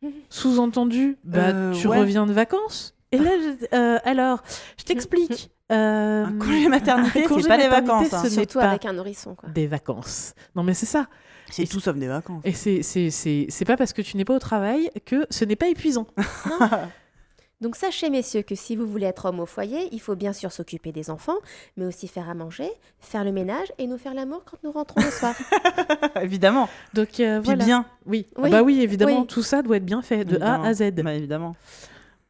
Sous-entendu 0.28 1.16
bah 1.24 1.50
Euh, 1.54 1.72
tu 1.72 1.86
ouais. 1.86 1.98
reviens 1.98 2.26
de 2.26 2.32
vacances? 2.32 2.94
Et 3.12 3.18
là 3.18 3.30
je- 3.38 3.76
euh, 3.76 3.98
alors 4.04 4.42
je 4.78 4.84
t'explique 4.84 5.50
euh, 5.72 6.24
Un 6.26 6.38
congé 6.38 6.68
maternité, 6.68 7.24
un 7.24 7.28
congé 7.28 7.42
c'est 7.42 7.48
pas 7.48 7.56
des 7.58 7.68
vacances. 7.68 8.12
hein. 8.12 8.28
Surtout 8.28 8.58
pas 8.58 8.70
avec 8.70 8.84
un 8.84 8.92
nourrisson, 8.92 9.34
quoi. 9.34 9.48
des 9.48 9.66
vacances. 9.66 10.34
Non, 10.54 10.62
mais 10.62 10.74
c'est 10.74 10.86
ça. 10.86 11.06
C'est 11.50 11.66
tout 11.66 11.80
sauf 11.80 11.96
des 11.96 12.08
vacances. 12.08 12.42
Et 12.44 12.52
c'est 12.52 12.82
c'est- 12.82 13.10
c'est- 13.10 13.46
c'est 13.48 13.64
pas 13.64 13.76
parce 13.76 13.92
que 13.92 14.02
tu 14.02 14.16
n'es 14.16 14.24
pas 14.24 14.34
au 14.34 14.38
travail 14.38 14.90
que 15.04 15.26
ce 15.30 15.44
n'est 15.44 15.56
pas 15.56 15.68
épuisant. 15.68 16.06
Donc 17.60 17.76
sachez, 17.76 18.10
messieurs, 18.10 18.42
que 18.42 18.54
si 18.54 18.76
vous 18.76 18.86
voulez 18.86 19.06
être 19.06 19.26
homme 19.26 19.40
au 19.40 19.46
foyer, 19.46 19.88
il 19.92 20.00
faut 20.00 20.16
bien 20.16 20.32
sûr 20.34 20.52
s'occuper 20.52 20.92
des 20.92 21.08
enfants, 21.08 21.36
mais 21.76 21.86
aussi 21.86 22.08
faire 22.08 22.28
à 22.28 22.34
manger, 22.34 22.68
faire 23.00 23.24
le 23.24 23.32
ménage 23.32 23.72
et 23.78 23.86
nous 23.86 23.96
faire 23.96 24.12
l'amour 24.12 24.42
quand 24.44 24.58
nous 24.64 24.72
rentrons 24.72 25.00
le 25.00 25.10
soir. 25.10 25.34
évidemment. 26.20 26.68
Donc 26.92 27.20
euh, 27.20 27.38
Puis 27.40 27.44
voilà. 27.46 27.64
bien. 27.64 27.86
Oui. 28.06 28.26
Ah 28.36 28.48
bah 28.50 28.62
oui, 28.62 28.80
évidemment, 28.82 29.20
Oui. 29.20 29.26
tout 29.28 29.42
ça 29.42 29.62
doit 29.62 29.76
être 29.78 29.84
bien 29.84 30.02
fait 30.02 30.24
de 30.24 30.30
Évidemment. 30.32 30.64
A 30.64 30.68
à 30.68 30.74
Z. 30.74 30.90
Bah, 30.96 31.14
évidemment. 31.14 31.56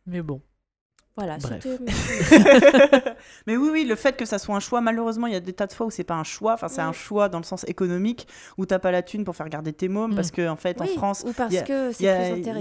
Mais 0.06 0.22
bon. 0.22 0.40
Voilà, 1.16 1.38
Bref. 1.38 1.62
c'était- 1.62 3.14
Mais 3.46 3.56
oui, 3.56 3.68
oui, 3.72 3.84
le 3.84 3.94
fait 3.94 4.16
que 4.16 4.24
ça 4.24 4.38
soit 4.38 4.56
un 4.56 4.60
choix, 4.60 4.80
malheureusement, 4.80 5.26
il 5.28 5.32
y 5.32 5.36
a 5.36 5.40
des 5.40 5.52
tas 5.52 5.66
de 5.68 5.72
fois 5.72 5.86
où 5.86 5.90
c'est 5.90 6.02
pas 6.04 6.14
un 6.16 6.24
choix, 6.24 6.54
enfin 6.54 6.68
c'est 6.68 6.80
un 6.80 6.92
choix 6.92 7.28
dans 7.28 7.38
le 7.38 7.44
sens 7.44 7.64
économique, 7.68 8.26
où 8.58 8.66
t'as 8.66 8.78
pas 8.80 8.90
la 8.90 9.02
thune 9.02 9.24
pour 9.24 9.36
faire 9.36 9.48
garder 9.48 9.72
tes 9.72 9.88
mômes, 9.88 10.12
Mm. 10.12 10.16
parce 10.16 10.30
qu'en 10.32 10.48
en 10.48 10.56
fait, 10.56 10.80
en 10.80 10.86
France, 10.86 11.22
ou 11.26 11.32
parce 11.32 11.52
il 11.52 11.56
y 11.56 11.58
a- 11.58 11.62
que 11.62 11.90
il 11.90 11.94
c'est 11.94 12.04
y 12.04 12.08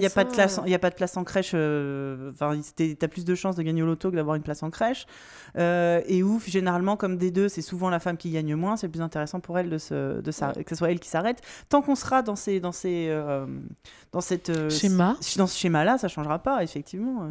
a, 0.06 0.10
pas 0.12 0.24
de 0.24 0.30
place, 0.32 0.60
euh, 0.60 0.64
il 0.66 0.72
y 0.72 0.76
a 0.76 0.80
pas 0.80 0.90
de 0.92 0.96
place 0.96 1.18
en 1.18 1.24
crèche. 1.24 1.52
euh, 1.56 2.32
Enfin, 2.32 2.60
c'était- 2.62 2.96
t'as 3.00 3.08
plus 3.08 3.26
de 3.26 3.34
chances 3.36 3.56
de 3.56 3.64
gagner 3.64 3.82
au 3.82 3.86
loto 3.86 4.12
que 4.12 4.16
d'avoir 4.16 4.36
une 4.36 4.44
place 4.44 4.62
en 4.64 4.70
crèche. 4.70 5.06
Euh, 5.58 6.02
et 6.08 6.24
ouf, 6.24 6.48
généralement, 6.48 6.96
comme 6.98 7.18
des 7.18 7.32
deux, 7.32 7.48
c'est 7.50 7.62
souvent 7.62 7.90
la 7.90 8.00
femme 8.00 8.18
qui 8.18 8.30
gagne 8.32 8.56
moins. 8.56 8.76
C'est 8.78 8.88
plus 8.90 9.02
intéressant 9.02 9.40
pour 9.40 9.58
elle 9.60 9.70
de 9.70 9.78
se, 9.78 10.22
de 10.22 10.32
que 10.64 10.70
ce 10.70 10.76
soit 10.76 10.92
elle 10.92 11.00
qui 11.00 11.10
s'arrête. 11.10 11.42
Tant 11.70 11.82
qu'on 11.82 11.96
sera 11.96 12.22
dans 12.22 12.36
ces, 12.36 12.60
dans 12.60 12.72
ces, 12.72 13.08
euh, 13.10 13.46
dans 14.12 14.22
cette 14.22 14.50
euh, 14.50 14.70
Schéma. 14.70 15.16
dans 15.38 15.48
ce 15.48 15.58
schéma-là, 15.58 15.98
ça 15.98 16.08
changera 16.08 16.40
pas, 16.40 16.64
effectivement. 16.64 17.28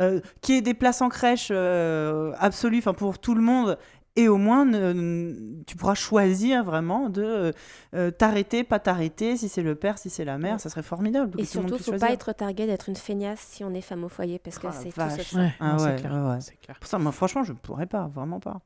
euh. 0.00 0.20
Mm. 0.40 0.44
Euh, 0.44 0.46
qu'il 0.46 0.54
y 0.54 0.58
ait 0.58 0.62
des 0.62 0.74
places 0.74 1.02
en 1.02 1.08
crèche 1.08 1.48
euh, 1.50 2.32
absolues, 2.38 2.78
enfin 2.78 2.94
pour 2.94 3.18
tout 3.18 3.34
le 3.34 3.42
monde. 3.42 3.78
Et 4.16 4.26
au 4.28 4.38
moins, 4.38 4.64
ne- 4.64 4.92
ne- 4.92 5.62
tu 5.66 5.76
pourras 5.76 5.94
choisir 5.94 6.64
vraiment 6.64 7.08
de 7.08 7.52
euh, 7.94 8.10
t'arrêter, 8.10 8.64
pas 8.64 8.80
t'arrêter, 8.80 9.36
si 9.36 9.48
c'est 9.48 9.62
le 9.62 9.76
père, 9.76 9.98
si 9.98 10.10
c'est 10.10 10.24
la 10.24 10.36
mère, 10.36 10.54
Ouais. 10.54 10.58
ça 10.58 10.68
serait 10.68 10.82
formidable. 10.82 11.40
Et 11.40 11.44
surtout, 11.44 11.74
puisse 11.76 11.84
faut 11.86 11.92
choisir. 11.92 12.08
pas 12.08 12.12
être 12.12 12.32
targué 12.32 12.66
d'être 12.66 12.88
une 12.88 12.96
feignasse 12.96 13.38
si 13.40 13.62
on 13.62 13.72
est 13.72 13.80
femme 13.80 14.02
au 14.02 14.08
foyer, 14.08 14.38
parce 14.40 14.58
que 14.58 14.66
Oh 14.66 14.70
la 14.70 14.76
c'est 14.76 14.90
tout 14.90 15.36
Ouais, 15.36 15.52
Ah 15.60 15.72
non, 15.72 15.78
c'est 15.78 15.84
ouais, 15.86 15.96
clair, 15.96 16.12
ouais, 16.12 16.40
c'est 16.40 16.56
clair. 16.56 16.76
Pour 16.80 16.88
ça, 16.90 16.98
moi, 16.98 17.12
franchement, 17.12 17.44
je 17.44 17.52
ne 17.52 17.58
pourrais 17.58 17.86
pas, 17.86 18.08
vraiment 18.12 18.40
pas. 18.40 18.60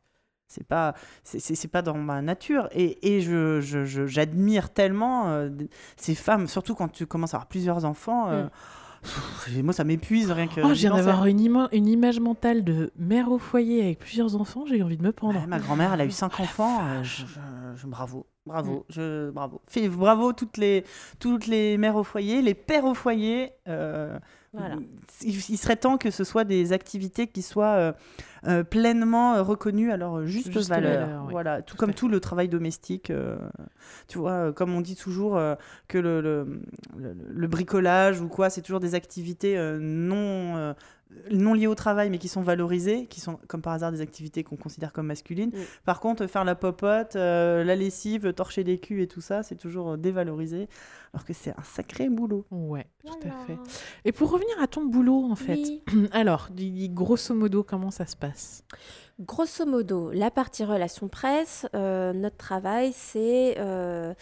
C'est 0.48 0.64
pas, 0.66 0.94
c'est- 1.24 1.40
c'est 1.40 1.54
c'est 1.56 1.68
pas 1.68 1.82
dans 1.82 1.94
ma 1.98 2.22
nature. 2.22 2.68
Et, 2.72 3.14
et 3.16 3.20
je, 3.20 3.60
je- 3.60 3.84
je- 3.84 4.06
j'admire 4.06 4.70
tellement 4.70 5.28
euh, 5.28 5.50
ces 5.96 6.14
femmes, 6.14 6.46
surtout 6.46 6.74
quand 6.74 6.88
tu 6.88 7.06
commences 7.06 7.34
à 7.34 7.36
avoir 7.38 7.48
plusieurs 7.48 7.84
enfants. 7.84 8.28
euh, 8.30 8.44
pff, 8.44 8.52
moi, 9.62 9.72
ça 9.72 9.84
m'épuise 9.84 10.30
rien 10.30 10.46
que. 10.46 10.60
Oh, 10.62 10.68
viens 10.72 10.90
penser. 10.90 11.04
d'avoir 11.04 11.26
une, 11.26 11.40
ima- 11.40 11.68
une 11.72 11.86
image 11.88 12.20
mentale 12.20 12.64
de 12.64 12.90
mère 12.96 13.30
au 13.30 13.38
foyer 13.38 13.82
avec 13.82 13.98
plusieurs 13.98 14.36
enfants, 14.40 14.64
j'ai 14.66 14.82
envie 14.82 14.96
de 14.96 15.02
me 15.02 15.12
pendre. 15.12 15.38
Ouais, 15.40 15.46
ma 15.46 15.58
grand-mère, 15.58 15.92
elle 15.94 16.00
a 16.00 16.04
eu 16.06 16.10
cinq 16.10 16.32
Oh, 16.34 16.36
la 16.38 16.44
enfants. 16.44 16.80
euh, 16.86 17.02
je, 17.02 17.24
je- 17.76 17.86
bravo, 17.86 18.26
bravo, 18.46 18.72
Mm. 18.88 18.92
je, 18.92 19.30
bravo. 19.30 19.60
Bravo 19.90 20.32
toutes 20.32 20.56
les, 20.56 20.84
toutes 21.18 21.46
les 21.46 21.76
mères 21.78 21.96
au 21.96 22.04
foyer, 22.04 22.40
les 22.42 22.54
pères 22.54 22.84
au 22.84 22.94
foyer. 22.94 23.50
euh, 23.68 24.18
Voilà. 24.56 24.76
il, 25.22 25.34
il 25.50 25.58
serait 25.58 25.76
temps 25.76 25.98
que 25.98 26.10
ce 26.10 26.22
soit 26.24 26.44
des 26.44 26.72
activités 26.72 27.26
qui 27.26 27.42
soient 27.42 27.66
euh, 27.76 27.92
euh, 28.46 28.62
pleinement 28.62 29.34
euh, 29.34 29.42
reconnues 29.42 29.90
à 29.90 29.96
leur 29.96 30.24
juste, 30.26 30.52
Juste 30.52 30.68
valeur. 30.68 31.06
valeur, 31.06 31.22
oui. 31.24 31.30
Voilà, 31.32 31.62
tout, 31.62 31.74
Tout 31.74 31.76
comme 31.78 31.92
tout 31.94 32.08
le 32.08 32.20
travail 32.20 32.48
domestique. 32.48 33.10
euh, 33.10 33.36
tu 34.08 34.18
vois, 34.18 34.52
comme 34.52 34.74
on 34.74 34.80
dit 34.80 34.96
toujours 34.96 35.36
euh, 35.36 35.54
que 35.88 35.98
le, 35.98 36.20
le, 36.20 36.60
le- 36.96 37.16
le 37.28 37.46
bricolage 37.48 38.20
ou 38.20 38.28
quoi, 38.28 38.48
c'est 38.50 38.62
toujours 38.62 38.80
des 38.80 38.94
activités 38.94 39.56
non, 39.80 40.74
non 41.30 41.54
liées 41.54 41.66
au 41.66 41.74
travail, 41.74 42.10
mais 42.10 42.18
qui 42.18 42.28
sont 42.28 42.42
valorisées, 42.42 43.06
qui 43.06 43.20
sont 43.20 43.38
comme 43.48 43.62
par 43.62 43.72
hasard 43.72 43.92
des 43.92 44.00
activités 44.00 44.44
qu'on 44.44 44.56
considère 44.56 44.92
comme 44.92 45.06
masculines. 45.06 45.50
Oui. 45.52 45.64
Par 45.84 46.00
contre, 46.00 46.26
faire 46.26 46.44
la 46.44 46.54
popote, 46.54 47.16
euh, 47.16 47.64
la 47.64 47.76
lessive, 47.76 48.32
torcher 48.32 48.64
des 48.64 48.78
culs 48.78 49.00
et 49.00 49.06
tout 49.06 49.20
ça, 49.20 49.42
c'est 49.42 49.56
toujours 49.56 49.92
euh, 49.92 49.96
dévalorisé, 49.96 50.68
alors 51.12 51.24
que 51.24 51.32
c'est 51.32 51.50
un 51.50 51.62
sacré 51.62 52.08
boulot. 52.08 52.46
Ouais, 52.50 52.86
tout 53.04 53.28
à 53.28 53.44
fait. 53.46 53.58
Et 54.04 54.12
pour 54.12 54.30
revenir 54.30 54.54
à 54.60 54.66
ton 54.66 54.84
boulot, 54.84 55.24
en 55.30 55.36
fait, 55.36 55.54
Oui. 55.54 55.82
alors, 56.12 56.48
grosso 56.90 57.34
modo, 57.34 57.62
comment 57.62 57.90
ça 57.90 58.06
se 58.06 58.16
passe? 58.16 58.64
Grosso 59.20 59.64
modo, 59.64 60.10
la 60.10 60.32
partie 60.32 60.64
relation 60.64 61.06
presse, 61.06 61.66
euh, 61.76 62.12
notre 62.12 62.36
travail, 62.36 62.92
c'est 62.92 63.54
euh, 63.58 64.12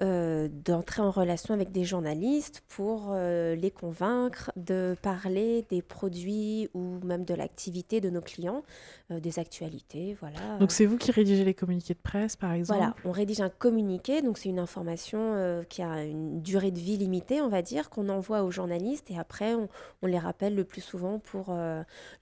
euh, 0.00 0.48
d'entrer 0.64 1.02
en 1.02 1.10
relation 1.10 1.52
avec 1.52 1.72
des 1.72 1.82
journalistes 1.82 2.62
pour 2.68 3.12
les 3.12 3.72
convaincre 3.72 4.52
de 4.54 4.94
parler 5.02 5.66
des 5.68 5.82
produits 5.82 6.68
ou 6.74 7.00
même 7.04 7.24
de 7.24 7.34
l'activité 7.34 8.00
de 8.00 8.08
nos 8.08 8.20
clients, 8.20 8.62
des 9.10 9.38
actualités, 9.38 10.16
voilà. 10.20 10.58
Donc, 10.60 10.70
c'est 10.70 10.86
vous 10.86 10.96
qui 10.96 11.10
rédigez 11.10 11.44
les 11.44 11.54
communiqués 11.54 11.94
de 11.94 11.98
presse, 11.98 12.36
par 12.36 12.52
exemple? 12.52 12.78
Voilà, 12.78 12.94
on 13.04 13.10
rédige 13.10 13.40
un 13.40 13.48
communiqué, 13.48 14.22
donc 14.22 14.38
c'est 14.38 14.48
une 14.48 14.58
information 14.58 15.64
qui 15.68 15.82
a 15.82 16.04
une 16.04 16.40
durée 16.40 16.70
de 16.70 16.78
vie 16.78 16.96
limitée, 16.96 17.40
on 17.40 17.48
va 17.48 17.62
dire, 17.62 17.90
qu'on 17.90 18.08
envoie 18.08 18.42
aux 18.42 18.50
journalistes 18.50 19.10
et 19.10 19.18
après 19.18 19.54
on, 19.54 19.68
on 20.02 20.06
les 20.06 20.18
rappelle 20.18 20.54
le 20.54 20.64
plus 20.64 20.82
souvent 20.82 21.18
pour 21.18 21.56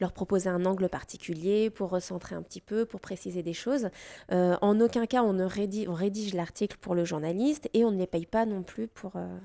leur 0.01 0.13
proposer 0.13 0.49
un 0.49 0.65
angle 0.65 0.89
particulier, 0.89 1.71
pour 1.71 2.01
recentrer 2.15 2.35
un 2.35 2.43
petit 2.43 2.61
peu, 2.61 2.87
pour 2.87 3.01
préciser 3.01 3.43
des 3.43 3.53
choses. 3.53 3.89
Euh, 4.33 4.57
en 4.63 4.81
aucun 4.81 5.07
cas 5.07 5.23
on 5.23 5.33
ne 5.33 5.45
rédige, 5.45 6.35
l'article 6.35 6.77
pour 6.81 6.95
le 6.95 7.05
journaliste 7.05 7.69
et 7.75 7.85
on 7.85 7.91
ne 7.91 7.99
les 7.99 8.07
paye 8.07 8.27
pas 8.27 8.47
non 8.47 8.63
plus 8.63 8.89
pour, 8.89 9.17
euh, 9.17 9.39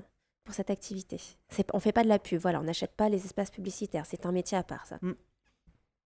pour 0.44 0.54
cette 0.54 0.70
activité. 0.70 1.20
On 1.74 1.80
fait 1.80 1.92
pas 1.92 2.04
de 2.04 2.10
la 2.10 2.20
pub, 2.20 2.40
voilà, 2.40 2.60
on 2.60 2.64
n'achète 2.64 2.96
pas 2.96 3.10
les 3.10 3.26
espaces 3.26 3.52
publicitaires, 3.52 4.06
c'est 4.06 4.26
un 4.26 4.32
métier 4.32 4.58
à 4.58 4.64
part 4.64 4.86
ça. 4.86 5.00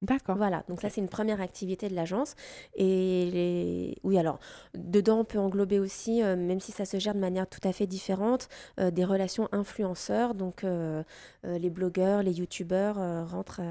D'accord. 0.04 0.36
Voilà, 0.36 0.64
donc 0.68 0.82
ça 0.82 0.90
c'est 0.90 1.00
une 1.00 1.08
première 1.08 1.40
activité 1.40 1.88
de 1.88 1.96
l'agence. 1.96 2.36
Et 2.76 3.30
les... 3.32 3.96
oui, 4.04 4.18
alors, 4.18 4.38
dedans 4.76 5.20
on 5.20 5.24
peut 5.24 5.40
englober 5.40 5.80
aussi, 5.80 6.22
euh, 6.22 6.36
même 6.36 6.60
si 6.60 6.74
ça 6.74 6.84
se 6.84 7.00
gère 7.00 7.14
de 7.16 7.20
manière 7.20 7.48
tout 7.48 7.62
à 7.64 7.72
fait 7.72 7.88
différente, 7.88 8.50
euh, 8.82 8.92
des 8.92 9.06
relations 9.06 9.48
influenceurs. 9.54 10.36
Donc 10.36 10.66
euh, 10.66 11.04
les 11.46 11.70
blogueurs, 11.70 12.22
les 12.22 12.34
youtubeurs 12.34 12.96
rentrent. 13.30 13.62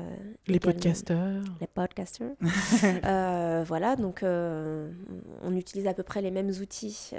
Les 0.46 0.58
podcasteurs. 0.58 1.42
Les 1.60 1.66
podcasters. 1.74 2.30
Euh, 3.04 3.62
voilà, 3.66 3.96
donc 3.96 4.20
on 4.24 5.54
utilise 5.54 5.86
à 5.86 5.92
peu 5.92 6.02
près 6.02 6.22
les 6.22 6.30
mêmes 6.30 6.50
outils 6.62 7.10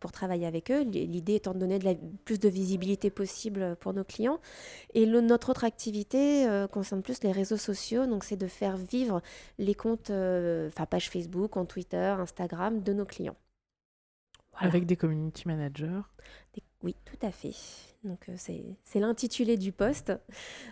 pour 0.00 0.12
travailler 0.12 0.46
avec 0.46 0.70
eux. 0.70 0.80
L'idée 0.82 1.34
étant 1.34 1.52
de 1.52 1.58
donner 1.58 1.78
de 1.78 1.84
la, 1.84 1.94
plus 2.24 2.38
de 2.40 2.48
visibilité 2.48 3.10
possible 3.10 3.76
pour 3.80 3.92
nos 3.92 4.04
clients. 4.04 4.38
Et 4.94 5.04
le- 5.04 5.20
notre 5.20 5.50
autre 5.50 5.64
activité 5.64 6.46
concerne 6.72 7.02
plus 7.02 7.22
les 7.22 7.32
réseaux 7.32 7.58
sociaux, 7.58 8.06
donc 8.06 8.24
c'est 8.24 8.36
de 8.36 8.46
faire 8.46 8.61
vivre 8.70 9.20
les 9.58 9.74
comptes, 9.74 10.10
euh, 10.10 10.68
enfin 10.68 10.86
page 10.86 11.10
Facebook, 11.10 11.50
compte 11.50 11.68
Twitter, 11.68 12.14
Instagram 12.18 12.80
de 12.82 12.92
nos 12.92 13.04
clients. 13.04 13.36
Voilà. 14.52 14.68
Avec 14.68 14.86
des 14.86 14.96
community 14.96 15.48
managers. 15.48 16.00
Des- 16.54 16.62
Oui, 16.82 16.94
tout 17.04 17.26
à 17.26 17.30
fait. 17.30 17.54
Donc 18.04 18.28
euh, 18.28 18.34
c'est 18.36 19.00
l'intitulé 19.00 19.56
du 19.56 19.70
poste. 19.70 20.12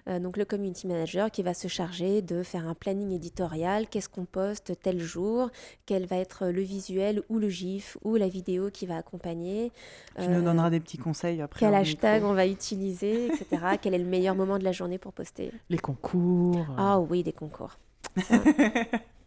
Euh, 0.09 0.19
donc 0.19 0.37
le 0.37 0.45
community 0.45 0.89
manager 0.89 1.31
qui 1.31 1.43
va 1.43 1.55
se 1.55 1.69
charger 1.69 2.23
de 2.23 2.43
faire 2.43 2.67
un 2.67 2.75
planning 2.75 3.13
éditorial, 3.13 3.87
qu'est-ce 3.89 4.09
qu'on 4.09 4.25
poste 4.25 4.73
tel 4.83 4.99
jour, 4.99 5.51
quel 5.87 6.07
va 6.07 6.17
être 6.17 6.47
le 6.47 6.63
visuel 6.63 7.23
ou 7.29 7.39
le 7.39 7.49
gif 7.49 7.97
ou 8.03 8.17
la 8.17 8.29
vidéo 8.29 8.71
qui 8.71 8.87
va 8.87 8.97
accompagner? 8.97 9.71
Tu 10.17 10.23
euh, 10.23 10.29
nous 10.29 10.43
donneras 10.43 10.71
des 10.71 10.81
petits 10.81 10.99
conseils 10.99 11.41
après. 11.41 11.61
quel 11.61 11.75
en 11.75 11.79
hashtag 11.79 12.15
micro. 12.15 12.33
on 12.33 12.35
va 12.35 12.47
utiliser, 12.47 13.27
etc. 13.27 13.47
quel 13.81 13.95
est 13.95 13.99
le 13.99 14.05
meilleur 14.05 14.35
moment 14.35 14.59
de 14.59 14.65
la 14.65 14.73
journée 14.73 14.99
pour 14.99 15.13
poster? 15.13 15.53
Les 15.69 15.79
concours. 15.79 16.67
Ah 16.77 16.99
oui, 16.99 17.23
des 17.23 17.33
concours. 17.33 17.79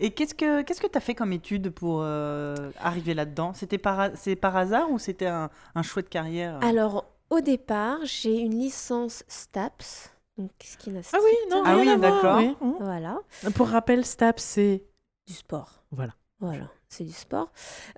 Et 0.00 0.10
qu'est-ce 0.10 0.34
que 0.34 0.62
qu'est-ce 0.62 0.80
que 0.80 0.86
tu 0.86 0.98
as 0.98 1.00
fait 1.00 1.14
comme 1.14 1.32
étude 1.32 1.70
pour 1.70 2.00
euh, 2.02 2.54
arriver 2.80 3.14
là-dedans? 3.14 3.52
C'était 3.54 3.78
par, 3.78 4.10
c'est 4.14 4.36
par 4.36 4.56
hasard 4.56 4.90
ou 4.90 4.98
c'était 4.98 5.26
un, 5.26 5.50
un 5.74 5.82
choix 5.82 6.02
de 6.02 6.08
carrière? 6.08 6.58
Alors 6.62 7.04
au 7.30 7.40
départ, 7.40 7.98
j'ai 8.04 8.36
une 8.38 8.58
licence 8.58 9.24
STAPS. 9.28 10.10
Donc, 10.36 10.50
ce 10.64 10.76
qui 10.76 10.90
n'a 10.90 11.00
Ah 11.12 11.18
oui, 11.22 11.30
non, 11.50 11.62
Ah 11.64 11.76
oui, 11.76 11.96
d'accord. 11.98 12.36
oui. 12.38 12.56
Voilà, 12.80 13.18
Pour 13.54 13.68
rappel, 13.68 14.04
STAP, 14.04 14.40
c'est... 14.40 14.82
du 15.28 15.32
sport. 15.32 15.84
Voilà. 15.92 16.12
Voilà, 16.40 16.68
c'est 16.88 17.04
du 17.04 17.12
sport. 17.12 17.50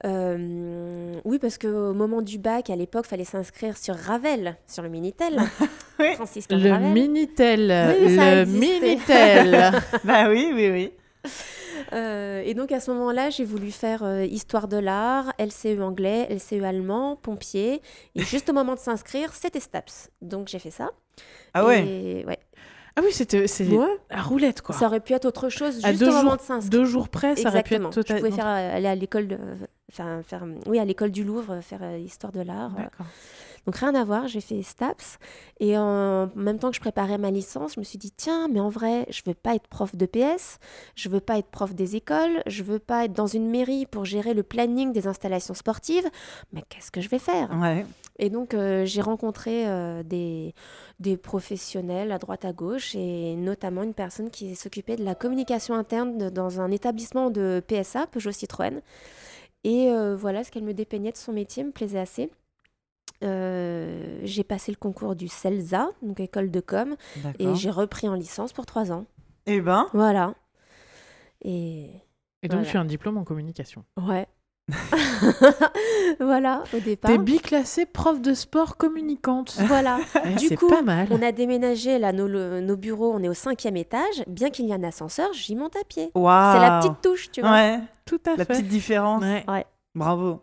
Euh, 0.05 1.18
oui, 1.24 1.39
parce 1.39 1.59
qu'au 1.59 1.93
moment 1.94 2.20
du 2.23 2.39
bac, 2.39 2.70
à 2.70 2.77
l'époque, 2.77 3.06
fallait 3.06 3.24
s'inscrire 3.24 3.77
sur 3.77 3.97
Ravel, 3.97 4.56
sur 4.66 4.82
le 4.82 4.89
Minitel. 4.89 5.40
Oui. 5.98 6.12
Franciscain 6.14 6.59
Le 6.59 6.70
Ravel. 6.70 6.93
Minitel. 6.93 7.60
Oui, 7.98 8.16
le. 8.16 8.44
Minitel. 8.44 9.73
Bah 10.05 10.28
oui, 10.28 10.51
oui, 10.55 10.70
oui. 10.70 10.93
Euh, 11.93 12.43
et 12.44 12.55
donc 12.55 12.73
à 12.73 12.81
ce 12.81 12.90
moment-là, 12.90 13.28
j'ai 13.28 13.44
voulu 13.44 13.70
faire 13.70 14.03
euh, 14.03 14.24
histoire 14.24 14.66
de 14.66 14.78
l'art, 14.78 15.32
LCE 15.39 15.78
anglais, 15.81 16.27
LCE 16.31 16.65
allemand, 16.65 17.16
pompier. 17.16 17.82
Et 18.15 18.23
juste 18.23 18.48
au 18.48 18.55
moment 18.55 18.74
de 18.74 18.78
s'inscrire, 18.81 19.35
c'était 19.35 19.61
STAPS. 19.61 20.11
Donc 20.23 20.48
j'ai 20.48 20.59
fait 20.59 20.70
ça. 20.70 20.90
Ah 21.53 21.66
ouais. 21.66 21.86
Et, 21.86 22.24
ouais. 22.24 22.39
ah 22.97 23.03
oui, 23.05 23.12
c'était 23.12 23.47
c'est 23.47 23.69
Ouais. 23.69 23.86
la 24.11 24.23
roulette, 24.23 24.62
quoi. 24.62 24.74
Ça 24.74 24.86
aurait 24.86 25.01
pu 25.01 25.12
être 25.12 25.27
autre 25.27 25.51
chose 25.51 25.85
à 25.85 25.90
juste 25.90 26.01
deux 26.03 26.09
au 26.09 26.12
moment 26.15 26.31
jours, 26.31 26.36
de 26.39 26.43
s'inscrire. 26.43 26.70
deux 26.70 26.85
jours 26.86 27.09
près, 27.11 27.36
ça 27.36 27.51
aurait 27.51 27.62
pu 27.62 27.74
Exactement. 27.74 27.89
être 27.90 27.94
total- 27.94 28.16
Je 28.16 28.23
pouvais 28.24 28.35
faire, 28.36 28.47
euh, 28.48 28.77
aller 28.77 28.89
à 28.89 28.94
l'école 28.94 29.28
de, 29.28 29.39
enfin, 29.93 30.23
faire, 30.27 30.44
oui, 30.66 30.78
à 30.78 30.85
l'école 30.86 31.11
du 31.11 31.24
Louvre, 31.24 31.61
faire 31.61 31.81
euh, 31.82 31.98
histoire 31.98 32.32
de 32.32 32.40
l'art. 32.40 32.70
D'accord. 32.70 33.07
Donc 33.67 33.77
rien 33.77 33.95
à 33.97 34.05
voir, 34.05 34.29
j'ai 34.29 34.41
fait 34.41 34.63
STAPS. 34.63 35.19
Et 35.59 35.77
en 35.77 36.31
même 36.37 36.59
temps 36.59 36.71
que 36.71 36.77
je 36.77 36.81
préparais 36.81 37.19
ma 37.19 37.31
licence, 37.31 37.75
je 37.75 37.81
me 37.81 37.85
suis 37.85 37.99
dit, 37.99 38.13
tiens, 38.13 38.49
mais 38.49 38.61
en 38.61 38.69
vrai, 38.69 39.07
je 39.11 39.23
veux 39.27 39.35
pas 39.35 39.55
être 39.57 39.67
prof 39.67 39.95
de 39.97 40.07
PS, 40.07 40.59
je 40.95 41.09
veux 41.09 41.21
pas 41.21 41.39
être 41.39 41.49
prof 41.49 41.75
des 41.75 41.97
écoles, 41.97 42.43
je 42.47 42.63
veux 42.63 42.79
pas 42.79 43.05
être 43.07 43.13
dans 43.13 43.27
une 43.27 43.51
mairie 43.51 43.87
pour 43.87 44.05
gérer 44.05 44.35
le 44.35 44.43
planning 44.45 44.93
des 44.93 45.07
installations 45.09 45.55
sportives. 45.55 46.09
Mais 46.53 46.63
qu'est-ce 46.69 46.91
que 46.93 47.01
je 47.01 47.09
vais 47.09 47.19
faire? 47.19 47.51
Ouais. 47.61 47.85
Et 48.19 48.31
donc 48.31 48.55
euh, 48.55 48.87
j'ai 48.87 49.03
rencontré 49.03 49.69
euh, 49.69 50.03
des, 50.03 50.55
des 51.01 51.17
professionnels 51.19 52.13
à 52.13 52.19
droite 52.19 52.45
à 52.47 52.53
gauche 52.53 52.95
et 52.95 53.35
notamment 53.37 53.83
une 53.83 53.93
personne 53.95 54.31
qui 54.31 54.55
s'occupait 54.57 54.97
de 54.97 55.05
la 55.05 55.15
communication 55.15 55.75
interne 55.75 56.17
de- 56.17 56.31
dans 56.31 56.61
un 56.61 56.71
établissement 56.71 57.31
de 57.31 57.63
PSA, 57.67 58.07
Peugeot 58.07 58.33
Citroën. 58.33 58.81
Et 59.65 59.91
euh, 59.91 60.17
voilà, 60.17 60.45
ce 60.45 60.51
qu'elle 60.51 60.63
me 60.65 60.73
dépeignait 60.73 61.13
de 61.13 61.17
son 61.17 61.33
métier 61.33 61.65
me 61.65 61.73
plaisait 61.73 61.99
assez. 61.99 62.31
Euh, 63.25 64.19
j'ai 64.25 64.45
passé 64.45 64.71
le 64.73 64.77
concours 64.77 65.15
du 65.17 65.29
CELSA, 65.29 65.89
donc 66.03 66.21
école 66.21 66.51
de 66.51 66.61
com, 66.61 66.97
et 67.39 67.55
j'ai 67.55 67.71
repris 67.71 68.09
en 68.09 68.15
licence 68.15 68.53
pour 68.53 68.67
trois 68.67 68.93
ans. 68.93 69.07
Eh 69.47 69.61
ben, 69.61 69.87
Voilà. 69.95 70.35
Et 71.43 71.91
Et 72.43 72.49
donc, 72.49 72.59
Voilà. 72.61 72.71
tu 72.71 72.77
as 72.77 72.81
un 72.81 72.85
diplôme 72.85 73.17
en 73.19 73.25
communication. 73.25 73.85
ouais. 74.07 74.27
voilà, 76.21 76.65
au 76.75 76.81
départ. 76.81 77.11
T'es 77.11 77.19
biclassée 77.19 77.87
prof 77.87 78.21
de 78.21 78.35
sport 78.35 78.77
communicante. 78.77 79.57
Voilà. 79.67 79.99
Eh, 80.25 80.35
Du 80.35 80.57
coup, 80.57 80.69
pas 80.69 80.83
mal. 80.83 81.09
On 81.11 81.23
a 81.23 81.33
déménagé 81.33 81.99
là 81.99 82.13
nos, 82.13 82.27
le- 82.27 82.61
nos 82.61 82.77
bureaux, 82.77 83.13
on 83.15 83.23
est 83.23 83.29
au 83.29 83.35
cinquième 83.35 83.77
étage. 83.77 84.25
Bien 84.27 84.51
qu'il 84.51 84.67
y 84.67 84.71
ait 84.71 84.75
un 84.75 84.83
ascenseur, 84.83 85.33
j'y 85.33 85.55
monte 85.55 85.77
à 85.77 85.85
pied. 85.85 86.11
waouh. 86.15 86.53
C'est 86.55 86.61
la 86.61 86.79
petite 86.81 87.01
touche, 87.03 87.31
tu 87.31 87.41
vois. 87.43 87.53
Ouais, 87.53 87.81
Tout 88.05 88.21
à 88.27 88.31
la 88.31 88.37
fait. 88.39 88.47
petite 88.55 88.69
différence. 88.69 89.23
Ouais. 89.23 89.45
Bravo. 89.95 90.41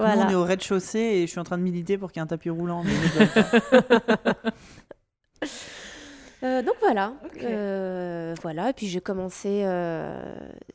Alors 0.00 0.12
que 0.14 0.16
Voilà. 0.16 0.16
nous, 0.16 0.28
on 0.36 0.40
est 0.40 0.42
au 0.42 0.44
rez-de-chaussée 0.44 0.98
et 0.98 1.26
je 1.26 1.30
suis 1.30 1.40
en 1.40 1.44
train 1.44 1.58
de 1.58 1.62
militer 1.62 1.98
pour 1.98 2.10
qu'il 2.12 2.20
y 2.20 2.22
ait 2.22 2.24
un 2.24 2.26
tapis 2.26 2.50
roulant. 2.50 2.82
mais. 2.84 2.92
Euh, 6.42 6.60
donc 6.60 6.74
voilà. 6.80 7.14
Euh, 7.42 8.34
voilà. 8.42 8.68
Et 8.68 8.72
puis 8.74 8.86
j'ai 8.86 9.00
commencé, 9.00 9.62
euh, 9.64 10.22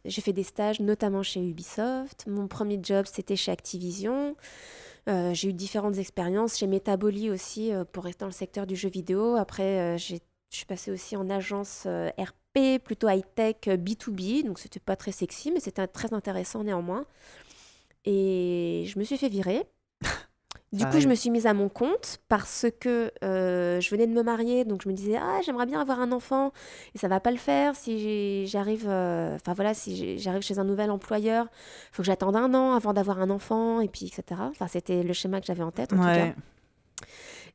j'ai 0.03 0.19
fait 0.21 0.33
des 0.33 0.41
stages, 0.41 0.79
notamment 0.79 1.21
chez 1.21 1.41
Ubisoft. 1.47 2.25
Mon 2.27 2.47
premier 2.47 2.79
job, 2.81 3.05
c'était 3.05 3.35
chez 3.35 3.51
Activision. 3.51 4.35
Euh, 5.07 5.31
j'ai 5.35 5.49
eu 5.49 5.53
différentes 5.53 5.99
expériences 5.99 6.57
chez 6.57 6.65
Metaboly 6.65 7.29
aussi 7.29 7.71
euh, 7.71 7.83
pour 7.85 8.05
rester 8.05 8.21
dans 8.21 8.25
le 8.27 8.31
secteur 8.31 8.65
du 8.65 8.75
jeu 8.75 8.89
vidéo. 8.89 9.35
Après, 9.35 9.79
euh, 9.93 9.97
j'ai- 9.97 10.21
je 10.51 10.57
suis 10.57 10.65
passée 10.65 10.89
aussi 10.89 11.15
en 11.15 11.29
agence 11.29 11.83
euh, 11.85 12.09
RP, 12.17 12.79
plutôt 12.83 13.07
high-tech 13.07 13.57
euh, 13.67 13.77
B2B. 13.77 14.43
Donc 14.45 14.57
c'était 14.57 14.79
pas 14.79 14.95
très 14.95 15.11
sexy, 15.11 15.51
mais 15.51 15.59
c'était 15.59 15.85
très 15.85 16.15
intéressant 16.15 16.63
néanmoins. 16.63 17.05
Et 18.11 18.85
je 18.87 18.97
me 18.97 19.03
suis 19.03 19.17
fait 19.17 19.29
virer. 19.29 19.63
Du 20.71 20.85
coup, 20.85 20.99
je 20.99 21.07
me 21.07 21.15
suis 21.15 21.31
mise 21.31 21.47
à 21.47 21.55
mon 21.55 21.67
compte 21.67 22.19
parce 22.27 22.67
que 22.79 23.11
euh, 23.23 23.81
je 23.81 23.89
venais 23.89 24.05
de 24.05 24.11
me 24.11 24.21
marier, 24.21 24.65
donc 24.65 24.83
je 24.83 24.87
me 24.87 24.93
disais 24.93 25.17
ah 25.17 25.39
j'aimerais 25.43 25.65
bien 25.65 25.81
avoir 25.81 25.99
un 25.99 26.11
enfant 26.11 26.51
et 26.93 26.99
ça 26.99 27.07
va 27.07 27.19
pas 27.19 27.31
le 27.31 27.37
faire 27.37 27.75
si 27.75 28.45
j'arrive, 28.45 28.85
euh, 28.87 29.33
enfin 29.33 29.53
voilà 29.53 29.73
si 29.73 30.19
j'arrive 30.19 30.43
chez 30.43 30.59
un 30.59 30.63
nouvel 30.63 30.91
employeur, 30.91 31.47
faut 31.91 32.03
que 32.03 32.05
j'attende 32.05 32.35
un 32.35 32.53
an 32.53 32.73
avant 32.73 32.93
d'avoir 32.93 33.19
un 33.19 33.31
enfant 33.31 33.81
et 33.81 33.87
puis 33.87 34.05
etc. 34.05 34.41
Enfin 34.47 34.67
c'était 34.67 35.01
le 35.01 35.11
schéma 35.13 35.41
que 35.41 35.47
j'avais 35.47 35.63
en 35.63 35.71
tête 35.71 35.91
en 35.91 35.95
tout 35.95 36.03
cas. 36.03 36.33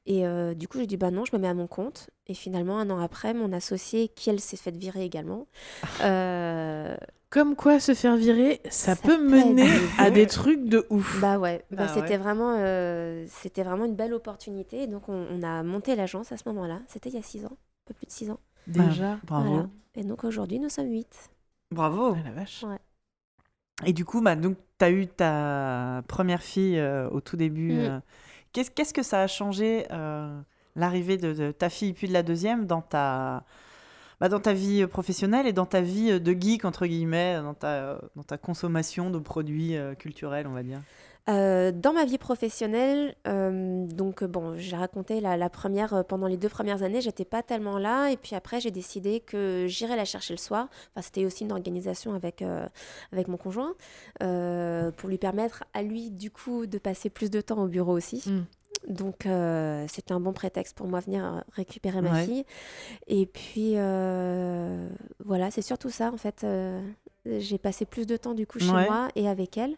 Et 0.06 0.26
euh, 0.26 0.55
du 0.55 0.68
coup 0.68 0.78
j'ai 0.78 0.86
dit 0.86 0.98
bah 0.98 1.10
non 1.10 1.24
je 1.24 1.35
me 1.35 1.40
mets 1.40 1.48
à 1.48 1.55
mon 1.55 1.66
compte 1.66 2.10
et 2.26 2.35
finalement 2.35 2.78
un 2.78 2.90
an 2.90 3.01
après 3.01 3.32
mon 3.32 3.52
associé 3.52 4.09
qui 4.09 4.28
elle 4.28 4.40
s'est 4.40 4.56
fait 4.59 4.76
virer 4.76 5.02
également. 5.05 5.47
euh, 6.02 6.94
Comme 7.31 7.56
quoi, 7.56 7.81
se 7.81 7.94
faire 7.94 8.16
virer, 8.16 8.60
ça, 8.64 8.94
Ça 8.94 8.97
peut 8.97 9.16
mener 9.18 9.68
à 9.98 10.10
des 10.10 10.26
trucs 10.26 10.64
de 10.64 10.86
ouf. 10.90 11.20
Bah 11.20 11.39
ouais, 11.39 11.64
bah 11.70 11.86
Bah 11.86 11.89
c'était 11.89 12.10
ouais. 12.10 12.16
vraiment, 12.18 12.56
euh, 12.59 13.24
c'était 13.28 13.62
vraiment 13.62 13.86
une 13.86 13.97
belle 13.97 14.12
opportunité. 14.14 14.82
Et 14.82 14.86
donc 14.86 15.09
on, 15.09 15.26
on 15.31 15.43
a 15.43 15.62
monté 15.62 15.97
l'agence 15.97 16.32
à 16.32 16.36
ce 16.36 16.48
moment-là. 16.51 16.81
C'était 16.86 17.09
il 17.09 17.14
y 17.16 17.18
a 17.18 17.22
six 17.22 17.44
ans, 17.47 17.52
un 17.52 17.85
peu 17.86 17.94
plus 17.94 18.06
de 18.06 18.12
six 18.12 18.31
ans. 18.31 18.40
Déjà. 18.66 19.18
Bravo. 19.24 19.48
Voilà. 19.48 19.68
Et 19.97 20.05
donc 20.05 20.24
aujourd'hui 20.24 20.60
nous 20.60 20.68
sommes 20.68 20.90
huit. 20.90 21.31
Bravo. 21.70 22.14
Ah, 22.16 22.22
la 22.24 22.31
vache. 22.31 22.64
Et 23.85 23.93
du 23.93 24.05
coup, 24.05 24.20
bah, 24.20 24.36
donc, 24.36 24.56
tu 24.78 24.85
as 24.85 24.90
eu 24.90 25.06
ta 25.09 26.02
première 26.06 26.43
fille 26.43 26.78
euh, 26.78 27.09
au 27.10 27.20
tout 27.20 27.36
début. 27.36 27.72
Mm. 27.72 28.02
Qu'est-ce, 28.55 28.94
que 28.94 29.02
ça 29.02 29.20
a 29.20 29.26
changé, 29.26 29.85
euh, 29.90 30.40
l'arrivée 30.76 31.16
de, 31.16 31.51
ta 31.51 31.68
fille 31.68 31.93
puis 31.93 32.06
de 32.06 32.12
la 32.12 32.22
deuxième, 32.22 32.66
dans 32.66 32.82
ta, 32.82 33.43
bah, 34.20 34.28
dans 34.28 34.39
ta 34.39 34.52
vie 34.52 34.82
euh, 34.82 34.86
professionnelle 34.86 35.48
et 35.48 35.52
dans 35.52 35.66
ta 35.66 35.81
vie 35.81 36.12
euh, 36.12 36.20
de 36.20 36.32
geek, 36.32 36.64
entre 36.64 36.86
guillemets, 36.86 37.40
dans 37.43 37.55
ta, 37.55 37.98
dans 38.14 38.22
ta 38.22 38.39
consommation 38.39 39.10
de 39.10 39.18
produits 39.18 39.74
culturels, 39.98 40.47
on 40.47 40.52
va 40.52 40.62
dire? 40.62 40.81
Euh, 41.31 41.73
dans 41.73 41.95
ma 41.95 42.05
vie 42.05 42.19
professionnelle, 42.19 43.15
euh, 43.27 43.87
donc 43.87 44.23
euh, 44.23 44.27
bon, 44.27 44.59
j'ai 44.59 44.77
raconté 44.77 45.23
la, 45.23 45.39
la 45.39 45.49
première, 45.49 45.95
euh, 45.95 46.03
pendant 46.03 46.27
les 46.27 46.37
deux 46.37 46.51
premières 46.51 46.83
années, 46.83 47.01
j'étais 47.01 47.25
pas 47.25 47.43
tellement 47.43 47.79
là. 47.79 48.11
Et 48.11 48.19
puis 48.19 48.35
après, 48.37 48.61
j'ai 48.61 48.71
décidé 48.71 49.21
que 49.21 49.65
j'irais 49.67 49.97
la 49.97 50.05
chercher 50.05 50.35
le 50.35 50.39
soir. 50.39 50.69
Enfin, 50.91 51.01
c'était 51.03 51.25
aussi 51.25 51.45
une 51.45 51.53
organisation 51.53 52.13
avec, 52.13 52.45
avec 53.13 53.29
mon 53.29 53.39
conjoint 53.39 53.75
pour 54.21 55.09
lui 55.09 55.19
permettre 55.19 55.65
à 55.73 55.83
lui, 55.83 56.11
du 56.11 56.31
coup, 56.31 56.67
de 56.67 56.77
passer 56.79 57.09
plus 57.09 57.31
de 57.31 57.41
temps 57.41 57.63
au 57.63 57.69
bureau 57.69 57.93
aussi. 57.97 58.23
Mm. 58.27 58.93
Donc, 58.93 59.25
euh, 59.25 59.87
c'était 59.89 60.13
un 60.13 60.21
bon 60.21 60.35
prétexte 60.35 60.77
pour 60.77 60.87
moi 60.89 61.01
venir 61.01 61.43
récupérer 61.53 62.03
ma 62.03 62.13
Ouais. 62.13 62.25
fille. 62.27 62.45
Et 63.07 63.25
puis, 63.25 63.73
euh, 63.77 64.89
voilà, 65.25 65.51
c'est 65.51 65.63
surtout 65.63 65.89
ça, 65.89 66.11
en 66.13 66.19
fait. 66.19 66.45
euh, 66.45 66.83
j'ai 67.25 67.57
passé 67.57 67.87
plus 67.87 68.07
de 68.07 68.19
temps, 68.19 68.35
du 68.35 68.47
coup, 68.47 68.59
chez 68.59 68.71
Ouais. 68.73 68.85
moi 68.85 69.09
et 69.15 69.27
avec 69.27 69.57
elle. 69.57 69.77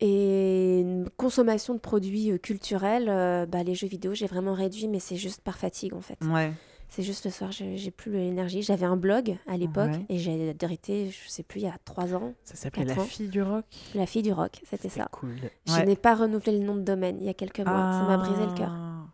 Et 0.00 0.80
une 0.80 1.08
consommation 1.16 1.74
de 1.74 1.78
produits 1.78 2.32
euh, 2.32 2.38
culturels, 2.38 3.08
euh, 3.08 3.46
bah, 3.46 3.62
les 3.62 3.74
jeux 3.74 3.86
vidéo, 3.86 4.12
j'ai 4.14 4.26
vraiment 4.26 4.52
réduit, 4.54 4.88
mais 4.88 4.98
c'est 4.98 5.16
juste 5.16 5.40
par 5.42 5.56
fatigue 5.56 5.94
en 5.94 6.00
fait. 6.00 6.18
Ouais. 6.24 6.52
C'est 6.88 7.02
juste 7.02 7.24
le 7.24 7.30
soir, 7.30 7.50
j'ai 7.50 7.90
plus 7.90 8.12
l'énergie. 8.12 8.62
J'avais 8.62 8.86
un 8.86 8.96
blog 8.96 9.36
à 9.48 9.56
l'époque 9.56 9.90
Ouais. 9.90 10.06
et 10.08 10.18
j'ai 10.18 10.54
arrêté, 10.62 11.10
je 11.10 11.28
sais 11.28 11.42
plus, 11.42 11.60
il 11.60 11.64
y 11.64 11.68
a 11.68 11.76
trois 11.84 12.14
ans, 12.14 12.34
Ça 12.44 12.54
s'appelait 12.54 12.84
La 12.84 12.94
ans. 12.94 13.04
fille 13.04 13.28
du 13.28 13.42
rock. 13.42 13.64
La 13.94 14.06
fille 14.06 14.22
du 14.22 14.32
rock, 14.32 14.60
c'était 14.68 14.88
ça. 14.88 15.08
cool. 15.10 15.34
Je 15.66 15.72
Ouais. 15.72 15.86
n'ai 15.86 15.96
pas 15.96 16.14
renouvelé 16.14 16.58
le 16.58 16.64
nom 16.64 16.76
de 16.76 16.82
domaine 16.82 17.16
il 17.20 17.26
y 17.26 17.28
a 17.28 17.34
quelques 17.34 17.60
mois. 17.60 17.92
Ça 17.92 18.04
m'a 18.06 18.16
brisé 18.16 18.46
le 18.46 18.52
cœur. 18.54 18.70
Ah. 18.70 19.06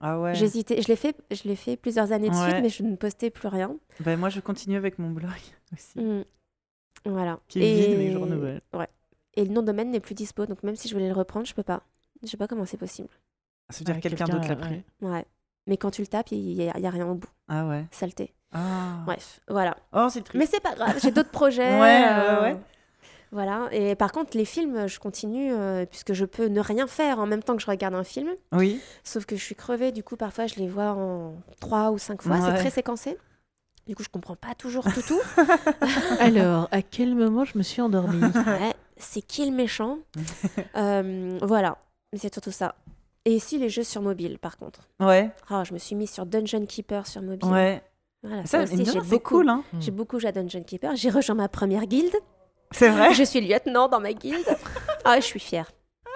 Ah 0.00 0.20
ouais. 0.20 0.34
J'hésitais, 0.34 0.82
je 0.82 0.86
l'ai 0.88 0.96
fait, 0.96 1.16
je 1.30 1.48
l'ai 1.48 1.56
fait 1.56 1.76
plusieurs 1.76 2.12
années 2.12 2.28
de 2.28 2.34
Ouais. 2.34 2.42
suite, 2.50 2.62
mais 2.62 2.68
je 2.68 2.82
ne 2.82 2.94
postais 2.94 3.30
plus 3.30 3.48
rien. 3.48 3.74
Ben, 4.00 4.18
moi, 4.18 4.28
je 4.28 4.40
continue 4.40 4.76
avec 4.76 4.98
mon 4.98 5.10
blog 5.10 5.30
aussi. 5.72 5.98
Mm. 5.98 6.24
Voilà. 7.06 7.40
Qui 7.48 7.62
est 7.64 7.96
vide, 7.96 8.12
je 8.12 8.18
renouvelle. 8.18 8.60
Ouais. 8.74 8.88
Et 9.36 9.44
le 9.44 9.52
nom 9.52 9.60
de 9.62 9.66
domaine 9.66 9.90
n'est 9.90 10.00
plus 10.00 10.14
dispo, 10.14 10.46
donc 10.46 10.62
même 10.62 10.76
si 10.76 10.88
je 10.88 10.94
voulais 10.94 11.08
le 11.08 11.14
reprendre, 11.14 11.46
je 11.46 11.54
peux 11.54 11.62
pas. 11.62 11.82
Je 12.22 12.28
sais 12.28 12.36
pas 12.36 12.46
comment 12.48 12.64
c'est 12.64 12.76
possible. 12.76 13.08
Ça 13.70 13.78
veut 13.78 13.84
dire 13.84 13.94
Ouais, 13.96 14.00
que 14.00 14.08
quelqu'un 14.08 14.26
d'autre 14.26 14.48
l'a 14.48 14.56
pris. 14.56 14.84
ouais. 15.02 15.08
Ouais. 15.10 15.24
Mais 15.66 15.76
quand 15.78 15.90
tu 15.90 16.02
le 16.02 16.06
tapes, 16.06 16.30
il 16.30 16.38
n'y 16.56 16.68
a, 16.68 16.76
il 16.76 16.82
y 16.82 16.86
a 16.86 16.90
rien 16.90 17.06
au 17.08 17.14
bout. 17.14 17.28
Ah 17.48 17.66
ouais. 17.66 17.86
Saleté. 17.90 18.34
Ah. 18.52 19.02
Bref, 19.06 19.40
voilà. 19.48 19.76
Oh, 19.92 20.06
c'est 20.10 20.22
triste. 20.22 20.34
Mais 20.38 20.46
c'est 20.46 20.60
pas 20.60 20.74
grave, 20.74 20.98
j'ai 21.02 21.10
d'autres 21.10 21.30
projets. 21.30 21.78
Ouais, 21.80 22.04
euh, 22.06 22.42
ouais, 22.42 22.52
ouais. 22.52 22.60
Voilà. 23.32 23.68
Et 23.72 23.96
par 23.96 24.12
contre, 24.12 24.36
les 24.36 24.44
films, 24.44 24.86
je 24.86 25.00
continue, 25.00 25.52
euh, 25.52 25.86
puisque 25.86 26.12
je 26.12 26.24
peux 26.24 26.46
ne 26.46 26.60
rien 26.60 26.86
faire 26.86 27.18
en 27.18 27.26
même 27.26 27.42
temps 27.42 27.56
que 27.56 27.62
je 27.62 27.66
regarde 27.66 27.94
un 27.94 28.04
film. 28.04 28.28
Oui. 28.52 28.80
Sauf 29.02 29.24
que 29.26 29.34
je 29.36 29.42
suis 29.42 29.56
crevée, 29.56 29.90
du 29.90 30.04
coup, 30.04 30.16
parfois, 30.16 30.46
je 30.46 30.54
les 30.56 30.68
vois 30.68 30.92
en 30.92 31.34
trois 31.58 31.90
ou 31.90 31.98
cinq 31.98 32.22
fois. 32.22 32.36
Ouais. 32.36 32.42
C'est 32.46 32.54
très 32.60 32.70
séquencé. 32.70 33.18
Du 33.88 33.96
coup, 33.96 34.04
je 34.04 34.08
comprends 34.08 34.36
pas 34.36 34.54
toujours 34.54 34.84
tout 34.84 35.02
tout. 35.02 35.20
Alors, 36.20 36.68
à 36.70 36.80
quel 36.82 37.14
moment 37.16 37.44
je 37.44 37.58
me 37.58 37.62
suis 37.64 37.82
endormie? 37.82 38.20
Ouais, 38.22 38.72
c'est 38.96 39.22
qui 39.22 39.44
le 39.48 39.54
méchant 39.54 39.98
Euh, 40.76 41.38
Voilà, 41.42 41.78
Mais 42.12 42.18
c'est 42.18 42.32
surtout 42.32 42.50
ça. 42.52 42.74
Et 43.24 43.32
ici, 43.34 43.58
les 43.58 43.68
jeux 43.70 43.84
sur 43.84 44.02
mobile, 44.02 44.38
par 44.38 44.58
contre. 44.58 44.88
Ouais. 45.00 45.30
Ah, 45.48 45.64
je 45.64 45.72
me 45.72 45.78
suis 45.78 45.94
mise 45.96 46.10
sur 46.10 46.26
Dungeon 46.26 46.66
Keeper 46.66 47.06
sur 47.06 47.22
mobile. 47.22 47.48
Ouais. 47.50 47.82
Voilà, 48.22 48.44
Ça, 48.46 48.66
ça 48.66 48.76
c'est 48.76 49.00
beaucoup, 49.08 49.36
cool, 49.36 49.48
hein. 49.48 49.62
j'ai 49.80 49.90
beaucoup 49.90 50.18
joué 50.18 50.28
à 50.28 50.32
Dungeon 50.32 50.62
Keeper. 50.62 50.94
J'ai 50.96 51.10
rejoint 51.10 51.34
ma 51.34 51.48
première 51.48 51.86
guilde. 51.86 52.14
C'est 52.70 52.88
vrai 52.88 53.12
Je 53.14 53.22
suis 53.22 53.40
lieutenant 53.40 53.88
dans 53.88 54.00
ma 54.00 54.12
guilde. 54.12 54.46
Ah, 55.04 55.20
je 55.20 55.24
suis 55.24 55.40
fière. 55.40 55.70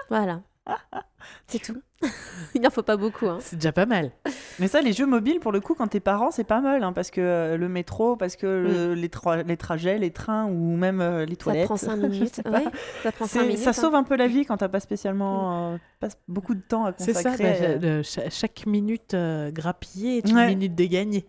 Voilà. 0.09 0.41
C'est 1.47 1.59
tout. 1.59 1.81
Il 2.55 2.61
n'en 2.61 2.69
faut 2.69 2.81
pas 2.83 2.95
beaucoup. 2.95 3.27
Hein. 3.27 3.39
C'est 3.41 3.57
déjà 3.57 3.71
pas 3.71 3.85
mal. 3.85 4.11
Mais 4.59 4.67
ça, 4.67 4.81
les 4.81 4.93
jeux 4.93 5.05
mobiles, 5.05 5.39
pour 5.39 5.51
le 5.51 5.59
coup, 5.59 5.73
quand 5.75 5.87
t'es 5.87 5.99
parent, 5.99 6.31
c'est 6.31 6.43
pas 6.45 6.61
mal, 6.61 6.83
hein, 6.83 6.93
parce 6.93 7.11
que 7.11 7.19
euh, 7.21 7.57
le 7.57 7.67
métro, 7.67 8.15
parce 8.15 8.35
que 8.35 8.45
le- 8.47 8.93
les, 8.93 9.09
tra- 9.09 9.45
les 9.45 9.57
trajets, 9.57 9.97
les 9.99 10.11
trains 10.11 10.45
ou 10.45 10.75
même 10.77 11.01
euh, 11.01 11.25
les 11.25 11.33
Mm. 11.33 11.37
Ça 11.37 11.43
toilettes. 11.43 11.65
prend 11.65 11.77
cinq 11.77 11.99
je 12.01 12.05
minutes. 12.07 12.35
sais 12.35 12.43
pas. 12.43 12.51
Ouais, 12.51 12.65
ça 13.03 13.11
prend 13.11 13.25
cinq 13.27 13.41
minutes. 13.43 13.57
ça 13.59 13.71
hein. 13.71 13.73
sauve 13.73 13.95
un 13.95 14.03
peu 14.03 14.15
la 14.15 14.27
vie 14.27 14.45
quand 14.45 14.57
t'as 14.57 14.69
pas 14.69 14.79
spécialement 14.79 15.73
euh, 15.73 15.77
pas 15.99 16.07
beaucoup 16.27 16.55
de 16.55 16.61
temps 16.61 16.85
à 16.85 16.93
C'est 16.97 17.13
consacrer. 17.13 17.55
ça, 17.55 17.61
bah, 17.77 17.85
euh, 17.85 18.01
le- 18.03 18.29
chaque 18.29 18.65
minute 18.65 19.13
euh, 19.13 19.51
grappillée 19.51 20.17
est 20.19 20.29
une 20.29 20.37
Ouais. 20.37 20.47
minute 20.47 20.75
dégagnée. 20.75 21.25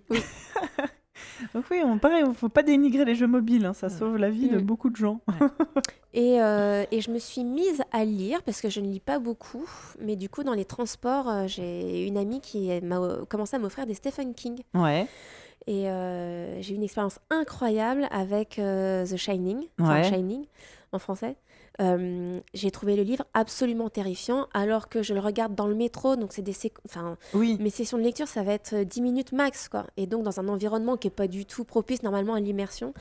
Donc 1.55 1.65
oui, 1.71 1.79
on, 1.85 1.99
pareil, 1.99 2.25
faut 2.35 2.49
pas 2.49 2.63
dénigrer 2.63 3.05
les 3.05 3.15
jeux 3.15 3.27
mobiles, 3.27 3.65
hein, 3.67 3.73
ça 3.73 3.89
sauve 3.89 4.17
la 4.17 4.31
vie 4.31 4.49
de 4.49 4.59
Mm. 4.59 4.63
beaucoup 4.63 4.91
de 4.91 4.97
gens. 4.97 5.21
Et, 6.13 6.41
euh, 6.43 6.85
et 6.91 7.01
je 7.01 7.11
me 7.11 7.19
suis 7.19 7.45
mise 7.45 7.83
à 7.93 8.05
lire 8.05 8.43
parce 8.43 8.61
que 8.61 8.69
je 8.69 8.81
ne 8.81 8.87
lis 8.87 9.01
pas 9.01 9.19
beaucoup. 9.19 9.65
Mais 10.01 10.17
du 10.17 10.29
coup, 10.29 10.43
dans 10.43 10.55
les 10.55 10.65
transports, 10.65 11.29
euh, 11.29 11.47
j'ai 11.47 12.07
une 12.07 12.17
amie 12.19 12.41
qui 12.41 12.69
m'a 12.83 12.99
euh, 12.99 13.25
commencé 13.27 13.57
à 13.57 13.59
m'offrir 13.59 13.87
des 13.87 13.95
Stephen 13.95 14.35
King. 14.35 14.59
Ouais. 14.75 15.07
Et 15.67 15.89
euh, 15.89 16.61
j'ai 16.63 16.73
eu 16.73 16.77
une 16.77 16.83
expérience 16.83 17.19
incroyable 17.31 18.09
avec 18.11 18.59
euh, 18.59 19.05
The 19.07 19.17
Shining, 19.17 19.67
enfin 19.81 20.01
Ouais. 20.01 20.05
Shining 20.05 20.47
en 20.93 20.99
français. 20.99 21.37
Euh, 21.81 22.41
j'ai 22.53 22.71
trouvé 22.71 22.95
le 22.97 23.03
livre 23.03 23.25
absolument 23.33 23.89
terrifiant 23.89 24.49
alors 24.53 24.89
que 24.89 25.03
je 25.03 25.15
le 25.15 25.21
regarde 25.21 25.55
dans 25.55 25.67
le 25.67 25.75
métro, 25.75 26.17
donc 26.17 26.33
c'est 26.33 26.43
des 26.43 26.55
enfin 26.85 27.17
Oui. 27.35 27.57
mes 27.61 27.71
sessions 27.71 27.97
de 27.97 28.03
lecture 28.03 28.29
ça 28.29 28.43
va 28.43 28.53
être 28.53 28.75
euh, 28.75 28.85
10 28.85 29.01
minutes 29.01 29.33
max 29.33 29.69
quoi. 29.69 29.87
Et 29.97 30.07
donc 30.07 30.23
dans 30.23 30.41
un 30.41 30.49
environnement 30.49 30.97
qui 30.97 31.09
est 31.09 31.11
pas 31.11 31.29
du 31.29 31.47
tout 31.47 31.65
propice 31.65 32.03
normalement 32.03 32.35
à 32.35 32.41
l'immersion 32.41 32.93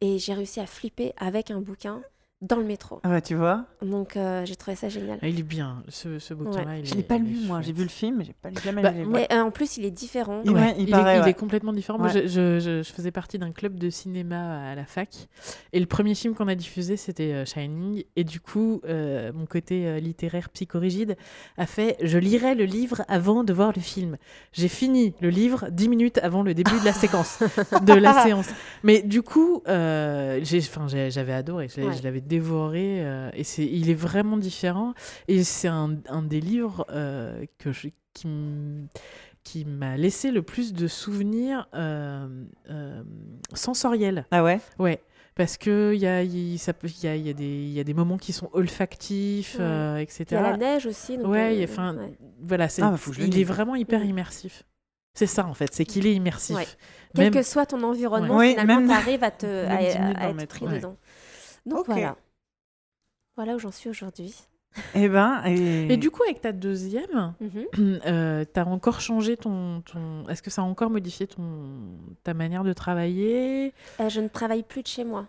et 0.00 0.18
j'ai 0.18 0.34
réussi 0.34 0.60
à 0.60 0.66
flipper 0.66 1.14
avec 1.18 1.50
un 1.50 1.60
bouquin 1.60 2.02
dans 2.40 2.56
le 2.56 2.64
métro. 2.64 3.00
Ah 3.02 3.08
bah, 3.08 3.20
tu 3.20 3.34
vois. 3.34 3.64
Donc 3.82 4.16
euh, 4.16 4.44
j'ai 4.46 4.54
trouvé 4.54 4.76
ça 4.76 4.88
génial. 4.88 5.18
Ah, 5.22 5.26
Il 5.28 5.40
est 5.40 5.42
bien, 5.42 5.82
ce, 5.88 6.20
ce 6.20 6.34
bouquin-là. 6.34 6.78
il 6.78 6.86
Je 6.86 6.94
l'ai 6.94 7.02
pas 7.02 7.18
lu, 7.18 7.36
moi. 7.46 7.60
J'ai 7.62 7.72
vu 7.72 7.82
le 7.82 7.88
film, 7.88 8.16
mais 8.18 8.24
j'ai 8.24 8.32
pas 8.32 8.50
lu 8.50 8.56
jamais 8.62 8.80
Bah, 8.80 8.90
lu 8.90 8.98
le 8.98 9.02
livre. 9.04 9.12
Mais 9.12 9.26
euh, 9.32 9.40
en 9.42 9.50
plus, 9.50 9.76
il 9.76 9.84
est 9.84 9.90
différent. 9.90 10.42
Il- 10.44 10.52
ouais, 10.52 10.74
il 10.78 10.84
il, 10.84 10.90
paraît, 10.92 11.14
est, 11.16 11.18
il 11.18 11.22
ouais. 11.24 11.30
est 11.30 11.34
complètement 11.34 11.72
différent. 11.72 11.98
Moi, 11.98 12.08
Ouais. 12.12 12.22
je, 12.22 12.28
je- 12.28 12.60
je- 12.60 12.82
je 12.84 12.92
faisais 12.92 13.10
partie 13.10 13.38
d'un 13.38 13.50
club 13.50 13.74
de 13.76 13.90
cinéma 13.90 14.70
à 14.70 14.74
la 14.76 14.84
fac. 14.84 15.08
Et 15.72 15.80
le 15.80 15.86
premier 15.86 16.14
film 16.14 16.34
qu'on 16.36 16.46
a 16.46 16.54
diffusé, 16.54 16.96
c'était 16.96 17.32
euh, 17.32 17.44
Shining. 17.44 18.04
Et 18.14 18.22
du 18.22 18.38
coup, 18.40 18.80
euh, 18.86 19.32
mon 19.34 19.46
côté 19.46 20.00
littéraire 20.00 20.48
psychorigide 20.50 21.16
a 21.56 21.66
fait 21.66 21.96
je 22.02 22.18
lirai 22.18 22.54
le 22.54 22.64
livre 22.66 23.02
avant 23.08 23.42
de 23.42 23.52
voir 23.52 23.72
le 23.74 23.82
film. 23.82 24.16
J'ai 24.52 24.68
fini 24.68 25.12
le 25.20 25.30
livre 25.30 25.68
dix 25.72 25.88
minutes 25.88 26.18
avant 26.22 26.42
le 26.44 26.54
début 26.54 26.78
de 26.78 26.84
la 26.84 26.92
séquence, 26.92 27.40
de 27.82 27.94
la 27.94 28.22
séance. 28.22 28.48
Mais 28.84 29.02
du 29.02 29.22
coup, 29.22 29.62
euh, 29.66 30.38
j'ai- 30.44 30.60
'fin, 30.60 30.86
j'ai- 30.86 31.10
j'avais 31.10 31.32
adoré. 31.32 31.66
Ouais. 31.76 31.92
je 31.96 32.02
l'avais 32.04 32.20
dévoré. 32.28 33.04
euh, 33.04 33.30
et 33.34 33.42
c'est, 33.44 33.64
il 33.66 33.90
est 33.90 33.94
vraiment 33.94 34.36
différent. 34.36 34.94
Et 35.26 35.42
c'est 35.42 35.68
un, 35.68 35.96
un 36.08 36.22
des 36.22 36.40
livres 36.40 36.86
euh, 36.90 37.44
que 37.58 37.72
je, 37.72 37.88
qui 38.14 38.28
qui 39.44 39.64
m'a 39.64 39.96
laissé 39.96 40.30
le 40.30 40.42
plus 40.42 40.74
de 40.74 40.86
souvenirs 40.88 41.68
euh, 41.74 42.28
euh, 42.70 43.02
sensoriels. 43.54 44.26
Ah 44.30 44.44
ouais? 44.44 44.60
Ouais. 44.78 45.00
Parce 45.34 45.56
que 45.56 45.92
il 45.94 46.00
y 46.00 46.06
a, 46.06 46.22
ça 46.58 46.72
il 46.82 47.04
y, 47.04 47.06
a, 47.06 47.16
y, 47.16 47.30
a 47.30 47.34
y 47.76 47.80
a 47.80 47.84
des 47.84 47.94
moments 47.94 48.18
qui 48.18 48.32
sont 48.32 48.50
olfactifs, 48.52 49.54
Ouais. 49.58 49.64
euh, 49.64 49.96
etc. 49.98 50.24
Il 50.30 50.34
y 50.34 50.36
a 50.36 50.42
la 50.42 50.56
neige 50.56 50.84
aussi. 50.86 51.16
donc, 51.16 51.28
ouais, 51.28 51.56
y 51.56 51.60
euh, 51.62 51.64
enfin, 51.70 51.96
ouais. 51.96 52.18
voilà, 52.42 52.68
c'est, 52.68 52.82
Ah, 52.82 52.90
bah, 52.90 52.96
faut 52.96 53.10
que 53.12 53.16
je 53.18 53.22
le 53.22 53.28
il 53.28 53.38
est 53.38 53.44
vraiment 53.44 53.74
hyper 53.76 54.00
Mm. 54.00 54.08
immersif. 54.10 54.64
C'est 55.14 55.26
ça 55.26 55.46
en 55.46 55.54
fait, 55.54 55.70
c'est 55.72 55.84
qu'il 55.84 56.06
est 56.06 56.14
immersif. 56.14 56.56
Ouais. 56.56 56.66
Quel 57.14 57.30
que 57.32 57.42
soit 57.42 57.66
ton 57.66 57.82
environnement, 57.84 58.38
finalement, 58.40 58.84
tu 58.84 58.92
arrives 58.92 59.24
à, 59.24 59.30
te, 59.30 59.46
à, 59.66 59.76
10 59.78 59.98
minutes 59.98 60.16
à 60.18 60.32
le 60.32 60.40
être 60.40 60.48
pris 60.48 60.66
dedans. 60.66 60.96
Donc 61.68 61.86
voilà. 61.86 62.16
Voilà 63.36 63.54
où 63.54 63.58
j'en 63.58 63.70
suis 63.70 63.88
aujourd'hui. 63.88 64.34
Eh 64.94 65.08
ben, 65.08 65.42
et... 65.46 65.92
Et 65.92 65.96
du 65.96 66.10
coup, 66.10 66.22
avec 66.24 66.40
ta 66.40 66.52
deuxième, 66.52 67.34
euh, 67.78 68.44
t'as 68.52 68.64
encore 68.64 69.00
changé 69.00 69.36
ton, 69.36 69.82
ton... 69.82 70.28
Est-ce 70.28 70.42
que 70.42 70.50
ça 70.50 70.62
a 70.62 70.64
encore 70.64 70.90
modifié 70.90 71.26
ton... 71.26 71.96
ta 72.22 72.34
manière 72.34 72.64
de 72.64 72.72
travailler? 72.72 73.72
Euh, 74.00 74.08
je 74.08 74.20
ne 74.20 74.28
travaille 74.28 74.62
plus 74.62 74.82
de 74.82 74.88
chez 74.88 75.04
moi. 75.04 75.26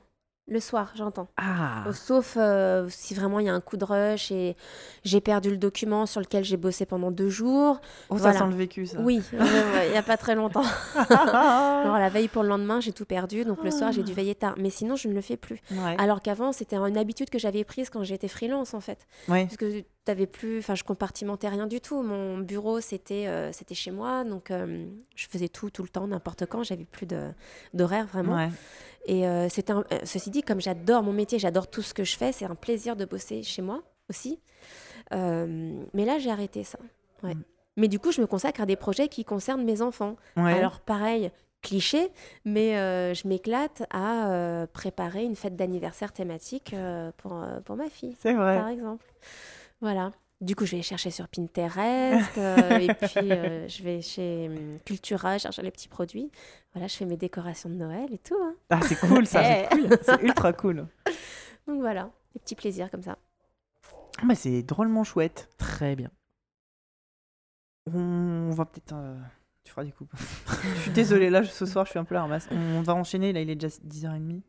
Le 0.49 0.59
soir, 0.59 0.91
j'entends. 0.95 1.27
Ah 1.37 1.83
Sauf 1.93 2.35
euh, 2.35 2.87
si 2.89 3.13
vraiment 3.13 3.39
il 3.39 3.45
y 3.45 3.49
a 3.49 3.53
un 3.53 3.61
coup 3.61 3.77
de 3.77 3.85
rush 3.85 4.31
et 4.31 4.55
j'ai 5.03 5.21
perdu 5.21 5.51
le 5.51 5.57
document 5.57 6.07
sur 6.07 6.21
lequel 6.21 6.43
j'ai 6.43 6.57
bossé 6.57 6.85
pendant 6.87 7.11
deux 7.11 7.29
jours. 7.29 7.79
Oh, 8.09 8.15
ça 8.17 8.23
Voilà. 8.31 8.39
sent 8.39 8.45
le 8.49 8.55
vécu, 8.55 8.85
ça. 8.87 8.99
Oui, 8.99 9.21
il 9.33 9.91
n'y 9.91 9.97
a 9.97 10.01
pas 10.01 10.17
très 10.17 10.33
longtemps. 10.33 10.63
Alors 11.09 11.97
la 11.99 12.09
veille 12.09 12.27
pour 12.27 12.41
le 12.43 12.49
lendemain, 12.49 12.79
j'ai 12.79 12.93
tout 12.93 13.05
perdu. 13.05 13.45
Donc 13.45 13.63
le 13.63 13.69
soir, 13.71 13.91
j'ai 13.91 14.01
dû 14.03 14.13
veiller 14.13 14.33
tard. 14.35 14.55
Mais 14.57 14.69
sinon, 14.71 14.95
je 14.95 15.07
ne 15.07 15.13
le 15.13 15.21
fais 15.21 15.37
plus. 15.37 15.59
Ouais. 15.71 15.95
Alors 15.99 16.21
qu'avant, 16.21 16.51
c'était 16.51 16.77
une 16.77 16.97
habitude 16.97 17.29
que 17.29 17.37
j'avais 17.39 17.63
prise 17.63 17.89
quand 17.91 18.03
j'étais 18.03 18.27
freelance, 18.27 18.73
en 18.73 18.79
fait. 18.81 19.05
Ouais. 19.27 19.45
Parce 19.45 19.57
que 19.57 19.83
t'avais 20.09 20.25
plus, 20.25 20.57
enfin, 20.57 20.73
je 20.73 20.83
compartimentais 20.83 21.47
rien 21.49 21.67
du 21.67 21.79
tout. 21.81 22.01
Mon 22.01 22.39
bureau, 22.39 22.79
c'était, 22.81 23.27
euh, 23.27 23.51
c'était 23.51 23.75
chez 23.75 23.91
moi, 23.91 24.23
donc 24.23 24.49
euh, 24.49 24.87
je 25.15 25.27
faisais 25.27 25.49
tout, 25.49 25.69
tout 25.69 25.83
le 25.83 25.89
temps, 25.89 26.07
n'importe 26.07 26.47
quand. 26.47 26.63
J'avais 26.63 26.85
plus 26.85 27.05
de, 27.05 27.29
d'horaire 27.75 28.07
vraiment. 28.07 28.35
Ouais. 28.35 28.49
Et 29.05 29.27
euh, 29.27 29.49
c'était, 29.49 29.71
un- 29.73 29.85
euh, 29.91 29.99
ceci 30.05 30.31
dit, 30.31 30.41
comme 30.41 30.59
j'adore 30.61 31.03
mon 31.03 31.13
métier, 31.13 31.37
j'adore 31.37 31.67
tout 31.69 31.83
ce 31.83 31.93
que 31.93 32.03
je 32.03 32.17
fais, 32.17 32.31
c'est 32.31 32.45
un 32.45 32.55
plaisir 32.55 32.95
de 32.95 33.05
bosser 33.05 33.43
chez 33.43 33.61
moi 33.61 33.83
aussi. 34.09 34.39
Mais 35.11 36.05
là, 36.05 36.17
j'ai 36.17 36.31
arrêté 36.31 36.63
ça. 36.63 36.79
Ouais. 37.23 37.35
Mm. 37.35 37.43
Mais 37.77 37.87
du 37.87 37.99
coup, 37.99 38.11
je 38.11 38.19
me 38.19 38.25
consacre 38.27 38.61
à 38.61 38.65
des 38.65 38.75
projets 38.75 39.07
qui 39.07 39.23
concernent 39.23 39.63
mes 39.63 39.81
enfants. 39.81 40.15
Ouais. 40.37 40.53
Alors 40.53 40.79
pareil, 40.81 41.31
cliché, 41.61 42.09
mais 42.45 42.77
euh, 42.77 43.13
je 43.13 43.27
m'éclate 43.27 43.83
à 43.91 44.31
euh, 44.31 44.65
préparer 44.67 45.23
une 45.23 45.35
fête 45.35 45.55
d'anniversaire 45.55 46.11
thématique 46.11 46.73
euh, 46.73 47.11
pour, 47.17 47.45
pour 47.65 47.75
ma 47.75 47.89
fille, 47.89 48.15
C'est 48.21 48.33
vrai. 48.33 48.57
par 48.57 48.69
exemple. 48.69 49.05
Voilà. 49.81 50.11
Du 50.41 50.55
coup, 50.55 50.65
je 50.65 50.77
vais 50.77 50.81
chercher 50.81 51.11
sur 51.11 51.27
Pinterest 51.27 52.37
euh, 52.37 52.77
et 52.79 52.93
puis 52.93 53.31
euh, 53.31 53.67
je 53.67 53.83
vais 53.83 54.01
chez 54.01 54.47
hum, 54.47 54.79
Cultura 54.85 55.37
chercher 55.37 55.61
les 55.61 55.71
petits 55.71 55.89
produits. 55.89 56.31
Voilà, 56.73 56.87
je 56.87 56.95
fais 56.95 57.05
mes 57.05 57.17
décorations 57.17 57.69
de 57.69 57.75
Noël 57.75 58.07
et 58.13 58.19
tout. 58.19 58.37
hein. 58.41 58.55
Ah, 58.69 58.79
c'est 58.81 58.97
cool, 58.99 59.25
ça. 59.27 59.43
c'est 59.43 59.67
cool. 59.69 59.89
C'est 60.01 60.21
ultra 60.21 60.53
cool. 60.61 60.87
Donc 61.67 61.81
voilà, 61.81 62.09
des 62.33 62.39
petits 62.39 62.55
plaisirs 62.55 62.89
comme 62.89 63.03
ça. 63.03 63.17
Ah, 64.21 64.25
bah, 64.25 64.35
c'est 64.35 64.63
drôlement 64.63 65.03
chouette. 65.03 65.49
Très 65.57 65.95
bien. 65.95 66.09
On 67.93 68.51
va 68.51 68.65
peut-être. 68.65 68.93
euh, 68.93 69.17
Tu 69.63 69.71
feras 69.71 69.83
des 69.83 69.91
coupes. 69.91 70.13
je 70.75 70.81
suis 70.81 70.91
désolée, 70.91 71.29
là, 71.29 71.43
ce 71.43 71.65
soir, 71.65 71.85
je 71.85 71.91
suis 71.91 71.99
un 71.99 72.03
peu 72.05 72.15
la 72.15 72.21
ramasse. 72.21 72.47
On 72.51 72.81
va 72.81 72.93
enchaîner, 72.95 73.33
là, 73.33 73.41
il 73.41 73.49
est 73.49 73.55
déjà 73.55 73.67
10h30. 73.85 74.41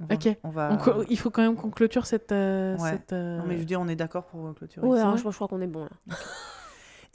On 0.00 0.12
Ok. 0.14 0.36
On 0.42 0.50
va... 0.50 0.72
On 0.72 0.76
co- 0.76 1.04
il 1.08 1.18
faut 1.18 1.30
quand 1.30 1.42
même 1.42 1.54
qu'on 1.56 1.70
clôture 1.70 2.04
cette. 2.06 2.32
euh, 2.32 2.76
Ouais. 2.78 2.90
cette, 2.90 3.12
euh, 3.12 3.38
Non, 3.38 3.44
mais 3.46 3.54
je 3.54 3.60
veux 3.60 3.64
dire, 3.64 3.80
on 3.80 3.88
est 3.88 3.96
d'accord 3.96 4.26
pour 4.26 4.52
clôturer. 4.54 4.86
Ouais, 4.86 4.98
alors, 5.00 5.16
je, 5.16 5.22
je 5.22 5.28
crois 5.34 5.48
qu'on 5.48 5.60
est 5.60 5.66
bon 5.68 5.84
là. 5.84 6.16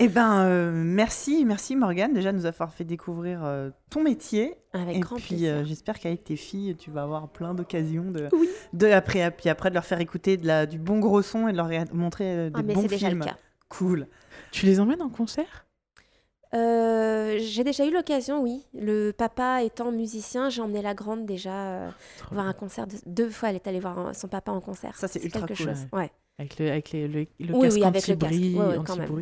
Eh 0.01 0.07
ben, 0.07 0.45
euh, 0.45 0.71
merci, 0.73 1.43
merci 1.43 1.75
Morgane, 1.75 2.13
déjà 2.13 2.31
de 2.31 2.37
nous 2.37 2.45
avoir 2.45 2.71
fait 2.73 2.85
découvrir 2.85 3.41
euh, 3.43 3.69
ton 3.89 4.01
métier. 4.01 4.55
Avec 4.71 4.95
Et 4.95 4.99
grand 5.01 5.17
puis, 5.17 5.45
euh, 5.45 5.65
j'espère 5.65 5.99
qu'avec 5.99 6.23
tes 6.23 6.37
filles, 6.37 6.77
tu 6.77 6.89
vas 6.89 7.03
avoir 7.03 7.27
plein 7.27 7.53
d'occasions 7.53 8.09
de, 8.09 8.29
Oui. 8.31 8.47
de 8.71 8.87
après, 8.87 9.29
puis 9.31 9.49
après 9.49 9.69
de 9.69 9.73
leur 9.75 9.83
faire 9.83 9.99
écouter 9.99 10.37
de 10.37 10.47
la, 10.47 10.65
du 10.65 10.79
bon 10.79 10.99
gros 10.99 11.21
son 11.21 11.49
et 11.49 11.51
de 11.51 11.57
leur 11.57 11.67
montrer 11.91 12.25
euh, 12.33 12.49
des 12.49 12.59
Ah, 12.59 12.63
mais 12.63 12.73
bons 12.75 12.83
c'est 12.83 12.87
déjà 12.87 13.09
le 13.09 13.15
films. 13.15 13.25
cas. 13.25 13.35
Cool. 13.67 14.07
Tu 14.51 14.65
les 14.65 14.79
emmènes 14.79 15.01
en 15.01 15.09
concert? 15.09 15.65
Euh, 16.53 17.37
j'ai 17.39 17.63
déjà 17.63 17.85
eu 17.85 17.91
l'occasion, 17.91 18.41
oui. 18.41 18.65
Le 18.73 19.11
papa 19.11 19.61
étant 19.63 19.91
musicien, 19.91 20.49
j'ai 20.49 20.61
emmené 20.61 20.81
la 20.81 20.93
grande 20.95 21.25
déjà 21.25 21.53
euh, 21.53 21.89
voir 22.31 22.47
un 22.47 22.53
concert. 22.53 22.87
de- 22.87 22.95
Deux 23.05 23.29
fois, 23.29 23.49
elle 23.49 23.55
est 23.55 23.67
allée 23.67 23.79
voir 23.79 23.99
un- 23.99 24.13
son 24.13 24.27
papa 24.27 24.51
en 24.51 24.59
concert. 24.61 24.95
Ça, 24.95 25.07
c'est 25.07 25.23
ultra 25.23 25.41
quelque 25.47 25.57
cool, 25.57 25.67
chose. 25.67 25.87
Ouais. 25.93 26.11
Avec 26.39 26.57
le, 26.57 26.69
avec 26.71 26.91
les- 26.91 27.07
le, 27.07 27.27
le 27.39 27.53
Oui, 27.55 27.61
casque 27.63 27.75
oui, 27.75 27.83
avec 27.83 28.07
le 28.07 28.15
casque. 28.15 28.33
Ouais, 28.33 28.77
ouais, 28.77 28.77
quand 28.85 28.95
même. 28.97 29.19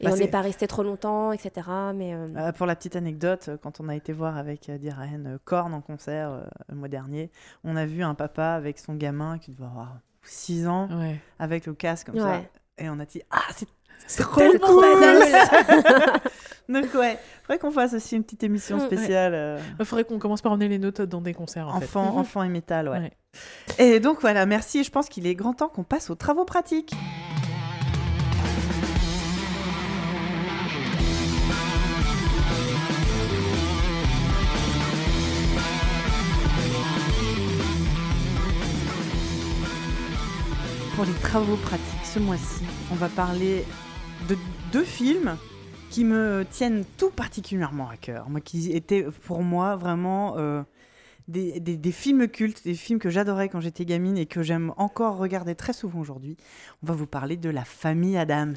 et 0.00 0.04
Bah, 0.04 0.10
on 0.12 0.16
c'est- 0.16 0.24
n'est 0.24 0.30
pas 0.30 0.40
resté 0.40 0.66
trop 0.66 0.82
longtemps, 0.82 1.32
etc. 1.32 1.52
Mais 1.94 2.14
euh, 2.14 2.28
Euh, 2.36 2.52
pour 2.52 2.66
la 2.66 2.74
petite 2.74 2.96
anecdote, 2.96 3.50
quand 3.62 3.80
on 3.80 3.88
a 3.88 3.94
été 3.96 4.12
voir 4.14 4.36
avec 4.38 4.68
euh, 4.70 4.78
Diraen 4.78 5.26
euh, 5.26 5.38
Korn 5.44 5.74
en 5.74 5.80
concert 5.82 6.30
euh, 6.30 6.42
le 6.70 6.76
mois 6.76 6.88
dernier, 6.88 7.30
on 7.64 7.76
a 7.76 7.84
vu 7.84 8.02
un 8.02 8.14
papa 8.14 8.52
avec 8.52 8.78
son 8.78 8.94
gamin 8.94 9.38
qui 9.38 9.50
devait 9.50 9.64
avoir 9.66 9.98
6 10.22 10.66
ans, 10.66 10.88
Ouais. 10.98 11.20
avec 11.38 11.66
le 11.66 11.74
casque 11.74 12.06
comme 12.10 12.18
ça. 12.20 12.40
Et 12.78 12.88
on 12.88 12.98
a 12.98 13.04
dit 13.04 13.20
Ah, 13.30 13.40
c'est 13.54 13.68
C'est 14.06 14.22
trop 14.22 14.40
cool. 14.40 14.84
Donc, 16.68 16.94
ouais, 16.94 17.18
faudrait 17.42 17.58
qu'on 17.58 17.70
fasse 17.72 17.92
aussi 17.94 18.16
une 18.16 18.22
petite 18.24 18.44
émission 18.44 18.76
Mm. 18.76 18.86
spéciale 18.86 19.32
euh, 19.34 19.58
Il 19.80 19.84
faudrait 19.84 20.04
qu'on 20.04 20.18
commence 20.18 20.40
par 20.42 20.52
emmener 20.52 20.68
les 20.68 20.78
notes 20.78 21.02
dans 21.02 21.20
des 21.20 21.34
concerts. 21.34 21.68
En 21.68 21.78
fait. 21.80 21.84
enfant, 21.86 22.12
Mhm. 22.12 22.18
enfant 22.18 22.42
et 22.44 22.48
métal. 22.48 22.88
Ouais. 22.88 22.98
Ouais. 22.98 23.12
Et 23.78 24.00
donc, 24.00 24.20
voilà, 24.20 24.46
merci. 24.46 24.84
Je 24.84 24.90
pense 24.90 25.08
qu'il 25.08 25.26
est 25.26 25.34
grand 25.34 25.52
temps 25.54 25.68
qu'on 25.68 25.82
passe 25.84 26.08
aux 26.10 26.14
travaux 26.14 26.44
pratiques. 26.44 26.94
Pour 40.94 41.04
les 41.06 41.12
travaux 41.14 41.56
pratiques, 41.56 42.04
ce 42.04 42.18
mois-ci, 42.18 42.64
on 42.90 42.94
va 42.96 43.08
parler 43.08 43.64
de 44.32 44.38
deux 44.72 44.84
films 44.84 45.36
qui 45.90 46.04
me 46.04 46.46
tiennent 46.50 46.84
tout 46.96 47.10
particulièrement 47.10 47.90
à 47.90 47.96
cœur. 47.98 48.30
Moi, 48.30 48.40
qui 48.40 48.72
étaient 48.72 49.04
pour 49.26 49.42
moi 49.42 49.76
vraiment 49.76 50.38
euh, 50.38 50.62
des, 51.28 51.92
films 51.92 52.28
cultes, 52.28 52.64
des 52.64 52.72
films 52.72 52.98
que 52.98 53.10
j'adorais 53.10 53.50
quand 53.50 53.60
j'étais 53.60 53.84
gamine 53.84 54.16
et 54.16 54.24
que 54.24 54.42
j'aime 54.42 54.72
encore 54.78 55.18
regarder 55.18 55.54
très 55.54 55.74
souvent 55.74 56.00
aujourd'hui. 56.00 56.38
On 56.82 56.86
va 56.86 56.94
vous 56.94 57.06
parler 57.06 57.36
de 57.36 57.50
la 57.50 57.64
famille 57.64 58.16
Adams. 58.16 58.56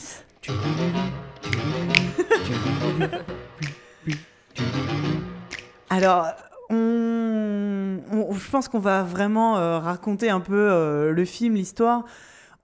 Alors, 5.89 6.27
je 6.69 8.49
pense 8.49 8.69
qu'on 8.69 8.80
va 8.80 9.03
vraiment 9.03 9.57
euh, 9.57 9.80
raconter 9.80 10.30
un 10.30 10.39
peu 10.39 10.72
euh, 10.72 11.11
le 11.11 11.26
film, 11.26 11.56
l'histoire. 11.56 12.06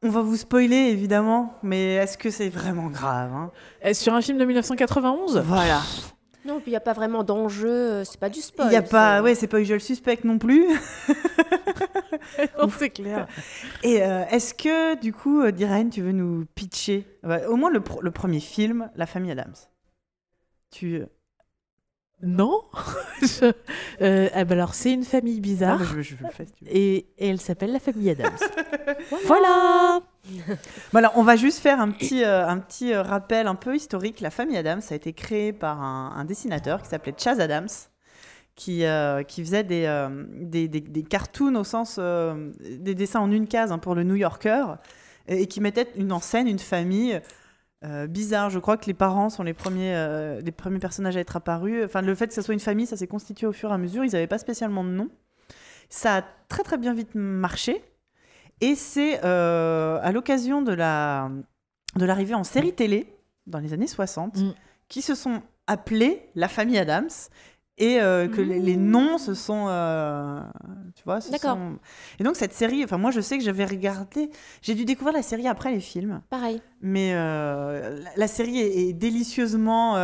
On 0.03 0.09
va 0.09 0.21
vous 0.21 0.35
spoiler 0.35 0.75
évidemment, 0.75 1.53
mais 1.61 1.93
est-ce 1.95 2.17
que 2.17 2.31
c'est 2.31 2.49
vraiment 2.49 2.87
grave 2.87 3.31
hein? 3.33 3.51
Euh, 3.85 3.93
Sur 3.93 4.13
un 4.13 4.21
film 4.21 4.37
de 4.39 4.45
1991 4.45 5.37
Voilà. 5.45 5.81
non, 6.43 6.55
puis 6.55 6.67
il 6.67 6.69
n'y 6.71 6.75
a 6.77 6.79
pas 6.81 6.93
vraiment 6.93 7.23
d'enjeu. 7.23 7.69
euh, 7.69 8.03
C'est 8.03 8.19
pas 8.19 8.29
du 8.29 8.41
spoil. 8.41 8.67
Il 8.69 8.73
y 8.73 8.75
a 8.77 8.81
pas, 8.81 9.17
c'est- 9.17 9.21
ouais, 9.23 9.35
c'est 9.35 9.47
pas 9.47 9.59
usual 9.61 9.79
suspect 9.79 10.19
non 10.23 10.37
plus. 10.39 10.65
Non, 12.57 12.69
c'est 12.69 12.89
clair. 12.89 13.27
Et 13.83 14.01
euh, 14.03 14.23
est-ce 14.29 14.53
que 14.53 14.99
du 14.99 15.11
coup, 15.13 15.41
euh, 15.41 15.51
Diraine, 15.51 15.89
tu 15.89 16.01
veux 16.01 16.11
nous 16.11 16.45
pitcher? 16.55 17.05
Ouais, 17.23 17.45
au 17.45 17.55
moins 17.55 17.69
le, 17.69 17.79
pr- 17.79 18.01
le 18.01 18.11
premier 18.11 18.39
film, 18.39 18.89
La 18.95 19.05
famille 19.05 19.31
Adams. 19.31 19.53
Tu. 20.71 21.01
Non 22.23 22.61
Je- 23.21 23.51
euh, 24.01 24.29
ah 24.33 24.43
bah 24.45 24.53
alors, 24.55 24.73
c'est 24.73 24.91
une 24.93 25.03
famille 25.03 25.39
bizarre. 25.41 25.83
je, 25.83 26.01
je 26.01 26.15
le 26.21 26.29
fais 26.31 26.45
si 26.45 26.51
tu 26.53 26.65
veux. 26.65 26.71
Et, 26.75 26.95
et 27.17 27.27
elle 27.29 27.39
s'appelle 27.41 27.71
la 27.71 27.79
famille 27.79 28.09
Adams. 28.09 28.31
voilà 29.25 29.99
alors, 30.93 31.13
on 31.15 31.23
va 31.23 31.35
juste 31.35 31.59
faire 31.59 31.79
un 31.81 31.89
petit, 31.89 32.23
euh, 32.23 32.47
un 32.47 32.59
petit 32.59 32.93
euh, 32.93 33.01
rappel 33.01 33.47
un 33.47 33.55
peu 33.55 33.75
historique. 33.75 34.21
La 34.21 34.29
famille 34.29 34.55
Adams 34.57 34.81
a 34.89 34.93
été 34.95 35.13
créée 35.13 35.51
par 35.51 35.81
un, 35.81 36.13
un 36.15 36.25
dessinateur 36.25 36.81
qui 36.83 36.89
s'appelait 36.89 37.15
Chaz 37.17 37.39
Adams, 37.39 37.67
qui, 38.55 38.85
euh, 38.85 39.23
qui 39.23 39.43
faisait 39.43 39.63
des, 39.63 40.07
des, 40.41 40.67
des- 40.67 40.79
des 40.81 41.03
cartoons 41.03 41.55
au 41.55 41.63
sens 41.63 41.99
des 41.99 42.93
dessins 42.95 43.19
en 43.21 43.31
une 43.31 43.47
case 43.47 43.71
hein, 43.71 43.79
pour 43.79 43.95
le 43.95 44.03
New 44.03 44.15
Yorker 44.15 44.65
et, 45.27 45.41
et 45.41 45.47
qui 45.47 45.59
mettait 45.61 45.87
une 45.95 46.11
en 46.11 46.19
scène 46.19 46.47
une 46.47 46.59
famille 46.59 47.19
euh, 47.83 48.07
bizarre. 48.07 48.49
Je 48.49 48.59
crois 48.59 48.77
que 48.77 48.85
les 48.85 48.93
parents 48.93 49.29
sont 49.29 49.43
les 49.43 49.53
premiers, 49.53 49.95
euh, 49.95 50.39
les 50.41 50.51
premiers 50.51 50.79
personnages 50.79 51.17
à 51.17 51.19
être 51.19 51.35
apparus. 51.35 51.83
Enfin, 51.85 52.01
le 52.01 52.13
fait 52.15 52.27
que 52.27 52.33
ce 52.33 52.41
soit 52.41 52.53
une 52.53 52.59
famille, 52.59 52.85
ça 52.85 52.97
s'est 52.97 53.07
constitué 53.07 53.47
au 53.47 53.51
fur 53.51 53.71
et 53.71 53.73
à 53.73 53.77
mesure. 53.77 54.03
Ils 54.05 54.11
n'avaient 54.11 54.27
pas 54.27 54.37
spécialement 54.37 54.83
de 54.83 54.89
nom. 54.89 55.09
Ça 55.89 56.17
a 56.17 56.23
très 56.47 56.63
très 56.63 56.77
bien 56.77 56.93
vite 56.93 57.15
marché. 57.15 57.83
Et 58.61 58.75
c'est 58.75 59.25
euh, 59.25 59.99
à 60.03 60.11
l'occasion 60.11 60.61
de 60.61 60.71
la 60.73 61.29
de 61.95 62.05
l'arrivée 62.05 62.35
en 62.35 62.43
série 62.43 62.73
télé 62.73 63.13
dans 63.47 63.59
les 63.59 63.73
années 63.73 63.87
60 63.87 64.37
Mm. 64.37 64.53
qui 64.87 65.01
se 65.01 65.15
sont 65.15 65.41
appelés 65.67 66.29
la 66.35 66.47
famille 66.47 66.77
Adams 66.77 67.09
et 67.77 67.99
euh, 68.01 68.27
que 68.27 68.41
les, 68.41 68.59
les 68.59 68.75
noms 68.75 69.17
se 69.17 69.33
sont 69.33 69.65
euh, 69.69 70.41
tu 70.93 71.03
vois 71.05 71.21
se 71.21 71.31
D'accord. 71.31 71.55
sont- 71.55 71.79
et 72.19 72.23
donc 72.23 72.35
cette 72.35 72.53
série 72.53 72.83
enfin 72.83 72.97
moi 72.97 73.11
je 73.11 73.21
sais 73.21 73.37
que 73.37 73.43
j'avais 73.43 73.65
regardé 73.65 74.29
j'ai 74.61 74.75
dû 74.75 74.83
découvrir 74.85 75.13
la 75.15 75.23
série 75.23 75.47
après 75.47 75.71
les 75.71 75.79
films 75.79 76.21
Pareil. 76.29 76.61
mais 76.81 77.13
euh, 77.13 77.99
la, 78.03 78.09
la 78.17 78.27
série 78.27 78.59
est, 78.59 78.89
est 78.89 78.93
délicieusement 78.93 79.95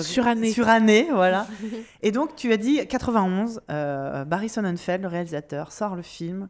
Surannée. 0.00 0.52
surannée, 0.52 1.08
voilà 1.12 1.46
et 2.02 2.10
donc 2.10 2.34
tu 2.36 2.52
as 2.52 2.56
dit 2.56 2.86
91 2.86 3.60
euh, 3.70 4.24
Barry 4.24 4.48
Sonnenfeld 4.48 5.02
le 5.02 5.08
réalisateur 5.08 5.72
sort 5.72 5.94
le 5.96 6.02
film 6.02 6.48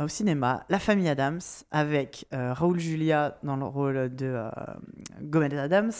au 0.00 0.08
cinéma 0.08 0.64
La 0.70 0.78
famille 0.78 1.08
Adams 1.08 1.40
avec 1.70 2.24
Raoul 2.32 2.80
Julia 2.80 3.36
dans 3.42 3.56
le 3.56 3.66
rôle 3.66 4.14
de 4.14 4.36
Gomez 5.20 5.56
Adams 5.58 5.92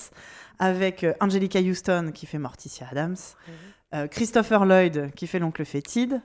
avec 0.59 1.05
Angelica 1.21 1.61
Houston 1.61 2.11
qui 2.15 2.25
fait 2.25 2.39
Morticia 2.39 2.87
Adams 2.91 3.17
euh, 3.95 4.07
Christopher 4.07 4.65
Lloyd 4.65 5.11
qui 5.15 5.27
fait 5.27 5.39
l'oncle 5.39 5.65
fétide 5.65 6.21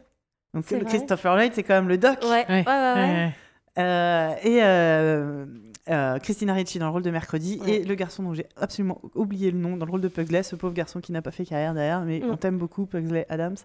donc 0.54 0.64
C'est 0.68 0.78
le 0.78 0.86
vrai. 0.86 0.90
Christopher 0.98 1.36
Lloyd 1.36 1.52
c'est 1.54 1.64
quand 1.64 1.74
même 1.76 1.88
le 1.90 1.98
doc 1.98 2.18
Ouais, 2.24 2.30
ouais, 2.30 2.46
ouais. 2.50 2.64
ouais. 2.66 2.66
Ouais. 2.66 3.34
euh, 3.80 4.30
et 4.44 4.64
euh, 4.64 5.46
euh, 5.90 6.20
Christina 6.20 6.54
Ricci 6.54 6.80
dans 6.80 6.86
le 6.88 6.92
rôle 6.92 7.04
de 7.04 7.12
Mercredi 7.12 7.60
Ouais. 7.62 7.76
et 7.78 7.84
le 7.84 7.96
garçon 7.96 8.24
dont 8.24 8.34
j'ai 8.34 8.46
absolument 8.60 9.00
oublié 9.16 9.52
le 9.52 9.58
nom 9.58 9.78
dans 9.78 9.86
le 9.86 9.92
rôle 9.92 10.02
de 10.02 10.08
Pugsley, 10.08 10.44
ce 10.44 10.56
pauvre 10.56 10.74
garçon 10.74 11.00
qui 11.02 11.12
n'a 11.12 11.22
pas 11.22 11.32
fait 11.32 11.46
carrière 11.46 11.74
derrière, 11.74 12.02
mais 12.02 12.20
Mm. 12.20 12.30
on 12.32 12.38
t'aime 12.38 12.58
beaucoup 12.58 12.86
Pugsley 12.86 13.26
Adams. 13.30 13.56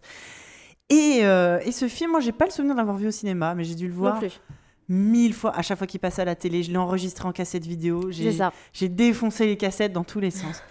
Et, 0.90 1.20
euh, 1.22 1.58
et 1.64 1.72
ce 1.72 1.88
film, 1.88 2.10
moi 2.10 2.20
j'ai 2.20 2.32
pas 2.32 2.44
le 2.44 2.50
souvenir 2.50 2.74
d'avoir 2.74 2.96
vu 2.96 3.06
au 3.06 3.10
cinéma, 3.12 3.54
mais 3.54 3.64
j'ai 3.64 3.74
dû 3.74 3.86
le 3.88 3.94
Non 3.94 3.98
voir 4.00 4.18
plus. 4.18 4.40
mille 4.88 5.32
fois. 5.32 5.56
À 5.56 5.62
chaque 5.62 5.78
fois 5.78 5.86
qu'il 5.86 6.00
passait 6.00 6.22
à 6.22 6.24
la 6.26 6.34
télé, 6.34 6.62
je 6.62 6.70
l'ai 6.70 6.76
enregistré 6.76 7.26
en 7.26 7.32
cassette 7.32 7.64
vidéo. 7.66 8.10
J'ai 8.10 8.88
défoncé 8.88 9.46
les 9.46 9.56
cassettes 9.56 9.92
dans 9.92 10.04
tous 10.04 10.20
les 10.20 10.30
sens. 10.30 10.62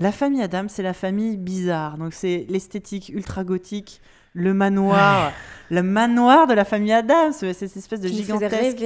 La 0.00 0.12
famille 0.12 0.42
Adams, 0.42 0.68
c'est 0.68 0.82
la 0.82 0.94
famille 0.94 1.36
bizarre. 1.36 1.98
Donc 1.98 2.14
c'est 2.14 2.46
l'esthétique 2.48 3.10
ultra 3.14 3.44
gothique, 3.44 4.00
le 4.32 4.54
manoir, 4.54 5.32
le 5.70 5.82
manoir 5.82 6.46
de 6.46 6.54
la 6.54 6.64
famille 6.64 6.92
Adams, 6.92 7.32
c'est 7.32 7.52
cette 7.52 7.76
espèce 7.76 8.00
de 8.00 8.08
Qui 8.08 8.16
gigantesque 8.38 8.78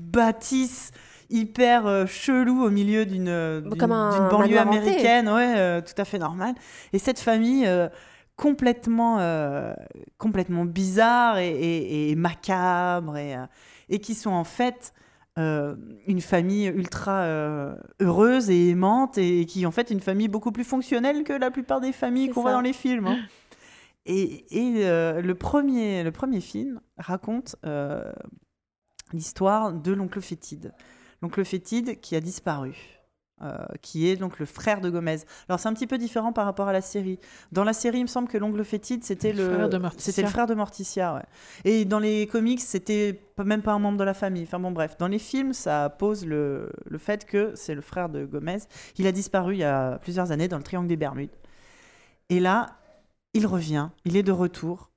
bâtisse 0.00 0.90
hyper 1.30 1.86
euh, 1.86 2.06
chelou 2.06 2.62
au 2.64 2.70
milieu 2.70 3.06
d'une 3.06 3.28
euh, 3.28 3.60
banlieue 4.30 4.58
américaine, 4.58 5.28
ouais, 5.28 5.54
euh, 5.56 5.80
tout 5.80 5.94
à 6.00 6.04
fait 6.04 6.18
normal. 6.18 6.54
Et 6.92 6.98
cette 6.98 7.18
famille 7.18 7.66
euh, 7.66 7.88
complètement, 8.36 9.18
complètement 10.18 10.64
bizarre 10.64 11.38
et, 11.38 11.48
et- 11.48 12.10
et 12.10 12.14
macabre 12.16 13.16
et, 13.16 13.36
et 13.88 14.00
qui 14.00 14.14
sont 14.14 14.30
en 14.32 14.42
fait 14.44 14.92
euh, 15.38 15.74
une 16.06 16.20
famille 16.20 16.66
ultra 16.66 17.22
euh, 17.22 17.74
heureuse 18.00 18.50
et 18.50 18.68
aimante 18.68 19.18
et 19.18 19.46
qui 19.46 19.66
en 19.66 19.72
fait 19.72 19.90
une 19.90 19.98
famille 20.00 20.28
beaucoup 20.28 20.52
plus 20.52 20.62
fonctionnelle 20.64 21.24
que 21.24 21.32
la 21.32 21.50
plupart 21.50 21.80
des 21.80 21.92
familles 21.92 22.28
qu'on 22.30 22.42
voit 22.42 22.52
dans 22.52 22.60
les 22.60 22.72
films. 22.72 23.06
hein. 23.08 23.18
Et, 24.06 24.44
et, 24.50 24.84
euh, 24.86 25.22
le, 25.22 25.34
premier, 25.34 26.02
le 26.02 26.12
premier 26.12 26.42
film 26.42 26.78
raconte 26.98 27.56
l'histoire 29.14 29.72
de 29.72 29.92
l'oncle 29.92 30.20
Fétide. 30.20 30.74
L'oncle 31.22 31.42
Fétide 31.42 31.98
qui 32.00 32.14
a 32.14 32.20
disparu, 32.20 32.93
euh, 33.42 33.64
qui 33.82 34.08
est 34.08 34.16
donc 34.16 34.38
le 34.38 34.46
frère 34.46 34.80
de 34.80 34.88
Gomez. 34.90 35.16
Alors 35.48 35.58
c'est 35.58 35.68
un 35.68 35.74
petit 35.74 35.86
peu 35.86 35.98
différent 35.98 36.32
par 36.32 36.44
rapport 36.44 36.68
à 36.68 36.72
la 36.72 36.80
série. 36.80 37.18
Dans 37.52 37.64
la 37.64 37.72
série, 37.72 37.98
il 37.98 38.02
me 38.04 38.08
semble 38.08 38.28
que 38.28 38.38
l'oncle 38.38 38.62
Fétide, 38.64 39.02
c'était 39.04 39.32
Le 39.32 39.52
frère 39.52 39.68
de 39.68 39.78
Morticia. 39.78 40.12
c'était 40.12 40.22
le 40.22 40.28
frère 40.28 40.46
de 40.46 40.54
Morticia. 40.54 41.14
ouais. 41.14 41.22
Et 41.64 41.84
dans 41.84 41.98
les 41.98 42.26
comics, 42.26 42.60
c'était 42.60 43.20
même 43.44 43.62
pas 43.62 43.72
un 43.72 43.78
membre 43.80 43.98
de 43.98 44.04
la 44.04 44.14
famille. 44.14 44.44
Enfin 44.44 44.60
bon, 44.60 44.70
bref. 44.70 44.96
Dans 44.98 45.08
les 45.08 45.18
films, 45.18 45.52
ça 45.52 45.90
pose 45.90 46.24
le, 46.24 46.70
le 46.86 46.98
fait 46.98 47.24
que 47.26 47.52
c'est 47.56 47.74
le 47.74 47.80
frère 47.80 48.08
de 48.08 48.24
Gomez. 48.24 48.58
Il 48.98 49.06
a 49.06 49.12
disparu 49.12 49.54
il 49.54 49.58
y 49.58 49.64
a 49.64 49.98
plusieurs 49.98 50.30
années 50.30 50.48
dans 50.48 50.58
le 50.58 50.62
Triangle 50.62 50.86
des 50.88 50.96
Bermudes. 50.96 51.34
Et 52.28 52.40
là, 52.40 52.76
il 53.34 53.46
revient, 53.46 53.88
il 54.04 54.16
est 54.16 54.22
de 54.22 54.32
retour. 54.32 54.90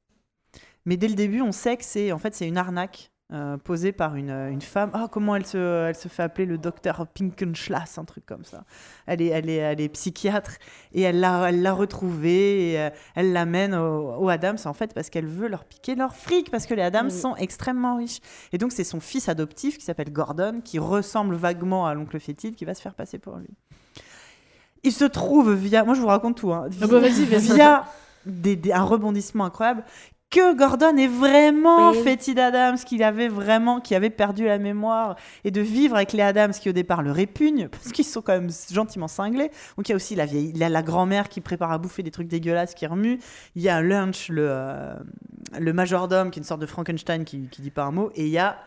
Mais 0.86 0.96
dès 0.96 1.08
le 1.08 1.16
début, 1.16 1.42
on 1.42 1.52
sait 1.52 1.76
que 1.76 1.84
c'est 1.84 2.12
en 2.12 2.18
fait 2.20 2.34
c'est 2.36 2.48
une 2.48 2.58
arnaque 2.58 3.12
euh, 3.34 3.58
posée 3.58 3.92
par 3.92 4.16
une, 4.16 4.30
une 4.30 4.62
femme. 4.62 4.90
Ah, 4.94 5.08
comment 5.12 5.36
elle 5.36 5.46
se, 5.46 5.58
elle 5.90 5.96
se 5.96 6.08
fait 6.08 6.24
appeler 6.24 6.46
le 6.46 6.58
docteur 6.58 7.06
Pinkenschlass, 7.08 7.98
un 7.98 8.06
truc 8.06 8.26
comme 8.26 8.46
ça. 8.46 8.64
Elle 9.06 9.22
est, 9.22 9.28
elle 9.28 9.50
est, 9.50 9.56
elle 9.58 9.82
est 9.82 9.90
psychiatre 9.90 10.52
et 10.94 11.02
elle 11.02 11.20
l'a, 11.20 11.50
elle 11.50 11.62
l'a 11.62 11.74
retrouvé 11.74 12.72
et 12.72 12.80
euh, 12.80 12.90
elle 13.16 13.34
l'amène 13.34 13.76
au, 13.76 14.16
au 14.16 14.30
Adams 14.30 14.58
en 14.64 14.74
fait 14.74 14.94
parce 14.94 15.10
qu'elle 15.10 15.28
veut 15.28 15.50
leur 15.50 15.66
piquer 15.66 15.96
leur 15.96 16.16
fric 16.16 16.50
parce 16.52 16.66
que 16.66 16.74
les 16.74 16.84
Adams 16.84 17.10
Oui. 17.12 17.20
sont 17.20 17.36
extrêmement 17.36 17.98
riches. 17.98 18.20
Et 18.54 18.58
donc 18.58 18.72
c'est 18.72 18.86
son 18.86 19.02
fils 19.02 19.28
adoptif 19.28 19.78
qui 19.78 19.84
s'appelle 19.84 20.14
Gordon 20.14 20.62
qui 20.64 20.80
ressemble 20.80 21.36
vaguement 21.36 21.86
à 21.86 21.94
l'oncle 21.94 22.20
Fétide 22.20 22.56
qui 22.56 22.64
va 22.64 22.74
se 22.76 22.82
faire 22.82 22.94
passer 22.96 23.20
pour 23.20 23.36
lui. 23.36 23.50
Il 24.84 24.94
se 24.94 25.04
trouve 25.06 25.52
via, 25.54 25.84
moi 25.84 25.96
je 25.96 26.02
vous 26.02 26.08
raconte 26.08 26.38
tout, 26.38 26.54
hein, 26.54 26.70
Ah 26.82 26.88
bah 26.88 27.00
vas-y, 27.00 27.26
vas-y. 27.26 27.56
via 27.56 27.86
des- 28.26 28.56
des- 28.56 28.72
un 28.72 28.84
rebondissement 28.84 29.44
incroyable 29.46 29.84
que 30.30 30.56
Gordon 30.58 30.98
est 30.98 31.08
vraiment 31.08 31.92
Oui. 31.92 32.04
fétide 32.04 32.38
Adams, 32.40 32.76
qu'il 32.78 33.02
avait 33.02 33.30
vraiment, 33.30 33.80
qui 33.80 33.96
avait 33.96 34.10
perdu 34.10 34.44
la 34.46 34.58
mémoire 34.58 35.16
et 35.46 35.52
de 35.52 35.62
vivre 35.62 35.96
avec 35.96 36.12
les 36.12 36.22
Adams 36.22 36.52
qui 36.52 36.70
au 36.70 36.74
départ 36.74 37.02
le 37.02 37.12
répugnent 37.12 37.68
parce 37.72 37.92
qu'ils 37.94 38.04
sont 38.06 38.22
quand 38.22 38.34
même 38.34 38.50
gentiment 38.72 39.08
cinglés. 39.08 39.50
Donc 39.78 39.88
il 39.88 39.92
y 39.92 39.94
a 39.94 39.96
aussi 39.96 40.16
la 40.16 40.26
vieille, 40.26 40.52
la, 40.54 40.68
la 40.68 40.84
grand-mère 40.84 41.30
qui 41.30 41.40
prépare 41.40 41.72
à 41.72 41.78
bouffer 41.78 42.04
des 42.04 42.12
trucs 42.12 42.28
dégueulasses 42.28 42.74
qui 42.74 42.86
remuent. 42.88 43.20
Il 43.56 43.62
y 43.62 43.70
a 43.70 43.82
Lunch, 43.82 44.28
le, 44.30 44.46
euh, 44.50 44.94
le 45.58 45.72
majordome 45.72 46.30
qui 46.30 46.40
est 46.40 46.42
une 46.42 46.46
sorte 46.48 46.62
de 46.62 46.66
Frankenstein 46.66 47.24
qui, 47.24 47.48
qui 47.50 47.62
dit 47.62 47.72
pas 47.72 47.84
un 47.84 47.92
mot. 47.92 48.12
Et 48.16 48.24
il 48.26 48.32
y 48.32 48.38
a 48.38 48.58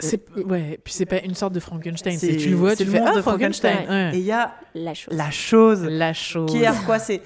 C'est 0.00 0.22
ouais, 0.44 0.78
puis 0.84 0.92
c'est 0.92 1.06
pas 1.06 1.20
une 1.20 1.34
sorte 1.34 1.54
de 1.54 1.60
Frankenstein, 1.60 2.18
C'est- 2.18 2.32
c'est 2.32 2.36
tu 2.36 2.50
le 2.50 2.56
vois, 2.56 2.70
c'est 2.76 2.84
tu 2.84 2.84
le 2.84 2.90
fais 2.90 2.98
monde 3.00 3.08
ah, 3.12 3.16
de 3.16 3.22
Frankenstein. 3.22 3.72
Frankenstein. 3.72 4.14
et 4.14 4.18
il 4.18 4.24
y 4.24 4.32
a 4.32 4.54
La 4.74 4.92
chose. 4.92 5.14
la 5.16 5.30
chose 5.30 5.84
La 5.84 6.12
chose. 6.12 6.50
qui 6.50 6.62
est 6.62 6.84
quoi 6.84 6.98
C'est 6.98 7.22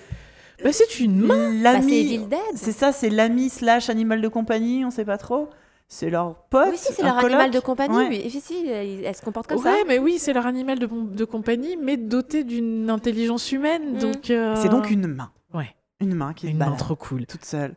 Bah, 0.64 0.72
c'est 0.72 1.00
une 1.00 1.18
main. 1.18 1.50
Bah, 1.50 1.52
c'est 1.54 1.62
l'ami. 1.62 1.98
Evil 2.00 2.26
Dead. 2.26 2.38
c'est 2.54 2.72
ça, 2.72 2.92
c'est 2.92 3.10
l'ami 3.10 3.48
slash 3.50 3.88
animal 3.90 4.20
de 4.20 4.28
compagnie, 4.28 4.84
on 4.84 4.90
sait 4.90 5.04
pas 5.04 5.18
trop. 5.18 5.48
C'est 5.88 6.08
leur 6.08 6.36
pote. 6.44 6.68
Oui, 6.70 6.76
si, 6.78 6.92
c'est 6.94 7.02
leur 7.02 7.18
animal 7.18 7.50
de 7.50 7.60
compagnie. 7.60 7.96
Ouais. 7.96 8.08
oui. 8.08 8.22
Et 8.24 8.30
si, 8.30 8.40
si, 8.40 8.66
elle, 8.66 9.14
se 9.14 9.20
comporte 9.22 9.46
comme 9.46 9.58
Ouais, 9.58 9.64
ça. 9.64 9.84
mais 9.86 9.98
oui, 9.98 10.18
c'est 10.18 10.32
leur 10.32 10.46
animal 10.46 10.78
de, 10.78 10.86
de 10.86 11.24
compagnie, 11.26 11.76
mais 11.76 11.98
doté 11.98 12.44
d'une 12.44 12.88
intelligence 12.88 13.52
humaine. 13.52 13.96
Mm. 13.96 13.98
Donc 13.98 14.30
euh, 14.30 14.56
C'est 14.56 14.70
donc 14.70 14.90
une 14.90 15.06
main. 15.06 15.30
Ouais. 15.52 15.74
Une 16.00 16.14
main 16.14 16.32
qui 16.32 16.46
se 16.46 16.50
une 16.52 16.56
main 16.58 16.72
trop 16.72 16.96
cool. 16.96 17.26
toute 17.26 17.44
seule. 17.44 17.74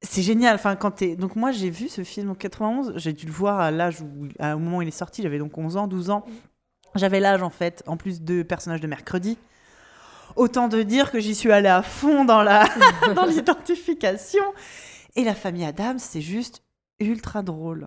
C'est 0.00 0.22
génial. 0.22 0.54
Enfin, 0.54 0.76
quand 0.76 0.92
t'es... 0.92 1.14
Donc 1.16 1.36
moi, 1.36 1.50
j'ai 1.50 1.68
vu 1.70 1.88
ce 1.88 2.04
film 2.04 2.30
en 2.30 2.34
91. 2.34 2.94
J'ai 2.96 3.12
dû 3.12 3.26
le 3.26 3.32
voir 3.32 3.60
à 3.60 3.70
l'âge 3.70 4.00
où, 4.00 4.28
à- 4.38 4.56
au 4.56 4.58
moment 4.58 4.78
où 4.78 4.82
il 4.82 4.88
est 4.88 4.90
sorti. 4.90 5.22
J'avais 5.22 5.38
donc 5.38 5.56
11 5.58 5.76
ans, 5.76 5.86
12 5.86 6.08
ans. 6.10 6.24
J'avais 6.94 7.20
l'âge, 7.20 7.42
en 7.42 7.50
fait, 7.50 7.82
en 7.86 7.96
plus 7.96 8.22
de 8.22 8.42
personnages 8.42 8.80
de 8.80 8.86
mercredi. 8.86 9.36
Autant 10.36 10.68
de 10.68 10.82
dire 10.82 11.10
que 11.10 11.20
j'y 11.20 11.34
suis 11.34 11.52
allée 11.52 11.68
à 11.68 11.82
fond 11.82 12.24
dans 12.24 12.42
la 12.42 12.68
dans 13.14 13.26
l'identification. 13.26 14.44
Et 15.16 15.24
la 15.24 15.34
famille 15.34 15.64
Adams, 15.64 15.98
c'est 15.98 16.20
juste 16.20 16.62
ultra 17.00 17.42
drôle. 17.42 17.86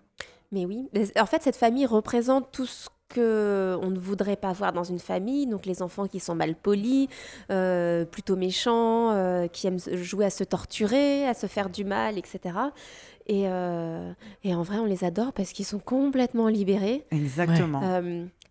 Mais 0.51 0.65
oui. 0.65 0.89
En 1.19 1.25
fait, 1.25 1.43
cette 1.43 1.57
famille 1.57 1.85
représente 1.85 2.51
tout 2.51 2.65
ce 2.65 2.87
que 3.09 3.77
on 3.81 3.89
ne 3.89 3.99
voudrait 3.99 4.35
pas 4.35 4.51
voir 4.53 4.73
dans 4.73 4.83
une 4.83 4.99
famille. 4.99 5.47
Donc 5.47 5.65
les 5.65 5.81
enfants 5.81 6.07
qui 6.07 6.19
sont 6.19 6.35
mal 6.35 6.55
polis, 6.55 7.07
euh, 7.51 8.05
plutôt 8.05 8.35
méchants, 8.35 9.11
euh, 9.11 9.47
qui 9.47 9.67
aiment 9.67 9.79
jouer 9.79 10.25
à 10.25 10.29
se 10.29 10.43
torturer, 10.43 11.27
à 11.27 11.33
se 11.33 11.47
faire 11.47 11.69
du 11.69 11.83
mal, 11.83 12.17
etc. 12.17 12.39
Et, 13.27 13.43
euh, 13.47 14.11
et 14.43 14.55
en 14.55 14.63
vrai, 14.63 14.77
on 14.77 14.85
les 14.85 15.03
adore 15.03 15.33
parce 15.33 15.51
qu'ils 15.51 15.65
sont 15.65 15.79
complètement 15.79 16.47
libérés. 16.47 17.05
Exactement. 17.11 17.81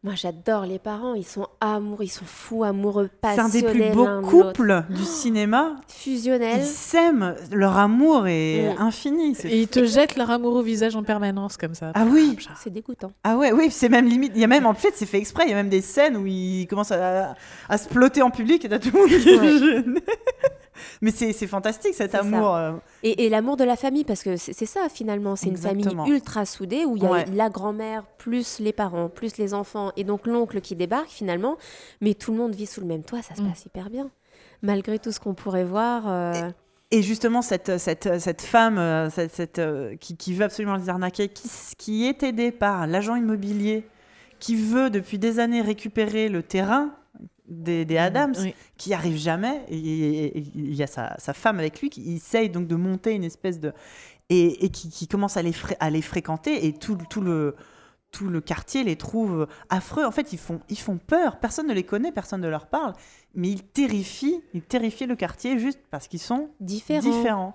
Moi, 0.05 0.15
j'adore 0.15 0.67
les 0.67 0.79
parents. 0.79 1.15
Ils 1.15 1.25
sont 1.27 1.49
amoureux, 1.61 2.05
ils 2.05 2.09
sont 2.09 2.25
fous, 2.25 2.63
amoureux, 2.63 3.11
C'est 3.25 3.41
un 3.41 3.49
des 3.49 3.63
passionnés. 3.63 3.91
plus 3.91 3.97
beaux 3.97 4.21
couples 4.23 4.85
du 4.91 5.03
cinéma. 5.03 5.75
Fusionnels. 5.89 6.61
Ils 6.61 6.65
s'aiment. 6.67 7.35
Leur 7.51 7.77
amour 7.77 8.27
est 8.29 8.75
Mm. 8.79 8.83
infini. 8.83 9.37
Et 9.45 9.63
ils 9.63 9.69
te 9.69 9.85
jettent 9.85 10.17
leur 10.17 10.31
amour 10.31 10.55
au 10.55 10.63
visage 10.63 10.95
en 10.95 11.03
permanence 11.03 11.57
comme 11.57 11.75
ça. 11.75 11.91
Ah 11.95 12.05
oui. 12.09 12.37
C'est 12.63 12.71
dégoûtant. 12.71 13.11
Ah 13.25 13.37
ouais, 13.37 13.51
oui, 13.53 13.71
c'est 13.71 13.89
même 13.89 14.07
limite. 14.07 14.33
Il 14.37 14.41
y 14.41 14.45
a 14.45 14.49
même, 14.49 14.67
en 14.67 14.75
fait, 14.75 14.93
c'est 14.95 15.07
fait 15.07 15.19
exprès. 15.19 15.45
Il 15.47 15.51
y 15.51 15.53
a 15.53 15.57
même 15.57 15.69
des 15.71 15.81
scènes 15.83 16.17
où 16.17 16.25
ils 16.27 16.67
commencent 16.69 16.93
à, 16.93 17.35
à 17.69 17.79
se 17.79 17.89
plotter 17.89 18.23
en 18.23 18.31
public 18.31 18.65
et 18.65 18.69
t'as 18.69 18.79
tout 18.79 18.91
le 18.93 18.99
monde 19.01 19.09
qui 19.09 19.29
est 19.29 19.37
Ouais. 19.39 20.03
Mais 21.03 21.11
c'est 21.11 21.33
fantastique 21.47 21.95
cet 21.95 22.15
amour. 22.15 22.55
euh. 22.55 22.73
Et, 23.03 23.25
et 23.25 23.29
l'amour 23.29 23.57
de 23.57 23.65
la 23.65 23.77
famille, 23.77 24.05
parce 24.05 24.23
que 24.23 24.37
c'est 24.37 24.53
ça 24.67 24.89
finalement, 24.89 25.37
c'est 25.37 25.49
une 25.49 25.57
famille 25.57 25.87
ultra 26.07 26.45
soudée 26.45 26.85
où 26.85 26.97
il 26.97 27.03
y 27.03 27.07
a 27.07 27.11
Ouais. 27.11 27.25
la 27.33 27.49
grand-mère, 27.51 28.05
plus 28.19 28.59
les 28.61 28.73
parents, 28.73 29.09
plus 29.09 29.37
les 29.39 29.55
enfants, 29.55 29.93
et 29.97 30.05
donc 30.05 30.27
l'oncle 30.27 30.61
qui 30.61 30.77
débarque 30.77 31.09
finalement, 31.11 31.57
mais 32.01 32.15
tout 32.15 32.33
le 32.33 32.39
monde 32.39 32.55
vit 32.55 32.67
sous 32.67 32.81
le 32.81 32.87
même 32.87 33.03
toit, 33.03 33.23
ça 33.23 33.35
se 33.35 33.43
Mm. 33.43 33.49
passe 33.49 33.65
hyper 33.67 33.91
bien. 33.91 34.11
Malgré 34.63 34.99
tout 34.99 35.13
ce 35.13 35.21
qu'on 35.21 35.35
pourrait 35.35 35.65
voir. 35.65 36.05
euh, 36.09 36.51
Et 36.91 37.03
justement, 37.03 37.43
cette, 37.43 37.79
cette, 37.79 38.19
cette 38.21 38.43
femme 38.43 38.79
euh, 38.79 39.11
cette, 39.11 39.33
cette, 39.35 39.61
qui, 40.01 40.17
qui 40.17 40.33
veut 40.35 40.45
absolument 40.45 40.77
les 40.77 40.89
arnaquer, 40.89 41.29
qui 41.79 42.07
est 42.07 42.23
aidée 42.23 42.53
par 42.53 42.87
l'agent 42.87 43.17
immobilier 43.17 43.87
qui 44.39 44.55
veut 44.55 44.91
depuis 44.91 45.19
des 45.19 45.39
années 45.41 45.63
récupérer 45.63 46.29
le 46.29 46.43
terrain 46.43 46.91
des, 47.49 47.85
des 47.85 47.97
Adams, 47.99 48.35
Oui. 48.41 48.55
qui 48.77 48.91
n'y 48.91 48.95
arrive 48.95 49.17
jamais. 49.17 49.65
Et, 49.69 50.39
il 50.55 50.75
y 50.75 50.83
a 50.83 50.87
sa, 50.87 51.15
sa 51.19 51.33
femme 51.33 51.59
avec 51.59 51.81
lui 51.81 51.91
qui 51.91 52.15
essaye 52.15 52.51
donc 52.51 52.67
de 52.67 52.77
monter 52.77 53.13
une 53.13 53.25
espèce 53.25 53.61
de. 53.61 53.73
Et, 54.29 54.65
et 54.65 54.71
qui, 54.71 54.89
qui 54.91 55.07
commence 55.07 55.37
à 55.37 55.43
les, 55.43 55.53
fré- 55.53 55.77
à 55.81 55.89
les 55.91 56.03
fréquenter 56.03 56.67
et 56.67 56.73
tout, 56.73 56.97
tout 57.11 57.21
le. 57.21 57.55
Tout 58.13 58.29
le 58.29 58.41
quartier 58.41 58.83
les 58.85 58.97
trouve 58.97 59.47
affreux. 59.69 60.05
En 60.05 60.13
fait, 60.13 60.33
ils 60.33 60.39
font, 60.39 60.61
ils 60.71 60.79
font 60.79 60.97
peur. 60.97 61.39
Personne 61.39 61.67
ne 61.67 61.75
les 61.75 61.83
connaît, 61.83 62.13
personne 62.13 62.41
ne 62.41 62.49
leur 62.49 62.67
parle. 62.69 62.95
Mais 63.35 63.49
ils 63.49 63.63
terrifient, 63.65 64.41
ils 64.55 64.63
terrifient 64.63 65.07
le 65.07 65.17
quartier 65.17 65.59
juste 65.59 65.81
parce 65.91 66.07
qu'ils 66.09 66.21
sont 66.21 66.49
Différent. 66.61 67.01
différents. 67.11 67.55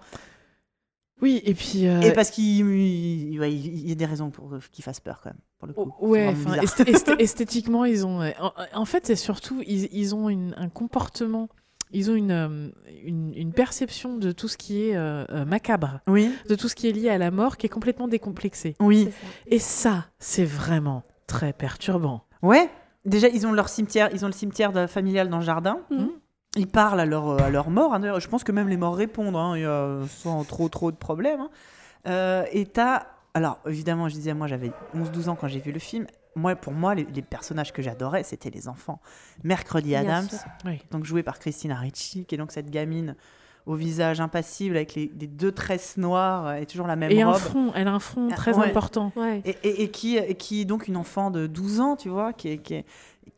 Oui, 1.21 1.41
et 1.45 1.53
puis. 1.53 1.87
euh, 1.87 2.01
Et 2.01 2.11
parce 2.13 2.29
qu'il 2.31 2.43
il- 2.67 3.39
ouais, 3.39 3.51
il 3.51 3.87
y 3.87 3.91
a 3.91 3.95
des 3.95 4.05
raisons 4.05 4.29
pour 4.29 4.53
qu'ils 4.71 4.83
fassent 4.83 4.99
peur, 4.99 5.21
quand 5.23 5.29
même, 5.31 5.39
pour 5.61 5.67
le 5.67 5.73
coup. 5.73 5.93
Oh, 5.99 6.07
Ouais, 6.07 6.33
esth- 6.33 6.85
esth- 6.85 7.15
esthétiquement, 7.19 7.85
ils 7.85 8.05
ont. 8.05 8.21
euh, 8.21 8.31
En, 8.39 8.51
en 8.81 8.85
fait, 8.85 9.05
c'est 9.05 9.15
surtout, 9.15 9.61
ils, 9.67 9.87
ils 9.93 10.15
ont 10.15 10.27
une- 10.29 10.53
un 10.57 10.69
comportement, 10.69 11.47
ils 11.91 12.09
ont 12.09 12.15
une, 12.15 12.31
euh, 12.31 12.69
une, 13.03 13.33
une 13.35 13.53
perception 13.53 14.17
de 14.17 14.31
tout 14.31 14.47
ce 14.47 14.57
qui 14.57 14.83
est 14.89 14.95
euh, 14.95 15.23
euh, 15.29 15.45
macabre, 15.45 15.99
Oui, 16.07 16.33
de 16.49 16.55
tout 16.55 16.67
ce 16.67 16.75
qui 16.75 16.87
est 16.89 16.91
lié 16.93 17.09
à 17.09 17.17
la 17.17 17.31
mort 17.31 17.57
qui 17.57 17.65
est 17.65 17.69
complètement 17.69 18.07
décomplexé. 18.07 18.75
oui. 18.79 19.09
Ça. 19.11 19.27
Et 19.47 19.59
ça, 19.59 20.05
c'est 20.19 20.45
vraiment 20.45 21.03
très 21.27 21.53
perturbant. 21.53 22.23
Ouais. 22.41 22.69
Déjà, 23.05 23.27
ils 23.29 23.45
ont 23.47 23.51
leur 23.51 23.67
cimetière, 23.69 24.09
ils 24.13 24.23
ont 24.25 24.27
le 24.27 24.33
cimetière 24.33 24.71
de- 24.73 24.87
familial 24.87 25.29
dans 25.29 25.37
le 25.39 25.43
jardin. 25.45 25.79
Mhm. 25.89 26.09
Ils 26.57 26.67
parlent 26.67 26.99
à 26.99 27.05
leur, 27.05 27.29
euh, 27.29 27.37
à 27.39 27.49
leur 27.49 27.69
mort. 27.69 27.93
hein. 27.93 28.19
Je 28.19 28.27
pense 28.27 28.43
que 28.43 28.51
même 28.51 28.67
les 28.67 28.75
morts 28.77 28.95
répondent, 28.95 29.35
hein, 29.37 30.05
sans 30.09 30.43
trop 30.43 30.67
trop 30.69 30.91
de 30.91 30.97
problèmes. 30.97 31.39
hein. 31.41 31.49
Euh, 32.07 32.43
et 32.51 32.65
t'as... 32.65 33.03
Alors, 33.33 33.59
évidemment, 33.65 34.09
je 34.09 34.13
disais, 34.15 34.33
moi, 34.33 34.47
j'avais 34.47 34.71
11-12 34.95 35.29
ans 35.29 35.35
quand 35.35 35.47
j'ai 35.47 35.59
vu 35.59 35.71
le 35.71 35.79
film. 35.79 36.05
Moi, 36.35 36.55
pour 36.55 36.73
moi, 36.73 36.95
les, 36.95 37.05
les 37.05 37.21
personnages 37.21 37.71
que 37.73 37.81
j'adorais, 37.81 38.23
c'était 38.23 38.49
les 38.49 38.67
enfants. 38.67 38.99
Mercredi 39.43 39.95
Adams. 39.95 40.27
Oui. 40.65 40.81
donc 40.91 41.05
joué 41.05 41.23
par 41.23 41.39
Christina 41.39 41.75
Ricci, 41.75 42.25
qui 42.25 42.35
est 42.35 42.37
donc 42.37 42.51
cette 42.51 42.69
gamine 42.69 43.15
au 43.67 43.75
visage 43.75 44.19
impassible 44.19 44.75
avec 44.75 44.95
les, 44.95 45.11
les 45.19 45.27
deux 45.27 45.51
tresses 45.51 45.95
noires 45.97 46.55
et 46.55 46.65
toujours 46.65 46.87
la 46.87 46.95
même 46.95 47.11
Et 47.11 47.21
un 47.21 47.29
robe. 47.31 47.39
front, 47.39 47.71
elle 47.75 47.87
a 47.87 47.93
un 47.93 47.99
front 47.99 48.27
Ah, 48.31 48.35
très 48.35 48.57
ouais. 48.57 48.65
important. 48.65 49.11
Ouais. 49.15 49.41
Et, 49.45 49.55
et- 49.63 49.83
et 49.83 49.91
qui, 49.91 50.17
et 50.17 50.33
qui 50.35 50.61
est 50.61 50.65
donc 50.65 50.87
une 50.87 50.97
enfant 50.97 51.29
de 51.31 51.45
12 51.47 51.79
ans, 51.79 51.95
tu 51.95 52.09
vois, 52.09 52.33
qui, 52.33 52.59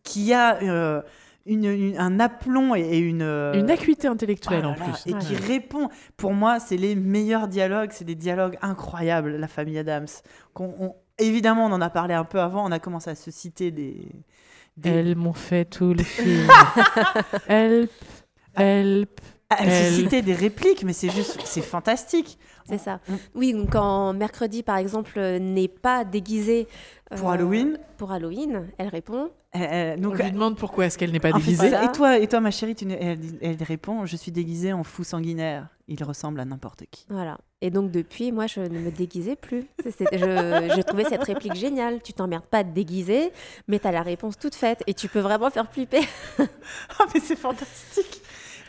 qui 0.04 0.34
a 0.34 0.62
euh, 0.64 1.02
une, 1.46 1.66
une- 1.66 1.98
un 1.98 2.20
aplomb 2.20 2.74
et, 2.76 2.98
une... 2.98 3.22
euh, 3.22 3.54
Une 3.54 3.70
acuité 3.70 4.08
intellectuelle 4.08 4.62
ah 4.64 4.70
en 4.70 4.76
là 4.76 4.78
plus. 5.04 5.12
Et 5.12 5.18
qui 5.18 5.36
répond. 5.36 5.90
Pour 6.18 6.34
moi, 6.34 6.60
c'est 6.60 6.78
les 6.78 6.96
meilleurs 6.96 7.48
dialogues. 7.48 7.90
C'est 7.94 8.06
des 8.06 8.16
dialogues 8.16 8.58
incroyables, 8.62 9.36
la 9.36 9.48
famille 9.48 9.78
Adams. 9.78 10.08
On- 10.58 10.96
évidemment, 11.20 11.66
on 11.66 11.72
en 11.72 11.82
a 11.82 11.90
parlé 11.90 12.14
un 12.14 12.24
peu 12.26 12.40
avant. 12.40 12.66
On 12.68 12.72
a 12.72 12.80
commencé 12.80 13.10
à 13.10 13.16
se 13.16 13.30
citer 13.32 13.72
des. 13.72 14.08
des- 14.78 14.90
Elles 14.90 15.16
m'ont 15.16 15.34
fait 15.34 15.66
tout 15.66 15.94
le 15.94 16.04
film. 16.04 16.48
help, 17.48 17.92
help. 18.56 19.20
À 19.54 19.64
se 19.66 19.70
elle- 19.70 19.94
citer 19.94 20.22
des 20.22 20.34
répliques, 20.34 20.84
mais 20.84 20.94
c'est 20.94 21.10
juste, 21.12 21.40
c'est 21.46 21.62
fantastique. 21.62 22.38
C'est 22.68 22.78
ça. 22.78 23.00
Oui, 23.36 23.52
donc 23.54 23.72
quand 23.72 24.14
mercredi, 24.14 24.64
par 24.64 24.78
exemple, 24.78 25.12
euh, 25.18 25.38
n'est 25.38 25.68
pas 25.68 26.06
déguisé 26.06 26.68
Pour 27.18 27.30
Halloween. 27.30 27.78
Pour 27.98 28.12
Halloween, 28.14 28.68
elle 28.78 28.88
répond. 28.88 29.30
Euh, 29.56 29.60
euh, 29.60 29.96
On 29.98 30.02
donc, 30.02 30.18
lui 30.18 30.32
demande 30.32 30.58
pourquoi 30.58 30.86
est-ce 30.86 30.98
qu'elle 30.98 31.12
n'est 31.12 31.20
pas 31.20 31.30
en 31.30 31.40
fait, 31.40 31.52
déguisée. 31.52 31.68
et 31.68 31.92
toi, 31.92 32.18
et 32.18 32.26
toi, 32.28 32.40
ma 32.40 32.50
chérie, 32.52 32.74
tu, 32.74 32.86
ne- 32.88 32.96
elle, 33.00 33.20
elle 33.42 33.62
répond 33.62 34.06
Je 34.06 34.16
suis 34.16 34.32
déguisée 34.32 34.72
en 34.74 34.84
fou 34.84 35.04
sanguinaire. 35.04 35.68
Il 35.90 36.02
ressemble 36.06 36.40
à 36.40 36.46
n'importe 36.46 36.86
qui. 36.90 37.06
Voilà. 37.10 37.38
Et 37.62 37.70
donc 37.70 37.92
depuis, 37.92 38.32
moi, 38.32 38.48
je 38.48 38.62
ne 38.62 38.80
me 38.80 38.90
déguisais 38.90 39.36
plus. 39.36 39.66
C'est- 39.84 39.92
c'est- 39.92 40.08
je, 40.18 40.74
je 40.76 40.82
trouvais 40.82 41.04
cette 41.04 41.24
réplique 41.26 41.56
géniale. 41.56 42.02
Tu 42.02 42.14
t'emmerdes 42.14 42.46
pas 42.46 42.64
de 42.64 42.72
déguiser, 42.72 43.32
mais 43.68 43.78
tu 43.80 43.88
as 43.88 43.92
la 43.92 44.02
réponse 44.02 44.38
toute 44.40 44.56
faite 44.56 44.82
et 44.88 44.94
tu 44.94 45.10
peux 45.10 45.20
vraiment 45.20 45.50
faire 45.50 45.70
flipper. 45.70 46.02
Ah, 46.40 47.04
mais 47.14 47.20
c'est 47.20 47.36
fantastique. 47.36 48.22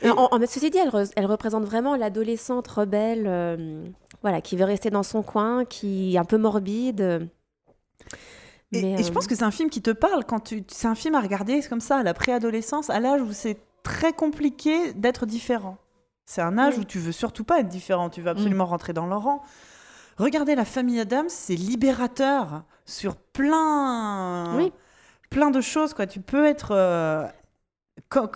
Et- 0.03 0.11
En, 0.11 0.29
en- 0.33 0.41
ceci 0.47 0.71
dit, 0.71 0.79
elle, 0.79 0.89
re- 0.91 1.13
elle 1.17 1.27
représente 1.27 1.65
vraiment 1.65 1.97
l'adolescente 1.97 2.67
rebelle, 2.69 3.25
euh, 3.27 3.85
voilà, 4.23 4.41
qui 4.41 4.57
veut 4.57 4.65
rester 4.65 4.91
dans 4.91 5.03
son 5.03 5.23
coin, 5.23 5.65
qui 5.65 6.15
est 6.15 6.19
un 6.19 6.25
peu 6.25 6.39
morbide. 6.39 7.29
Et, 8.73 8.83
Mais, 8.83 8.93
et 9.01 9.03
je 9.05 9.11
euh, 9.11 9.13
pense 9.13 9.27
que 9.27 9.35
c'est 9.35 9.45
un 9.45 9.51
film 9.51 9.71
qui 9.71 9.83
te 9.83 9.91
parle 9.91 10.25
quand 10.25 10.41
tu. 10.41 10.65
C'est 10.69 10.89
un 10.89 10.95
film 10.95 11.15
à 11.15 11.21
regarder 11.21 11.61
comme 11.63 11.81
ça, 11.81 11.99
à 11.99 12.03
la 12.03 12.13
préadolescence, 12.15 12.91
à 12.91 12.99
l'âge 13.01 13.23
où 13.23 13.33
c'est 13.33 13.59
très 13.83 14.13
compliqué 14.13 14.93
d'être 14.95 15.27
différent. 15.27 15.77
C'est 16.27 16.41
un 16.43 16.57
âge 16.59 16.75
Oui. 16.77 16.81
où 16.83 16.85
tu 16.85 16.99
veux 16.99 17.13
surtout 17.13 17.45
pas 17.45 17.61
être 17.61 17.69
différent, 17.69 18.09
tu 18.11 18.21
veux 18.23 18.31
absolument 18.31 18.65
rentrer 18.65 18.93
dans 18.95 19.07
leur 19.07 19.23
rang. 19.23 19.43
Regardez 20.17 20.55
la 20.55 20.65
famille 20.65 20.99
Adams, 21.01 21.29
c'est 21.29 21.55
libérateur 21.55 22.63
sur 22.87 23.15
plein, 23.17 24.57
Oui. 24.57 24.73
plein 25.31 25.51
de 25.51 25.61
choses. 25.61 25.93
Quoi. 25.93 26.07
Tu 26.07 26.21
peux 26.21 26.47
être 26.47 26.69
euh, 26.73 27.27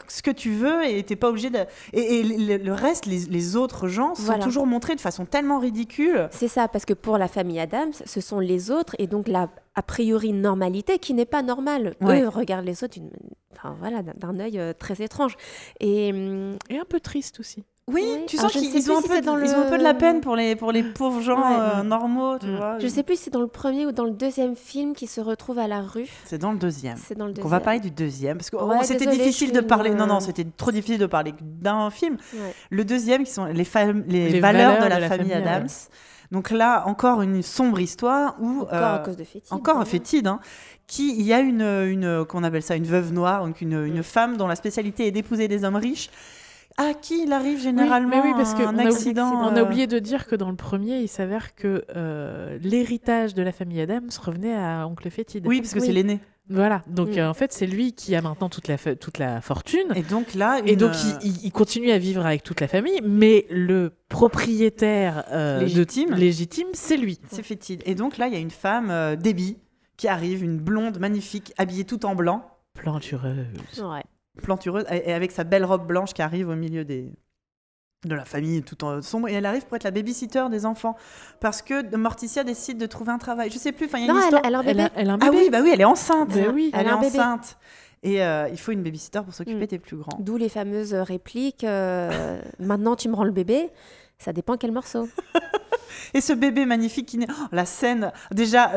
ce 0.09 0.22
que 0.22 0.30
tu 0.30 0.51
veux 0.52 0.85
et 0.86 1.02
t'es 1.05 1.14
pas 1.16 1.28
obligé 1.28 1.51
de. 1.51 1.59
Et, 1.93 2.20
et 2.20 2.22
le, 2.22 2.56
le 2.64 2.72
reste, 2.72 3.06
les, 3.06 3.20
les 3.26 3.56
autres 3.56 3.86
gens 3.89 4.14
sont 4.14 4.22
Voilà. 4.22 4.43
toujours 4.44 4.66
montrés 4.66 4.97
de 4.97 5.01
façon 5.01 5.24
tellement 5.24 5.59
ridicule. 5.60 6.28
C'est 6.32 6.48
ça, 6.48 6.68
parce 6.68 6.85
que 6.85 6.94
pour 6.94 7.16
la 7.18 7.28
famille 7.28 7.60
Adams, 7.60 7.93
ce 8.05 8.20
sont 8.20 8.40
les 8.40 8.70
autres 8.70 8.94
et 8.98 9.06
donc 9.06 9.28
la 9.28 9.48
a 9.74 9.82
priori 9.82 10.32
normalité 10.32 10.98
qui 10.98 11.14
n'est 11.14 11.24
pas 11.26 11.43
normale. 11.43 11.94
Ouais. 12.01 12.22
Eux 12.22 12.28
regardent 12.28 12.66
les 12.66 12.82
autres 12.82 12.94
d'une, 12.98 13.10
enfin 13.52 13.76
voilà, 13.78 14.02
d'un- 14.02 14.40
œil 14.40 14.59
euh, 14.59 14.72
très 14.76 15.01
étrange. 15.02 15.36
Et 15.80 16.10
hum, 16.12 16.56
Et 16.70 16.78
un 16.78 16.85
peu 16.85 16.98
triste 17.01 17.39
aussi. 17.39 17.64
Oui, 17.89 18.02
Oui. 18.05 18.24
tu 18.27 18.36
sens 18.36 18.52
je 18.52 18.59
qu'ils 18.59 18.82
sais 18.82 18.90
ont, 18.90 18.98
un 18.98 19.01
si 19.02 19.09
peu 19.09 19.15
c'est 19.15 19.20
de- 19.23 19.27
dans 19.27 19.39
ils 19.39 19.51
ont 19.51 19.62
un 19.66 19.70
peu 19.70 19.78
de 19.78 19.82
la 19.82 19.94
peine 19.94 20.20
pour 20.20 20.36
les, 20.36 20.55
pour 20.56 20.73
les 20.73 20.82
pauvres 20.82 21.20
gens 21.20 21.39
Ouais. 21.39 21.56
euh, 21.77 21.82
normaux, 21.82 22.39
tu 22.39 22.47
Mm. 22.47 22.56
vois. 22.56 22.78
je 22.78 22.86
sais 22.86 23.02
plus 23.02 23.16
si 23.16 23.24
c'est 23.24 23.31
dans 23.32 23.40
le 23.40 23.47
premier 23.48 23.86
ou 23.86 23.93
dans 23.93 24.05
le 24.05 24.10
deuxième 24.12 24.55
film 24.56 24.94
qui 24.94 25.06
se 25.06 25.20
retrouve 25.20 25.59
à 25.59 25.66
la 25.69 25.81
rue. 25.81 26.06
C'est 26.24 26.39
dans 26.39 26.52
le 26.52 26.59
deuxième. 26.59 26.97
C'est 26.98 27.16
dans 27.16 27.24
le 27.27 27.32
Donc 27.32 27.36
deuxième. 27.43 27.47
on 27.47 27.51
va 27.59 27.60
parler 27.60 27.81
du 27.81 27.90
deuxième 27.90 28.36
parce 28.36 28.51
que 28.51 28.56
oh, 28.56 28.66
Ouais, 28.69 28.85
c'était 28.85 29.06
difficile 29.06 29.52
de 29.52 29.60
parler. 29.60 29.90
Non, 29.94 30.06
non, 30.06 30.20
c'était 30.20 30.47
trop 30.56 30.70
difficile 30.70 30.98
de 30.98 31.06
parler 31.06 31.35
d'un 31.40 31.90
film. 31.90 32.16
Ouais. 32.35 32.55
Le 32.70 32.85
deuxième, 32.85 33.24
qui 33.24 33.31
sont 33.32 33.47
les, 33.47 33.65
fam- 33.65 34.05
les, 34.06 34.28
Les 34.28 34.40
valeurs, 34.40 34.82
de 34.82 34.89
la, 34.89 35.09
famille, 35.09 35.32
Adams. 35.32 35.69
Donc 36.31 36.51
là, 36.51 36.85
encore 36.86 37.23
une 37.23 37.40
sombre 37.43 37.81
histoire 37.81 38.36
où 38.39 38.60
Encore 38.60 38.73
euh, 38.74 38.94
à 38.97 38.98
cause 38.98 39.16
de 39.16 39.24
Fétide. 39.24 39.51
encore 39.51 39.78
un 39.78 39.86
fétide, 39.86 40.27
hein, 40.27 40.40
qui 40.86 41.15
il 41.19 41.23
y 41.23 41.32
a 41.32 41.40
une, 41.40 41.62
une 41.62 42.27
qu'on 42.27 42.44
appelle 42.44 42.62
ça 42.62 42.77
une 42.77 42.85
veuve 42.85 43.15
noire, 43.15 43.47
donc 43.47 43.62
une, 43.62 43.82
une 43.86 44.02
femme 44.02 44.36
dont 44.36 44.47
la 44.47 44.55
spécialité 44.56 45.06
est 45.06 45.10
d'épouser 45.10 45.48
des 45.48 45.65
hommes 45.65 45.77
riches, 45.77 46.10
à 46.78 46.94
qui 46.94 47.24
il 47.24 47.32
arrive 47.32 47.60
généralement 47.60 48.09
mais 48.22 48.22
oui, 48.30 48.32
parce 48.36 48.55
que 48.55 48.62
un 48.62 48.74
on 48.74 48.78
a, 48.78 48.86
accident. 48.86 49.26
oublié, 49.28 49.50
on 49.52 49.56
a 49.56 49.60
euh, 49.60 49.64
oublié 49.66 49.86
de 49.86 49.98
dire 49.98 50.26
que 50.26 50.34
dans 50.36 50.48
le 50.50 50.56
premier, 50.56 50.98
il 51.00 51.09
s'avère 51.09 51.55
que 51.55 51.84
euh, 51.96 52.59
l'héritage 52.62 53.34
de 53.34 53.42
la 53.42 53.52
famille 53.52 53.80
Adams 53.80 54.09
revenait 54.22 54.55
à 54.56 54.86
Oncle 54.86 55.10
Fétide. 55.10 55.46
Oui, 55.46 55.60
parce 55.60 55.74
que 55.74 55.80
Oui. 55.80 55.86
c'est 55.86 55.92
l'aîné. 55.92 56.20
Voilà. 56.50 56.82
Donc 56.86 57.09
Mm. 57.10 57.18
euh, 57.18 57.28
en 57.30 57.34
fait, 57.34 57.52
c'est 57.52 57.66
lui 57.66 57.92
qui 57.92 58.14
a 58.16 58.22
maintenant 58.22 58.48
toute 58.48 58.68
la, 58.68 58.78
fa- 58.78 58.96
toute 58.96 59.18
la 59.18 59.42
fortune. 59.42 59.92
Et 59.96 60.02
donc 60.02 60.32
là, 60.34 60.60
Et 60.64 60.76
donc, 60.76 60.92
il, 61.22 61.28
il- 61.28 61.44
il 61.44 61.52
continue 61.52 61.90
à 61.90 61.98
vivre 61.98 62.24
avec 62.24 62.42
toute 62.42 62.60
la 62.62 62.68
famille, 62.68 63.00
mais 63.05 63.44
le 63.50 63.92
propriétaire 64.09 65.24
euh, 65.32 65.59
de- 65.60 66.14
légitime, 66.14 66.68
c'est 66.72 66.96
lui. 66.96 67.18
C'est 67.30 67.42
fétide. 67.42 67.82
Et 67.84 67.94
donc 67.94 68.16
là, 68.16 68.28
il 68.28 68.32
y 68.32 68.36
a 68.36 68.40
une 68.40 68.50
femme, 68.50 68.88
euh, 68.90 69.14
Debbie, 69.16 69.59
qui 69.98 70.09
arrive, 70.09 70.42
une 70.42 70.59
blonde 70.59 70.98
magnifique, 70.98 71.52
habillée 71.59 71.84
tout 71.84 72.06
en 72.06 72.14
blanc, 72.14 72.46
Plantureuse. 72.74 73.46
Ouais. 73.82 74.05
Plantureuse, 74.43 74.85
et 74.90 75.12
avec 75.12 75.32
sa 75.32 75.44
belle 75.44 75.65
robe 75.65 75.86
blanche 75.86 76.12
qui 76.15 76.23
arrive 76.23 76.48
au 76.48 76.56
milieu 76.56 76.85
des 76.85 77.12
de 78.05 78.15
la 78.15 78.24
famille 78.24 78.62
tout 78.62 78.85
en 78.85 79.02
sombre 79.02 79.28
et 79.28 79.32
elle 79.32 79.44
arrive 79.44 79.66
pour 79.66 79.74
être 79.74 79.82
la 79.82 79.90
babysitter 79.90 80.44
des 80.52 80.65
enfants 80.66 80.94
parce 81.40 81.62
que 81.62 81.97
Morticia 81.97 82.44
décide 82.44 82.78
de 82.78 82.86
trouver 82.86 83.10
un 83.10 83.19
travail 83.19 83.51
je 83.51 83.59
sais 83.59 83.73
plus 83.73 83.86
enfin 83.86 83.98
il 83.98 84.06
y 84.06 84.09
a 84.09 84.12
une 84.12 84.16
Non, 84.16 84.23
histoire 84.23 84.43
elle 84.44 84.55
a 84.55 84.59
un 84.59 84.62
Elle 84.62 84.77
bébé. 84.77 84.82
a, 84.85 84.90
elle 84.94 85.10
a 85.10 85.12
un 85.15 85.19
ah 85.20 85.31
oui 85.32 85.48
bah 85.51 85.59
oui 85.65 85.70
elle 85.74 85.81
est 85.81 85.85
enceinte 85.85 86.28
oui. 86.55 86.70
elle, 86.73 86.82
Elle 86.82 86.86
est 86.86 86.93
enceinte 86.93 87.59
et 88.05 88.23
euh, 88.23 88.48
il 88.52 88.56
faut 88.60 88.70
une 88.70 88.85
babysitter 88.85 89.20
pour 89.24 89.35
s'occuper 89.35 89.65
Mm. 89.65 89.66
des 89.66 89.78
plus 89.81 89.97
grands 89.97 90.16
D'où 90.20 90.36
les 90.36 90.48
fameuses 90.48 90.94
répliques. 90.94 91.65
euh, 91.65 92.40
maintenant, 92.60 92.94
tu 92.94 93.09
me 93.09 93.16
rends 93.16 93.24
le 93.24 93.32
bébé. 93.32 93.69
Ça 94.19 94.32
dépend 94.32 94.56
quel 94.56 94.70
morceau. 94.70 95.09
et 96.15 96.20
ce 96.20 96.32
bébé 96.32 96.66
magnifique 96.66 97.06
qui 97.09 97.19
naît 97.19 97.27
oh, 97.28 97.47
la 97.51 97.65
scène 97.65 98.12
déjà 98.31 98.70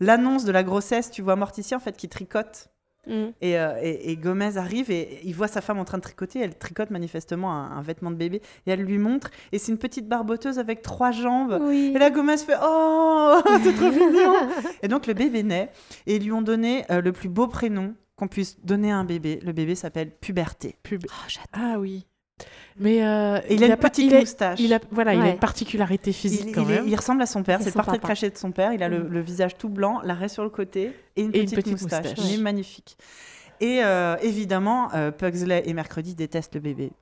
l'annonce 0.00 0.44
de 0.44 0.50
la 0.50 0.64
grossesse 0.64 1.12
tu 1.12 1.22
vois 1.22 1.36
Morticia 1.36 1.76
en 1.76 1.80
fait 1.80 1.96
qui 1.96 2.08
tricote 2.08 2.66
Mm. 3.06 3.28
Et, 3.40 3.58
euh, 3.58 3.78
et- 3.82 4.10
et 4.10 4.16
Gomez 4.16 4.56
arrive 4.56 4.90
et 4.90 5.20
il 5.24 5.34
voit 5.34 5.48
sa 5.48 5.60
femme 5.60 5.78
en 5.78 5.84
train 5.84 5.98
de 5.98 6.02
tricoter. 6.02 6.40
Elle 6.40 6.56
tricote 6.56 6.90
manifestement 6.90 7.52
un, 7.52 7.70
un 7.78 7.82
vêtement 7.82 8.10
de 8.10 8.16
bébé 8.16 8.42
et 8.66 8.70
elle 8.70 8.82
lui 8.82 8.98
montre. 8.98 9.30
Et 9.52 9.58
c'est 9.58 9.72
une 9.72 9.78
petite 9.78 10.06
barboteuse 10.08 10.58
avec 10.58 10.82
trois 10.82 11.10
jambes. 11.10 11.58
Oui. 11.62 11.92
Et 11.94 11.98
là, 11.98 12.10
Gomez 12.10 12.36
fait 12.36 12.56
Oh, 12.62 13.40
c'est 13.64 13.74
trop 13.74 13.90
mignon 13.90 14.34
Et 14.82 14.88
donc, 14.88 15.06
le 15.06 15.14
bébé 15.14 15.42
naît 15.42 15.70
et 16.06 16.16
ils 16.16 16.24
lui 16.24 16.32
ont 16.32 16.42
donné 16.42 16.84
euh, 16.90 17.00
le 17.00 17.12
plus 17.12 17.28
beau 17.28 17.46
prénom 17.46 17.94
qu'on 18.16 18.28
puisse 18.28 18.60
donner 18.64 18.92
à 18.92 18.96
un 18.98 19.04
bébé. 19.04 19.40
Le 19.42 19.52
bébé 19.52 19.74
s'appelle 19.74 20.10
Puberté. 20.10 20.76
Pub- 20.82 21.06
Oh, 21.08 21.24
j'adore. 21.26 21.48
Ah 21.74 21.78
oui. 21.80 22.06
Mais 22.78 23.04
euh, 23.04 23.40
il, 23.50 23.62
a 23.62 23.66
une 23.66 23.76
pas- 23.76 23.90
petite 23.90 24.06
il 24.06 24.14
a- 24.14 24.20
moustache. 24.20 24.60
il 24.60 24.72
a, 24.72 24.78
voilà, 24.90 25.14
il 25.14 25.20
a 25.20 25.30
une 25.30 25.38
particularité 25.38 26.12
physique 26.12 26.44
Il- 26.48 26.52
quand 26.54 26.62
il 26.62 26.70
est- 26.70 26.74
même. 26.76 26.88
il 26.88 26.94
ressemble 26.96 27.20
à 27.22 27.26
son 27.26 27.42
père, 27.42 27.58
C'est 27.60 27.66
le 27.66 27.72
portrait 27.72 27.98
craché 27.98 28.30
de 28.30 28.36
son 28.38 28.52
père. 28.52 28.72
Il 28.72 28.82
a 28.82 28.88
le, 28.88 29.00
Mm. 29.00 29.08
le 29.08 29.20
visage 29.20 29.56
tout 29.58 29.68
blanc, 29.68 30.00
l'arrêt 30.04 30.28
sur 30.28 30.42
le 30.44 30.50
côté 30.50 30.92
et 31.16 31.22
une 31.22 31.30
Et 31.34 31.40
une 31.40 31.50
petite, 31.50 31.72
moustache. 31.72 32.04
moustache. 32.06 32.24
Il 32.30 32.38
est 32.38 32.42
magnifique. 32.42 32.96
Et 33.60 33.84
euh, 33.84 34.16
évidemment, 34.22 34.88
euh, 34.94 35.10
Pugsley 35.10 35.62
et 35.66 35.72
Mercredi 35.74 36.14
détestent 36.14 36.54
le 36.54 36.60
bébé. 36.60 36.92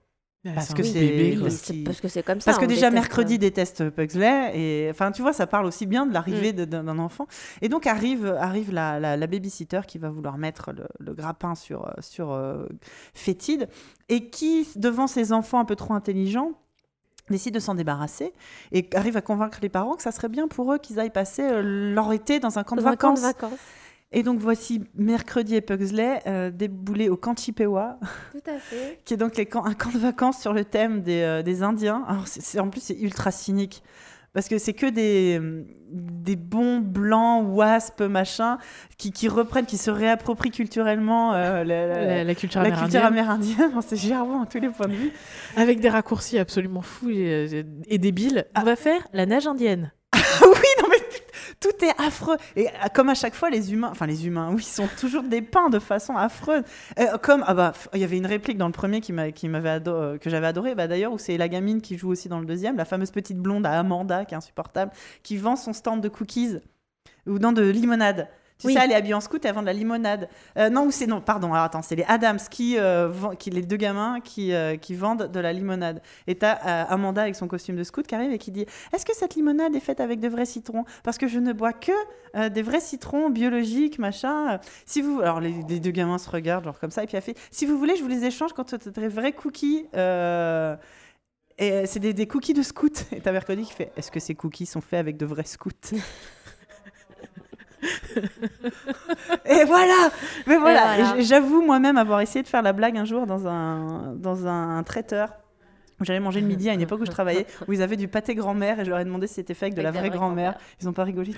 Ah, 0.47 0.51
Parce 0.55 0.73
que 0.73 0.83
bébé, 0.83 1.35
quoi. 1.35 1.43
parce 1.49 1.55
C'est 1.57 1.73
qu'il- 1.75 1.85
parce 1.85 2.01
que 2.01 2.07
c'est 2.09 2.23
comme 2.23 2.41
ça. 2.41 2.45
Parce 2.53 2.59
que 2.59 2.65
on 2.65 2.69
déjà 2.69 2.91
déteste, 2.91 2.95
mercredi 2.95 3.35
euh, 3.35 3.39
déteste 3.39 3.91
Pugsley 3.91 4.53
et 4.57 4.89
enfin 4.91 5.11
tu 5.11 5.21
vois 5.21 5.33
ça 5.33 5.49
parle 5.49 5.67
aussi 5.67 5.85
bien 5.85 6.07
de 6.07 6.11
Mm. 6.11 6.15
l'arrivée 6.15 6.53
de- 6.53 6.65
d'un 6.65 6.85
d'un 6.85 6.99
enfant 7.01 7.27
et 7.61 7.69
donc 7.69 7.89
arrive 7.89 8.25
arrive 8.39 8.73
la, 8.73 9.01
la, 9.01 9.17
la 9.17 9.27
babysitter 9.27 9.81
qui 9.87 9.99
va 9.99 10.11
vouloir 10.11 10.39
mettre 10.39 10.71
le, 10.73 10.87
le 11.01 11.13
grappin 11.13 11.57
sur 11.57 11.87
euh, 11.87 11.91
sur 12.01 12.31
euh, 12.33 12.67
Fétide 13.15 13.69
et 14.09 14.31
qui 14.31 14.69
devant 14.77 15.09
ses 15.09 15.33
enfants 15.33 15.59
un 15.59 15.65
peu 15.65 15.75
trop 15.77 15.95
intelligents 15.95 16.53
décide 17.31 17.55
de 17.55 17.61
s'en 17.61 17.75
débarrasser 17.75 18.33
et 18.73 18.89
arrive 18.95 19.17
à 19.17 19.21
convaincre 19.23 19.59
les 19.61 19.69
parents 19.69 19.97
que 19.97 20.03
ça 20.03 20.13
serait 20.13 20.29
bien 20.31 20.47
pour 20.47 20.73
eux 20.73 20.79
qu'ils 20.79 21.01
aillent 21.01 21.11
passer 21.11 21.47
leur 21.63 22.13
été 22.13 22.39
dans 22.39 22.59
un 22.61 22.63
camp 22.65 22.77
de 22.77 22.81
dans 22.83 22.87
un 22.89 22.97
camp 22.97 23.13
de 23.13 23.19
vacances. 23.21 23.53
Et 24.11 24.23
donc 24.23 24.39
voici 24.39 24.83
mercredi 24.95 25.55
et 25.55 25.61
Pugsley 25.61 26.21
euh, 26.27 26.51
déboulés 26.51 27.11
au 27.11 27.17
camp 27.19 27.37
Chippewa 27.39 27.99
Tout 28.33 28.51
à 28.51 28.59
fait. 28.59 29.01
qui 29.05 29.15
est 29.15 29.19
donc 29.19 29.37
les 29.37 29.45
camps- 29.47 29.67
un 29.67 29.75
camp 29.75 29.91
de 29.93 29.99
vacances 29.99 30.41
sur 30.41 30.55
le 30.55 30.65
thème 30.65 31.03
des, 31.03 31.21
euh, 31.23 31.43
des 31.43 31.63
Indiens. 31.63 32.05
Alors, 32.09 32.25
en 32.59 32.71
plus, 32.71 32.81
c'est 32.81 32.99
ultra 32.99 33.31
cynique. 33.31 33.83
Parce 34.35 34.49
que 34.49 34.59
c'est 34.59 34.75
que 34.75 34.87
des, 34.87 35.39
euh, 35.41 35.65
des 35.91 36.37
bons 36.37 36.79
blancs, 36.79 37.45
wasps, 37.49 38.01
machin, 38.03 38.59
qui, 38.99 39.11
qui 39.11 39.27
reprennent, 39.29 39.67
qui 39.67 39.79
se 39.79 39.91
réapproprient 39.91 40.51
culturellement 40.53 41.35
euh, 41.35 41.65
la, 41.65 41.87
la- 41.87 42.05
La, 42.05 42.25
la 42.25 42.35
culture 42.35 42.61
amérindienne. 43.05 43.73
c'est 43.83 43.97
gervant 44.09 44.43
à 44.43 44.47
tous 44.47 44.59
les 44.61 44.69
points 44.69 44.87
de 44.89 44.93
vue. 44.93 45.13
Avec 45.57 45.81
des 45.81 45.89
raccourcis 45.89 46.39
absolument 46.39 46.83
fous 46.83 47.11
et, 47.11 47.65
et 47.89 47.99
débiles. 47.99 48.47
On 48.57 48.63
va 48.63 48.77
faire 48.77 49.07
la 49.13 49.27
nage 49.27 49.47
indienne. 49.47 49.93
Tout, 51.61 51.85
est 51.85 52.01
affreux. 52.01 52.37
Et 52.57 52.69
euh, 52.69 52.71
comme 52.95 53.09
à 53.09 53.15
chaque 53.15 53.35
fois, 53.35 53.51
les 53.51 53.73
humains, 53.73 53.89
enfin 53.91 54.07
les 54.07 54.27
humains, 54.27 54.51
oui, 54.53 54.63
sont 54.63 54.89
toujours 54.99 55.23
dépeints 55.23 55.71
de 55.71 55.79
façon 55.79 56.17
affreuse. 56.17 56.63
Euh, 56.99 57.19
comme, 57.19 57.45
ah 57.47 57.55
bah, 57.55 57.73
il 57.95 58.01
y 58.01 58.05
avait 58.05 58.17
une 58.17 58.27
réplique 58.27 58.59
dans 58.59 58.67
le 58.67 58.73
premier 58.73 59.01
qui 59.01 59.13
qui 59.35 59.49
m'avait 59.49 59.81
euh, 59.89 60.19
que 60.19 60.31
j'avais 60.31 60.47
adoré, 60.47 60.75
bah, 60.75 60.87
d'ailleurs, 60.87 61.13
où 61.13 61.19
c'est 61.19 61.37
la 61.37 61.49
gamine 61.49 61.81
qui 61.81 61.97
joue 61.99 62.11
aussi 62.11 62.29
dans 62.29 62.41
le 62.41 62.47
deuxième, 62.47 62.77
la 62.77 62.85
fameuse 62.85 63.11
petite 63.11 63.39
blonde 63.39 63.67
à 63.67 63.79
Amanda, 63.79 64.25
qui 64.25 64.35
est 64.35 64.37
insupportable, 64.37 64.93
qui 65.23 65.37
vend 65.37 65.57
son 65.57 65.73
stand 65.73 66.01
de 66.01 66.09
cookies 66.09 66.59
ou 67.27 67.39
non 67.39 67.53
de 67.53 67.63
limonade. 67.63 68.29
Tu 68.61 68.67
Oui. 68.67 68.75
sais, 68.75 68.81
elle 68.83 68.91
est 68.91 68.95
habillée 68.97 69.15
en 69.15 69.21
scout, 69.21 69.45
elle 69.45 69.55
vend 69.55 69.61
de 69.61 69.67
la 69.67 69.73
limonade. 69.73 70.29
Euh, 70.57 70.69
non, 70.69 70.87
ou 70.87 70.91
c'est 70.91 71.07
non, 71.07 71.21
pardon. 71.21 71.53
Alors 71.53 71.65
attends, 71.67 71.81
c'est 71.83 71.95
les 71.95 72.05
Adams 72.09 72.41
qui, 72.51 72.77
euh, 72.77 73.07
vend- 73.09 73.37
qui 73.37 73.51
les 73.51 73.63
deux 73.63 73.77
gamins 73.77 74.19
qui, 74.21 74.53
euh, 74.53 74.77
qui 74.77 74.95
vendent 74.97 75.31
de 75.31 75.39
la 75.41 75.53
limonade. 75.53 76.03
Et 76.27 76.35
t'as 76.35 76.53
Amanda 76.85 77.23
avec 77.23 77.37
son 77.37 77.47
costume 77.47 77.77
de 77.77 77.85
scout 77.85 78.05
qui 78.07 78.15
arrive 78.17 78.33
et 78.33 78.39
qui 78.39 78.51
dit 78.51 78.67
Est-ce 78.93 79.07
que 79.07 79.15
cette 79.15 79.37
limonade 79.37 79.77
est 79.77 79.81
faite 79.81 80.01
avec 80.01 80.19
de 80.19 80.27
vrais 80.29 80.45
citrons? 80.45 80.85
Parce 81.05 81.19
que 81.19 81.29
je 81.29 81.39
ne 81.39 81.53
bois 81.53 81.73
que 81.73 82.49
des 82.49 82.63
vrais 82.63 82.81
citrons 82.81 83.31
biologiques, 83.31 83.99
machin. 84.01 84.59
Si 84.87 85.03
vous, 85.03 85.21
alors 85.21 85.39
les, 85.41 85.55
les 85.69 85.79
deux 85.79 85.93
gamins 85.93 86.19
se 86.19 86.29
regardent 86.29 86.65
genre 86.65 86.81
comme 86.81 86.91
ça 86.91 87.05
et 87.05 87.07
puis 87.07 87.17
elle 87.17 87.23
fait 87.23 87.37
Si 87.53 87.65
vous 87.65 87.79
voulez, 87.79 87.95
je 87.97 88.03
vous 88.03 88.09
les 88.09 88.25
échange 88.25 88.53
contre 88.55 88.77
des 88.77 89.09
vrais 89.09 89.33
cookies. 89.33 89.87
et 91.61 91.87
c'est 91.87 92.01
des, 92.01 92.13
des 92.13 92.27
cookies 92.27 92.55
de 92.55 92.63
scout. 92.63 93.05
Et 93.13 93.21
t'as 93.21 93.33
Mercredi 93.33 93.63
qui 93.65 93.73
fait 93.73 93.93
Est-ce 93.97 94.11
que 94.11 94.21
ces 94.21 94.35
cookies 94.35 94.67
sont 94.67 94.81
faits 94.81 94.99
avec 95.01 95.17
de 95.17 95.27
vrais 95.27 95.45
scouts? 95.45 95.71
Et 99.45 99.65
voilà 99.65 100.11
Mais 100.47 100.57
voilà, 100.57 101.21
J'avoue 101.21 101.63
moi-même 101.63 101.97
avoir 101.97 102.21
essayé 102.21 102.43
de 102.43 102.49
faire 102.49 102.63
la 102.63 102.73
blague 102.73 102.97
un 102.97 103.05
jour 103.05 103.27
dans 103.27 103.47
un, 103.47 104.15
dans 104.15 104.47
un 104.47 104.83
traiteur. 104.83 105.31
où 106.01 106.05
J'allais 106.05 106.21
manger 106.21 106.41
le 106.41 106.47
midi 106.47 106.69
à 106.69 106.75
une 106.75 106.81
époque 106.81 107.01
où 107.01 107.07
je 107.07 107.11
travaillais, 107.11 107.47
où 107.67 107.73
ils 107.73 107.83
avaient 107.83 107.97
du 107.97 108.09
pâté 108.09 108.35
grand-mère 108.35 108.81
et 108.81 108.85
je 108.85 108.91
leur 108.91 108.99
ai 108.99 109.05
demandé 109.05 109.27
si 109.27 109.35
c'était 109.35 109.55
fait 109.55 109.67
avec 109.67 109.75
de 109.75 109.83
la 109.83 109.91
vraie 109.91 110.01
vraie 110.01 110.11
grand-mère. 110.11 110.55
Ils 110.81 110.87
n'ont 110.87 110.93
pas 110.93 111.05
rigolé. 111.05 111.35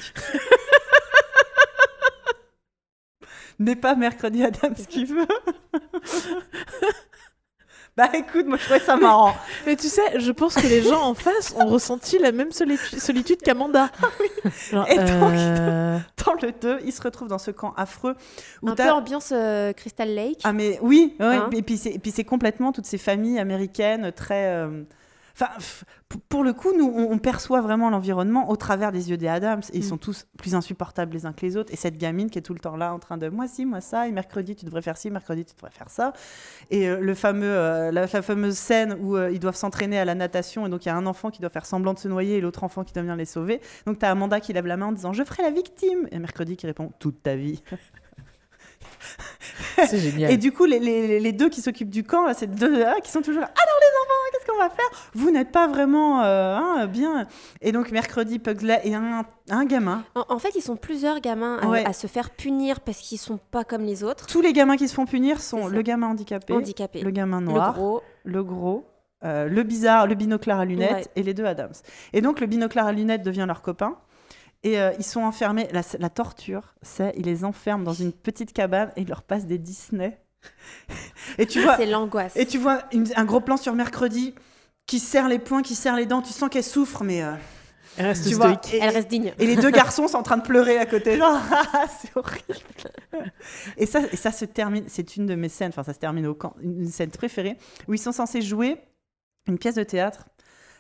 N'est 3.59 3.77
pas 3.77 3.95
mercredi 3.95 4.43
Adam 4.45 4.71
ce 4.77 4.87
qu'il 4.87 5.07
veut. 5.07 5.27
bah 7.97 8.09
écoute, 8.15 8.47
moi 8.47 8.57
je 8.57 8.65
trouvais 8.65 8.81
ça 8.81 8.97
marrant. 8.97 9.35
Mais 9.67 9.77
tu 9.77 9.89
sais, 9.89 10.19
je 10.19 10.31
pense 10.33 10.55
que 10.55 10.67
les 10.67 10.83
gens 10.83 11.03
en 11.03 11.15
face 11.15 11.55
ont 11.57 11.67
ressenti 11.67 12.19
la 12.19 12.33
même 12.33 12.49
solitu- 12.51 12.99
solitude 12.99 13.43
qu'Amanda. 13.43 13.91
Genre, 14.71 14.89
Et 14.91 14.97
donc, 14.97 15.33
euh, 15.35 15.99
Dans 16.25 16.33
le 16.41 16.53
2, 16.53 16.79
ils 16.85 16.93
se 16.93 17.03
retrouvent 17.03 17.29
dans 17.29 17.39
ce 17.39 17.51
camp 17.51 17.75
affreux 17.77 18.15
où 18.63 18.69
Un 18.71 18.75
t'as- 18.75 18.85
peu 18.87 18.91
ambiance 18.93 19.33
euh, 19.33 19.73
Crystal 19.73 20.09
Lake. 20.09 20.41
Ah 20.45 20.53
mais 20.53 20.79
oui, 20.83 21.15
ouais, 21.21 21.27
Hein 21.27 21.51
et 21.53 21.63
puis 21.63 21.77
c'est 21.77 21.91
et 21.91 21.99
puis 21.99 22.11
c'est 22.11 22.25
complètement 22.25 22.73
toutes 22.73 22.87
ces 22.87 22.99
familles 22.99 23.39
américaines 23.39 24.13
très 24.13 24.47
euh, 24.47 24.83
Enfin, 25.41 25.53
pour 26.29 26.45
le 26.45 26.53
coup, 26.53 26.77
nous, 26.77 26.85
on, 26.85 27.19
perçoit 27.19 27.61
vraiment 27.61 27.89
l'environnement 27.89 28.51
au 28.51 28.57
travers 28.57 28.93
des 28.93 29.11
yeux 29.11 29.17
des 29.17 29.29
Adams. 29.29 29.63
Et 29.73 29.79
ils 29.79 29.85
Mm. 29.85 29.89
sont 29.89 29.97
tous 29.97 30.27
plus 30.37 30.55
insupportables 30.55 31.13
les 31.13 31.25
uns 31.25 31.33
que 31.33 31.47
les 31.47 31.57
autres. 31.57 31.73
Et 31.73 31.77
cette 31.77 31.97
gamine 31.97 32.29
qui 32.29 32.39
est 32.39 32.43
tout 32.43 32.53
le 32.53 32.61
temps 32.61 32.77
là 32.77 32.93
en 32.93 32.99
train 32.99 33.17
de 33.17 33.29
moi 33.29 33.47
ci, 33.49 33.65
moi 33.65 33.81
ça, 33.81 34.07
et 34.09 34.13
mercredi 34.13 34.55
tu 34.57 34.65
devrais 34.65 34.83
faire 34.83 34.97
ci, 34.97 35.11
mercredi 35.11 35.45
tu 35.45 35.55
devrais 35.55 35.71
faire 35.71 35.89
ça. 35.89 36.13
Et 36.71 36.89
euh, 36.89 37.01
le 37.01 37.15
fameux, 37.15 37.47
euh, 37.47 37.91
la, 37.91 38.03
la 38.03 38.23
fameuse 38.23 38.57
scène 38.57 38.97
où 39.01 39.17
euh, 39.17 39.31
ils 39.31 39.39
doivent 39.41 39.57
s'entraîner 39.57 39.99
à 39.99 40.05
la 40.05 40.15
natation. 40.15 40.67
Et 40.67 40.71
donc 40.71 40.85
il 40.85 40.89
y 40.89 40.93
a 40.93 40.97
un 40.97 41.07
enfant 41.07 41.31
qui 41.31 41.41
doit 41.41 41.51
faire 41.51 41.67
semblant 41.67 41.95
de 41.95 41.99
se 41.99 42.09
noyer 42.09 42.37
et 42.37 42.41
l'autre 42.41 42.65
enfant 42.65 42.85
qui 42.85 42.93
doit 42.93 43.03
venir 43.03 43.17
les 43.17 43.25
sauver. 43.25 43.61
Donc 43.87 43.99
tu 43.99 44.05
as 44.05 44.11
Amanda 44.11 44.41
qui 44.41 44.53
lève 44.53 44.67
la 44.67 44.77
main 44.77 44.87
en 44.87 44.93
disant 44.93 45.13
Je 45.13 45.25
ferai 45.25 45.43
la 45.43 45.51
victime. 45.51 46.09
Et 46.11 46.19
mercredi 46.19 46.57
qui 46.57 46.67
répond 46.67 46.93
Toute 46.99 47.23
ta 47.23 47.37
vie. 47.37 47.63
C'est 49.87 49.99
génial. 49.99 50.31
Et 50.31 50.37
du 50.37 50.53
coup, 50.53 50.65
les, 50.67 50.79
les- 50.79 51.21
les 51.21 51.33
deux 51.33 51.49
qui 51.49 51.61
s'occupent 51.63 51.91
du 51.91 52.05
camp, 52.05 52.27
là, 52.27 52.35
c'est 52.35 52.47
deux 52.47 52.79
là, 52.81 52.97
qui 53.03 53.11
sont 53.11 53.23
toujours 53.23 53.41
là, 53.41 53.47
alors 53.49 53.79
les 53.81 53.87
enfants, 54.03 54.31
qu'est-ce 54.33 54.47
qu'on 54.51 54.59
va 54.59 54.71
faire? 54.71 55.11
Vous 55.15 55.31
n'êtes 55.31 55.51
pas 55.53 55.67
vraiment 55.69 56.23
euh, 56.23 56.57
hein, 56.57 56.87
bien. 56.87 57.27
Et 57.63 57.73
donc, 57.73 57.91
mercredi, 57.91 58.39
Pugsley 58.39 58.81
et 58.85 58.95
un, 58.95 59.25
un 59.51 59.65
gamin. 59.65 60.05
En, 60.15 60.25
en 60.29 60.39
fait, 60.39 60.51
ils 60.55 60.63
sont 60.63 60.77
plusieurs 60.77 61.21
gamins 61.21 61.59
à, 61.63 61.67
Ouais. 61.69 61.85
à 61.87 61.93
se 61.93 62.07
faire 62.07 62.31
punir 62.31 62.81
parce 62.81 62.99
qu'ils 62.99 63.19
sont 63.19 63.39
pas 63.51 63.65
comme 63.65 63.83
les 63.83 64.05
autres. 64.05 64.27
Tous 64.27 64.41
les 64.43 64.53
gamins 64.53 64.77
qui 64.77 64.89
se 64.89 64.95
font 64.95 65.07
punir 65.07 65.41
sont 65.41 65.69
le 65.69 65.83
gamin 65.83 66.09
handicapé, 66.09 66.55
le 67.03 67.11
gamin 67.11 67.41
noir, 67.41 67.73
Le 67.75 67.79
gros. 67.81 68.03
le 68.25 68.45
gros, 68.45 68.87
euh, 69.25 69.49
le 69.49 69.63
bizarre, 69.63 70.07
le 70.07 70.15
binoclard 70.15 70.61
à 70.61 70.65
lunettes 70.65 70.93
Ouais. 70.93 71.05
et 71.17 71.23
les 71.23 71.35
deux 71.35 71.45
Adams. 71.47 71.73
Et 72.13 72.21
donc, 72.21 72.41
le 72.41 72.47
binoclard 72.47 72.87
à 72.87 72.93
lunettes 72.93 73.23
devient 73.23 73.45
leur 73.47 73.63
copain. 73.63 73.97
Et 74.63 74.79
euh, 74.79 74.93
ils 74.99 75.05
sont 75.05 75.23
enfermés. 75.23 75.69
La, 75.73 75.83
la 75.99 76.11
torture, 76.11 76.75
c'est 76.83 77.15
ils 77.17 77.25
les 77.25 77.45
enferment 77.45 77.83
dans 77.85 77.95
une 77.95 78.13
petite 78.13 78.53
cabane 78.53 78.93
et 78.97 79.03
ils 79.03 79.09
leur 79.09 79.23
passent 79.23 79.47
des 79.47 79.59
Disney. 79.59 80.19
et 81.39 81.47
tu 81.47 81.61
vois, 81.63 81.77
C'est 81.77 81.87
l'angoisse. 81.87 82.37
Et 82.37 82.47
tu 82.47 82.59
vois 82.59 82.83
une- 82.93 83.07
un 83.17 83.25
gros 83.25 83.41
plan 83.41 83.57
sur 83.57 83.75
mercredi 83.75 84.35
qui 84.87 84.99
serre 84.99 85.29
les 85.29 85.39
poings, 85.39 85.63
qui 85.63 85.75
serre 85.75 85.97
les 85.97 86.07
dents. 86.07 86.21
Tu 86.23 86.33
sens 86.33 86.49
qu'elle 86.51 86.65
souffre, 86.65 87.05
mais 87.05 87.23
euh, 87.23 87.33
Elle 87.97 88.07
reste 88.07 88.29
tu 88.29 88.35
vois. 88.35 88.61
Et, 88.73 88.79
Elle 88.79 88.91
reste 88.95 89.09
digne. 89.09 89.33
et 89.39 89.47
les 89.47 89.57
deux 89.57 89.71
garçons 89.71 90.09
sont 90.09 90.19
en 90.19 90.23
train 90.23 90.37
de 90.37 90.43
pleurer 90.43 90.79
à 90.79 90.87
côté. 90.87 91.17
Genre, 91.17 91.39
Ah, 91.73 91.87
c'est 92.01 92.15
horrible. 92.17 92.45
Et 93.77 93.87
ça, 93.87 94.01
et 94.13 94.17
ça 94.17 94.33
se 94.33 94.45
termine. 94.45 94.85
C'est 94.89 95.17
une 95.17 95.27
de 95.27 95.35
mes 95.35 95.49
scènes. 95.49 95.71
Enfin, 95.71 95.85
ça 95.85 95.95
se 95.95 95.99
termine 95.99 96.27
au 96.27 96.35
camp. 96.35 96.55
Une 96.63 96.87
scène 96.91 97.11
préférée 97.11 97.57
où 97.89 97.95
ils 97.95 97.99
sont 97.99 98.13
censés 98.13 98.43
jouer 98.43 98.77
une 99.47 99.59
pièce 99.59 99.75
de 99.77 99.85
théâtre 99.85 100.27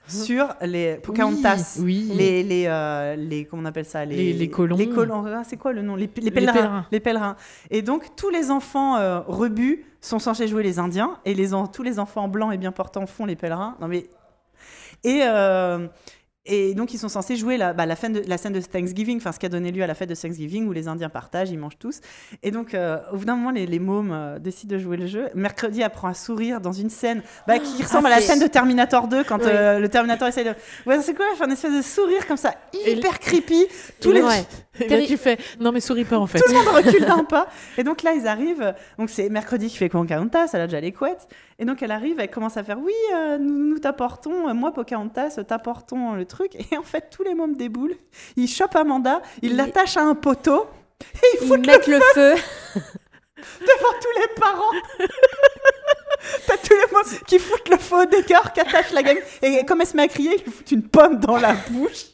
sur 0.06 0.48
les 0.62 0.96
Pocahontas. 0.96 1.78
Oui. 1.80 2.10
Les, 2.14 2.42
les, 2.42 2.64
euh, 2.66 3.14
les, 3.16 3.44
comment 3.44 3.62
on 3.62 3.66
appelle 3.66 3.84
ça 3.84 4.04
Les- 4.04 4.32
les 4.32 4.48
colons. 4.50 4.76
Les 4.76 4.88
colons, 4.88 5.24
ah, 5.26 5.42
c'est 5.44 5.56
quoi 5.56 5.72
le 5.72 5.82
nom? 5.82 5.94
Les, 5.96 6.08
pèlerins. 6.08 6.52
pèlerins. 6.52 6.86
Les 6.90 7.00
pèlerins. 7.00 7.36
Et 7.70 7.82
donc, 7.82 8.16
tous 8.16 8.30
les 8.30 8.50
enfants 8.50 8.96
euh, 8.96 9.20
rebus 9.20 9.84
sont 10.00 10.18
censés 10.18 10.48
jouer 10.48 10.62
les 10.62 10.78
Indiens, 10.78 11.18
et 11.24 11.34
les 11.34 11.50
tous 11.72 11.82
les 11.82 11.98
enfants 11.98 12.26
blancs 12.28 12.52
et 12.54 12.58
bien 12.58 12.72
portants 12.72 13.06
font 13.06 13.26
les 13.26 13.36
pèlerins. 13.36 13.76
Non 13.80 13.88
mais... 13.88 14.06
Et, 15.04 15.20
euh, 15.24 15.86
et 16.52 16.74
donc, 16.74 16.92
ils 16.92 16.98
sont 16.98 17.08
censés 17.08 17.36
jouer 17.36 17.56
la, 17.56 17.72
bah, 17.72 17.86
la, 17.86 17.94
fin 17.94 18.10
de, 18.10 18.22
la 18.26 18.36
scène 18.36 18.52
de 18.52 18.60
Thanksgiving, 18.60 19.18
enfin, 19.18 19.30
ce 19.30 19.38
qui 19.38 19.46
a 19.46 19.48
donné 19.48 19.70
lieu 19.70 19.84
à 19.84 19.86
la 19.86 19.94
fête 19.94 20.08
de 20.08 20.16
Thanksgiving, 20.16 20.66
où 20.66 20.72
les 20.72 20.88
Indiens 20.88 21.08
partagent, 21.08 21.50
ils 21.50 21.58
mangent 21.58 21.78
tous. 21.78 22.00
Et 22.42 22.50
donc, 22.50 22.74
euh, 22.74 22.98
au 23.12 23.18
bout 23.18 23.24
d'un 23.24 23.36
moment, 23.36 23.52
les, 23.52 23.66
les 23.66 23.78
mômes 23.78 24.10
euh, 24.12 24.40
décident 24.40 24.74
de 24.74 24.80
jouer 24.80 24.96
le 24.96 25.06
jeu. 25.06 25.28
Mercredi 25.36 25.84
apprend 25.84 26.08
à 26.08 26.14
sourire 26.14 26.60
dans 26.60 26.72
une 26.72 26.90
scène 26.90 27.22
bah, 27.46 27.60
qui 27.60 27.80
ressemble 27.80 28.08
Ah, 28.10 28.14
à 28.14 28.16
la 28.16 28.20
scène 28.20 28.40
de 28.40 28.48
Terminator 28.48 29.06
2, 29.06 29.22
quand 29.22 29.38
Oui. 29.38 29.46
euh, 29.46 29.78
le 29.78 29.88
Terminator 29.88 30.26
essaie 30.26 30.42
de... 30.42 30.54
Ouais, 30.86 31.00
c'est 31.02 31.14
quoi? 31.14 31.26
Un 31.40 31.50
espèce 31.50 31.72
de 31.76 31.82
sourire 31.82 32.26
comme 32.26 32.36
ça, 32.36 32.52
Et 32.84 32.94
hyper 32.94 33.20
creepy. 33.20 33.66
Tous 34.00 34.10
les... 34.10 34.20
Ouais. 34.20 34.44
Et 34.80 34.88
là, 34.88 35.06
tu 35.06 35.16
fais 35.16 35.38
non 35.58 35.72
mais 35.72 35.80
souris 35.80 36.04
pas 36.04 36.18
en 36.18 36.26
fait. 36.26 36.38
Tout 36.38 36.52
le 36.52 36.54
monde 36.54 36.68
recule 36.68 37.04
d'un 37.04 37.24
pas. 37.24 37.48
Et 37.78 37.84
donc 37.84 38.02
là, 38.02 38.12
ils 38.14 38.26
arrivent. 38.26 38.74
Donc 38.98 39.10
c'est 39.10 39.28
mercredi 39.28 39.68
qui 39.68 39.76
fait 39.76 39.88
Pocahontas, 39.88 40.50
elle 40.52 40.62
a 40.62 40.66
déjà 40.66 40.80
les 40.80 40.92
couettes. 40.92 41.28
Et 41.58 41.64
donc 41.64 41.82
elle 41.82 41.90
arrive, 41.90 42.18
elle 42.20 42.30
commence 42.30 42.56
à 42.56 42.64
faire 42.64 42.78
Oui, 42.78 42.92
euh, 43.14 43.38
nous, 43.38 43.70
nous 43.70 43.78
t'apportons, 43.78 44.48
euh, 44.48 44.54
moi 44.54 44.72
Pocahontas, 44.72 45.42
t'apportons 45.46 46.14
le 46.14 46.24
truc. 46.24 46.56
Et 46.72 46.76
en 46.76 46.82
fait, 46.82 47.10
tous 47.10 47.22
les 47.22 47.34
mômes 47.34 47.54
déboulent. 47.56 47.96
Ils 48.36 48.48
chopent 48.48 48.76
Amanda, 48.76 49.22
ils 49.42 49.56
l'attachent 49.56 49.96
à 49.96 50.02
un 50.02 50.14
poteau 50.14 50.66
et 51.00 51.04
ils 51.34 51.44
Ils 51.44 51.48
foutent 51.48 51.66
mettent 51.66 51.86
le 51.86 52.00
feu. 52.14 52.34
devant 53.60 53.98
tous 54.00 54.20
les 54.20 54.40
parents. 54.40 55.08
T'as 56.46 56.56
tous 56.58 56.74
les 56.74 56.92
mômes 56.92 57.20
qui 57.26 57.38
foutent 57.38 57.68
le 57.68 57.78
feu 57.78 58.02
au 58.02 58.04
décor, 58.04 58.52
qui 58.52 58.60
attachent 58.60 58.92
la 58.92 59.02
gamme. 59.02 59.18
Et 59.42 59.64
comme 59.64 59.80
elle 59.80 59.86
se 59.86 59.96
met 59.96 60.02
à 60.02 60.08
crier, 60.08 60.36
ils 60.38 60.44
lui 60.44 60.50
foutent 60.52 60.70
une 60.72 60.86
pomme 60.88 61.18
dans 61.18 61.38
la 61.38 61.54
bouche. 61.70 62.06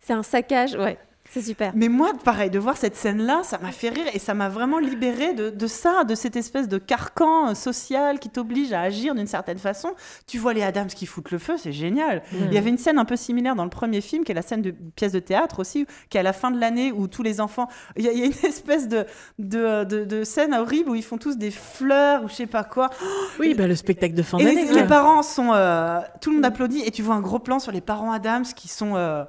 C'est 0.00 0.12
un 0.12 0.22
saccage, 0.22 0.74
ouais. 0.74 0.98
C'est 1.32 1.40
super. 1.40 1.72
Mais 1.74 1.88
moi, 1.88 2.12
pareil, 2.24 2.50
de 2.50 2.58
voir 2.58 2.76
cette 2.76 2.94
scène-là, 2.94 3.40
ça 3.42 3.56
m'a 3.58 3.72
fait 3.72 3.88
rire 3.88 4.04
et 4.12 4.18
ça 4.18 4.34
m'a 4.34 4.50
vraiment 4.50 4.78
libéré 4.78 5.32
de, 5.32 5.48
de 5.48 5.66
ça, 5.66 6.04
de 6.04 6.14
cette 6.14 6.36
espèce 6.36 6.68
de 6.68 6.76
carcan 6.76 7.48
euh, 7.48 7.54
social 7.54 8.18
qui 8.18 8.28
t'oblige 8.28 8.74
à 8.74 8.82
agir 8.82 9.14
d'une 9.14 9.26
certaine 9.26 9.56
façon. 9.56 9.92
Tu 10.26 10.36
vois 10.36 10.52
les 10.52 10.62
Adams 10.62 10.88
qui 10.88 11.06
foutent 11.06 11.30
le 11.30 11.38
feu, 11.38 11.54
c'est 11.56 11.72
génial. 11.72 12.22
Il 12.32 12.52
y 12.52 12.58
avait 12.58 12.68
une 12.68 12.76
scène 12.76 12.98
un 12.98 13.06
peu 13.06 13.16
similaire 13.16 13.54
dans 13.54 13.64
le 13.64 13.70
premier 13.70 14.02
film, 14.02 14.24
qui 14.24 14.32
est 14.32 14.34
la 14.34 14.42
scène 14.42 14.60
de 14.60 14.72
pièce 14.72 15.12
de 15.12 15.20
théâtre 15.20 15.58
aussi, 15.60 15.86
qui 16.10 16.18
est 16.18 16.20
à 16.20 16.22
la 16.22 16.34
fin 16.34 16.50
de 16.50 16.60
l'année 16.60 16.92
où 16.92 17.08
tous 17.08 17.22
les 17.22 17.40
enfants. 17.40 17.66
Il 17.96 18.04
y, 18.04 18.08
a- 18.08 18.12
il 18.12 18.18
y 18.18 18.22
a 18.22 18.26
une 18.26 18.32
espèce 18.44 18.86
de, 18.88 19.06
de, 19.38 19.84
de- 19.84 20.04
de 20.04 20.24
scène 20.24 20.52
horrible 20.52 20.90
où 20.90 20.94
ils 20.94 21.02
font 21.02 21.16
tous 21.16 21.38
des 21.38 21.50
fleurs 21.50 22.24
ou 22.24 22.28
je 22.28 22.34
sais 22.34 22.46
pas 22.46 22.64
quoi. 22.64 22.90
Oui, 23.40 23.54
bah, 23.54 23.66
le 23.66 23.74
spectacle 23.74 24.14
de 24.14 24.22
fin 24.22 24.36
d'année. 24.36 24.66
les, 24.66 24.72
les 24.74 24.84
parents 24.86 25.22
sont. 25.22 25.52
euh, 25.54 25.98
tout 26.20 26.28
le 26.28 26.36
monde 26.36 26.44
applaudit 26.44 26.82
et 26.84 26.90
tu 26.90 27.00
vois 27.02 27.14
un 27.14 27.20
gros 27.22 27.38
plan 27.38 27.58
sur 27.58 27.72
les 27.72 27.80
parents 27.80 28.12
Adams 28.12 28.44
qui 28.54 28.68
sont. 28.68 28.96
euh, 28.96 29.24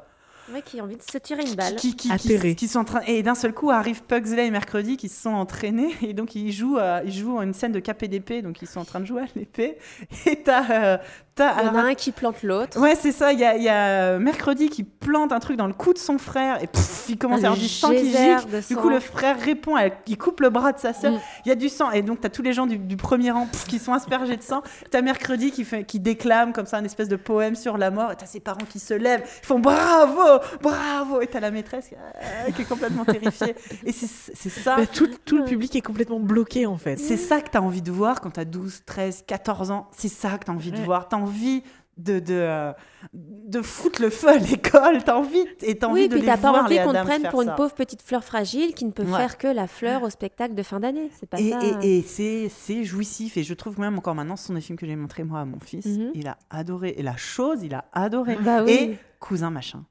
Ouais, 0.51 0.61
qui 0.61 0.79
a 0.79 0.83
envie 0.83 0.97
de 0.97 1.01
se 1.01 1.17
tirer 1.17 1.43
une 1.43 1.55
balle. 1.55 1.75
qui, 1.77 1.95
qui, 1.95 2.09
qui- 2.09 2.13
Atterrés. 2.13 2.55
qui 2.55 2.67
sont 2.67 2.79
en 2.79 2.83
train 2.83 3.01
et 3.07 3.23
d'un 3.23 3.35
seul 3.35 3.53
coup 3.53 3.69
arrive 3.71 4.03
Pugsley 4.03 4.47
et 4.47 4.51
mercredi 4.51 4.97
qui 4.97 5.07
se 5.07 5.21
sont 5.21 5.29
entraînés 5.29 5.93
et 6.01 6.13
donc 6.13 6.35
ils 6.35 6.51
jouent 6.51 6.77
euh, 6.77 7.01
ils 7.05 7.13
jouent 7.13 7.39
une 7.41 7.53
scène 7.53 7.71
de 7.71 7.79
KPDP 7.79 8.41
donc 8.43 8.61
ils 8.61 8.67
sont 8.67 8.81
en 8.81 8.85
train 8.85 8.99
de 8.99 9.05
jouer 9.05 9.21
à 9.21 9.25
l'épée 9.35 9.77
et 10.25 10.43
t'as 10.43 10.69
euh, 10.71 10.97
t'as- 10.97 11.32
Il 11.39 11.65
y 11.65 11.69
en 11.69 11.75
a 11.75 11.81
un 11.81 11.93
qui 11.95 12.11
plante 12.11 12.43
l'autre. 12.43 12.79
ouais 12.79 12.95
c'est 12.95 13.11
ça 13.11 13.33
il 13.33 13.39
y 13.39 13.43
a, 13.43 13.55
il 13.57 13.63
y 13.63 13.69
a 13.69 13.87
euh, 13.87 14.19
mercredi 14.19 14.69
qui 14.69 14.83
plante 14.83 15.31
un 15.31 15.39
truc 15.39 15.57
dans 15.57 15.65
le 15.67 15.73
cou 15.73 15.91
de 15.93 15.97
son 15.97 16.17
frère 16.19 16.61
et 16.61 16.67
pff, 16.67 17.05
il 17.09 17.17
commence 17.17 17.39
à 17.43 17.47
avoir 17.47 17.57
du 17.59 17.67
sang 17.67 17.89
qui 17.89 18.11
gicle 18.11 18.61
du 18.69 18.75
coup 18.75 18.89
le 18.89 18.99
frère 18.99 19.39
répond 19.39 19.75
elle- 19.77 19.93
il 20.05 20.17
coupe 20.17 20.41
le 20.41 20.49
bras 20.51 20.73
de 20.73 20.79
sa 20.79 20.93
sœur 20.93 21.13
Mm. 21.13 21.19
il 21.45 21.49
y 21.49 21.51
a 21.51 21.55
du 21.55 21.69
sang 21.69 21.89
et 21.91 22.01
donc 22.03 22.21
t'as 22.21 22.29
tous 22.29 22.43
les 22.43 22.53
gens 22.53 22.67
du, 22.67 22.77
du 22.77 22.97
premier 22.97 23.31
rang 23.31 23.47
pff, 23.47 23.65
qui 23.65 23.79
sont 23.79 23.93
aspergés 23.93 24.37
de 24.37 24.43
sang 24.43 24.61
t'as 24.91 25.01
mercredi 25.01 25.49
qui 25.51 25.63
fait 25.65 25.83
qui 25.85 25.99
déclame 25.99 26.53
comme 26.53 26.65
ça 26.67 26.77
un 26.77 26.83
espèce 26.83 27.07
de 27.09 27.15
poème 27.15 27.55
sur 27.55 27.77
la 27.79 27.89
mort 27.89 28.11
et 28.11 28.15
t'as 28.15 28.27
ses 28.27 28.39
parents 28.39 28.65
qui 28.69 28.79
se 28.79 28.93
lèvent 28.93 29.23
ils 29.41 29.45
font 29.47 29.59
bravo 29.59 30.39
bravo 30.61 31.21
et 31.21 31.27
t'as 31.27 31.39
la 31.39 31.51
maîtresse 31.51 31.87
qui, 31.89 31.95
euh, 31.95 32.51
qui 32.51 32.61
est 32.61 32.65
complètement 32.65 33.05
terrifiée 33.05 33.55
et 33.85 33.91
c'est 33.91 34.07
c'est 34.35 34.49
ça 34.49 34.75
Bah, 34.77 34.85
tout, 34.85 35.09
tout 35.25 35.37
le 35.37 35.45
public 35.45 35.75
est 35.75 35.81
complètement 35.81 36.19
bloqué 36.19 36.65
en 36.67 36.77
fait. 36.77 36.97
c'est 36.97 37.17
ça 37.17 37.41
que 37.41 37.49
tu 37.49 37.57
as 37.57 37.61
envie 37.61 37.81
de 37.81 37.91
voir 37.91 38.21
quand 38.21 38.31
tu 38.31 38.39
as 38.39 38.45
12, 38.45 38.81
13, 38.85 39.23
14 39.27 39.71
ans. 39.71 39.87
C'est 39.97 40.07
ça 40.09 40.37
que 40.37 40.45
tu 40.45 40.51
as 40.51 40.53
envie 40.53 40.71
de 40.71 40.81
voir. 40.81 41.07
Tu 41.09 41.15
as 41.15 41.19
envie 41.23 41.63
de, 41.97 42.17
de, 42.19 42.33
euh, 42.33 42.73
de 43.13 43.61
foutre 43.61 44.01
le 44.01 44.09
feu 44.09 44.29
à 44.29 44.37
l'école. 44.37 45.03
Tu 45.03 45.09
as 45.11 45.15
envie, 45.17 45.45
et 45.61 45.77
t'as 45.77 45.87
envie 45.87 46.01
Oui, 46.03 46.07
de 46.09 46.13
puis 46.13 46.21
les 46.21 46.27
t'as 46.27 46.37
pas 46.37 46.49
voir, 46.51 46.65
envie 46.65 46.77
les 46.77 46.83
qu'on 46.83 46.91
te 46.91 46.97
Adams, 46.97 47.05
prenne 47.07 47.29
pour 47.29 47.41
une 47.43 47.53
pauvre 47.55 47.73
petite 47.75 48.01
fleur 48.01 48.23
fragile 48.23 48.73
qui 48.73 48.85
ne 48.85 48.91
peut 48.91 49.03
Ouais. 49.03 49.17
faire 49.17 49.37
que 49.37 49.47
la 49.47 49.67
fleur 49.67 50.01
au 50.01 50.09
spectacle 50.09 50.55
de 50.55 50.63
fin 50.63 50.79
d'année. 50.79 51.11
C'est 51.19 51.29
pas 51.29 51.39
Et, 51.39 51.51
ça. 51.51 51.59
et, 51.83 51.99
et 51.99 52.01
c'est, 52.01 52.49
c'est 52.49 52.83
jouissif. 52.83 53.37
Et 53.37 53.43
je 53.43 53.53
trouve 53.53 53.79
même 53.79 53.95
encore 53.97 54.15
maintenant, 54.15 54.35
ce 54.35 54.47
sont 54.47 54.53
des 54.55 54.61
films 54.61 54.77
que 54.79 54.87
j'ai 54.87 54.95
montrés 54.95 55.23
moi 55.23 55.41
à 55.41 55.45
mon 55.45 55.59
fils. 55.59 55.85
Mhm. 55.85 56.11
Il 56.15 56.27
a 56.27 56.37
adoré. 56.49 56.95
Et 56.97 57.03
la 57.03 57.15
chose, 57.15 57.59
il 57.63 57.75
a 57.75 57.85
adoré. 57.93 58.37
Bah 58.41 58.63
oui. 58.63 58.71
Et 58.71 58.97
cousin 59.19 59.51
machin. 59.51 59.83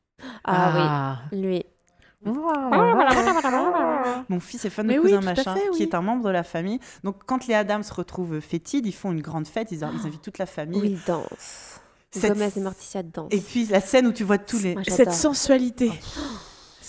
Ah, 0.44 1.18
oui, 1.32 1.40
lui. 1.40 1.64
Mon 4.32 4.40
fils 4.40 4.64
est 4.64 4.70
fan 4.70 4.86
Mais 4.86 4.94
de 4.94 5.00
oui, 5.00 5.10
cousin 5.10 5.20
machin, 5.20 5.54
fait, 5.54 5.60
qui 5.72 5.76
oui. 5.78 5.82
est 5.82 5.94
un 5.94 6.00
membre 6.02 6.24
de 6.24 6.30
la 6.30 6.42
famille. 6.42 6.80
Donc 7.04 7.16
quand 7.26 7.46
les 7.46 7.54
Adams 7.54 7.82
se 7.82 7.92
retrouvent 7.92 8.40
fétides, 8.40 8.86
ils 8.86 8.92
font 8.94 9.12
une 9.12 9.20
grande 9.22 9.46
fête. 9.46 9.68
Ils, 9.70 9.78
ils 9.78 9.84
invitent 10.06 10.22
toute 10.22 10.38
la 10.38 10.46
famille. 10.46 10.80
Où 10.80 10.84
il 10.84 10.98
danse. 11.06 11.80
Cette- 12.10 12.32
Gomez 12.32 12.50
et 12.56 12.60
Morticia 12.60 13.02
dansent. 13.02 13.28
Et 13.30 13.40
puis 13.40 13.66
la 13.66 13.80
scène 13.80 14.06
où 14.06 14.12
tu 14.12 14.24
vois 14.24 14.38
tous 14.38 14.58
les. 14.62 14.74
Moi, 14.74 14.82
Cette 14.88 15.12
sensualité. 15.12 15.90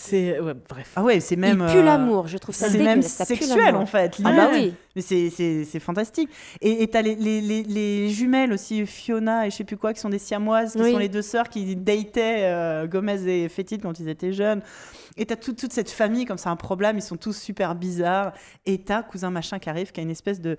C'est. 0.05 0.39
ouais, 0.39 0.53
bref. 0.69 0.91
Ah 0.95 1.03
ouais, 1.03 1.19
c'est 1.19 1.35
même. 1.35 1.63
il 1.67 1.71
pue 1.73 1.79
euh, 1.79 1.83
l'amour, 1.83 2.27
je 2.27 2.37
trouve 2.37 2.53
ça 2.55 2.69
C'est 2.69 2.77
même 2.83 3.01
ça 3.01 3.25
sexuel 3.25 3.75
en 3.75 3.85
fait. 3.85 4.17
Ah 4.23 4.31
bah 4.35 4.49
oui. 4.51 4.73
Mais 4.95 5.01
c'est- 5.01 5.29
c'est 5.29 5.63
c'est 5.65 5.79
fantastique. 5.79 6.29
Et 6.61 6.83
et 6.83 6.87
t'as 6.89 7.01
les, 7.01 7.15
les, 7.15 7.41
les, 7.41 7.63
les 7.63 8.09
jumelles 8.09 8.51
aussi, 8.53 8.85
Fiona 8.85 9.47
et 9.47 9.49
je 9.49 9.55
sais 9.55 9.63
plus 9.63 9.77
quoi, 9.77 9.93
qui 9.93 9.99
sont 9.99 10.09
des 10.09 10.19
siamoises, 10.19 10.73
qui 10.73 10.81
Oui. 10.81 10.91
sont 10.91 10.97
les 10.97 11.09
deux 11.09 11.21
sœurs 11.21 11.49
qui 11.49 11.75
dataient 11.75 12.43
euh, 12.43 12.85
Gomez 12.87 13.25
et 13.27 13.49
Fétide 13.49 13.81
quand 13.81 13.99
ils 13.99 14.09
étaient 14.09 14.33
jeunes. 14.33 14.61
Et 15.17 15.25
t'as 15.25 15.35
tout- 15.35 15.53
toute 15.53 15.73
cette 15.73 15.91
famille, 15.91 16.25
comme 16.25 16.37
c'est 16.37 16.49
un 16.49 16.55
problème, 16.55 16.97
ils 16.97 17.01
sont 17.03 17.17
tous 17.17 17.37
super 17.39 17.75
bizarres. 17.75 18.33
Et 18.65 18.79
t'as 18.83 19.03
cousin 19.03 19.29
machin 19.29 19.59
qui 19.59 19.69
arrive, 19.69 19.91
qui 19.91 19.99
a 19.99 20.03
une 20.03 20.09
espèce 20.11 20.41
de. 20.41 20.57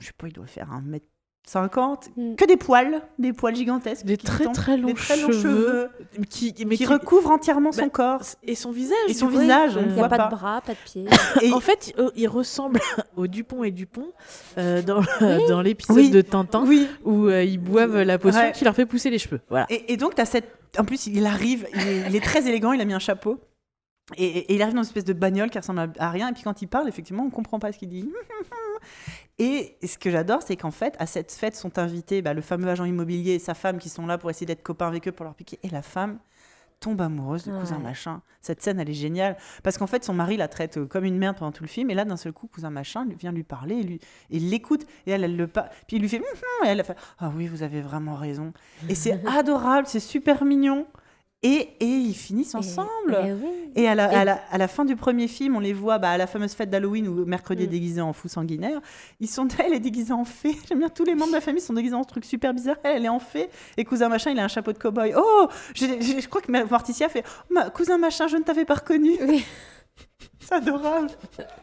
Je 0.00 0.06
sais 0.06 0.12
pas, 0.18 0.26
il 0.26 0.32
doit 0.32 0.46
faire 0.46 0.72
un 0.72 0.80
mètre 0.80 1.06
50, 1.44 2.10
Mm. 2.16 2.36
que 2.36 2.44
des 2.44 2.56
poils, 2.56 3.02
des 3.18 3.32
poils 3.32 3.56
gigantesques. 3.56 4.04
Des 4.06 4.16
très, 4.16 4.44
tombent, 4.44 4.54
très 4.54 4.76
longs 4.76 4.86
des 4.86 4.94
très 4.94 5.16
longs 5.20 5.26
cheveux. 5.32 5.40
cheveux, 5.42 5.90
Qui, 6.30 6.54
mais 6.66 6.76
qui 6.76 6.84
qui- 6.84 6.86
recouvrent 6.86 7.30
entièrement 7.32 7.72
son 7.72 7.82
Bah, 7.82 7.88
corps. 7.90 8.22
Et 8.44 8.54
son 8.54 8.70
visage. 8.70 8.96
Et 9.08 9.14
son 9.14 9.26
visage, 9.26 9.76
on 9.76 9.80
Il 9.80 9.88
ne 9.88 9.92
n'y 9.94 10.00
a 10.00 10.08
pas, 10.08 10.16
pas. 10.16 10.24
de 10.26 10.30
bras, 10.30 10.60
pas 10.60 10.72
de 10.72 10.78
pieds. 10.84 11.04
Et- 11.42 11.52
En 11.52 11.58
fait, 11.60 11.94
euh, 11.98 12.10
il 12.14 12.28
ressemble 12.28 12.80
au 13.16 13.26
Dupont 13.26 13.64
et 13.64 13.72
Dupont 13.72 14.12
euh, 14.56 14.82
dans, 14.82 15.02
dans 15.48 15.62
l'épisode 15.62 15.96
Oui. 15.96 16.10
de 16.10 16.20
Tintin 16.22 16.64
Oui, 16.66 16.86
où 17.04 17.26
euh, 17.26 17.42
ils 17.42 17.58
boivent 17.58 18.00
la 18.02 18.18
potion 18.18 18.40
Ouais. 18.40 18.52
qui 18.52 18.64
leur 18.64 18.74
fait 18.76 18.86
pousser 18.86 19.10
les 19.10 19.18
cheveux. 19.18 19.40
Voilà. 19.50 19.66
Et, 19.68 19.92
et 19.92 19.96
donc, 19.96 20.14
tu 20.14 20.20
as 20.20 20.26
cette. 20.26 20.48
En 20.78 20.84
plus, 20.84 21.06
il 21.08 21.26
arrive, 21.26 21.66
il 21.74 21.80
est, 21.88 22.02
il 22.08 22.16
est 22.16 22.24
très 22.24 22.46
élégant, 22.48 22.72
il 22.72 22.80
a 22.80 22.84
mis 22.84 22.94
un 22.94 22.98
chapeau. 23.00 23.40
Et, 24.16 24.26
et 24.26 24.54
il 24.54 24.62
arrive 24.62 24.74
dans 24.74 24.82
une 24.82 24.86
espèce 24.88 25.04
de 25.04 25.12
bagnole 25.12 25.50
qui 25.50 25.58
ressemble 25.58 25.80
à, 25.80 25.86
à 25.98 26.10
rien. 26.10 26.28
Et 26.28 26.32
puis 26.32 26.42
quand 26.42 26.60
il 26.62 26.66
parle, 26.68 26.88
effectivement, 26.88 27.24
on 27.24 27.30
comprend 27.30 27.58
pas 27.58 27.72
ce 27.72 27.78
qu'il 27.78 27.88
dit. 27.88 28.08
Et 29.42 29.76
ce 29.86 29.98
que 29.98 30.10
j'adore, 30.10 30.42
c'est 30.42 30.56
qu'en 30.56 30.70
fait, 30.70 30.94
à 30.98 31.06
cette 31.06 31.32
fête 31.32 31.56
sont 31.56 31.78
invités 31.78 32.22
bah, 32.22 32.34
le 32.34 32.42
fameux 32.42 32.68
agent 32.68 32.84
immobilier 32.84 33.32
et 33.32 33.38
sa 33.38 33.54
femme 33.54 33.78
qui 33.78 33.88
sont 33.88 34.06
là 34.06 34.16
pour 34.18 34.30
essayer 34.30 34.46
d'être 34.46 34.62
copains 34.62 34.86
avec 34.88 35.08
eux 35.08 35.12
pour 35.12 35.24
leur 35.24 35.34
piquer. 35.34 35.58
Et 35.62 35.68
la 35.68 35.82
femme 35.82 36.18
tombe 36.80 37.00
amoureuse 37.00 37.44
de 37.44 37.52
cousin 37.56 37.76
Ouais. 37.76 37.82
machin. 37.82 38.22
Cette 38.40 38.60
scène, 38.60 38.80
elle 38.80 38.90
est 38.90 38.94
géniale. 38.94 39.36
Parce 39.62 39.78
qu'en 39.78 39.86
fait, 39.86 40.04
son 40.04 40.14
mari 40.14 40.36
la 40.36 40.48
traite 40.48 40.78
euh, 40.78 40.86
comme 40.86 41.04
une 41.04 41.16
merde 41.16 41.36
pendant 41.38 41.52
tout 41.52 41.62
le 41.62 41.68
film. 41.68 41.90
Et 41.90 41.94
là, 41.94 42.04
d'un 42.04 42.16
seul 42.16 42.32
coup, 42.32 42.48
cousin 42.48 42.70
machin 42.70 43.06
vient 43.18 43.30
lui 43.32 43.44
parler 43.44 43.76
et, 43.76 43.82
lui, 43.84 44.00
et 44.30 44.38
l'écoute. 44.40 44.84
Et 45.06 45.12
elle, 45.12 45.22
elle 45.24 45.36
le 45.36 45.46
pa- 45.46 45.70
Puis 45.86 45.96
il 45.96 46.00
lui 46.02 46.08
fait. 46.08 46.18
Hum, 46.18 46.24
hum 46.24 46.66
et 46.66 46.70
elle, 46.70 46.80
elle 46.80 46.84
fait 46.84 46.96
Ah 47.20 47.30
oui, 47.36 47.46
vous 47.46 47.62
avez 47.62 47.80
vraiment 47.82 48.14
raison. 48.16 48.52
Et 48.88 48.94
c'est 48.96 49.24
adorable, 49.28 49.86
c'est 49.86 50.00
super 50.00 50.44
mignon. 50.44 50.86
Et, 51.44 51.70
et 51.80 51.84
ils 51.86 52.14
finissent 52.14 52.54
ensemble. 52.54 53.18
Et, 53.24 53.32
oui. 53.32 53.48
Et 53.74 53.88
à 53.88 53.94
la, 53.96 54.04
à, 54.04 54.22
Et- 54.22 54.24
la, 54.24 54.40
à 54.50 54.58
la 54.58 54.68
fin 54.68 54.84
du 54.84 54.94
premier 54.94 55.26
film, 55.26 55.56
on 55.56 55.60
les 55.60 55.72
voit 55.72 55.98
bah, 55.98 56.10
à 56.10 56.16
la 56.16 56.26
fameuse 56.28 56.52
fête 56.52 56.70
d'Halloween 56.70 57.08
où 57.08 57.24
mercredi 57.24 57.64
est 57.64 57.66
Mm. 57.66 57.70
déguisé 57.70 58.00
en 58.00 58.12
fou 58.12 58.28
sanguinaire. 58.28 58.80
Ils 59.18 59.28
sont, 59.28 59.48
elle 59.64 59.72
est 59.74 59.80
déguisée 59.80 60.12
en 60.12 60.24
fée. 60.24 60.56
J'aime 60.68 60.78
bien 60.78 60.88
tous 60.88 61.04
les 61.04 61.14
membres 61.14 61.30
de 61.32 61.36
la 61.36 61.40
famille 61.40 61.60
sont 61.60 61.72
déguisés 61.72 61.96
en 61.96 62.04
trucs 62.04 62.24
super 62.24 62.54
bizarres. 62.54 62.76
Elle, 62.84 62.98
elle 62.98 63.04
est 63.06 63.08
en 63.08 63.18
fée. 63.18 63.48
Et 63.76 63.84
cousin 63.84 64.08
machin, 64.08 64.30
il 64.30 64.38
a 64.38 64.44
un 64.44 64.48
chapeau 64.48 64.72
de 64.72 64.78
cow-boy. 64.78 65.14
Oh, 65.16 65.48
je 65.74 66.26
crois 66.28 66.40
que 66.42 66.52
Morticia 66.68 67.08
fait 67.08 67.24
oh, 67.26 67.54
ma- 67.54 67.70
cousin 67.70 67.98
machin, 67.98 68.28
je 68.28 68.36
ne 68.36 68.42
t'avais 68.42 68.64
pas 68.64 68.74
reconnu. 68.74 69.12
Oui. 69.28 69.44
C'est 70.40 70.54
adorable. 70.54 71.08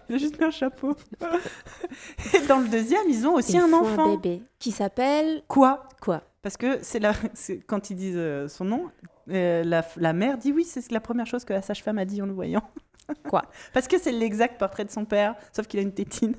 Il 0.07 0.15
a 0.15 0.17
juste 0.17 0.39
mis 0.39 0.45
un 0.45 0.51
chapeau. 0.51 0.95
Et 2.33 2.39
dans 2.47 2.59
le 2.59 2.67
deuxième, 2.67 3.01
ils 3.09 3.27
ont 3.27 3.33
aussi 3.35 3.53
Ils 3.53 3.59
un 3.59 3.73
enfant. 3.73 4.15
bébé 4.15 4.41
qui 4.59 4.71
s'appelle 4.71 5.41
Quoi? 5.47 5.83
Quoi? 6.01 6.21
Parce 6.41 6.57
que 6.57 6.79
c'est 6.81 6.99
la, 6.99 7.13
quand 7.67 7.89
ils 7.89 7.95
disent 7.95 8.13
euh, 8.17 8.47
son 8.47 8.65
nom, 8.65 8.85
euh, 9.29 9.63
la, 9.63 9.85
la 9.97 10.13
mère 10.13 10.37
dit 10.37 10.51
oui, 10.53 10.63
c'est 10.63 10.91
la 10.91 10.99
première 11.01 11.25
chose 11.27 11.43
que 11.45 11.53
la 11.53 11.61
sage-femme 11.61 11.97
a 11.97 12.05
dit 12.05 12.21
en 12.21 12.25
le 12.25 12.33
voyant. 12.33 12.63
Quoi? 13.29 13.43
Parce 13.73 13.87
que 13.87 13.97
c'est 13.99 14.11
l'exact 14.11 14.59
portrait 14.59 14.85
de 14.85 14.91
son 14.91 15.05
père, 15.05 15.35
sauf 15.53 15.67
qu'il 15.67 15.79
a 15.79 15.83
une 15.83 15.93
tétine. 15.93 16.35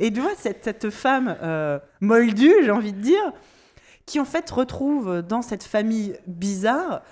Et 0.00 0.12
tu 0.12 0.20
vois, 0.20 0.32
cette, 0.36 0.64
cette 0.64 0.90
femme 0.90 1.36
euh, 1.42 1.78
moldue, 2.00 2.52
j'ai 2.62 2.70
envie 2.70 2.92
de 2.92 3.00
dire, 3.00 3.32
qui 4.06 4.18
en 4.20 4.24
fait 4.24 4.48
retrouve 4.50 5.22
dans 5.22 5.42
cette 5.42 5.62
famille 5.64 6.16
bizarre 6.26 7.02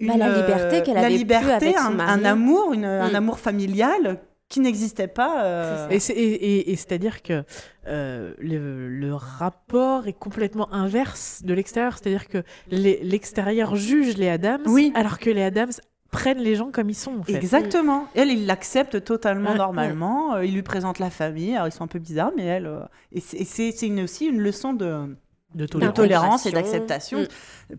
Bah, 0.00 0.14
la 0.16 0.28
liberté 0.40 0.82
qu'elle 0.82 0.96
avait 0.96 1.08
plus 1.08 1.16
liberté, 1.18 1.50
avec 1.66 1.78
son 1.78 1.84
un, 1.86 1.90
mari. 1.90 2.20
un 2.20 2.24
amour, 2.24 2.72
une- 2.72 2.84
un 2.84 3.10
Mm. 3.10 3.16
amour 3.16 3.38
familial 3.38 4.18
qui 4.48 4.60
n'existait 4.60 5.08
pas. 5.08 5.44
euh, 5.44 5.88
Et 5.90 5.98
c'est 6.00 6.14
et- 6.14 6.56
et- 6.58 6.70
et 6.72 6.76
c'est-à-dire 6.76 7.22
que 7.22 7.44
euh, 7.86 8.32
le, 8.38 8.88
le 8.88 9.14
rapport 9.14 10.06
est 10.06 10.12
complètement 10.18 10.72
inverse 10.72 11.42
de 11.44 11.52
l'extérieur. 11.54 11.98
C'est-à-dire 11.98 12.28
que 12.28 12.42
l'extérieur 12.70 13.76
juge 13.76 14.16
les 14.16 14.28
Adams, 14.28 14.62
Oui. 14.66 14.92
alors 14.94 15.18
que 15.18 15.30
les 15.30 15.42
Adams 15.42 15.70
prennent 16.10 16.38
les 16.38 16.54
gens 16.54 16.70
comme 16.70 16.88
ils 16.88 16.94
sont. 16.94 17.18
En 17.18 17.22
fait. 17.22 17.34
Exactement. 17.34 18.06
Elle, 18.14 18.30
il 18.30 18.46
l'accepte 18.46 19.04
totalement 19.04 19.54
normalement. 19.54 20.34
Euh, 20.36 20.44
il 20.46 20.54
lui 20.54 20.62
présente 20.62 20.98
la 20.98 21.10
famille. 21.10 21.54
Alors, 21.54 21.68
ils 21.68 21.72
sont 21.72 21.84
un 21.84 21.88
peu 21.88 21.98
bizarres, 21.98 22.32
mais 22.36 22.44
elle. 22.44 22.70
et 23.12 23.20
c'est- 23.20 24.02
aussi 24.02 24.26
une 24.26 24.40
leçon 24.40 24.72
de, 24.72 25.14
De 25.54 25.64
de 25.64 25.88
tolérance. 25.90 26.44
et 26.44 26.52
d'acceptation. 26.52 27.24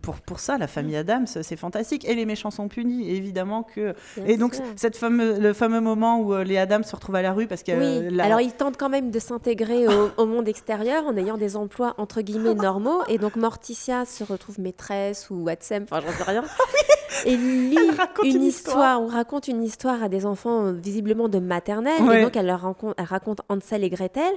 Pour, 0.01 0.15
pour 0.21 0.39
ça, 0.39 0.57
la 0.57 0.65
famille 0.67 0.95
Adams, 0.95 1.27
c'est 1.27 1.55
fantastique. 1.55 2.03
Et 2.03 2.15
les 2.15 2.25
méchants 2.25 2.49
sont 2.49 2.67
punis, 2.67 3.07
évidemment 3.11 3.61
que. 3.61 3.93
Bien 4.17 4.25
et 4.25 4.37
donc, 4.37 4.55
sûr. 4.55 4.63
cette 4.75 4.97
fameux, 4.97 5.37
le 5.39 5.53
fameux 5.53 5.79
moment 5.79 6.19
où 6.19 6.33
euh, 6.33 6.43
les 6.43 6.57
Adams 6.57 6.83
se 6.83 6.95
retrouvent 6.95 7.15
à 7.15 7.21
la 7.21 7.31
rue 7.31 7.45
parce 7.45 7.61
que. 7.61 7.71
Oui, 7.71 8.07
euh, 8.07 8.09
la- 8.11 8.25
alors 8.25 8.41
ils 8.41 8.53
tentent 8.53 8.77
quand 8.77 8.89
même 8.89 9.11
de 9.11 9.19
s'intégrer 9.19 9.87
au, 9.87 10.09
au 10.17 10.25
monde 10.25 10.47
extérieur 10.47 11.05
en 11.05 11.15
ayant 11.15 11.37
des 11.37 11.55
emplois 11.55 11.93
entre 11.99 12.21
guillemets 12.21 12.55
normaux. 12.55 13.01
Et 13.07 13.19
donc 13.19 13.35
Morticia 13.35 14.03
se 14.05 14.23
retrouve 14.23 14.59
maîtresse 14.59 15.29
ou 15.29 15.43
Watsem, 15.43 15.83
enfin 15.83 16.01
j'en 16.05 16.11
sais 16.17 16.23
rien. 16.23 16.43
Et 17.25 17.37
lit 17.37 17.77
Elle 17.79 17.95
raconte 17.95 18.25
une 18.25 18.35
une 18.37 18.43
histoire, 18.43 18.99
on 19.01 19.07
raconte 19.07 19.47
une 19.47 19.61
histoire 19.63 20.01
à 20.03 20.09
des 20.09 20.25
enfants 20.25 20.65
euh, 20.67 20.71
visiblement 20.71 21.29
de 21.29 21.37
maternelle. 21.39 22.01
Ouais. 22.01 22.21
Et 22.21 22.23
donc 22.23 22.35
elle 22.35 22.47
leur 22.47 22.61
raconte, 22.61 22.95
elle 22.97 23.05
raconte 23.05 23.41
Hansel 23.47 23.83
et 23.83 23.89
Gretel. 23.89 24.31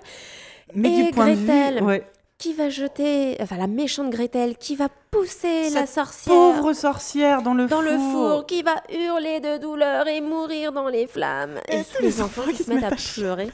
mais 0.75 0.99
et 1.01 1.05
du 1.05 1.11
point 1.13 1.29
de 1.31 1.35
Gretel. 1.37 1.79
vue. 1.81 1.85
ouais. 1.87 2.05
Qui 2.43 2.55
va 2.55 2.71
jeter, 2.71 3.37
enfin 3.41 3.57
la 3.57 3.69
méchante 3.69 4.11
Gretel, 4.11 4.57
qui 4.57 4.75
va 4.75 4.89
pousser 5.13 5.71
la 5.71 5.87
sorcière 5.87 6.35
Pauvre 6.35 6.73
sorcière 6.73 7.41
dans 7.43 7.55
le 7.55 7.69
dans 7.69 7.77
four. 7.77 7.85
le 7.85 7.99
four, 7.99 8.47
qui 8.47 8.63
va 8.65 8.83
hurler 8.93 9.39
de 9.39 9.59
douleur 9.59 10.09
et 10.09 10.21
mourir 10.21 10.73
dans 10.73 10.89
les 10.89 11.07
flammes. 11.07 11.61
Et, 11.69 11.85
tous 11.85 12.03
les 12.03 12.21
enfants 12.21 12.43
qui 12.51 12.65
se 12.65 12.69
mettent 12.69 12.83
à 12.83 12.91
pleurer. 12.91 13.49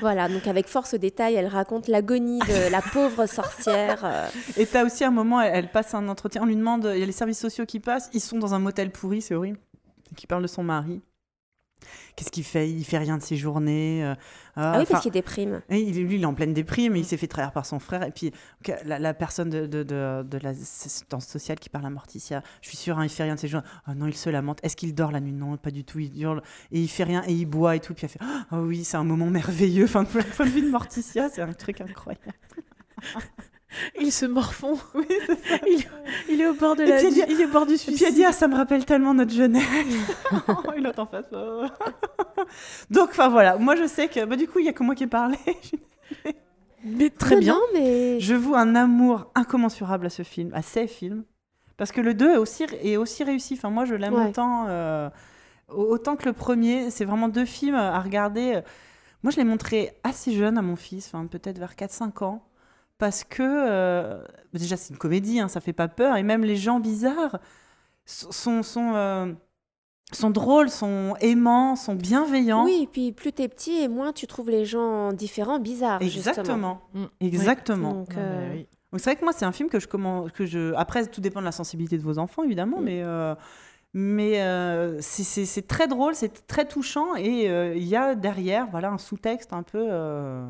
Voilà, 0.00 0.28
donc 0.28 0.48
avec 0.48 0.66
force 0.66 0.94
détail, 0.96 1.36
elle 1.36 1.46
raconte 1.46 1.86
l'agonie 1.86 2.40
de 2.40 2.68
la 2.72 2.82
pauvre 2.92 3.26
sorcière. 3.26 4.00
euh, 4.04 4.26
Et 4.56 4.66
t'as 4.66 4.84
aussi 4.84 5.04
un 5.04 5.12
moment, 5.12 5.40
elle, 5.40 5.54
elle 5.54 5.70
passe 5.70 5.94
un 5.94 6.08
entretien, 6.08 6.42
on 6.42 6.46
lui 6.46 6.56
demande, 6.56 6.90
il 6.92 6.98
y 6.98 7.02
a 7.04 7.06
les 7.06 7.12
services 7.12 7.38
sociaux 7.38 7.64
qui 7.64 7.78
passent, 7.78 8.10
ils 8.12 8.20
sont 8.20 8.40
dans 8.40 8.54
un 8.54 8.58
motel 8.58 8.90
pourri, 8.90 9.22
c'est 9.22 9.36
horrible. 9.36 9.60
qui 10.16 10.26
parle 10.26 10.42
de 10.42 10.48
son 10.48 10.64
mari. 10.64 11.00
Qu'est-ce 12.14 12.30
qu'il 12.30 12.44
fait? 12.44 12.70
Il 12.70 12.84
fait 12.84 12.98
rien 12.98 13.16
de 13.16 13.22
ses 13.22 13.36
journées. 13.36 14.04
euh, 14.04 14.14
Ah 14.56 14.74
oui, 14.76 14.82
enfin, 14.82 14.84
parce 14.92 15.02
qu'il 15.02 15.12
déprime. 15.12 15.62
et 15.70 15.80
il, 15.80 16.04
lui, 16.04 16.16
il 16.16 16.22
est 16.22 16.26
en 16.26 16.34
pleine 16.34 16.52
déprime, 16.52 16.94
il 16.96 17.04
s'est 17.06 17.16
fait 17.16 17.26
trahir 17.26 17.52
par 17.52 17.64
son 17.64 17.78
frère. 17.78 18.02
Et 18.02 18.10
puis, 18.10 18.32
la, 18.84 18.98
la 18.98 19.14
personne 19.14 19.48
de, 19.48 19.66
de, 19.66 19.82
de, 19.82 20.22
de 20.22 20.38
l'assistance 20.42 21.26
sociale 21.26 21.58
qui 21.58 21.68
parle 21.70 21.86
à 21.86 21.90
Morticia, 21.90 22.42
je 22.60 22.68
suis 22.68 22.76
sûre, 22.76 22.98
hein, 22.98 23.04
il 23.04 23.08
fait 23.08 23.22
rien 23.22 23.34
de 23.36 23.40
ses 23.40 23.48
journées. 23.48 23.66
Oh 23.88 23.92
non, 23.94 24.06
il 24.08 24.14
se 24.16 24.28
lamente. 24.28 24.58
Est-ce 24.62 24.76
qu'il 24.76 24.94
dort 24.94 25.10
la 25.10 25.20
nuit? 25.20 25.32
Non, 25.32 25.56
pas 25.56 25.70
du 25.70 25.84
tout. 25.84 25.98
Il 26.00 26.20
hurle 26.20 26.42
et 26.70 26.80
il 26.80 26.88
fait 26.88 27.04
rien 27.04 27.22
et 27.26 27.32
il 27.32 27.46
boit 27.46 27.76
et 27.76 27.80
tout. 27.80 27.94
Puis 27.94 28.04
elle 28.04 28.10
fait 28.10 28.20
Oh 28.52 28.56
oui, 28.58 28.84
c'est 28.84 28.98
un 28.98 29.04
moment 29.04 29.26
merveilleux. 29.30 29.84
Enfin, 29.84 30.04
la 30.14 30.22
point 30.36 30.46
de 30.46 30.50
vue 30.50 30.62
de 30.62 30.70
Morticia, 30.70 31.30
c'est 31.30 31.40
un 31.42 31.52
truc 31.54 31.80
incroyable. 31.80 32.32
Il 34.00 34.12
se 34.12 34.26
morfond. 34.26 34.78
Oui, 34.94 35.06
ça. 35.26 35.34
Il, 35.66 35.84
il 36.28 36.40
est 36.40 36.46
au 36.46 36.54
bord 36.54 36.76
de 36.76 36.82
la. 36.84 36.96
puis 36.98 37.10
dit- 37.10 37.22
il 37.28 37.40
est 37.40 37.46
au 37.46 37.48
bord 37.48 37.66
du 37.66 37.74
Et 37.74 37.76
puis 37.78 37.88
elle 37.90 37.96
suicide. 37.96 38.14
dit 38.14 38.24
Ah, 38.24 38.32
ça 38.32 38.48
me 38.48 38.54
rappelle 38.56 38.84
tellement 38.84 39.14
notre 39.14 39.32
jeunesse. 39.32 39.62
il 40.76 40.86
est 40.86 40.98
en 40.98 41.06
face. 41.06 41.24
oh. 41.32 41.64
Donc, 42.90 43.10
enfin 43.10 43.28
voilà, 43.28 43.56
moi 43.56 43.76
je 43.76 43.86
sais 43.86 44.08
que. 44.08 44.24
Bah, 44.24 44.36
du 44.36 44.46
coup, 44.48 44.58
il 44.58 44.66
y 44.66 44.68
a 44.68 44.72
que 44.72 44.82
moi 44.82 44.94
qui 44.94 45.04
ai 45.04 45.06
parlé. 45.08 45.36
Mais 46.84 47.10
très 47.10 47.36
bien. 47.36 47.54
non, 47.54 47.60
mais 47.74 48.18
Je 48.18 48.34
voue 48.34 48.56
un 48.56 48.74
amour 48.74 49.30
incommensurable 49.36 50.06
à 50.06 50.10
ce 50.10 50.22
film, 50.24 50.52
à 50.52 50.62
ces 50.62 50.88
films. 50.88 51.22
Parce 51.76 51.92
que 51.92 52.00
le 52.00 52.12
2 52.12 52.32
est 52.34 52.36
aussi, 52.38 52.64
est 52.82 52.96
aussi 52.96 53.22
réussi. 53.22 53.54
Enfin, 53.54 53.70
moi, 53.70 53.84
je 53.84 53.94
l'aime 53.94 54.14
Ouais. 54.14 54.28
autant, 54.30 54.66
euh, 54.68 55.08
autant 55.68 56.16
que 56.16 56.24
le 56.24 56.32
premier. 56.32 56.90
C'est 56.90 57.04
vraiment 57.04 57.28
deux 57.28 57.44
films 57.44 57.76
à 57.76 58.00
regarder. 58.00 58.60
Moi, 59.22 59.30
je 59.30 59.36
l'ai 59.36 59.44
montré 59.44 59.92
assez 60.02 60.32
jeune 60.32 60.58
à 60.58 60.62
mon 60.62 60.74
fils, 60.74 61.06
enfin, 61.12 61.24
peut-être 61.26 61.58
vers 61.58 61.76
4-5 61.76 62.24
ans. 62.24 62.42
Parce 62.98 63.24
que, 63.24 63.42
euh, 63.42 64.22
déjà, 64.52 64.76
c'est 64.76 64.90
une 64.92 64.98
comédie, 64.98 65.40
hein, 65.40 65.48
ça 65.48 65.60
fait 65.60 65.72
pas 65.72 65.88
peur. 65.88 66.16
Et 66.16 66.22
même 66.22 66.44
les 66.44 66.56
gens 66.56 66.78
bizarres 66.80 67.38
sont, 68.04 68.62
sont, 68.62 68.92
euh, 68.94 69.32
sont 70.12 70.30
drôles, 70.30 70.70
sont 70.70 71.14
aimants, 71.20 71.74
sont 71.76 71.94
bienveillants. 71.94 72.64
oui, 72.64 72.80
et 72.82 72.86
puis 72.86 73.12
plus 73.12 73.32
t'es 73.32 73.48
petit 73.48 73.78
et 73.82 73.88
moins 73.88 74.12
tu 74.12 74.26
trouves 74.26 74.50
les 74.50 74.64
gens 74.64 75.12
différents, 75.12 75.58
bizarres. 75.58 76.00
justement. 76.02 76.30
Exactement. 76.30 76.80
Mm. 76.94 77.04
Exactement. 77.20 77.92
Donc, 77.92 78.08
mais 78.10 78.16
euh, 78.18 78.50
oui. 78.52 78.66
Donc 78.92 79.00
c'est 79.00 79.10
vrai 79.10 79.16
que 79.16 79.24
moi, 79.24 79.32
c'est 79.32 79.46
un 79.46 79.52
film 79.52 79.68
que 79.70 79.80
je 79.80 79.88
commence, 79.88 80.30
que 80.32 80.44
je. 80.44 80.74
Après, 80.74 81.06
tout 81.06 81.20
dépend 81.22 81.40
de 81.40 81.46
la 81.46 81.52
sensibilité 81.52 81.96
de 81.96 82.02
vos 82.02 82.18
enfants, 82.18 82.42
évidemment, 82.42 82.80
Mm. 82.80 82.84
mais. 82.84 83.02
euh, 83.02 83.34
Mais 83.94 84.40
euh, 84.40 84.98
c'est- 85.02 85.66
très 85.68 85.86
drôle, 85.86 86.14
c'est 86.14 86.46
très 86.46 86.66
touchant 86.66 87.14
et 87.14 87.50
euh, 87.50 87.74
il 87.76 87.84
y 87.84 87.94
a 87.94 88.14
derrière 88.14 88.66
voilà, 88.70 88.90
un 88.90 88.96
sous-texte 88.96 89.52
un 89.52 89.62
peu, 89.62 89.84
euh, 89.86 90.46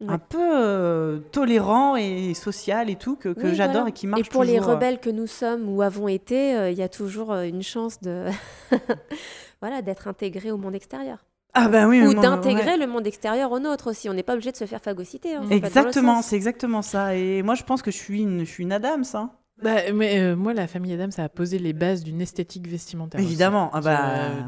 Ouais. 0.00 0.12
un 0.12 0.18
peu 0.18 0.38
euh, 0.40 1.18
tolérant 1.32 1.96
et 1.96 2.32
social 2.34 2.88
et 2.88 2.94
tout 2.94 3.16
que, 3.16 3.30
que 3.30 3.48
Oui, 3.48 3.54
j'adore 3.56 3.74
voilà. 3.82 3.88
et 3.88 3.92
qui 3.92 4.06
marche 4.06 4.20
Et 4.20 4.30
pour 4.30 4.44
les 4.44 4.56
toujours, 4.58 4.70
euh. 4.70 4.74
rebelles 4.76 5.00
que 5.00 5.10
nous 5.10 5.26
sommes 5.26 5.68
ou 5.68 5.82
avons 5.82 6.06
été, 6.06 6.54
euh, 6.56 6.70
il 6.70 6.78
y 6.78 6.82
a 6.82 6.88
toujours 6.88 7.34
une 7.34 7.62
chance 7.64 8.00
de 8.00 8.26
voilà 9.60 9.82
d'être 9.82 10.06
intégré 10.08 10.50
au 10.50 10.56
monde 10.56 10.74
extérieur. 10.74 11.18
Ah 11.54 11.68
bah 11.68 11.88
oui, 11.88 12.00
ou 12.02 12.14
d'intégrer 12.14 12.72
ouais. 12.72 12.76
le 12.76 12.86
monde 12.86 13.06
extérieur 13.06 13.50
au 13.50 13.58
nôtre 13.58 13.90
aussi. 13.90 14.08
On 14.08 14.12
n'est 14.14 14.22
pas 14.22 14.34
obligé 14.34 14.52
de 14.52 14.56
se 14.56 14.66
faire 14.66 14.80
phagocyter. 14.80 15.34
hein. 15.34 15.42
Exactement, 15.50 16.22
c'est 16.22 16.36
exactement 16.36 16.82
ça. 16.82 17.16
Et 17.16 17.42
moi, 17.42 17.54
je 17.56 17.64
pense 17.64 17.82
que 17.82 17.90
je 17.90 17.96
suis 17.96 18.20
une, 18.22 18.40
je 18.40 18.50
suis 18.50 18.62
une 18.64 18.72
Adams. 18.72 19.04
Hein. 19.14 19.30
Bah, 19.62 19.92
mais 19.92 20.20
euh, 20.20 20.36
moi, 20.36 20.54
la 20.54 20.66
famille 20.68 20.92
Adam, 20.92 21.10
ça 21.10 21.24
a 21.24 21.28
posé 21.28 21.58
les 21.58 21.72
bases 21.72 22.04
d'une 22.04 22.20
esthétique 22.20 22.68
vestimentaire. 22.68 23.20
Évidemment, 23.20 23.70
ah 23.72 23.80
bah, 23.80 24.00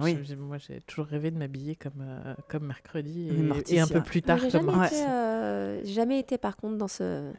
oui. 0.02 0.18
je- 0.22 0.34
moi, 0.36 0.56
j'ai 0.58 0.80
toujours 0.86 1.06
rêvé 1.06 1.30
de 1.32 1.38
m'habiller 1.38 1.74
comme, 1.74 2.00
euh, 2.02 2.34
comme 2.48 2.66
mercredi 2.66 3.28
et, 3.68 3.74
et 3.74 3.80
un 3.80 3.86
peu 3.88 4.02
plus 4.02 4.22
tard 4.22 4.38
j'ai 4.38 4.50
comme 4.50 4.70
jamais, 4.70 4.86
été, 4.86 4.96
euh, 5.08 5.80
jamais 5.84 6.18
été 6.20 6.38
par 6.38 6.56
contre 6.56 6.76
dans 6.76 6.86
ce 6.88 7.30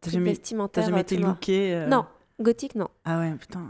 T'as 0.00 0.10
truc 0.10 0.12
jamais, 0.14 0.24
t'as 0.26 0.30
vestimentaire. 0.30 0.84
jamais 0.84 0.98
euh, 0.98 1.00
été 1.00 1.16
looké 1.16 1.74
euh, 1.74 1.86
Non, 1.88 2.04
gothique 2.40 2.74
non. 2.76 2.88
Ah 3.04 3.18
ouais, 3.18 3.32
putain. 3.40 3.60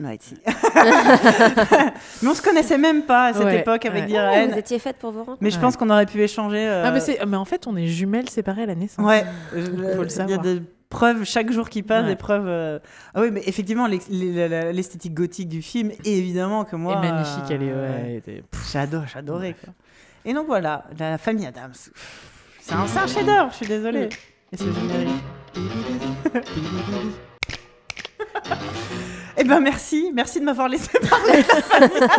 euh, 0.00 0.04
ouais, 0.06 0.16
si. 0.20 0.34
mais 2.22 2.28
on 2.28 2.34
se 2.34 2.42
connaissait 2.42 2.78
même 2.78 3.02
pas 3.02 3.26
à 3.26 3.32
cette 3.34 3.44
Ouais, 3.44 3.60
époque 3.60 3.84
avec 3.84 4.02
ouais. 4.04 4.06
Diren. 4.08 4.50
Vous 4.52 4.58
étiez 4.58 4.78
faite 4.78 4.96
pour 4.96 5.12
vous 5.12 5.24
rendre. 5.24 5.38
Mais 5.40 5.50
je 5.50 5.58
pense 5.60 5.76
qu'on 5.76 5.90
aurait 5.90 6.06
pu 6.06 6.22
échanger. 6.22 6.66
euh, 6.66 6.84
Ah, 6.86 6.90
mais, 6.92 7.00
c'est- 7.00 7.24
mais 7.26 7.36
en 7.36 7.44
fait, 7.44 7.66
on 7.66 7.76
est 7.76 7.86
jumelles 7.88 8.30
séparées 8.30 8.62
à 8.62 8.66
la 8.66 8.74
naissance. 8.74 9.04
Ouais, 9.06 9.24
Faut 9.50 9.58
le 9.58 9.74
il 9.74 9.98
y 9.98 10.02
a 10.02 10.08
savoir. 10.08 10.40
des 10.40 10.62
preuves 10.94 11.24
chaque 11.24 11.50
jour 11.52 11.68
qui 11.68 11.82
passe, 11.82 12.02
Ouais. 12.04 12.10
des 12.10 12.16
preuves. 12.16 12.46
euh, 12.46 12.78
Ah 13.14 13.20
oui, 13.22 13.30
mais 13.32 13.42
effectivement, 13.46 13.86
l'esthétique 13.86 15.14
gothique 15.14 15.48
du 15.48 15.62
film, 15.62 15.90
et 16.04 16.18
évidemment 16.18 16.64
que 16.64 16.76
moi. 16.76 16.94
Et 16.94 17.10
magnifique, 17.10 17.50
elle 17.50 17.62
est. 17.62 17.72
euh, 17.72 18.02
Ouais, 18.04 18.14
était- 18.16 18.42
pff, 18.50 18.72
J'adore, 18.72 19.04
j'adorais. 19.12 19.54
quoi. 19.62 19.72
Et 20.24 20.32
donc 20.32 20.46
voilà, 20.46 20.84
la 20.98 21.18
famille 21.18 21.46
Adams. 21.46 21.72
C'est 22.60 22.74
un, 22.74 22.86
c'est 22.86 22.98
un 22.98 23.06
chef-d'œuvre, 23.06 23.50
je 23.50 23.56
suis 23.56 23.66
désolée. 23.66 24.08
Et 24.52 24.56
ce 24.56 24.64
générique. 24.64 25.22
Eh 29.36 29.44
ben 29.44 29.60
merci, 29.60 30.10
merci 30.14 30.40
de 30.40 30.44
m'avoir 30.44 30.68
laissé 30.68 30.90
parler. 30.98 31.42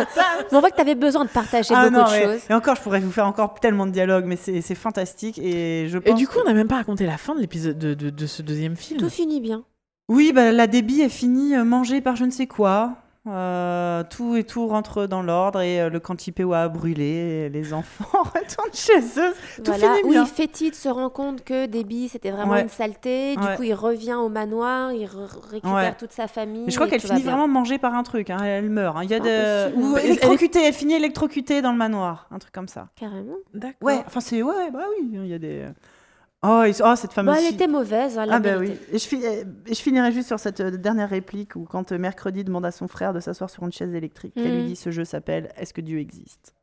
on 0.52 0.60
voit 0.60 0.70
que 0.70 0.76
tu 0.76 0.80
avais 0.82 0.94
besoin 0.94 1.24
de 1.24 1.30
partager 1.30 1.72
Ah 1.74 1.84
beaucoup 1.88 1.96
non, 2.02 2.04
de 2.06 2.10
mais- 2.10 2.22
choses. 2.24 2.40
Et 2.50 2.54
encore, 2.54 2.76
je 2.76 2.82
pourrais 2.82 3.00
vous 3.00 3.10
faire 3.10 3.26
encore 3.26 3.54
tellement 3.54 3.86
de 3.86 3.90
dialogues, 3.92 4.26
mais 4.26 4.36
c'est 4.36 4.74
fantastique. 4.74 5.38
Et 5.38 5.88
je 5.88 5.98
Et 5.98 6.00
pense 6.00 6.18
du 6.18 6.28
coup, 6.28 6.38
on 6.42 6.48
n'a 6.48 6.54
même 6.54 6.68
pas 6.68 6.76
raconté 6.76 7.06
la 7.06 7.16
fin 7.18 7.34
de 7.34 7.40
l'épisode 7.40 7.78
de, 7.78 7.94
de, 7.94 8.10
de 8.10 8.26
ce 8.26 8.42
deuxième 8.42 8.76
film. 8.76 9.00
Tout 9.00 9.08
finit 9.10 9.40
bien. 9.40 9.64
Oui, 10.08 10.32
bah, 10.32 10.52
la 10.52 10.66
débit 10.66 11.00
est 11.00 11.08
finie, 11.08 11.56
euh, 11.56 11.64
mangée 11.64 12.00
par 12.00 12.14
je 12.16 12.24
ne 12.24 12.30
sais 12.30 12.46
quoi. 12.46 12.92
Euh, 13.28 14.04
tout 14.08 14.36
et 14.36 14.44
tout 14.44 14.68
rentre 14.68 15.06
dans 15.06 15.20
l'ordre 15.22 15.60
et 15.60 15.80
euh, 15.80 15.90
le 15.90 15.98
Cantipewa 15.98 16.62
a 16.62 16.68
brûlé. 16.68 17.04
et 17.04 17.48
les 17.48 17.72
enfants 17.74 18.22
retournent 18.22 18.72
chez 18.72 18.98
eux. 19.20 19.34
Tout 19.56 19.62
voilà. 19.66 19.78
finit 19.94 20.00
Oui, 20.04 20.10
bien. 20.10 20.26
Fétide 20.26 20.74
se 20.74 20.88
rend 20.88 21.10
compte 21.10 21.42
que 21.42 21.66
Déby, 21.66 22.08
c'était 22.08 22.30
vraiment 22.30 22.52
Ouais. 22.52 22.62
une 22.62 22.68
saleté. 22.68 23.34
Du 23.36 23.42
Ouais. 23.42 23.56
coup, 23.56 23.62
il 23.64 23.74
revient 23.74 24.14
au 24.14 24.28
manoir, 24.28 24.92
il 24.92 25.06
re- 25.06 25.50
récupère 25.50 25.74
Ouais. 25.74 25.94
toute 25.98 26.12
sa 26.12 26.28
famille. 26.28 26.64
Mais 26.66 26.70
je 26.70 26.76
crois 26.76 26.88
qu'elle 26.88 27.00
finit 27.00 27.22
vraiment 27.22 27.48
mangée 27.48 27.78
par 27.78 27.94
un 27.94 28.02
truc. 28.04 28.30
hein, 28.30 28.38
Elle 28.42 28.70
meurt. 28.70 28.96
hein. 28.96 29.00
Il 29.02 29.10
y 29.10 29.14
a 29.14 29.20
de... 29.20 29.74
Ou 29.76 29.96
est- 29.96 30.04
électrocutée. 30.06 30.62
Elle 30.64 30.72
finit 30.74 30.94
électrocutée 30.94 31.62
dans 31.62 31.72
le 31.72 31.78
manoir. 31.78 32.28
Un 32.30 32.38
truc 32.38 32.52
comme 32.52 32.68
ça. 32.68 32.88
Carrément. 32.94 33.34
D'accord. 33.54 33.76
Ouais, 33.88 33.98
enfin 34.06 34.20
c'est... 34.20 34.42
Ouais, 34.42 34.70
bah 34.72 34.84
oui, 35.00 35.08
il 35.12 35.26
y 35.26 35.34
a 35.34 35.38
des... 35.38 35.64
Oh, 36.42 36.62
oh, 36.84 36.94
cette 36.96 37.12
fameuse... 37.12 37.34
Bah, 37.34 37.40
elle 37.44 37.54
était 37.54 37.66
mauvaise, 37.66 38.18
hein, 38.18 38.26
la 38.26 38.34
Ah 38.34 38.38
bah 38.40 38.58
oui. 38.58 38.72
Et 38.92 38.98
je, 38.98 39.16
et 39.16 39.74
je 39.74 39.80
finirai 39.80 40.12
juste 40.12 40.28
sur 40.28 40.38
cette 40.38 40.60
euh, 40.60 40.70
dernière 40.70 41.08
réplique 41.08 41.56
où 41.56 41.64
quand 41.64 41.92
euh, 41.92 41.98
mercredi 41.98 42.44
demande 42.44 42.66
à 42.66 42.70
son 42.70 42.88
frère 42.88 43.12
de 43.12 43.20
s'asseoir 43.20 43.48
sur 43.50 43.64
une 43.64 43.72
chaise 43.72 43.94
électrique, 43.94 44.34
elle 44.36 44.44
lui 44.54 44.62
Mhm. 44.62 44.66
dit 44.66 44.76
ce 44.76 44.90
jeu 44.90 45.04
s'appelle 45.04 45.50
Est-ce 45.56 45.72
que 45.74 45.80
Dieu 45.80 45.98
existe? 45.98 46.54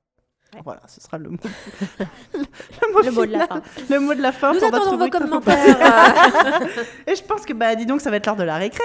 Ouais. 0.53 0.61
Voilà, 0.63 0.81
ce 0.87 1.01
sera 1.01 1.17
le 1.17 1.31
mot. 1.31 1.37
le, 2.33 2.93
mot 2.93 3.01
Le 3.03 3.11
mot 3.11 3.25
de 3.25 3.31
la 3.31 3.47
fin. 3.47 3.61
Le 3.89 3.99
mot 3.99 4.13
de 4.13 4.21
la 4.21 4.31
fin. 4.31 4.53
Nous 4.53 4.63
attendons 4.63 4.97
vos 4.97 5.09
commentaires. 5.09 6.61
Et 7.07 7.15
je 7.15 7.23
pense 7.23 7.43
que 7.43 7.53
bah 7.53 7.73
dis 7.75 7.87
donc 7.87 8.01
ça 8.01 8.11
va 8.11 8.17
être 8.17 8.27
l'heure 8.27 8.35
de 8.35 8.43
la 8.43 8.57
récré. 8.57 8.83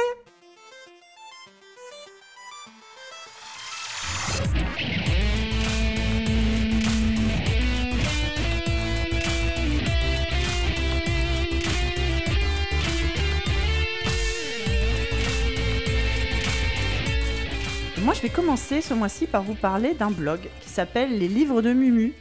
Moi, 18.09 18.15
je 18.15 18.23
vais 18.23 18.31
commencer 18.31 18.81
ce 18.81 18.95
mois-ci 18.95 19.27
par 19.27 19.43
vous 19.43 19.55
parler 19.55 19.93
d'un 19.93 20.11
blog 20.11 20.41
qui 20.63 20.71
s'appelle 20.71 21.19
Les 21.19 21.29
Livres 21.29 21.61
de 21.61 21.75
Mumu, 21.75 22.15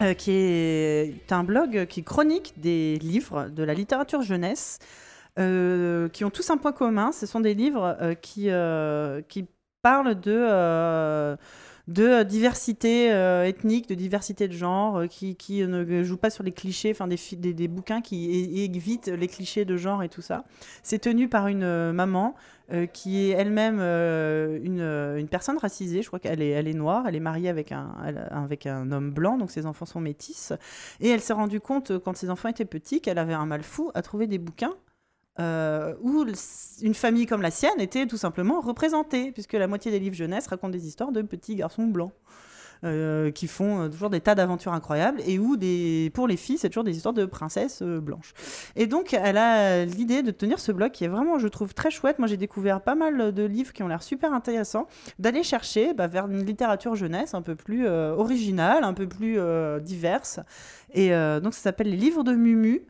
euh, 0.00 0.14
qui 0.14 0.30
est 0.30 1.32
un 1.32 1.42
blog 1.42 1.86
qui 1.86 2.04
chronique 2.04 2.52
des 2.58 3.00
livres 3.00 3.48
de 3.48 3.64
la 3.64 3.74
littérature 3.74 4.22
jeunesse, 4.22 4.78
euh, 5.40 6.08
qui 6.10 6.24
ont 6.24 6.30
tous 6.30 6.48
un 6.50 6.58
point 6.58 6.70
commun. 6.70 7.10
Ce 7.10 7.26
sont 7.26 7.40
des 7.40 7.54
livres 7.54 7.96
euh, 8.00 8.14
qui, 8.14 8.50
qui 9.28 9.48
parlent 9.82 10.14
de, 10.14 11.36
de 11.88 12.22
diversité 12.22 13.08
ethnique, 13.08 13.88
de 13.88 13.96
diversité 13.96 14.46
de 14.46 14.52
genre, 14.52 15.08
qui, 15.10 15.34
qui 15.34 15.66
ne 15.66 16.04
jouent 16.04 16.18
pas 16.18 16.30
sur 16.30 16.44
les 16.44 16.52
clichés, 16.52 16.92
enfin 16.92 17.08
des, 17.08 17.52
des, 17.52 17.66
bouquins 17.66 18.00
qui 18.00 18.62
évitent 18.62 19.08
les 19.08 19.26
clichés 19.26 19.64
de 19.64 19.76
genre 19.76 20.04
et 20.04 20.08
tout 20.08 20.22
ça. 20.22 20.44
C'est 20.84 21.00
tenu 21.00 21.28
par 21.28 21.48
une 21.48 21.90
maman 21.90 22.36
euh, 22.72 22.86
qui 22.86 23.18
est 23.18 23.32
elle-même 23.32 23.76
euh, 23.78 24.58
une, 24.62 24.80
euh, 24.80 25.18
une 25.18 25.28
personne 25.28 25.58
racisée. 25.58 26.00
Je 26.00 26.06
crois 26.06 26.18
qu'elle 26.18 26.40
est, 26.40 26.48
elle 26.48 26.66
est 26.66 26.72
noire, 26.72 27.06
elle 27.06 27.14
est 27.14 27.20
mariée 27.20 27.50
avec 27.50 27.72
un, 27.72 27.92
avec 28.30 28.66
un 28.66 28.90
homme 28.90 29.10
blanc, 29.10 29.36
donc 29.36 29.50
ses 29.50 29.66
enfants 29.66 29.84
sont 29.84 30.00
métis. 30.00 30.52
Et 31.00 31.10
elle 31.10 31.20
s'est 31.20 31.34
rendue 31.34 31.60
compte, 31.60 31.98
quand 31.98 32.16
ses 32.16 32.30
enfants 32.30 32.48
étaient 32.48 32.64
petits, 32.64 33.02
qu'elle 33.02 33.18
avait 33.18 33.34
un 33.34 33.44
mal 33.44 33.62
fou 33.62 33.90
à 33.94 34.00
trouver 34.00 34.26
des 34.26 34.38
bouquins 34.38 34.74
où 35.38 36.24
une 36.80 36.94
famille 36.94 37.26
comme 37.26 37.42
la 37.42 37.50
sienne 37.50 37.80
était 37.80 38.06
tout 38.06 38.16
simplement 38.16 38.60
représentée, 38.60 39.32
puisque 39.32 39.54
la 39.54 39.66
moitié 39.66 39.90
des 39.90 39.98
livres 39.98 40.14
jeunesse 40.14 40.46
racontent 40.46 40.70
des 40.70 40.86
histoires 40.86 41.12
de 41.12 41.22
petits 41.22 41.56
garçons 41.56 41.86
blancs. 41.86 42.12
Euh, 42.84 43.30
qui 43.30 43.46
font 43.46 43.80
euh, 43.80 43.88
toujours 43.88 44.10
des 44.10 44.20
tas 44.20 44.34
d'aventures 44.34 44.72
incroyables 44.72 45.20
et 45.26 45.38
où 45.38 45.56
pour 46.12 46.28
les 46.28 46.36
filles 46.36 46.58
c'est 46.58 46.68
toujours 46.68 46.84
des 46.84 46.96
histoires 46.96 47.14
de 47.14 47.24
princesses 47.24 47.80
euh, 47.82 48.00
blanches. 48.00 48.34
Et 48.76 48.86
donc 48.86 49.14
elle 49.14 49.38
a 49.38 49.84
l'idée 49.84 50.22
de 50.22 50.30
tenir 50.30 50.58
ce 50.60 50.70
blog 50.70 50.90
qui 50.90 51.04
est 51.04 51.08
vraiment 51.08 51.38
je 51.38 51.48
trouve 51.48 51.72
très 51.72 51.90
chouette. 51.90 52.18
Moi 52.18 52.28
j'ai 52.28 52.36
découvert 52.36 52.82
pas 52.82 52.94
mal 52.94 53.32
de 53.32 53.42
livres 53.44 53.72
qui 53.72 53.82
ont 53.82 53.88
l'air 53.88 54.02
super 54.02 54.34
intéressants 54.34 54.86
d'aller 55.18 55.42
chercher 55.42 55.94
bah, 55.94 56.08
vers 56.08 56.26
une 56.26 56.44
littérature 56.44 56.94
jeunesse 56.94 57.32
un 57.34 57.42
peu 57.42 57.54
plus 57.54 57.86
originale 57.88 58.84
un 58.84 58.94
peu 58.94 59.08
plus 59.08 59.38
diverse. 59.80 60.40
Et 60.92 61.10
donc 61.10 61.54
ça 61.54 61.60
s'appelle 61.60 61.90
les 61.90 61.96
livres 61.96 62.22
de 62.22 62.32
Mumu 62.32 62.82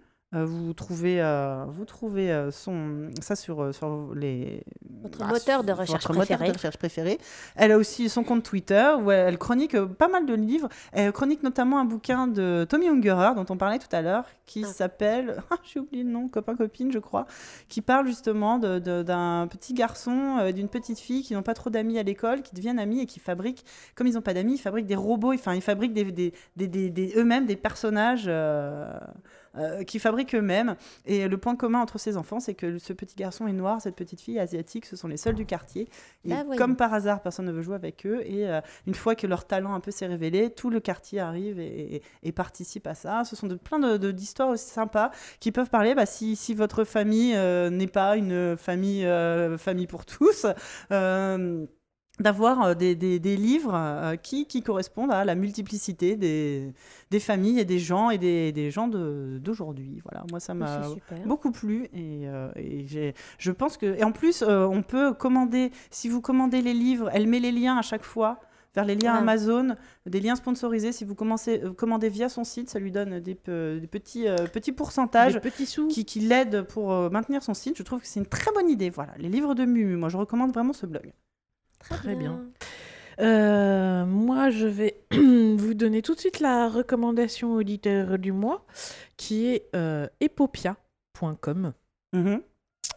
vous 0.44 0.72
trouvez, 0.72 1.20
euh, 1.22 1.64
vous 1.68 1.84
trouvez 1.84 2.32
euh, 2.32 2.50
son, 2.50 3.10
ça 3.20 3.36
sur, 3.36 3.62
euh, 3.62 3.72
sur 3.72 4.14
les. 4.14 4.64
Votre 5.02 5.18
bah, 5.18 5.26
moteur 5.26 5.62
de 5.64 5.72
recherche 5.72 6.02
votre 6.02 6.14
moteur 6.14 6.38
préféré. 6.38 6.48
de 6.50 6.56
recherche 6.56 6.76
préféré. 6.78 7.18
Elle 7.56 7.72
a 7.72 7.76
aussi 7.78 8.08
son 8.08 8.24
compte 8.24 8.42
Twitter 8.42 8.92
où 9.00 9.10
elle 9.10 9.38
chronique 9.38 9.74
euh, 9.74 9.86
pas 9.86 10.08
mal 10.08 10.24
de 10.26 10.34
livres. 10.34 10.68
Elle 10.92 11.12
chronique 11.12 11.42
notamment 11.42 11.78
un 11.78 11.84
bouquin 11.84 12.26
de 12.26 12.66
Tommy 12.68 12.88
Ungerer 12.88 13.34
dont 13.36 13.44
on 13.50 13.56
parlait 13.56 13.78
tout 13.78 13.94
à 13.94 14.00
l'heure 14.02 14.24
qui 14.46 14.64
Ah. 14.66 14.72
s'appelle, 14.72 15.42
ah, 15.50 15.56
j'ai 15.62 15.78
oublié 15.80 16.02
le 16.04 16.10
nom, 16.10 16.28
copain 16.28 16.56
copine 16.56 16.90
je 16.90 16.98
crois, 16.98 17.26
qui 17.68 17.80
parle 17.82 18.06
justement 18.06 18.58
de- 18.58 18.78
de- 18.78 19.02
d'un 19.02 19.46
petit 19.50 19.74
garçon, 19.74 20.38
euh, 20.40 20.52
d'une 20.52 20.68
petite 20.68 20.98
fille 20.98 21.22
qui 21.22 21.34
n'ont 21.34 21.42
pas 21.42 21.54
trop 21.54 21.70
d'amis 21.70 21.98
à 21.98 22.02
l'école, 22.02 22.42
qui 22.42 22.54
deviennent 22.54 22.78
amis 22.78 23.00
et 23.00 23.06
qui 23.06 23.20
fabriquent, 23.20 23.64
comme 23.94 24.06
ils 24.06 24.14
n'ont 24.14 24.22
pas 24.22 24.34
d'amis, 24.34 24.54
ils 24.54 24.58
fabriquent 24.58 24.86
des 24.86 24.94
robots, 24.96 25.32
enfin 25.34 25.54
ils 25.54 25.60
fabriquent 25.62 25.92
des, 25.94 26.04
des- 26.12 26.32
des- 26.56 26.68
des- 26.68 26.90
des- 26.90 27.12
eux-mêmes 27.16 27.46
des 27.46 27.56
personnages. 27.56 28.24
euh, 28.26 28.90
euh, 29.56 29.84
qui 29.84 29.98
fabriquent 29.98 30.34
eux-mêmes. 30.34 30.76
Et 31.06 31.28
le 31.28 31.38
point 31.38 31.56
commun 31.56 31.80
entre 31.80 31.98
ces 31.98 32.16
enfants, 32.16 32.40
c'est 32.40 32.54
que 32.54 32.78
ce 32.78 32.92
petit 32.92 33.16
garçon 33.16 33.46
est 33.46 33.52
noir, 33.52 33.80
cette 33.80 33.96
petite 33.96 34.20
fille 34.20 34.36
est 34.36 34.40
asiatique, 34.40 34.86
ce 34.86 34.96
sont 34.96 35.08
les 35.08 35.16
seuls 35.16 35.34
du 35.34 35.46
quartier. 35.46 35.88
Et 36.24 36.30
Bah, 36.30 36.56
comme 36.58 36.76
par 36.76 36.92
hasard, 36.94 37.22
personne 37.22 37.46
ne 37.46 37.52
veut 37.52 37.62
jouer 37.62 37.74
avec 37.76 38.04
eux. 38.06 38.22
Et 38.24 38.48
euh, 38.48 38.60
une 38.86 38.94
fois 38.94 39.14
que 39.14 39.26
leur 39.26 39.46
talent 39.46 39.74
un 39.74 39.80
peu 39.80 39.90
s'est 39.90 40.06
révélé, 40.06 40.50
tout 40.50 40.70
le 40.70 40.80
quartier 40.80 41.20
arrive 41.20 41.58
et, 41.60 41.96
et- 41.96 42.02
et 42.22 42.32
participe 42.32 42.86
à 42.86 42.94
ça. 42.94 43.24
Ce 43.24 43.36
sont 43.36 43.46
de, 43.46 43.54
plein 43.54 43.78
de- 43.78 43.96
de- 43.96 44.10
d'histoires 44.10 44.48
aussi 44.48 44.70
sympas 44.70 45.10
qui 45.40 45.52
peuvent 45.52 45.70
parler, 45.70 45.94
bah, 45.94 46.06
si, 46.06 46.36
si 46.36 46.54
votre 46.54 46.84
famille 46.84 47.34
euh, 47.36 47.70
n'est 47.70 47.86
pas 47.86 48.16
une 48.16 48.56
famille, 48.56 49.06
famille 49.58 49.86
pour 49.86 50.04
tous. 50.06 50.46
D'avoir 52.20 52.62
euh, 52.62 52.74
des, 52.74 52.94
des- 52.94 53.18
des 53.18 53.36
livres 53.36 53.74
euh, 53.74 54.14
qui, 54.16 54.46
qui 54.46 54.62
correspondent 54.62 55.10
à 55.12 55.24
la 55.24 55.34
multiplicité 55.34 56.16
des, 56.16 56.72
des 57.10 57.20
familles 57.20 57.58
et 57.58 57.64
des 57.64 57.80
gens 57.80 58.10
et 58.10 58.18
des, 58.18 58.52
des 58.52 58.70
gens 58.70 58.86
d'aujourd'hui. 58.86 60.00
Voilà, 60.04 60.24
moi 60.30 60.38
ça 60.40 60.54
m'a 60.54 60.80
beaucoup 61.26 61.50
plu 61.50 61.84
et, 61.92 62.28
euh, 62.28 62.50
et 62.56 62.86
je 63.38 63.50
pense 63.50 63.76
que 63.76 63.86
et 63.98 64.04
en 64.04 64.12
plus 64.12 64.42
euh, 64.42 64.64
on 64.66 64.82
peut 64.82 65.12
commander 65.12 65.72
si 65.90 66.08
vous 66.08 66.20
commandez 66.20 66.62
les 66.62 66.74
livres, 66.74 67.10
elle 67.12 67.26
met 67.26 67.40
les 67.40 67.52
liens 67.52 67.76
à 67.78 67.82
chaque 67.82 68.04
fois 68.04 68.38
vers 68.76 68.84
les 68.84 68.94
liens. 68.96 69.14
Amazon, 69.14 69.76
des 70.04 70.18
liens 70.20 70.34
sponsorisés. 70.34 70.90
Si 70.90 71.04
vous 71.04 71.14
commencez, 71.14 71.62
euh, 71.62 71.72
commandez 71.72 72.08
via 72.08 72.28
son 72.28 72.42
site, 72.42 72.68
ça 72.70 72.80
lui 72.80 72.90
donne 72.90 73.20
des, 73.20 73.36
pe- 73.36 73.78
des 73.78 73.86
petits, 73.86 74.26
euh, 74.26 74.46
petits 74.46 74.72
pourcentages 74.72 75.34
Des 75.34 75.40
petits 75.40 75.66
sous. 75.66 75.86
qui, 75.88 76.04
qui 76.04 76.18
l'aident 76.20 76.62
pour 76.62 76.92
euh, 76.92 77.08
maintenir 77.08 77.42
son 77.44 77.54
site. 77.54 77.76
Je 77.78 77.84
trouve 77.84 78.00
que 78.00 78.06
c'est 78.08 78.18
une 78.18 78.26
très 78.26 78.50
bonne 78.52 78.68
idée. 78.68 78.90
Voilà, 78.90 79.12
les 79.18 79.28
livres 79.28 79.54
de 79.54 79.64
Mumu, 79.64 79.96
moi 79.96 80.08
je 80.08 80.16
recommande 80.16 80.52
vraiment 80.52 80.72
ce 80.72 80.86
blog. 80.86 81.12
Très 81.88 82.14
bien. 82.14 82.40
Euh, 83.20 84.04
moi, 84.06 84.50
je 84.50 84.66
vais 84.66 84.96
vous 85.12 85.74
donner 85.74 86.02
tout 86.02 86.14
de 86.14 86.20
suite 86.20 86.40
la 86.40 86.68
recommandation 86.68 87.54
auditeur 87.54 88.18
du 88.18 88.32
mois, 88.32 88.64
qui 89.16 89.46
est 89.46 89.68
euh, 89.76 90.08
epopia.com, 90.20 91.72
Mhm. 92.12 92.42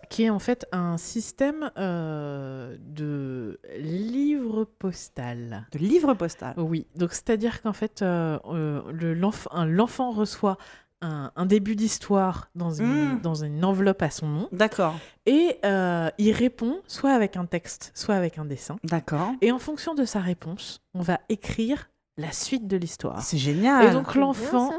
qui 0.10 0.24
est 0.24 0.30
en 0.30 0.40
fait 0.40 0.66
un 0.72 0.98
système 0.98 1.72
euh, 1.78 2.78
de 2.80 3.60
livre 3.78 4.64
postal. 4.64 5.68
De 5.72 5.80
livres 5.80 6.14
postal. 6.16 6.54
Oui, 6.58 6.88
donc 6.96 7.14
c'est-à-dire 7.14 7.62
qu'en 7.62 7.74
fait, 7.74 8.02
le- 8.02 9.14
l'enfant 9.14 10.12
reçoit 10.12 10.58
un, 11.02 11.32
un 11.36 11.46
début 11.46 11.76
d'histoire 11.76 12.50
dans 12.56 12.72
une, 12.72 13.16
Mm. 13.16 13.22
dans 13.22 13.36
une 13.44 13.64
enveloppe 13.64 14.02
à 14.02 14.10
son 14.10 14.28
nom, 14.28 14.50
D'accord, 14.52 14.96
et 15.26 15.58
euh, 15.66 16.10
il 16.18 16.32
répond 16.32 16.78
soit 16.88 17.12
avec 17.12 17.38
un 17.38 17.46
texte, 17.46 17.92
soit 17.94 18.16
avec 18.16 18.38
un 18.38 18.46
dessin. 18.46 18.78
d'accord. 18.84 19.32
Et 19.42 19.52
en 19.52 19.60
fonction 19.60 19.94
de 19.96 20.06
sa 20.06 20.20
réponse, 20.20 20.82
on 20.94 21.02
va 21.02 21.20
écrire 21.30 21.90
la 22.18 22.32
suite 22.32 22.68
de 22.68 22.78
l'histoire. 22.78 23.22
C'est 23.22 23.38
génial. 23.38 23.86
Et 23.86 23.92
donc 23.92 24.16
l'enfant 24.16 24.72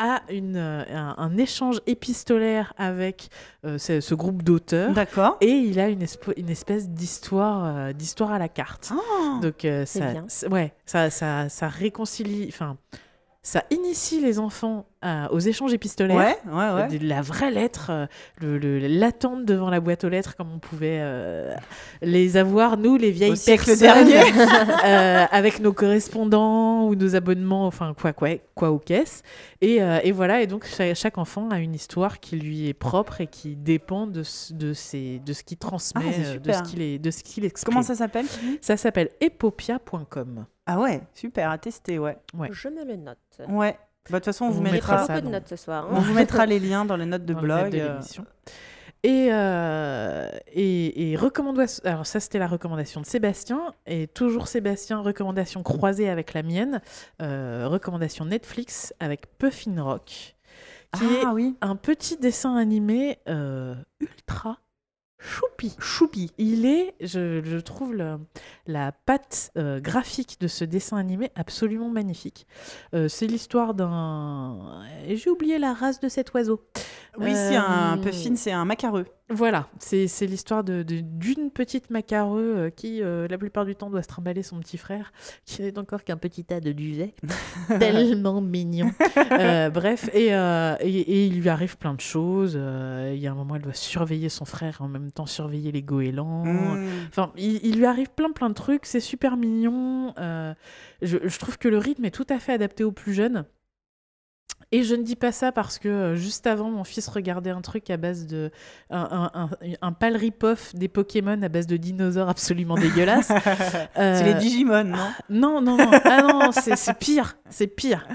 a 0.00 0.22
une, 0.30 0.56
euh, 0.56 0.84
un, 0.90 1.16
un 1.18 1.36
échange 1.36 1.80
épistolaire 1.86 2.72
avec 2.78 3.28
euh, 3.66 3.78
ce, 3.78 4.00
ce 4.00 4.14
groupe 4.14 4.42
d'auteurs. 4.44 4.92
D'accord. 4.92 5.36
Et 5.40 5.50
il 5.50 5.78
a 5.80 5.88
une, 5.88 6.02
espèce 6.02 6.88
d'histoire 6.88 7.64
euh, 7.66 7.92
d'histoire 7.92 8.30
à 8.32 8.38
la 8.38 8.48
carte. 8.48 8.92
Ah, 8.92 9.40
Donc 9.42 9.64
euh, 9.64 9.82
C'est 9.86 10.00
ça, 10.28 10.48
ouais, 10.48 10.72
ça, 10.86 11.10
ça, 11.10 11.48
ça 11.48 11.68
réconcilie, 11.68 12.46
enfin, 12.48 12.76
ça 13.42 13.64
initie 13.70 14.20
les 14.20 14.38
enfants 14.38 14.86
à- 15.00 15.32
aux 15.32 15.38
échanges 15.38 15.72
épistolaires. 15.72 16.16
ouais, 16.16 16.36
ouais, 16.52 16.72
ouais. 16.74 16.98
De 16.98 17.06
La 17.06 17.22
vraie 17.22 17.50
lettre, 17.50 17.90
euh, 17.90 18.06
le- 18.40 18.58
le- 18.58 18.78
l'attente 18.86 19.44
devant 19.44 19.70
la 19.70 19.80
boîte 19.80 20.04
aux 20.04 20.08
lettres, 20.08 20.34
comme 20.36 20.52
on 20.52 20.58
pouvait 20.58 20.98
euh, 21.00 21.54
les 22.02 22.36
avoir, 22.36 22.76
nous, 22.76 22.96
les 22.96 23.10
vieilles 23.10 23.32
Au 23.32 23.36
siècle 23.36 23.66
personnes, 23.76 24.06
dernier. 24.08 24.22
euh, 24.84 25.26
avec 25.30 25.60
nos 25.60 25.72
correspondants 25.72 26.86
ou 26.86 26.94
nos 26.94 27.14
abonnements, 27.14 27.66
enfin, 27.66 27.94
quoi, 28.00 28.12
quoi, 28.12 28.30
quoi 28.54 28.70
aux 28.70 28.78
caisses. 28.78 29.22
Et, 29.60 29.82
euh, 29.82 29.98
et 30.02 30.12
voilà, 30.12 30.42
et 30.42 30.46
donc 30.46 30.66
chaque, 30.66 30.94
chaque 30.96 31.18
enfant 31.18 31.48
a 31.50 31.58
une 31.58 31.74
histoire 31.74 32.20
qui 32.20 32.36
lui 32.36 32.68
est 32.68 32.74
propre 32.74 33.20
et 33.20 33.26
qui 33.26 33.56
dépend 33.56 34.06
de, 34.06 34.22
ce- 34.22 34.52
de, 34.52 34.72
ses, 34.72 35.20
de 35.20 35.32
ce 35.32 35.42
qu'il 35.44 35.58
transmet, 35.58 36.02
Ah, 36.06 36.20
euh, 36.34 36.38
de 36.38 36.52
ce 36.52 36.62
qu'il 36.62 36.82
est- 36.82 36.98
de 36.98 37.10
ce 37.10 37.22
qu'il 37.22 37.44
exprime. 37.44 37.72
Comment 37.74 37.82
ça 37.84 37.94
s'appelle 37.94 38.26
Ça 38.60 38.76
s'appelle 38.76 39.10
epopia.com. 39.20 40.46
Ah 40.66 40.78
ouais, 40.80 41.00
super, 41.14 41.50
à 41.50 41.58
tester, 41.58 41.98
ouais. 41.98 42.16
Ouais. 42.34 42.48
Je 42.52 42.68
me 42.68 42.84
le 42.84 42.96
note. 42.96 43.16
Ouais. 43.48 43.76
Bah, 44.10 44.18
De 44.18 44.24
toute 44.24 44.24
façon, 44.26 44.46
on 44.46 44.48
On 44.48 44.50
vous 44.52 44.62
mettra 44.62 44.98
ça 45.06 45.14
beaucoup 45.14 45.18
de 45.20 45.24
dans- 45.26 45.30
notes 45.32 45.48
ce 45.48 45.56
soir. 45.56 45.84
hein. 45.86 45.94
on 45.94 46.00
vous 46.00 46.14
mettra 46.14 46.46
les 46.46 46.58
liens 46.60 46.84
dans 46.84 46.96
les 46.96 47.06
notes 47.06 47.24
de 47.24 47.34
dans 47.34 47.40
les 47.42 47.46
notes 47.48 47.60
blog. 47.70 47.72
de 47.72 47.78
euh, 47.80 47.92
l'émission. 47.92 48.24
Et, 49.04 49.28
euh, 49.30 50.28
et, 50.52 51.12
et 51.12 51.16
recommanda- 51.16 51.80
alors 51.84 52.04
ça 52.04 52.18
c'était 52.18 52.40
la 52.40 52.48
recommandation 52.48 53.00
de 53.00 53.06
Sébastien 53.06 53.72
et 53.86 54.08
toujours 54.08 54.48
Sébastien 54.48 54.98
recommandation 55.00 55.62
croisée 55.62 56.08
avec 56.10 56.34
la 56.34 56.42
mienne 56.42 56.80
euh, 57.22 57.68
recommandation 57.68 58.24
Netflix 58.24 58.92
avec 58.98 59.38
Puffin 59.38 59.80
Rock 59.80 60.34
qui 60.96 61.04
est 61.04 61.22
Ah 61.24 61.32
oui, 61.32 61.54
un 61.60 61.76
petit 61.76 62.16
dessin 62.16 62.56
animé 62.56 63.18
euh, 63.28 63.76
ultra 64.00 64.58
choupi 65.20 65.74
choupi. 65.80 66.30
il 66.38 66.64
est 66.64 66.94
je, 67.00 67.42
je 67.44 67.58
trouve 67.58 67.94
le- 67.94 68.18
la 68.66 68.92
patte 68.92 69.50
euh, 69.56 69.80
graphique 69.80 70.38
de 70.40 70.46
ce 70.46 70.64
dessin 70.64 70.96
animé 70.96 71.30
absolument 71.34 71.88
magnifique 71.90 72.46
Euh, 72.94 73.08
c'est 73.08 73.26
l'histoire 73.26 73.74
d'un 73.74 74.82
j'ai 75.08 75.30
oublié 75.30 75.58
la 75.58 75.74
race 75.74 75.98
de 76.00 76.08
cet 76.08 76.32
oiseau 76.34 76.62
Oui, 77.18 77.34
si, 77.34 77.56
un 77.56 77.98
Euh, 77.98 78.00
puffin, 78.00 78.36
c'est 78.36 78.52
un 78.52 78.64
macareux. 78.64 79.06
Voilà, 79.30 79.68
c'est 79.78 80.06
l'histoire 80.26 80.64
de- 80.64 80.82
de- 80.82 81.00
d'une 81.00 81.50
petite 81.50 81.90
macareux 81.90 82.54
euh, 82.56 82.70
qui, 82.70 83.02
euh, 83.02 83.28
la 83.28 83.36
plupart 83.38 83.64
du 83.66 83.74
temps, 83.74 83.90
doit 83.90 84.02
se 84.02 84.08
trimballer 84.08 84.42
son 84.42 84.58
petit 84.60 84.78
frère, 84.78 85.12
qui 85.44 85.62
n'est 85.62 85.78
encore 85.78 86.02
qu'un 86.04 86.16
petit 86.16 86.44
tas 86.44 86.60
de 86.60 86.72
duvet. 86.72 87.14
Tellement 87.78 88.40
mignon. 88.40 88.90
Euh, 89.32 89.68
bref, 89.70 90.08
et, 90.14 90.34
euh, 90.34 90.76
et- 90.80 91.00
et 91.00 91.26
il 91.26 91.40
lui 91.40 91.48
arrive 91.48 91.76
plein 91.76 91.94
de 91.94 92.00
choses. 92.00 92.54
Il 92.54 93.18
y 93.18 93.26
a 93.26 93.32
un 93.32 93.34
moment, 93.34 93.56
elle 93.56 93.62
doit 93.62 93.74
surveiller 93.74 94.28
son 94.28 94.44
frère 94.44 94.78
et 94.80 94.82
en 94.84 94.88
même 94.88 95.12
temps 95.12 95.26
surveiller 95.26 95.72
les 95.72 95.82
goélands. 95.82 96.44
Mmh. 96.44 96.86
Enfin, 97.08 97.32
il, 97.36 97.60
il 97.64 97.76
lui 97.76 97.86
arrive 97.86 98.10
plein 98.10 98.32
plein 98.32 98.48
de 98.48 98.54
trucs, 98.54 98.86
c'est 98.86 99.00
super 99.00 99.36
mignon. 99.36 100.14
je, 101.02 101.18
je 101.22 101.38
trouve 101.38 101.58
que 101.58 101.68
le 101.68 101.78
rythme 101.78 102.04
est 102.06 102.10
tout 102.10 102.26
à 102.30 102.38
fait 102.38 102.52
adapté 102.52 102.82
aux 102.84 102.92
plus 102.92 103.12
jeunes. 103.14 103.44
Et 104.70 104.82
je 104.82 104.94
ne 104.94 105.02
dis 105.02 105.16
pas 105.16 105.32
ça 105.32 105.50
parce 105.50 105.78
que 105.78 105.88
euh, 105.88 106.14
juste 106.14 106.46
avant, 106.46 106.70
mon 106.70 106.84
fils 106.84 107.08
regardait 107.08 107.50
un 107.50 107.62
truc 107.62 107.88
à 107.88 107.96
base 107.96 108.26
de. 108.26 108.50
un, 108.90 109.30
un, 109.32 109.50
un, 109.80 109.92
un 109.92 109.96
des 110.74 110.88
Pokémon 110.88 111.40
à 111.42 111.48
base 111.48 111.66
de 111.66 111.76
dinosaures 111.76 112.28
absolument 112.28 112.74
dégueulasses. 112.74 113.28
C'est 113.94 114.24
les 114.24 114.34
Euh, 114.34 114.38
Digimon, 114.38 114.84
non? 114.84 115.08
Non, 115.30 115.60
non, 115.62 115.76
non, 115.76 115.90
ah 116.04 116.22
non, 116.22 116.52
c'est 116.52 116.76
c'est 116.76 116.98
pire, 116.98 117.36
c'est 117.48 117.66
pire. 117.66 118.06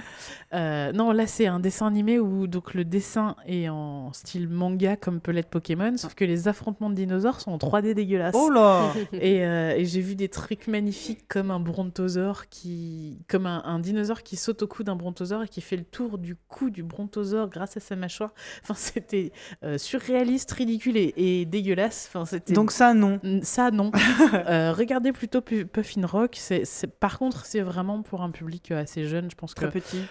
Euh, 0.54 0.92
non, 0.92 1.12
là 1.12 1.26
c'est 1.26 1.48
un 1.48 1.60
dessin 1.60 1.88
animé 1.88 2.20
où 2.20 2.46
donc 2.46 2.76
le 2.76 2.86
dessin 2.86 3.36
est 3.48 3.70
en 3.70 4.14
style 4.14 4.48
manga 4.48 4.96
comme 4.96 5.20
peut 5.20 5.32
l'être 5.32 5.50
Pokémon, 5.50 5.98
sauf 5.98 6.14
que 6.14 6.26
les 6.26 6.48
affrontements 6.48 6.92
de 6.92 6.96
dinosaures 6.96 7.42
sont 7.42 7.52
en 7.52 7.58
3D 7.58 7.96
dégueulasses. 7.96 8.36
Oh 8.38 8.52
là 8.52 8.94
Et, 9.14 9.44
euh, 9.46 9.76
et 9.76 9.86
j'ai 9.86 10.02
vu 10.02 10.16
des 10.16 10.30
trucs 10.30 10.68
magnifiques 10.68 11.28
comme 11.28 11.50
un 11.50 11.60
brontosaure 11.60 12.50
qui, 12.50 13.24
comme 13.28 13.48
un, 13.48 13.64
un 13.66 13.80
dinosaure 13.80 14.22
qui 14.22 14.36
saute 14.36 14.62
au 14.62 14.68
cou 14.68 14.84
d'un 14.84 14.96
brontosaure 14.96 15.42
et 15.44 15.48
qui 15.48 15.62
fait 15.62 15.78
le 15.78 15.86
tour 15.86 16.20
du 16.20 16.36
cou 16.54 16.70
du 16.70 16.84
brontosaure 16.84 17.50
grâce 17.50 17.76
à 17.78 17.80
sa 17.80 17.96
mâchoire. 17.96 18.32
Enfin, 18.62 18.76
c'était 18.76 19.32
euh, 19.64 19.78
surréaliste, 19.78 20.52
ridicule 20.52 20.98
et, 20.98 21.14
et 21.18 21.46
dégueulasse. 21.46 22.06
Enfin, 22.10 22.26
c'était 22.26 22.54
Donc 22.54 22.72
ça, 22.72 22.94
non. 22.94 23.20
Ça, 23.42 23.72
non. 23.72 23.92
Euh, 24.46 24.74
regardez 24.74 25.12
plutôt 25.12 25.42
Pu- 25.42 25.66
Puffin 25.66 26.06
Rock. 26.06 26.36
C'est, 26.38 26.66
c'est- 26.66 26.88
Par 26.88 27.18
contre, 27.18 27.46
c'est 27.46 27.62
vraiment 27.62 28.02
pour 28.02 28.22
un 28.22 28.30
public 28.32 28.72
euh, 28.72 28.82
assez 28.82 29.06
jeune. 29.08 29.30
Je 29.32 29.36
pense 29.36 29.54
que 29.54 29.62
Très 29.66 29.80
petit. 29.80 30.02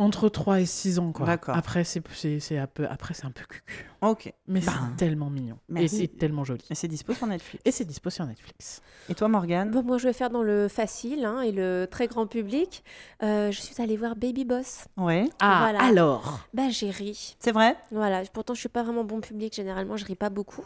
Entre 0.00 0.28
3 0.28 0.60
et 0.60 0.66
6 0.66 0.98
ans. 0.98 1.12
Quoi. 1.12 1.26
D'accord. 1.26 1.56
Après, 1.56 1.84
c'est, 1.84 2.02
c'est, 2.14 2.40
c'est 2.40 2.58
un 2.58 2.66
peu, 2.66 2.86
après, 2.88 3.14
c'est 3.14 3.26
un 3.26 3.30
peu 3.30 3.44
cucu. 3.44 3.86
Ok. 4.00 4.32
Mais 4.48 4.60
Bah, 4.60 4.72
c'est 4.90 4.96
tellement 4.96 5.28
mignon. 5.30 5.58
merci. 5.68 5.84
Et 5.84 5.98
c'est 6.00 6.18
tellement 6.18 6.42
joli. 6.42 6.64
Et 6.70 6.74
c'est 6.74 6.88
dispo 6.88 7.12
sur 7.12 7.26
Netflix. 7.26 7.62
Et 7.66 7.70
c'est 7.70 7.84
dispo 7.84 8.08
sur 8.08 8.24
Netflix. 8.26 8.80
Et 9.10 9.14
toi, 9.14 9.28
Morgane? 9.28 9.70
Bon, 9.70 9.82
moi, 9.82 9.98
je 9.98 10.08
vais 10.08 10.12
faire 10.14 10.30
dans 10.30 10.42
le 10.42 10.68
facile 10.68 11.24
hein, 11.24 11.42
et 11.42 11.52
le 11.52 11.86
très 11.90 12.06
grand 12.08 12.26
public. 12.26 12.82
Euh, 13.22 13.50
je 13.52 13.60
suis 13.60 13.80
allée 13.82 13.96
voir 13.98 14.16
Baby 14.16 14.44
Boss. 14.44 14.86
Ouais. 14.96 15.28
Ah, 15.38 15.58
Voilà. 15.70 15.82
alors? 15.84 16.40
Bah, 16.54 16.70
j'ai 16.70 16.90
ri. 16.90 17.36
C'est 17.38 17.52
vrai? 17.52 17.76
Voilà, 17.92 18.22
pourtant 18.32 18.54
je 18.54 18.60
suis 18.60 18.68
pas 18.70 18.82
vraiment 18.82 19.04
bon 19.04 19.20
public, 19.20 19.54
généralement 19.54 19.96
je 19.96 20.04
ris 20.06 20.14
pas 20.16 20.30
beaucoup. 20.30 20.64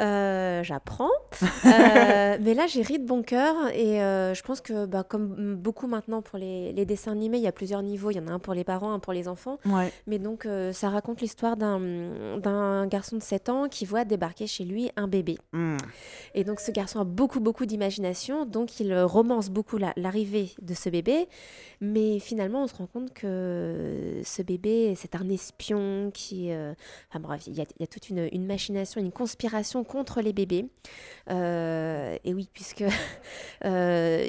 Euh, 0.00 0.62
J'apprends. 0.62 1.10
Euh, 1.66 2.38
mais 2.40 2.54
là, 2.54 2.66
j'ai 2.66 2.82
ri 2.82 2.98
de 2.98 3.06
bon 3.06 3.22
cœur. 3.22 3.54
Et 3.74 4.00
euh, 4.02 4.34
je 4.34 4.42
pense 4.42 4.60
que, 4.60 4.86
bah, 4.86 5.02
comme 5.02 5.56
beaucoup 5.56 5.86
maintenant 5.86 6.22
pour 6.22 6.38
les, 6.38 6.72
les 6.72 6.86
dessins 6.86 7.12
animés, 7.12 7.38
il 7.38 7.42
y 7.42 7.46
a 7.48 7.52
plusieurs 7.52 7.82
niveaux. 7.82 8.10
Il 8.10 8.16
y 8.16 8.20
en 8.20 8.28
a 8.28 8.32
un 8.32 8.38
pour 8.38 8.54
les 8.54 8.64
parents, 8.64 8.92
un 8.92 8.98
pour 8.98 9.12
les 9.12 9.26
enfants. 9.28 9.58
Ouais. 9.64 9.92
Mais 10.06 10.18
donc, 10.18 10.46
ça 10.72 10.88
raconte 10.90 11.20
l'histoire 11.20 11.56
d'un 11.56 12.86
garçon 12.86 13.16
de 13.16 13.22
7 13.22 13.48
ans 13.48 13.68
qui 13.68 13.84
voit 13.84 14.04
débarquer 14.04 14.46
chez 14.46 14.64
lui 14.64 14.90
un 14.96 15.08
bébé. 15.08 15.38
Hmm. 15.52 15.76
Et 16.34 16.44
donc, 16.44 16.60
ce 16.60 16.70
garçon 16.70 17.00
a 17.00 17.04
beaucoup, 17.04 17.40
beaucoup 17.40 17.66
d'imagination. 17.66 18.44
Donc, 18.46 18.80
il 18.80 18.96
romance 19.02 19.50
beaucoup 19.50 19.76
la- 19.76 19.92
l'arrivée 19.96 20.50
de 20.62 20.74
ce 20.74 20.88
bébé. 20.88 21.28
Mais 21.80 22.18
finalement, 22.18 22.62
on 22.62 22.66
se 22.66 22.74
rend 22.76 22.86
compte 22.86 23.12
que 23.12 24.20
ce 24.24 24.42
bébé, 24.42 24.94
c'est 24.96 25.14
un 25.16 25.28
espion 25.28 26.10
qui. 26.14 26.50
Enfin, 27.10 27.20
bref, 27.20 27.42
il 27.46 27.54
y 27.54 27.60
a, 27.60 27.64
il 27.78 27.80
y 27.80 27.84
a 27.84 27.86
toute 27.86 28.08
une, 28.08 28.28
une 28.32 28.46
machination, 28.46 29.00
une 29.00 29.12
conspiration 29.12 29.84
contre 29.86 30.20
les 30.20 30.32
bébés. 30.32 30.66
Euh, 31.30 32.16
et 32.24 32.34
oui, 32.34 32.48
puisque. 32.52 32.84
euh, 33.64 34.26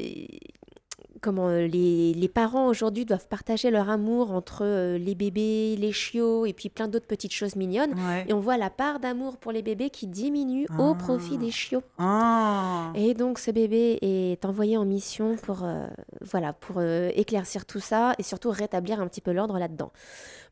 Comment 1.19 1.49
les, 1.49 2.13
les 2.13 2.27
parents 2.27 2.67
aujourd'hui 2.67 3.03
doivent 3.03 3.27
partager 3.27 3.71
leur 3.71 3.89
amour 3.89 4.31
entre 4.31 4.59
euh, 4.63 4.99
les 4.99 5.15
bébés, 5.15 5.75
les 5.75 5.91
chiots 5.91 6.45
et 6.45 6.53
puis 6.53 6.69
plein 6.69 6.87
d'autres 6.87 7.07
petites 7.07 7.33
choses 7.33 7.55
mignonnes. 7.55 7.93
Ouais. 7.95 8.25
Et 8.27 8.33
on 8.33 8.39
voit 8.39 8.55
la 8.57 8.69
part 8.69 8.99
d'amour 8.99 9.37
pour 9.37 9.51
les 9.51 9.63
bébés 9.63 9.89
qui 9.89 10.05
diminue 10.05 10.67
au 10.77 10.91
Ah. 10.91 10.95
profit 10.95 11.39
des 11.39 11.49
chiots. 11.49 11.81
Ah. 11.97 12.91
Et 12.93 13.15
donc 13.15 13.39
ce 13.39 13.49
bébé 13.49 13.97
est 14.03 14.45
envoyé 14.45 14.77
en 14.77 14.85
mission 14.85 15.37
pour, 15.37 15.63
euh, 15.63 15.87
voilà, 16.21 16.53
pour 16.53 16.75
euh, 16.77 17.09
éclaircir 17.15 17.65
tout 17.65 17.79
ça 17.79 18.13
et 18.19 18.23
surtout 18.23 18.51
rétablir 18.51 19.01
un 19.01 19.07
petit 19.07 19.21
peu 19.21 19.31
l'ordre 19.31 19.57
là-dedans. 19.57 19.91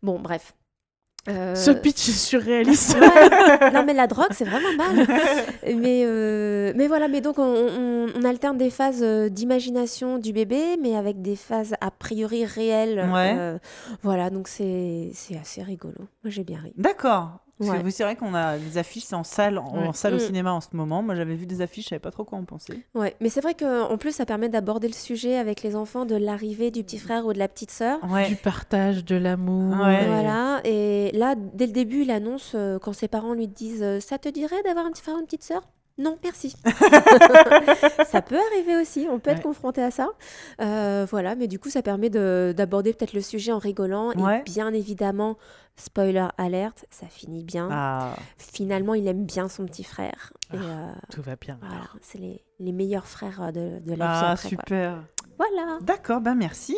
Bon, 0.01 0.17
bref. 0.19 0.55
Euh, 1.27 1.55
Ce 1.55 1.71
pitch 1.71 2.07
est 2.09 2.11
surréaliste. 2.11 2.97
Ouais. 2.99 3.71
non 3.71 3.83
mais 3.83 3.93
la 3.93 4.05
drogue 4.07 4.27
c'est 4.31 4.45
vraiment 4.45 4.71
mal. 4.77 5.07
mais, 5.75 6.03
euh, 6.05 6.71
mais 6.75 6.87
voilà, 6.87 7.07
mais 7.07 7.21
donc 7.21 7.39
on, 7.39 7.43
on- 7.43 8.07
on 8.15 8.23
alterne 8.23 8.57
des 8.57 8.69
phases 8.69 9.01
euh, 9.01 9.27
d'imagination 9.29 10.19
du 10.19 10.33
bébé, 10.33 10.77
mais 10.81 10.95
avec 10.95 11.21
des 11.23 11.35
phases 11.35 11.73
a 11.81 11.89
priori 11.91 12.45
réelles. 12.45 13.09
Ouais. 13.11 13.33
euh, 13.37 13.57
voilà, 14.03 14.29
donc 14.29 14.47
c'est 14.47 15.09
c'est 15.13 15.37
assez 15.37 15.63
rigolo. 15.63 15.95
Moi 16.23 16.29
j'ai 16.29 16.43
bien 16.43 16.59
ri. 16.63 16.73
D'accord. 16.77 17.39
Parce 17.57 17.69
que 17.71 17.75
Ouais. 17.77 17.83
vous, 17.83 17.89
c'est 17.89 18.03
vrai 18.03 18.15
qu'on 18.17 18.33
a 18.33 18.57
des 18.57 18.77
affiches, 18.77 19.13
en 19.13 19.23
salle, 19.23 19.57
en, 19.57 19.93
salle 19.93 20.13
au 20.13 20.17
Mm. 20.17 20.19
cinéma 20.19 20.51
en 20.53 20.59
ce 20.61 20.67
moment. 20.73 21.01
Moi, 21.01 21.15
j'avais 21.15 21.35
vu 21.35 21.45
des 21.45 21.61
affiches, 21.61 21.85
je 21.85 21.89
savais 21.89 21.99
pas 22.01 22.11
trop 22.11 22.25
quoi 22.25 22.37
en 22.37 22.43
penser. 22.43 22.83
Ouais, 22.95 23.15
mais 23.21 23.29
c'est 23.29 23.39
vrai 23.41 23.53
qu'en 23.53 23.97
plus 23.97 24.11
ça 24.11 24.25
permet 24.25 24.49
d'aborder 24.49 24.87
le 24.87 24.93
sujet 24.93 25.37
avec 25.37 25.63
les 25.63 25.75
enfants 25.75 26.05
de 26.05 26.15
l'arrivée 26.15 26.69
du 26.71 26.83
petit 26.83 26.97
frère 26.99 27.25
ou 27.25 27.31
de 27.33 27.39
la 27.39 27.47
petite 27.47 27.71
sœur. 27.71 27.99
Ouais. 28.09 28.27
Du 28.27 28.35
partage, 28.35 29.05
de 29.05 29.15
l'amour. 29.15 29.73
Voilà, 29.75 30.59
et 30.65 31.11
là, 31.13 31.35
dès 31.35 31.67
le 31.67 31.71
début, 31.71 32.01
il 32.01 32.11
annonce 32.11 32.51
euh, 32.55 32.77
quand 32.79 32.91
ses 32.93 33.07
parents 33.07 33.33
lui 33.33 33.47
disent 33.47 33.83
euh, 33.83 33.99
Ça 34.01 34.17
te 34.17 34.27
dirait 34.27 34.61
d'avoir 34.63 34.85
un 34.85 34.91
petit 34.91 35.01
frère 35.01 35.15
ou 35.15 35.19
une 35.19 35.25
petite 35.25 35.43
sœur? 35.43 35.61
Non, 35.97 36.17
merci. 36.23 36.53
ça 38.07 38.21
peut 38.21 38.37
arriver 38.51 38.75
aussi, 38.81 39.07
on 39.09 39.19
peut 39.19 39.29
être 39.31 39.41
confronté 39.41 39.81
à 39.81 39.91
ça. 39.91 40.09
Euh, 40.61 41.05
voilà, 41.09 41.35
mais 41.35 41.47
du 41.47 41.57
coup, 41.59 41.69
ça 41.69 41.81
permet 41.81 42.09
de- 42.09 42.53
d'aborder 42.55 42.93
peut-être 42.93 43.13
le 43.13 43.21
sujet 43.21 43.51
en 43.53 43.59
rigolant. 43.59 44.11
Ouais. 44.17 44.39
Et 44.39 44.43
bien 44.43 44.73
évidemment, 44.73 45.37
spoiler 45.77 46.27
alerte, 46.37 46.85
ça 46.89 47.07
finit 47.07 47.43
bien. 47.43 47.69
Ah. 47.71 48.15
Finalement, 48.37 48.93
il 48.93 49.07
aime 49.07 49.25
bien 49.25 49.47
son 49.47 49.65
petit 49.65 49.85
frère. 49.85 50.33
Et 50.53 50.57
Ah, 50.57 50.63
euh, 50.63 50.91
Tout 51.13 51.21
va 51.21 51.35
bien. 51.37 51.57
voilà, 51.61 51.83
c'est 52.01 52.17
les, 52.17 52.43
les 52.59 52.71
meilleurs 52.73 53.07
frères 53.07 53.41
euh, 53.41 53.51
de, 53.51 53.79
de 53.79 53.89
la 53.95 53.95
vie. 53.95 54.01
Ah, 54.03 54.31
après, 54.31 54.49
quoi. 54.49 54.59
super. 54.63 55.03
Voilà. 55.37 55.77
D'accord, 55.81 56.19
ben 56.21 56.35
merci. 56.35 56.75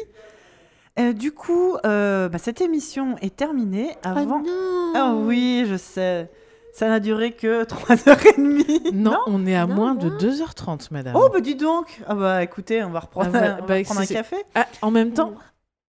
Euh, 1.00 1.14
du 1.14 1.32
coup, 1.32 1.76
bah, 1.84 2.30
cette 2.38 2.62
émission 2.62 3.18
est 3.22 3.36
terminée 3.36 3.96
avant. 4.04 4.42
Oh 4.44 4.48
non 4.48 4.94
Ah 4.96 5.14
oui, 5.16 5.66
je 5.68 5.76
sais. 5.76 6.30
Ça 6.78 6.90
n'a 6.90 7.00
duré 7.00 7.32
que 7.32 7.64
3h30. 7.66 8.92
Non, 8.94 9.18
on 9.26 9.48
est 9.48 9.56
à 9.56 9.66
Non, 9.66 9.74
moins 9.74 9.96
de 9.96 10.10
non. 10.10 10.18
2h30, 10.18 10.90
madame. 10.92 11.16
Oh, 11.18 11.28
bah 11.34 11.40
dis 11.40 11.56
donc. 11.56 12.02
Ah 12.06 12.14
bah 12.14 12.44
écoutez, 12.44 12.84
on 12.84 12.92
va 12.92 13.00
reprendre, 13.00 13.30
Ah 13.30 13.40
bah- 13.40 13.58
on 13.58 13.62
va 13.62 13.68
bah, 13.68 13.78
reprendre 13.80 14.02
un 14.02 14.06
café. 14.06 14.36
Ah, 14.54 14.68
en 14.84 14.92
même 14.92 15.12
temps, 15.12 15.34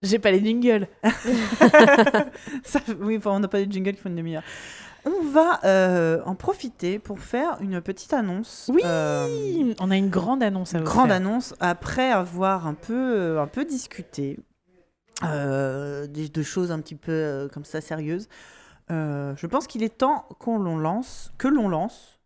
j'ai 0.01 0.17
pas 0.17 0.31
les 0.31 0.39
jingles. 0.43 0.87
Ça, 2.63 2.79
oui, 3.01 3.17
enfin, 3.17 3.31
on 3.31 3.39
n'a 3.41 3.49
pas 3.49 3.61
de 3.63 3.69
jingle 3.69 3.93
qui 3.95 3.99
font 3.99 4.07
une 4.09 4.15
demi-heure. 4.15 4.43
On 5.05 5.23
va 5.29 5.59
euh, 5.65 6.21
en 6.25 6.35
profiter 6.35 6.99
pour 6.99 7.19
faire 7.19 7.57
une 7.61 7.81
petite 7.81 8.13
annonce. 8.13 8.69
Oui, 8.73 8.81
Euh, 8.85 9.73
on 9.79 9.91
a 9.91 9.97
une 9.97 10.09
grande 10.09 10.41
annonce 10.43 10.73
à 10.73 10.79
vous 10.79 10.85
grande 10.85 11.07
faire. 11.07 11.15
annonce 11.17 11.53
après 11.59 12.11
avoir 12.11 12.65
un 12.67 12.73
peu, 12.73 12.93
euh, 13.17 13.41
un 13.41 13.47
peu 13.47 13.63
discuté 13.65 14.37
euh, 15.23 16.07
de 16.07 16.43
choses 16.43 16.71
un 16.71 16.79
petit 16.79 16.95
peu 16.95 17.11
euh, 17.11 17.47
comme 17.47 17.65
ça 17.65 17.81
sérieuses. 17.81 18.27
Euh, 18.91 19.33
je 19.35 19.47
pense 19.47 19.67
qu'il 19.67 19.83
est 19.83 19.97
temps 19.97 20.25
qu'on 20.39 20.59
l'on 20.59 20.77
lance, 20.77 21.31
que 21.37 21.47
l'on 21.47 21.67
lance. 21.69 22.19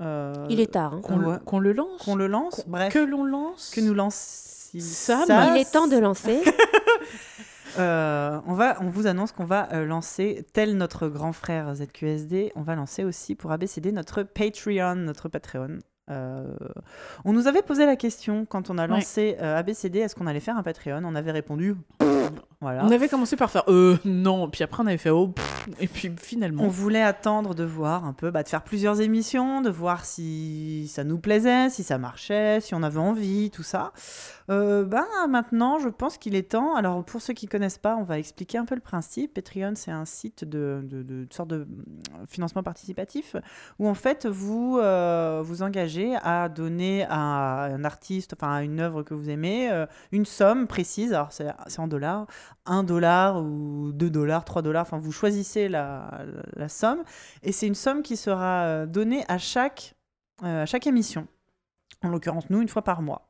euh, 0.00 0.46
Il 0.48 0.60
est 0.60 0.72
tard. 0.72 0.94
hein. 0.94 1.00
Qu'on 1.02 1.16
le- 1.16 1.72
lance. 1.72 2.02
qu'on 2.04 2.14
le 2.16 2.26
lance. 2.26 2.64
Bref, 2.66 2.92
Que 2.92 2.98
l'on 3.00 3.24
lance. 3.24 3.70
que 3.74 3.80
nous 3.80 3.94
lance. 3.94 4.70
Sam. 4.78 5.24
Il 5.54 5.60
est 5.60 5.70
temps 5.72 5.86
de 5.88 5.96
lancer. 5.98 6.40
Euh, 7.76 8.38
on, 8.46 8.54
va, 8.54 8.76
on 8.80 8.88
vous 8.88 9.08
annonce 9.08 9.32
qu'on 9.32 9.44
va 9.46 9.66
lancer, 9.84 10.46
tel 10.52 10.76
notre 10.76 11.08
grand 11.08 11.32
frère 11.32 11.74
ZQSD, 11.74 12.52
on 12.54 12.62
va 12.62 12.76
lancer 12.76 13.02
aussi 13.02 13.34
pour 13.34 13.50
ABCD 13.50 13.90
notre 13.90 14.22
Patreon, 14.22 14.94
notre 14.94 15.28
Patreon. 15.28 15.78
Euh, 16.08 16.54
on 17.24 17.32
nous 17.32 17.48
avait 17.48 17.62
posé 17.62 17.84
la 17.84 17.96
question 17.96 18.46
quand 18.48 18.70
on 18.70 18.78
a 18.78 18.86
lancé 18.86 19.36
euh, 19.40 19.56
ABCD, 19.58 19.98
est-ce 19.98 20.14
qu'on 20.14 20.28
allait 20.28 20.38
faire 20.38 20.56
un 20.56 20.62
Patreon? 20.62 21.02
On 21.04 21.16
avait 21.16 21.32
répondu, 21.32 21.74
voilà. 22.60 22.84
On 22.84 22.90
avait 22.90 23.08
commencé 23.08 23.36
par 23.36 23.50
faire 23.50 23.64
euh 23.68 23.96
non, 24.04 24.48
puis 24.48 24.64
après 24.64 24.82
on 24.82 24.86
avait 24.86 24.96
fait 24.96 25.10
oh 25.10 25.28
pff, 25.28 25.68
et 25.80 25.86
puis 25.86 26.10
finalement. 26.18 26.62
On 26.64 26.68
voulait 26.68 27.02
attendre 27.02 27.54
de 27.54 27.64
voir 27.64 28.04
un 28.06 28.12
peu, 28.12 28.30
bah, 28.30 28.42
de 28.42 28.48
faire 28.48 28.62
plusieurs 28.62 29.00
émissions, 29.00 29.60
de 29.60 29.70
voir 29.70 30.04
si 30.04 30.88
ça 30.88 31.04
nous 31.04 31.18
plaisait, 31.18 31.68
si 31.70 31.82
ça 31.82 31.98
marchait, 31.98 32.60
si 32.60 32.74
on 32.74 32.82
avait 32.82 32.98
envie, 32.98 33.50
tout 33.50 33.62
ça. 33.62 33.92
Euh, 34.50 34.84
bah, 34.84 35.06
maintenant, 35.28 35.78
je 35.78 35.88
pense 35.88 36.18
qu'il 36.18 36.34
est 36.34 36.50
temps. 36.52 36.74
Alors, 36.74 37.02
pour 37.02 37.22
ceux 37.22 37.32
qui 37.32 37.46
connaissent 37.46 37.78
pas, 37.78 37.96
on 37.96 38.02
va 38.02 38.18
expliquer 38.18 38.58
un 38.58 38.66
peu 38.66 38.74
le 38.74 38.82
principe. 38.82 39.32
Patreon, 39.34 39.72
c'est 39.74 39.90
un 39.90 40.04
site 40.04 40.44
de, 40.44 40.80
de, 40.84 41.02
de- 41.02 41.24
de 41.24 41.32
sorte 41.32 41.48
de 41.48 41.56
euh, 41.56 41.66
financement 42.28 42.62
participatif 42.62 43.36
où, 43.78 43.88
en 43.88 43.94
fait, 43.94 44.26
vous 44.26 44.78
euh, 44.78 45.40
vous 45.42 45.62
engagez 45.62 46.14
à 46.22 46.50
donner 46.50 47.06
à 47.08 47.64
un 47.64 47.84
artiste, 47.84 48.34
enfin, 48.38 48.52
à 48.52 48.62
une 48.62 48.80
œuvre 48.80 49.02
que 49.02 49.14
vous 49.14 49.30
aimez, 49.30 49.70
euh, 49.70 49.86
une 50.12 50.26
somme 50.26 50.66
précise. 50.66 51.14
Alors, 51.14 51.30
c'est 51.32 51.78
en 51.78 51.88
dollars. 51.88 52.13
1 52.66 52.82
dollar 52.84 53.42
ou 53.42 53.92
2 53.92 54.10
dollars, 54.10 54.44
3 54.44 54.62
dollars, 54.62 54.82
enfin 54.82 54.98
vous 54.98 55.12
choisissez 55.12 55.68
la, 55.68 56.08
somme 56.68 57.02
et 57.42 57.52
c'est 57.52 57.66
une 57.66 57.74
somme 57.74 58.02
qui 58.02 58.16
sera 58.16 58.64
euh, 58.64 58.86
donnée 58.86 59.24
à 59.28 59.38
chaque, 59.38 59.94
euh, 60.42 60.62
à 60.62 60.66
chaque 60.66 60.86
émission. 60.86 61.26
En 62.02 62.08
l'occurrence, 62.08 62.50
nous, 62.50 62.60
une 62.60 62.68
fois 62.68 62.82
par 62.82 63.02
mois. 63.02 63.28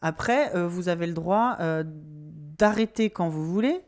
Après, 0.00 0.54
euh, 0.54 0.66
vous 0.66 0.88
avez 0.88 1.06
le 1.06 1.12
droit 1.12 1.58
d'arrêter 2.58 3.10
quand 3.10 3.28
vous 3.28 3.44
voulez, 3.44 3.80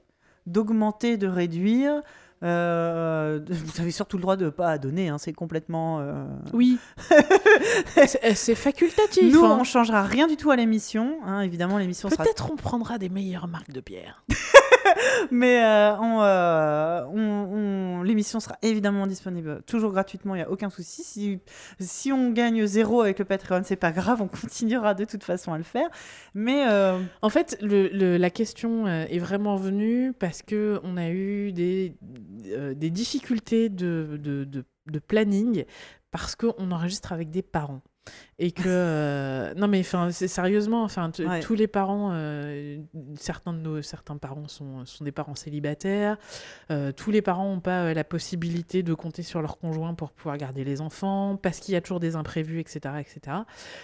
d'augmenter, 0.47 1.16
de 1.16 1.28
réduire. 1.28 2.02
Euh, 2.44 3.40
vous 3.48 3.81
avez 3.81 3.90
surtout 3.90 4.16
le 4.18 4.23
droit 4.23 4.36
de 4.36 4.44
ne 4.47 4.50
pas 4.50 4.76
donner, 4.78 5.08
hein, 5.08 5.18
c'est 5.18 5.32
complètement... 5.32 6.00
euh, 6.00 6.24
Oui. 6.52 6.78
c'est 8.06 8.34
c'est 8.34 8.55
facultatif. 8.55 9.32
Nous, 9.32 9.44
hein. 9.44 9.56
on 9.60 9.64
changera 9.64 10.02
rien 10.02 10.26
du 10.26 10.36
tout 10.36 10.50
à 10.50 10.56
l'émission. 10.56 11.16
hein, 11.24 11.40
évidemment, 11.40 11.78
l'émission 11.78 12.10
sera 12.10 12.23
Peut-être 12.23 12.50
on 12.52 12.56
prendra 12.56 12.98
des 12.98 13.08
meilleures 13.08 13.48
marques 13.48 13.73
de 13.73 13.81
bière. 13.81 14.23
Mais 15.31 15.62
euh, 15.64 15.94
euh, 15.94 17.05
on- 17.06 17.98
on- 17.98 18.02
l'émission 18.02 18.40
sera 18.40 18.56
évidemment 18.62 19.06
disponible 19.06 19.62
toujours 19.66 19.92
gratuitement, 19.92 20.34
il 20.34 20.39
n'y 20.39 20.44
a 20.44 20.50
aucun 20.50 20.70
souci. 20.70 21.40
Si, 21.81 22.12
on 22.12 22.31
gagne 22.31 22.66
zéro 22.66 23.00
avec 23.00 23.18
le 23.18 23.24
Patreon, 23.24 23.62
c'est 23.64 23.76
pas 23.76 23.92
grave, 23.92 24.23
on 24.23 24.28
continuera 24.48 24.94
de 24.94 25.05
toute 25.05 25.24
façon 25.24 25.52
à 25.52 25.58
le 25.58 25.64
faire. 25.64 25.89
Mais 26.34 26.66
euh, 26.68 26.98
En 27.23 27.31
fait, 27.31 27.56
la 27.62 28.31
question 28.31 28.86
est 28.86 29.18
vraiment 29.18 29.56
venue 29.56 30.12
parce 30.12 30.42
que 30.42 30.81
on 30.82 30.97
a 30.97 31.08
eu 31.10 31.52
des, 31.52 31.94
difficultés 32.90 33.68
de 33.68 34.98
planning 35.06 35.64
parce 36.10 36.36
qu'on 36.36 36.70
enregistre 36.70 37.12
avec 37.12 37.31
des 37.31 37.42
parents. 37.42 37.82
Et 38.39 38.50
que. 38.50 38.62
euh, 38.66 39.55
non, 39.55 39.68
mais 39.68 39.81
enfin, 39.81 40.10
c'est 40.10 40.26
sérieusement, 40.28 40.83
enfin, 40.83 41.10
Ouais. 41.20 41.41
tous 41.41 41.55
les 41.55 41.68
parents, 41.68 42.10
euh, 42.12 42.78
certains 43.16 43.52
de 43.52 43.58
nos 43.58 43.81
certains 43.83 44.16
parents 44.16 44.49
sont, 44.49 44.84
sont 44.84 45.05
des 45.05 45.12
parents 45.12 45.34
célibataires. 45.36 46.16
euh, 46.70 46.91
tous 46.92 47.10
les 47.10 47.23
parents 47.23 47.49
n'ont 47.55 47.60
pas 47.60 47.94
la 47.94 48.05
possibilité 48.05 48.83
de 48.83 48.92
compter 48.92 49.23
sur 49.23 49.41
leur 49.41 49.57
conjoint 49.58 49.94
pour 49.94 50.10
pouvoir 50.10 50.36
garder 50.36 50.65
les 50.65 50.81
enfants, 50.81 51.36
parce 51.41 51.60
qu'il 51.60 51.74
y 51.74 51.76
a 51.76 51.81
toujours 51.81 52.00
des 52.00 52.16
imprévus, 52.16 52.58
etc. 52.60 52.97
etc. 53.00 53.36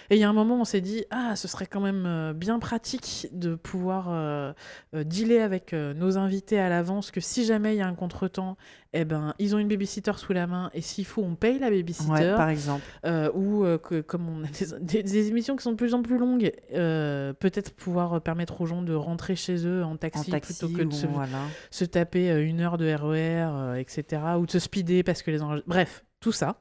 Et 0.09 0.15
il 0.15 0.19
y 0.19 0.23
a 0.23 0.29
un 0.29 0.33
moment, 0.33 0.59
on 0.59 0.65
s'est 0.65 0.81
dit, 0.81 1.05
ah, 1.11 1.35
ce 1.35 1.47
serait 1.47 1.65
quand 1.67 1.81
même 1.81 2.33
bien 2.33 2.59
pratique 2.59 3.27
de 3.31 3.55
pouvoir 3.55 4.53
dealer 4.93 5.39
avec 5.39 5.73
nos 5.73 6.17
invités 6.17 6.59
à 6.59 6.67
l'avance, 6.69 7.11
que 7.11 7.21
si 7.21 7.45
jamais 7.45 7.75
il 7.75 7.77
y 7.77 7.81
a 7.81 7.87
un 7.87 7.95
contretemps, 7.95 8.57
eh 8.93 9.05
ben, 9.05 9.33
ils 9.39 9.55
ont 9.55 9.59
une 9.59 9.67
babysitter 9.67 10.11
sous 10.17 10.33
la 10.33 10.47
main, 10.47 10.69
et 10.73 10.81
s'il 10.81 11.05
faut, 11.05 11.21
on 11.23 11.35
paye 11.35 11.59
la 11.59 11.69
babysitter. 11.69 12.11
ouais, 12.11 12.35
par 12.35 12.49
exemple. 12.49 12.83
Euh, 13.05 13.31
ou 13.33 13.63
euh, 13.63 13.77
que 13.77 14.01
comme 14.01 14.27
on 14.29 14.43
a 14.43 14.47
des, 14.47 14.65
des- 14.81 15.03
des 15.03 15.27
émissions 15.29 15.55
qui 15.55 15.63
sont 15.63 15.71
de 15.71 15.77
plus 15.77 15.93
en 15.93 16.01
plus 16.01 16.17
longues, 16.17 16.51
euh, 16.73 17.31
peut-être 17.33 17.73
pouvoir 17.73 18.19
permettre 18.21 18.59
aux 18.61 18.65
gens 18.65 18.81
de 18.81 18.93
rentrer 18.93 19.35
chez 19.35 19.65
eux 19.65 19.83
en 19.83 19.95
taxi, 19.97 20.27
En 20.29 20.31
taxi, 20.31 20.53
plutôt 20.59 20.77
que 20.77 20.83
de 20.83 20.93
se, 20.93 21.07
voilà. 21.07 21.37
se 21.69 21.85
taper 21.85 22.29
une 22.41 22.59
heure 22.59 22.77
de 22.77 22.93
RER, 22.93 23.79
etc. 23.79 24.21
Ou 24.39 24.45
de 24.45 24.51
se 24.51 24.59
speeder 24.59 25.03
parce 25.03 25.21
que 25.23 25.31
les 25.31 25.41
enregistre- 25.41 25.69
Bref, 25.69 26.03
tout 26.19 26.31
ça. 26.31 26.57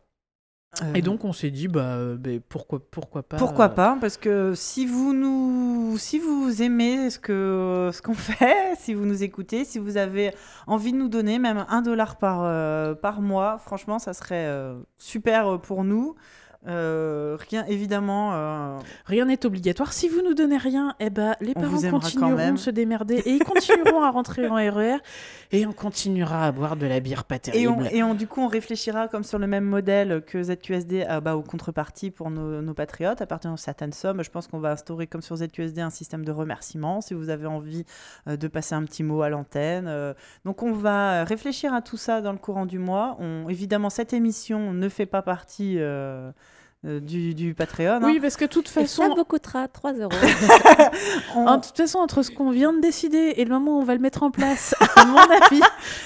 Euh, 0.83 0.95
Et 0.95 1.03
donc 1.03 1.25
on 1.25 1.33
s'est 1.33 1.51
dit 1.51 1.67
bah, 1.67 1.95
euh, 1.97 2.17
ben, 2.17 2.41
pourquoi 2.49 2.81
pourquoi 2.91 3.25
pas 3.25 3.37
Pourquoi 3.39 3.65
euh, 3.65 3.69
pas 3.71 3.99
Parce 4.01 4.17
que 4.17 4.55
si 4.55 4.87
vous 4.87 5.13
nous, 5.13 5.99
si 5.99 6.21
vous 6.21 6.63
aimez 6.63 7.11
ce 7.11 7.19
que 7.19 7.91
ce 7.93 8.01
qu'on 8.01 8.15
fait, 8.15 8.77
si 8.79 8.95
vous 8.95 9.05
nous 9.05 9.23
écoutez, 9.25 9.65
si 9.65 9.81
vous 9.81 9.97
avez 9.97 10.33
envie 10.69 10.93
de 10.93 10.97
nous 10.99 11.09
donner 11.09 11.41
même 11.41 11.65
un 11.69 11.83
dollar 11.83 12.17
par 12.19 12.43
euh, 12.45 12.95
par 12.95 13.21
mois, 13.21 13.59
franchement, 13.59 13.99
ça 13.99 14.13
serait 14.15 14.47
euh, 14.47 14.79
super 14.97 15.61
pour 15.61 15.83
nous. 15.83 16.15
Euh, 16.67 17.39
rien 17.49 17.65
évidemment. 17.69 18.33
euh, 18.35 18.77
Rien 19.07 19.25
n'est 19.25 19.47
obligatoire. 19.47 19.95
Si 19.95 20.09
vous 20.11 20.21
nous 20.23 20.35
donnez 20.35 20.59
rien, 20.59 20.95
eh 21.01 21.09
ben, 21.09 21.35
les 21.41 21.53
On 21.57 21.61
parents 21.63 21.81
continueront 21.91 22.53
de 22.53 22.59
se 22.59 22.69
démerder 22.69 23.15
et 23.25 23.31
ils 23.31 23.43
continueront 23.45 24.03
à 24.03 24.11
rentrer 24.11 24.47
en 24.47 24.57
RER 24.57 24.99
et 25.53 25.65
on 25.67 25.73
continuera 25.73 26.47
à 26.47 26.53
boire 26.53 26.77
de 26.77 26.87
la 26.87 27.01
bière 27.01 27.25
pas 27.25 27.37
Et, 27.55 27.67
on, 27.67 27.77
terrible. 27.77 27.89
et 27.97 28.03
on- 28.03 28.15
du 28.15 28.27
coup, 28.27 28.43
on 28.43 28.47
réfléchira 28.47 29.09
comme 29.09 29.25
sur 29.25 29.39
le 29.39 29.47
même 29.47 29.65
modèle 29.65 30.23
que 30.27 30.43
ZQSD 30.43 31.03
à, 31.05 31.21
bah, 31.21 31.35
aux 31.35 31.43
contreparties 31.43 32.11
pour 32.11 32.31
nos, 32.31 32.61
nos 32.61 32.75
patriotes. 32.75 33.23
À 33.23 33.27
partir 33.27 33.51
d'une 33.51 33.57
certaine 33.57 33.95
somme, 33.95 34.23
je 34.23 34.29
pense 34.31 34.47
qu'on 34.47 34.61
va 34.61 34.73
instaurer 34.73 35.07
comme 35.07 35.23
sur 35.23 35.37
ZQSD 35.37 35.81
un 35.81 35.89
système 35.91 36.27
de 36.27 36.33
remerciement 36.33 37.01
si 37.01 37.15
vous 37.15 37.31
avez 37.31 37.47
envie 37.47 37.87
euh, 38.29 38.37
de 38.37 38.49
passer 38.49 38.75
un 38.75 38.85
petit 38.85 39.03
mot 39.03 39.23
à 39.23 39.31
l'antenne. 39.31 39.91
donc 40.45 40.63
on 40.63 40.73
va 40.73 41.25
réfléchir 41.25 41.73
à 41.73 41.81
tout 41.81 41.97
ça 41.97 42.21
dans 42.21 42.33
le 42.33 42.39
courant 42.39 42.67
du 42.67 42.79
mois. 42.79 43.17
On, 43.19 43.49
évidemment, 43.49 43.89
cette 43.89 44.13
émission 44.13 44.73
ne 44.75 44.89
fait 44.91 45.07
pas 45.07 45.23
partie 45.23 45.79
du, 46.83 47.35
du 47.35 47.55
Patreon. 47.55 47.97
hein. 47.97 48.01
Oui, 48.05 48.21
parce 48.21 48.37
que 48.37 48.45
de 48.47 48.51
toute 48.51 48.67
Et 48.69 48.71
ça 48.71 48.81
façon, 48.83 49.15
vous 49.15 49.25
coûtera 49.25 49.69
3 49.69 49.93
euros. 49.95 50.11
On- 51.37 51.47
en 51.47 51.61
toute 51.61 51.77
façon, 51.77 51.99
entre 51.99 52.23
ce 52.23 52.31
qu'on 52.31 52.51
vient 52.51 52.73
de 52.73 52.81
décider 52.81 53.35
et 53.37 53.45
le 53.45 53.51
moment 53.51 53.77
où 53.77 53.81
on 53.81 53.85
va 53.85 53.95
le 53.95 54.01
mettre 54.01 54.23
en 54.23 54.31
place, 54.31 54.75
à 54.97 55.05
mon 55.05 55.19
avis, 55.19 55.61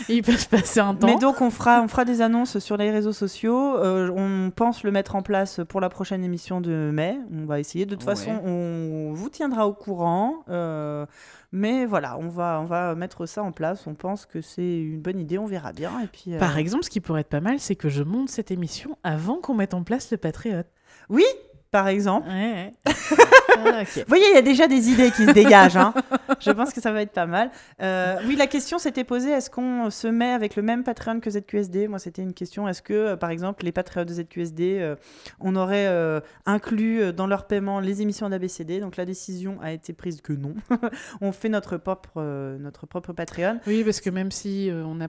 il 0.08 0.22
peut 0.22 0.32
se 0.36 0.46
passer 0.48 0.80
un 0.80 0.94
temps. 0.94 1.06
Mais 1.06 1.16
donc 1.16 1.40
on 1.40 1.50
fera, 1.50 1.80
on 1.82 1.88
fera 1.88 2.04
des 2.04 2.20
annonces 2.20 2.58
sur 2.58 2.76
les 2.76 2.90
réseaux 2.90 3.12
sociaux. 3.12 3.76
Euh, 3.76 4.10
on 4.16 4.50
pense 4.50 4.82
le 4.82 4.90
mettre 4.90 5.14
en 5.16 5.22
place 5.22 5.60
pour 5.68 5.80
la 5.80 5.88
prochaine 5.88 6.24
émission 6.24 6.60
de 6.60 6.90
mai. 6.92 7.18
On 7.32 7.44
va 7.46 7.60
essayer. 7.60 7.86
De 7.86 7.94
toute 7.94 8.06
Ouais. 8.08 8.14
façon, 8.16 8.32
on 8.44 9.12
vous 9.14 9.28
tiendra 9.28 9.66
au 9.68 9.72
courant. 9.72 10.44
Euh, 10.48 11.06
mais 11.56 11.86
voilà, 11.86 12.18
on 12.18 12.26
va, 12.28 12.58
on 12.60 12.64
va 12.64 12.96
mettre 12.96 13.26
ça 13.26 13.44
en 13.44 13.52
place. 13.52 13.86
On 13.86 13.94
pense 13.94 14.26
que 14.26 14.40
c'est 14.40 14.78
une 14.80 15.00
bonne 15.00 15.20
idée. 15.20 15.38
On 15.38 15.46
verra 15.46 15.72
bien. 15.72 15.92
Et 16.02 16.08
puis, 16.08 16.34
euh, 16.34 16.38
Par 16.40 16.58
exemple, 16.58 16.82
ce 16.84 16.90
qui 16.90 16.98
pourrait 17.00 17.20
être 17.20 17.28
pas 17.28 17.40
mal, 17.40 17.60
c'est 17.60 17.76
que 17.76 17.88
je 17.88 18.02
monte 18.02 18.28
cette 18.28 18.50
émission 18.50 18.98
avant 19.04 19.36
qu'on 19.36 19.54
mette 19.54 19.72
en 19.72 19.84
place 19.84 20.10
le 20.10 20.16
Patriote. 20.16 20.63
Oui, 21.08 21.24
par 21.74 21.88
exemple. 21.88 22.28
Ouais. 22.28 22.72
Ah. 23.56 23.82
Vous 23.84 24.02
voyez, 24.08 24.24
il 24.30 24.34
y 24.34 24.38
a 24.38 24.42
déjà 24.42 24.66
des 24.66 24.90
idées 24.90 25.10
qui 25.10 25.26
se 25.26 25.30
dégagent. 25.30 25.76
hein. 25.76 25.94
Je 26.40 26.50
pense 26.50 26.72
que 26.72 26.80
ça 26.80 26.92
va 26.92 27.02
être 27.02 27.12
pas 27.12 27.26
mal. 27.26 27.50
Euh, 27.80 28.16
oui, 28.26 28.36
la 28.36 28.46
question 28.46 28.78
s'était 28.78 29.04
posée 29.04 29.30
est-ce 29.30 29.48
qu'on 29.48 29.90
se 29.90 30.08
met 30.08 30.32
avec 30.32 30.56
le 30.56 30.62
même 30.62 30.82
Patreon 30.82 31.20
que 31.20 31.30
ZQSD 31.30 31.88
Moi, 31.88 31.98
c'était 31.98 32.22
une 32.22 32.34
question. 32.34 32.66
Est-ce 32.68 32.82
que, 32.82 32.92
euh, 32.92 33.16
par 33.16 33.30
exemple, 33.30 33.64
les 33.64 33.72
Patreons 33.72 34.04
de 34.04 34.12
ZQSD, 34.12 34.78
euh, 34.80 34.96
on 35.40 35.54
aurait 35.56 35.86
euh, 35.86 36.20
inclus 36.46 37.12
dans 37.12 37.26
leur 37.26 37.46
paiement 37.46 37.80
les 37.80 38.02
émissions 38.02 38.28
d'ABCD 38.28 38.80
Donc, 38.80 38.96
la 38.96 39.04
décision 39.04 39.58
a 39.62 39.72
été 39.72 39.92
prise 39.92 40.20
que 40.20 40.32
non. 40.32 40.54
on 41.20 41.32
fait 41.32 41.48
notre 41.48 41.76
propre, 41.76 42.20
notre 42.58 42.86
propre 42.86 43.12
Patreon. 43.12 43.60
Oui, 43.66 43.84
parce 43.84 44.00
que 44.00 44.10
même 44.10 44.30
si 44.30 44.70
on 44.72 45.00
a 45.00 45.08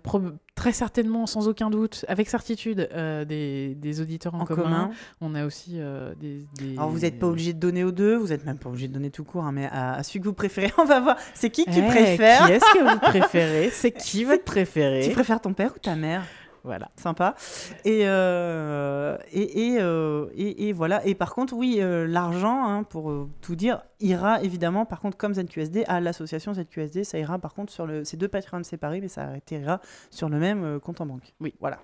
très 0.55 0.71
certainement, 0.71 1.25
sans 1.25 1.47
aucun 1.47 1.69
doute, 1.69 2.05
avec 2.07 2.29
certitude, 2.29 2.87
des, 3.27 3.75
des 3.75 4.01
auditeurs 4.01 4.35
en, 4.35 4.41
En 4.41 4.45
commun, 4.45 4.63
commun. 4.63 4.91
on 5.21 5.35
a 5.35 5.45
aussi 5.45 5.79
des, 6.19 6.45
des- 6.57 6.73
Alors, 6.77 6.89
vous 6.89 6.99
n'êtes 6.99 7.19
pas 7.19 7.27
obligé 7.27 7.53
de 7.53 7.59
donner 7.59 7.83
aux 7.83 7.91
deux, 7.91 8.15
vous 8.15 8.27
n'êtes 8.27 8.45
même 8.45 8.57
pas 8.57 8.69
obligé 8.69 8.87
de 8.87 8.93
donner 8.93 9.11
tout 9.11 9.23
court, 9.23 9.43
hein, 9.45 9.51
mais 9.51 9.65
à, 9.71 9.93
à 9.95 10.03
celui 10.03 10.19
que 10.21 10.25
vous 10.25 10.33
préférez, 10.33 10.71
on 10.77 10.85
va 10.85 10.99
voir. 10.99 11.17
C'est 11.33 11.49
qui 11.49 11.65
que 11.65 11.71
tu 11.71 11.79
Eh, 11.79 11.87
préfères 11.87 12.45
Qui 12.47 12.51
est-ce 12.53 12.73
que 12.73 12.93
vous 12.93 12.99
préférez? 13.11 13.69
C'est 13.71 13.91
qui 13.91 14.23
votre 14.23 14.43
préféré? 14.43 15.01
Tu 15.07 15.11
préfères 15.11 15.41
ton 15.41 15.53
père 15.53 15.73
ou 15.75 15.79
ta 15.79 15.95
mère? 15.95 16.23
Voilà. 16.63 16.89
Sympa. 16.97 17.35
Et, 17.83 18.07
euh, 18.07 19.17
et, 19.31 19.67
et, 19.73 19.77
euh, 19.79 20.25
et- 20.35 20.67
et 20.69 20.73
voilà. 20.73 21.05
Et 21.05 21.13
par 21.13 21.35
contre, 21.35 21.53
oui, 21.53 21.77
euh, 21.79 22.07
l'argent, 22.07 22.65
hein, 22.65 22.81
pour 22.81 23.13
tout 23.41 23.55
dire, 23.55 23.83
ira 23.99 24.41
évidemment, 24.41 24.83
par 24.83 24.99
contre, 24.99 25.15
comme 25.15 25.35
ZQSD, 25.35 25.83
à 25.87 25.99
l'association 26.01 26.55
ZQSD. 26.55 27.03
Ça 27.03 27.19
ira, 27.19 27.37
par 27.37 27.53
contre, 27.53 27.71
sur 27.71 27.85
le, 27.85 28.03
ces 28.03 28.17
deux 28.17 28.27
Patreons 28.27 28.63
séparés, 28.63 28.99
mais 28.99 29.09
ça 29.09 29.27
atterrira 29.35 29.79
sur 30.09 30.27
le 30.27 30.39
même 30.39 30.79
compte 30.79 31.01
en 31.01 31.05
banque. 31.05 31.35
Oui. 31.39 31.53
Voilà. 31.59 31.77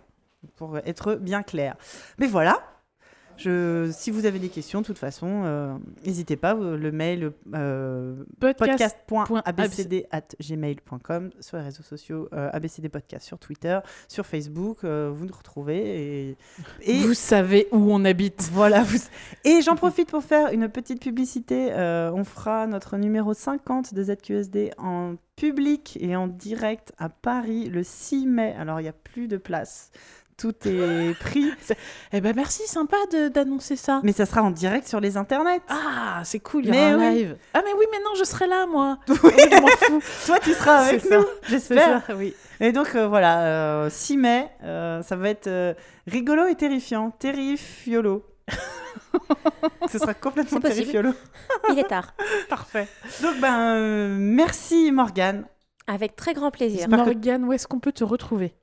Pour 0.55 0.75
être 0.79 1.13
bien 1.13 1.43
clair. 1.43 1.75
Mais 2.17 2.25
voilà. 2.25 2.57
Je, 3.41 3.89
si 3.91 4.11
vous 4.11 4.25
avez 4.25 4.39
des 4.39 4.49
questions, 4.49 4.81
de 4.81 4.85
toute 4.85 4.97
façon, 4.97 5.43
euh, 5.45 5.73
n'hésitez 6.05 6.35
pas. 6.35 6.53
vous- 6.53 6.75
Le 6.77 6.91
mail 6.91 7.31
euh, 7.53 8.15
Podcast. 8.39 8.97
podcast.abcd.gmail.com 9.07 11.29
sur 11.39 11.57
les 11.57 11.63
réseaux 11.63 11.83
sociaux 11.83 12.27
euh, 12.33 12.49
ABCD 12.53 12.89
Podcast 12.89 13.25
sur 13.25 13.39
Twitter, 13.39 13.79
sur 14.07 14.25
Facebook, 14.25 14.79
euh, 14.83 15.11
vous 15.13 15.25
nous 15.25 15.33
retrouvez 15.35 16.29
et, 16.29 16.37
et 16.81 16.97
Vous 16.99 17.13
savez 17.13 17.67
où 17.71 17.91
on 17.91 18.03
habite. 18.05 18.49
voilà. 18.51 18.83
vous- 18.83 18.97
Et 19.43 19.61
j'en 19.61 19.75
profite 19.75 20.09
pour 20.09 20.23
faire 20.23 20.51
une 20.51 20.69
petite 20.69 21.01
publicité. 21.01 21.69
Euh, 21.73 22.11
on 22.13 22.23
fera 22.23 22.67
notre 22.67 22.97
numéro 22.97 23.33
50 23.33 23.93
de 23.93 24.03
ZQSD 24.03 24.71
en 24.77 25.15
public 25.35 25.97
et 26.01 26.15
en 26.15 26.27
direct 26.27 26.93
à 26.97 27.09
Paris 27.09 27.69
le 27.69 27.83
6 27.83 28.25
mai. 28.27 28.53
Alors 28.57 28.79
il 28.79 28.83
n'y 28.83 28.89
a 28.89 28.93
plus 28.93 29.27
de 29.27 29.37
place. 29.37 29.91
Tout 30.41 30.55
est 30.67 31.13
pris, 31.19 31.51
Eh 32.11 32.19
ben 32.19 32.35
merci, 32.35 32.65
sympa 32.65 32.97
d'annoncer 33.31 33.75
ça. 33.75 33.99
mais 34.03 34.11
ça 34.11 34.25
sera 34.25 34.41
en 34.41 34.49
direct 34.49 34.87
sur 34.87 34.99
les 34.99 35.15
internets. 35.15 35.61
Ah, 35.69 36.21
c'est 36.23 36.39
cool, 36.39 36.63
il 36.65 36.69
y 36.69 36.71
Mais 36.71 36.93
aura 36.95 37.03
un 37.05 37.09
oui. 37.11 37.15
live. 37.19 37.37
Ah 37.53 37.61
mais 37.63 37.71
oui, 37.77 37.85
mais 37.91 37.99
non, 37.99 38.15
je 38.17 38.23
serai 38.23 38.47
là, 38.47 38.65
moi. 38.65 38.97
Oui. 39.07 39.15
Je 39.37 39.61
m'en 39.61 39.67
fous. 39.67 40.01
Toi, 40.25 40.39
tu 40.39 40.53
seras 40.53 40.77
avec 40.87 41.09
nous, 41.11 41.23
j'espère. 41.47 42.01
oui. 42.17 42.33
Et 42.59 42.71
donc 42.71 42.95
euh, 42.95 43.07
voilà, 43.07 43.41
euh, 43.85 43.89
6 43.91 44.17
mai, 44.17 44.49
euh, 44.63 45.01
ça 45.03 45.15
va 45.15 45.29
être 45.29 45.47
euh, 45.47 45.73
rigolo 46.07 46.47
et 46.47 46.55
terrifiant. 46.55 47.11
Terrifiolo. 47.11 48.25
Ce 49.91 49.99
sera 49.99 50.13
complètement 50.13 50.59
terrifiolo. 50.59 51.11
Il 51.71 51.79
est 51.79 51.87
tard. 51.87 52.13
Parfait. 52.49 52.87
Donc 53.21 53.39
ben 53.39 53.75
euh, 53.75 54.15
merci 54.17 54.91
Morgane. 54.91 55.45
Avec 55.87 56.15
très 56.15 56.33
grand 56.33 56.51
plaisir. 56.51 56.85
Que- 56.87 56.95
Morgane, 56.95 57.43
où 57.45 57.53
est-ce 57.53 57.67
qu'on 57.67 57.79
peut 57.79 57.91
te 57.91 58.03
retrouver? 58.03 58.53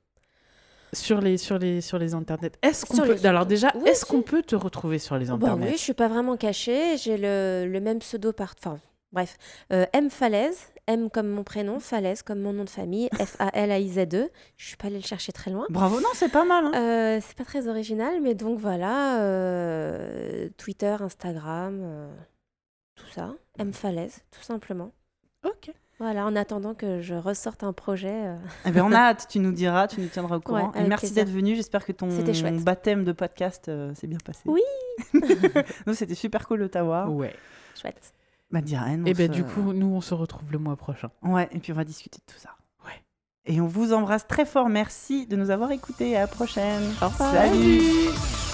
Sur 0.93 1.21
les, 1.21 1.37
sur 1.37 1.57
les, 1.59 1.81
sur 1.81 1.97
les 1.99 2.13
internets 2.13 2.51
Est-ce 2.61 2.85
qu'on 2.85 2.97
peut... 2.97 3.13
les- 3.13 3.25
Alors 3.25 3.45
déjà, 3.45 3.71
Oui, 3.75 3.89
est-ce 3.89 4.05
qu'on 4.05 4.21
peut 4.21 4.41
te 4.43 4.55
retrouver 4.55 4.99
sur 4.99 5.17
les 5.17 5.27
Bon, 5.27 5.33
internets 5.35 5.67
oui, 5.67 5.73
je 5.73 5.77
suis 5.81 5.93
pas 5.93 6.07
vraiment 6.07 6.37
cachée. 6.37 6.97
J'ai 6.97 7.17
le, 7.17 7.67
le 7.71 7.79
même 7.79 7.99
pseudo 7.99 8.33
par. 8.33 8.53
Enfin, 8.57 8.79
bref. 9.11 9.37
Euh, 9.73 9.85
M 9.93 10.09
Falaise. 10.09 10.57
M 10.87 11.11
comme 11.11 11.27
mon 11.27 11.43
prénom. 11.43 11.79
Falaise 11.79 12.23
comme 12.23 12.39
mon 12.41 12.51
nom 12.53 12.63
de 12.63 12.69
famille. 12.69 13.09
F-A-L-A-I-Z-E. 13.19 14.29
Je 14.57 14.65
suis 14.67 14.75
pas 14.77 14.87
allée 14.87 14.97
le 14.97 15.03
chercher 15.05 15.31
très 15.31 15.51
loin. 15.51 15.65
Bravo, 15.69 15.99
non, 16.01 16.09
c'est 16.13 16.31
pas 16.31 16.45
mal. 16.45 16.65
hein. 16.65 16.71
Euh, 16.75 17.19
c'est 17.21 17.37
pas 17.37 17.45
très 17.45 17.67
original, 17.67 18.19
mais 18.21 18.33
donc 18.33 18.57
voilà. 18.59 19.21
euh, 19.21 20.49
Twitter, 20.57 20.95
Instagram, 20.99 21.79
euh, 21.83 22.09
tout 22.95 23.05
ça. 23.13 23.35
M 23.59 23.71
Falaise, 23.73 24.21
tout 24.31 24.41
simplement. 24.41 24.91
Ok. 25.45 25.71
Voilà, 25.99 26.25
en 26.25 26.35
attendant 26.35 26.73
que 26.73 27.01
je 27.01 27.13
ressorte 27.13 27.63
un 27.63 27.73
projet. 27.73 28.13
euh, 28.13 28.35
Eh 28.65 28.71
ben, 28.71 28.83
on 28.85 28.91
a 28.93 28.97
hâte, 28.97 29.27
tu 29.29 29.39
nous 29.39 29.51
diras, 29.51 29.87
tu 29.87 29.99
nous 29.99 30.07
tiendras 30.07 30.37
au 30.37 30.39
courant. 30.39 30.71
Ouais, 30.71 30.81
et 30.81 30.87
merci 30.87 31.11
d'être 31.11 31.29
venu. 31.29 31.55
J'espère 31.55 31.85
que 31.85 31.91
ton 31.91 32.07
baptême 32.63 33.03
de 33.03 33.11
podcast 33.11 33.67
euh, 33.67 33.93
s'est 33.95 34.07
bien 34.07 34.17
passé. 34.23 34.39
Oui. 34.45 34.61
Nous, 35.85 35.93
c'était 35.93 36.15
super 36.15 36.47
cool 36.47 36.61
de 36.61 36.67
t'avoir. 36.67 37.13
Ouais. 37.13 37.35
Chouette. 37.79 38.13
Bah, 38.51 38.61
Diane. 38.61 39.05
Et 39.07 39.11
on 39.11 39.13
ben 39.13 39.27
se- 39.27 39.33
du 39.33 39.43
coup, 39.43 39.73
nous, 39.73 39.87
on 39.93 40.01
se 40.01 40.13
retrouve 40.13 40.51
le 40.51 40.57
mois 40.57 40.75
prochain. 40.75 41.09
Ouais, 41.21 41.47
et 41.51 41.59
puis 41.59 41.71
on 41.71 41.75
va 41.75 41.83
discuter 41.83 42.17
de 42.25 42.33
tout 42.33 42.39
ça. 42.39 42.49
Ouais. 42.85 43.01
Et 43.45 43.61
on 43.61 43.67
vous 43.67 43.93
embrasse 43.93 44.25
très 44.27 44.45
fort. 44.45 44.69
Merci 44.69 45.27
de 45.27 45.35
nous 45.35 45.51
avoir 45.51 45.71
écoutés. 45.71 46.15
À 46.17 46.21
la 46.21 46.27
prochaine. 46.27 46.83
Au 47.01 47.05
revoir. 47.09 47.31
Salut. 47.33 48.48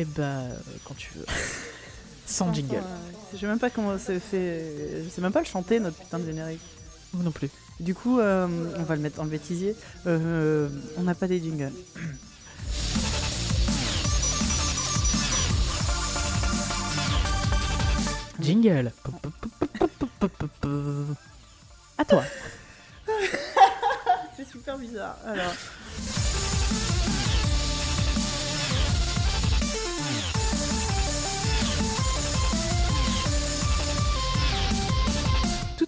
Et 0.00 0.04
ben, 0.06 0.22
euh, 0.22 0.54
quand 0.84 0.96
tu 0.96 1.10
veux. 1.14 1.26
Sans 2.26 2.54
jingle. 2.54 2.82
Je 3.34 3.38
sais 3.38 3.46
même 3.46 3.58
pas 3.58 3.68
comment 3.68 3.98
c'est 3.98 4.18
fait. 4.18 4.64
Je 5.04 5.10
sais 5.10 5.20
même 5.20 5.32
pas 5.32 5.40
le 5.40 5.46
chanter, 5.46 5.78
notre 5.78 5.98
putain 5.98 6.18
de 6.18 6.24
générique. 6.24 6.62
Moi 7.12 7.22
non 7.22 7.32
plus. 7.32 7.50
Du 7.80 7.94
coup, 7.94 8.18
euh, 8.18 8.46
on 8.78 8.82
va 8.84 8.96
le 8.96 9.02
mettre 9.02 9.22
le 9.22 9.28
bêtisier. 9.28 9.76
Euh, 10.06 10.70
on 10.96 11.02
n'a 11.02 11.14
pas 11.14 11.26
des 11.26 11.38
jingles. 11.38 11.72
Jingle. 18.40 18.92
À 21.98 22.04
toi. 22.06 22.24
C'est 24.36 24.48
super 24.48 24.78
bizarre. 24.78 25.18
Alors. 25.26 25.52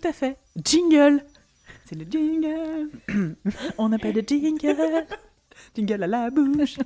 À 0.04 0.12
fait. 0.12 0.36
Jingle. 0.62 1.24
C'est 1.84 1.94
le 1.94 2.04
jingle. 2.08 2.90
On 3.78 3.88
n'a 3.88 3.98
pas 3.98 4.12
de 4.12 4.22
jingle. 4.26 4.76
jingle 5.74 6.02
à 6.02 6.06
la 6.06 6.30
bouche. 6.30 6.78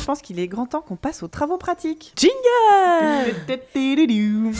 Je 0.00 0.04
pense 0.06 0.22
qu'il 0.22 0.38
est 0.38 0.48
grand 0.48 0.64
temps 0.64 0.80
qu'on 0.80 0.96
passe 0.96 1.22
aux 1.22 1.28
travaux 1.28 1.58
pratiques. 1.58 2.14
Jingle 2.16 3.34
Jingle 3.74 4.52